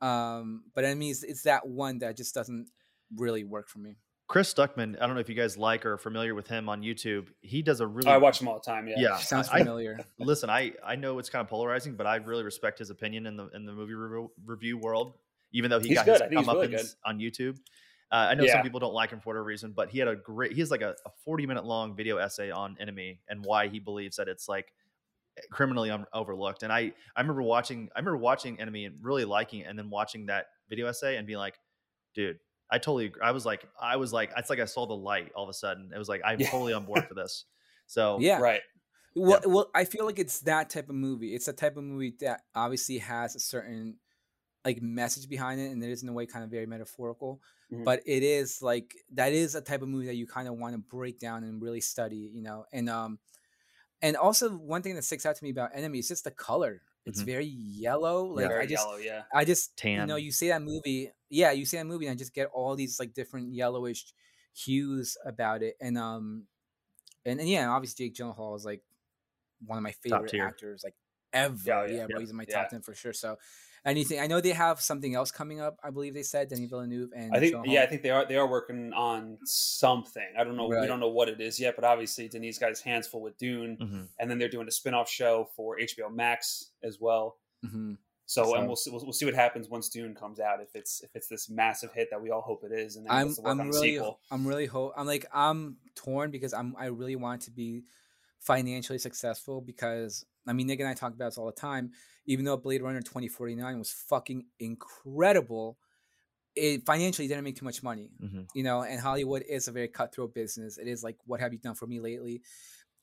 um 0.00 0.64
but 0.74 0.84
enemy 0.84 1.10
is 1.10 1.22
it's 1.22 1.42
that 1.42 1.66
one 1.68 1.98
that 2.00 2.16
just 2.16 2.34
doesn't 2.34 2.68
really 3.16 3.44
work 3.44 3.68
for 3.68 3.78
me 3.78 3.96
Chris 4.28 4.52
Stuckman. 4.52 4.94
I 5.00 5.06
don't 5.06 5.14
know 5.14 5.20
if 5.22 5.28
you 5.30 5.34
guys 5.34 5.56
like 5.56 5.86
or 5.86 5.94
are 5.94 5.98
familiar 5.98 6.34
with 6.34 6.46
him 6.46 6.68
on 6.68 6.82
YouTube. 6.82 7.28
He 7.40 7.62
does 7.62 7.80
a 7.80 7.86
really. 7.86 8.10
I 8.10 8.18
watch 8.18 8.42
him 8.42 8.48
all 8.48 8.54
the 8.54 8.60
time. 8.60 8.86
Yeah. 8.86 8.96
Yeah, 8.98 9.16
sounds 9.16 9.48
I- 9.48 9.60
familiar 9.60 9.98
listen, 10.18 10.50
I 10.50 10.72
I 10.84 10.96
know 10.96 11.18
it's 11.18 11.30
kind 11.30 11.40
of 11.40 11.48
polarizing, 11.48 11.94
but 11.94 12.06
I 12.06 12.16
really 12.16 12.42
respect 12.44 12.78
his 12.78 12.90
opinion 12.90 13.24
in 13.26 13.36
the 13.38 13.48
in 13.54 13.64
the 13.64 13.72
movie 13.72 13.94
review, 13.94 14.30
review 14.44 14.76
world. 14.76 15.14
Even 15.52 15.70
though 15.70 15.80
he 15.80 15.88
He's 15.88 15.96
got 15.96 16.04
good. 16.04 16.12
his 16.12 16.20
I 16.22 16.28
think 16.28 16.40
he's 16.40 16.46
really 16.46 16.68
comeuppance 16.68 16.94
on 17.06 17.18
YouTube, 17.18 17.56
uh, 18.12 18.16
I 18.30 18.34
know 18.34 18.44
Yeah. 18.44 18.52
some 18.52 18.62
people 18.62 18.80
don't 18.80 18.92
like 18.92 19.08
him 19.10 19.18
for 19.20 19.30
whatever 19.30 19.44
reason, 19.44 19.72
but 19.72 19.88
he 19.88 19.98
had 19.98 20.08
a 20.08 20.16
great. 20.16 20.52
He 20.52 20.60
has 20.60 20.70
like 20.70 20.82
a, 20.82 20.90
a 21.06 21.10
forty 21.24 21.46
minute 21.46 21.64
long 21.64 21.96
video 21.96 22.18
essay 22.18 22.50
on 22.50 22.76
Enemy 22.78 23.20
and 23.30 23.42
why 23.42 23.68
he 23.68 23.78
believes 23.78 24.16
that 24.16 24.28
it's 24.28 24.46
like 24.46 24.74
criminally 25.50 25.90
un- 25.90 26.04
overlooked. 26.12 26.64
And 26.64 26.70
I 26.70 26.92
I 27.16 27.20
remember 27.22 27.40
watching 27.42 27.88
I 27.96 28.00
remember 28.00 28.18
watching 28.18 28.60
Enemy 28.60 28.84
and 28.84 28.96
really 29.00 29.24
liking 29.24 29.60
it, 29.60 29.68
and 29.68 29.78
then 29.78 29.88
watching 29.88 30.26
that 30.26 30.48
video 30.68 30.86
essay 30.86 31.16
and 31.16 31.26
being 31.26 31.38
like, 31.38 31.58
dude. 32.14 32.38
I 32.70 32.78
totally 32.78 33.06
agree. 33.06 33.22
I 33.22 33.32
was 33.32 33.46
like, 33.46 33.66
I 33.80 33.96
was 33.96 34.12
like, 34.12 34.32
it's 34.36 34.50
like 34.50 34.60
I 34.60 34.64
saw 34.66 34.86
the 34.86 34.96
light 34.96 35.32
all 35.34 35.44
of 35.44 35.50
a 35.50 35.54
sudden. 35.54 35.90
It 35.94 35.98
was 35.98 36.08
like, 36.08 36.20
I'm 36.24 36.40
Yeah. 36.40 36.50
totally 36.50 36.72
on 36.72 36.84
board 36.84 37.06
for 37.08 37.14
this. 37.14 37.46
So 37.86 38.26
yeah 38.26 38.38
Right. 38.38 38.60
Well, 39.14 39.40
well, 39.46 39.70
I 39.74 39.84
feel 39.84 40.06
like 40.06 40.18
it's 40.20 40.40
that 40.40 40.70
type 40.70 40.88
of 40.88 40.94
movie. 40.94 41.34
It's 41.34 41.48
a 41.48 41.52
type 41.52 41.76
of 41.76 41.84
movie 41.84 42.14
that 42.20 42.42
obviously 42.54 42.98
has 42.98 43.34
a 43.34 43.40
certain 43.40 43.98
like 44.64 44.82
message 44.82 45.28
behind 45.28 45.60
it, 45.60 45.72
and 45.72 45.82
it 45.82 45.90
is 45.90 46.02
in 46.02 46.08
a 46.10 46.12
way 46.14 46.26
kind 46.26 46.44
of 46.44 46.50
very 46.50 46.66
metaphorical. 46.66 47.42
Mhm. 47.70 47.84
But 47.84 48.02
it 48.06 48.22
is 48.22 48.62
like 48.62 48.94
that 49.14 49.32
is 49.32 49.54
a 49.54 49.62
type 49.62 49.82
of 49.82 49.88
movie 49.88 50.06
that 50.06 50.16
you 50.16 50.26
kind 50.26 50.48
of 50.48 50.56
want 50.58 50.74
to 50.74 50.78
break 50.78 51.20
down 51.20 51.44
and 51.44 51.62
really 51.62 51.80
study, 51.80 52.30
you 52.32 52.42
know. 52.42 52.66
And 52.72 52.88
um, 52.90 53.20
and 54.02 54.16
also 54.16 54.50
one 54.56 54.82
thing 54.82 54.94
that 54.94 55.02
sticks 55.04 55.26
out 55.26 55.36
to 55.36 55.44
me 55.44 55.50
about 55.50 55.70
Enemy 55.74 55.98
is 56.00 56.08
just 56.08 56.24
the 56.24 56.30
color. 56.30 56.82
It's 57.08 57.22
Mhm. 57.22 57.26
very 57.26 57.46
yellow. 57.46 58.24
Like 58.26 58.48
Very 58.48 58.62
I 58.64 58.66
just, 58.66 58.86
yellow. 58.86 58.96
Yeah. 58.98 59.22
I 59.32 59.44
just, 59.44 59.76
tan. 59.76 60.00
you 60.00 60.06
know, 60.06 60.16
you 60.16 60.30
see 60.30 60.48
that 60.48 60.62
movie, 60.62 61.10
yeah, 61.30 61.52
you 61.52 61.64
see 61.64 61.76
that 61.78 61.86
movie, 61.86 62.06
and 62.06 62.12
I 62.12 62.16
just 62.16 62.34
get 62.34 62.48
all 62.48 62.76
these 62.76 63.00
like 63.00 63.14
different 63.14 63.52
yellowish 63.52 64.12
hues 64.54 65.16
about 65.24 65.62
it, 65.62 65.76
and 65.80 65.96
um, 65.98 66.46
and, 67.24 67.40
and 67.40 67.48
yeah, 67.48 67.68
obviously 67.68 68.06
Jake 68.08 68.14
Gyllenhaal 68.14 68.56
is 68.56 68.64
like 68.64 68.82
one 69.66 69.76
of 69.78 69.82
my 69.82 69.92
favorite 69.92 70.34
actors 70.34 70.84
like 70.84 70.94
ever. 71.32 71.56
Yeah, 71.64 71.86
Yeah, 71.86 71.92
yeah, 71.92 72.06
yeah, 72.10 72.18
he's 72.20 72.30
in 72.30 72.36
my 72.36 72.44
top 72.44 72.68
ten 72.70 72.80
for 72.82 72.94
sure. 72.94 73.12
So 73.12 73.38
anything, 73.84 74.20
I 74.20 74.26
know 74.26 74.40
they 74.40 74.50
have 74.52 74.80
something 74.80 75.14
else 75.14 75.30
coming 75.30 75.60
up. 75.60 75.76
I 75.82 75.90
believe 75.90 76.14
they 76.14 76.22
said 76.22 76.48
Denis 76.48 76.68
Villeneuve 76.70 77.10
and 77.14 77.34
I 77.34 77.40
think 77.40 77.54
Gyllenhaal. 77.54 77.72
yeah, 77.72 77.82
I 77.82 77.86
think 77.86 78.02
they 78.02 78.10
are 78.10 78.24
they 78.26 78.36
are 78.36 78.46
working 78.46 78.92
on 78.92 79.38
something. 79.44 80.26
I 80.38 80.44
don't 80.44 80.56
know 80.56 80.66
we 80.68 80.86
don't 80.86 81.00
know 81.00 81.08
what 81.08 81.28
it 81.28 81.40
is 81.40 81.58
yet, 81.60 81.74
but 81.76 81.84
obviously 81.84 82.28
Denise 82.28 82.58
got 82.58 82.70
his 82.70 82.80
hands 82.80 83.06
full 83.06 83.22
with 83.22 83.36
Dune, 83.38 83.76
mhm. 83.80 84.08
and 84.18 84.30
then 84.30 84.38
they're 84.38 84.48
doing 84.48 84.68
a 84.68 84.72
spin-off 84.72 85.08
show 85.10 85.48
for 85.56 85.78
HBO 85.78 86.10
Max 86.12 86.70
as 86.82 86.98
well. 87.00 87.38
Mhm. 87.64 87.98
So, 88.26 88.44
So- 88.44 88.54
and 88.56 88.66
we'll 88.66 88.76
see, 88.76 88.90
we'll, 88.90 89.00
we'll 89.04 89.12
see 89.14 89.24
what 89.24 89.32
happens 89.34 89.70
once 89.70 89.88
Dune 89.88 90.14
comes 90.14 90.38
out. 90.38 90.60
If 90.60 90.74
it's 90.74 91.00
if 91.02 91.10
it's 91.16 91.28
this 91.28 91.48
massive 91.48 91.92
hit 91.92 92.08
that 92.10 92.20
we 92.20 92.30
all 92.30 92.42
hope 92.42 92.62
it 92.64 92.72
is, 92.72 92.96
and 92.96 93.06
then 93.06 93.12
he 93.12 93.18
I'm 93.20 93.34
to 93.34 93.40
work 93.40 93.50
I'm 93.50 93.60
on 93.60 93.66
a 93.66 93.70
really 93.70 93.92
sequel. 93.94 94.20
I'm 94.30 94.46
really 94.46 94.66
hope 94.66 94.92
I'm 94.96 95.06
like 95.06 95.24
I'm 95.32 95.78
torn 95.94 96.30
because 96.30 96.52
I'm 96.52 96.74
I 96.78 96.86
really 96.86 97.16
want 97.16 97.42
to 97.42 97.50
be 97.50 97.84
financially 98.38 98.98
successful 98.98 99.60
because 99.60 100.24
I 100.48 100.52
mean 100.54 100.66
Nick 100.66 100.80
and 100.80 100.88
I 100.88 100.94
talk 100.94 101.12
about 101.14 101.26
this 101.26 101.38
all 101.38 101.46
the 101.46 101.52
time. 101.52 101.92
Even 102.26 102.44
though 102.44 102.56
Blade 102.56 102.82
Runner 102.82 103.00
2049 103.00 103.78
was 103.78 103.92
fucking 103.92 104.46
incredible, 104.58 105.78
it 106.56 106.84
financially 106.84 107.28
didn't 107.28 107.44
make 107.44 107.56
too 107.56 107.64
much 107.64 107.82
money. 107.82 108.10
Mhm. 108.22 108.48
You 108.54 108.62
know, 108.64 108.82
and 108.82 109.00
Hollywood 109.00 109.42
is 109.48 109.68
a 109.68 109.72
very 109.72 109.88
cutthroat 109.88 110.34
business. 110.34 110.78
It 110.78 110.88
is 110.88 111.02
like 111.02 111.16
what 111.24 111.40
have 111.40 111.52
you 111.52 111.58
done 111.58 111.74
for 111.74 111.86
me 111.86 112.00
lately? 112.00 112.42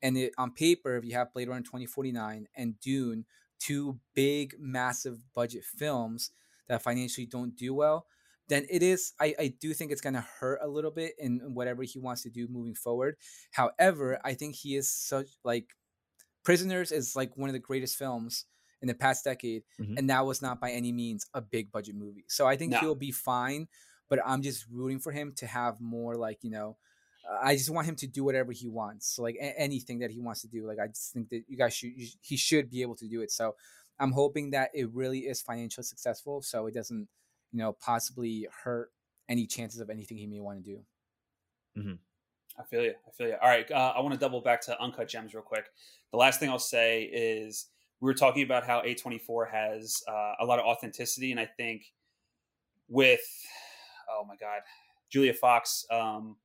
And 0.02 0.18
it, 0.18 0.34
on 0.38 0.52
paper, 0.52 0.98
if 0.98 1.06
you 1.06 1.14
have 1.14 1.34
Blade 1.34 1.48
Runner 1.48 1.64
2049 1.64 2.48
and 2.56 2.80
Dune, 2.80 3.26
two 3.60 4.00
big, 4.14 4.56
massive 4.60 5.20
budget 5.34 5.64
films 5.64 6.32
that 6.68 6.82
financially 6.84 7.26
don't 7.26 7.56
do 7.56 7.74
well, 7.74 8.08
then 8.48 8.66
it 8.70 8.84
is. 8.84 9.14
I, 9.20 9.34
I 9.40 9.48
do 9.60 9.74
think 9.74 9.92
it's 9.92 10.02
going 10.02 10.14
to 10.14 10.22
hurt 10.40 10.60
a 10.62 10.68
little 10.68 10.92
bit 10.92 11.14
in 11.18 11.40
whatever 11.54 11.84
he 11.84 11.98
wants 12.00 12.24
to 12.24 12.30
do 12.30 12.48
moving 12.48 12.76
forward. 12.76 13.16
However, 13.52 14.20
I 14.24 14.34
think 14.34 14.56
he 14.56 14.76
is 14.76 14.90
such 14.90 15.28
like 15.44 15.76
Prisoners 16.46 16.92
is 16.94 17.16
like 17.16 17.36
one 17.36 17.50
of 17.50 17.54
the 17.54 17.60
greatest 17.60 17.98
films 17.98 18.46
in 18.82 18.88
the 18.88 18.94
past 18.94 19.24
decade, 19.26 19.64
Mhm. 19.80 19.98
and 19.98 20.10
that 20.10 20.26
was 20.26 20.42
not 20.42 20.62
by 20.62 20.72
any 20.72 20.92
means 20.94 21.26
a 21.34 21.42
big 21.42 21.72
budget 21.72 21.96
movie. 21.96 22.24
So 22.30 22.46
I 22.48 22.56
think 22.56 22.72
No. 22.72 22.80
he'll 22.80 22.96
be 22.96 23.12
fine. 23.12 23.68
But 24.08 24.20
I'm 24.24 24.44
just 24.44 24.68
rooting 24.70 25.00
for 25.00 25.12
him 25.12 25.34
to 25.38 25.48
have 25.48 25.82
more 25.82 26.16
like 26.16 26.44
you 26.44 26.52
know. 26.52 26.78
uh, 27.28 27.40
I 27.42 27.56
just 27.56 27.72
want 27.72 27.88
him 27.88 27.96
to 27.96 28.06
do 28.08 28.24
whatever 28.24 28.52
he 28.52 28.68
wants. 28.68 29.08
So 29.08 29.24
like 29.24 29.34
a- 29.38 29.60
anything 29.60 29.98
that 30.00 30.12
he 30.12 30.20
wants 30.22 30.42
to 30.42 30.48
do, 30.48 30.68
like 30.68 30.78
I 30.78 30.86
just 30.88 31.12
think 31.12 31.28
that 31.30 31.44
you 31.50 31.58
guys 31.58 31.74
should 31.76 31.92
you 31.98 32.06
sh- 32.06 32.18
he 32.22 32.38
should 32.38 32.70
be 32.70 32.84
able 32.84 32.96
to 32.98 33.08
do 33.08 33.22
it. 33.22 33.32
So 33.32 33.56
I'm 33.98 34.12
hoping 34.12 34.52
that 34.52 34.70
it 34.76 34.92
really 34.92 35.22
is 35.26 35.42
financially 35.42 35.86
successful, 35.86 36.44
so 36.44 36.68
it 36.68 36.76
doesn't 36.76 37.10
you 37.52 37.58
know 37.58 37.74
possibly 37.74 38.48
hurt 38.64 38.94
any 39.28 39.48
chances 39.48 39.80
of 39.80 39.90
anything 39.90 40.18
he 40.18 40.28
may 40.28 40.40
want 40.40 40.64
to 40.64 40.86
do. 41.76 41.96
I 42.58 42.64
feel 42.64 42.84
you. 42.84 42.94
I 43.08 43.12
feel 43.12 43.28
you. 43.28 43.36
All 43.42 43.50
right. 43.50 43.70
Uh, 43.70 43.94
I 43.96 44.02
want 44.02 44.14
to 44.14 44.20
double 44.20 44.42
back 44.42 44.62
to 44.62 44.82
Uncut 44.82 45.08
Gems 45.08 45.34
real 45.34 45.44
quick. 45.44 45.66
The 46.12 46.18
last 46.18 46.40
thing 46.40 46.50
I'll 46.50 46.60
say 46.60 47.04
is 47.04 47.68
we 48.00 48.08
were 48.08 48.14
talking 48.14 48.44
about 48.44 48.66
how 48.66 48.82
A24 48.82 49.52
has 49.52 50.02
uh, 50.08 50.34
a 50.40 50.46
lot 50.46 50.60
of 50.60 50.66
authenticity. 50.66 51.32
And 51.32 51.40
I 51.40 51.46
think 51.46 51.84
with, 52.88 53.22
oh 54.10 54.26
my 54.26 54.36
God, 54.36 54.62
Julia 55.12 55.34
Fox, 55.34 55.86
um, 55.92 56.38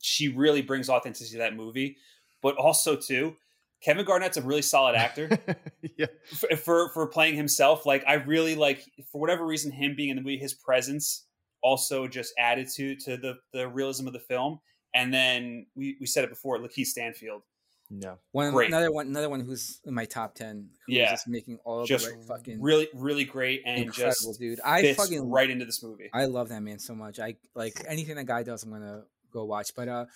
she 0.00 0.28
really 0.28 0.62
brings 0.62 0.88
authenticity 0.88 1.36
to 1.36 1.38
that 1.38 1.56
movie. 1.56 1.96
But 2.40 2.56
also, 2.56 2.94
too, 2.94 3.36
Kevin 3.82 4.04
Garnett's 4.04 4.36
a 4.36 4.42
really 4.42 4.62
solid 4.62 4.94
actor 4.94 5.28
yeah. 5.96 6.06
for, 6.24 6.56
for 6.56 6.88
for 6.90 7.06
playing 7.06 7.36
himself. 7.36 7.86
Like 7.86 8.04
I 8.06 8.14
really 8.14 8.54
like 8.54 8.84
for 9.10 9.20
whatever 9.20 9.46
reason, 9.46 9.70
him 9.70 9.94
being 9.96 10.10
in 10.10 10.16
the 10.16 10.22
movie, 10.22 10.38
his 10.38 10.54
presence 10.54 11.26
also 11.62 12.06
just 12.06 12.32
added 12.38 12.68
to 12.76 12.96
to 12.96 13.16
the 13.16 13.34
the 13.52 13.68
realism 13.68 14.06
of 14.06 14.12
the 14.12 14.20
film. 14.20 14.60
And 14.94 15.12
then 15.12 15.66
we 15.74 15.96
we 16.00 16.06
said 16.06 16.24
it 16.24 16.30
before, 16.30 16.58
LaKeith 16.58 16.86
Stanfield, 16.86 17.42
Yeah. 17.90 18.16
One 18.32 18.52
Great. 18.52 18.68
another 18.68 18.90
one 18.90 19.06
another 19.06 19.28
one 19.28 19.40
who's 19.40 19.80
in 19.84 19.94
my 19.94 20.04
top 20.06 20.34
ten. 20.34 20.70
Who's 20.86 20.96
Yeah. 20.96 21.10
just 21.10 21.28
making 21.28 21.58
all 21.64 21.84
just 21.86 22.06
the 22.06 22.12
right 22.16 22.24
fucking 22.24 22.60
really 22.60 22.88
really 22.94 23.24
great 23.24 23.62
and 23.64 23.82
incredible 23.82 24.30
just 24.32 24.40
dude. 24.40 24.60
I 24.64 24.94
fucking 24.94 25.28
right 25.30 25.48
into 25.48 25.64
this 25.64 25.82
movie. 25.82 26.10
I 26.12 26.24
love 26.26 26.48
that 26.50 26.62
man 26.62 26.78
so 26.78 26.94
much. 26.94 27.18
I 27.18 27.36
like 27.54 27.82
anything 27.86 28.16
that 28.16 28.26
guy 28.26 28.42
does. 28.42 28.62
I'm 28.62 28.70
gonna 28.70 29.04
go 29.30 29.44
watch. 29.44 29.74
But 29.74 29.88
uh, 29.88 30.06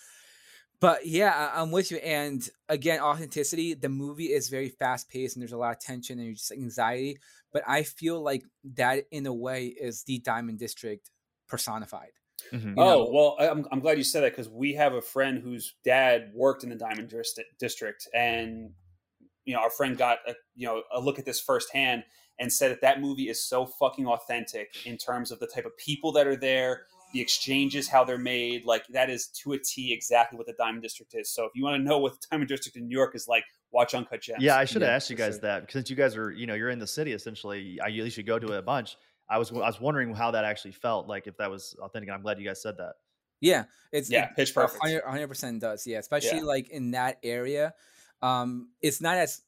but 0.79 1.05
yeah, 1.07 1.51
I'm 1.53 1.71
with 1.71 1.91
you. 1.91 1.97
And 1.97 2.47
again, 2.67 2.99
authenticity. 2.99 3.73
The 3.73 3.89
movie 3.89 4.33
is 4.33 4.49
very 4.49 4.69
fast 4.69 5.09
paced, 5.09 5.35
and 5.35 5.41
there's 5.41 5.53
a 5.53 5.57
lot 5.57 5.75
of 5.75 5.79
tension 5.79 6.19
and 6.19 6.35
just 6.35 6.51
anxiety. 6.51 7.19
But 7.53 7.63
I 7.67 7.83
feel 7.83 8.21
like 8.21 8.43
that, 8.75 9.05
in 9.11 9.25
a 9.27 9.33
way, 9.33 9.67
is 9.67 10.03
the 10.03 10.19
Diamond 10.19 10.59
District 10.59 11.09
personified. 11.47 12.11
Mhm. 12.51 12.75
Oh 12.77 12.83
know- 13.05 13.09
well, 13.11 13.35
I- 13.39 13.49
I'm 13.49 13.65
I'm 13.71 13.79
glad 13.79 13.97
you 13.97 14.03
said 14.03 14.23
that 14.23 14.31
because 14.31 14.49
we 14.49 14.73
have 14.73 14.93
a 14.93 15.01
friend 15.01 15.41
whose 15.41 15.75
dad 15.83 16.31
worked 16.33 16.63
in 16.63 16.69
the 16.69 16.75
Diamond 16.75 17.13
District, 17.59 18.07
and 18.13 18.73
you 19.45 19.53
know 19.53 19.59
our 19.59 19.69
friend 19.69 19.97
got 19.97 20.19
a 20.27 20.35
you 20.55 20.67
know 20.67 20.83
a 20.91 20.99
look 20.99 21.19
at 21.19 21.25
this 21.25 21.39
firsthand 21.41 22.03
and 22.39 22.51
said 22.51 22.71
that 22.71 22.81
that 22.81 22.99
movie 23.01 23.29
is 23.29 23.43
so 23.43 23.65
fucking 23.65 24.07
authentic 24.07 24.75
in 24.85 24.97
terms 24.97 25.31
of 25.31 25.39
the 25.39 25.47
type 25.47 25.65
of 25.65 25.77
people 25.77 26.11
that 26.11 26.25
are 26.25 26.35
there, 26.35 26.87
the 27.13 27.21
exchanges, 27.21 27.87
how 27.87 28.03
they're 28.03 28.17
made. 28.17 28.65
Like 28.65 28.87
that 28.87 29.09
is 29.09 29.27
to 29.43 29.53
a 29.53 29.59
T 29.59 29.93
exactly 29.93 30.37
what 30.37 30.47
the 30.47 30.53
Diamond 30.53 30.81
District 30.81 31.13
is. 31.13 31.29
So 31.29 31.45
if 31.45 31.51
you 31.53 31.63
want 31.63 31.79
to 31.79 31.83
know 31.83 31.99
what 31.99 32.13
the 32.19 32.25
Diamond 32.31 32.47
District 32.49 32.75
in 32.75 32.87
New 32.87 32.97
York 32.97 33.13
is 33.15 33.27
like, 33.27 33.43
watch 33.71 33.93
Uncut 33.93 34.21
Gems. 34.21 34.41
Yeah, 34.41 34.57
I 34.57 34.65
should 34.65 34.81
have 34.81 34.89
Yeah, 34.89 34.95
asked 34.95 35.09
you 35.11 35.15
guys 35.15 35.33
sure. 35.35 35.41
that 35.41 35.61
because 35.61 35.73
since 35.73 35.89
you 35.91 35.95
guys 35.95 36.15
are, 36.17 36.31
you 36.31 36.47
know, 36.47 36.55
you're 36.55 36.69
in 36.71 36.79
the 36.79 36.87
city 36.87 37.11
essentially. 37.13 37.79
I 37.83 37.87
usually 37.87 38.09
should 38.09 38.25
go 38.25 38.39
to 38.39 38.53
it 38.53 38.57
a 38.57 38.61
bunch. 38.63 38.97
I 39.29 39.37
was, 39.37 39.51
I 39.51 39.55
was 39.55 39.79
wondering 39.79 40.13
how 40.13 40.31
that 40.31 40.45
actually 40.45 40.71
felt, 40.73 41.07
like 41.07 41.27
if 41.27 41.37
that 41.37 41.49
was 41.49 41.75
authentic. 41.79 42.09
And 42.09 42.15
I'm 42.15 42.21
glad 42.21 42.39
you 42.39 42.45
guys 42.45 42.61
said 42.61 42.77
that. 42.77 42.95
Yeah, 43.41 43.65
it's 43.91 44.09
Yeah, 44.09 44.29
it 44.35 44.35
pitch 44.35 44.53
perfect. 44.53 44.85
100 45.03 45.27
percent 45.27 45.61
does. 45.61 45.85
Yeah, 45.85 45.99
especially 45.99 46.41
Yeah. 46.41 46.41
like 46.41 46.69
in 46.69 46.91
that 46.91 47.19
area. 47.23 47.73
Um, 48.21 48.71
it's 48.81 49.01
not 49.01 49.17
as 49.17 49.41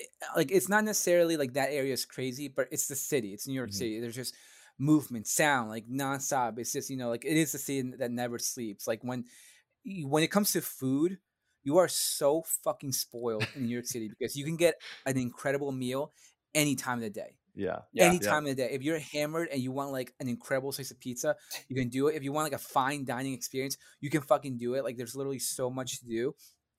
eh, 0.00 0.04
like 0.36 0.50
it's 0.52 0.68
not 0.68 0.84
necessarily 0.84 1.36
like 1.36 1.54
that 1.54 1.70
area 1.72 1.92
is 1.94 2.06
crazy, 2.06 2.48
but 2.48 2.68
it's 2.72 2.88
the 2.88 2.96
city. 2.96 3.34
It's 3.34 3.46
New 3.48 3.54
York 3.54 3.72
Mhm. 3.72 3.74
City. 3.74 4.00
There's 4.00 4.16
just 4.16 4.34
movement, 4.78 5.26
sound, 5.28 5.70
like 5.70 5.88
nonstop. 5.88 6.58
It's 6.58 6.72
just 6.72 6.90
you 6.90 6.96
know 6.98 7.10
like 7.10 7.24
it 7.24 7.36
is 7.36 7.52
the 7.52 7.58
city 7.58 7.92
that 7.98 8.10
never 8.12 8.38
sleeps. 8.38 8.86
Like 8.88 9.02
when 9.04 9.26
when 10.04 10.22
it 10.22 10.30
comes 10.30 10.52
to 10.52 10.62
food, 10.62 11.18
you 11.64 11.78
are 11.78 11.88
so 11.88 12.42
fucking 12.64 12.92
spoiled 12.92 13.50
in 13.54 13.64
New 13.66 13.74
York 13.74 13.86
City 13.86 14.08
because 14.08 14.36
you 14.36 14.44
can 14.44 14.56
get 14.56 14.76
an 15.06 15.16
incredible 15.18 15.72
meal 15.72 16.12
any 16.54 16.76
time 16.76 16.98
of 16.98 17.02
the 17.02 17.10
day 17.10 17.38
Yeah. 17.54 17.80
Yeah. 17.92 18.04
any 18.06 18.18
time 18.18 18.44
of 18.44 18.50
the 18.50 18.54
day. 18.54 18.70
If 18.72 18.82
you're 18.82 18.98
hammered 18.98 19.48
and 19.52 19.60
you 19.60 19.72
want 19.72 19.90
like 19.92 20.14
an 20.20 20.28
incredible 20.28 20.72
slice 20.72 20.90
of 20.90 20.98
pizza, 21.00 21.36
you 21.68 21.76
can 21.76 21.88
do 21.88 22.08
it. 22.08 22.14
If 22.16 22.22
you 22.22 22.32
want 22.32 22.44
like 22.46 22.58
a 22.60 22.64
fine 22.64 23.04
dining 23.04 23.34
experience, 23.34 23.76
you 24.00 24.10
can 24.10 24.22
fucking 24.22 24.56
do 24.58 24.74
it. 24.74 24.84
Like 24.84 24.96
there's 24.96 25.14
literally 25.14 25.38
so 25.38 25.68
much 25.70 26.00
to 26.00 26.06
do, 26.06 26.34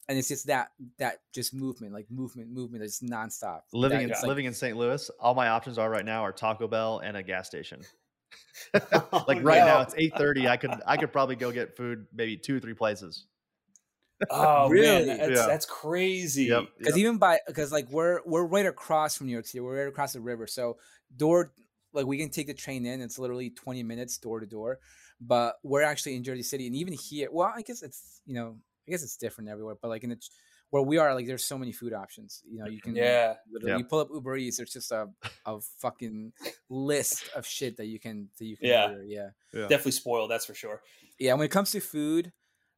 and 0.09 0.17
it's 0.17 0.27
just 0.29 0.47
that 0.47 0.69
that 0.97 1.19
just 1.33 1.53
movement, 1.53 1.93
like 1.93 2.07
movement, 2.09 2.49
movement, 2.51 2.83
that's 2.83 3.01
nonstop. 3.01 3.61
Living 3.71 3.99
That- 3.99 4.03
in 4.03 4.09
like- 4.09 4.23
living 4.23 4.45
in 4.45 4.53
St. 4.53 4.75
Louis, 4.75 5.09
all 5.19 5.35
my 5.35 5.49
options 5.49 5.77
are 5.77 5.89
right 5.89 6.05
now 6.05 6.23
are 6.23 6.31
Taco 6.31 6.67
Bell 6.67 6.99
and 6.99 7.15
a 7.17 7.23
gas 7.23 7.47
station. 7.47 7.81
Oh, 8.73 9.23
like 9.27 9.43
right 9.43 9.59
now, 9.63 9.81
it's 9.81 9.93
eight 9.97 10.15
thirty. 10.17 10.47
I 10.47 10.57
could 10.57 10.71
I 10.87 10.97
could 10.97 11.11
probably 11.13 11.35
go 11.35 11.51
get 11.51 11.77
food 11.77 12.07
maybe 12.13 12.35
two 12.37 12.57
or 12.57 12.59
three 12.59 12.73
places. 12.73 13.27
Oh 14.29 14.69
Really? 14.69 15.05
man, 15.07 15.17
that's, 15.17 15.31
Yeah. 15.39 15.47
that's 15.47 15.65
crazy. 15.65 16.45
Yep. 16.45 16.63
because 16.77 16.97
even 16.97 17.17
by 17.17 17.39
because 17.47 17.71
like 17.71 17.89
we're 17.89 18.19
we're 18.25 18.45
right 18.45 18.65
across 18.65 19.17
from 19.17 19.27
New 19.27 19.33
York 19.33 19.45
City, 19.45 19.59
we're 19.59 19.77
right 19.77 19.87
across 19.87 20.13
the 20.13 20.21
river, 20.21 20.47
so 20.47 20.77
door 21.17 21.53
like 21.93 22.05
we 22.05 22.17
can 22.17 22.29
take 22.29 22.47
the 22.47 22.53
train 22.53 22.85
in. 22.85 23.01
It's 23.01 23.19
literally 23.19 23.49
twenty 23.49 23.83
minutes 23.83 24.17
door 24.17 24.39
to 24.39 24.45
door, 24.45 24.79
but 25.21 25.55
we're 25.63 25.81
actually 25.83 26.15
in 26.15 26.23
Jersey 26.23 26.43
City, 26.43 26.67
and 26.67 26.75
even 26.75 26.93
here, 26.93 27.29
well, 27.31 27.51
I 27.55 27.61
guess 27.61 27.81
it's 27.83 28.21
you 28.25 28.33
know 28.35 28.57
I 28.87 28.91
guess 28.91 29.03
it's 29.03 29.17
different 29.17 29.49
everywhere, 29.49 29.75
but 29.81 29.89
like 29.89 30.03
in 30.03 30.09
the 30.11 30.19
where 30.69 30.81
we 30.81 30.97
are, 30.97 31.13
like 31.13 31.27
there's 31.27 31.45
so 31.45 31.55
many 31.57 31.71
food 31.71 31.93
options. 31.93 32.41
You 32.49 32.57
know, 32.59 32.65
you 32.67 32.81
can 32.81 32.95
Yeah. 32.95 33.35
literally 33.51 33.73
Yeah. 33.73 33.77
you 33.77 33.83
pull 33.83 33.99
up 33.99 34.09
Uber 34.11 34.37
Eats, 34.37 34.57
there's 34.57 34.73
just 34.73 34.91
a 34.91 35.07
a 35.45 35.59
fucking 35.79 36.33
list 36.69 37.29
of 37.35 37.45
shit 37.45 37.77
that 37.77 37.85
you 37.85 37.99
can 37.99 38.29
that 38.39 38.45
you 38.45 38.57
can 38.57 38.67
Yeah. 38.67 38.89
order. 38.89 39.03
Yeah. 39.03 39.29
Definitely 39.53 39.91
spoiled, 39.91 40.31
that's 40.31 40.45
for 40.45 40.55
sure. 40.55 40.81
Yeah, 41.19 41.33
when 41.35 41.45
it 41.45 41.51
comes 41.51 41.71
to 41.71 41.79
food, 41.79 42.31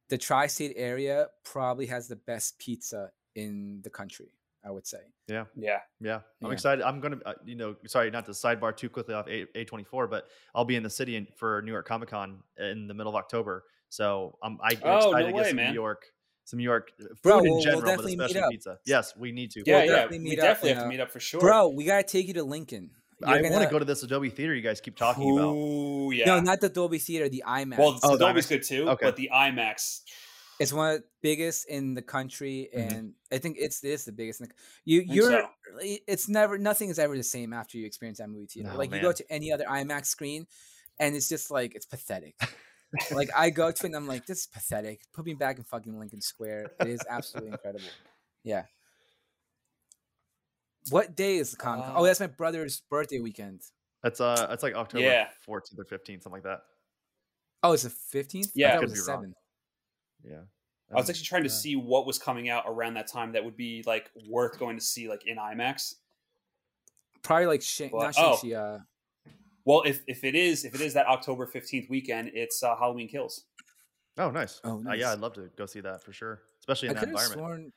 the 0.09 0.17
tri-state 0.17 0.73
area 0.75 1.27
probably 1.43 1.85
has 1.87 2.07
the 2.07 2.15
best 2.15 2.57
pizza 2.59 3.11
in 3.35 3.81
the 3.83 3.89
country. 3.89 4.31
I 4.67 4.71
would 4.71 4.87
say. 4.87 4.97
Yeah. 5.27 5.45
Yeah, 5.55 5.77
Yeah. 6.01 6.21
I'm 6.41 6.47
Yeah. 6.47 6.53
excited. 6.53 6.83
I'm 6.83 6.99
gonna, 6.99 7.19
uh, 7.23 7.33
you 7.45 7.53
know, 7.53 7.75
sorry, 7.85 8.09
not 8.09 8.25
to 8.25 8.31
sidebar 8.31 8.75
too 8.75 8.89
quickly 8.89 9.13
off 9.13 9.27
A 9.27 9.63
twenty 9.65 9.83
four, 9.83 10.07
but 10.07 10.27
I'll 10.55 10.65
be 10.65 10.75
in 10.75 10.81
the 10.81 10.89
city 10.89 11.17
in, 11.17 11.27
for 11.37 11.61
New 11.61 11.71
York 11.71 11.87
Comic 11.87 12.09
Con 12.09 12.41
in 12.57 12.87
the 12.87 12.95
middle 12.95 13.11
of 13.11 13.15
October. 13.15 13.65
So 13.89 14.39
I'm, 14.41 14.57
I, 14.63 14.69
I'm 14.71 14.77
Oh, 14.83 14.95
excited 14.95 15.11
no 15.11 15.19
to 15.19 15.31
get 15.33 15.35
way, 15.35 15.47
some 15.49 15.55
man. 15.57 15.67
New 15.69 15.73
York, 15.75 16.05
some 16.45 16.57
New 16.57 16.63
York 16.63 16.91
uh, 16.99 17.03
food 17.09 17.17
Bro, 17.21 17.37
in 17.37 17.43
we'll- 17.43 17.53
we'll 17.53 17.61
general, 17.63 17.81
but 17.81 17.87
definitely 17.89 18.15
meet 18.15 18.25
especially 18.25 18.51
pizza. 18.55 18.79
Yes, 18.87 19.15
we 19.15 19.31
need 19.31 19.51
to. 19.51 19.63
Yeah, 19.67 19.75
We'll 19.77 19.85
yeah. 19.85 19.91
definitely 19.91 20.17
We 20.17 20.23
meet 20.23 20.39
up, 20.39 20.45
definitely 20.45 20.69
you 20.69 20.75
have 20.75 20.83
to 20.85 20.89
meet 20.89 20.99
up 20.99 21.11
for 21.11 21.19
sure. 21.19 21.39
Bro, 21.41 21.67
we 21.69 21.83
gotta 21.83 22.01
take 22.03 22.27
you 22.27 22.33
to 22.33 22.43
Lincoln. 22.43 22.89
I 23.23 23.35
You're 23.35 23.43
want 23.43 23.45
to 23.45 23.59
gonna- 23.59 23.71
go 23.71 23.79
to 23.79 23.85
this 23.85 24.03
Adobe 24.03 24.29
Theater 24.29 24.53
you 24.53 24.61
guys 24.61 24.81
keep 24.81 24.95
talking 24.97 25.37
about. 25.37 25.53
Ooh, 25.53 26.11
yeah. 26.11 26.25
No, 26.25 26.39
not 26.41 26.59
the 26.61 26.69
Dolby 26.69 26.99
Theater, 26.99 27.29
the 27.29 27.43
IMAX. 27.47 27.77
well, 27.77 27.99
Oh, 28.03 28.11
the 28.11 28.17
the 28.17 28.25
Dolby's 28.25 28.45
IMAX. 28.45 28.49
good 28.49 28.63
too, 28.63 28.89
Okay. 28.89 29.05
but 29.05 29.15
the 29.15 29.29
IMAX. 29.33 30.01
it's 30.59 30.71
one 30.73 30.95
of 30.95 31.01
the 31.01 31.07
biggest 31.21 31.67
in 31.69 31.93
the 31.93 32.01
country, 32.01 32.69
Mhm. 32.75 32.91
and 32.91 33.13
I 33.31 33.37
think 33.37 33.57
it's 33.59 33.83
it 33.83 33.89
is 33.89 34.05
the 34.05 34.11
biggest. 34.11 34.41
In 34.41 34.47
the, 34.47 34.53
you 34.85 35.01
you're 35.01 35.31
so. 35.31 35.49
it's 36.07 36.27
never 36.29 36.57
nothing 36.57 36.89
is 36.89 36.99
ever 36.99 37.15
the 37.17 37.23
same 37.23 37.53
after 37.53 37.77
you 37.77 37.85
experience 37.85 38.19
that 38.19 38.29
movie 38.29 38.47
theater. 38.47 38.69
No, 38.69 38.77
like 38.77 38.91
you 38.93 39.01
go 39.01 39.11
to 39.11 39.25
any 39.31 39.51
other 39.51 39.65
IMAX 39.65 40.05
screen, 40.07 40.47
and 40.99 41.15
it's 41.15 41.27
just 41.29 41.51
like 41.51 41.75
it's 41.75 41.85
pathetic. 41.85 42.35
like 43.11 43.29
I 43.35 43.49
go 43.49 43.71
to 43.71 43.83
it 43.83 43.85
and 43.87 43.95
I'm 43.95 44.07
like, 44.07 44.25
this 44.25 44.39
is 44.41 44.47
pathetic. 44.47 45.01
Put 45.13 45.25
me 45.25 45.33
back 45.33 45.57
in 45.57 45.63
fucking 45.63 45.97
Lincoln 45.99 46.21
Square. 46.21 46.71
It 46.81 46.87
is 46.87 47.01
absolutely 47.09 47.51
incredible. 47.51 47.83
Yeah. 48.43 48.63
What 50.89 51.15
day 51.15 51.37
is 51.37 51.51
the 51.51 51.57
Comic 51.57 51.85
Con? 51.85 51.93
oh, 51.97 52.01
Uh, 52.01 52.05
that's 52.05 52.19
my 52.19 52.27
brother's 52.27 52.81
birthday 52.89 53.19
weekend. 53.19 53.61
That's 54.03 54.21
uh, 54.21 54.47
it's 54.51 54.61
like 54.63 54.75
October 54.75 55.03
Yeah. 55.03 55.27
14th 55.47 55.79
or 55.79 55.85
15th, 55.85 56.23
something 56.23 56.31
like 56.31 56.43
that. 56.43 56.61
Oh, 57.63 57.71
it's 57.71 57.83
the 57.83 57.89
fifteenth. 57.89 58.51
Yeah. 58.53 58.73
that 58.73 58.79
Could 58.81 58.89
was 58.91 58.99
the 58.99 59.05
be 59.05 59.11
wrong. 59.11 59.21
seventh. 59.21 59.35
Yeah. 60.23 60.41
I 60.91 60.95
was 60.97 61.09
actually 61.09 61.25
trying 61.25 61.43
to 61.43 61.49
uh, 61.49 61.51
see 61.51 61.75
what 61.75 62.05
was 62.05 62.19
coming 62.19 62.47
out 62.49 62.65
around 62.67 62.93
that 62.93 63.07
time 63.07 63.31
that 63.31 63.43
would 63.43 63.57
be 63.57 63.83
like 63.87 64.11
worth 64.29 64.59
going 64.59 64.77
to 64.77 64.83
see 64.83 65.07
like 65.09 65.25
in 65.25 65.37
IMAX. 65.37 65.95
probably 67.23 67.47
like 67.47 67.63
Shang, 67.63 67.89
Well, 67.91 68.03
not 68.03 68.13
oh. 68.19 68.37
Shang-Chi, 68.37 68.55
uh, 68.55 68.79
Well, 69.65 69.81
if 69.83 70.03
if 70.05 70.23
it 70.23 70.35
is 70.35 70.63
if 70.63 70.75
it 70.75 70.81
is 70.81 70.93
that 70.93 71.07
October 71.07 71.47
fifteenth 71.47 71.89
weekend, 71.89 72.29
it's 72.35 72.61
uh, 72.61 72.75
Halloween 72.75 73.07
Kills. 73.07 73.45
Oh, 74.19 74.29
nice. 74.29 74.61
Oh, 74.63 74.83
Uh, 74.87 74.93
yeah. 74.93 75.11
I'd 75.11 75.19
love 75.19 75.33
to 75.33 75.49
go 75.57 75.65
see 75.65 75.81
that 75.81 76.03
for 76.03 76.13
sure, 76.13 76.41
especially 76.59 76.89
I 76.89 76.91
in 76.91 76.95
that 76.97 77.07
environment. 77.07 77.39
sworn. 77.39 77.73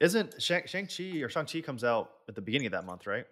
Isn't 0.00 0.40
Shang 0.40 0.62
Chi 0.86 1.20
or 1.22 1.28
Shang 1.28 1.46
Chi 1.46 1.60
comes 1.60 1.84
out 1.84 2.10
at 2.28 2.34
the 2.34 2.40
beginning 2.40 2.66
of 2.66 2.72
that 2.72 2.84
month, 2.84 3.06
right? 3.06 3.26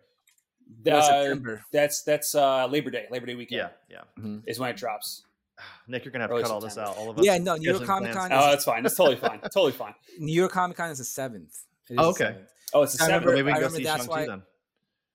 No, 0.84 0.96
Uh, 0.98 1.02
September. 1.02 1.64
that's 1.72 2.02
that's 2.02 2.34
uh, 2.34 2.66
Labor 2.66 2.90
Day. 2.90 3.06
Labor 3.10 3.26
Day 3.26 3.34
weekend 3.36 3.70
Yeah, 3.90 4.02
yeah. 4.18 4.36
is 4.46 4.58
when 4.58 4.70
it 4.70 4.76
drops. 4.76 5.22
Nick, 5.88 6.04
you're 6.04 6.12
gonna 6.12 6.24
have 6.24 6.30
to 6.30 6.34
Early 6.34 6.42
cut 6.42 6.50
all 6.52 6.60
this 6.60 6.76
out. 6.76 6.96
All 6.96 7.08
of 7.10 7.18
us. 7.18 7.24
Yeah, 7.24 7.38
no, 7.38 7.56
New 7.56 7.70
York 7.70 7.82
scheduling 7.82 7.86
Comic. 7.86 8.12
Con 8.12 8.32
Oh, 8.32 8.50
that's 8.50 8.64
fine. 8.64 8.82
That's 8.82 8.96
totally 8.96 9.16
fine. 9.16 9.40
Totally 9.54 9.72
fine. 9.72 9.94
New 10.18 10.34
York 10.34 10.50
Comic 10.52 10.76
Con 10.76 10.90
is 10.90 10.98
the 10.98 11.04
seventh. 11.04 11.54
It 11.88 11.94
is 11.94 11.98
Oh, 12.00 12.12
the 12.12 12.24
okay. 12.24 12.24
7th. 12.38 12.46
Oh, 12.74 12.82
it's 12.82 12.92
the 12.92 12.98
seventh. 12.98 13.24
Remember- 13.26 13.32
maybe 13.36 13.46
we 13.46 13.52
can 13.52 13.60
go 13.62 13.68
see 13.68 13.84
that's 13.84 14.02
Shang 14.02 14.08
Chi 14.08 14.20
why- 14.20 14.26
then. 14.26 14.42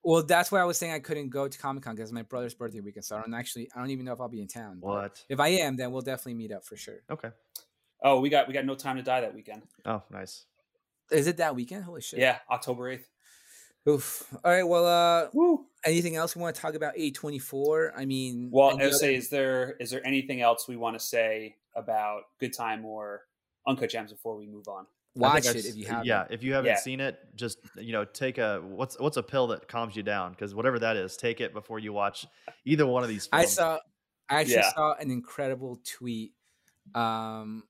Well, 0.04 0.24
that's 0.24 0.52
why 0.52 0.60
I 0.62 0.64
was 0.64 0.78
saying 0.80 0.94
I 0.94 1.00
couldn't 1.00 1.30
go 1.30 1.48
to 1.48 1.58
Comic 1.60 1.84
Con 1.84 1.94
because 1.96 2.10
it's 2.10 2.14
my 2.16 2.24
brother's 2.24 2.56
birthday 2.56 2.80
weekend. 2.80 3.06
So 3.06 3.18
I 3.18 3.22
don't 3.22 3.36
actually, 3.36 3.70
I 3.76 3.80
don't 3.80 3.92
even 3.92 4.04
know 4.06 4.14
if 4.14 4.20
I'll 4.22 4.30
be 4.30 4.42
in 4.42 4.48
town. 4.48 4.80
but 4.82 4.88
What? 4.88 5.24
If 5.30 5.40
I 5.40 5.50
am, 5.50 5.76
then 5.76 5.92
we'll 5.92 6.02
definitely 6.02 6.34
meet 6.36 6.52
up 6.52 6.66
for 6.66 6.76
sure. 6.76 7.02
Okay. 7.12 7.30
Oh, 8.02 8.20
we 8.20 8.30
got 8.30 8.48
we 8.48 8.54
got 8.56 8.66
no 8.66 8.74
time 8.74 8.96
to 8.96 9.04
die 9.04 9.22
that 9.22 9.36
weekend. 9.36 9.62
Oh, 9.86 10.02
nice. 10.10 10.46
Is 11.12 11.28
it 11.28 11.38
that 11.38 11.56
weekend? 11.56 11.84
Holy 11.84 12.02
shit. 12.02 12.20
Yeah, 12.20 12.40
October 12.50 12.90
eighth. 12.90 13.08
Oof. 13.90 14.28
All 14.46 14.52
right. 14.52 14.64
Well, 14.68 14.86
uh, 14.86 15.30
Woo. 15.34 15.66
anything 15.86 16.16
else 16.16 16.36
we 16.36 16.42
want 16.42 16.56
to 16.56 16.62
talk 16.62 16.76
about 16.76 16.94
A 16.96 17.12
twenty 17.12 17.40
four? 17.40 17.94
I 17.98 18.06
mean, 18.06 18.50
Well, 18.52 18.72
any 18.72 18.84
I 18.84 18.86
would 18.88 18.96
say, 18.96 19.16
is 19.16 19.30
there 19.30 19.76
is 19.80 19.90
there 19.90 20.06
anything 20.06 20.42
else 20.42 20.68
we 20.68 20.78
want 20.78 20.98
to 20.98 21.04
say 21.04 21.56
about 21.76 22.24
Good 22.40 22.54
Time 22.54 22.86
or 22.86 23.22
Uncut 23.68 23.90
Gems 23.90 24.12
before 24.12 24.36
we 24.38 24.46
move 24.48 24.68
on? 24.68 24.86
Watch 25.16 25.46
it 25.48 25.66
if 25.66 25.76
you 25.76 25.84
s- 25.86 25.90
have. 25.90 26.06
Yeah, 26.06 26.26
if 26.30 26.42
you 26.44 26.54
haven't 26.54 26.70
Yeah. 26.72 26.78
seen 26.78 27.00
it, 27.02 27.20
just 27.36 27.58
you 27.76 27.92
know, 27.92 28.06
take 28.06 28.38
a 28.38 28.62
what's 28.64 28.98
what's 29.00 29.18
a 29.18 29.24
pill 29.24 29.48
that 29.48 29.68
calms 29.68 29.96
you 29.96 30.04
down 30.04 30.32
because 30.32 30.54
whatever 30.56 30.78
that 30.80 30.96
is, 30.96 31.18
take 31.18 31.42
it 31.42 31.52
before 31.54 31.80
you 31.80 31.92
watch 31.92 32.26
either 32.66 32.86
one 32.86 33.04
of 33.04 33.10
these. 33.10 33.28
I 33.34 33.46
saw. 33.46 33.80
I 34.30 34.42
actually 34.42 34.56
Yeah. 34.56 34.74
saw 34.74 34.94
an 34.94 35.12
incredible 35.12 35.82
tweet. 35.84 36.34
Um, 36.96 37.64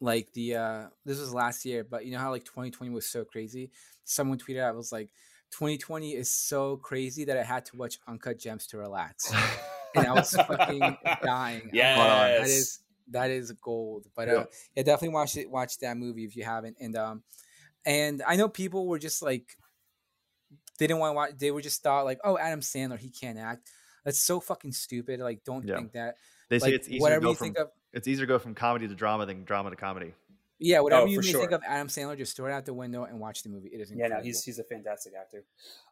like 0.00 0.32
the 0.32 0.56
uh, 0.56 0.86
this 1.04 1.18
was 1.18 1.32
last 1.32 1.64
year, 1.64 1.84
but 1.84 2.04
you 2.04 2.12
know 2.12 2.18
how 2.18 2.30
like 2.30 2.44
2020 2.44 2.92
was 2.92 3.06
so 3.06 3.24
crazy. 3.24 3.70
Someone 4.04 4.38
tweeted, 4.38 4.62
"I 4.64 4.70
was 4.72 4.92
like, 4.92 5.10
2020 5.52 6.14
is 6.14 6.30
so 6.32 6.76
crazy 6.76 7.24
that 7.24 7.36
I 7.38 7.42
had 7.42 7.64
to 7.66 7.76
watch 7.76 7.98
Uncut 8.08 8.38
Gems 8.38 8.66
to 8.68 8.78
relax." 8.78 9.32
and 9.94 10.06
I 10.06 10.12
was 10.12 10.30
fucking 10.32 10.80
dying. 11.22 11.70
Like, 11.96 12.38
that 12.40 12.46
is 12.48 12.78
that 13.08 13.30
is 13.30 13.52
gold. 13.52 14.06
But 14.16 14.28
Yeah. 14.28 14.34
uh, 14.34 14.44
yeah, 14.74 14.82
definitely 14.82 15.14
watch 15.14 15.36
it. 15.36 15.50
Watch 15.50 15.78
that 15.78 15.96
movie 15.96 16.24
if 16.24 16.36
you 16.36 16.44
haven't. 16.44 16.76
And 16.80 16.96
um, 16.96 17.22
and 17.86 18.22
I 18.26 18.36
know 18.36 18.48
people 18.48 18.86
were 18.86 18.98
just 18.98 19.22
like, 19.22 19.56
they 20.78 20.86
didn't 20.86 21.00
want 21.00 21.10
to 21.12 21.14
watch. 21.14 21.30
They 21.38 21.50
were 21.50 21.60
just 21.62 21.82
thought 21.82 22.04
like, 22.04 22.18
oh, 22.24 22.36
Adam 22.38 22.60
Sandler, 22.60 22.98
he 22.98 23.10
can't 23.10 23.38
act. 23.38 23.70
That's 24.04 24.20
so 24.20 24.40
fucking 24.40 24.72
stupid. 24.72 25.20
Like, 25.20 25.44
don't 25.44 25.66
Yeah. 25.66 25.76
think 25.76 25.92
that. 25.92 26.16
they 26.50 26.58
say 26.58 26.66
Like, 26.66 26.74
it's 26.74 26.88
easier 26.88 26.98
to 26.98 27.02
whatever 27.02 27.22
go 27.22 27.28
you 27.30 27.34
from 27.36 27.44
think 27.46 27.58
of. 27.58 27.68
It's 27.94 28.06
easier 28.08 28.26
to 28.26 28.28
go 28.28 28.38
from 28.38 28.54
comedy 28.54 28.86
to 28.88 28.94
drama 28.94 29.26
than 29.26 29.44
drama 29.44 29.70
to 29.70 29.76
comedy. 29.76 30.12
Yeah, 30.58 30.80
whatever 30.80 31.02
Oh, 31.02 31.06
you 31.06 31.20
may 31.20 31.26
sure. 31.26 31.40
think 31.40 31.52
of 31.52 31.62
Adam 31.66 31.88
Sandler, 31.88 32.16
just 32.16 32.36
throw 32.36 32.46
it 32.46 32.52
out 32.52 32.64
the 32.64 32.72
window 32.74 33.04
and 33.04 33.18
watch 33.18 33.42
the 33.42 33.48
movie. 33.48 33.68
It 33.68 33.80
is 33.80 33.90
incredible. 33.90 34.16
Yeah, 34.16 34.20
no, 34.20 34.24
he's 34.24 34.44
he's 34.44 34.58
a 34.58 34.64
fantastic 34.64 35.12
actor. 35.20 35.44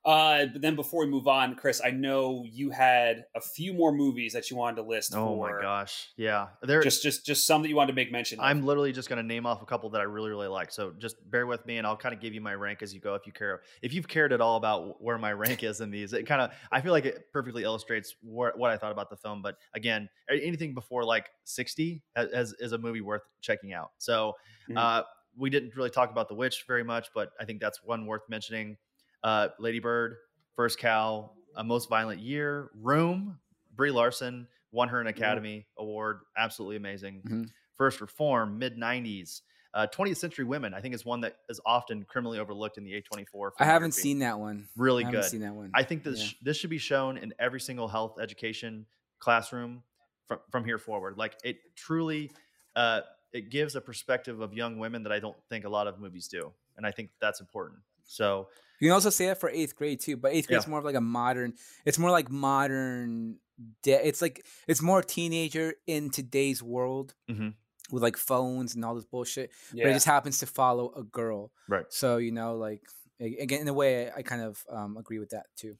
Uh, 0.04 0.46
but 0.46 0.60
then 0.60 0.74
before 0.74 1.04
we 1.04 1.10
move 1.10 1.28
on, 1.28 1.54
Chris, 1.54 1.80
I 1.84 1.90
know 1.90 2.44
you 2.50 2.70
had 2.70 3.24
a 3.36 3.40
few 3.40 3.72
more 3.72 3.92
movies 3.92 4.32
that 4.32 4.50
you 4.50 4.56
wanted 4.56 4.76
to 4.76 4.82
list. 4.82 5.14
Oh 5.14 5.36
my 5.38 5.52
gosh, 5.60 6.08
yeah. 6.16 6.48
There, 6.62 6.82
Just 6.82 7.04
just 7.04 7.24
just 7.24 7.46
some 7.46 7.62
that 7.62 7.68
you 7.68 7.76
wanted 7.76 7.92
to 7.92 7.96
make 7.96 8.10
mention. 8.10 8.40
Of. 8.40 8.44
I'm 8.44 8.66
literally 8.66 8.92
just 8.92 9.08
going 9.08 9.18
to 9.18 9.22
name 9.22 9.46
off 9.46 9.62
a 9.62 9.64
couple 9.66 9.90
that 9.90 10.00
I 10.00 10.04
really, 10.04 10.30
really 10.30 10.48
like. 10.48 10.72
So 10.72 10.92
just 10.98 11.16
bear 11.30 11.46
with 11.46 11.64
me, 11.66 11.78
and 11.78 11.86
I'll 11.86 11.96
kind 11.96 12.12
of 12.14 12.20
give 12.20 12.34
you 12.34 12.40
my 12.40 12.54
rank 12.54 12.82
as 12.82 12.92
you 12.92 13.00
go. 13.00 13.14
If 13.14 13.26
you 13.26 13.32
care, 13.32 13.60
if 13.80 13.94
you've 13.94 14.08
cared 14.08 14.32
at 14.32 14.40
all 14.40 14.56
about 14.56 15.00
where 15.00 15.18
my 15.18 15.32
rank 15.32 15.62
is 15.62 15.80
in 15.80 15.92
these, 15.92 16.12
it 16.12 16.26
kind 16.26 16.40
of 16.42 16.50
I 16.72 16.80
feel 16.80 16.92
like 16.92 17.04
it 17.04 17.32
perfectly 17.32 17.62
illustrates 17.62 18.16
what, 18.22 18.58
what 18.58 18.72
I 18.72 18.78
thought 18.78 18.92
about 18.92 19.08
the 19.08 19.16
film. 19.16 19.40
But 19.40 19.56
again, 19.72 20.08
anything 20.28 20.74
before 20.74 21.04
like 21.04 21.30
60 21.44 22.02
as 22.16 22.54
is 22.58 22.72
a 22.72 22.78
movie 22.78 23.02
worth 23.02 23.22
checking 23.40 23.72
out. 23.72 23.92
So 23.98 24.34
Mhm. 24.68 24.78
uh, 24.78 25.04
we 25.36 25.48
didn't 25.48 25.76
really 25.76 25.90
talk 25.90 26.10
about 26.10 26.28
The 26.28 26.34
Witch 26.34 26.64
very 26.66 26.84
much, 26.84 27.08
but 27.14 27.30
I 27.40 27.44
think 27.44 27.60
that's 27.60 27.82
one 27.84 28.06
worth 28.06 28.22
mentioning. 28.28 28.76
Uh, 29.22 29.48
Lady 29.58 29.78
Bird, 29.78 30.16
First 30.54 30.78
Cow, 30.78 31.30
A 31.56 31.64
Most 31.64 31.88
Violent 31.88 32.20
Year, 32.20 32.70
Room, 32.74 33.38
Brie 33.74 33.90
Larson 33.90 34.46
won 34.72 34.88
her 34.88 35.00
an 35.00 35.06
Academy 35.06 35.66
Award, 35.78 36.20
absolutely 36.36 36.76
amazing. 36.76 37.22
Mhm. 37.26 37.50
First 37.76 38.00
Reform, 38.00 38.58
mid 38.58 38.76
90s. 38.76 39.42
Uh, 39.74 39.86
20th 39.86 40.18
Century 40.18 40.44
Women, 40.44 40.74
I 40.74 40.80
think, 40.82 40.94
is 40.94 41.04
one 41.04 41.22
that 41.22 41.38
is 41.48 41.58
often 41.64 42.04
criminally 42.04 42.38
overlooked 42.38 42.76
in 42.76 42.84
the 42.84 42.92
A24. 42.92 43.52
I 43.58 43.64
haven't 43.64 43.92
seen 43.92 44.18
that 44.18 44.38
one. 44.38 44.68
Really 44.76 45.02
I 45.02 45.06
haven't 45.06 45.20
good. 45.22 45.30
seen 45.30 45.40
that 45.40 45.54
one. 45.54 45.70
I 45.72 45.82
think 45.82 46.02
this 46.04 46.18
Yeah. 46.20 46.26
sh- 46.26 46.34
this 46.42 46.56
should 46.58 46.68
be 46.70 46.76
shown 46.78 47.16
in 47.16 47.32
every 47.38 47.60
single 47.60 47.88
health 47.88 48.18
education 48.20 48.86
classroom 49.18 49.82
from 50.26 50.40
from 50.50 50.64
here 50.66 50.78
forward. 50.78 51.16
Like 51.16 51.36
it 51.42 51.74
truly, 51.74 52.30
uh, 52.76 53.00
it 53.32 53.48
gives 53.48 53.74
a 53.74 53.80
perspective 53.80 54.40
of 54.40 54.52
young 54.52 54.78
women 54.78 55.04
that 55.04 55.12
I 55.12 55.20
don't 55.20 55.42
think 55.48 55.64
a 55.64 55.70
lot 55.70 55.86
of 55.86 55.98
movies 55.98 56.28
do, 56.28 56.52
and 56.76 56.86
I 56.86 56.90
think 56.90 57.10
that's 57.18 57.40
important. 57.40 57.80
So 58.04 58.50
You 58.82 58.88
can 58.88 58.94
also 58.94 59.10
say 59.10 59.26
that 59.26 59.38
for 59.38 59.48
eighth 59.48 59.76
grade 59.76 60.00
too, 60.00 60.16
but 60.16 60.32
eighth 60.32 60.48
grade 60.48 60.58
is 60.58 60.64
Yeah. 60.64 60.70
more 60.70 60.80
of 60.80 60.84
like 60.84 60.96
a 60.96 61.00
modern. 61.00 61.54
It's 61.84 61.98
more 62.00 62.10
like 62.10 62.30
modern. 62.30 63.38
De- 63.84 64.06
it's 64.08 64.20
like 64.20 64.44
it's 64.66 64.82
more 64.82 65.02
teenager 65.02 65.74
in 65.86 66.10
today's 66.10 66.64
world 66.64 67.14
Mhm. 67.30 67.54
with 67.92 68.02
like 68.02 68.16
phones 68.16 68.74
and 68.74 68.84
all 68.84 68.96
this 68.96 69.04
bullshit. 69.04 69.52
yeah. 69.72 69.84
But 69.84 69.90
it 69.90 69.94
just 69.94 70.06
happens 70.06 70.38
to 70.38 70.46
follow 70.46 70.92
a 70.96 71.04
girl. 71.04 71.52
Right. 71.68 71.86
So 71.90 72.16
you 72.16 72.32
know, 72.32 72.56
like 72.56 72.82
again, 73.20 73.60
in 73.60 73.68
a 73.68 73.72
way, 73.72 74.10
I 74.10 74.22
kind 74.22 74.42
of 74.42 74.64
um, 74.68 74.96
agree 74.96 75.20
with 75.20 75.30
that 75.30 75.46
too. 75.56 75.76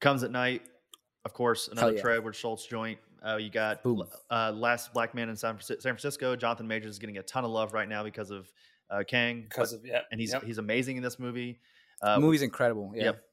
comes 0.00 0.24
at 0.24 0.32
night, 0.32 0.62
of 1.24 1.32
course, 1.32 1.68
another 1.68 1.94
yeah. 1.94 2.00
Trey 2.02 2.16
Edward 2.16 2.34
Shults 2.34 2.68
joint. 2.68 2.98
Uh, 3.24 3.36
you 3.36 3.50
got 3.50 3.86
uh, 4.32 4.50
Last 4.50 4.92
Black 4.92 5.14
Man 5.14 5.28
in 5.28 5.36
San, 5.36 5.60
San 5.60 5.76
Francisco. 5.80 6.34
Jonathan 6.34 6.66
Majors 6.66 6.90
is 6.94 6.98
getting 6.98 7.18
a 7.18 7.22
ton 7.22 7.44
of 7.44 7.52
love 7.52 7.72
right 7.72 7.88
now 7.88 8.02
because 8.02 8.32
of 8.32 8.52
uh, 8.90 9.04
Kang, 9.06 9.42
because 9.42 9.72
of 9.72 9.86
yeah, 9.86 10.00
and 10.10 10.20
he's 10.20 10.32
yep. 10.32 10.42
he's 10.42 10.58
amazing 10.58 10.96
in 10.96 11.04
this 11.04 11.20
movie. 11.20 11.60
The 12.02 12.10
Uh, 12.16 12.20
movie's 12.20 12.42
incredible. 12.42 12.92
Yeah. 12.94 13.04
Yep. 13.04 13.24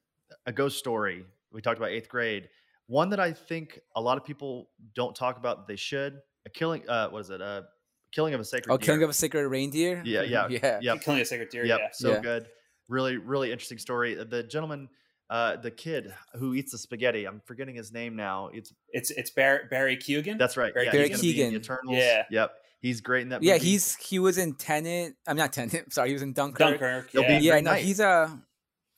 A 0.46 0.52
ghost 0.52 0.78
story. 0.78 1.26
We 1.52 1.62
talked 1.62 1.78
about 1.78 1.90
eighth 1.90 2.08
grade. 2.10 2.50
One 2.88 3.10
that 3.10 3.20
I 3.20 3.34
think 3.34 3.80
a 3.96 4.02
lot 4.02 4.18
of 4.18 4.24
people 4.26 4.70
don't 4.96 5.16
talk 5.16 5.38
about. 5.38 5.58
that 5.58 5.68
They 5.68 5.76
should. 5.76 6.20
A 6.46 6.50
killing. 6.50 6.88
Uh, 6.88 7.10
what 7.10 7.20
is 7.20 7.30
it? 7.30 7.42
A 7.42 7.66
killing 8.12 8.34
of 8.34 8.40
a 8.40 8.44
sacred. 8.46 8.72
Oh, 8.72 8.78
Deer. 8.78 8.86
Killing 8.86 9.04
of 9.04 9.10
a 9.10 9.14
Sacred 9.14 9.48
Reindeer. 9.48 10.02
Yeah, 10.06 10.22
yeah, 10.24 10.48
yeah. 10.50 10.80
Yep. 10.82 11.02
killing 11.02 11.22
a 11.22 11.26
sacred 11.26 11.50
deer. 11.50 11.66
Yep. 11.66 11.80
Yeah, 11.80 11.88
So 11.94 12.12
Yeah. 12.14 12.20
good. 12.22 12.48
Really, 12.88 13.18
really 13.18 13.52
interesting 13.52 13.78
story. 13.78 14.16
The 14.16 14.42
gentleman, 14.44 14.90
uh, 15.30 15.58
the 15.58 15.70
kid 15.70 16.12
who 16.36 16.56
eats 16.56 16.72
the 16.72 16.78
spaghetti. 16.80 17.26
I'm 17.26 17.40
forgetting 17.46 17.76
his 17.76 17.92
name 17.92 18.16
now. 18.16 18.48
It's 18.54 18.74
it's 18.90 19.12
it's 19.12 19.30
Barry, 19.30 19.66
Barry 19.70 19.96
Keoghan. 19.98 20.40
that's 20.40 20.58
right. 20.58 20.74
Barry 20.74 20.88
yeah, 20.88 20.92
Barry 20.92 21.10
he's 21.10 21.18
gonna 21.22 21.34
be 21.34 21.42
in 21.44 21.54
the 21.54 21.60
Keoghan. 21.60 21.64
Eternals. 21.64 21.98
Yeah. 21.98 22.24
Yep. 22.32 22.52
He's 22.82 23.02
great 23.02 23.24
in 23.24 23.30
that. 23.30 23.44
Yeah, 23.44 23.58
he's 23.58 23.96
he 23.98 24.18
was 24.18 24.38
in 24.40 24.56
Tenet. 24.56 25.14
I'm 25.28 25.38
not 25.38 25.54
Tenet. 25.54 25.92
Sorry, 25.94 26.08
he 26.10 26.14
was 26.14 26.24
in 26.24 26.34
Dunkirk. 26.34 26.58
Dunkirk. 26.80 27.12
He'll 27.12 27.22
be 27.24 27.34
Yeah. 27.34 27.40
Yeah, 27.56 27.60
no, 27.60 27.72
Knight. 27.72 27.84
he's 27.84 28.00
uh 28.00 28.30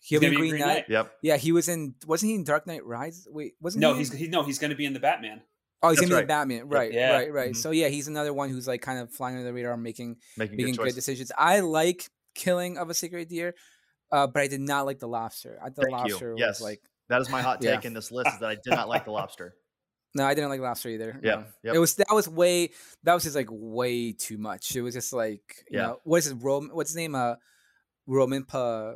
he'll 0.01 0.19
be 0.19 0.27
gonna 0.27 0.37
Green, 0.37 0.57
Knight. 0.59 0.85
Yep. 0.89 1.11
Yeah, 1.21 1.37
he 1.37 1.51
was 1.51 1.69
in. 1.69 1.95
Wasn't 2.05 2.27
he 2.29 2.35
in 2.35 2.43
Dark 2.43 2.67
Knight 2.67 2.85
Rise? 2.85 3.27
Wait, 3.29 3.53
wasn't 3.61 3.81
no, 3.81 3.93
he? 3.93 3.99
he's 3.99 4.11
he, 4.11 4.27
no, 4.27 4.43
he's 4.43 4.59
going 4.59 4.71
to 4.71 4.75
be 4.75 4.85
in 4.85 4.93
the 4.93 4.99
Batman. 4.99 5.41
Oh, 5.83 5.89
he's 5.89 5.97
That's 5.97 6.09
gonna 6.09 6.09
be 6.09 6.15
right. 6.15 6.21
in 6.23 6.27
Batman. 6.27 6.69
Right, 6.69 6.93
Yeah. 6.93 7.13
right, 7.13 7.33
right. 7.33 7.51
Mhm. 7.53 7.57
So 7.57 7.71
yeah, 7.71 7.87
he's 7.87 8.07
another 8.07 8.33
one 8.33 8.49
who's 8.49 8.67
like 8.67 8.81
kind 8.81 8.99
of 8.99 9.11
flying 9.11 9.35
under 9.37 9.47
the 9.47 9.53
radar, 9.53 9.75
making 9.77 10.17
Making, 10.37 10.57
making 10.57 10.73
good 10.73 10.77
great 10.77 10.85
choices. 10.89 10.95
decisions. 10.95 11.31
I 11.37 11.61
like 11.61 12.07
Killing 12.35 12.77
of 12.77 12.89
a 12.89 12.93
Sacred 12.93 13.29
Deer, 13.29 13.55
uh, 14.11 14.27
but 14.27 14.43
I 14.43 14.47
did 14.47 14.61
not 14.61 14.85
like 14.85 14.99
the 14.99 15.07
Lobster. 15.07 15.57
I 15.59 15.65
thought 15.69 15.75
the 15.77 15.81
Thank 15.91 16.07
you. 16.07 16.13
Lobster 16.13 16.35
Yes. 16.37 16.59
was 16.59 16.61
like 16.61 16.81
That 17.09 17.21
is 17.21 17.29
my 17.29 17.41
hot 17.41 17.59
Yeah. 17.63 17.75
take 17.77 17.85
in 17.85 17.93
this 17.93 18.11
list. 18.11 18.27
Is 18.33 18.39
that 18.41 18.49
I 18.49 18.55
did 18.55 18.69
not 18.71 18.87
like 18.89 19.05
the 19.05 19.11
lobster. 19.11 19.55
no, 20.15 20.23
I 20.25 20.33
didn't 20.35 20.49
like 20.51 20.59
Lobster 20.61 20.89
either. 20.89 21.19
Yeah, 21.23 21.35
no. 21.35 21.45
yep. 21.63 21.75
It 21.75 21.79
was 21.79 21.95
that 21.95 22.07
was 22.11 22.29
way 22.29 22.69
that 23.03 23.13
was 23.15 23.23
just 23.23 23.35
like 23.35 23.47
way 23.49 24.11
too 24.13 24.37
much. 24.37 24.75
It 24.75 24.81
was 24.81 24.93
just 24.93 25.11
like 25.13 25.63
you 25.71 25.79
Yeah. 25.79 25.87
know 25.87 25.99
what 26.03 26.17
is 26.17 26.27
it? 26.27 26.35
Roman? 26.35 26.75
What's 26.75 26.91
his 26.91 26.95
name? 26.97 27.15
Uh, 27.15 27.35
Roman 28.05 28.43
Pa. 28.45 28.93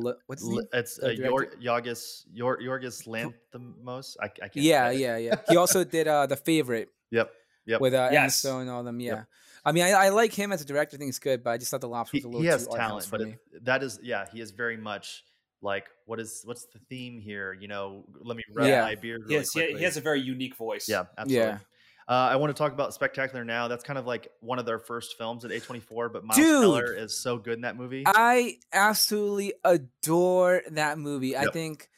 Pal- 0.00 0.14
what's 0.26 0.42
his 0.42 0.50
L- 0.58 0.64
It's 0.72 0.96
The 0.96 1.08
uh, 1.08 1.10
Yor- 1.10 1.44
director? 1.44 1.56
Yorgis 1.62 2.24
Yor- 2.32 2.60
Yorgos 2.60 3.06
Lanthimos. 3.06 4.16
I, 4.20 4.24
I 4.26 4.28
can't. 4.28 4.56
Yeah, 4.56 4.90
yeah, 4.90 5.16
yeah. 5.18 5.34
He 5.48 5.56
also 5.56 5.84
did 5.84 6.08
uh 6.08 6.26
the 6.26 6.36
favorite 6.36 6.88
Yep. 7.10 7.30
Yep. 7.66 7.80
with 7.80 7.94
uh, 7.94 8.04
Emma 8.04 8.12
Yes. 8.12 8.36
Stone 8.36 8.62
and 8.62 8.70
all 8.70 8.82
them. 8.82 8.98
Yeah. 9.00 9.14
Yep. 9.14 9.26
I 9.64 9.72
mean, 9.72 9.84
I, 9.84 9.90
I 9.90 10.08
like 10.08 10.32
him 10.32 10.50
as 10.50 10.60
a 10.60 10.64
director. 10.64 10.96
I 10.96 10.98
think 10.98 11.08
he's 11.08 11.20
good, 11.20 11.44
but 11.44 11.50
I 11.50 11.58
just 11.58 11.70
thought 11.70 11.80
the 11.82 11.88
Lobster 11.88 12.16
He, 12.16 12.20
was 12.20 12.24
a 12.24 12.28
little 12.28 12.42
he 12.42 12.48
has 12.48 12.64
too 12.66 12.72
art 12.72 12.80
talent, 12.80 12.94
house 13.04 13.06
for 13.06 13.18
but 13.18 13.28
it, 13.28 13.64
that 13.64 13.82
is 13.84 14.00
yeah, 14.02 14.24
he 14.32 14.40
is 14.40 14.50
very 14.50 14.76
much 14.76 15.22
like 15.60 15.86
what 16.06 16.18
is 16.18 16.42
what's 16.44 16.66
the 16.72 16.80
theme 16.88 17.20
here? 17.20 17.52
You 17.52 17.68
know, 17.68 18.04
let 18.22 18.36
me 18.36 18.42
wrap 18.52 18.66
Yeah. 18.66 18.82
my 18.82 18.96
beard. 18.96 19.22
He 19.28 19.34
Really 19.34 19.40
has, 19.42 19.52
he, 19.52 19.76
he 19.78 19.84
has 19.84 19.96
a 19.96 20.00
very 20.00 20.20
unique 20.20 20.56
voice. 20.56 20.88
yeah, 20.88 21.04
absolutely. 21.16 21.36
Yeah. 21.36 21.58
Uh, 22.08 22.12
I 22.12 22.36
want 22.36 22.54
to 22.54 22.60
talk 22.60 22.72
about 22.72 22.92
Spectacular 22.94 23.44
now. 23.44 23.68
That's 23.68 23.84
kind 23.84 23.98
of 23.98 24.06
like 24.06 24.28
one 24.40 24.58
of 24.58 24.66
their 24.66 24.78
first 24.78 25.16
films 25.16 25.44
at 25.44 25.50
A24, 25.52 26.12
but 26.12 26.24
Miles 26.24 26.36
Dude! 26.36 26.60
Teller 26.62 26.94
is 26.94 27.16
so 27.16 27.38
good 27.38 27.54
in 27.54 27.60
that 27.62 27.76
movie. 27.76 28.04
I 28.06 28.56
absolutely 28.72 29.54
adore 29.64 30.62
that 30.72 30.98
movie. 30.98 31.36
I 31.36 31.46
think 31.46 31.88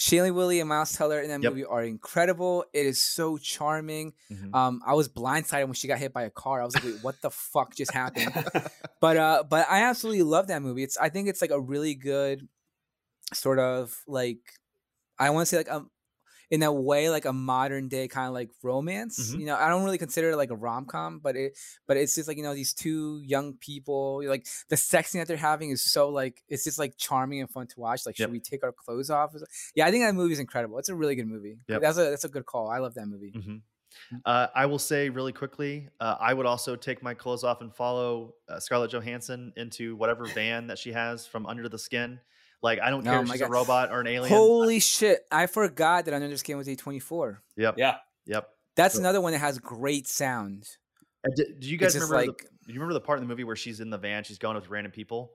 Shailene 0.00 0.34
Woodley 0.34 0.60
and 0.60 0.68
Miles 0.68 0.92
Teller 0.92 1.20
in 1.20 1.28
that 1.28 1.42
Yep. 1.42 1.52
movie 1.52 1.64
are 1.64 1.82
incredible. 1.82 2.64
It 2.72 2.86
is 2.86 3.02
so 3.02 3.36
charming. 3.36 4.14
Mhm. 4.30 4.54
Um, 4.54 4.80
I 4.86 4.94
was 4.94 5.08
blindsided 5.08 5.64
when 5.66 5.74
she 5.74 5.88
got 5.88 5.98
hit 5.98 6.12
by 6.12 6.22
a 6.22 6.30
car. 6.30 6.62
I 6.62 6.64
was 6.64 6.74
like, 6.74 6.84
"Wait, 6.84 7.02
what 7.02 7.20
the 7.20 7.30
fuck 7.30 7.74
just 7.74 7.92
happened?" 7.92 8.32
but 9.00 9.16
uh, 9.16 9.44
but 9.48 9.66
I 9.68 9.82
absolutely 9.82 10.22
love 10.22 10.46
that 10.48 10.62
movie. 10.62 10.82
It's 10.82 10.96
I 10.96 11.08
think 11.08 11.28
it's 11.28 11.42
like 11.42 11.50
a 11.50 11.60
really 11.60 11.94
good 11.94 12.48
sort 13.34 13.58
of 13.58 13.96
like 14.06 14.38
I 15.18 15.30
want 15.30 15.42
to 15.42 15.50
say 15.50 15.56
like 15.58 15.70
um 15.70 15.90
in 16.50 16.62
a 16.62 16.72
way 16.72 17.08
like 17.10 17.24
a 17.24 17.32
modern 17.32 17.88
day 17.88 18.08
kind 18.08 18.28
of 18.28 18.34
like 18.34 18.50
romance. 18.62 19.32
Mhm. 19.34 19.40
You 19.40 19.46
know, 19.46 19.56
I 19.56 19.68
don't 19.68 19.84
really 19.84 19.98
consider 19.98 20.30
it 20.30 20.36
like 20.36 20.50
a 20.50 20.56
rom 20.56 20.86
com, 20.86 21.18
but 21.18 21.36
it 21.36 21.58
but 21.86 21.96
it's 21.96 22.14
just 22.14 22.28
like 22.28 22.36
you 22.36 22.42
know 22.42 22.54
these 22.54 22.74
two 22.74 23.20
young 23.24 23.54
people 23.54 24.22
like 24.26 24.46
the 24.68 24.76
sex 24.76 25.10
scene 25.10 25.20
that 25.20 25.28
they're 25.28 25.36
having 25.36 25.70
is 25.70 25.82
so 25.82 26.08
like 26.08 26.42
it's 26.48 26.64
just 26.64 26.78
like 26.78 26.96
charming 26.98 27.40
and 27.40 27.50
fun 27.50 27.66
to 27.68 27.80
watch. 27.80 28.04
Like, 28.06 28.18
Yep. 28.18 28.26
should 28.28 28.32
we 28.32 28.40
take 28.40 28.62
our 28.64 28.72
clothes 28.72 29.10
off? 29.10 29.34
Yeah, 29.74 29.86
I 29.86 29.90
think 29.90 30.04
that 30.04 30.14
movie 30.14 30.32
is 30.32 30.38
incredible. 30.40 30.78
It's 30.78 30.88
a 30.88 30.94
really 30.94 31.14
good 31.14 31.26
movie. 31.28 31.58
Yep. 31.68 31.80
That's 31.80 31.98
a 31.98 32.04
that's 32.10 32.24
a 32.24 32.28
good 32.28 32.46
call. 32.46 32.68
I 32.68 32.78
love 32.78 32.94
that 32.94 33.06
movie. 33.06 33.30
hmm 33.30 33.56
Uh, 34.24 34.46
I 34.54 34.64
will 34.66 34.78
say 34.78 35.10
really 35.10 35.32
quickly, 35.32 35.88
uh, 36.00 36.16
I 36.18 36.32
would 36.32 36.46
also 36.46 36.76
take 36.76 37.02
my 37.02 37.12
clothes 37.14 37.44
off 37.44 37.60
and 37.60 37.74
follow 37.74 38.34
uh, 38.48 38.58
Scarlett 38.58 38.90
Johansson 38.90 39.52
into 39.56 39.96
whatever 39.96 40.24
van 40.26 40.66
that 40.68 40.78
she 40.78 40.92
has 40.92 41.26
from 41.26 41.44
Under 41.46 41.68
the 41.68 41.78
Skin. 41.78 42.18
Like, 42.62 42.80
I 42.80 42.90
don't 42.90 43.02
care 43.02 43.18
Oh 43.18 43.22
if 43.22 43.28
my 43.28 43.34
she's 43.34 43.40
a 43.42 43.48
robot 43.48 43.90
or 43.90 44.00
an 44.00 44.06
alien. 44.06 44.34
Holy 44.34 44.78
shit! 44.80 45.20
I 45.32 45.46
forgot 45.46 46.04
that 46.04 46.14
Under 46.14 46.28
the 46.28 46.38
Skin 46.38 46.56
was 46.56 46.68
A 46.68 46.76
twenty 46.76 47.00
four. 47.00 47.42
Yep. 47.56 47.74
Yeah. 47.76 47.96
Yep. 48.26 48.48
That's 48.76 48.94
So- 48.94 49.00
another 49.00 49.20
one 49.20 49.32
that 49.32 49.38
has 49.40 49.58
great 49.58 50.06
sound. 50.06 50.66
Do, 51.36 51.44
do 51.58 51.68
you 51.68 51.76
guys 51.76 51.92
just 51.94 52.10
remember? 52.10 52.30
like- 52.32 52.38
the, 52.38 52.48
do 52.66 52.72
you 52.72 52.78
remember 52.80 52.94
the 52.94 53.00
part 53.00 53.18
in 53.18 53.24
the 53.24 53.28
movie 53.28 53.44
where 53.44 53.56
she's 53.56 53.80
in 53.80 53.90
the 53.90 53.98
van? 53.98 54.22
She's 54.24 54.38
going 54.38 54.54
with 54.54 54.68
random 54.70 54.92
people. 54.92 55.32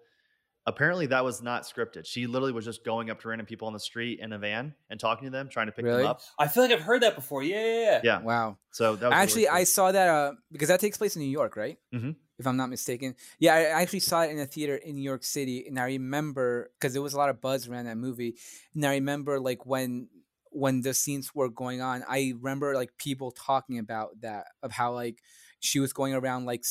Apparently, 0.65 1.05
that 1.07 1.23
was 1.23 1.41
not 1.41 1.63
scripted. 1.63 2.05
She 2.05 2.27
literally 2.27 2.51
was 2.51 2.65
just 2.65 2.83
going 2.83 3.09
up 3.09 3.21
to 3.21 3.29
random 3.29 3.45
people 3.45 3.67
on 3.67 3.73
the 3.73 3.79
street 3.79 4.19
in 4.21 4.33
a 4.33 4.37
van 4.37 4.73
and 4.89 4.99
talking 4.99 5.23
to 5.25 5.29
them, 5.31 5.47
trying 5.49 5.67
to 5.67 5.71
pick 5.71 5.85
Really? 5.85 6.01
them 6.03 6.07
up. 6.11 6.21
I 6.37 6.47
feel 6.49 6.63
like 6.63 6.73
I've 6.73 6.81
heard 6.81 7.03
that 7.03 7.15
before. 7.15 7.41
Yeah, 7.41 7.55
yeah, 7.65 7.81
yeah. 7.81 8.01
Yeah. 8.03 8.21
Wow. 8.21 8.57
So 8.71 8.97
that 8.97 9.05
was 9.07 9.13
Actually, 9.13 9.43
really 9.45 9.59
I 9.61 9.63
saw 9.63 9.91
that 9.93 10.07
uh, 10.09 10.31
because 10.51 10.67
that 10.67 10.81
takes 10.81 10.97
place 10.97 11.15
in 11.15 11.21
New 11.21 11.29
York, 11.29 11.55
right? 11.55 11.77
Mhm. 11.93 12.15
If 12.39 12.45
I'm 12.45 12.57
not 12.57 12.69
mistaken. 12.69 13.15
Yeah, 13.39 13.55
I 13.55 13.81
actually 13.81 14.01
saw 14.01 14.21
it 14.21 14.29
in 14.29 14.39
a 14.39 14.45
theater 14.45 14.75
in 14.75 14.95
New 14.95 15.01
York 15.01 15.23
City, 15.23 15.65
and 15.67 15.79
I 15.79 15.85
remember 15.85 16.71
because 16.79 16.93
there 16.93 17.01
was 17.01 17.13
a 17.13 17.17
lot 17.17 17.29
of 17.29 17.41
buzz 17.41 17.67
around 17.67 17.85
that 17.85 17.97
movie, 17.97 18.35
and 18.75 18.85
I 18.85 18.93
remember 18.93 19.39
like 19.39 19.65
when 19.65 20.07
when 20.51 20.81
the 20.81 20.93
scenes 20.93 21.33
were 21.33 21.49
going 21.49 21.81
on, 21.81 22.03
I 22.07 22.33
remember 22.39 22.75
like 22.75 22.97
people 22.97 23.31
talking 23.31 23.79
about 23.79 24.21
that 24.21 24.47
of 24.61 24.71
how 24.71 24.93
like 24.93 25.19
she 25.59 25.79
was 25.79 25.93
going 25.93 26.13
around 26.13 26.45
like 26.45 26.63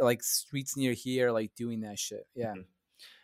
like 0.00 0.22
streets 0.22 0.76
near 0.76 0.92
here, 0.92 1.30
like 1.30 1.54
doing 1.54 1.80
that 1.80 1.98
shit. 1.98 2.26
Yeah. 2.34 2.54
Mhm. 2.54 2.64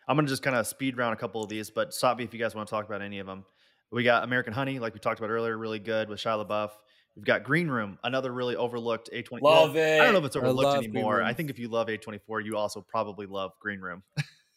I'm 0.06 0.16
gonna 0.16 0.28
just 0.28 0.42
kind 0.42 0.56
of 0.56 0.66
speed 0.66 0.98
round 0.98 1.14
a 1.14 1.16
couple 1.16 1.42
of 1.42 1.48
these, 1.48 1.70
but 1.70 1.94
stop 1.94 2.18
me 2.18 2.24
if 2.24 2.34
you 2.34 2.40
guys 2.40 2.54
want 2.54 2.68
to 2.68 2.70
talk 2.70 2.84
about 2.84 3.00
any 3.00 3.18
of 3.20 3.26
them. 3.26 3.44
We 3.90 4.02
got 4.02 4.24
American 4.24 4.52
Honey, 4.52 4.78
like 4.78 4.92
we 4.92 5.00
talked 5.00 5.18
about 5.18 5.30
earlier, 5.30 5.56
really 5.56 5.78
good 5.78 6.08
with 6.08 6.20
Shia 6.20 6.46
LaBeouf. 6.46 6.70
We've 7.16 7.24
got 7.24 7.44
Green 7.44 7.68
Room, 7.68 7.98
another 8.02 8.32
really 8.32 8.56
overlooked 8.56 9.10
A20. 9.12 9.40
Love 9.40 9.74
well, 9.74 9.76
it. 9.76 10.00
I 10.00 10.04
don't 10.04 10.14
know 10.14 10.18
if 10.18 10.24
it's 10.24 10.36
overlooked 10.36 10.64
love 10.64 10.78
Green 10.78 10.90
anymore. 10.90 11.22
I 11.22 11.32
think 11.32 11.48
if 11.48 11.58
you 11.58 11.68
love 11.68 11.86
A24, 11.86 12.44
you 12.44 12.56
also 12.56 12.80
probably 12.80 13.26
love 13.26 13.52
Green 13.60 13.80
Room. 13.80 14.02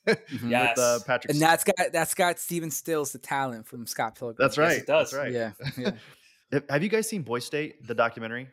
Yes. 0.07 0.17
with 0.77 0.79
uh, 0.79 0.99
Patrick. 1.05 1.33
And 1.33 1.41
that's 1.41 1.63
got 1.63 1.75
that's 1.91 2.13
got 2.15 2.39
Steven 2.39 2.71
Stills, 2.71 3.11
the 3.11 3.19
talent 3.19 3.67
from 3.67 3.85
Scott 3.85 4.17
Pilgrim. 4.17 4.37
that's 4.39 4.57
Yes, 4.57 4.67
right. 4.67 4.77
it 4.79 4.87
does. 4.87 5.11
That's 5.11 5.23
right. 5.23 5.31
Yeah. 5.31 5.51
Yeah. 5.77 5.91
Have- 6.51 6.63
Have 6.69 6.83
you 6.83 6.89
guys 6.89 7.07
seen 7.07 7.21
Boy 7.23 7.39
State, 7.39 7.85
the 7.85 7.93
documentary? 7.93 8.47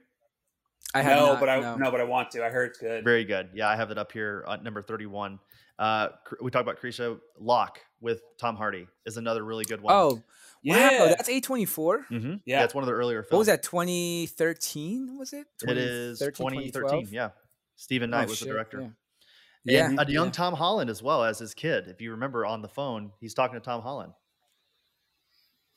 I 0.94 1.02
have 1.02 1.16
no, 1.16 1.26
not, 1.26 1.40
but 1.40 1.48
I 1.48 1.60
no. 1.60 1.76
no, 1.76 1.90
but 1.90 2.00
I 2.00 2.04
want 2.04 2.30
to. 2.32 2.44
I 2.44 2.50
heard 2.50 2.70
it's 2.70 2.78
good. 2.78 3.04
Very 3.04 3.24
good. 3.24 3.50
Yeah, 3.54 3.68
I 3.68 3.76
have 3.76 3.90
it 3.90 3.98
up 3.98 4.12
here 4.12 4.44
at 4.48 4.62
number 4.62 4.82
31. 4.82 5.38
Uh, 5.78 6.08
we 6.40 6.50
talked 6.50 6.62
about 6.62 6.80
Cretia 6.80 7.18
Locke 7.38 7.80
with 8.00 8.22
Tom 8.38 8.54
Hardy 8.54 8.86
is 9.06 9.16
another 9.16 9.44
really 9.44 9.64
good 9.64 9.80
one. 9.80 9.94
Oh, 9.94 10.22
yeah, 10.64 11.00
wow, 11.00 11.06
that's 11.08 11.28
A 11.28 11.40
twenty 11.40 11.64
four. 11.64 12.04
Mhm. 12.10 12.40
Yeah. 12.44 12.64
it's 12.64 12.74
one 12.74 12.82
of 12.82 12.86
the 12.88 12.94
earlier 12.94 13.22
films. 13.22 13.32
What 13.32 13.38
was 13.38 13.46
that? 13.48 13.62
Twenty 13.62 14.26
thirteen? 14.26 15.16
Was 15.18 15.32
it? 15.32 15.46
It 15.62 15.76
is 15.78 16.18
2013, 16.18 16.72
2013. 16.72 17.08
Yeah, 17.12 17.30
Steven 17.76 18.10
Knight 18.10 18.24
Oh, 18.26 18.30
was 18.30 18.38
shit, 18.38 18.48
the 18.48 18.54
director. 18.54 18.80
Yeah. 18.80 19.86
And 19.86 19.96
Yeah, 19.96 20.02
a 20.04 20.10
young 20.10 20.26
yeah. 20.26 20.32
Tom 20.32 20.54
Holland 20.54 20.90
as 20.90 21.02
well 21.02 21.24
as 21.24 21.38
his 21.38 21.54
kid. 21.54 21.88
If 21.88 22.00
you 22.00 22.10
remember 22.10 22.44
on 22.44 22.60
the 22.62 22.68
phone, 22.68 23.12
he's 23.20 23.32
talking 23.34 23.54
to 23.58 23.64
Tom 23.64 23.80
Holland. 23.82 24.12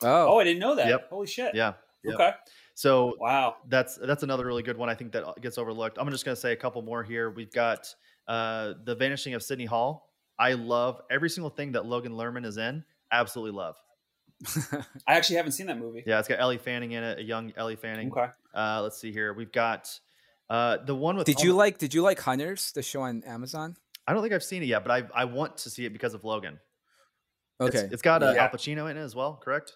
Oh, 0.04 0.36
Oh, 0.36 0.40
I 0.40 0.44
didn't 0.44 0.60
know 0.60 0.76
that. 0.76 0.88
Yep. 0.88 1.10
Holy 1.10 1.28
shit. 1.28 1.56
Yeah. 1.56 1.74
Yep. 2.04 2.14
Okay. 2.16 2.32
So 2.76 3.16
Wow. 3.20 3.56
that's 3.68 3.96
that's 3.98 4.24
another 4.24 4.46
really 4.46 4.62
good 4.64 4.78
one. 4.78 4.90
I 4.90 4.94
think 4.96 5.12
that 5.14 5.24
gets 5.42 5.58
overlooked. 5.58 5.98
I'm 6.00 6.10
just 6.12 6.26
going 6.26 6.36
to 6.36 6.40
say 6.42 6.52
a 6.52 6.56
couple 6.56 6.82
more 6.82 7.04
here. 7.04 7.30
We've 7.32 7.52
got 7.52 7.94
uh, 8.28 8.74
the 8.84 8.94
Vanishing 8.96 9.34
of 9.34 9.42
Sidney 9.42 9.66
Hall. 9.66 10.14
I 10.38 10.54
love 10.54 11.02
every 11.10 11.30
single 11.30 11.50
thing 11.50 11.72
that 11.72 11.86
Logan 11.86 12.12
Lerman 12.12 12.46
is 12.46 12.58
in. 12.58 12.84
Absolutely 13.12 13.58
love. 13.58 13.76
I 15.08 15.16
actually 15.16 15.38
haven't 15.38 15.54
seen 15.54 15.68
that 15.68 15.78
movie. 15.80 16.04
Yeah, 16.06 16.20
it's 16.20 16.28
got 16.28 16.40
Ellie 16.40 16.58
Fanning 16.58 16.92
in 16.92 17.04
it, 17.04 17.20
a 17.20 17.24
young 17.24 17.54
Ellie 17.58 17.76
Fanning. 17.76 18.12
Okay. 18.12 18.28
Uh, 18.54 18.82
let's 18.84 19.00
see 19.00 19.12
here. 19.12 19.34
We've 19.34 19.52
got 19.52 19.90
uh, 20.50 20.78
the 20.86 20.96
one 20.96 21.18
with. 21.18 21.26
did 21.26 21.42
you 21.42 21.54
like? 21.54 21.78
Did 21.78 21.94
you 21.94 22.02
like 22.02 22.20
Hunters, 22.20 22.72
the 22.74 22.82
show 22.84 23.02
on 23.02 23.24
Amazon? 23.26 23.76
I 24.08 24.14
don't 24.14 24.22
think 24.22 24.34
I've 24.34 24.44
seen 24.44 24.64
it 24.64 24.68
yet, 24.68 24.84
but 24.86 24.92
I 24.92 25.22
I 25.22 25.26
want 25.26 25.58
to 25.58 25.70
see 25.70 25.86
it 25.86 25.92
because 25.94 26.14
of 26.14 26.24
Logan. 26.24 26.60
It's- 27.60 27.76
Okay. 27.84 27.90
it's 27.92 28.04
got 28.04 28.22
uh, 28.22 28.34
Yeah. 28.36 28.44
Al 28.44 28.50
Pacino 28.50 28.90
in 28.92 28.98
it 28.98 29.02
as 29.02 29.16
well. 29.16 29.40
Correct. 29.44 29.74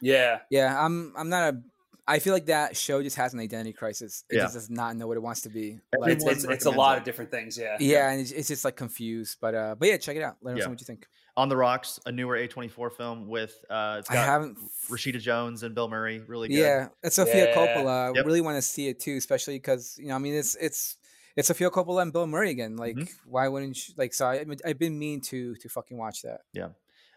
Yeah. 0.00 0.38
yeah, 0.50 0.80
I'm. 0.80 1.12
I'm 1.16 1.28
not 1.28 1.54
a. 1.54 1.60
I 2.06 2.18
feel 2.18 2.32
like 2.34 2.46
that 2.46 2.76
show 2.76 3.02
just 3.02 3.16
has 3.16 3.32
an 3.34 3.40
identity 3.40 3.72
crisis. 3.72 4.24
It 4.30 4.36
Yeah. 4.36 4.42
just 4.42 4.54
does 4.54 4.70
not 4.70 4.94
know 4.94 5.06
what 5.08 5.16
it 5.16 5.20
wants 5.22 5.40
to 5.42 5.48
be. 5.48 5.80
Like, 5.98 6.12
It's, 6.12 6.24
it's, 6.24 6.44
it's 6.44 6.66
a 6.66 6.70
lot 6.70 6.96
it. 6.96 6.98
of 6.98 7.04
different 7.04 7.30
things. 7.30 7.56
Yeah. 7.58 7.76
yeah, 7.80 8.10
and 8.10 8.20
it's, 8.20 8.30
it's 8.30 8.46
just 8.48 8.64
like 8.64 8.76
confused. 8.76 9.38
But 9.40 9.54
uh, 9.54 9.74
but 9.78 9.88
yeah, 9.88 9.96
check 9.96 10.16
it 10.16 10.22
out. 10.22 10.36
Let 10.42 10.52
us 10.52 10.58
Yeah. 10.58 10.64
know 10.66 10.70
what 10.70 10.80
you 10.80 10.84
think. 10.84 11.06
On 11.36 11.48
the 11.48 11.56
Rocks, 11.56 11.98
a 12.06 12.12
newer 12.12 12.36
A24 12.36 12.92
film 12.92 13.26
with 13.26 13.58
uh, 13.68 13.96
it's 13.98 14.08
I 14.10 14.14
got 14.14 14.24
haven't. 14.26 14.56
Rashida 14.88 15.18
Jones 15.20 15.64
and 15.64 15.74
Bill 15.74 15.88
Murray. 15.88 16.20
Really 16.20 16.46
good. 16.48 16.58
Yeah, 16.58 16.88
it's 17.02 17.16
Sophia 17.16 17.48
Yeah. 17.48 17.54
Coppola. 17.56 18.10
I 18.10 18.12
Yep. 18.14 18.24
really 18.24 18.40
want 18.40 18.56
to 18.56 18.62
see 18.62 18.86
it 18.86 19.00
too, 19.00 19.16
especially 19.16 19.56
because 19.56 19.96
you 19.98 20.06
know, 20.08 20.14
I 20.14 20.18
mean, 20.18 20.34
it's 20.34 20.54
it's 20.54 20.96
it's 21.34 21.48
Sofia 21.48 21.70
Coppola 21.70 22.02
and 22.02 22.12
Bill 22.12 22.28
Murray 22.28 22.50
again. 22.50 22.76
Like, 22.76 22.94
Mhm. 22.94 23.10
why 23.26 23.48
wouldn't 23.48 23.88
you, 23.88 23.94
like? 23.96 24.14
So 24.14 24.26
I, 24.26 24.44
I've 24.64 24.78
been 24.78 24.96
mean 24.96 25.20
to 25.22 25.56
to 25.56 25.68
fucking 25.68 25.96
watch 25.98 26.22
that. 26.22 26.42
Yeah, 26.52 26.68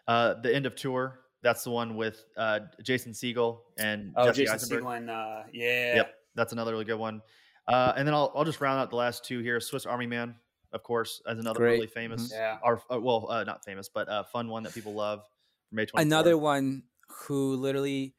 uh, 0.08 0.34
the 0.42 0.52
end 0.52 0.66
of 0.66 0.74
tour. 0.74 1.20
That's 1.42 1.62
the 1.62 1.70
one 1.70 1.94
with 1.94 2.24
uh, 2.36 2.58
Jason 2.82 3.12
Segel 3.12 3.60
and 3.76 4.12
Oh, 4.16 4.26
Jesse 4.26 4.42
Jason 4.42 4.54
Eisenberg. 4.56 4.82
Segel 4.82 4.96
and 4.96 5.10
uh, 5.10 5.42
yeah. 5.52 5.94
Yep, 5.94 6.14
that's 6.34 6.52
another 6.52 6.72
really 6.72 6.84
good 6.86 6.98
one. 6.98 7.22
Uh, 7.68 7.92
and 7.96 8.04
then 8.08 8.14
I'll 8.14 8.32
I'll 8.34 8.44
just 8.44 8.60
round 8.60 8.80
out 8.80 8.90
the 8.90 8.96
last 8.96 9.24
two 9.24 9.38
here. 9.42 9.60
Swiss 9.60 9.86
Army 9.86 10.06
Man, 10.08 10.34
of 10.72 10.82
course, 10.82 11.20
as 11.26 11.38
another 11.38 11.58
Great. 11.60 11.74
really 11.74 11.86
famous, 11.86 12.30
Yeah. 12.32 12.58
or 12.62 12.82
uh, 12.92 13.00
well, 13.00 13.30
uh, 13.30 13.44
not 13.44 13.64
famous, 13.64 13.88
but 13.88 14.08
uh, 14.08 14.24
fun 14.24 14.48
one 14.48 14.62
that 14.64 14.74
people 14.74 14.94
love. 14.94 15.22
From 15.70 15.78
A24. 15.78 16.00
Another 16.00 16.36
one 16.38 16.84
who 17.26 17.54
literally 17.56 18.14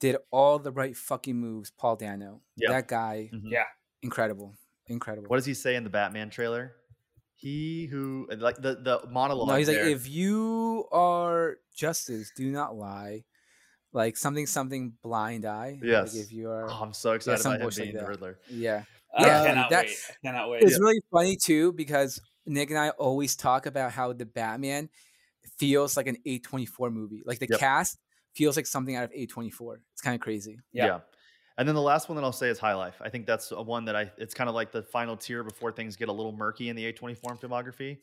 did 0.00 0.16
all 0.30 0.58
the 0.58 0.70
right 0.72 0.96
fucking 0.96 1.36
moves. 1.36 1.70
Paul 1.70 1.96
Dano. 1.96 2.40
Yeah. 2.56 2.70
That 2.70 2.88
guy, 2.88 3.30
Mhm. 3.32 3.50
Yeah. 3.50 3.64
incredible, 4.02 4.56
incredible. 4.86 5.28
What 5.28 5.36
does 5.36 5.46
he 5.46 5.54
say 5.54 5.74
in 5.76 5.82
the 5.84 5.90
Batman 5.90 6.30
trailer? 6.30 6.74
He 7.34 7.86
who 7.86 8.28
like 8.36 8.56
the 8.56 8.74
the 8.76 9.02
monologue. 9.10 9.48
No, 9.48 9.54
he's 9.54 9.68
like, 9.68 9.76
if 9.78 10.08
you 10.08 10.86
are 10.90 11.58
justice, 11.74 12.32
do 12.36 12.50
not 12.50 12.76
lie. 12.76 13.24
Like 13.92 14.16
something, 14.16 14.46
something 14.46 14.92
blind 15.02 15.46
eye. 15.46 15.78
Yes. 15.82 16.12
Like 16.14 16.24
if 16.24 16.32
you 16.32 16.50
are, 16.50 16.68
Oh, 16.68 16.74
I'm 16.82 16.92
so 16.92 17.12
excited 17.12 17.40
some 17.40 17.52
about 17.52 17.60
him 17.60 17.64
bullshit 17.64 17.84
being 17.84 17.96
like 17.96 18.04
the. 18.04 18.10
Riddler. 18.10 18.38
yeah. 18.50 18.84
I 19.16 19.26
Yeah, 19.26 19.46
cannot 19.46 19.70
that- 19.70 19.86
wait. 19.86 19.96
I 20.10 20.26
cannot 20.26 20.50
wait. 20.50 20.62
It's 20.62 20.78
really 20.80 21.00
funny 21.10 21.36
too 21.36 21.72
because 21.72 22.20
Nick 22.46 22.70
and 22.70 22.78
I 22.78 22.90
always 22.90 23.36
talk 23.36 23.66
about 23.66 23.92
how 23.92 24.12
the 24.12 24.26
Batman 24.26 24.88
feels 25.58 25.96
like 25.96 26.06
an 26.06 26.16
A24 26.26 26.90
movie. 26.92 27.22
Like 27.24 27.38
the 27.38 27.48
Yep. 27.50 27.60
cast 27.60 27.98
feels 28.34 28.56
like 28.56 28.66
something 28.66 28.94
out 28.96 29.04
of 29.04 29.12
A24. 29.12 29.80
It's 29.92 30.02
kind 30.02 30.14
of 30.14 30.20
crazy. 30.20 30.60
Yeah. 30.72 31.00
And 31.56 31.66
then 31.66 31.74
the 31.74 31.82
last 31.82 32.08
one 32.08 32.14
that 32.16 32.22
I'll 32.22 32.32
say 32.32 32.48
is 32.50 32.58
High 32.58 32.74
Life. 32.74 32.94
I 33.00 33.08
think 33.08 33.26
that's 33.26 33.50
a 33.50 33.60
one 33.60 33.86
that 33.86 33.96
I. 33.96 34.12
It's 34.16 34.32
kind 34.34 34.48
of 34.48 34.54
like 34.54 34.70
the 34.70 34.82
final 34.82 35.16
tier 35.16 35.42
before 35.42 35.72
things 35.72 35.96
get 35.96 36.08
a 36.08 36.12
little 36.12 36.30
murky 36.30 36.68
in 36.68 36.76
the 36.76 36.84
A24 36.92 37.40
filmography. 37.40 37.98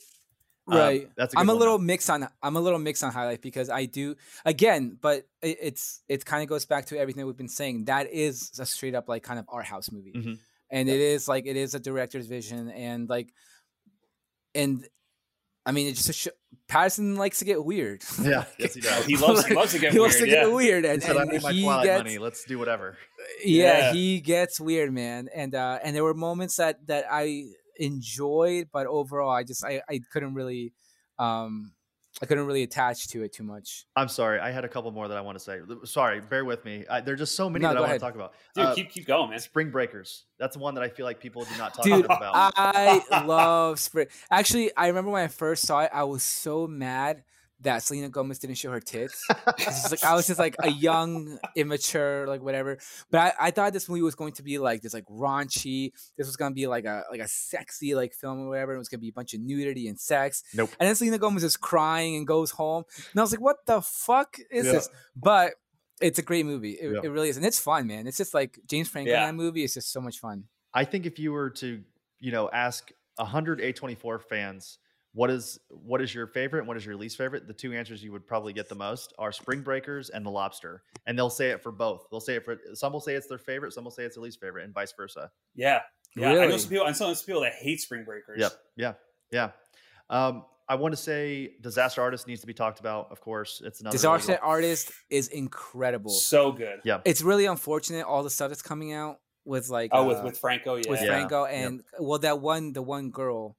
Um, 0.68 0.78
Right. 0.78 1.10
that's 1.16 1.34
a 1.34 1.38
good 1.38 1.42
I'm 1.42 1.48
a 1.50 1.54
one, 1.54 1.60
little 1.60 1.78
though. 1.78 1.84
mixed 1.86 2.10
on 2.10 2.28
I'm 2.44 2.56
a 2.58 2.60
little 2.60 2.80
mixed 2.80 3.04
on 3.04 3.14
High 3.14 3.26
Life 3.26 3.40
because 3.42 3.70
I 3.70 3.86
do 3.86 4.16
again, 4.44 4.98
but 5.00 5.26
it, 5.42 5.58
it's 5.62 6.02
it 6.10 6.26
kind 6.26 6.44
of 6.44 6.50
goes 6.50 6.66
back 6.66 6.88
to 6.88 6.98
everything 7.00 7.26
we've 7.26 7.38
been 7.38 7.48
saying. 7.48 7.86
That 7.86 8.12
is 8.12 8.52
a 8.60 8.66
straight 8.66 8.96
up 8.96 9.08
like 9.08 9.24
kind 9.24 9.40
of 9.40 9.46
art 9.48 9.66
house 9.68 9.90
movie, 9.92 10.12
Mhm. 10.14 10.40
And 10.72 10.90
it 10.90 11.00
is 11.00 11.28
like 11.28 11.46
it 11.46 11.56
is 11.58 11.76
a 11.76 11.80
director's 11.80 12.28
vision, 12.28 12.70
and 12.70 13.08
like, 13.10 13.30
and 14.54 14.86
I 15.66 15.72
mean, 15.72 15.88
it's 15.88 15.98
just 16.06 16.10
a 16.10 16.14
sh- 16.14 16.36
Pattinson 16.70 17.18
likes 17.18 17.40
to 17.40 17.46
get 17.46 17.64
weird. 17.64 18.04
Yeah, 18.22 18.46
yes, 18.58 18.74
he 18.74 18.82
does. 18.82 19.06
He 19.06 19.16
loves- 19.18 19.46
he 19.46 19.54
loves 19.54 19.72
to 19.74 19.80
get 19.80 19.94
he 19.94 20.00
loves 20.00 20.16
weird, 20.16 20.26
to 20.30 20.36
get 20.36 20.48
yeah. 20.48 20.54
weird, 20.54 20.84
He 20.86 20.90
and, 20.92 21.04
said, 21.04 21.18
"I 21.18 21.22
and 21.24 21.44
my 21.44 21.52
he 21.52 21.62
gets 21.64 22.04
money. 22.04 22.18
Let's 22.18 22.44
do 22.46 22.58
whatever." 22.60 22.98
yeah, 23.44 23.78
Yeah. 23.90 23.94
he 23.94 24.22
gets 24.22 24.60
weird, 24.60 24.92
man. 24.94 25.30
And 25.34 25.54
uh 25.56 25.80
and 25.84 25.96
there 25.96 26.04
were 26.04 26.14
moments 26.14 26.56
that 26.58 26.86
that 26.88 27.06
I 27.12 27.44
enjoyed, 27.78 28.70
but 28.72 28.88
overall 28.88 29.30
I 29.32 29.44
just 29.44 29.64
I 29.64 29.82
I 29.90 30.00
couldn't 30.12 30.34
really 30.34 30.74
um 31.20 31.74
I 32.22 32.26
couldn't 32.26 32.46
really 32.46 32.64
attach 32.64 33.10
to 33.10 33.24
it 33.24 33.34
too 33.34 33.44
much. 33.44 33.86
I'm 33.96 34.08
sorry. 34.08 34.40
I 34.40 34.50
had 34.52 34.64
a 34.64 34.70
couple 34.70 34.90
more 34.92 35.08
that 35.10 35.18
I 35.18 35.22
want 35.22 35.38
to 35.38 35.44
say. 35.44 35.60
Sorry, 35.84 36.22
bear 36.22 36.46
with 36.46 36.64
me. 36.64 36.86
I, 36.90 37.02
there 37.02 37.14
are 37.14 37.18
just 37.18 37.36
so 37.36 37.50
many 37.50 37.64
No, 37.64 37.70
that 37.70 37.78
I 37.78 37.80
go 37.82 37.88
want 37.88 37.94
to 37.94 38.00
talk 38.00 38.16
about. 38.16 38.34
Dude, 38.54 38.66
Uh, 38.66 38.74
keep 38.74 38.90
keep 38.90 39.06
going, 39.06 39.30
man. 39.30 39.40
Spring 39.40 39.70
Breakers. 39.70 40.24
That's 40.40 40.56
one 40.56 40.76
that 40.76 40.84
I 40.84 40.88
feel 40.88 41.06
like 41.06 41.20
people 41.20 41.44
do 41.44 41.58
not 41.58 41.74
talk 41.74 41.84
Dude, 41.84 42.06
about. 42.06 42.54
I 42.56 43.24
love 43.26 43.80
Spring. 43.80 44.08
Actually, 44.32 44.72
I 44.78 44.88
remember 44.88 45.12
when 45.12 45.24
I 45.24 45.28
first 45.28 45.68
saw 45.68 45.82
it, 45.82 45.90
I 45.94 46.06
was 46.06 46.24
so 46.24 46.68
mad 46.68 47.24
that 47.62 47.82
Selena 47.84 48.10
Gomez 48.10 48.38
didn't 48.40 48.58
show 48.58 48.72
her 48.72 48.80
tits. 48.82 49.26
Like 49.90 50.04
I 50.04 50.14
was 50.14 50.28
just 50.28 50.40
like 50.40 50.56
a 50.60 50.70
young, 50.88 51.40
immature, 51.56 52.28
like 52.28 52.42
whatever. 52.42 52.78
But 53.12 53.20
I, 53.40 53.48
I 53.48 53.52
thought 53.52 53.74
this 53.74 53.88
movie 53.90 54.02
was 54.02 54.16
going 54.16 54.34
to 54.34 54.44
be 54.44 54.58
like 54.58 54.82
this, 54.82 54.94
like 54.94 55.06
raunchy. 55.06 55.92
This 56.18 56.28
was 56.28 56.36
gonna 56.36 56.54
be 56.54 56.68
like 56.68 56.86
a 56.86 57.04
like 57.10 57.22
a 57.22 57.28
sexy 57.28 57.96
like 57.96 58.14
film 58.14 58.40
or 58.42 58.50
whatever. 58.50 58.76
It 58.76 58.78
was 58.78 58.90
gonna 58.90 59.02
be 59.02 59.10
a 59.10 59.14
bunch 59.14 59.34
of 59.34 59.40
nudity 59.42 59.88
and 59.88 60.00
sex. 60.00 60.44
Nope. 60.54 60.70
And 60.80 60.88
then 60.88 60.96
Selena 60.96 61.18
Gomez 61.18 61.44
is 61.44 61.58
crying 61.58 62.16
and 62.18 62.28
goes 62.28 62.52
home, 62.52 62.84
and 63.12 63.20
I 63.20 63.24
was 63.24 63.32
like, 63.32 63.42
"What 63.42 63.66
the 63.66 63.82
fuck 63.82 64.38
is 64.52 64.66
Yeah. 64.66 64.72
this?" 64.74 64.90
But 65.16 65.54
it's 66.02 66.20
a 66.20 66.24
great 66.24 66.46
movie. 66.46 66.72
It, 66.74 66.92
Yeah. 66.92 67.00
it 67.04 67.08
really 67.10 67.30
is, 67.30 67.38
and 67.38 67.46
it's 67.46 67.60
fun, 67.60 67.88
man. 67.88 68.06
It's 68.08 68.18
just 68.18 68.34
like 68.34 68.60
James 68.68 68.90
Franco 68.90 69.12
Yeah. 69.12 69.32
movie. 69.32 69.64
It's 69.64 69.74
just 69.76 69.92
so 69.94 70.02
much 70.02 70.20
fun. 70.20 70.46
I 70.74 70.84
think 70.84 71.06
if 71.06 71.18
you 71.20 71.32
were 71.32 71.50
to, 71.52 71.82
you 72.20 72.32
know, 72.32 72.50
ask 72.52 72.92
hundred 73.18 73.60
A24 73.62 74.20
fans, 74.22 74.78
what 75.16 75.32
is 75.32 75.58
what 75.70 76.02
is 76.02 76.14
your 76.14 76.28
favorite 76.28 76.66
what 76.68 76.76
is 76.76 76.86
your 76.86 76.98
least 76.98 77.18
favorite? 77.18 77.48
The 77.48 77.54
two 77.54 77.72
answers 77.74 78.04
you 78.04 78.12
would 78.12 78.28
probably 78.28 78.52
get 78.54 78.68
the 78.70 78.76
most 78.76 79.14
are 79.18 79.32
Spring 79.32 79.62
Breakers 79.62 80.10
and 80.10 80.26
The 80.26 80.30
Lobster, 80.30 80.84
and 81.08 81.18
they'll 81.18 81.30
say 81.30 81.50
it 81.52 81.64
for 81.64 81.72
both. 81.72 82.06
They'll 82.12 82.20
say 82.20 82.36
it 82.36 82.44
for 82.44 82.58
some 82.74 82.92
will 82.94 83.00
say 83.00 83.16
it's 83.16 83.28
their 83.28 83.38
favorite, 83.38 83.72
some 83.74 83.86
will 83.86 83.92
say 83.92 84.04
it's 84.04 84.16
their 84.16 84.24
least 84.24 84.42
favorite, 84.42 84.66
and 84.66 84.74
vice 84.74 84.94
versa. 84.96 85.32
Yeah, 85.56 85.80
yeah. 86.18 86.30
I 86.32 86.48
know 86.48 86.58
some 86.58 86.70
people. 86.70 86.86
I 86.86 86.90
know 86.90 86.94
some 86.94 87.16
people 87.26 87.42
that 87.42 87.54
hate 87.54 87.80
Spring 87.82 88.04
Breakers. 88.04 88.40
Yep. 88.42 88.52
Yeah. 88.76 88.94
Yeah. 89.32 89.50
Um, 90.10 90.44
I 90.68 90.76
want 90.76 90.94
to 90.94 90.98
say 90.98 91.54
Disaster 91.62 92.02
Artist 92.02 92.28
needs 92.28 92.42
to 92.42 92.48
be 92.48 92.54
talked 92.54 92.80
about. 92.80 93.12
Of 93.12 93.22
course, 93.22 93.62
it's 93.64 93.82
another. 93.82 93.94
really 93.96 94.18
Disaster 94.18 94.40
Artist 94.44 94.92
is 95.10 95.30
incredible. 95.30 96.12
So 96.12 96.52
good. 96.52 96.80
Yeah. 96.84 97.00
It's 97.06 97.22
really 97.22 97.46
unfortunate 97.46 98.06
all 98.06 98.24
the 98.24 98.30
stuff 98.30 98.50
that's 98.50 98.62
coming 98.62 98.92
out 98.92 99.20
with 99.46 99.70
like 99.70 99.92
Oh, 99.94 100.08
with 100.08 100.18
uh, 100.18 100.24
with 100.24 100.38
Franco. 100.40 100.76
Yeah. 100.76 100.90
with 100.90 101.02
Yeah. 101.02 101.08
Franco 101.08 101.46
Yep. 101.46 101.54
and 101.54 101.84
well 102.00 102.20
that 102.20 102.40
one 102.42 102.74
the 102.74 102.82
one 102.82 103.12
girl 103.12 103.56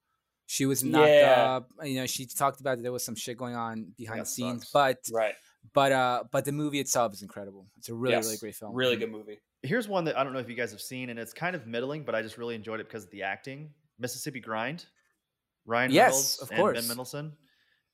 she 0.47 0.64
was 0.66 0.82
knocked 0.85 1.09
Yeah. 1.09 1.56
up 1.56 1.70
you 1.85 1.97
know 1.97 2.06
she 2.06 2.24
talked 2.27 2.60
about 2.60 2.77
that 2.77 2.82
there 2.82 2.93
was 2.93 3.05
some 3.05 3.14
shit 3.16 3.36
going 3.36 3.55
on 3.56 3.93
behind 3.97 4.20
That 4.20 4.24
the 4.24 4.31
scenes 4.31 4.68
sucks. 4.68 5.10
but 5.10 5.16
Right. 5.16 5.35
but 5.74 5.93
uh 5.93 6.24
but 6.31 6.44
the 6.44 6.52
movie 6.52 6.78
itself 6.81 7.12
is 7.14 7.23
incredible 7.23 7.66
it's 7.77 7.89
a 7.89 7.94
really 7.94 8.16
really 8.16 8.36
great 8.36 8.55
film 8.55 8.74
Really 8.74 8.97
good 8.97 9.10
movie. 9.10 9.40
Here's 9.62 9.89
one 9.89 10.05
that 10.05 10.16
I 10.16 10.23
don't 10.23 10.32
know 10.32 10.39
if 10.39 10.48
you 10.48 10.55
guys 10.55 10.70
have 10.70 10.81
seen, 10.81 11.10
and 11.10 11.18
it's 11.18 11.32
kind 11.32 11.56
of 11.56 11.66
middling, 11.66 12.05
but 12.05 12.14
I 12.14 12.23
just 12.23 12.39
really 12.39 12.55
enjoyed 12.55 12.78
it 12.78 12.86
because 12.86 13.05
of 13.05 13.10
the 13.10 13.23
acting. 13.24 13.70
Mississippi 13.98 14.39
Grind. 14.39 14.85
Ryan 15.64 15.90
Yes, 15.90 16.05
Reynolds 16.12 16.39
of 16.43 16.51
and 16.51 16.60
course. 16.60 16.78
Ben 16.78 16.86
Mendelsohn. 16.89 17.32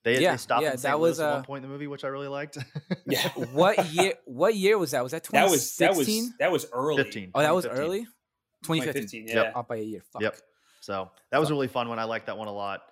They, 0.05 0.21
Yeah, 0.21 0.33
they 0.33 0.37
stopped 0.37 0.63
yeah, 0.65 0.77
that 0.77 0.99
Louis 0.99 1.11
was, 1.11 1.21
at 1.21 1.29
uh, 1.31 1.35
one 1.37 1.45
point 1.45 1.65
in 1.65 1.71
the 1.71 1.73
movie, 1.73 1.87
which 1.87 2.05
I 2.05 2.09
really 2.09 2.29
liked. 2.29 2.59
Yeah. 3.07 3.27
what 3.53 3.87
year 3.93 4.15
what 4.27 4.55
year 4.55 4.77
was 4.77 4.91
that 4.91 5.03
was 5.03 5.13
that 5.13 5.23
That 5.31 5.49
was 5.49 5.77
that 5.77 5.95
was 5.97 6.31
that 6.41 6.53
was 6.53 6.67
early. 6.73 7.03
15. 7.05 7.31
oh 7.35 7.41
that 7.41 7.55
was 7.55 7.65
early 7.65 8.01
2015 8.65 9.25
2015. 9.25 9.29
Yeah. 9.29 9.35
Yep. 9.45 9.57
up 9.57 9.69
by 9.69 9.77
a 9.77 9.83
year 9.83 10.03
Fuck. 10.13 10.23
Yep. 10.23 10.37
So 10.83 11.11
that 11.31 11.39
was 11.39 11.49
a 11.51 11.53
really 11.53 11.69
fun 11.69 11.89
one. 11.89 11.99
I 12.01 12.05
like 12.05 12.27
that 12.27 12.37
one 12.37 12.49
a 12.49 12.53
lot. 12.53 12.83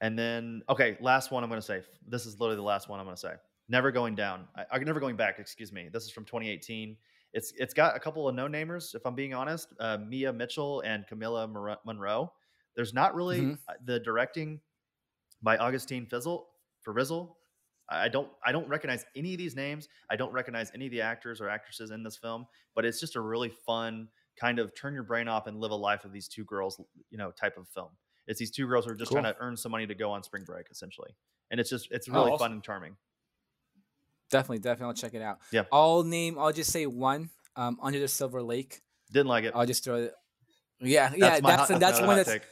And 0.00 0.18
then, 0.18 0.62
okay, 0.68 0.96
last 1.00 1.30
one 1.30 1.44
I'm 1.44 1.48
going 1.50 1.60
to 1.60 1.66
say. 1.66 1.82
This 2.08 2.26
is 2.26 2.40
literally 2.40 2.56
the 2.56 2.62
last 2.62 2.88
one 2.88 2.98
I'm 2.98 3.06
going 3.06 3.14
to 3.16 3.20
say. 3.20 3.34
Never 3.68 3.92
going 3.92 4.16
down. 4.16 4.48
I, 4.56 4.64
I 4.72 4.78
never 4.78 4.98
going 4.98 5.14
back. 5.16 5.38
Excuse 5.38 5.72
me. 5.72 5.88
This 5.92 6.04
is 6.04 6.10
from 6.10 6.24
2018. 6.24 6.96
It's 7.32 7.52
it's 7.56 7.72
got 7.72 7.96
a 7.96 8.00
couple 8.00 8.28
of 8.28 8.34
no 8.34 8.48
namers. 8.48 8.96
If 8.96 9.06
I'm 9.06 9.14
being 9.14 9.32
honest, 9.32 9.72
uh, 9.78 9.98
Mia 9.98 10.32
Mitchell 10.32 10.80
and 10.80 11.06
Camilla 11.06 11.46
Monroe. 11.86 12.32
There's 12.74 12.92
not 12.92 13.14
really 13.14 13.40
Mhm. 13.42 13.58
uh, 13.68 13.74
the 13.84 14.00
directing 14.00 14.60
by 15.42 15.56
Augustine 15.58 16.06
Fizzle 16.06 16.48
for 16.80 16.92
Rizzle. 16.92 17.36
I 17.88 18.08
don't 18.08 18.28
I 18.44 18.50
don't 18.50 18.68
recognize 18.68 19.04
any 19.14 19.34
of 19.34 19.38
these 19.38 19.54
names. 19.54 19.88
I 20.10 20.16
don't 20.16 20.32
recognize 20.32 20.72
any 20.74 20.86
of 20.86 20.90
the 20.92 21.00
actors 21.02 21.40
or 21.40 21.48
actresses 21.48 21.92
in 21.92 22.02
this 22.02 22.16
film, 22.16 22.46
but 22.74 22.84
it's 22.84 22.98
just 22.98 23.14
a 23.14 23.20
really 23.20 23.50
fun 23.50 24.08
kind 24.40 24.58
of 24.58 24.74
turn 24.74 24.94
your 24.94 25.02
brain 25.02 25.28
off 25.28 25.46
and 25.46 25.60
live 25.60 25.70
a 25.70 25.74
life 25.76 26.04
of 26.04 26.12
these 26.12 26.26
two 26.28 26.44
girls, 26.44 26.80
you 27.10 27.18
know, 27.18 27.30
type 27.30 27.56
of 27.58 27.68
film. 27.68 27.90
It's 28.26 28.38
these 28.38 28.50
two 28.50 28.66
girls 28.66 28.84
who 28.86 28.92
are 28.92 28.94
just 28.94 29.10
Cool. 29.10 29.20
trying 29.20 29.32
to 29.34 29.38
earn 29.40 29.56
some 29.56 29.70
money 29.72 29.86
to 29.86 29.94
go 29.94 30.10
on 30.12 30.22
spring 30.22 30.44
break, 30.44 30.66
essentially. 30.70 31.10
And 31.50 31.60
it's 31.60 31.68
just 31.68 31.88
it's 31.90 32.08
Oh, 32.08 32.12
really 32.14 32.30
awesome. 32.30 32.38
fun 32.44 32.52
and 32.52 32.62
charming. 32.62 32.96
definitely 34.30 34.58
definitely 34.60 34.86
I'll 34.86 34.94
check 34.94 35.14
it 35.14 35.22
out 35.22 35.38
Yeah. 35.50 35.64
I'll 35.72 36.04
name 36.04 36.38
I'll 36.38 36.52
just 36.52 36.70
say 36.70 36.86
one 36.86 37.30
um 37.56 37.78
Under 37.82 37.98
the 37.98 38.08
Silver 38.08 38.42
Lake 38.42 38.80
Didn't 39.10 39.26
like 39.26 39.44
it. 39.44 39.52
I'll 39.54 39.66
just 39.66 39.82
throw 39.84 39.96
it 39.96 40.14
yeah 40.80 41.12
yeah 41.16 41.40
that's 41.40 41.68
hot- 41.70 41.80
that's 41.80 42.00
my 42.00 42.06
one 42.06 42.16
that's 42.16 42.30
take. 42.30 42.42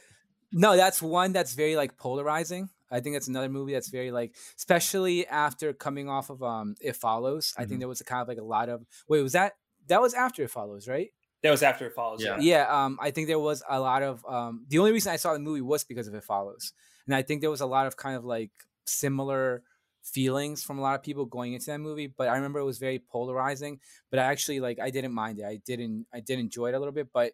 No, 0.51 0.75
that's 0.75 0.99
one 1.01 1.31
that's 1.31 1.53
very 1.53 1.75
like 1.75 1.95
polarizing. 1.95 2.69
I 2.91 2.99
think 3.01 3.15
that's 3.15 3.27
another 3.27 3.49
movie 3.49 3.73
that's 3.73 3.89
very 3.89 4.09
like, 4.11 4.35
especially 4.57 5.27
after 5.27 5.73
coming 5.73 6.09
off 6.09 6.31
of 6.31 6.41
um, 6.41 6.73
It 6.81 6.95
Follows. 6.95 7.53
I 7.55 7.63
Mhm. 7.65 7.67
think 7.69 7.79
there 7.81 7.87
was 7.87 8.01
a 8.01 8.03
kind 8.03 8.23
of 8.23 8.27
like 8.27 8.39
a 8.39 8.43
lot 8.43 8.67
of 8.67 8.83
wait, 9.07 9.21
was 9.21 9.33
that 9.33 9.53
that 9.87 10.01
was 10.01 10.15
after 10.15 10.41
It 10.43 10.49
Follows, 10.49 10.87
right? 10.87 11.11
That 11.41 11.51
was 11.51 11.63
after 11.63 11.85
it 11.85 11.93
follows. 11.93 12.23
Yeah. 12.23 12.37
Yeah. 12.39 12.65
Yeah. 12.67 12.85
Um, 12.85 12.97
I 13.01 13.11
think 13.11 13.27
there 13.27 13.39
was 13.39 13.63
a 13.69 13.79
lot 13.79 14.03
of 14.03 14.25
um. 14.25 14.65
The 14.67 14.79
only 14.79 14.91
reason 14.91 15.13
I 15.13 15.17
saw 15.17 15.33
the 15.33 15.39
movie 15.39 15.61
was 15.61 15.83
because 15.83 16.07
of 16.07 16.13
It 16.13 16.23
Follows, 16.23 16.73
and 17.05 17.15
I 17.15 17.21
think 17.21 17.41
there 17.41 17.49
was 17.49 17.61
a 17.61 17.65
lot 17.65 17.87
of 17.87 17.95
kind 17.95 18.15
of 18.15 18.25
like 18.25 18.51
similar 18.85 19.63
feelings 20.03 20.63
from 20.63 20.79
a 20.79 20.81
lot 20.81 20.95
of 20.95 21.03
people 21.03 21.25
going 21.25 21.53
into 21.53 21.67
that 21.67 21.79
movie. 21.79 22.07
But 22.07 22.27
I 22.27 22.35
remember 22.35 22.59
it 22.59 22.65
was 22.65 22.79
very 22.79 22.99
polarizing. 22.99 23.79
But 24.09 24.19
I 24.19 24.23
actually 24.23 24.59
like 24.59 24.79
I 24.79 24.89
didn't 24.89 25.13
mind 25.13 25.39
it. 25.39 25.45
I 25.45 25.61
didn't 25.65 26.07
I 26.13 26.19
did 26.19 26.39
enjoy 26.39 26.67
it 26.67 26.75
a 26.75 26.79
little 26.79 26.93
bit, 26.93 27.07
but 27.13 27.33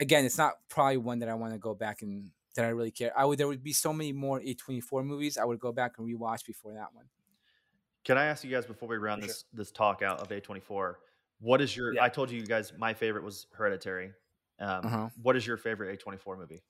again, 0.00 0.24
it's 0.24 0.38
not 0.38 0.54
probably 0.68 0.96
one 0.96 1.20
that 1.20 1.28
I 1.28 1.34
want 1.34 1.52
to 1.52 1.58
go 1.58 1.74
back 1.74 2.02
and 2.02 2.30
that 2.56 2.64
I 2.64 2.68
really 2.68 2.90
care. 2.90 3.12
I 3.18 3.24
would 3.24 3.38
there 3.38 3.48
would 3.48 3.62
be 3.62 3.72
so 3.72 3.92
many 3.92 4.12
more 4.12 4.40
A24 4.40 5.04
movies 5.04 5.36
I 5.38 5.44
would 5.44 5.60
go 5.60 5.72
back 5.72 5.92
and 5.98 6.06
rewatch 6.06 6.46
before 6.46 6.72
that 6.74 6.94
one. 6.94 7.06
Can 8.04 8.18
I 8.18 8.26
ask 8.26 8.44
you 8.44 8.50
guys 8.50 8.66
before 8.66 8.88
we 8.88 8.96
round 8.96 9.22
For 9.22 9.28
this 9.28 9.44
this 9.52 9.70
talk 9.70 10.02
out 10.02 10.20
of 10.20 10.28
A24? 10.28 10.94
What 11.40 11.60
is 11.60 11.76
your? 11.76 11.94
Yeah. 11.94 12.04
I 12.04 12.08
told 12.08 12.30
you 12.30 12.44
guys 12.46 12.72
my 12.78 12.94
favorite 12.94 13.24
was 13.24 13.46
Hereditary. 13.52 14.12
Um, 14.60 14.86
Uh-huh. 14.86 15.08
What 15.22 15.36
is 15.36 15.46
your 15.46 15.56
favorite 15.56 15.98
A24 16.00 16.38
movie? 16.38 16.60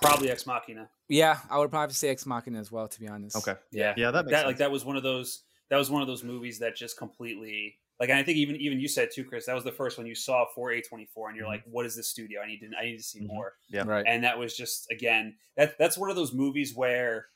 Probably 0.00 0.30
Ex 0.30 0.46
Machina. 0.46 0.88
Yeah, 1.08 1.38
I 1.50 1.58
would 1.58 1.70
probably 1.70 1.92
say 1.94 2.08
Ex 2.08 2.24
Machina 2.24 2.58
as 2.58 2.72
well, 2.72 2.88
to 2.88 3.00
be 3.00 3.06
honest. 3.08 3.36
Okay, 3.36 3.54
Yeah. 3.70 3.92
yeah, 3.96 4.10
that 4.10 4.24
makes 4.24 4.30
that 4.32 4.38
sense. 4.38 4.46
like 4.46 4.56
that 4.58 4.70
was 4.70 4.84
one 4.84 4.96
of 4.96 5.02
those 5.02 5.42
that 5.68 5.76
was 5.76 5.90
one 5.90 6.00
of 6.02 6.08
those 6.08 6.24
movies 6.24 6.58
that 6.60 6.74
just 6.74 6.96
completely 6.96 7.76
like 8.00 8.08
and 8.08 8.18
I 8.18 8.22
think 8.22 8.38
even 8.38 8.56
even 8.56 8.80
you 8.80 8.88
said 8.88 9.10
too, 9.14 9.24
Chris, 9.24 9.44
that 9.46 9.54
was 9.54 9.62
the 9.64 9.70
first 9.72 9.98
one 9.98 10.06
you 10.06 10.14
saw 10.14 10.46
for 10.54 10.72
A 10.72 10.80
twenty 10.80 11.04
four 11.04 11.28
and 11.28 11.36
you're 11.36 11.44
Mhm. 11.46 11.50
like, 11.50 11.64
what 11.66 11.84
is 11.84 11.94
this 11.94 12.08
studio? 12.08 12.40
I 12.40 12.46
need 12.46 12.60
to 12.60 12.70
I 12.78 12.84
need 12.86 12.96
to 12.96 13.02
see 13.02 13.20
Mhm. 13.20 13.26
more. 13.26 13.52
Yeah. 13.68 13.82
Right. 13.86 14.04
And 14.06 14.24
that 14.24 14.38
was 14.38 14.56
just 14.56 14.90
again, 14.90 15.36
that 15.56 15.76
that's 15.78 15.98
one 15.98 16.08
of 16.08 16.16
those 16.16 16.32
movies 16.32 16.74
where 16.74 17.28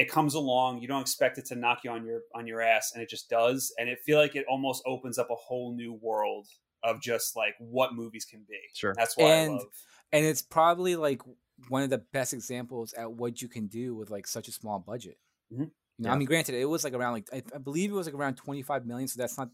it 0.00 0.08
comes 0.10 0.34
along, 0.34 0.80
you 0.82 0.88
don't 0.88 1.02
expect 1.02 1.36
it 1.38 1.46
to 1.46 1.54
knock 1.56 1.78
you 1.84 1.90
on 1.90 2.04
your 2.06 2.20
on 2.34 2.46
your 2.46 2.60
ass, 2.60 2.92
and 2.94 3.02
it 3.02 3.08
just 3.08 3.28
does. 3.28 3.72
And 3.78 3.88
it 3.88 3.98
feel 4.06 4.18
like 4.18 4.34
it 4.36 4.46
almost 4.48 4.82
opens 4.86 5.18
up 5.18 5.28
a 5.30 5.34
whole 5.36 5.74
new 5.74 5.92
world 5.92 6.46
of 6.82 7.00
just 7.02 7.36
like 7.36 7.54
what 7.58 7.94
movies 7.94 8.24
can 8.24 8.44
be. 8.48 8.58
Sure. 8.74 8.94
That's 8.96 9.16
why 9.16 9.30
And- 9.30 9.52
I 9.52 9.56
love 9.56 9.66
and 10.12 10.24
it's 10.26 10.42
probably 10.42 10.96
like 10.96 11.20
one 11.68 11.82
of 11.82 11.90
the 11.90 11.98
best 11.98 12.32
examples 12.32 12.92
at 12.94 13.12
what 13.12 13.40
you 13.42 13.48
can 13.48 13.66
do 13.68 13.94
with 13.94 14.10
like 14.10 14.26
such 14.26 14.48
a 14.48 14.52
small 14.52 14.78
budget. 14.80 15.18
Mhm. 15.52 15.58
You 15.58 15.64
know, 15.66 16.08
Yeah. 16.08 16.12
I 16.14 16.16
mean, 16.18 16.26
granted, 16.26 16.54
it 16.54 16.64
was 16.64 16.82
like 16.84 16.94
around 16.94 17.12
like 17.12 17.28
I, 17.32 17.42
I 17.54 17.58
believe 17.58 17.90
it 17.90 17.94
was 17.94 18.06
like 18.06 18.14
around 18.16 18.36
twenty 18.36 18.62
five 18.62 18.86
million, 18.86 19.06
so 19.08 19.18
that's 19.20 19.36
not 19.36 19.50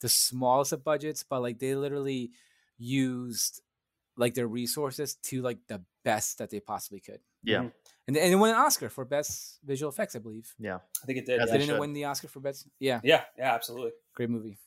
the 0.00 0.08
smallest 0.10 0.72
of 0.72 0.84
budgets, 0.84 1.22
but 1.24 1.40
like 1.40 1.58
they 1.58 1.74
literally 1.74 2.30
used 2.76 3.62
like 4.18 4.34
their 4.34 4.46
resources 4.48 5.14
to 5.14 5.42
like 5.42 5.58
the 5.68 5.82
best 6.04 6.38
that 6.38 6.50
they 6.50 6.60
possibly 6.60 7.00
could, 7.00 7.20
yeah, 7.46 7.58
Mhm. 7.60 7.72
and 8.08 8.16
and 8.16 8.32
it 8.32 8.36
won 8.36 8.50
an 8.50 8.56
Oscar 8.56 8.88
for 8.90 9.04
best 9.04 9.58
visual 9.64 9.90
effects, 9.90 10.14
I 10.14 10.18
believe. 10.18 10.54
yeah. 10.58 10.78
I 11.02 11.06
think 11.06 11.18
it 11.18 11.26
did. 11.26 11.40
As 11.40 11.46
yeah. 11.48 11.52
they 11.52 11.58
Didn't 11.60 11.76
it 11.76 11.80
win 11.80 11.92
the 11.94 12.04
Oscar 12.04 12.28
for 12.28 12.40
best? 12.40 12.66
Yeah, 12.78 13.00
yeah, 13.02 13.24
yeah, 13.38 13.54
absolutely. 13.54 13.92
great 14.14 14.28
movie. 14.30 14.58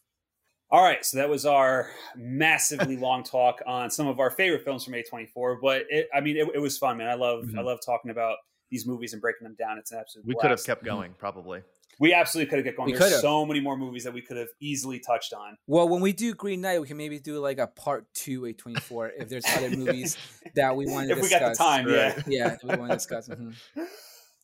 All 0.72 0.84
right, 0.84 1.04
so 1.04 1.18
that 1.18 1.28
was 1.30 1.46
our 1.48 1.90
massively 2.16 2.96
long 3.08 3.24
talk 3.24 3.62
on 3.66 3.90
some 3.90 4.08
of 4.08 4.20
our 4.20 4.30
favorite 4.30 4.64
films 4.64 4.84
from 4.84 4.94
A24. 4.94 5.58
But 5.62 5.86
it, 5.90 6.08
I 6.14 6.22
mean, 6.22 6.38
it, 6.38 6.48
it 6.54 6.60
was 6.60 6.78
fun, 6.78 6.98
man. 6.98 7.08
I 7.10 7.16
love 7.16 7.44
I 7.56 7.62
Mhm. 7.62 7.66
love 7.66 7.80
talking 7.86 8.12
about 8.12 8.38
these 8.70 8.86
movies 8.86 9.14
and 9.14 9.22
breaking 9.22 9.46
them 9.46 9.56
down. 9.58 9.78
It's 9.80 9.92
an 9.92 9.98
absolute. 10.00 10.28
We 10.28 10.36
could 10.36 10.52
have 10.52 10.64
kept 10.64 10.84
going, 10.84 11.14
probably. 11.18 11.64
We 12.00 12.14
absolutely 12.14 12.50
could 12.50 12.60
have 12.60 12.66
kept 12.66 12.78
going. 12.78 12.88
We 12.88 12.92
There's 12.94 13.04
could've. 13.10 13.22
so 13.22 13.46
many 13.46 13.60
more 13.60 13.78
movies 13.78 14.06
that 14.06 14.14
we 14.14 14.22
could 14.22 14.38
have 14.38 14.48
easily 14.62 15.00
touched 15.00 15.34
on. 15.34 15.58
Well, 15.68 15.88
when 15.90 16.02
we 16.02 16.14
do 16.14 16.34
Green 16.34 16.62
Knight, 16.62 16.80
we 16.80 16.88
can 16.88 16.96
maybe 16.98 17.20
do 17.20 17.40
like 17.40 17.58
a 17.60 17.68
part 17.68 18.06
two 18.14 18.46
A 18.46 18.54
twenty 18.54 18.80
four 18.80 19.10
if 19.10 19.28
there's 19.30 19.46
other 19.56 19.70
movies 19.78 20.18
that 20.56 20.76
we 20.76 20.86
want 20.88 21.10
to 21.10 21.16
discuss. 21.16 21.32
if 21.32 21.40
we 21.42 21.46
got 21.46 21.50
the 21.52 21.56
time, 21.58 21.90
yeah. 21.90 22.16
Right. 22.16 22.28
yeah, 22.28 22.50
that 22.50 22.64
we 22.64 22.76
want 22.78 22.92
to 22.92 22.96
discuss. 22.98 23.28
mhm. 23.28 23.54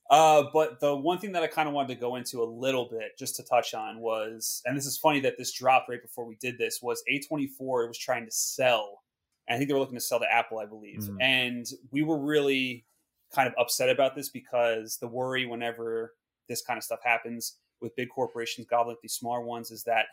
Uh, 0.07 0.43
but 0.53 0.79
the 0.79 0.95
one 0.95 1.17
thing 1.17 1.31
that 1.31 1.41
I 1.41 1.47
kind 1.47 1.67
of 1.67 1.73
wanted 1.73 1.95
to 1.95 1.99
go 1.99 2.15
into 2.15 2.43
a 2.43 2.45
little 2.45 2.87
bit, 2.87 3.17
just 3.17 3.35
to 3.37 3.43
touch 3.43 3.73
on, 3.73 3.99
was, 3.99 4.61
and 4.65 4.77
this 4.77 4.85
is 4.85 4.99
funny 4.99 5.19
that 5.21 5.33
this 5.37 5.51
dropped 5.51 5.89
right 5.89 5.99
before 6.01 6.25
we 6.25 6.35
did 6.35 6.59
this, 6.59 6.79
was 6.79 7.01
A24 7.11 7.87
was 7.87 7.97
trying 7.97 8.23
to 8.25 8.31
sell. 8.31 9.01
And 9.47 9.55
I 9.55 9.57
think 9.57 9.67
they 9.67 9.73
were 9.73 9.79
looking 9.79 9.97
to 9.97 10.01
sell 10.01 10.19
to 10.19 10.31
Apple, 10.31 10.59
I 10.59 10.67
believe. 10.67 10.99
Mhm. 10.99 11.17
And 11.21 11.65
we 11.91 12.03
were 12.03 12.19
really 12.19 12.85
kind 13.33 13.47
of 13.47 13.55
upset 13.57 13.89
about 13.89 14.15
this 14.15 14.29
because 14.29 14.97
the 14.97 15.07
worry 15.07 15.47
whenever 15.47 16.13
this 16.47 16.61
kind 16.61 16.77
of 16.77 16.83
stuff 16.83 16.99
happens 17.03 17.57
with 17.81 17.95
big 17.95 18.09
corporations 18.09 18.67
gobbling 18.67 18.95
up 18.95 19.01
these 19.01 19.13
smaller 19.13 19.41
ones 19.41 19.71
is 19.71 19.83
that 19.83 20.05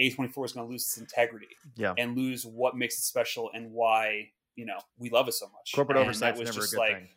A24 0.00 0.44
is 0.46 0.52
going 0.52 0.66
to 0.66 0.70
lose 0.70 0.82
its 0.86 0.96
integrity 0.98 1.48
Yeah. 1.76 1.94
and 1.98 2.16
lose 2.16 2.46
what 2.46 2.76
makes 2.76 2.96
it 2.98 3.02
special 3.02 3.50
and 3.54 3.70
why, 3.72 4.30
you 4.56 4.64
know, 4.64 4.78
we 4.98 5.10
love 5.10 5.28
it 5.28 5.32
so 5.32 5.46
much. 5.46 5.72
Corporate 5.74 5.98
oversight 5.98 6.36
was 6.36 6.46
never 6.48 6.58
a 6.58 6.62
just 6.62 6.72
good 6.72 6.78
like, 6.78 6.94
thing. 6.96 7.08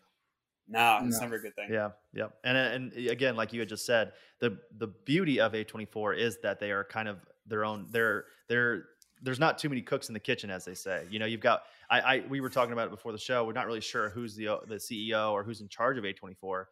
Nah, 0.68 1.02
it's 1.06 1.16
No. 1.18 1.22
never 1.22 1.35
a 1.35 1.40
good 1.40 1.56
thing. 1.56 1.72
Yeah, 1.72 1.92
yeah, 2.11 2.27
and 2.44 2.58
and 2.58 3.08
again, 3.08 3.35
like 3.35 3.53
you 3.53 3.60
had 3.60 3.69
just 3.69 3.85
said, 3.85 4.14
the 4.40 4.58
the 4.77 4.88
beauty 4.88 5.40
of 5.40 5.53
A24 5.53 6.18
is 6.18 6.40
that 6.42 6.60
they 6.60 6.72
are 6.72 6.84
kind 6.84 7.08
of 7.08 7.19
their 7.45 7.64
own. 7.64 7.85
They're 7.92 8.26
they're 8.50 8.85
there's 9.22 9.40
not 9.40 9.60
too 9.60 9.69
many 9.69 9.82
cooks 9.84 10.10
in 10.10 10.14
the 10.14 10.19
kitchen, 10.19 10.50
as 10.50 10.66
they 10.66 10.74
say. 10.74 11.06
You 11.11 11.19
know, 11.19 11.27
you've 11.27 11.40
got 11.40 11.64
I, 11.92 12.02
I 12.02 12.19
we 12.30 12.42
were 12.42 12.50
talking 12.50 12.74
about 12.74 12.88
it 12.88 12.92
before 12.92 13.11
the 13.11 13.18
show. 13.19 13.45
We're 13.45 13.53
not 13.53 13.68
really 13.68 13.80
sure 13.80 14.10
who's 14.10 14.35
the 14.35 14.60
the 14.68 14.76
CEO 14.77 15.32
or 15.34 15.44
who's 15.44 15.61
in 15.61 15.69
charge 15.69 16.00
of 16.00 16.03
A24, 16.03 16.66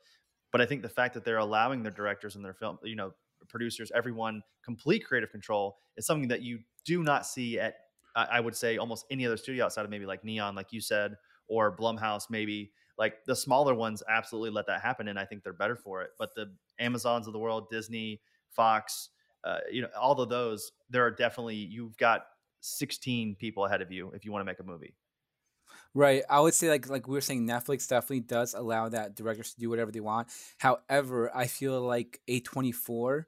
But 0.53 0.61
I 0.61 0.65
think 0.65 0.83
the 0.83 0.89
fact 0.89 1.15
that 1.15 1.25
they're 1.25 1.39
allowing 1.39 1.83
their 1.83 1.91
directors 1.91 2.35
and 2.35 2.45
their 2.45 2.53
film, 2.53 2.77
you 2.83 2.95
know, 2.95 3.11
producers, 3.49 3.91
everyone 3.93 4.41
complete 4.63 5.03
creative 5.05 5.31
control 5.31 5.77
is 5.97 6.05
something 6.05 6.29
that 6.29 6.43
you 6.43 6.59
do 6.85 7.03
not 7.03 7.25
see 7.25 7.59
at, 7.59 7.75
I 8.15 8.39
would 8.39 8.55
say, 8.55 8.77
almost 8.77 9.05
any 9.09 9.25
other 9.25 9.35
studio 9.35 9.65
outside 9.65 9.83
of 9.83 9.89
maybe 9.89 10.05
like 10.05 10.23
Neon, 10.23 10.55
like 10.55 10.71
you 10.71 10.79
said, 10.79 11.17
or 11.47 11.75
Blumhouse, 11.75 12.29
maybe. 12.29 12.71
Like 12.99 13.25
the 13.25 13.35
smaller 13.35 13.73
ones 13.73 14.03
absolutely 14.07 14.51
let 14.51 14.67
that 14.67 14.81
happen, 14.81 15.07
and 15.07 15.17
I 15.17 15.25
think 15.25 15.43
they're 15.43 15.51
better 15.51 15.75
for 15.75 16.03
it. 16.03 16.11
But 16.19 16.35
the 16.35 16.53
Amazons 16.79 17.25
of 17.25 17.33
the 17.33 17.39
world, 17.39 17.67
Disney, 17.71 18.21
Fox, 18.51 19.09
uh, 19.43 19.57
you 19.71 19.81
know, 19.81 19.89
all 19.99 20.19
of 20.21 20.29
those, 20.29 20.71
there 20.91 21.03
are 21.03 21.11
definitely 21.11 21.55
you've 21.55 21.97
got 21.97 22.27
16 22.61 23.35
people 23.39 23.65
ahead 23.65 23.81
of 23.81 23.91
you 23.91 24.11
if 24.11 24.23
you 24.23 24.31
want 24.31 24.41
to 24.41 24.45
make 24.45 24.59
a 24.59 24.63
movie. 24.63 24.93
Right. 25.95 26.23
I 26.29 26.39
would 26.39 26.53
say 26.55 26.69
like 26.69 26.89
like 26.89 27.07
we 27.07 27.13
were 27.13 27.21
saying, 27.21 27.45
Netflix 27.47 27.87
definitely 27.87 28.21
does 28.21 28.53
allow 28.55 28.89
that 28.89 29.15
directors 29.15 29.53
to 29.53 29.59
do 29.59 29.69
whatever 29.69 29.91
they 29.91 29.99
want. 29.99 30.27
However, 30.57 31.35
I 31.35 31.45
feel 31.47 31.81
like 31.81 32.19
A 32.27 32.39
twenty 32.41 32.71
four 32.71 33.27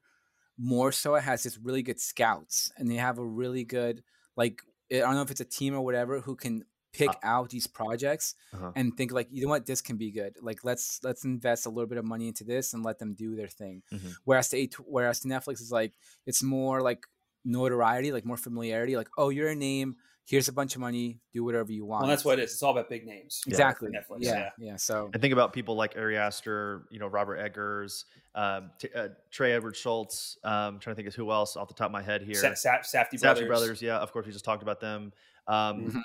more 0.58 0.92
so 0.92 1.16
has 1.16 1.44
just 1.44 1.60
really 1.64 1.84
good 1.84 2.00
scouts 2.00 2.72
and 2.78 2.90
they 2.90 2.96
have 2.96 3.18
a 3.20 3.26
really 3.26 3.64
good 3.64 4.04
like 4.38 4.62
I 4.92 5.00
don't 5.00 5.16
know 5.16 5.22
if 5.22 5.32
it's 5.32 5.42
a 5.42 5.46
team 5.46 5.74
or 5.76 5.82
whatever 5.82 6.22
who 6.22 6.36
can 6.36 6.64
pick 6.94 7.10
Uh, 7.10 7.20
out 7.24 7.50
these 7.50 7.68
projects 7.68 8.36
Uh-huh. 8.54 8.74
and 8.76 8.96
think 8.98 9.12
like 9.12 9.28
you 9.32 9.44
know 9.44 9.50
what 9.50 9.66
this 9.66 9.82
can 9.82 9.98
be 9.98 10.12
good 10.12 10.38
like 10.42 10.64
let's 10.64 11.00
let's 11.04 11.26
invest 11.26 11.66
a 11.66 11.70
little 11.70 11.88
bit 11.88 11.98
of 11.98 12.06
money 12.06 12.28
into 12.30 12.44
this 12.46 12.74
and 12.74 12.84
let 12.84 13.00
them 13.00 13.14
do 13.16 13.36
their 13.36 13.50
thing 13.50 13.84
Mhm. 13.92 14.18
whereas 14.26 14.50
to 14.50 14.58
A- 14.58 14.70
whereas 14.86 15.20
to 15.22 15.28
netflix 15.28 15.62
is 15.62 15.72
like 15.72 15.94
it's 16.26 16.42
more 16.44 16.82
like 16.82 17.06
notoriety 17.44 18.12
like 18.12 18.26
more 18.26 18.38
familiarity 18.38 18.96
like 18.98 19.10
oh 19.18 19.30
you're 19.30 19.50
a 19.50 19.56
name 19.56 19.98
here's 20.28 20.48
a 20.48 20.54
bunch 20.54 20.76
of 20.76 20.82
money 20.82 21.20
do 21.34 21.44
whatever 21.44 21.72
you 21.72 21.86
want 21.86 22.02
Well, 22.02 22.10
that's 22.10 22.26
what 22.26 22.40
it 22.40 22.44
is. 22.44 22.54
It's 22.54 22.64
all 22.64 22.72
about 22.72 22.90
big 22.90 23.06
names. 23.06 23.42
for 23.44 23.50
exactly 23.50 23.90
Netflix. 23.90 24.18
yeah, 24.20 24.34
Yeah. 24.34 24.50
yeah 24.72 24.76
so 24.76 25.10
And 25.14 25.22
think 25.22 25.34
about 25.34 25.54
people 25.54 25.76
like 25.76 25.96
Ari 25.98 26.18
Aster, 26.18 26.88
you 26.92 27.00
know, 27.00 27.08
Robert 27.08 27.38
Eggers, 27.38 28.06
um, 28.34 28.72
T- 28.80 28.90
uh, 28.96 29.10
Trey 29.32 29.54
Edward 29.54 29.76
Shults. 29.76 30.38
Um, 30.44 30.80
trying 30.80 30.94
to 30.94 30.96
think 30.96 31.08
of 31.08 31.16
who 31.16 31.32
else 31.32 31.56
off 31.56 31.68
the 31.68 31.74
top 31.74 31.86
of 31.88 31.92
my 31.92 32.02
head 32.02 32.22
here. 32.22 32.36
Sa- 32.36 32.54
Sa- 32.56 32.78
Safdie 32.80 33.14
Safdie 33.16 33.22
brothers. 33.22 33.48
brothers. 33.48 33.82
Yeah, 33.82 33.98
of 34.00 34.12
course, 34.12 34.26
we 34.26 34.32
just 34.32 34.46
talked 34.46 34.64
about 34.64 34.80
them. 34.80 35.14
Um, 35.48 35.92
Mhm. 35.92 36.02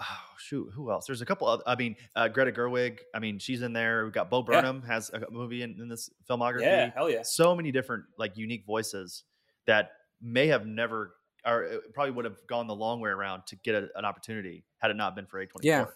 oh, 0.00 0.04
shoot, 0.38 0.70
who 0.74 0.90
else? 0.90 1.06
There's 1.06 1.20
a 1.20 1.26
couple. 1.26 1.46
Of, 1.46 1.62
I 1.66 1.76
mean, 1.76 1.96
uh, 2.16 2.28
Greta 2.28 2.50
Gerwig. 2.52 3.00
I 3.14 3.18
mean, 3.18 3.38
she's 3.38 3.60
in 3.62 3.72
there. 3.74 4.04
We've 4.04 4.12
got 4.12 4.30
Bo 4.30 4.38
Yeah. 4.38 4.62
Burnham 4.62 4.82
has 4.82 5.10
a 5.10 5.30
movie 5.30 5.62
in, 5.62 5.78
in 5.80 5.88
this 5.88 6.08
filmography. 6.28 6.62
Yeah, 6.62 6.90
hell 6.94 7.10
yeah. 7.10 7.22
So 7.22 7.54
many 7.54 7.70
different 7.72 8.04
like 8.18 8.36
unique 8.38 8.64
voices 8.64 9.24
that 9.66 9.92
may 10.22 10.46
have 10.48 10.66
never 10.66 11.14
or 11.44 11.62
it 11.64 11.94
probably 11.94 12.12
would 12.12 12.24
have 12.24 12.38
gone 12.46 12.66
the 12.66 12.74
long 12.74 13.00
way 13.00 13.10
around 13.10 13.46
to 13.46 13.56
get 13.56 13.74
a, 13.74 13.88
an 13.96 14.04
opportunity 14.04 14.64
had 14.78 14.90
it 14.90 14.96
not 14.96 15.14
been 15.16 15.26
for 15.26 15.44
A24. 15.44 15.60
Yeah. 15.62 15.86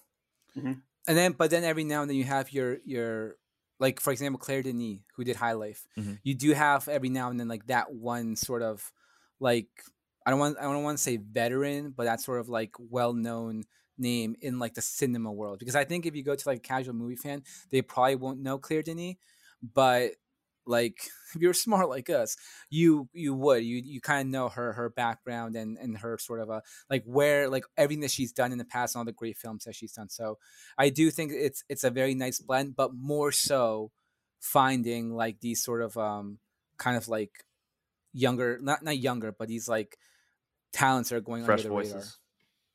Mm-hmm. 0.57 0.73
and 1.09 1.17
then 1.19 1.33
but 1.33 1.51
then 1.51 1.65
every 1.65 1.85
now 1.85 2.03
and 2.03 2.09
then 2.11 2.17
you 2.17 2.25
have 2.25 2.53
your 2.53 2.79
your 2.85 3.37
like 3.81 3.99
for 4.01 4.13
example 4.13 4.39
claire 4.39 4.63
denis 4.63 4.99
who 5.17 5.25
did 5.25 5.35
high 5.37 5.53
life 5.53 5.85
Mhm. 5.99 6.19
you 6.23 6.35
do 6.35 6.53
have 6.53 6.87
every 6.89 7.09
now 7.09 7.29
and 7.31 7.41
then 7.41 7.49
like 7.49 7.67
that 7.67 7.93
one 7.93 8.37
sort 8.37 8.63
of 8.63 8.93
like 9.41 9.67
i 10.25 10.31
don't 10.31 10.39
want 10.39 10.57
i 10.59 10.63
don't 10.63 10.85
want 10.85 10.97
to 10.99 11.03
say 11.03 11.17
veteran 11.17 11.93
but 11.97 12.05
that 12.05 12.21
sort 12.21 12.39
of 12.41 12.49
like 12.49 12.71
well-known 12.79 13.65
name 13.99 14.37
in 14.41 14.59
like 14.61 14.75
the 14.75 14.81
cinema 14.83 15.33
world 15.33 15.59
because 15.59 15.75
i 15.75 15.83
think 15.85 16.07
if 16.07 16.15
you 16.15 16.23
go 16.23 16.37
to 16.37 16.49
like 16.49 16.59
a 16.59 16.61
casual 16.61 16.95
movie 16.95 17.17
fan 17.17 17.43
they 17.71 17.83
probably 17.83 18.15
won't 18.15 18.39
know 18.41 18.57
claire 18.59 18.83
denis 18.83 19.17
but 19.75 20.13
like 20.67 20.97
if 21.35 21.43
you're 21.43 21.55
smart 21.55 21.89
like 21.89 22.09
us 22.11 22.37
you 22.71 23.09
you 23.13 23.35
would 23.35 23.65
you 23.65 23.83
you 23.85 24.01
kind 24.01 24.27
of 24.29 24.33
know 24.33 24.49
her 24.49 24.73
her 24.73 24.89
background 24.91 25.57
and 25.57 25.77
and 25.79 25.99
her 25.99 26.19
sort 26.19 26.41
of 26.41 26.49
a 26.49 26.63
like 26.91 27.03
where 27.05 27.49
like 27.49 27.65
everything 27.77 28.01
that 28.01 28.11
she's 28.11 28.33
done 28.33 28.53
in 28.53 28.59
the 28.59 28.65
past 28.65 28.95
and 28.95 29.01
all 29.01 29.05
the 29.05 29.13
great 29.13 29.37
films 29.37 29.65
that 29.65 29.75
she's 29.75 29.93
done 29.93 30.09
so 30.09 30.39
i 30.79 30.89
do 30.89 31.11
think 31.11 31.33
it's 31.33 31.65
it's 31.69 31.85
a 31.85 31.91
very 31.91 32.15
nice 32.15 32.39
blend 32.41 32.75
but 32.77 32.95
more 32.95 33.33
so 33.33 33.91
finding 34.41 35.15
like 35.15 35.41
these 35.41 35.63
sort 35.63 35.83
of 35.83 35.97
um 35.97 36.39
kind 36.79 36.97
of 36.97 37.09
like 37.09 37.45
younger 38.13 38.59
not 38.61 38.83
not 38.83 38.99
younger 38.99 39.33
but 39.33 39.49
these 39.49 39.69
like 39.69 39.99
talents 40.73 41.13
are 41.13 41.21
going 41.21 41.45
Fresh 41.45 41.61
under 41.61 41.69
the 41.69 41.75
radar 41.75 42.03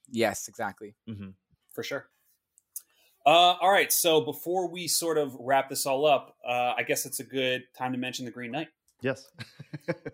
yes 0.09 0.47
exactly 0.47 0.95
mm-hmm. 1.07 1.29
for 1.73 1.83
sure. 1.83 2.07
Uh, 3.29 3.55
all 3.61 3.69
right, 3.69 3.93
so 3.93 4.21
before 4.21 4.67
we 4.67 4.87
sort 4.87 5.15
of 5.15 5.37
wrap 5.39 5.69
this 5.69 5.85
all 5.85 6.07
up, 6.07 6.35
uh, 6.43 6.73
I 6.75 6.81
guess 6.81 7.05
it's 7.05 7.19
a 7.19 7.23
good 7.23 7.61
time 7.77 7.91
to 7.91 7.97
mention 7.99 8.25
the 8.25 8.31
Green 8.31 8.49
Knight. 8.49 8.69
Yes, 9.01 9.29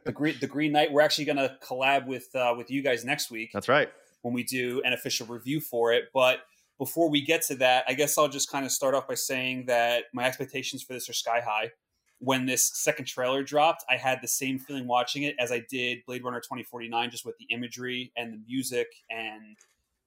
The 0.03 0.11
Green, 0.13 0.35
the 0.41 0.47
Green 0.47 0.73
Knight. 0.73 0.91
We're 0.91 0.99
actually 0.99 1.23
going 1.23 1.37
to 1.37 1.55
collab 1.63 2.07
with 2.07 2.27
uh, 2.35 2.53
with 2.57 2.69
you 2.69 2.83
guys 2.83 3.05
next 3.05 3.31
week 3.31 3.51
that's 3.53 3.69
right. 3.69 3.89
when 4.23 4.33
we 4.33 4.43
do 4.43 4.81
an 4.83 4.91
official 4.91 5.27
review 5.27 5.61
for 5.61 5.93
it. 5.93 6.09
But 6.13 6.39
before 6.77 7.09
we 7.09 7.21
get 7.21 7.41
to 7.43 7.55
that, 7.55 7.85
I 7.87 7.93
guess 7.93 8.17
I'll 8.17 8.27
just 8.27 8.51
kind 8.51 8.65
of 8.65 8.71
start 8.73 8.93
off 8.93 9.07
by 9.07 9.13
saying 9.13 9.67
that 9.67 10.03
my 10.13 10.25
expectations 10.25 10.83
for 10.83 10.91
this 10.91 11.09
are 11.09 11.13
sky 11.13 11.39
high. 11.39 11.71
When 12.19 12.45
this 12.45 12.69
second 12.73 13.05
trailer 13.05 13.43
dropped, 13.43 13.85
I 13.89 13.95
had 13.95 14.19
the 14.21 14.27
same 14.27 14.59
feeling 14.59 14.87
watching 14.87 15.23
it 15.23 15.37
as 15.39 15.53
I 15.53 15.63
did 15.69 15.99
Blade 16.05 16.25
Runner 16.25 16.41
2049, 16.41 17.11
just 17.11 17.25
with 17.25 17.37
the 17.37 17.45
imagery 17.45 18.11
and 18.17 18.33
the 18.33 18.41
music 18.45 18.87
and 19.09 19.55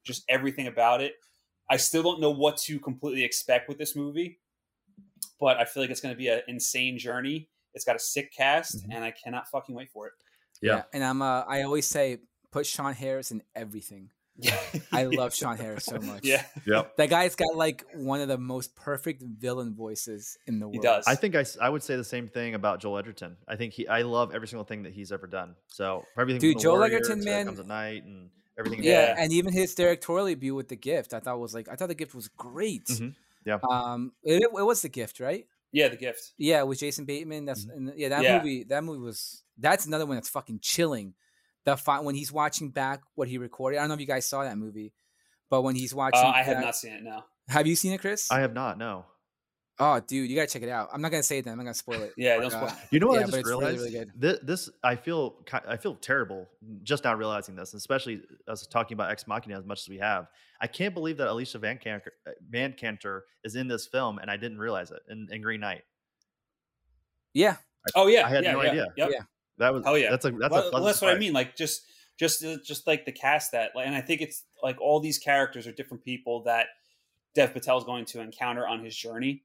just 0.04 0.24
everything 0.28 0.66
about 0.66 1.00
it. 1.00 1.14
I 1.70 1.76
still 1.76 2.02
don't 2.02 2.20
know 2.20 2.30
what 2.30 2.56
to 2.58 2.78
completely 2.80 3.24
expect 3.24 3.68
with 3.68 3.78
this 3.78 3.94
movie, 3.96 4.38
but 5.40 5.56
I 5.58 5.64
feel 5.64 5.82
like 5.82 5.90
it's 5.90 6.00
going 6.00 6.14
to 6.14 6.18
be 6.18 6.28
an 6.28 6.40
insane 6.48 6.98
journey. 6.98 7.48
It's 7.74 7.84
got 7.84 7.96
a 7.96 8.00
sick 8.00 8.32
cast, 8.32 8.86
Mhm. 8.88 8.94
and 8.94 9.04
I 9.04 9.10
cannot 9.12 9.48
fucking 9.48 9.74
wait 9.74 9.90
for 9.90 10.06
it. 10.06 10.12
Yeah. 10.60 10.82
and 10.92 11.04
i'm 11.04 11.22
uh 11.22 11.42
i 11.46 11.62
always 11.62 11.86
say 11.86 12.18
put 12.50 12.66
sean 12.66 12.92
harris 12.92 13.30
in 13.30 13.44
everything 13.54 14.10
Yeah. 14.36 14.58
i 14.90 15.04
love 15.20 15.32
sean 15.32 15.56
harris 15.56 15.84
so 15.84 16.00
much 16.00 16.24
Yeah, 16.24 16.44
Yep. 16.66 16.96
that 16.96 17.10
guy's 17.10 17.36
got 17.36 17.54
like 17.54 17.84
one 17.94 18.20
of 18.20 18.26
the 18.26 18.38
most 18.38 18.74
perfect 18.74 19.22
villain 19.22 19.72
voices 19.76 20.36
in 20.48 20.58
the 20.58 20.66
world 20.66 20.74
he 20.74 20.80
does. 20.80 21.04
I 21.06 21.14
think 21.14 21.36
I, 21.36 21.44
I 21.60 21.68
would 21.68 21.84
say 21.84 21.94
the 21.94 22.02
same 22.02 22.26
thing 22.26 22.54
about 22.56 22.80
Joel 22.80 22.98
Edgerton. 22.98 23.36
I 23.46 23.54
think 23.54 23.72
he 23.72 23.86
I 23.86 24.02
love 24.02 24.34
every 24.34 24.48
single 24.48 24.64
thing 24.64 24.82
that 24.82 24.92
he's 24.92 25.12
ever 25.12 25.28
done. 25.28 25.54
So 25.68 26.04
from 26.14 26.22
everything 26.22 26.40
Dude, 26.40 26.54
from 26.54 26.58
The 26.58 26.62
Joel 26.64 26.78
Warrior 26.78 26.96
Edgerton, 26.96 27.18
to 27.20 27.24
man- 27.24 27.46
comes 27.46 27.60
at 27.60 27.66
night 27.68 28.02
and 28.02 28.30
everything. 28.58 28.82
yeah, 28.82 29.08
Yeah. 29.08 29.14
and 29.18 29.32
even 29.32 29.52
his 29.52 29.74
directorial 29.74 30.26
debut 30.26 30.54
with 30.54 30.68
the 30.68 30.76
gift 30.76 31.14
i 31.14 31.20
thought 31.20 31.38
was 31.38 31.54
like 31.54 31.68
i 31.68 31.76
thought 31.76 31.88
the 31.88 31.94
gift 31.94 32.14
was 32.14 32.28
great 32.28 32.86
Mhm. 32.86 33.14
Yeah. 33.44 33.58
um 33.68 34.12
it, 34.22 34.42
it 34.42 34.52
was 34.52 34.82
the 34.82 34.88
gift 34.88 35.20
right 35.20 35.46
yeah, 35.72 35.88
the 35.88 35.96
gift. 35.96 36.32
yeah 36.38 36.62
with 36.62 36.78
jason 36.78 37.04
bateman 37.04 37.44
that's 37.44 37.64
and 37.64 37.92
yeah 37.96 38.08
that 38.10 38.22
Yeah. 38.22 38.38
movie 38.38 38.64
that 38.64 38.82
movie 38.84 39.00
was 39.00 39.42
that's 39.58 39.86
another 39.86 40.06
one 40.06 40.16
that's 40.16 40.28
fucking 40.30 40.60
chilling 40.62 41.14
the 41.64 41.76
fi- 41.76 42.00
when 42.00 42.14
he's 42.14 42.32
watching 42.32 42.70
back 42.70 43.00
what 43.14 43.28
he 43.28 43.38
recorded 43.38 43.76
i 43.78 43.80
don't 43.82 43.88
know 43.88 43.94
if 43.94 44.00
you 44.00 44.06
guys 44.06 44.26
saw 44.26 44.42
that 44.44 44.56
movie 44.58 44.92
but 45.50 45.62
when 45.62 45.74
he's 45.76 45.94
watching 45.94 46.20
Uh, 46.24 46.28
I 46.34 46.42
have 46.42 46.60
not 46.60 46.74
seen 46.76 46.92
it 46.92 47.02
now. 47.02 47.24
have 47.48 47.66
you 47.66 47.76
seen 47.76 47.92
it 47.92 48.00
chris 48.00 48.30
I 48.30 48.40
have 48.40 48.54
not. 48.54 48.76
No. 48.78 49.04
Oh 49.80 50.00
dude 50.00 50.28
you 50.28 50.34
gotta 50.34 50.48
check 50.48 50.62
it 50.62 50.68
out 50.68 50.88
i'm 50.92 51.00
not 51.00 51.10
gonna 51.10 51.22
say 51.22 51.38
it 51.38 51.44
then 51.44 51.52
i'm 51.52 51.58
not 51.58 51.64
gonna 51.64 51.74
spoil 51.74 52.02
it 52.02 52.12
Yeah, 52.16 52.38
don't 52.38 52.52
uh, 52.52 52.74
You 52.90 52.98
know 52.98 53.06
what 53.06 53.14
Yeah, 53.14 53.20
I 53.20 53.24
just 53.26 53.36
it's 53.38 53.48
really, 53.48 53.64
realized? 53.64 53.78
really 53.78 53.92
good. 53.92 54.12
This, 54.16 54.38
this 54.42 54.70
I 54.82 54.96
feel 54.96 55.36
I 55.68 55.76
feel 55.76 55.94
terrible 55.94 56.48
just 56.82 57.04
now 57.04 57.14
realizing 57.14 57.54
this, 57.54 57.74
especially 57.74 58.22
us 58.48 58.66
talking 58.66 58.94
about 58.96 59.10
Ex 59.10 59.26
Machina 59.26 59.56
as 59.56 59.64
much 59.64 59.80
as 59.82 59.88
we 59.88 59.98
have. 59.98 60.26
I 60.60 60.66
can't 60.66 60.94
believe 60.94 61.16
that 61.18 61.28
Alicia 61.28 61.60
Vikander, 61.60 62.00
Van 62.50 62.72
Canter 62.72 63.24
is 63.44 63.54
in 63.54 63.68
this 63.68 63.86
film, 63.86 64.18
and 64.18 64.28
I 64.28 64.36
didn't 64.36 64.58
realize 64.58 64.90
it 64.90 65.00
in, 65.08 65.28
in 65.30 65.42
Green 65.42 65.60
Knight. 65.60 65.82
yeah 67.34 67.56
Oh 67.94 68.06
yeah, 68.06 68.26
I 68.26 68.28
had 68.28 68.44
yeah, 68.44 68.52
no 68.52 68.62
yeah, 68.62 68.70
idea. 68.70 68.86
Yep. 68.96 69.10
Yeah. 69.12 69.22
That 69.58 69.74
was 69.74 69.84
Hell 69.84 69.98
yeah. 69.98 70.10
That's 70.10 70.24
a 70.24 70.30
that's 70.30 70.52
well, 70.52 70.60
a 70.60 70.62
well, 70.64 70.70
pleasant 70.70 70.86
that's 70.86 71.02
what 71.02 71.14
I 71.14 71.18
mean. 71.18 71.32
Like 71.32 71.56
just, 71.56 71.82
just, 72.18 72.44
uh, 72.44 72.56
just 72.64 72.86
like 72.86 73.04
the 73.04 73.12
cast 73.12 73.52
that, 73.52 73.72
and 73.76 73.94
I 73.94 74.00
think 74.00 74.20
it's 74.20 74.44
like 74.62 74.80
all 74.80 75.00
these 75.00 75.18
characters 75.18 75.66
are 75.66 75.72
different 75.72 76.04
people 76.04 76.42
that 76.44 76.66
Dev 77.34 77.52
Patel 77.52 77.78
is 77.78 77.84
going 77.84 78.04
to 78.06 78.20
encounter 78.20 78.66
on 78.66 78.84
his 78.84 78.96
journey. 78.96 79.42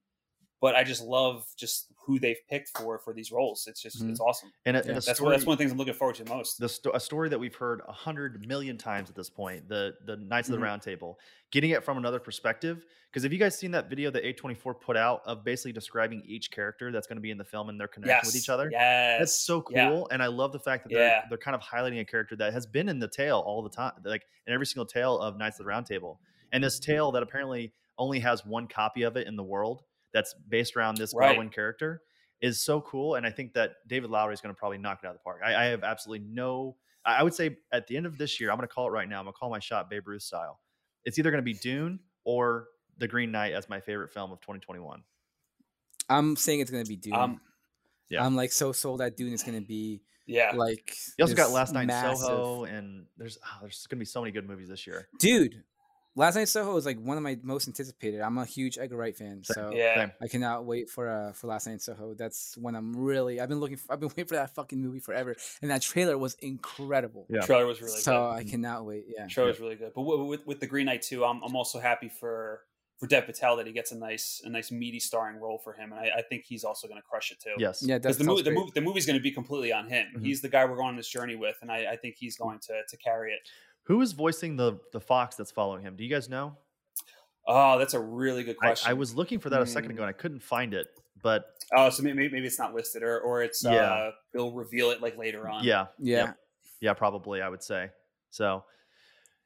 But 0.63 0.75
I 0.75 0.85
just 0.85 1.03
love 1.03 1.45
just 1.57 1.91
who 2.05 2.19
they've 2.19 2.39
picked 2.49 2.69
for 2.77 2.97
for 2.97 3.13
these 3.13 3.33
roles. 3.33 3.67
It's 3.67 3.81
just 3.81 4.01
Mhm. 4.01 4.11
it's 4.11 4.21
awesome. 4.21 4.49
And, 4.65 4.77
a, 4.77 4.79
Yeah. 4.79 4.85
and 4.87 4.95
That's 4.95 5.13
story, 5.13 5.25
one, 5.25 5.31
that's 5.33 5.45
one 5.45 5.53
of 5.55 5.57
the 5.57 5.61
things 5.63 5.71
I'm 5.73 5.77
looking 5.77 5.93
forward 5.93 6.15
to 6.15 6.25
most. 6.25 6.57
the 6.57 6.69
sto- 6.69 6.91
a 6.93 7.01
story 7.01 7.27
that 7.27 7.37
we've 7.37 7.53
heard 7.55 7.81
a 7.85 7.91
hundred 7.91 8.47
million 8.47 8.77
times 8.77 9.09
at 9.09 9.15
this 9.17 9.29
point. 9.29 9.67
The 9.67 9.97
the 10.05 10.15
Knights 10.15 10.47
Mhm. 10.47 10.53
of 10.53 10.59
the 10.59 10.63
Round 10.63 10.81
Table, 10.81 11.19
getting 11.51 11.71
it 11.71 11.83
from 11.83 11.97
another 11.97 12.19
perspective. 12.19 12.85
Because 13.09 13.23
have 13.23 13.33
you 13.33 13.39
guys 13.39 13.57
seen 13.57 13.71
that 13.71 13.89
video 13.89 14.09
that 14.11 14.23
A24 14.23 14.73
put 14.73 14.95
out 14.95 15.21
of 15.25 15.43
basically 15.43 15.73
describing 15.73 16.23
each 16.25 16.49
character 16.49 16.93
that's 16.93 17.07
going 17.07 17.17
to 17.17 17.21
be 17.21 17.29
in 17.29 17.37
the 17.37 17.43
film 17.43 17.67
and 17.67 17.77
their 17.77 17.89
connection 17.89 18.15
yes, 18.15 18.25
with 18.25 18.35
each 18.37 18.47
other? 18.49 18.69
Yes, 18.71 19.19
That's 19.19 19.41
so 19.41 19.61
cool, 19.61 19.75
Yeah. 19.75 20.03
and 20.11 20.23
I 20.23 20.27
love 20.27 20.53
the 20.53 20.59
fact 20.61 20.85
that 20.85 20.93
they're, 20.93 21.07
Yeah. 21.07 21.25
they're 21.27 21.37
kind 21.37 21.55
of 21.55 21.61
highlighting 21.61 21.99
a 21.99 22.05
character 22.05 22.37
that 22.37 22.53
has 22.53 22.65
been 22.65 22.87
in 22.87 22.99
the 22.99 23.09
tale 23.09 23.39
all 23.45 23.61
the 23.63 23.69
time, 23.69 23.91
like 24.05 24.25
in 24.47 24.53
every 24.53 24.65
single 24.65 24.85
tale 24.85 25.19
of 25.19 25.37
Knights 25.37 25.59
of 25.59 25.65
the 25.65 25.67
Round 25.67 25.85
Table. 25.85 26.21
And 26.53 26.63
this 26.63 26.79
tale 26.79 27.11
that 27.11 27.21
apparently 27.21 27.73
only 27.97 28.19
has 28.21 28.45
one 28.45 28.67
copy 28.67 29.03
of 29.03 29.17
it 29.17 29.27
in 29.27 29.35
the 29.35 29.43
world 29.43 29.83
that's 30.13 30.33
based 30.49 30.75
around 30.77 30.97
this 30.97 31.13
Right. 31.15 31.29
Darwin 31.33 31.49
character 31.49 32.01
is 32.41 32.61
so 32.61 32.81
cool. 32.81 33.15
And 33.15 33.25
I 33.25 33.31
think 33.31 33.53
that 33.53 33.75
David 33.87 34.09
Lowery 34.09 34.33
is 34.33 34.41
going 34.41 34.53
to 34.53 34.57
probably 34.59 34.77
knock 34.77 34.99
it 35.03 35.07
out 35.07 35.11
of 35.11 35.15
the 35.17 35.23
park. 35.23 35.41
I, 35.43 35.55
I 35.55 35.63
have 35.65 35.83
absolutely 35.83 36.27
no. 36.29 36.75
I 37.05 37.15
I 37.15 37.23
would 37.23 37.33
say 37.33 37.57
at 37.71 37.87
the 37.87 37.97
end 37.97 38.05
of 38.05 38.17
this 38.17 38.39
year, 38.39 38.51
I'm 38.51 38.57
going 38.57 38.67
to 38.67 38.73
call 38.73 38.87
it 38.87 38.91
right 38.91 39.07
now. 39.09 39.19
I'm 39.19 39.25
going 39.25 39.33
to 39.33 39.37
call 39.39 39.49
my 39.49 39.59
shot 39.59 39.89
Babe 39.89 40.07
Ruth 40.07 40.21
style. 40.21 40.59
It's 41.05 41.17
either 41.19 41.31
going 41.31 41.41
to 41.41 41.45
be 41.45 41.53
Dune 41.53 41.99
or 42.25 42.67
The 42.97 43.07
Green 43.07 43.31
Knight 43.31 43.53
as 43.53 43.67
my 43.69 43.79
favorite 43.79 44.11
film 44.11 44.31
of 44.31 44.39
2021. 44.41 45.03
i'm 46.09 46.35
saying 46.35 46.59
it's 46.59 46.69
gonna 46.71 46.83
be 46.85 46.95
dune 46.97 47.13
Um, 47.15 47.41
Yeah. 48.09 48.25
i'm 48.25 48.35
like 48.35 48.51
so 48.51 48.71
sold 48.73 48.99
that 48.99 49.15
dune 49.15 49.31
is 49.33 49.41
gonna 49.43 49.61
be 49.61 50.01
yeah. 50.25 50.51
like 50.53 50.95
You 51.17 51.23
also 51.23 51.35
got 51.35 51.51
Last 51.51 51.73
Night 51.73 51.81
in 51.81 51.87
massive- 51.87 52.25
Soho, 52.27 52.63
and 52.65 53.05
there's 53.17 53.37
oh, 53.43 53.57
there's 53.61 53.85
going 53.87 53.97
to 53.97 54.01
be 54.01 54.05
so 54.05 54.21
many 54.21 54.31
good 54.31 54.47
movies 54.47 54.69
this 54.69 54.85
year. 54.87 55.07
dude 55.19 55.63
Last 56.15 56.35
Night 56.35 56.41
in 56.41 56.47
Soho 56.47 56.77
is 56.77 56.85
like 56.85 56.99
one 56.99 57.17
of 57.17 57.23
my 57.23 57.39
most 57.41 57.67
anticipated. 57.67 58.21
I'm 58.21 58.37
a 58.37 58.45
huge 58.45 58.77
Edgar 58.77 58.97
Wright 58.97 59.15
fan, 59.17 59.43
so 59.43 59.71
Yeah. 59.73 60.11
I 60.21 60.27
cannot 60.27 60.65
wait 60.65 60.89
for 60.89 61.09
uh 61.09 61.33
for 61.33 61.47
Last 61.47 61.65
Night 61.65 61.73
in 61.73 61.79
Soho. 61.79 62.13
That's 62.13 62.55
when 62.57 62.75
I'm 62.75 62.95
really. 62.95 63.39
I've 63.41 63.49
been 63.49 63.59
looking. 63.59 63.77
For, 63.77 63.93
I've 63.93 63.99
been 63.99 64.09
waiting 64.15 64.25
for 64.25 64.35
that 64.35 64.53
fucking 64.53 64.79
movie 64.79 64.99
forever, 64.99 65.35
and 65.61 65.71
that 65.71 65.81
trailer 65.81 66.17
was 66.17 66.35
incredible. 66.35 67.25
Yeah. 67.29 67.41
Trailer 67.41 67.65
was 67.65 67.81
really 67.81 67.99
so 67.99 68.11
good. 68.11 68.29
I 68.35 68.43
cannot 68.43 68.85
wait. 68.85 69.05
Yeah. 69.07 69.27
Trailer 69.27 69.49
was 69.49 69.59
really 69.59 69.75
good. 69.75 69.93
But 69.95 70.01
with, 70.01 70.19
with 70.27 70.47
with 70.47 70.59
the 70.59 70.67
Green 70.67 70.85
Knight 70.85 71.01
too, 71.01 71.23
I'm 71.25 71.41
I'm 71.41 71.55
also 71.55 71.79
happy 71.79 72.09
for 72.09 72.61
for 72.99 73.07
Dev 73.07 73.25
Patel 73.25 73.57
that 73.57 73.65
he 73.65 73.73
gets 73.73 73.91
a 73.91 73.97
nice 73.97 74.39
a 74.45 74.49
nice 74.49 74.71
meaty 74.71 74.99
starring 74.99 75.37
role 75.39 75.57
for 75.63 75.73
him, 75.73 75.91
and 75.91 75.99
I, 75.99 76.19
I 76.19 76.21
think 76.21 76.43
he's 76.45 76.63
also 76.63 76.87
going 76.87 77.01
to 77.01 77.05
crush 77.05 77.31
it 77.31 77.39
too. 77.43 77.55
Yes. 77.57 77.81
Yeah, 77.83 77.97
Because 77.97 78.19
the 78.19 78.23
movie, 78.23 78.43
the 78.43 78.51
movie, 78.51 78.71
the 78.75 78.81
movie's 78.81 79.07
going 79.07 79.17
to 79.17 79.23
be 79.23 79.31
completely 79.31 79.73
on 79.73 79.89
him. 79.89 80.05
Mhm. 80.15 80.23
He's 80.23 80.41
the 80.41 80.47
guy 80.49 80.63
we're 80.65 80.75
going 80.75 80.89
on 80.89 80.95
this 80.95 81.09
journey 81.09 81.35
with, 81.35 81.55
and 81.61 81.71
I, 81.71 81.93
I 81.93 81.95
think 81.97 82.15
he's 82.19 82.37
going 82.37 82.59
to 82.67 82.81
to 82.87 82.97
carry 82.97 83.33
it. 83.33 83.39
Who 83.83 84.01
is 84.01 84.13
voicing 84.13 84.55
the 84.55 84.79
the 84.91 84.99
fox 84.99 85.35
that's 85.35 85.51
following 85.51 85.81
him? 85.83 85.95
Do 85.95 86.03
you 86.03 86.09
guys 86.09 86.29
know? 86.29 86.57
Oh, 87.45 87.77
that's 87.77 87.93
a 87.93 87.99
really 87.99 88.43
good 88.43 88.57
question. 88.57 88.89
I 88.89 88.93
was 88.93 89.13
looking 89.15 89.37
for 89.39 89.49
that 89.49 89.61
a 89.61 89.65
second 89.65 89.91
ago 89.91 90.03
and 90.03 90.09
I 90.09 90.13
couldn't 90.13 90.39
find 90.41 90.73
it. 90.73 90.87
But 91.21 91.45
Oh, 91.75 91.89
so 91.89 92.03
maybe 92.03 92.29
maybe 92.29 92.45
it's 92.45 92.59
not 92.59 92.73
listed, 92.73 93.03
or 93.03 93.19
or 93.21 93.41
it's 93.43 93.63
Yeah. 93.63 93.71
uh, 93.71 94.11
they'll 94.33 94.51
reveal 94.51 94.91
it 94.91 95.01
like 95.01 95.17
later 95.17 95.49
on. 95.49 95.63
yeah, 95.63 95.87
Yeah. 95.99 96.17
Yep. 96.25 96.37
yeah, 96.81 96.93
probably 96.93 97.41
I 97.41 97.49
would 97.49 97.63
say. 97.63 97.89
So, 98.29 98.63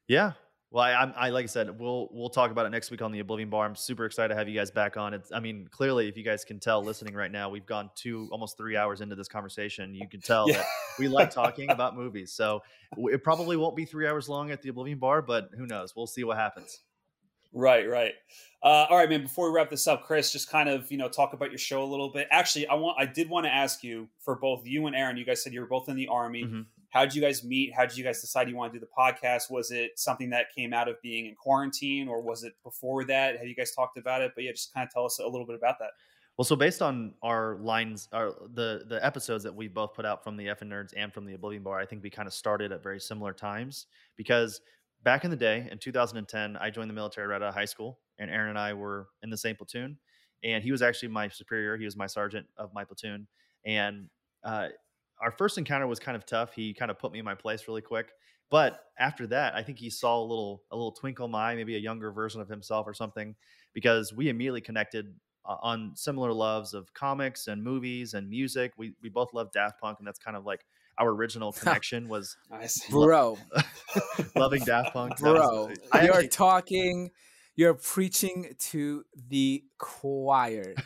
yeah. 0.06 0.32
Well, 0.70 0.84
I, 0.84 0.92
I'm, 0.92 1.14
I 1.16 1.30
like 1.30 1.44
I 1.44 1.46
said, 1.46 1.78
we'll 1.80 2.10
we'll 2.12 2.28
talk 2.28 2.50
about 2.50 2.66
it 2.66 2.70
next 2.70 2.90
week 2.90 3.00
on 3.00 3.10
the 3.10 3.20
Oblivion 3.20 3.48
Bar. 3.48 3.64
I'm 3.64 3.74
super 3.74 4.04
excited 4.04 4.28
to 4.28 4.34
have 4.38 4.48
you 4.50 4.54
guys 4.54 4.70
back 4.70 4.98
on. 4.98 5.14
It's, 5.14 5.32
I 5.32 5.40
mean, 5.40 5.66
clearly, 5.70 6.08
if 6.08 6.16
you 6.18 6.22
guys 6.22 6.44
can 6.44 6.60
tell, 6.60 6.84
listening 6.84 7.14
right 7.14 7.32
now, 7.32 7.48
we've 7.48 7.64
gone 7.64 7.88
two 7.94 8.28
almost 8.30 8.58
three 8.58 8.76
hours 8.76 9.00
into 9.00 9.14
this 9.14 9.28
conversation. 9.28 9.94
You 9.94 10.06
can 10.06 10.20
tell 10.20 10.46
Yeah. 10.46 10.58
that 10.58 10.66
we 10.98 11.08
like 11.08 11.30
talking 11.30 11.70
about 11.70 11.96
movies. 11.96 12.32
So 12.32 12.62
it 12.98 13.24
probably 13.24 13.56
won't 13.56 13.76
be 13.76 13.86
three 13.86 14.06
hours 14.06 14.28
long 14.28 14.50
at 14.50 14.60
the 14.60 14.68
Oblivion 14.68 14.98
Bar, 14.98 15.22
but 15.22 15.48
who 15.56 15.66
knows? 15.66 15.96
We'll 15.96 16.06
see 16.06 16.24
what 16.24 16.36
happens. 16.36 16.80
Right, 17.54 17.88
right. 17.88 18.12
Uh, 18.62 18.84
all 18.90 18.98
right, 18.98 19.08
man. 19.08 19.22
Before 19.22 19.50
we 19.50 19.56
wrap 19.56 19.70
this 19.70 19.86
up, 19.86 20.04
Chris, 20.04 20.30
just 20.30 20.50
kind 20.50 20.68
of 20.68 20.90
you 20.92 20.98
know 20.98 21.08
talk 21.08 21.32
about 21.32 21.50
your 21.50 21.58
show 21.58 21.82
a 21.82 21.86
little 21.86 22.10
bit. 22.10 22.28
Actually, 22.30 22.66
I 22.66 22.74
want 22.74 22.98
I 23.00 23.06
did 23.06 23.30
want 23.30 23.46
to 23.46 23.54
ask 23.54 23.82
you 23.82 24.08
for 24.18 24.36
both 24.36 24.66
you 24.66 24.86
and 24.86 24.94
Aaron. 24.94 25.16
You 25.16 25.24
guys 25.24 25.42
said 25.42 25.54
you 25.54 25.60
were 25.62 25.66
both 25.66 25.88
in 25.88 25.96
the 25.96 26.08
army. 26.08 26.44
Mhm. 26.44 26.66
How 26.90 27.04
did 27.04 27.14
you 27.14 27.20
guys 27.20 27.44
meet? 27.44 27.74
How 27.74 27.84
did 27.84 27.96
you 27.96 28.04
guys 28.04 28.20
decide 28.20 28.48
you 28.48 28.56
want 28.56 28.72
to 28.72 28.78
do 28.78 28.84
the 28.84 28.90
podcast? 28.96 29.50
Was 29.50 29.70
it 29.70 29.98
something 29.98 30.30
that 30.30 30.46
came 30.54 30.72
out 30.72 30.88
of 30.88 30.96
being 31.02 31.26
in 31.26 31.34
quarantine, 31.34 32.08
or 32.08 32.22
was 32.22 32.44
it 32.44 32.54
before 32.64 33.04
that? 33.04 33.38
Have 33.38 33.46
you 33.46 33.54
guys 33.54 33.72
talked 33.74 33.98
about 33.98 34.22
it? 34.22 34.32
But 34.34 34.44
yeah, 34.44 34.52
just 34.52 34.72
kind 34.72 34.86
of 34.86 34.92
tell 34.92 35.04
us 35.04 35.18
a 35.18 35.26
little 35.26 35.46
bit 35.46 35.56
about 35.56 35.78
that. 35.80 35.90
Well, 36.38 36.44
so 36.44 36.54
based 36.54 36.82
on 36.82 37.14
our 37.22 37.56
lines, 37.56 38.08
our 38.12 38.32
the 38.54 38.84
the 38.88 39.04
episodes 39.04 39.42
that 39.44 39.54
we 39.54 39.68
both 39.68 39.92
put 39.92 40.06
out 40.06 40.22
from 40.22 40.36
the 40.36 40.48
F 40.48 40.62
and 40.62 40.70
Nerds 40.70 40.94
and 40.96 41.12
from 41.12 41.26
the 41.26 41.34
Oblivion 41.34 41.62
Bar, 41.62 41.78
I 41.78 41.84
think 41.84 42.02
we 42.02 42.10
kind 42.10 42.28
of 42.28 42.32
started 42.32 42.72
at 42.72 42.82
very 42.82 43.00
similar 43.00 43.32
times 43.32 43.86
because 44.16 44.60
back 45.02 45.24
in 45.24 45.30
the 45.30 45.36
day, 45.36 45.68
in 45.70 45.78
2010, 45.78 46.56
I 46.56 46.70
joined 46.70 46.88
the 46.88 46.94
military 46.94 47.26
right 47.26 47.42
out 47.42 47.48
of 47.48 47.54
high 47.54 47.64
school, 47.64 47.98
and 48.18 48.30
Aaron 48.30 48.50
and 48.50 48.58
I 48.58 48.72
were 48.72 49.08
in 49.22 49.30
the 49.30 49.36
same 49.36 49.56
platoon, 49.56 49.98
and 50.44 50.62
he 50.62 50.70
was 50.70 50.80
actually 50.80 51.08
my 51.08 51.28
superior. 51.28 51.76
He 51.76 51.84
was 51.84 51.96
my 51.96 52.06
sergeant 52.06 52.46
of 52.56 52.72
my 52.72 52.84
platoon, 52.84 53.26
and 53.66 54.08
uh, 54.44 54.68
our 55.20 55.30
first 55.30 55.58
encounter 55.58 55.86
was 55.86 55.98
kind 55.98 56.16
of 56.16 56.24
tough. 56.26 56.52
He 56.52 56.74
kind 56.74 56.90
of 56.90 56.98
put 56.98 57.12
me 57.12 57.18
in 57.18 57.24
my 57.24 57.34
place 57.34 57.66
really 57.68 57.82
quick. 57.82 58.08
But 58.50 58.80
after 58.98 59.26
that, 59.28 59.54
I 59.54 59.62
think 59.62 59.78
he 59.78 59.90
saw 59.90 60.18
a 60.18 60.22
little 60.24 60.62
a 60.70 60.76
little 60.76 60.92
twinkle 60.92 61.26
in 61.26 61.30
my 61.32 61.50
eye, 61.52 61.54
maybe 61.54 61.76
a 61.76 61.80
younger 61.80 62.10
version 62.10 62.40
of 62.40 62.48
himself 62.48 62.86
or 62.86 62.94
something, 62.94 63.34
because 63.74 64.12
we 64.12 64.28
immediately 64.30 64.62
connected 64.62 65.14
uh, 65.44 65.56
on 65.60 65.92
similar 65.96 66.32
loves 66.32 66.72
of 66.72 66.92
comics 66.94 67.46
and 67.48 67.62
movies 67.62 68.14
and 68.14 68.28
music. 68.30 68.72
We 68.78 68.94
we 69.02 69.10
both 69.10 69.34
love 69.34 69.52
Daft 69.52 69.80
Punk, 69.80 69.98
and 69.98 70.06
that's 70.08 70.18
kind 70.18 70.36
of 70.36 70.46
like 70.46 70.64
our 70.96 71.10
original 71.10 71.52
connection 71.60 72.08
was 72.08 72.36
Nice. 72.50 72.88
Bro, 72.88 73.36
loving 74.34 74.64
Daft 74.64 74.94
Punk. 74.94 75.16
That 75.18 75.34
was- 75.34 75.40
bro, 75.40 75.72
I 75.92 76.04
you're 76.04 76.14
actually- 76.14 76.28
talking. 76.28 77.10
You're 77.58 77.74
preaching 77.74 78.54
to 78.70 79.04
the 79.28 79.64
choir. 79.78 80.76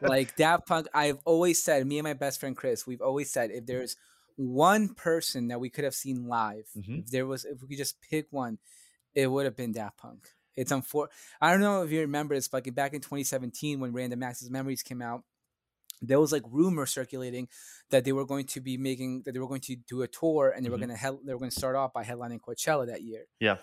like 0.00 0.36
Daft 0.36 0.64
Punk, 0.68 0.86
I've 0.94 1.18
always 1.24 1.60
said, 1.60 1.84
me 1.88 1.98
and 1.98 2.04
my 2.04 2.12
best 2.12 2.38
friend 2.38 2.56
Chris, 2.56 2.86
we've 2.86 3.00
always 3.00 3.32
said, 3.32 3.50
if 3.50 3.66
there's 3.66 3.96
one 4.36 4.94
person 4.94 5.48
that 5.48 5.58
we 5.58 5.70
could 5.70 5.82
have 5.82 5.94
seen 5.94 6.28
live, 6.28 6.68
Mhm. 6.76 7.00
if 7.00 7.06
there 7.10 7.26
was, 7.26 7.44
if 7.44 7.60
we 7.60 7.66
could 7.66 7.78
just 7.78 8.00
pick 8.00 8.28
one, 8.30 8.58
it 9.12 9.26
would 9.26 9.44
have 9.44 9.56
been 9.56 9.72
Daft 9.72 9.96
Punk. 9.96 10.28
It's 10.54 10.70
unfor. 10.70 11.08
I 11.40 11.50
don't 11.50 11.60
know 11.60 11.82
if 11.82 11.90
you 11.90 11.98
remember 12.02 12.36
this, 12.36 12.46
but 12.46 12.72
back 12.76 12.94
in 12.94 13.00
2017 13.00 13.80
when 13.80 13.92
Random 13.92 14.22
Access 14.22 14.48
Memories 14.50 14.84
came 14.84 15.02
out, 15.02 15.24
there 16.00 16.20
was 16.20 16.30
like 16.30 16.42
rumor 16.48 16.86
circulating 16.86 17.48
that 17.90 18.04
they 18.04 18.12
were 18.12 18.24
going 18.26 18.46
to 18.46 18.60
be 18.60 18.76
making 18.76 19.22
that 19.24 19.32
they 19.32 19.40
were 19.40 19.48
going 19.48 19.62
to 19.62 19.74
do 19.74 20.02
a 20.02 20.08
tour 20.08 20.52
and 20.54 20.64
they 20.64 20.70
were 20.70 20.76
Mhm. 20.76 20.80
going 20.86 20.90
to 20.90 20.96
hel- 20.96 21.20
they 21.24 21.32
were 21.32 21.38
going 21.40 21.50
to 21.50 21.56
start 21.58 21.74
off 21.74 21.92
by 21.92 22.04
headlining 22.04 22.38
Coachella 22.40 22.86
that 22.86 23.02
year 23.02 23.26
Yeah. 23.40 23.58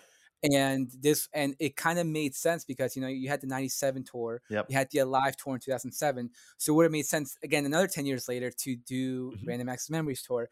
And 0.52 0.90
this 1.00 1.28
and 1.32 1.54
it 1.60 1.76
kind 1.76 1.98
of 1.98 2.06
made 2.06 2.34
sense 2.34 2.64
because 2.64 2.96
you 2.96 3.02
know 3.02 3.08
you 3.08 3.28
had 3.28 3.40
the 3.40 3.46
97 3.46 4.02
tour 4.04 4.42
Yep. 4.48 4.68
you 4.68 4.76
had 4.76 4.88
the 4.90 4.98
alive 4.98 5.36
tour 5.36 5.54
in 5.54 5.60
2007 5.60 6.30
so 6.58 6.72
it 6.72 6.76
would 6.76 6.84
have 6.84 6.92
made 6.92 7.06
sense 7.06 7.36
again 7.44 7.64
another 7.64 7.86
10 7.86 8.06
years 8.06 8.28
later 8.28 8.50
to 8.50 8.76
do 8.76 9.36
Mhm. 9.36 9.44
random 9.44 9.68
access 9.68 9.90
memories 9.90 10.22
tour 10.22 10.48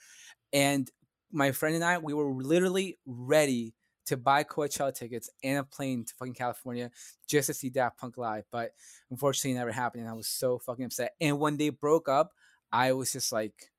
and 0.52 0.90
my 1.32 1.52
friend 1.52 1.74
and 1.74 1.84
i 1.84 1.98
we 1.98 2.14
were 2.14 2.32
literally 2.32 2.98
ready 3.06 3.74
to 4.06 4.16
buy 4.16 4.42
Coachella 4.42 4.92
tickets 4.92 5.30
and 5.44 5.58
a 5.58 5.64
plane 5.64 6.04
to 6.04 6.14
fucking 6.16 6.34
California 6.34 6.90
just 7.28 7.46
to 7.46 7.54
see 7.54 7.70
Daft 7.70 7.98
Punk 7.98 8.16
live, 8.16 8.44
but 8.50 8.72
unfortunately, 9.10 9.52
it 9.52 9.54
never 9.60 9.70
happened, 9.70 10.00
and 10.00 10.10
I 10.10 10.14
was 10.14 10.26
so 10.26 10.58
fucking 10.58 10.86
upset. 10.86 11.14
And 11.20 11.38
when 11.38 11.58
they 11.58 11.68
broke 11.68 12.08
up, 12.08 12.32
I 12.72 12.92
was 12.92 13.12
just 13.12 13.30
like, 13.30 13.70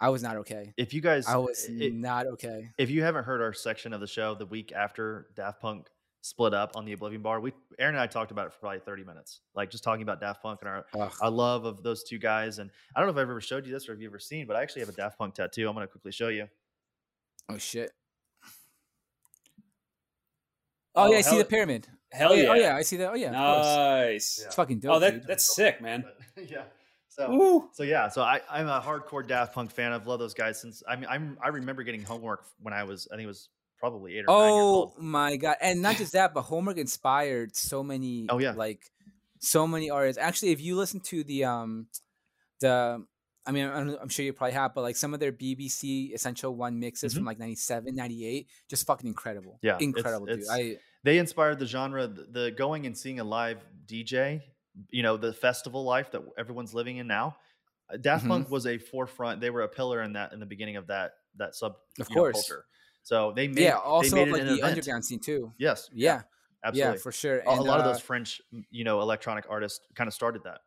I 0.00 0.08
was 0.08 0.22
not 0.22 0.36
okay. 0.38 0.72
If 0.76 0.94
you 0.94 1.00
guys, 1.00 1.26
I 1.26 1.36
was 1.36 1.66
it- 1.68 1.92
not 1.94 2.26
okay. 2.26 2.70
if 2.78 2.90
you 2.90 3.02
haven't 3.02 3.24
heard 3.24 3.42
our 3.42 3.52
section 3.52 3.92
of 3.92 4.00
the 4.00 4.06
show 4.06 4.34
the 4.34 4.46
week 4.46 4.72
after 4.72 5.26
Daft 5.36 5.60
Punk 5.60 5.88
split 6.22 6.54
up 6.54 6.72
on 6.74 6.84
the 6.84 6.92
Oblivion 6.92 7.22
Bar, 7.22 7.40
we 7.40 7.52
Aaron 7.78 7.94
and 7.94 8.02
I 8.02 8.06
talked 8.06 8.30
about 8.30 8.46
it 8.46 8.52
for 8.52 8.60
probably 8.60 8.80
30 8.80 9.04
minutes, 9.04 9.40
like 9.54 9.70
just 9.70 9.84
talking 9.84 10.02
about 10.02 10.20
Daft 10.20 10.42
Punk 10.42 10.60
and 10.62 10.70
our 10.70 10.86
Ugh. 10.98 11.12
our 11.20 11.30
love 11.30 11.64
of 11.66 11.82
those 11.82 12.02
two 12.02 12.18
guys. 12.18 12.58
And 12.58 12.70
I 12.96 13.00
don't 13.00 13.08
know 13.08 13.12
if 13.12 13.16
I've 13.22 13.30
ever 13.30 13.40
showed 13.40 13.66
you 13.66 13.72
this 13.72 13.88
or 13.88 13.92
if 13.92 14.00
you've 14.00 14.10
ever 14.10 14.18
seen, 14.18 14.46
but 14.46 14.56
I 14.56 14.62
actually 14.62 14.80
have 14.80 14.88
a 14.88 14.92
Daft 14.92 15.18
Punk 15.18 15.34
tattoo. 15.34 15.68
I'm 15.68 15.74
going 15.74 15.86
to 15.86 15.90
quickly 15.90 16.12
show 16.12 16.28
you. 16.28 16.48
Oh 17.48 17.58
shit. 17.58 17.92
Oh, 20.94 21.04
oh 21.04 21.12
yeah, 21.12 21.18
I 21.18 21.20
see 21.20 21.38
the 21.38 21.44
pyramid. 21.44 21.86
Hell 22.10 22.32
oh, 22.32 22.34
yeah. 22.34 22.40
Oh, 22.40 22.44
yeah. 22.44 22.50
Oh 22.50 22.54
yeah, 22.54 22.76
I 22.76 22.82
see 22.82 22.96
that. 22.96 23.10
Oh 23.10 23.14
yeah, 23.14 23.28
of 23.28 23.54
course. 23.56 23.76
Nice. 23.76 24.42
It's 24.46 24.54
fucking 24.54 24.80
dope. 24.80 24.96
Oh, 24.96 24.98
that 24.98 25.12
dude. 25.12 25.26
that's 25.26 25.54
sick, 25.54 25.80
man. 25.80 26.04
But, 26.34 26.50
yeah. 26.50 26.62
So, 27.10 27.28
Woo. 27.28 27.68
so 27.72 27.82
yeah, 27.82 28.08
so 28.08 28.22
I, 28.22 28.40
I'm 28.48 28.68
a 28.68 28.80
hardcore 28.80 29.26
Daft 29.26 29.52
Punk 29.52 29.72
fan. 29.72 29.92
I've 29.92 30.06
loved 30.06 30.22
those 30.22 30.34
guys 30.34 30.60
since 30.60 30.82
I 30.88 30.96
mean 30.96 31.06
I'm 31.10 31.36
I 31.44 31.48
remember 31.48 31.82
getting 31.82 32.02
homework 32.02 32.46
when 32.60 32.72
I 32.72 32.84
was 32.84 33.08
I 33.12 33.16
think 33.16 33.24
it 33.24 33.28
was 33.28 33.48
probably 33.78 34.16
eight 34.16 34.24
or 34.28 34.32
nine 34.32 34.52
years 34.52 34.62
Oh 34.62 34.94
my 34.98 35.36
god! 35.36 35.56
And 35.60 35.82
not 35.82 35.96
just 35.98 36.12
that, 36.12 36.32
but 36.34 36.42
homework 36.42 36.78
inspired 36.78 37.56
so 37.56 37.82
many. 37.82 38.26
Oh, 38.28 38.38
yeah. 38.38 38.52
like 38.52 38.84
so 39.40 39.66
many 39.66 39.90
artists. 39.90 40.22
Actually, 40.22 40.52
if 40.52 40.60
you 40.60 40.76
listen 40.76 41.00
to 41.00 41.24
the 41.24 41.44
um, 41.44 41.88
the 42.60 43.04
I 43.46 43.52
mean, 43.52 43.66
I'm, 43.66 43.96
I'm 44.02 44.08
sure 44.08 44.24
you 44.24 44.32
probably 44.32 44.52
have, 44.52 44.74
but 44.74 44.82
like 44.82 44.96
some 44.96 45.14
of 45.14 45.18
their 45.18 45.32
BBC 45.32 46.14
Essential 46.14 46.54
One 46.54 46.78
mixes 46.78 47.14
from 47.14 47.24
like 47.24 47.38
97, 47.38 47.96
98, 47.96 48.46
just 48.68 48.86
fucking 48.86 49.08
incredible. 49.08 49.58
Mm-hmm. 49.64 49.66
Yeah, 49.66 49.76
it's- 49.76 49.82
incredible, 49.96 50.26
dude. 50.26 50.40
it's- 50.40 50.50
I 50.50 50.76
They 51.02 51.18
inspired 51.18 51.58
the 51.58 51.66
genre, 51.66 52.06
the, 52.06 52.26
the 52.30 52.50
going 52.50 52.86
and 52.86 52.96
seeing 52.96 53.18
a 53.18 53.24
live 53.24 53.58
DJ, 53.86 54.42
you 54.90 55.02
know, 55.02 55.16
the 55.16 55.32
festival 55.32 55.84
life 55.84 56.10
that 56.12 56.22
everyone's 56.38 56.74
living 56.74 56.98
in 56.98 57.06
now. 57.06 57.36
Uh, 57.92 57.96
Daft 57.96 58.24
Mhm. 58.24 58.28
Punk 58.28 58.50
was 58.50 58.66
a 58.66 58.78
forefront. 58.78 59.40
They 59.40 59.50
were 59.50 59.62
a 59.62 59.68
pillar 59.68 60.02
in 60.02 60.12
that 60.14 60.32
in 60.32 60.40
the 60.40 60.46
beginning 60.46 60.76
of 60.76 60.86
that 60.88 61.12
that 61.36 61.54
sub 61.54 61.76
Of 61.98 62.08
you 62.08 62.16
know, 62.16 62.24
culture. 62.24 62.66
So 63.02 63.32
they 63.32 63.48
made 63.48 63.62
yeah, 63.62 63.78
they 63.78 63.84
also 63.84 64.16
made 64.16 64.30
like 64.30 64.46
the 64.46 64.56
event. 64.58 64.64
underground 64.66 65.04
scene 65.04 65.20
too. 65.20 65.52
Yes, 65.58 65.90
Yeah, 65.92 66.22
absolutely. 66.64 66.98
yeah, 66.98 67.02
for 67.02 67.12
sure. 67.12 67.38
A- 67.40 67.50
a 67.50 67.54
And, 67.54 67.66
lot 67.66 67.78
of 67.78 67.84
uh, 67.84 67.92
those 67.92 68.00
French, 68.00 68.40
you 68.70 68.84
know, 68.84 69.00
electronic 69.00 69.46
artists 69.48 69.80
kind 69.94 70.08
of 70.08 70.14
started 70.14 70.42
that. 70.44 70.60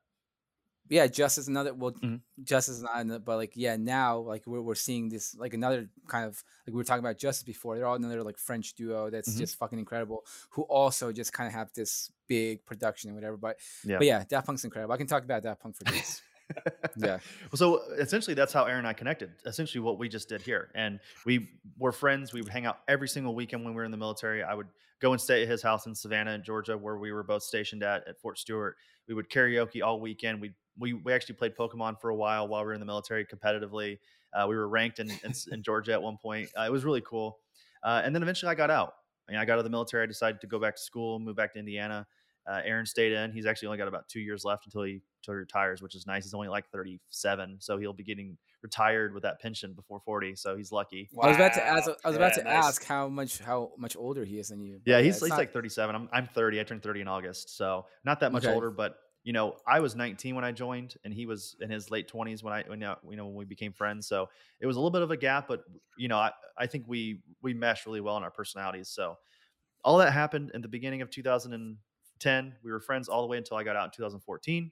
Yeah 0.89 1.07
just 1.07 1.37
as 1.37 1.47
another 1.47 1.73
well 1.73 1.91
Mhm. 1.93 2.21
just 2.43 2.67
as 2.69 2.81
not 2.83 2.99
another- 2.99 3.19
but 3.19 3.37
like 3.37 3.53
yeah 3.55 3.75
now 3.77 4.17
like 4.19 4.45
we're, 4.45 4.61
we're 4.61 4.75
seeing 4.75 5.09
this 5.09 5.33
like 5.35 5.53
another 5.53 5.89
kind 6.07 6.25
of 6.25 6.43
like 6.67 6.73
we 6.73 6.77
were 6.77 6.83
talking 6.83 6.99
about 7.03 7.17
justice 7.17 7.43
before 7.43 7.75
they're 7.77 7.85
all 7.85 7.95
another 7.95 8.21
like 8.23 8.37
french 8.37 8.73
duo 8.75 9.09
that's 9.09 9.33
Mhm. 9.33 9.37
just 9.37 9.55
fucking 9.57 9.79
incredible 9.79 10.25
who 10.51 10.63
also 10.63 11.11
just 11.11 11.31
kind 11.33 11.47
of 11.47 11.53
have 11.53 11.71
this 11.73 12.11
big 12.27 12.65
production 12.65 13.09
and 13.09 13.15
whatever 13.15 13.37
but 13.37 13.57
Yeah. 13.85 13.97
but 13.97 14.07
yeah 14.07 14.23
Daft 14.27 14.45
Punk's 14.47 14.63
incredible 14.65 14.93
i 14.93 14.97
can 14.97 15.07
talk 15.07 15.23
about 15.23 15.43
Daft 15.43 15.61
Punk 15.61 15.75
for 15.75 15.85
days 15.85 16.21
yeah 16.97 17.19
Well, 17.51 17.55
so 17.57 17.81
essentially, 17.93 18.33
that's 18.33 18.51
how 18.51 18.65
Aaron 18.65 18.79
and 18.79 18.87
I 18.87 18.93
connected. 18.93 19.31
Essentially, 19.45 19.79
what 19.79 19.97
we 19.97 20.09
just 20.09 20.27
did 20.27 20.41
here, 20.41 20.69
and 20.75 20.99
we 21.25 21.49
were 21.77 21.93
friends. 21.93 22.33
We 22.33 22.41
would 22.41 22.51
hang 22.51 22.65
out 22.65 22.79
every 22.89 23.07
single 23.07 23.33
weekend 23.33 23.63
when 23.63 23.73
we 23.73 23.77
were 23.77 23.85
in 23.85 23.91
the 23.91 23.97
military. 23.97 24.43
I 24.43 24.53
would 24.53 24.67
go 24.99 25.13
and 25.13 25.21
stay 25.21 25.43
at 25.43 25.47
his 25.47 25.61
house 25.61 25.85
in 25.85 25.95
Savannah, 25.95 26.37
Georgia, 26.37 26.77
where 26.77 26.97
we 26.97 27.13
were 27.13 27.23
both 27.23 27.43
stationed 27.43 27.81
at 27.81 28.05
at 28.09 28.19
Fort 28.19 28.37
Stewart. 28.37 28.75
We 29.07 29.13
would 29.13 29.29
karaoke 29.29 29.81
all 29.83 30.01
weekend. 30.01 30.41
We 30.41 30.53
we 30.77 30.93
we 30.93 31.13
actually 31.13 31.35
played 31.35 31.55
Pokemon 31.55 31.99
for 32.01 32.09
a 32.09 32.15
while 32.15 32.47
while 32.47 32.61
we 32.61 32.67
were 32.67 32.73
in 32.73 32.79
the 32.79 32.85
military 32.85 33.25
competitively. 33.25 33.99
Uh, 34.33 34.45
we 34.47 34.55
were 34.55 34.67
ranked 34.67 34.99
in, 34.99 35.09
in, 35.23 35.33
in 35.51 35.61
Georgia 35.61 35.93
at 35.93 36.01
one 36.01 36.17
point. 36.17 36.49
Uh, 36.57 36.63
it 36.63 36.71
was 36.71 36.83
really 36.83 37.01
cool. 37.01 37.37
Uh, 37.83 38.01
and 38.03 38.15
then 38.15 38.23
eventually, 38.23 38.49
I 38.49 38.55
got 38.55 38.71
out. 38.71 38.93
I, 39.29 39.31
mean, 39.33 39.39
I 39.41 39.45
got 39.45 39.53
out 39.53 39.59
of 39.59 39.63
the 39.65 39.69
military. 39.69 40.03
I 40.03 40.07
decided 40.07 40.41
to 40.41 40.47
go 40.47 40.57
back 40.59 40.75
to 40.75 40.81
school, 40.81 41.19
move 41.19 41.35
back 41.35 41.53
to 41.53 41.59
Indiana, 41.59 42.07
Uh, 42.49 42.61
Aaron 42.65 42.85
stayed 42.85 43.11
in. 43.13 43.31
He's 43.31 43.45
actually 43.45 43.67
only 43.67 43.77
got 43.77 43.87
about 43.87 44.09
two 44.09 44.19
years 44.19 44.43
left 44.43 44.65
until 44.65 44.83
he 44.83 45.01
until 45.21 45.35
he 45.35 45.37
retires, 45.37 45.81
which 45.81 45.95
is 45.95 46.05
nice. 46.07 46.23
He's 46.25 46.33
only 46.33 46.47
like 46.49 46.67
37, 46.71 47.57
so 47.61 47.77
he'll 47.77 47.93
be 47.93 48.03
getting 48.03 48.37
retired 48.61 49.13
with 49.13 49.23
that 49.23 49.39
pension 49.39 49.73
before 49.73 49.99
40. 50.03 50.35
So 50.35 50.55
he's 50.57 50.71
lucky. 50.71 51.09
I 51.21 51.27
was 51.27 51.35
about 51.37 51.53
to 51.53 51.65
ask. 51.65 51.89
I 52.03 52.07
was 52.09 52.15
about 52.17 52.31
Yeah, 52.35 52.43
to 52.43 52.49
nice. 52.49 52.65
ask 52.65 52.83
how 52.85 53.07
much 53.07 53.39
how 53.39 53.71
much 53.77 53.95
older 53.95 54.25
he 54.25 54.39
is 54.39 54.49
than 54.49 54.61
you. 54.61 54.81
Yeah, 54.85 54.99
he's, 54.99 55.15
it's 55.15 55.21
he's 55.23 55.29
not- 55.29 55.37
like 55.37 55.53
37. 55.53 55.95
I'm 55.95 56.09
I'm 56.11 56.27
30. 56.27 56.59
I 56.59 56.63
turned 56.63 56.81
30 56.83 57.01
in 57.01 57.07
August, 57.07 57.55
so 57.55 57.85
not 58.03 58.19
that 58.21 58.31
much 58.33 58.43
Okay. 58.45 58.53
older. 58.53 58.71
But 58.71 58.97
you 59.23 59.31
know, 59.31 59.55
I 59.65 59.79
was 59.79 59.95
19 59.95 60.35
when 60.35 60.43
I 60.43 60.51
joined, 60.51 60.95
and 61.05 61.13
he 61.13 61.25
was 61.25 61.55
in 61.61 61.69
his 61.69 61.89
late 61.89 62.11
20s 62.11 62.43
when 62.43 62.53
I 62.53 62.63
when 62.67 62.83
uh, 62.83 62.95
you 63.09 63.15
know 63.15 63.25
when 63.25 63.35
we 63.35 63.45
became 63.45 63.71
friends. 63.71 64.07
So 64.07 64.29
it 64.59 64.67
was 64.67 64.75
a 64.75 64.79
little 64.79 64.91
bit 64.91 65.01
of 65.01 65.11
a 65.11 65.17
gap, 65.17 65.47
but 65.47 65.63
you 65.97 66.07
know, 66.09 66.17
I 66.17 66.31
I 66.57 66.67
think 66.67 66.85
we 66.87 67.21
we 67.41 67.53
meshed 67.53 67.85
really 67.85 68.01
well 68.01 68.17
in 68.17 68.23
our 68.23 68.31
personalities. 68.31 68.89
So 68.89 69.17
all 69.83 69.97
that 69.97 70.11
happened 70.11 70.51
in 70.53 70.61
the 70.61 70.67
beginning 70.67 71.01
of 71.01 71.09
2010. 71.09 72.55
We 72.63 72.71
were 72.71 72.79
friends 72.81 73.07
all 73.07 73.21
the 73.21 73.27
way 73.27 73.37
until 73.37 73.57
I 73.57 73.63
got 73.63 73.75
out 73.75 73.85
in 73.85 73.91
2014. 73.91 74.71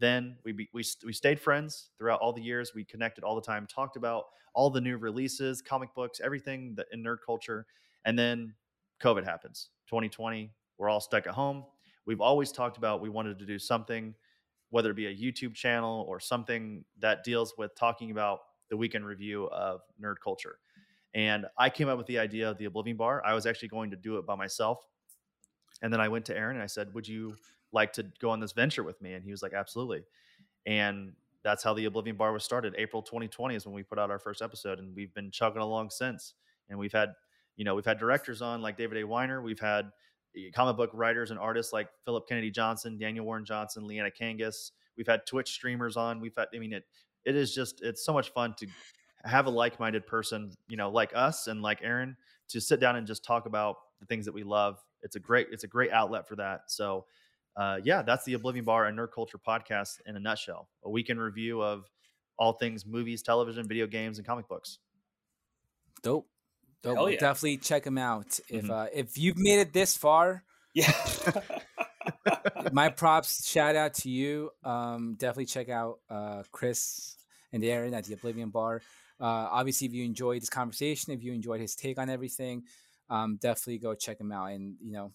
Then 0.00 0.36
we 0.44 0.52
be, 0.52 0.68
we 0.72 0.84
we 1.04 1.12
stayed 1.12 1.38
friends 1.38 1.90
throughout 1.96 2.20
all 2.20 2.32
the 2.32 2.42
years. 2.42 2.72
We 2.74 2.84
connected 2.84 3.22
all 3.22 3.36
the 3.36 3.42
time, 3.42 3.66
talked 3.66 3.96
about 3.96 4.24
all 4.54 4.70
the 4.70 4.80
new 4.80 4.96
releases, 4.96 5.62
comic 5.62 5.94
books, 5.94 6.20
everything 6.22 6.74
that 6.76 6.86
in 6.92 7.02
nerd 7.02 7.18
culture. 7.24 7.66
And 8.04 8.18
then 8.18 8.54
COVID 9.00 9.24
happens. 9.24 9.70
2020, 9.88 10.52
we're 10.78 10.88
all 10.88 11.00
stuck 11.00 11.26
at 11.26 11.34
home. 11.34 11.64
We've 12.06 12.20
always 12.20 12.52
talked 12.52 12.76
about 12.76 13.00
we 13.00 13.08
wanted 13.08 13.38
to 13.38 13.46
do 13.46 13.58
something, 13.58 14.14
whether 14.70 14.90
it 14.90 14.96
be 14.96 15.06
a 15.06 15.14
YouTube 15.14 15.54
channel 15.54 16.04
or 16.08 16.20
something 16.20 16.84
that 16.98 17.24
deals 17.24 17.54
with 17.56 17.74
talking 17.74 18.10
about 18.10 18.40
the 18.70 18.76
weekend 18.76 19.06
review 19.06 19.48
of 19.50 19.82
nerd 20.02 20.16
culture. 20.22 20.58
And 21.14 21.46
I 21.56 21.70
came 21.70 21.88
up 21.88 21.96
with 21.96 22.06
the 22.06 22.18
idea 22.18 22.50
of 22.50 22.58
the 22.58 22.64
Oblivion 22.64 22.96
Bar. 22.96 23.22
I 23.24 23.34
was 23.34 23.46
actually 23.46 23.68
going 23.68 23.90
to 23.90 23.96
do 23.96 24.16
it 24.16 24.26
by 24.26 24.34
myself. 24.34 24.78
And 25.82 25.92
then 25.92 26.00
I 26.00 26.08
went 26.08 26.24
to 26.26 26.36
Aaron 26.36 26.56
and 26.56 26.62
I 26.62 26.66
said, 26.66 26.92
Would 26.94 27.06
you 27.06 27.36
like 27.72 27.92
to 27.94 28.04
go 28.20 28.30
on 28.30 28.40
this 28.40 28.52
venture 28.52 28.82
with 28.82 29.00
me? 29.00 29.14
And 29.14 29.24
he 29.24 29.30
was 29.30 29.42
like, 29.42 29.52
Absolutely. 29.52 30.02
And 30.66 31.12
that's 31.44 31.62
how 31.62 31.74
the 31.74 31.84
Oblivion 31.84 32.16
Bar 32.16 32.32
was 32.32 32.42
started. 32.42 32.74
April 32.78 33.02
2020 33.02 33.54
is 33.54 33.66
when 33.66 33.74
we 33.74 33.82
put 33.82 33.98
out 33.98 34.10
our 34.10 34.18
first 34.18 34.40
episode, 34.42 34.78
and 34.78 34.94
we've 34.96 35.12
been 35.14 35.30
chugging 35.30 35.60
along 35.60 35.90
since. 35.90 36.34
And 36.70 36.78
we've 36.78 36.92
had, 36.92 37.10
you 37.56 37.64
know, 37.64 37.74
we've 37.74 37.84
had 37.84 37.98
directors 37.98 38.40
on 38.40 38.62
like 38.62 38.78
David 38.78 38.98
A. 38.98 39.04
Weiner. 39.04 39.42
We've 39.42 39.60
had 39.60 39.90
comic 40.54 40.76
book 40.76 40.90
writers 40.92 41.30
and 41.30 41.38
artists 41.38 41.72
like 41.72 41.88
Philip 42.04 42.28
Kennedy 42.28 42.50
Johnson, 42.50 42.98
Daniel 42.98 43.24
Warren 43.24 43.44
Johnson, 43.44 43.86
Leanna 43.86 44.10
Kangas. 44.10 44.72
We've 44.96 45.06
had 45.06 45.26
Twitch 45.26 45.50
streamers 45.50 45.96
on. 45.96 46.20
We've 46.20 46.34
had, 46.36 46.48
I 46.54 46.58
mean, 46.58 46.72
it 46.72 46.84
it 47.24 47.36
is 47.36 47.54
just 47.54 47.82
it's 47.82 48.04
so 48.04 48.12
much 48.12 48.30
fun 48.30 48.54
to 48.58 48.66
have 49.24 49.46
a 49.46 49.50
like-minded 49.50 50.06
person, 50.06 50.52
you 50.68 50.76
know, 50.76 50.90
like 50.90 51.12
us 51.14 51.46
and 51.46 51.62
like 51.62 51.80
Aaron, 51.82 52.16
to 52.48 52.60
sit 52.60 52.80
down 52.80 52.96
and 52.96 53.06
just 53.06 53.24
talk 53.24 53.46
about 53.46 53.76
the 54.00 54.06
things 54.06 54.26
that 54.26 54.32
we 54.34 54.42
love. 54.42 54.78
It's 55.02 55.16
a 55.16 55.20
great 55.20 55.48
it's 55.50 55.64
a 55.64 55.68
great 55.68 55.90
outlet 55.90 56.28
for 56.28 56.36
that. 56.36 56.62
So 56.68 57.06
uh, 57.56 57.78
yeah, 57.84 58.02
that's 58.02 58.24
the 58.24 58.34
Oblivion 58.34 58.64
Bar 58.64 58.86
and 58.86 58.98
Nerd 58.98 59.12
Culture 59.14 59.38
podcast 59.38 60.00
in 60.06 60.16
a 60.16 60.20
nutshell. 60.20 60.68
A 60.84 60.90
weekend 60.90 61.20
review 61.20 61.62
of 61.62 61.84
all 62.36 62.52
things 62.54 62.84
movies, 62.84 63.22
television, 63.22 63.66
video 63.68 63.86
games, 63.86 64.18
and 64.18 64.26
comic 64.26 64.48
books. 64.48 64.78
dope. 66.02 66.28
Hell 66.84 67.08
yeah. 67.10 67.18
Definitely 67.18 67.56
check 67.58 67.86
him 67.86 67.96
out. 67.98 68.38
If 68.48 68.64
Mhm. 68.64 68.70
uh, 68.70 68.88
if 68.92 69.16
you've 69.16 69.38
made 69.38 69.60
it 69.60 69.72
this 69.72 69.96
far, 69.96 70.44
Yeah. 70.74 70.92
my 72.72 72.88
props. 72.88 73.48
Shout 73.48 73.76
out 73.76 73.94
to 73.94 74.10
you. 74.10 74.50
Um, 74.62 75.14
definitely 75.18 75.46
check 75.46 75.68
out 75.68 76.00
uh, 76.10 76.42
Chris 76.52 77.16
and 77.52 77.64
Aaron 77.64 77.94
at 77.94 78.04
the 78.04 78.14
Oblivion 78.14 78.50
Bar. 78.50 78.82
Uh, 79.20 79.24
obviously, 79.24 79.86
if 79.86 79.94
you 79.94 80.04
enjoyed 80.04 80.42
this 80.42 80.50
conversation, 80.50 81.12
if 81.12 81.22
you 81.22 81.32
enjoyed 81.32 81.60
his 81.60 81.74
take 81.76 81.98
on 81.98 82.10
everything, 82.10 82.64
um, 83.08 83.36
definitely 83.36 83.78
go 83.78 83.94
check 83.94 84.20
him 84.20 84.32
out. 84.32 84.46
And 84.46 84.74
you 84.82 84.92
know, 84.92 85.12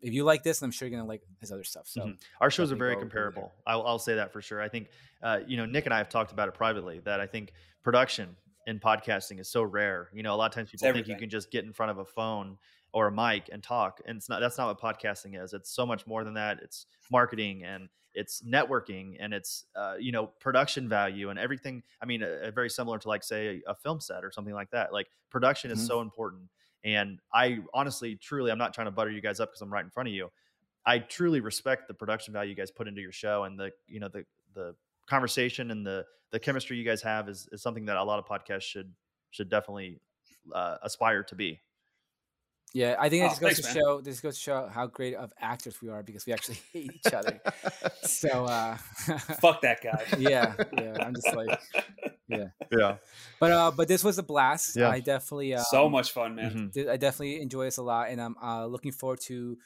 if 0.00 0.12
you 0.14 0.24
like 0.24 0.42
this, 0.42 0.62
I'm 0.62 0.70
sure 0.70 0.88
you're 0.88 0.96
gonna 0.98 1.08
like 1.08 1.22
his 1.40 1.50
other 1.52 1.64
stuff. 1.64 1.86
So 1.88 2.02
Mhm. 2.02 2.18
Our 2.40 2.50
shows 2.50 2.70
are 2.72 2.76
very 2.76 2.94
go 2.94 3.00
over 3.00 3.08
there. 3.08 3.10
comparable. 3.30 3.52
I'll, 3.66 3.82
I'll 3.86 3.98
say 3.98 4.14
that 4.14 4.32
for 4.32 4.40
sure. 4.40 4.62
I 4.62 4.68
think, 4.68 4.88
uh, 5.22 5.40
you 5.46 5.56
know, 5.56 5.66
Nick 5.66 5.84
and 5.86 5.92
I 5.94 5.98
have 5.98 6.08
talked 6.08 6.32
about 6.32 6.48
it 6.48 6.54
privately 6.54 7.00
that 7.00 7.20
I 7.20 7.26
think 7.26 7.52
production 7.82 8.36
in 8.66 8.78
podcasting 8.78 9.40
is 9.40 9.48
so 9.48 9.62
rare. 9.62 10.10
You 10.12 10.22
know, 10.22 10.34
a 10.34 10.36
lot 10.36 10.46
of 10.46 10.54
times 10.54 10.70
people 10.70 10.86
think 10.92 11.06
you 11.08 11.16
can 11.16 11.30
just 11.30 11.50
get 11.50 11.64
in 11.64 11.72
front 11.72 11.90
of 11.90 11.98
a 11.98 12.04
phone 12.04 12.58
or 12.92 13.08
a 13.08 13.12
mic 13.12 13.48
and 13.52 13.62
talk, 13.62 14.00
and 14.06 14.16
it's 14.16 14.28
not. 14.28 14.40
That's 14.40 14.58
not 14.58 14.66
what 14.68 14.80
podcasting 15.00 15.42
is. 15.42 15.52
It's 15.52 15.70
so 15.70 15.86
much 15.86 16.06
more 16.06 16.24
than 16.24 16.34
that. 16.34 16.58
It's 16.62 16.86
marketing 17.10 17.64
and 17.64 17.88
it's 18.14 18.42
networking 18.42 19.16
and 19.20 19.32
it's 19.32 19.66
uh, 19.76 19.94
you 19.98 20.12
know 20.12 20.26
production 20.26 20.88
value 20.88 21.30
and 21.30 21.38
everything. 21.38 21.82
I 22.02 22.06
mean, 22.06 22.22
uh, 22.22 22.50
very 22.54 22.68
similar 22.70 22.98
to 22.98 23.08
like 23.08 23.22
say 23.22 23.62
a, 23.66 23.74
film 23.74 24.00
set 24.00 24.24
or 24.24 24.32
something 24.32 24.54
like 24.54 24.70
that. 24.70 24.92
Like 24.92 25.06
production 25.30 25.70
is 25.70 25.78
Mhm. 25.80 25.86
so 25.86 26.00
important. 26.00 26.50
And 26.82 27.20
I 27.32 27.60
honestly, 27.74 28.16
truly, 28.16 28.50
I'm 28.50 28.58
not 28.58 28.74
trying 28.74 28.86
to 28.86 28.90
butter 28.90 29.10
you 29.10 29.20
guys 29.20 29.38
up 29.38 29.50
because 29.50 29.60
I'm 29.60 29.72
right 29.72 29.84
in 29.84 29.90
front 29.90 30.08
of 30.08 30.14
you. 30.14 30.30
I 30.84 30.98
truly 30.98 31.40
respect 31.40 31.88
the 31.88 31.94
production 31.94 32.32
value 32.32 32.50
you 32.50 32.56
guys 32.56 32.70
put 32.70 32.88
into 32.88 33.00
your 33.02 33.12
show 33.12 33.44
and 33.44 33.58
the 33.58 33.70
you 33.86 34.00
know 34.00 34.08
the 34.08 34.24
the 34.54 34.74
conversation 35.10 35.70
and 35.70 35.84
the 35.86 36.06
the 36.30 36.38
chemistry 36.38 36.76
you 36.78 36.84
guys 36.84 37.02
have 37.02 37.28
is, 37.28 37.48
is 37.52 37.60
something 37.60 37.86
that 37.86 37.96
a 37.96 38.04
lot 38.04 38.18
of 38.20 38.26
podcasts 38.26 38.62
should 38.62 38.94
should 39.30 39.48
definitely 39.50 40.00
uh, 40.54 40.76
aspire 40.82 41.22
to 41.24 41.34
be. 41.34 41.60
yeah, 42.72 42.94
I 43.00 43.08
think 43.08 43.22
it 43.22 43.26
Oh, 43.26 43.28
just 43.30 43.40
goes 43.40 43.50
thanks, 43.58 43.60
to 43.60 43.74
man. 43.74 43.82
show 43.84 44.00
this 44.00 44.20
goes 44.20 44.36
to 44.36 44.40
show 44.40 44.68
how 44.72 44.86
great 44.86 45.14
of 45.16 45.32
actors 45.40 45.82
we 45.82 45.88
are 45.88 46.02
because 46.04 46.24
we 46.26 46.32
actually 46.32 46.58
hate 46.72 46.92
each 46.94 47.12
other. 47.12 47.40
so 48.02 48.44
uh, 48.44 48.76
Fuck 49.42 49.60
that 49.62 49.82
guy. 49.82 50.04
yeah, 50.18 50.54
yeah, 50.78 50.94
I'm 51.04 51.14
just 51.14 51.34
like, 51.34 51.58
Yeah. 52.28 52.50
Yeah. 52.70 52.96
But 53.40 53.50
uh, 53.50 53.70
but 53.76 53.88
this 53.88 54.04
was 54.04 54.18
a 54.18 54.22
blast. 54.22 54.76
Yeah. 54.76 54.88
I 54.88 55.00
definitely 55.00 55.54
uh, 55.54 55.62
so 55.64 55.88
much 55.88 56.12
fun, 56.12 56.36
man. 56.36 56.70
Mhm. 56.72 56.88
I 56.88 56.96
definitely 56.96 57.42
enjoy 57.42 57.64
this 57.64 57.78
a 57.78 57.82
lot, 57.82 58.08
and 58.10 58.20
I'm 58.20 58.36
uh, 58.40 58.66
looking 58.66 58.92
forward 58.92 59.20
to 59.22 59.58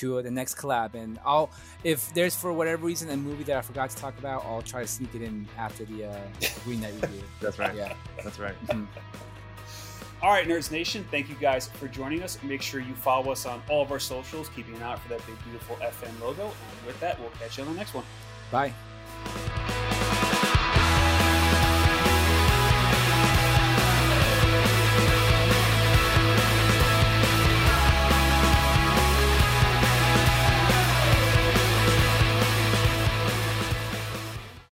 to 0.00 0.18
uh, 0.18 0.22
the 0.22 0.30
next 0.30 0.56
collab. 0.56 0.94
And 0.94 1.18
I'll 1.24 1.50
if 1.84 2.12
there's 2.14 2.34
for 2.34 2.52
whatever 2.52 2.84
reason 2.86 3.10
a 3.10 3.16
movie 3.16 3.44
that 3.44 3.56
I 3.56 3.60
forgot 3.62 3.90
to 3.90 3.96
talk 3.96 4.18
about, 4.18 4.44
I'll 4.44 4.62
try 4.62 4.80
to 4.82 4.86
sneak 4.86 5.14
it 5.14 5.22
in 5.22 5.46
after 5.56 5.84
the, 5.84 6.06
uh, 6.06 6.16
the 6.40 6.50
Green 6.64 6.80
Knight 6.80 6.94
review. 7.02 7.22
That's 7.40 7.58
right. 7.58 7.74
Yeah, 7.74 7.94
That's 8.24 8.38
right. 8.38 8.54
Mhm. 8.66 8.86
All 10.20 10.30
right, 10.30 10.48
Nerds 10.48 10.72
Nation, 10.72 11.06
thank 11.12 11.28
you 11.28 11.36
guys 11.36 11.68
for 11.68 11.86
joining 11.86 12.24
us. 12.24 12.42
Make 12.42 12.60
sure 12.60 12.80
you 12.80 12.92
follow 12.94 13.30
us 13.30 13.46
on 13.46 13.62
all 13.70 13.82
of 13.82 13.92
our 13.92 14.00
socials, 14.00 14.48
keeping 14.48 14.74
an 14.74 14.82
eye 14.82 14.92
out 14.94 15.00
for 15.00 15.08
that 15.10 15.24
big, 15.26 15.36
beautiful 15.44 15.76
FN 15.76 16.20
logo. 16.20 16.42
And 16.46 16.86
with 16.86 16.98
that, 16.98 17.20
we'll 17.20 17.30
catch 17.38 17.56
you 17.56 17.62
on 17.62 17.70
the 17.70 17.76
next 17.76 17.94
one. 17.94 18.04
bye. 18.50 18.74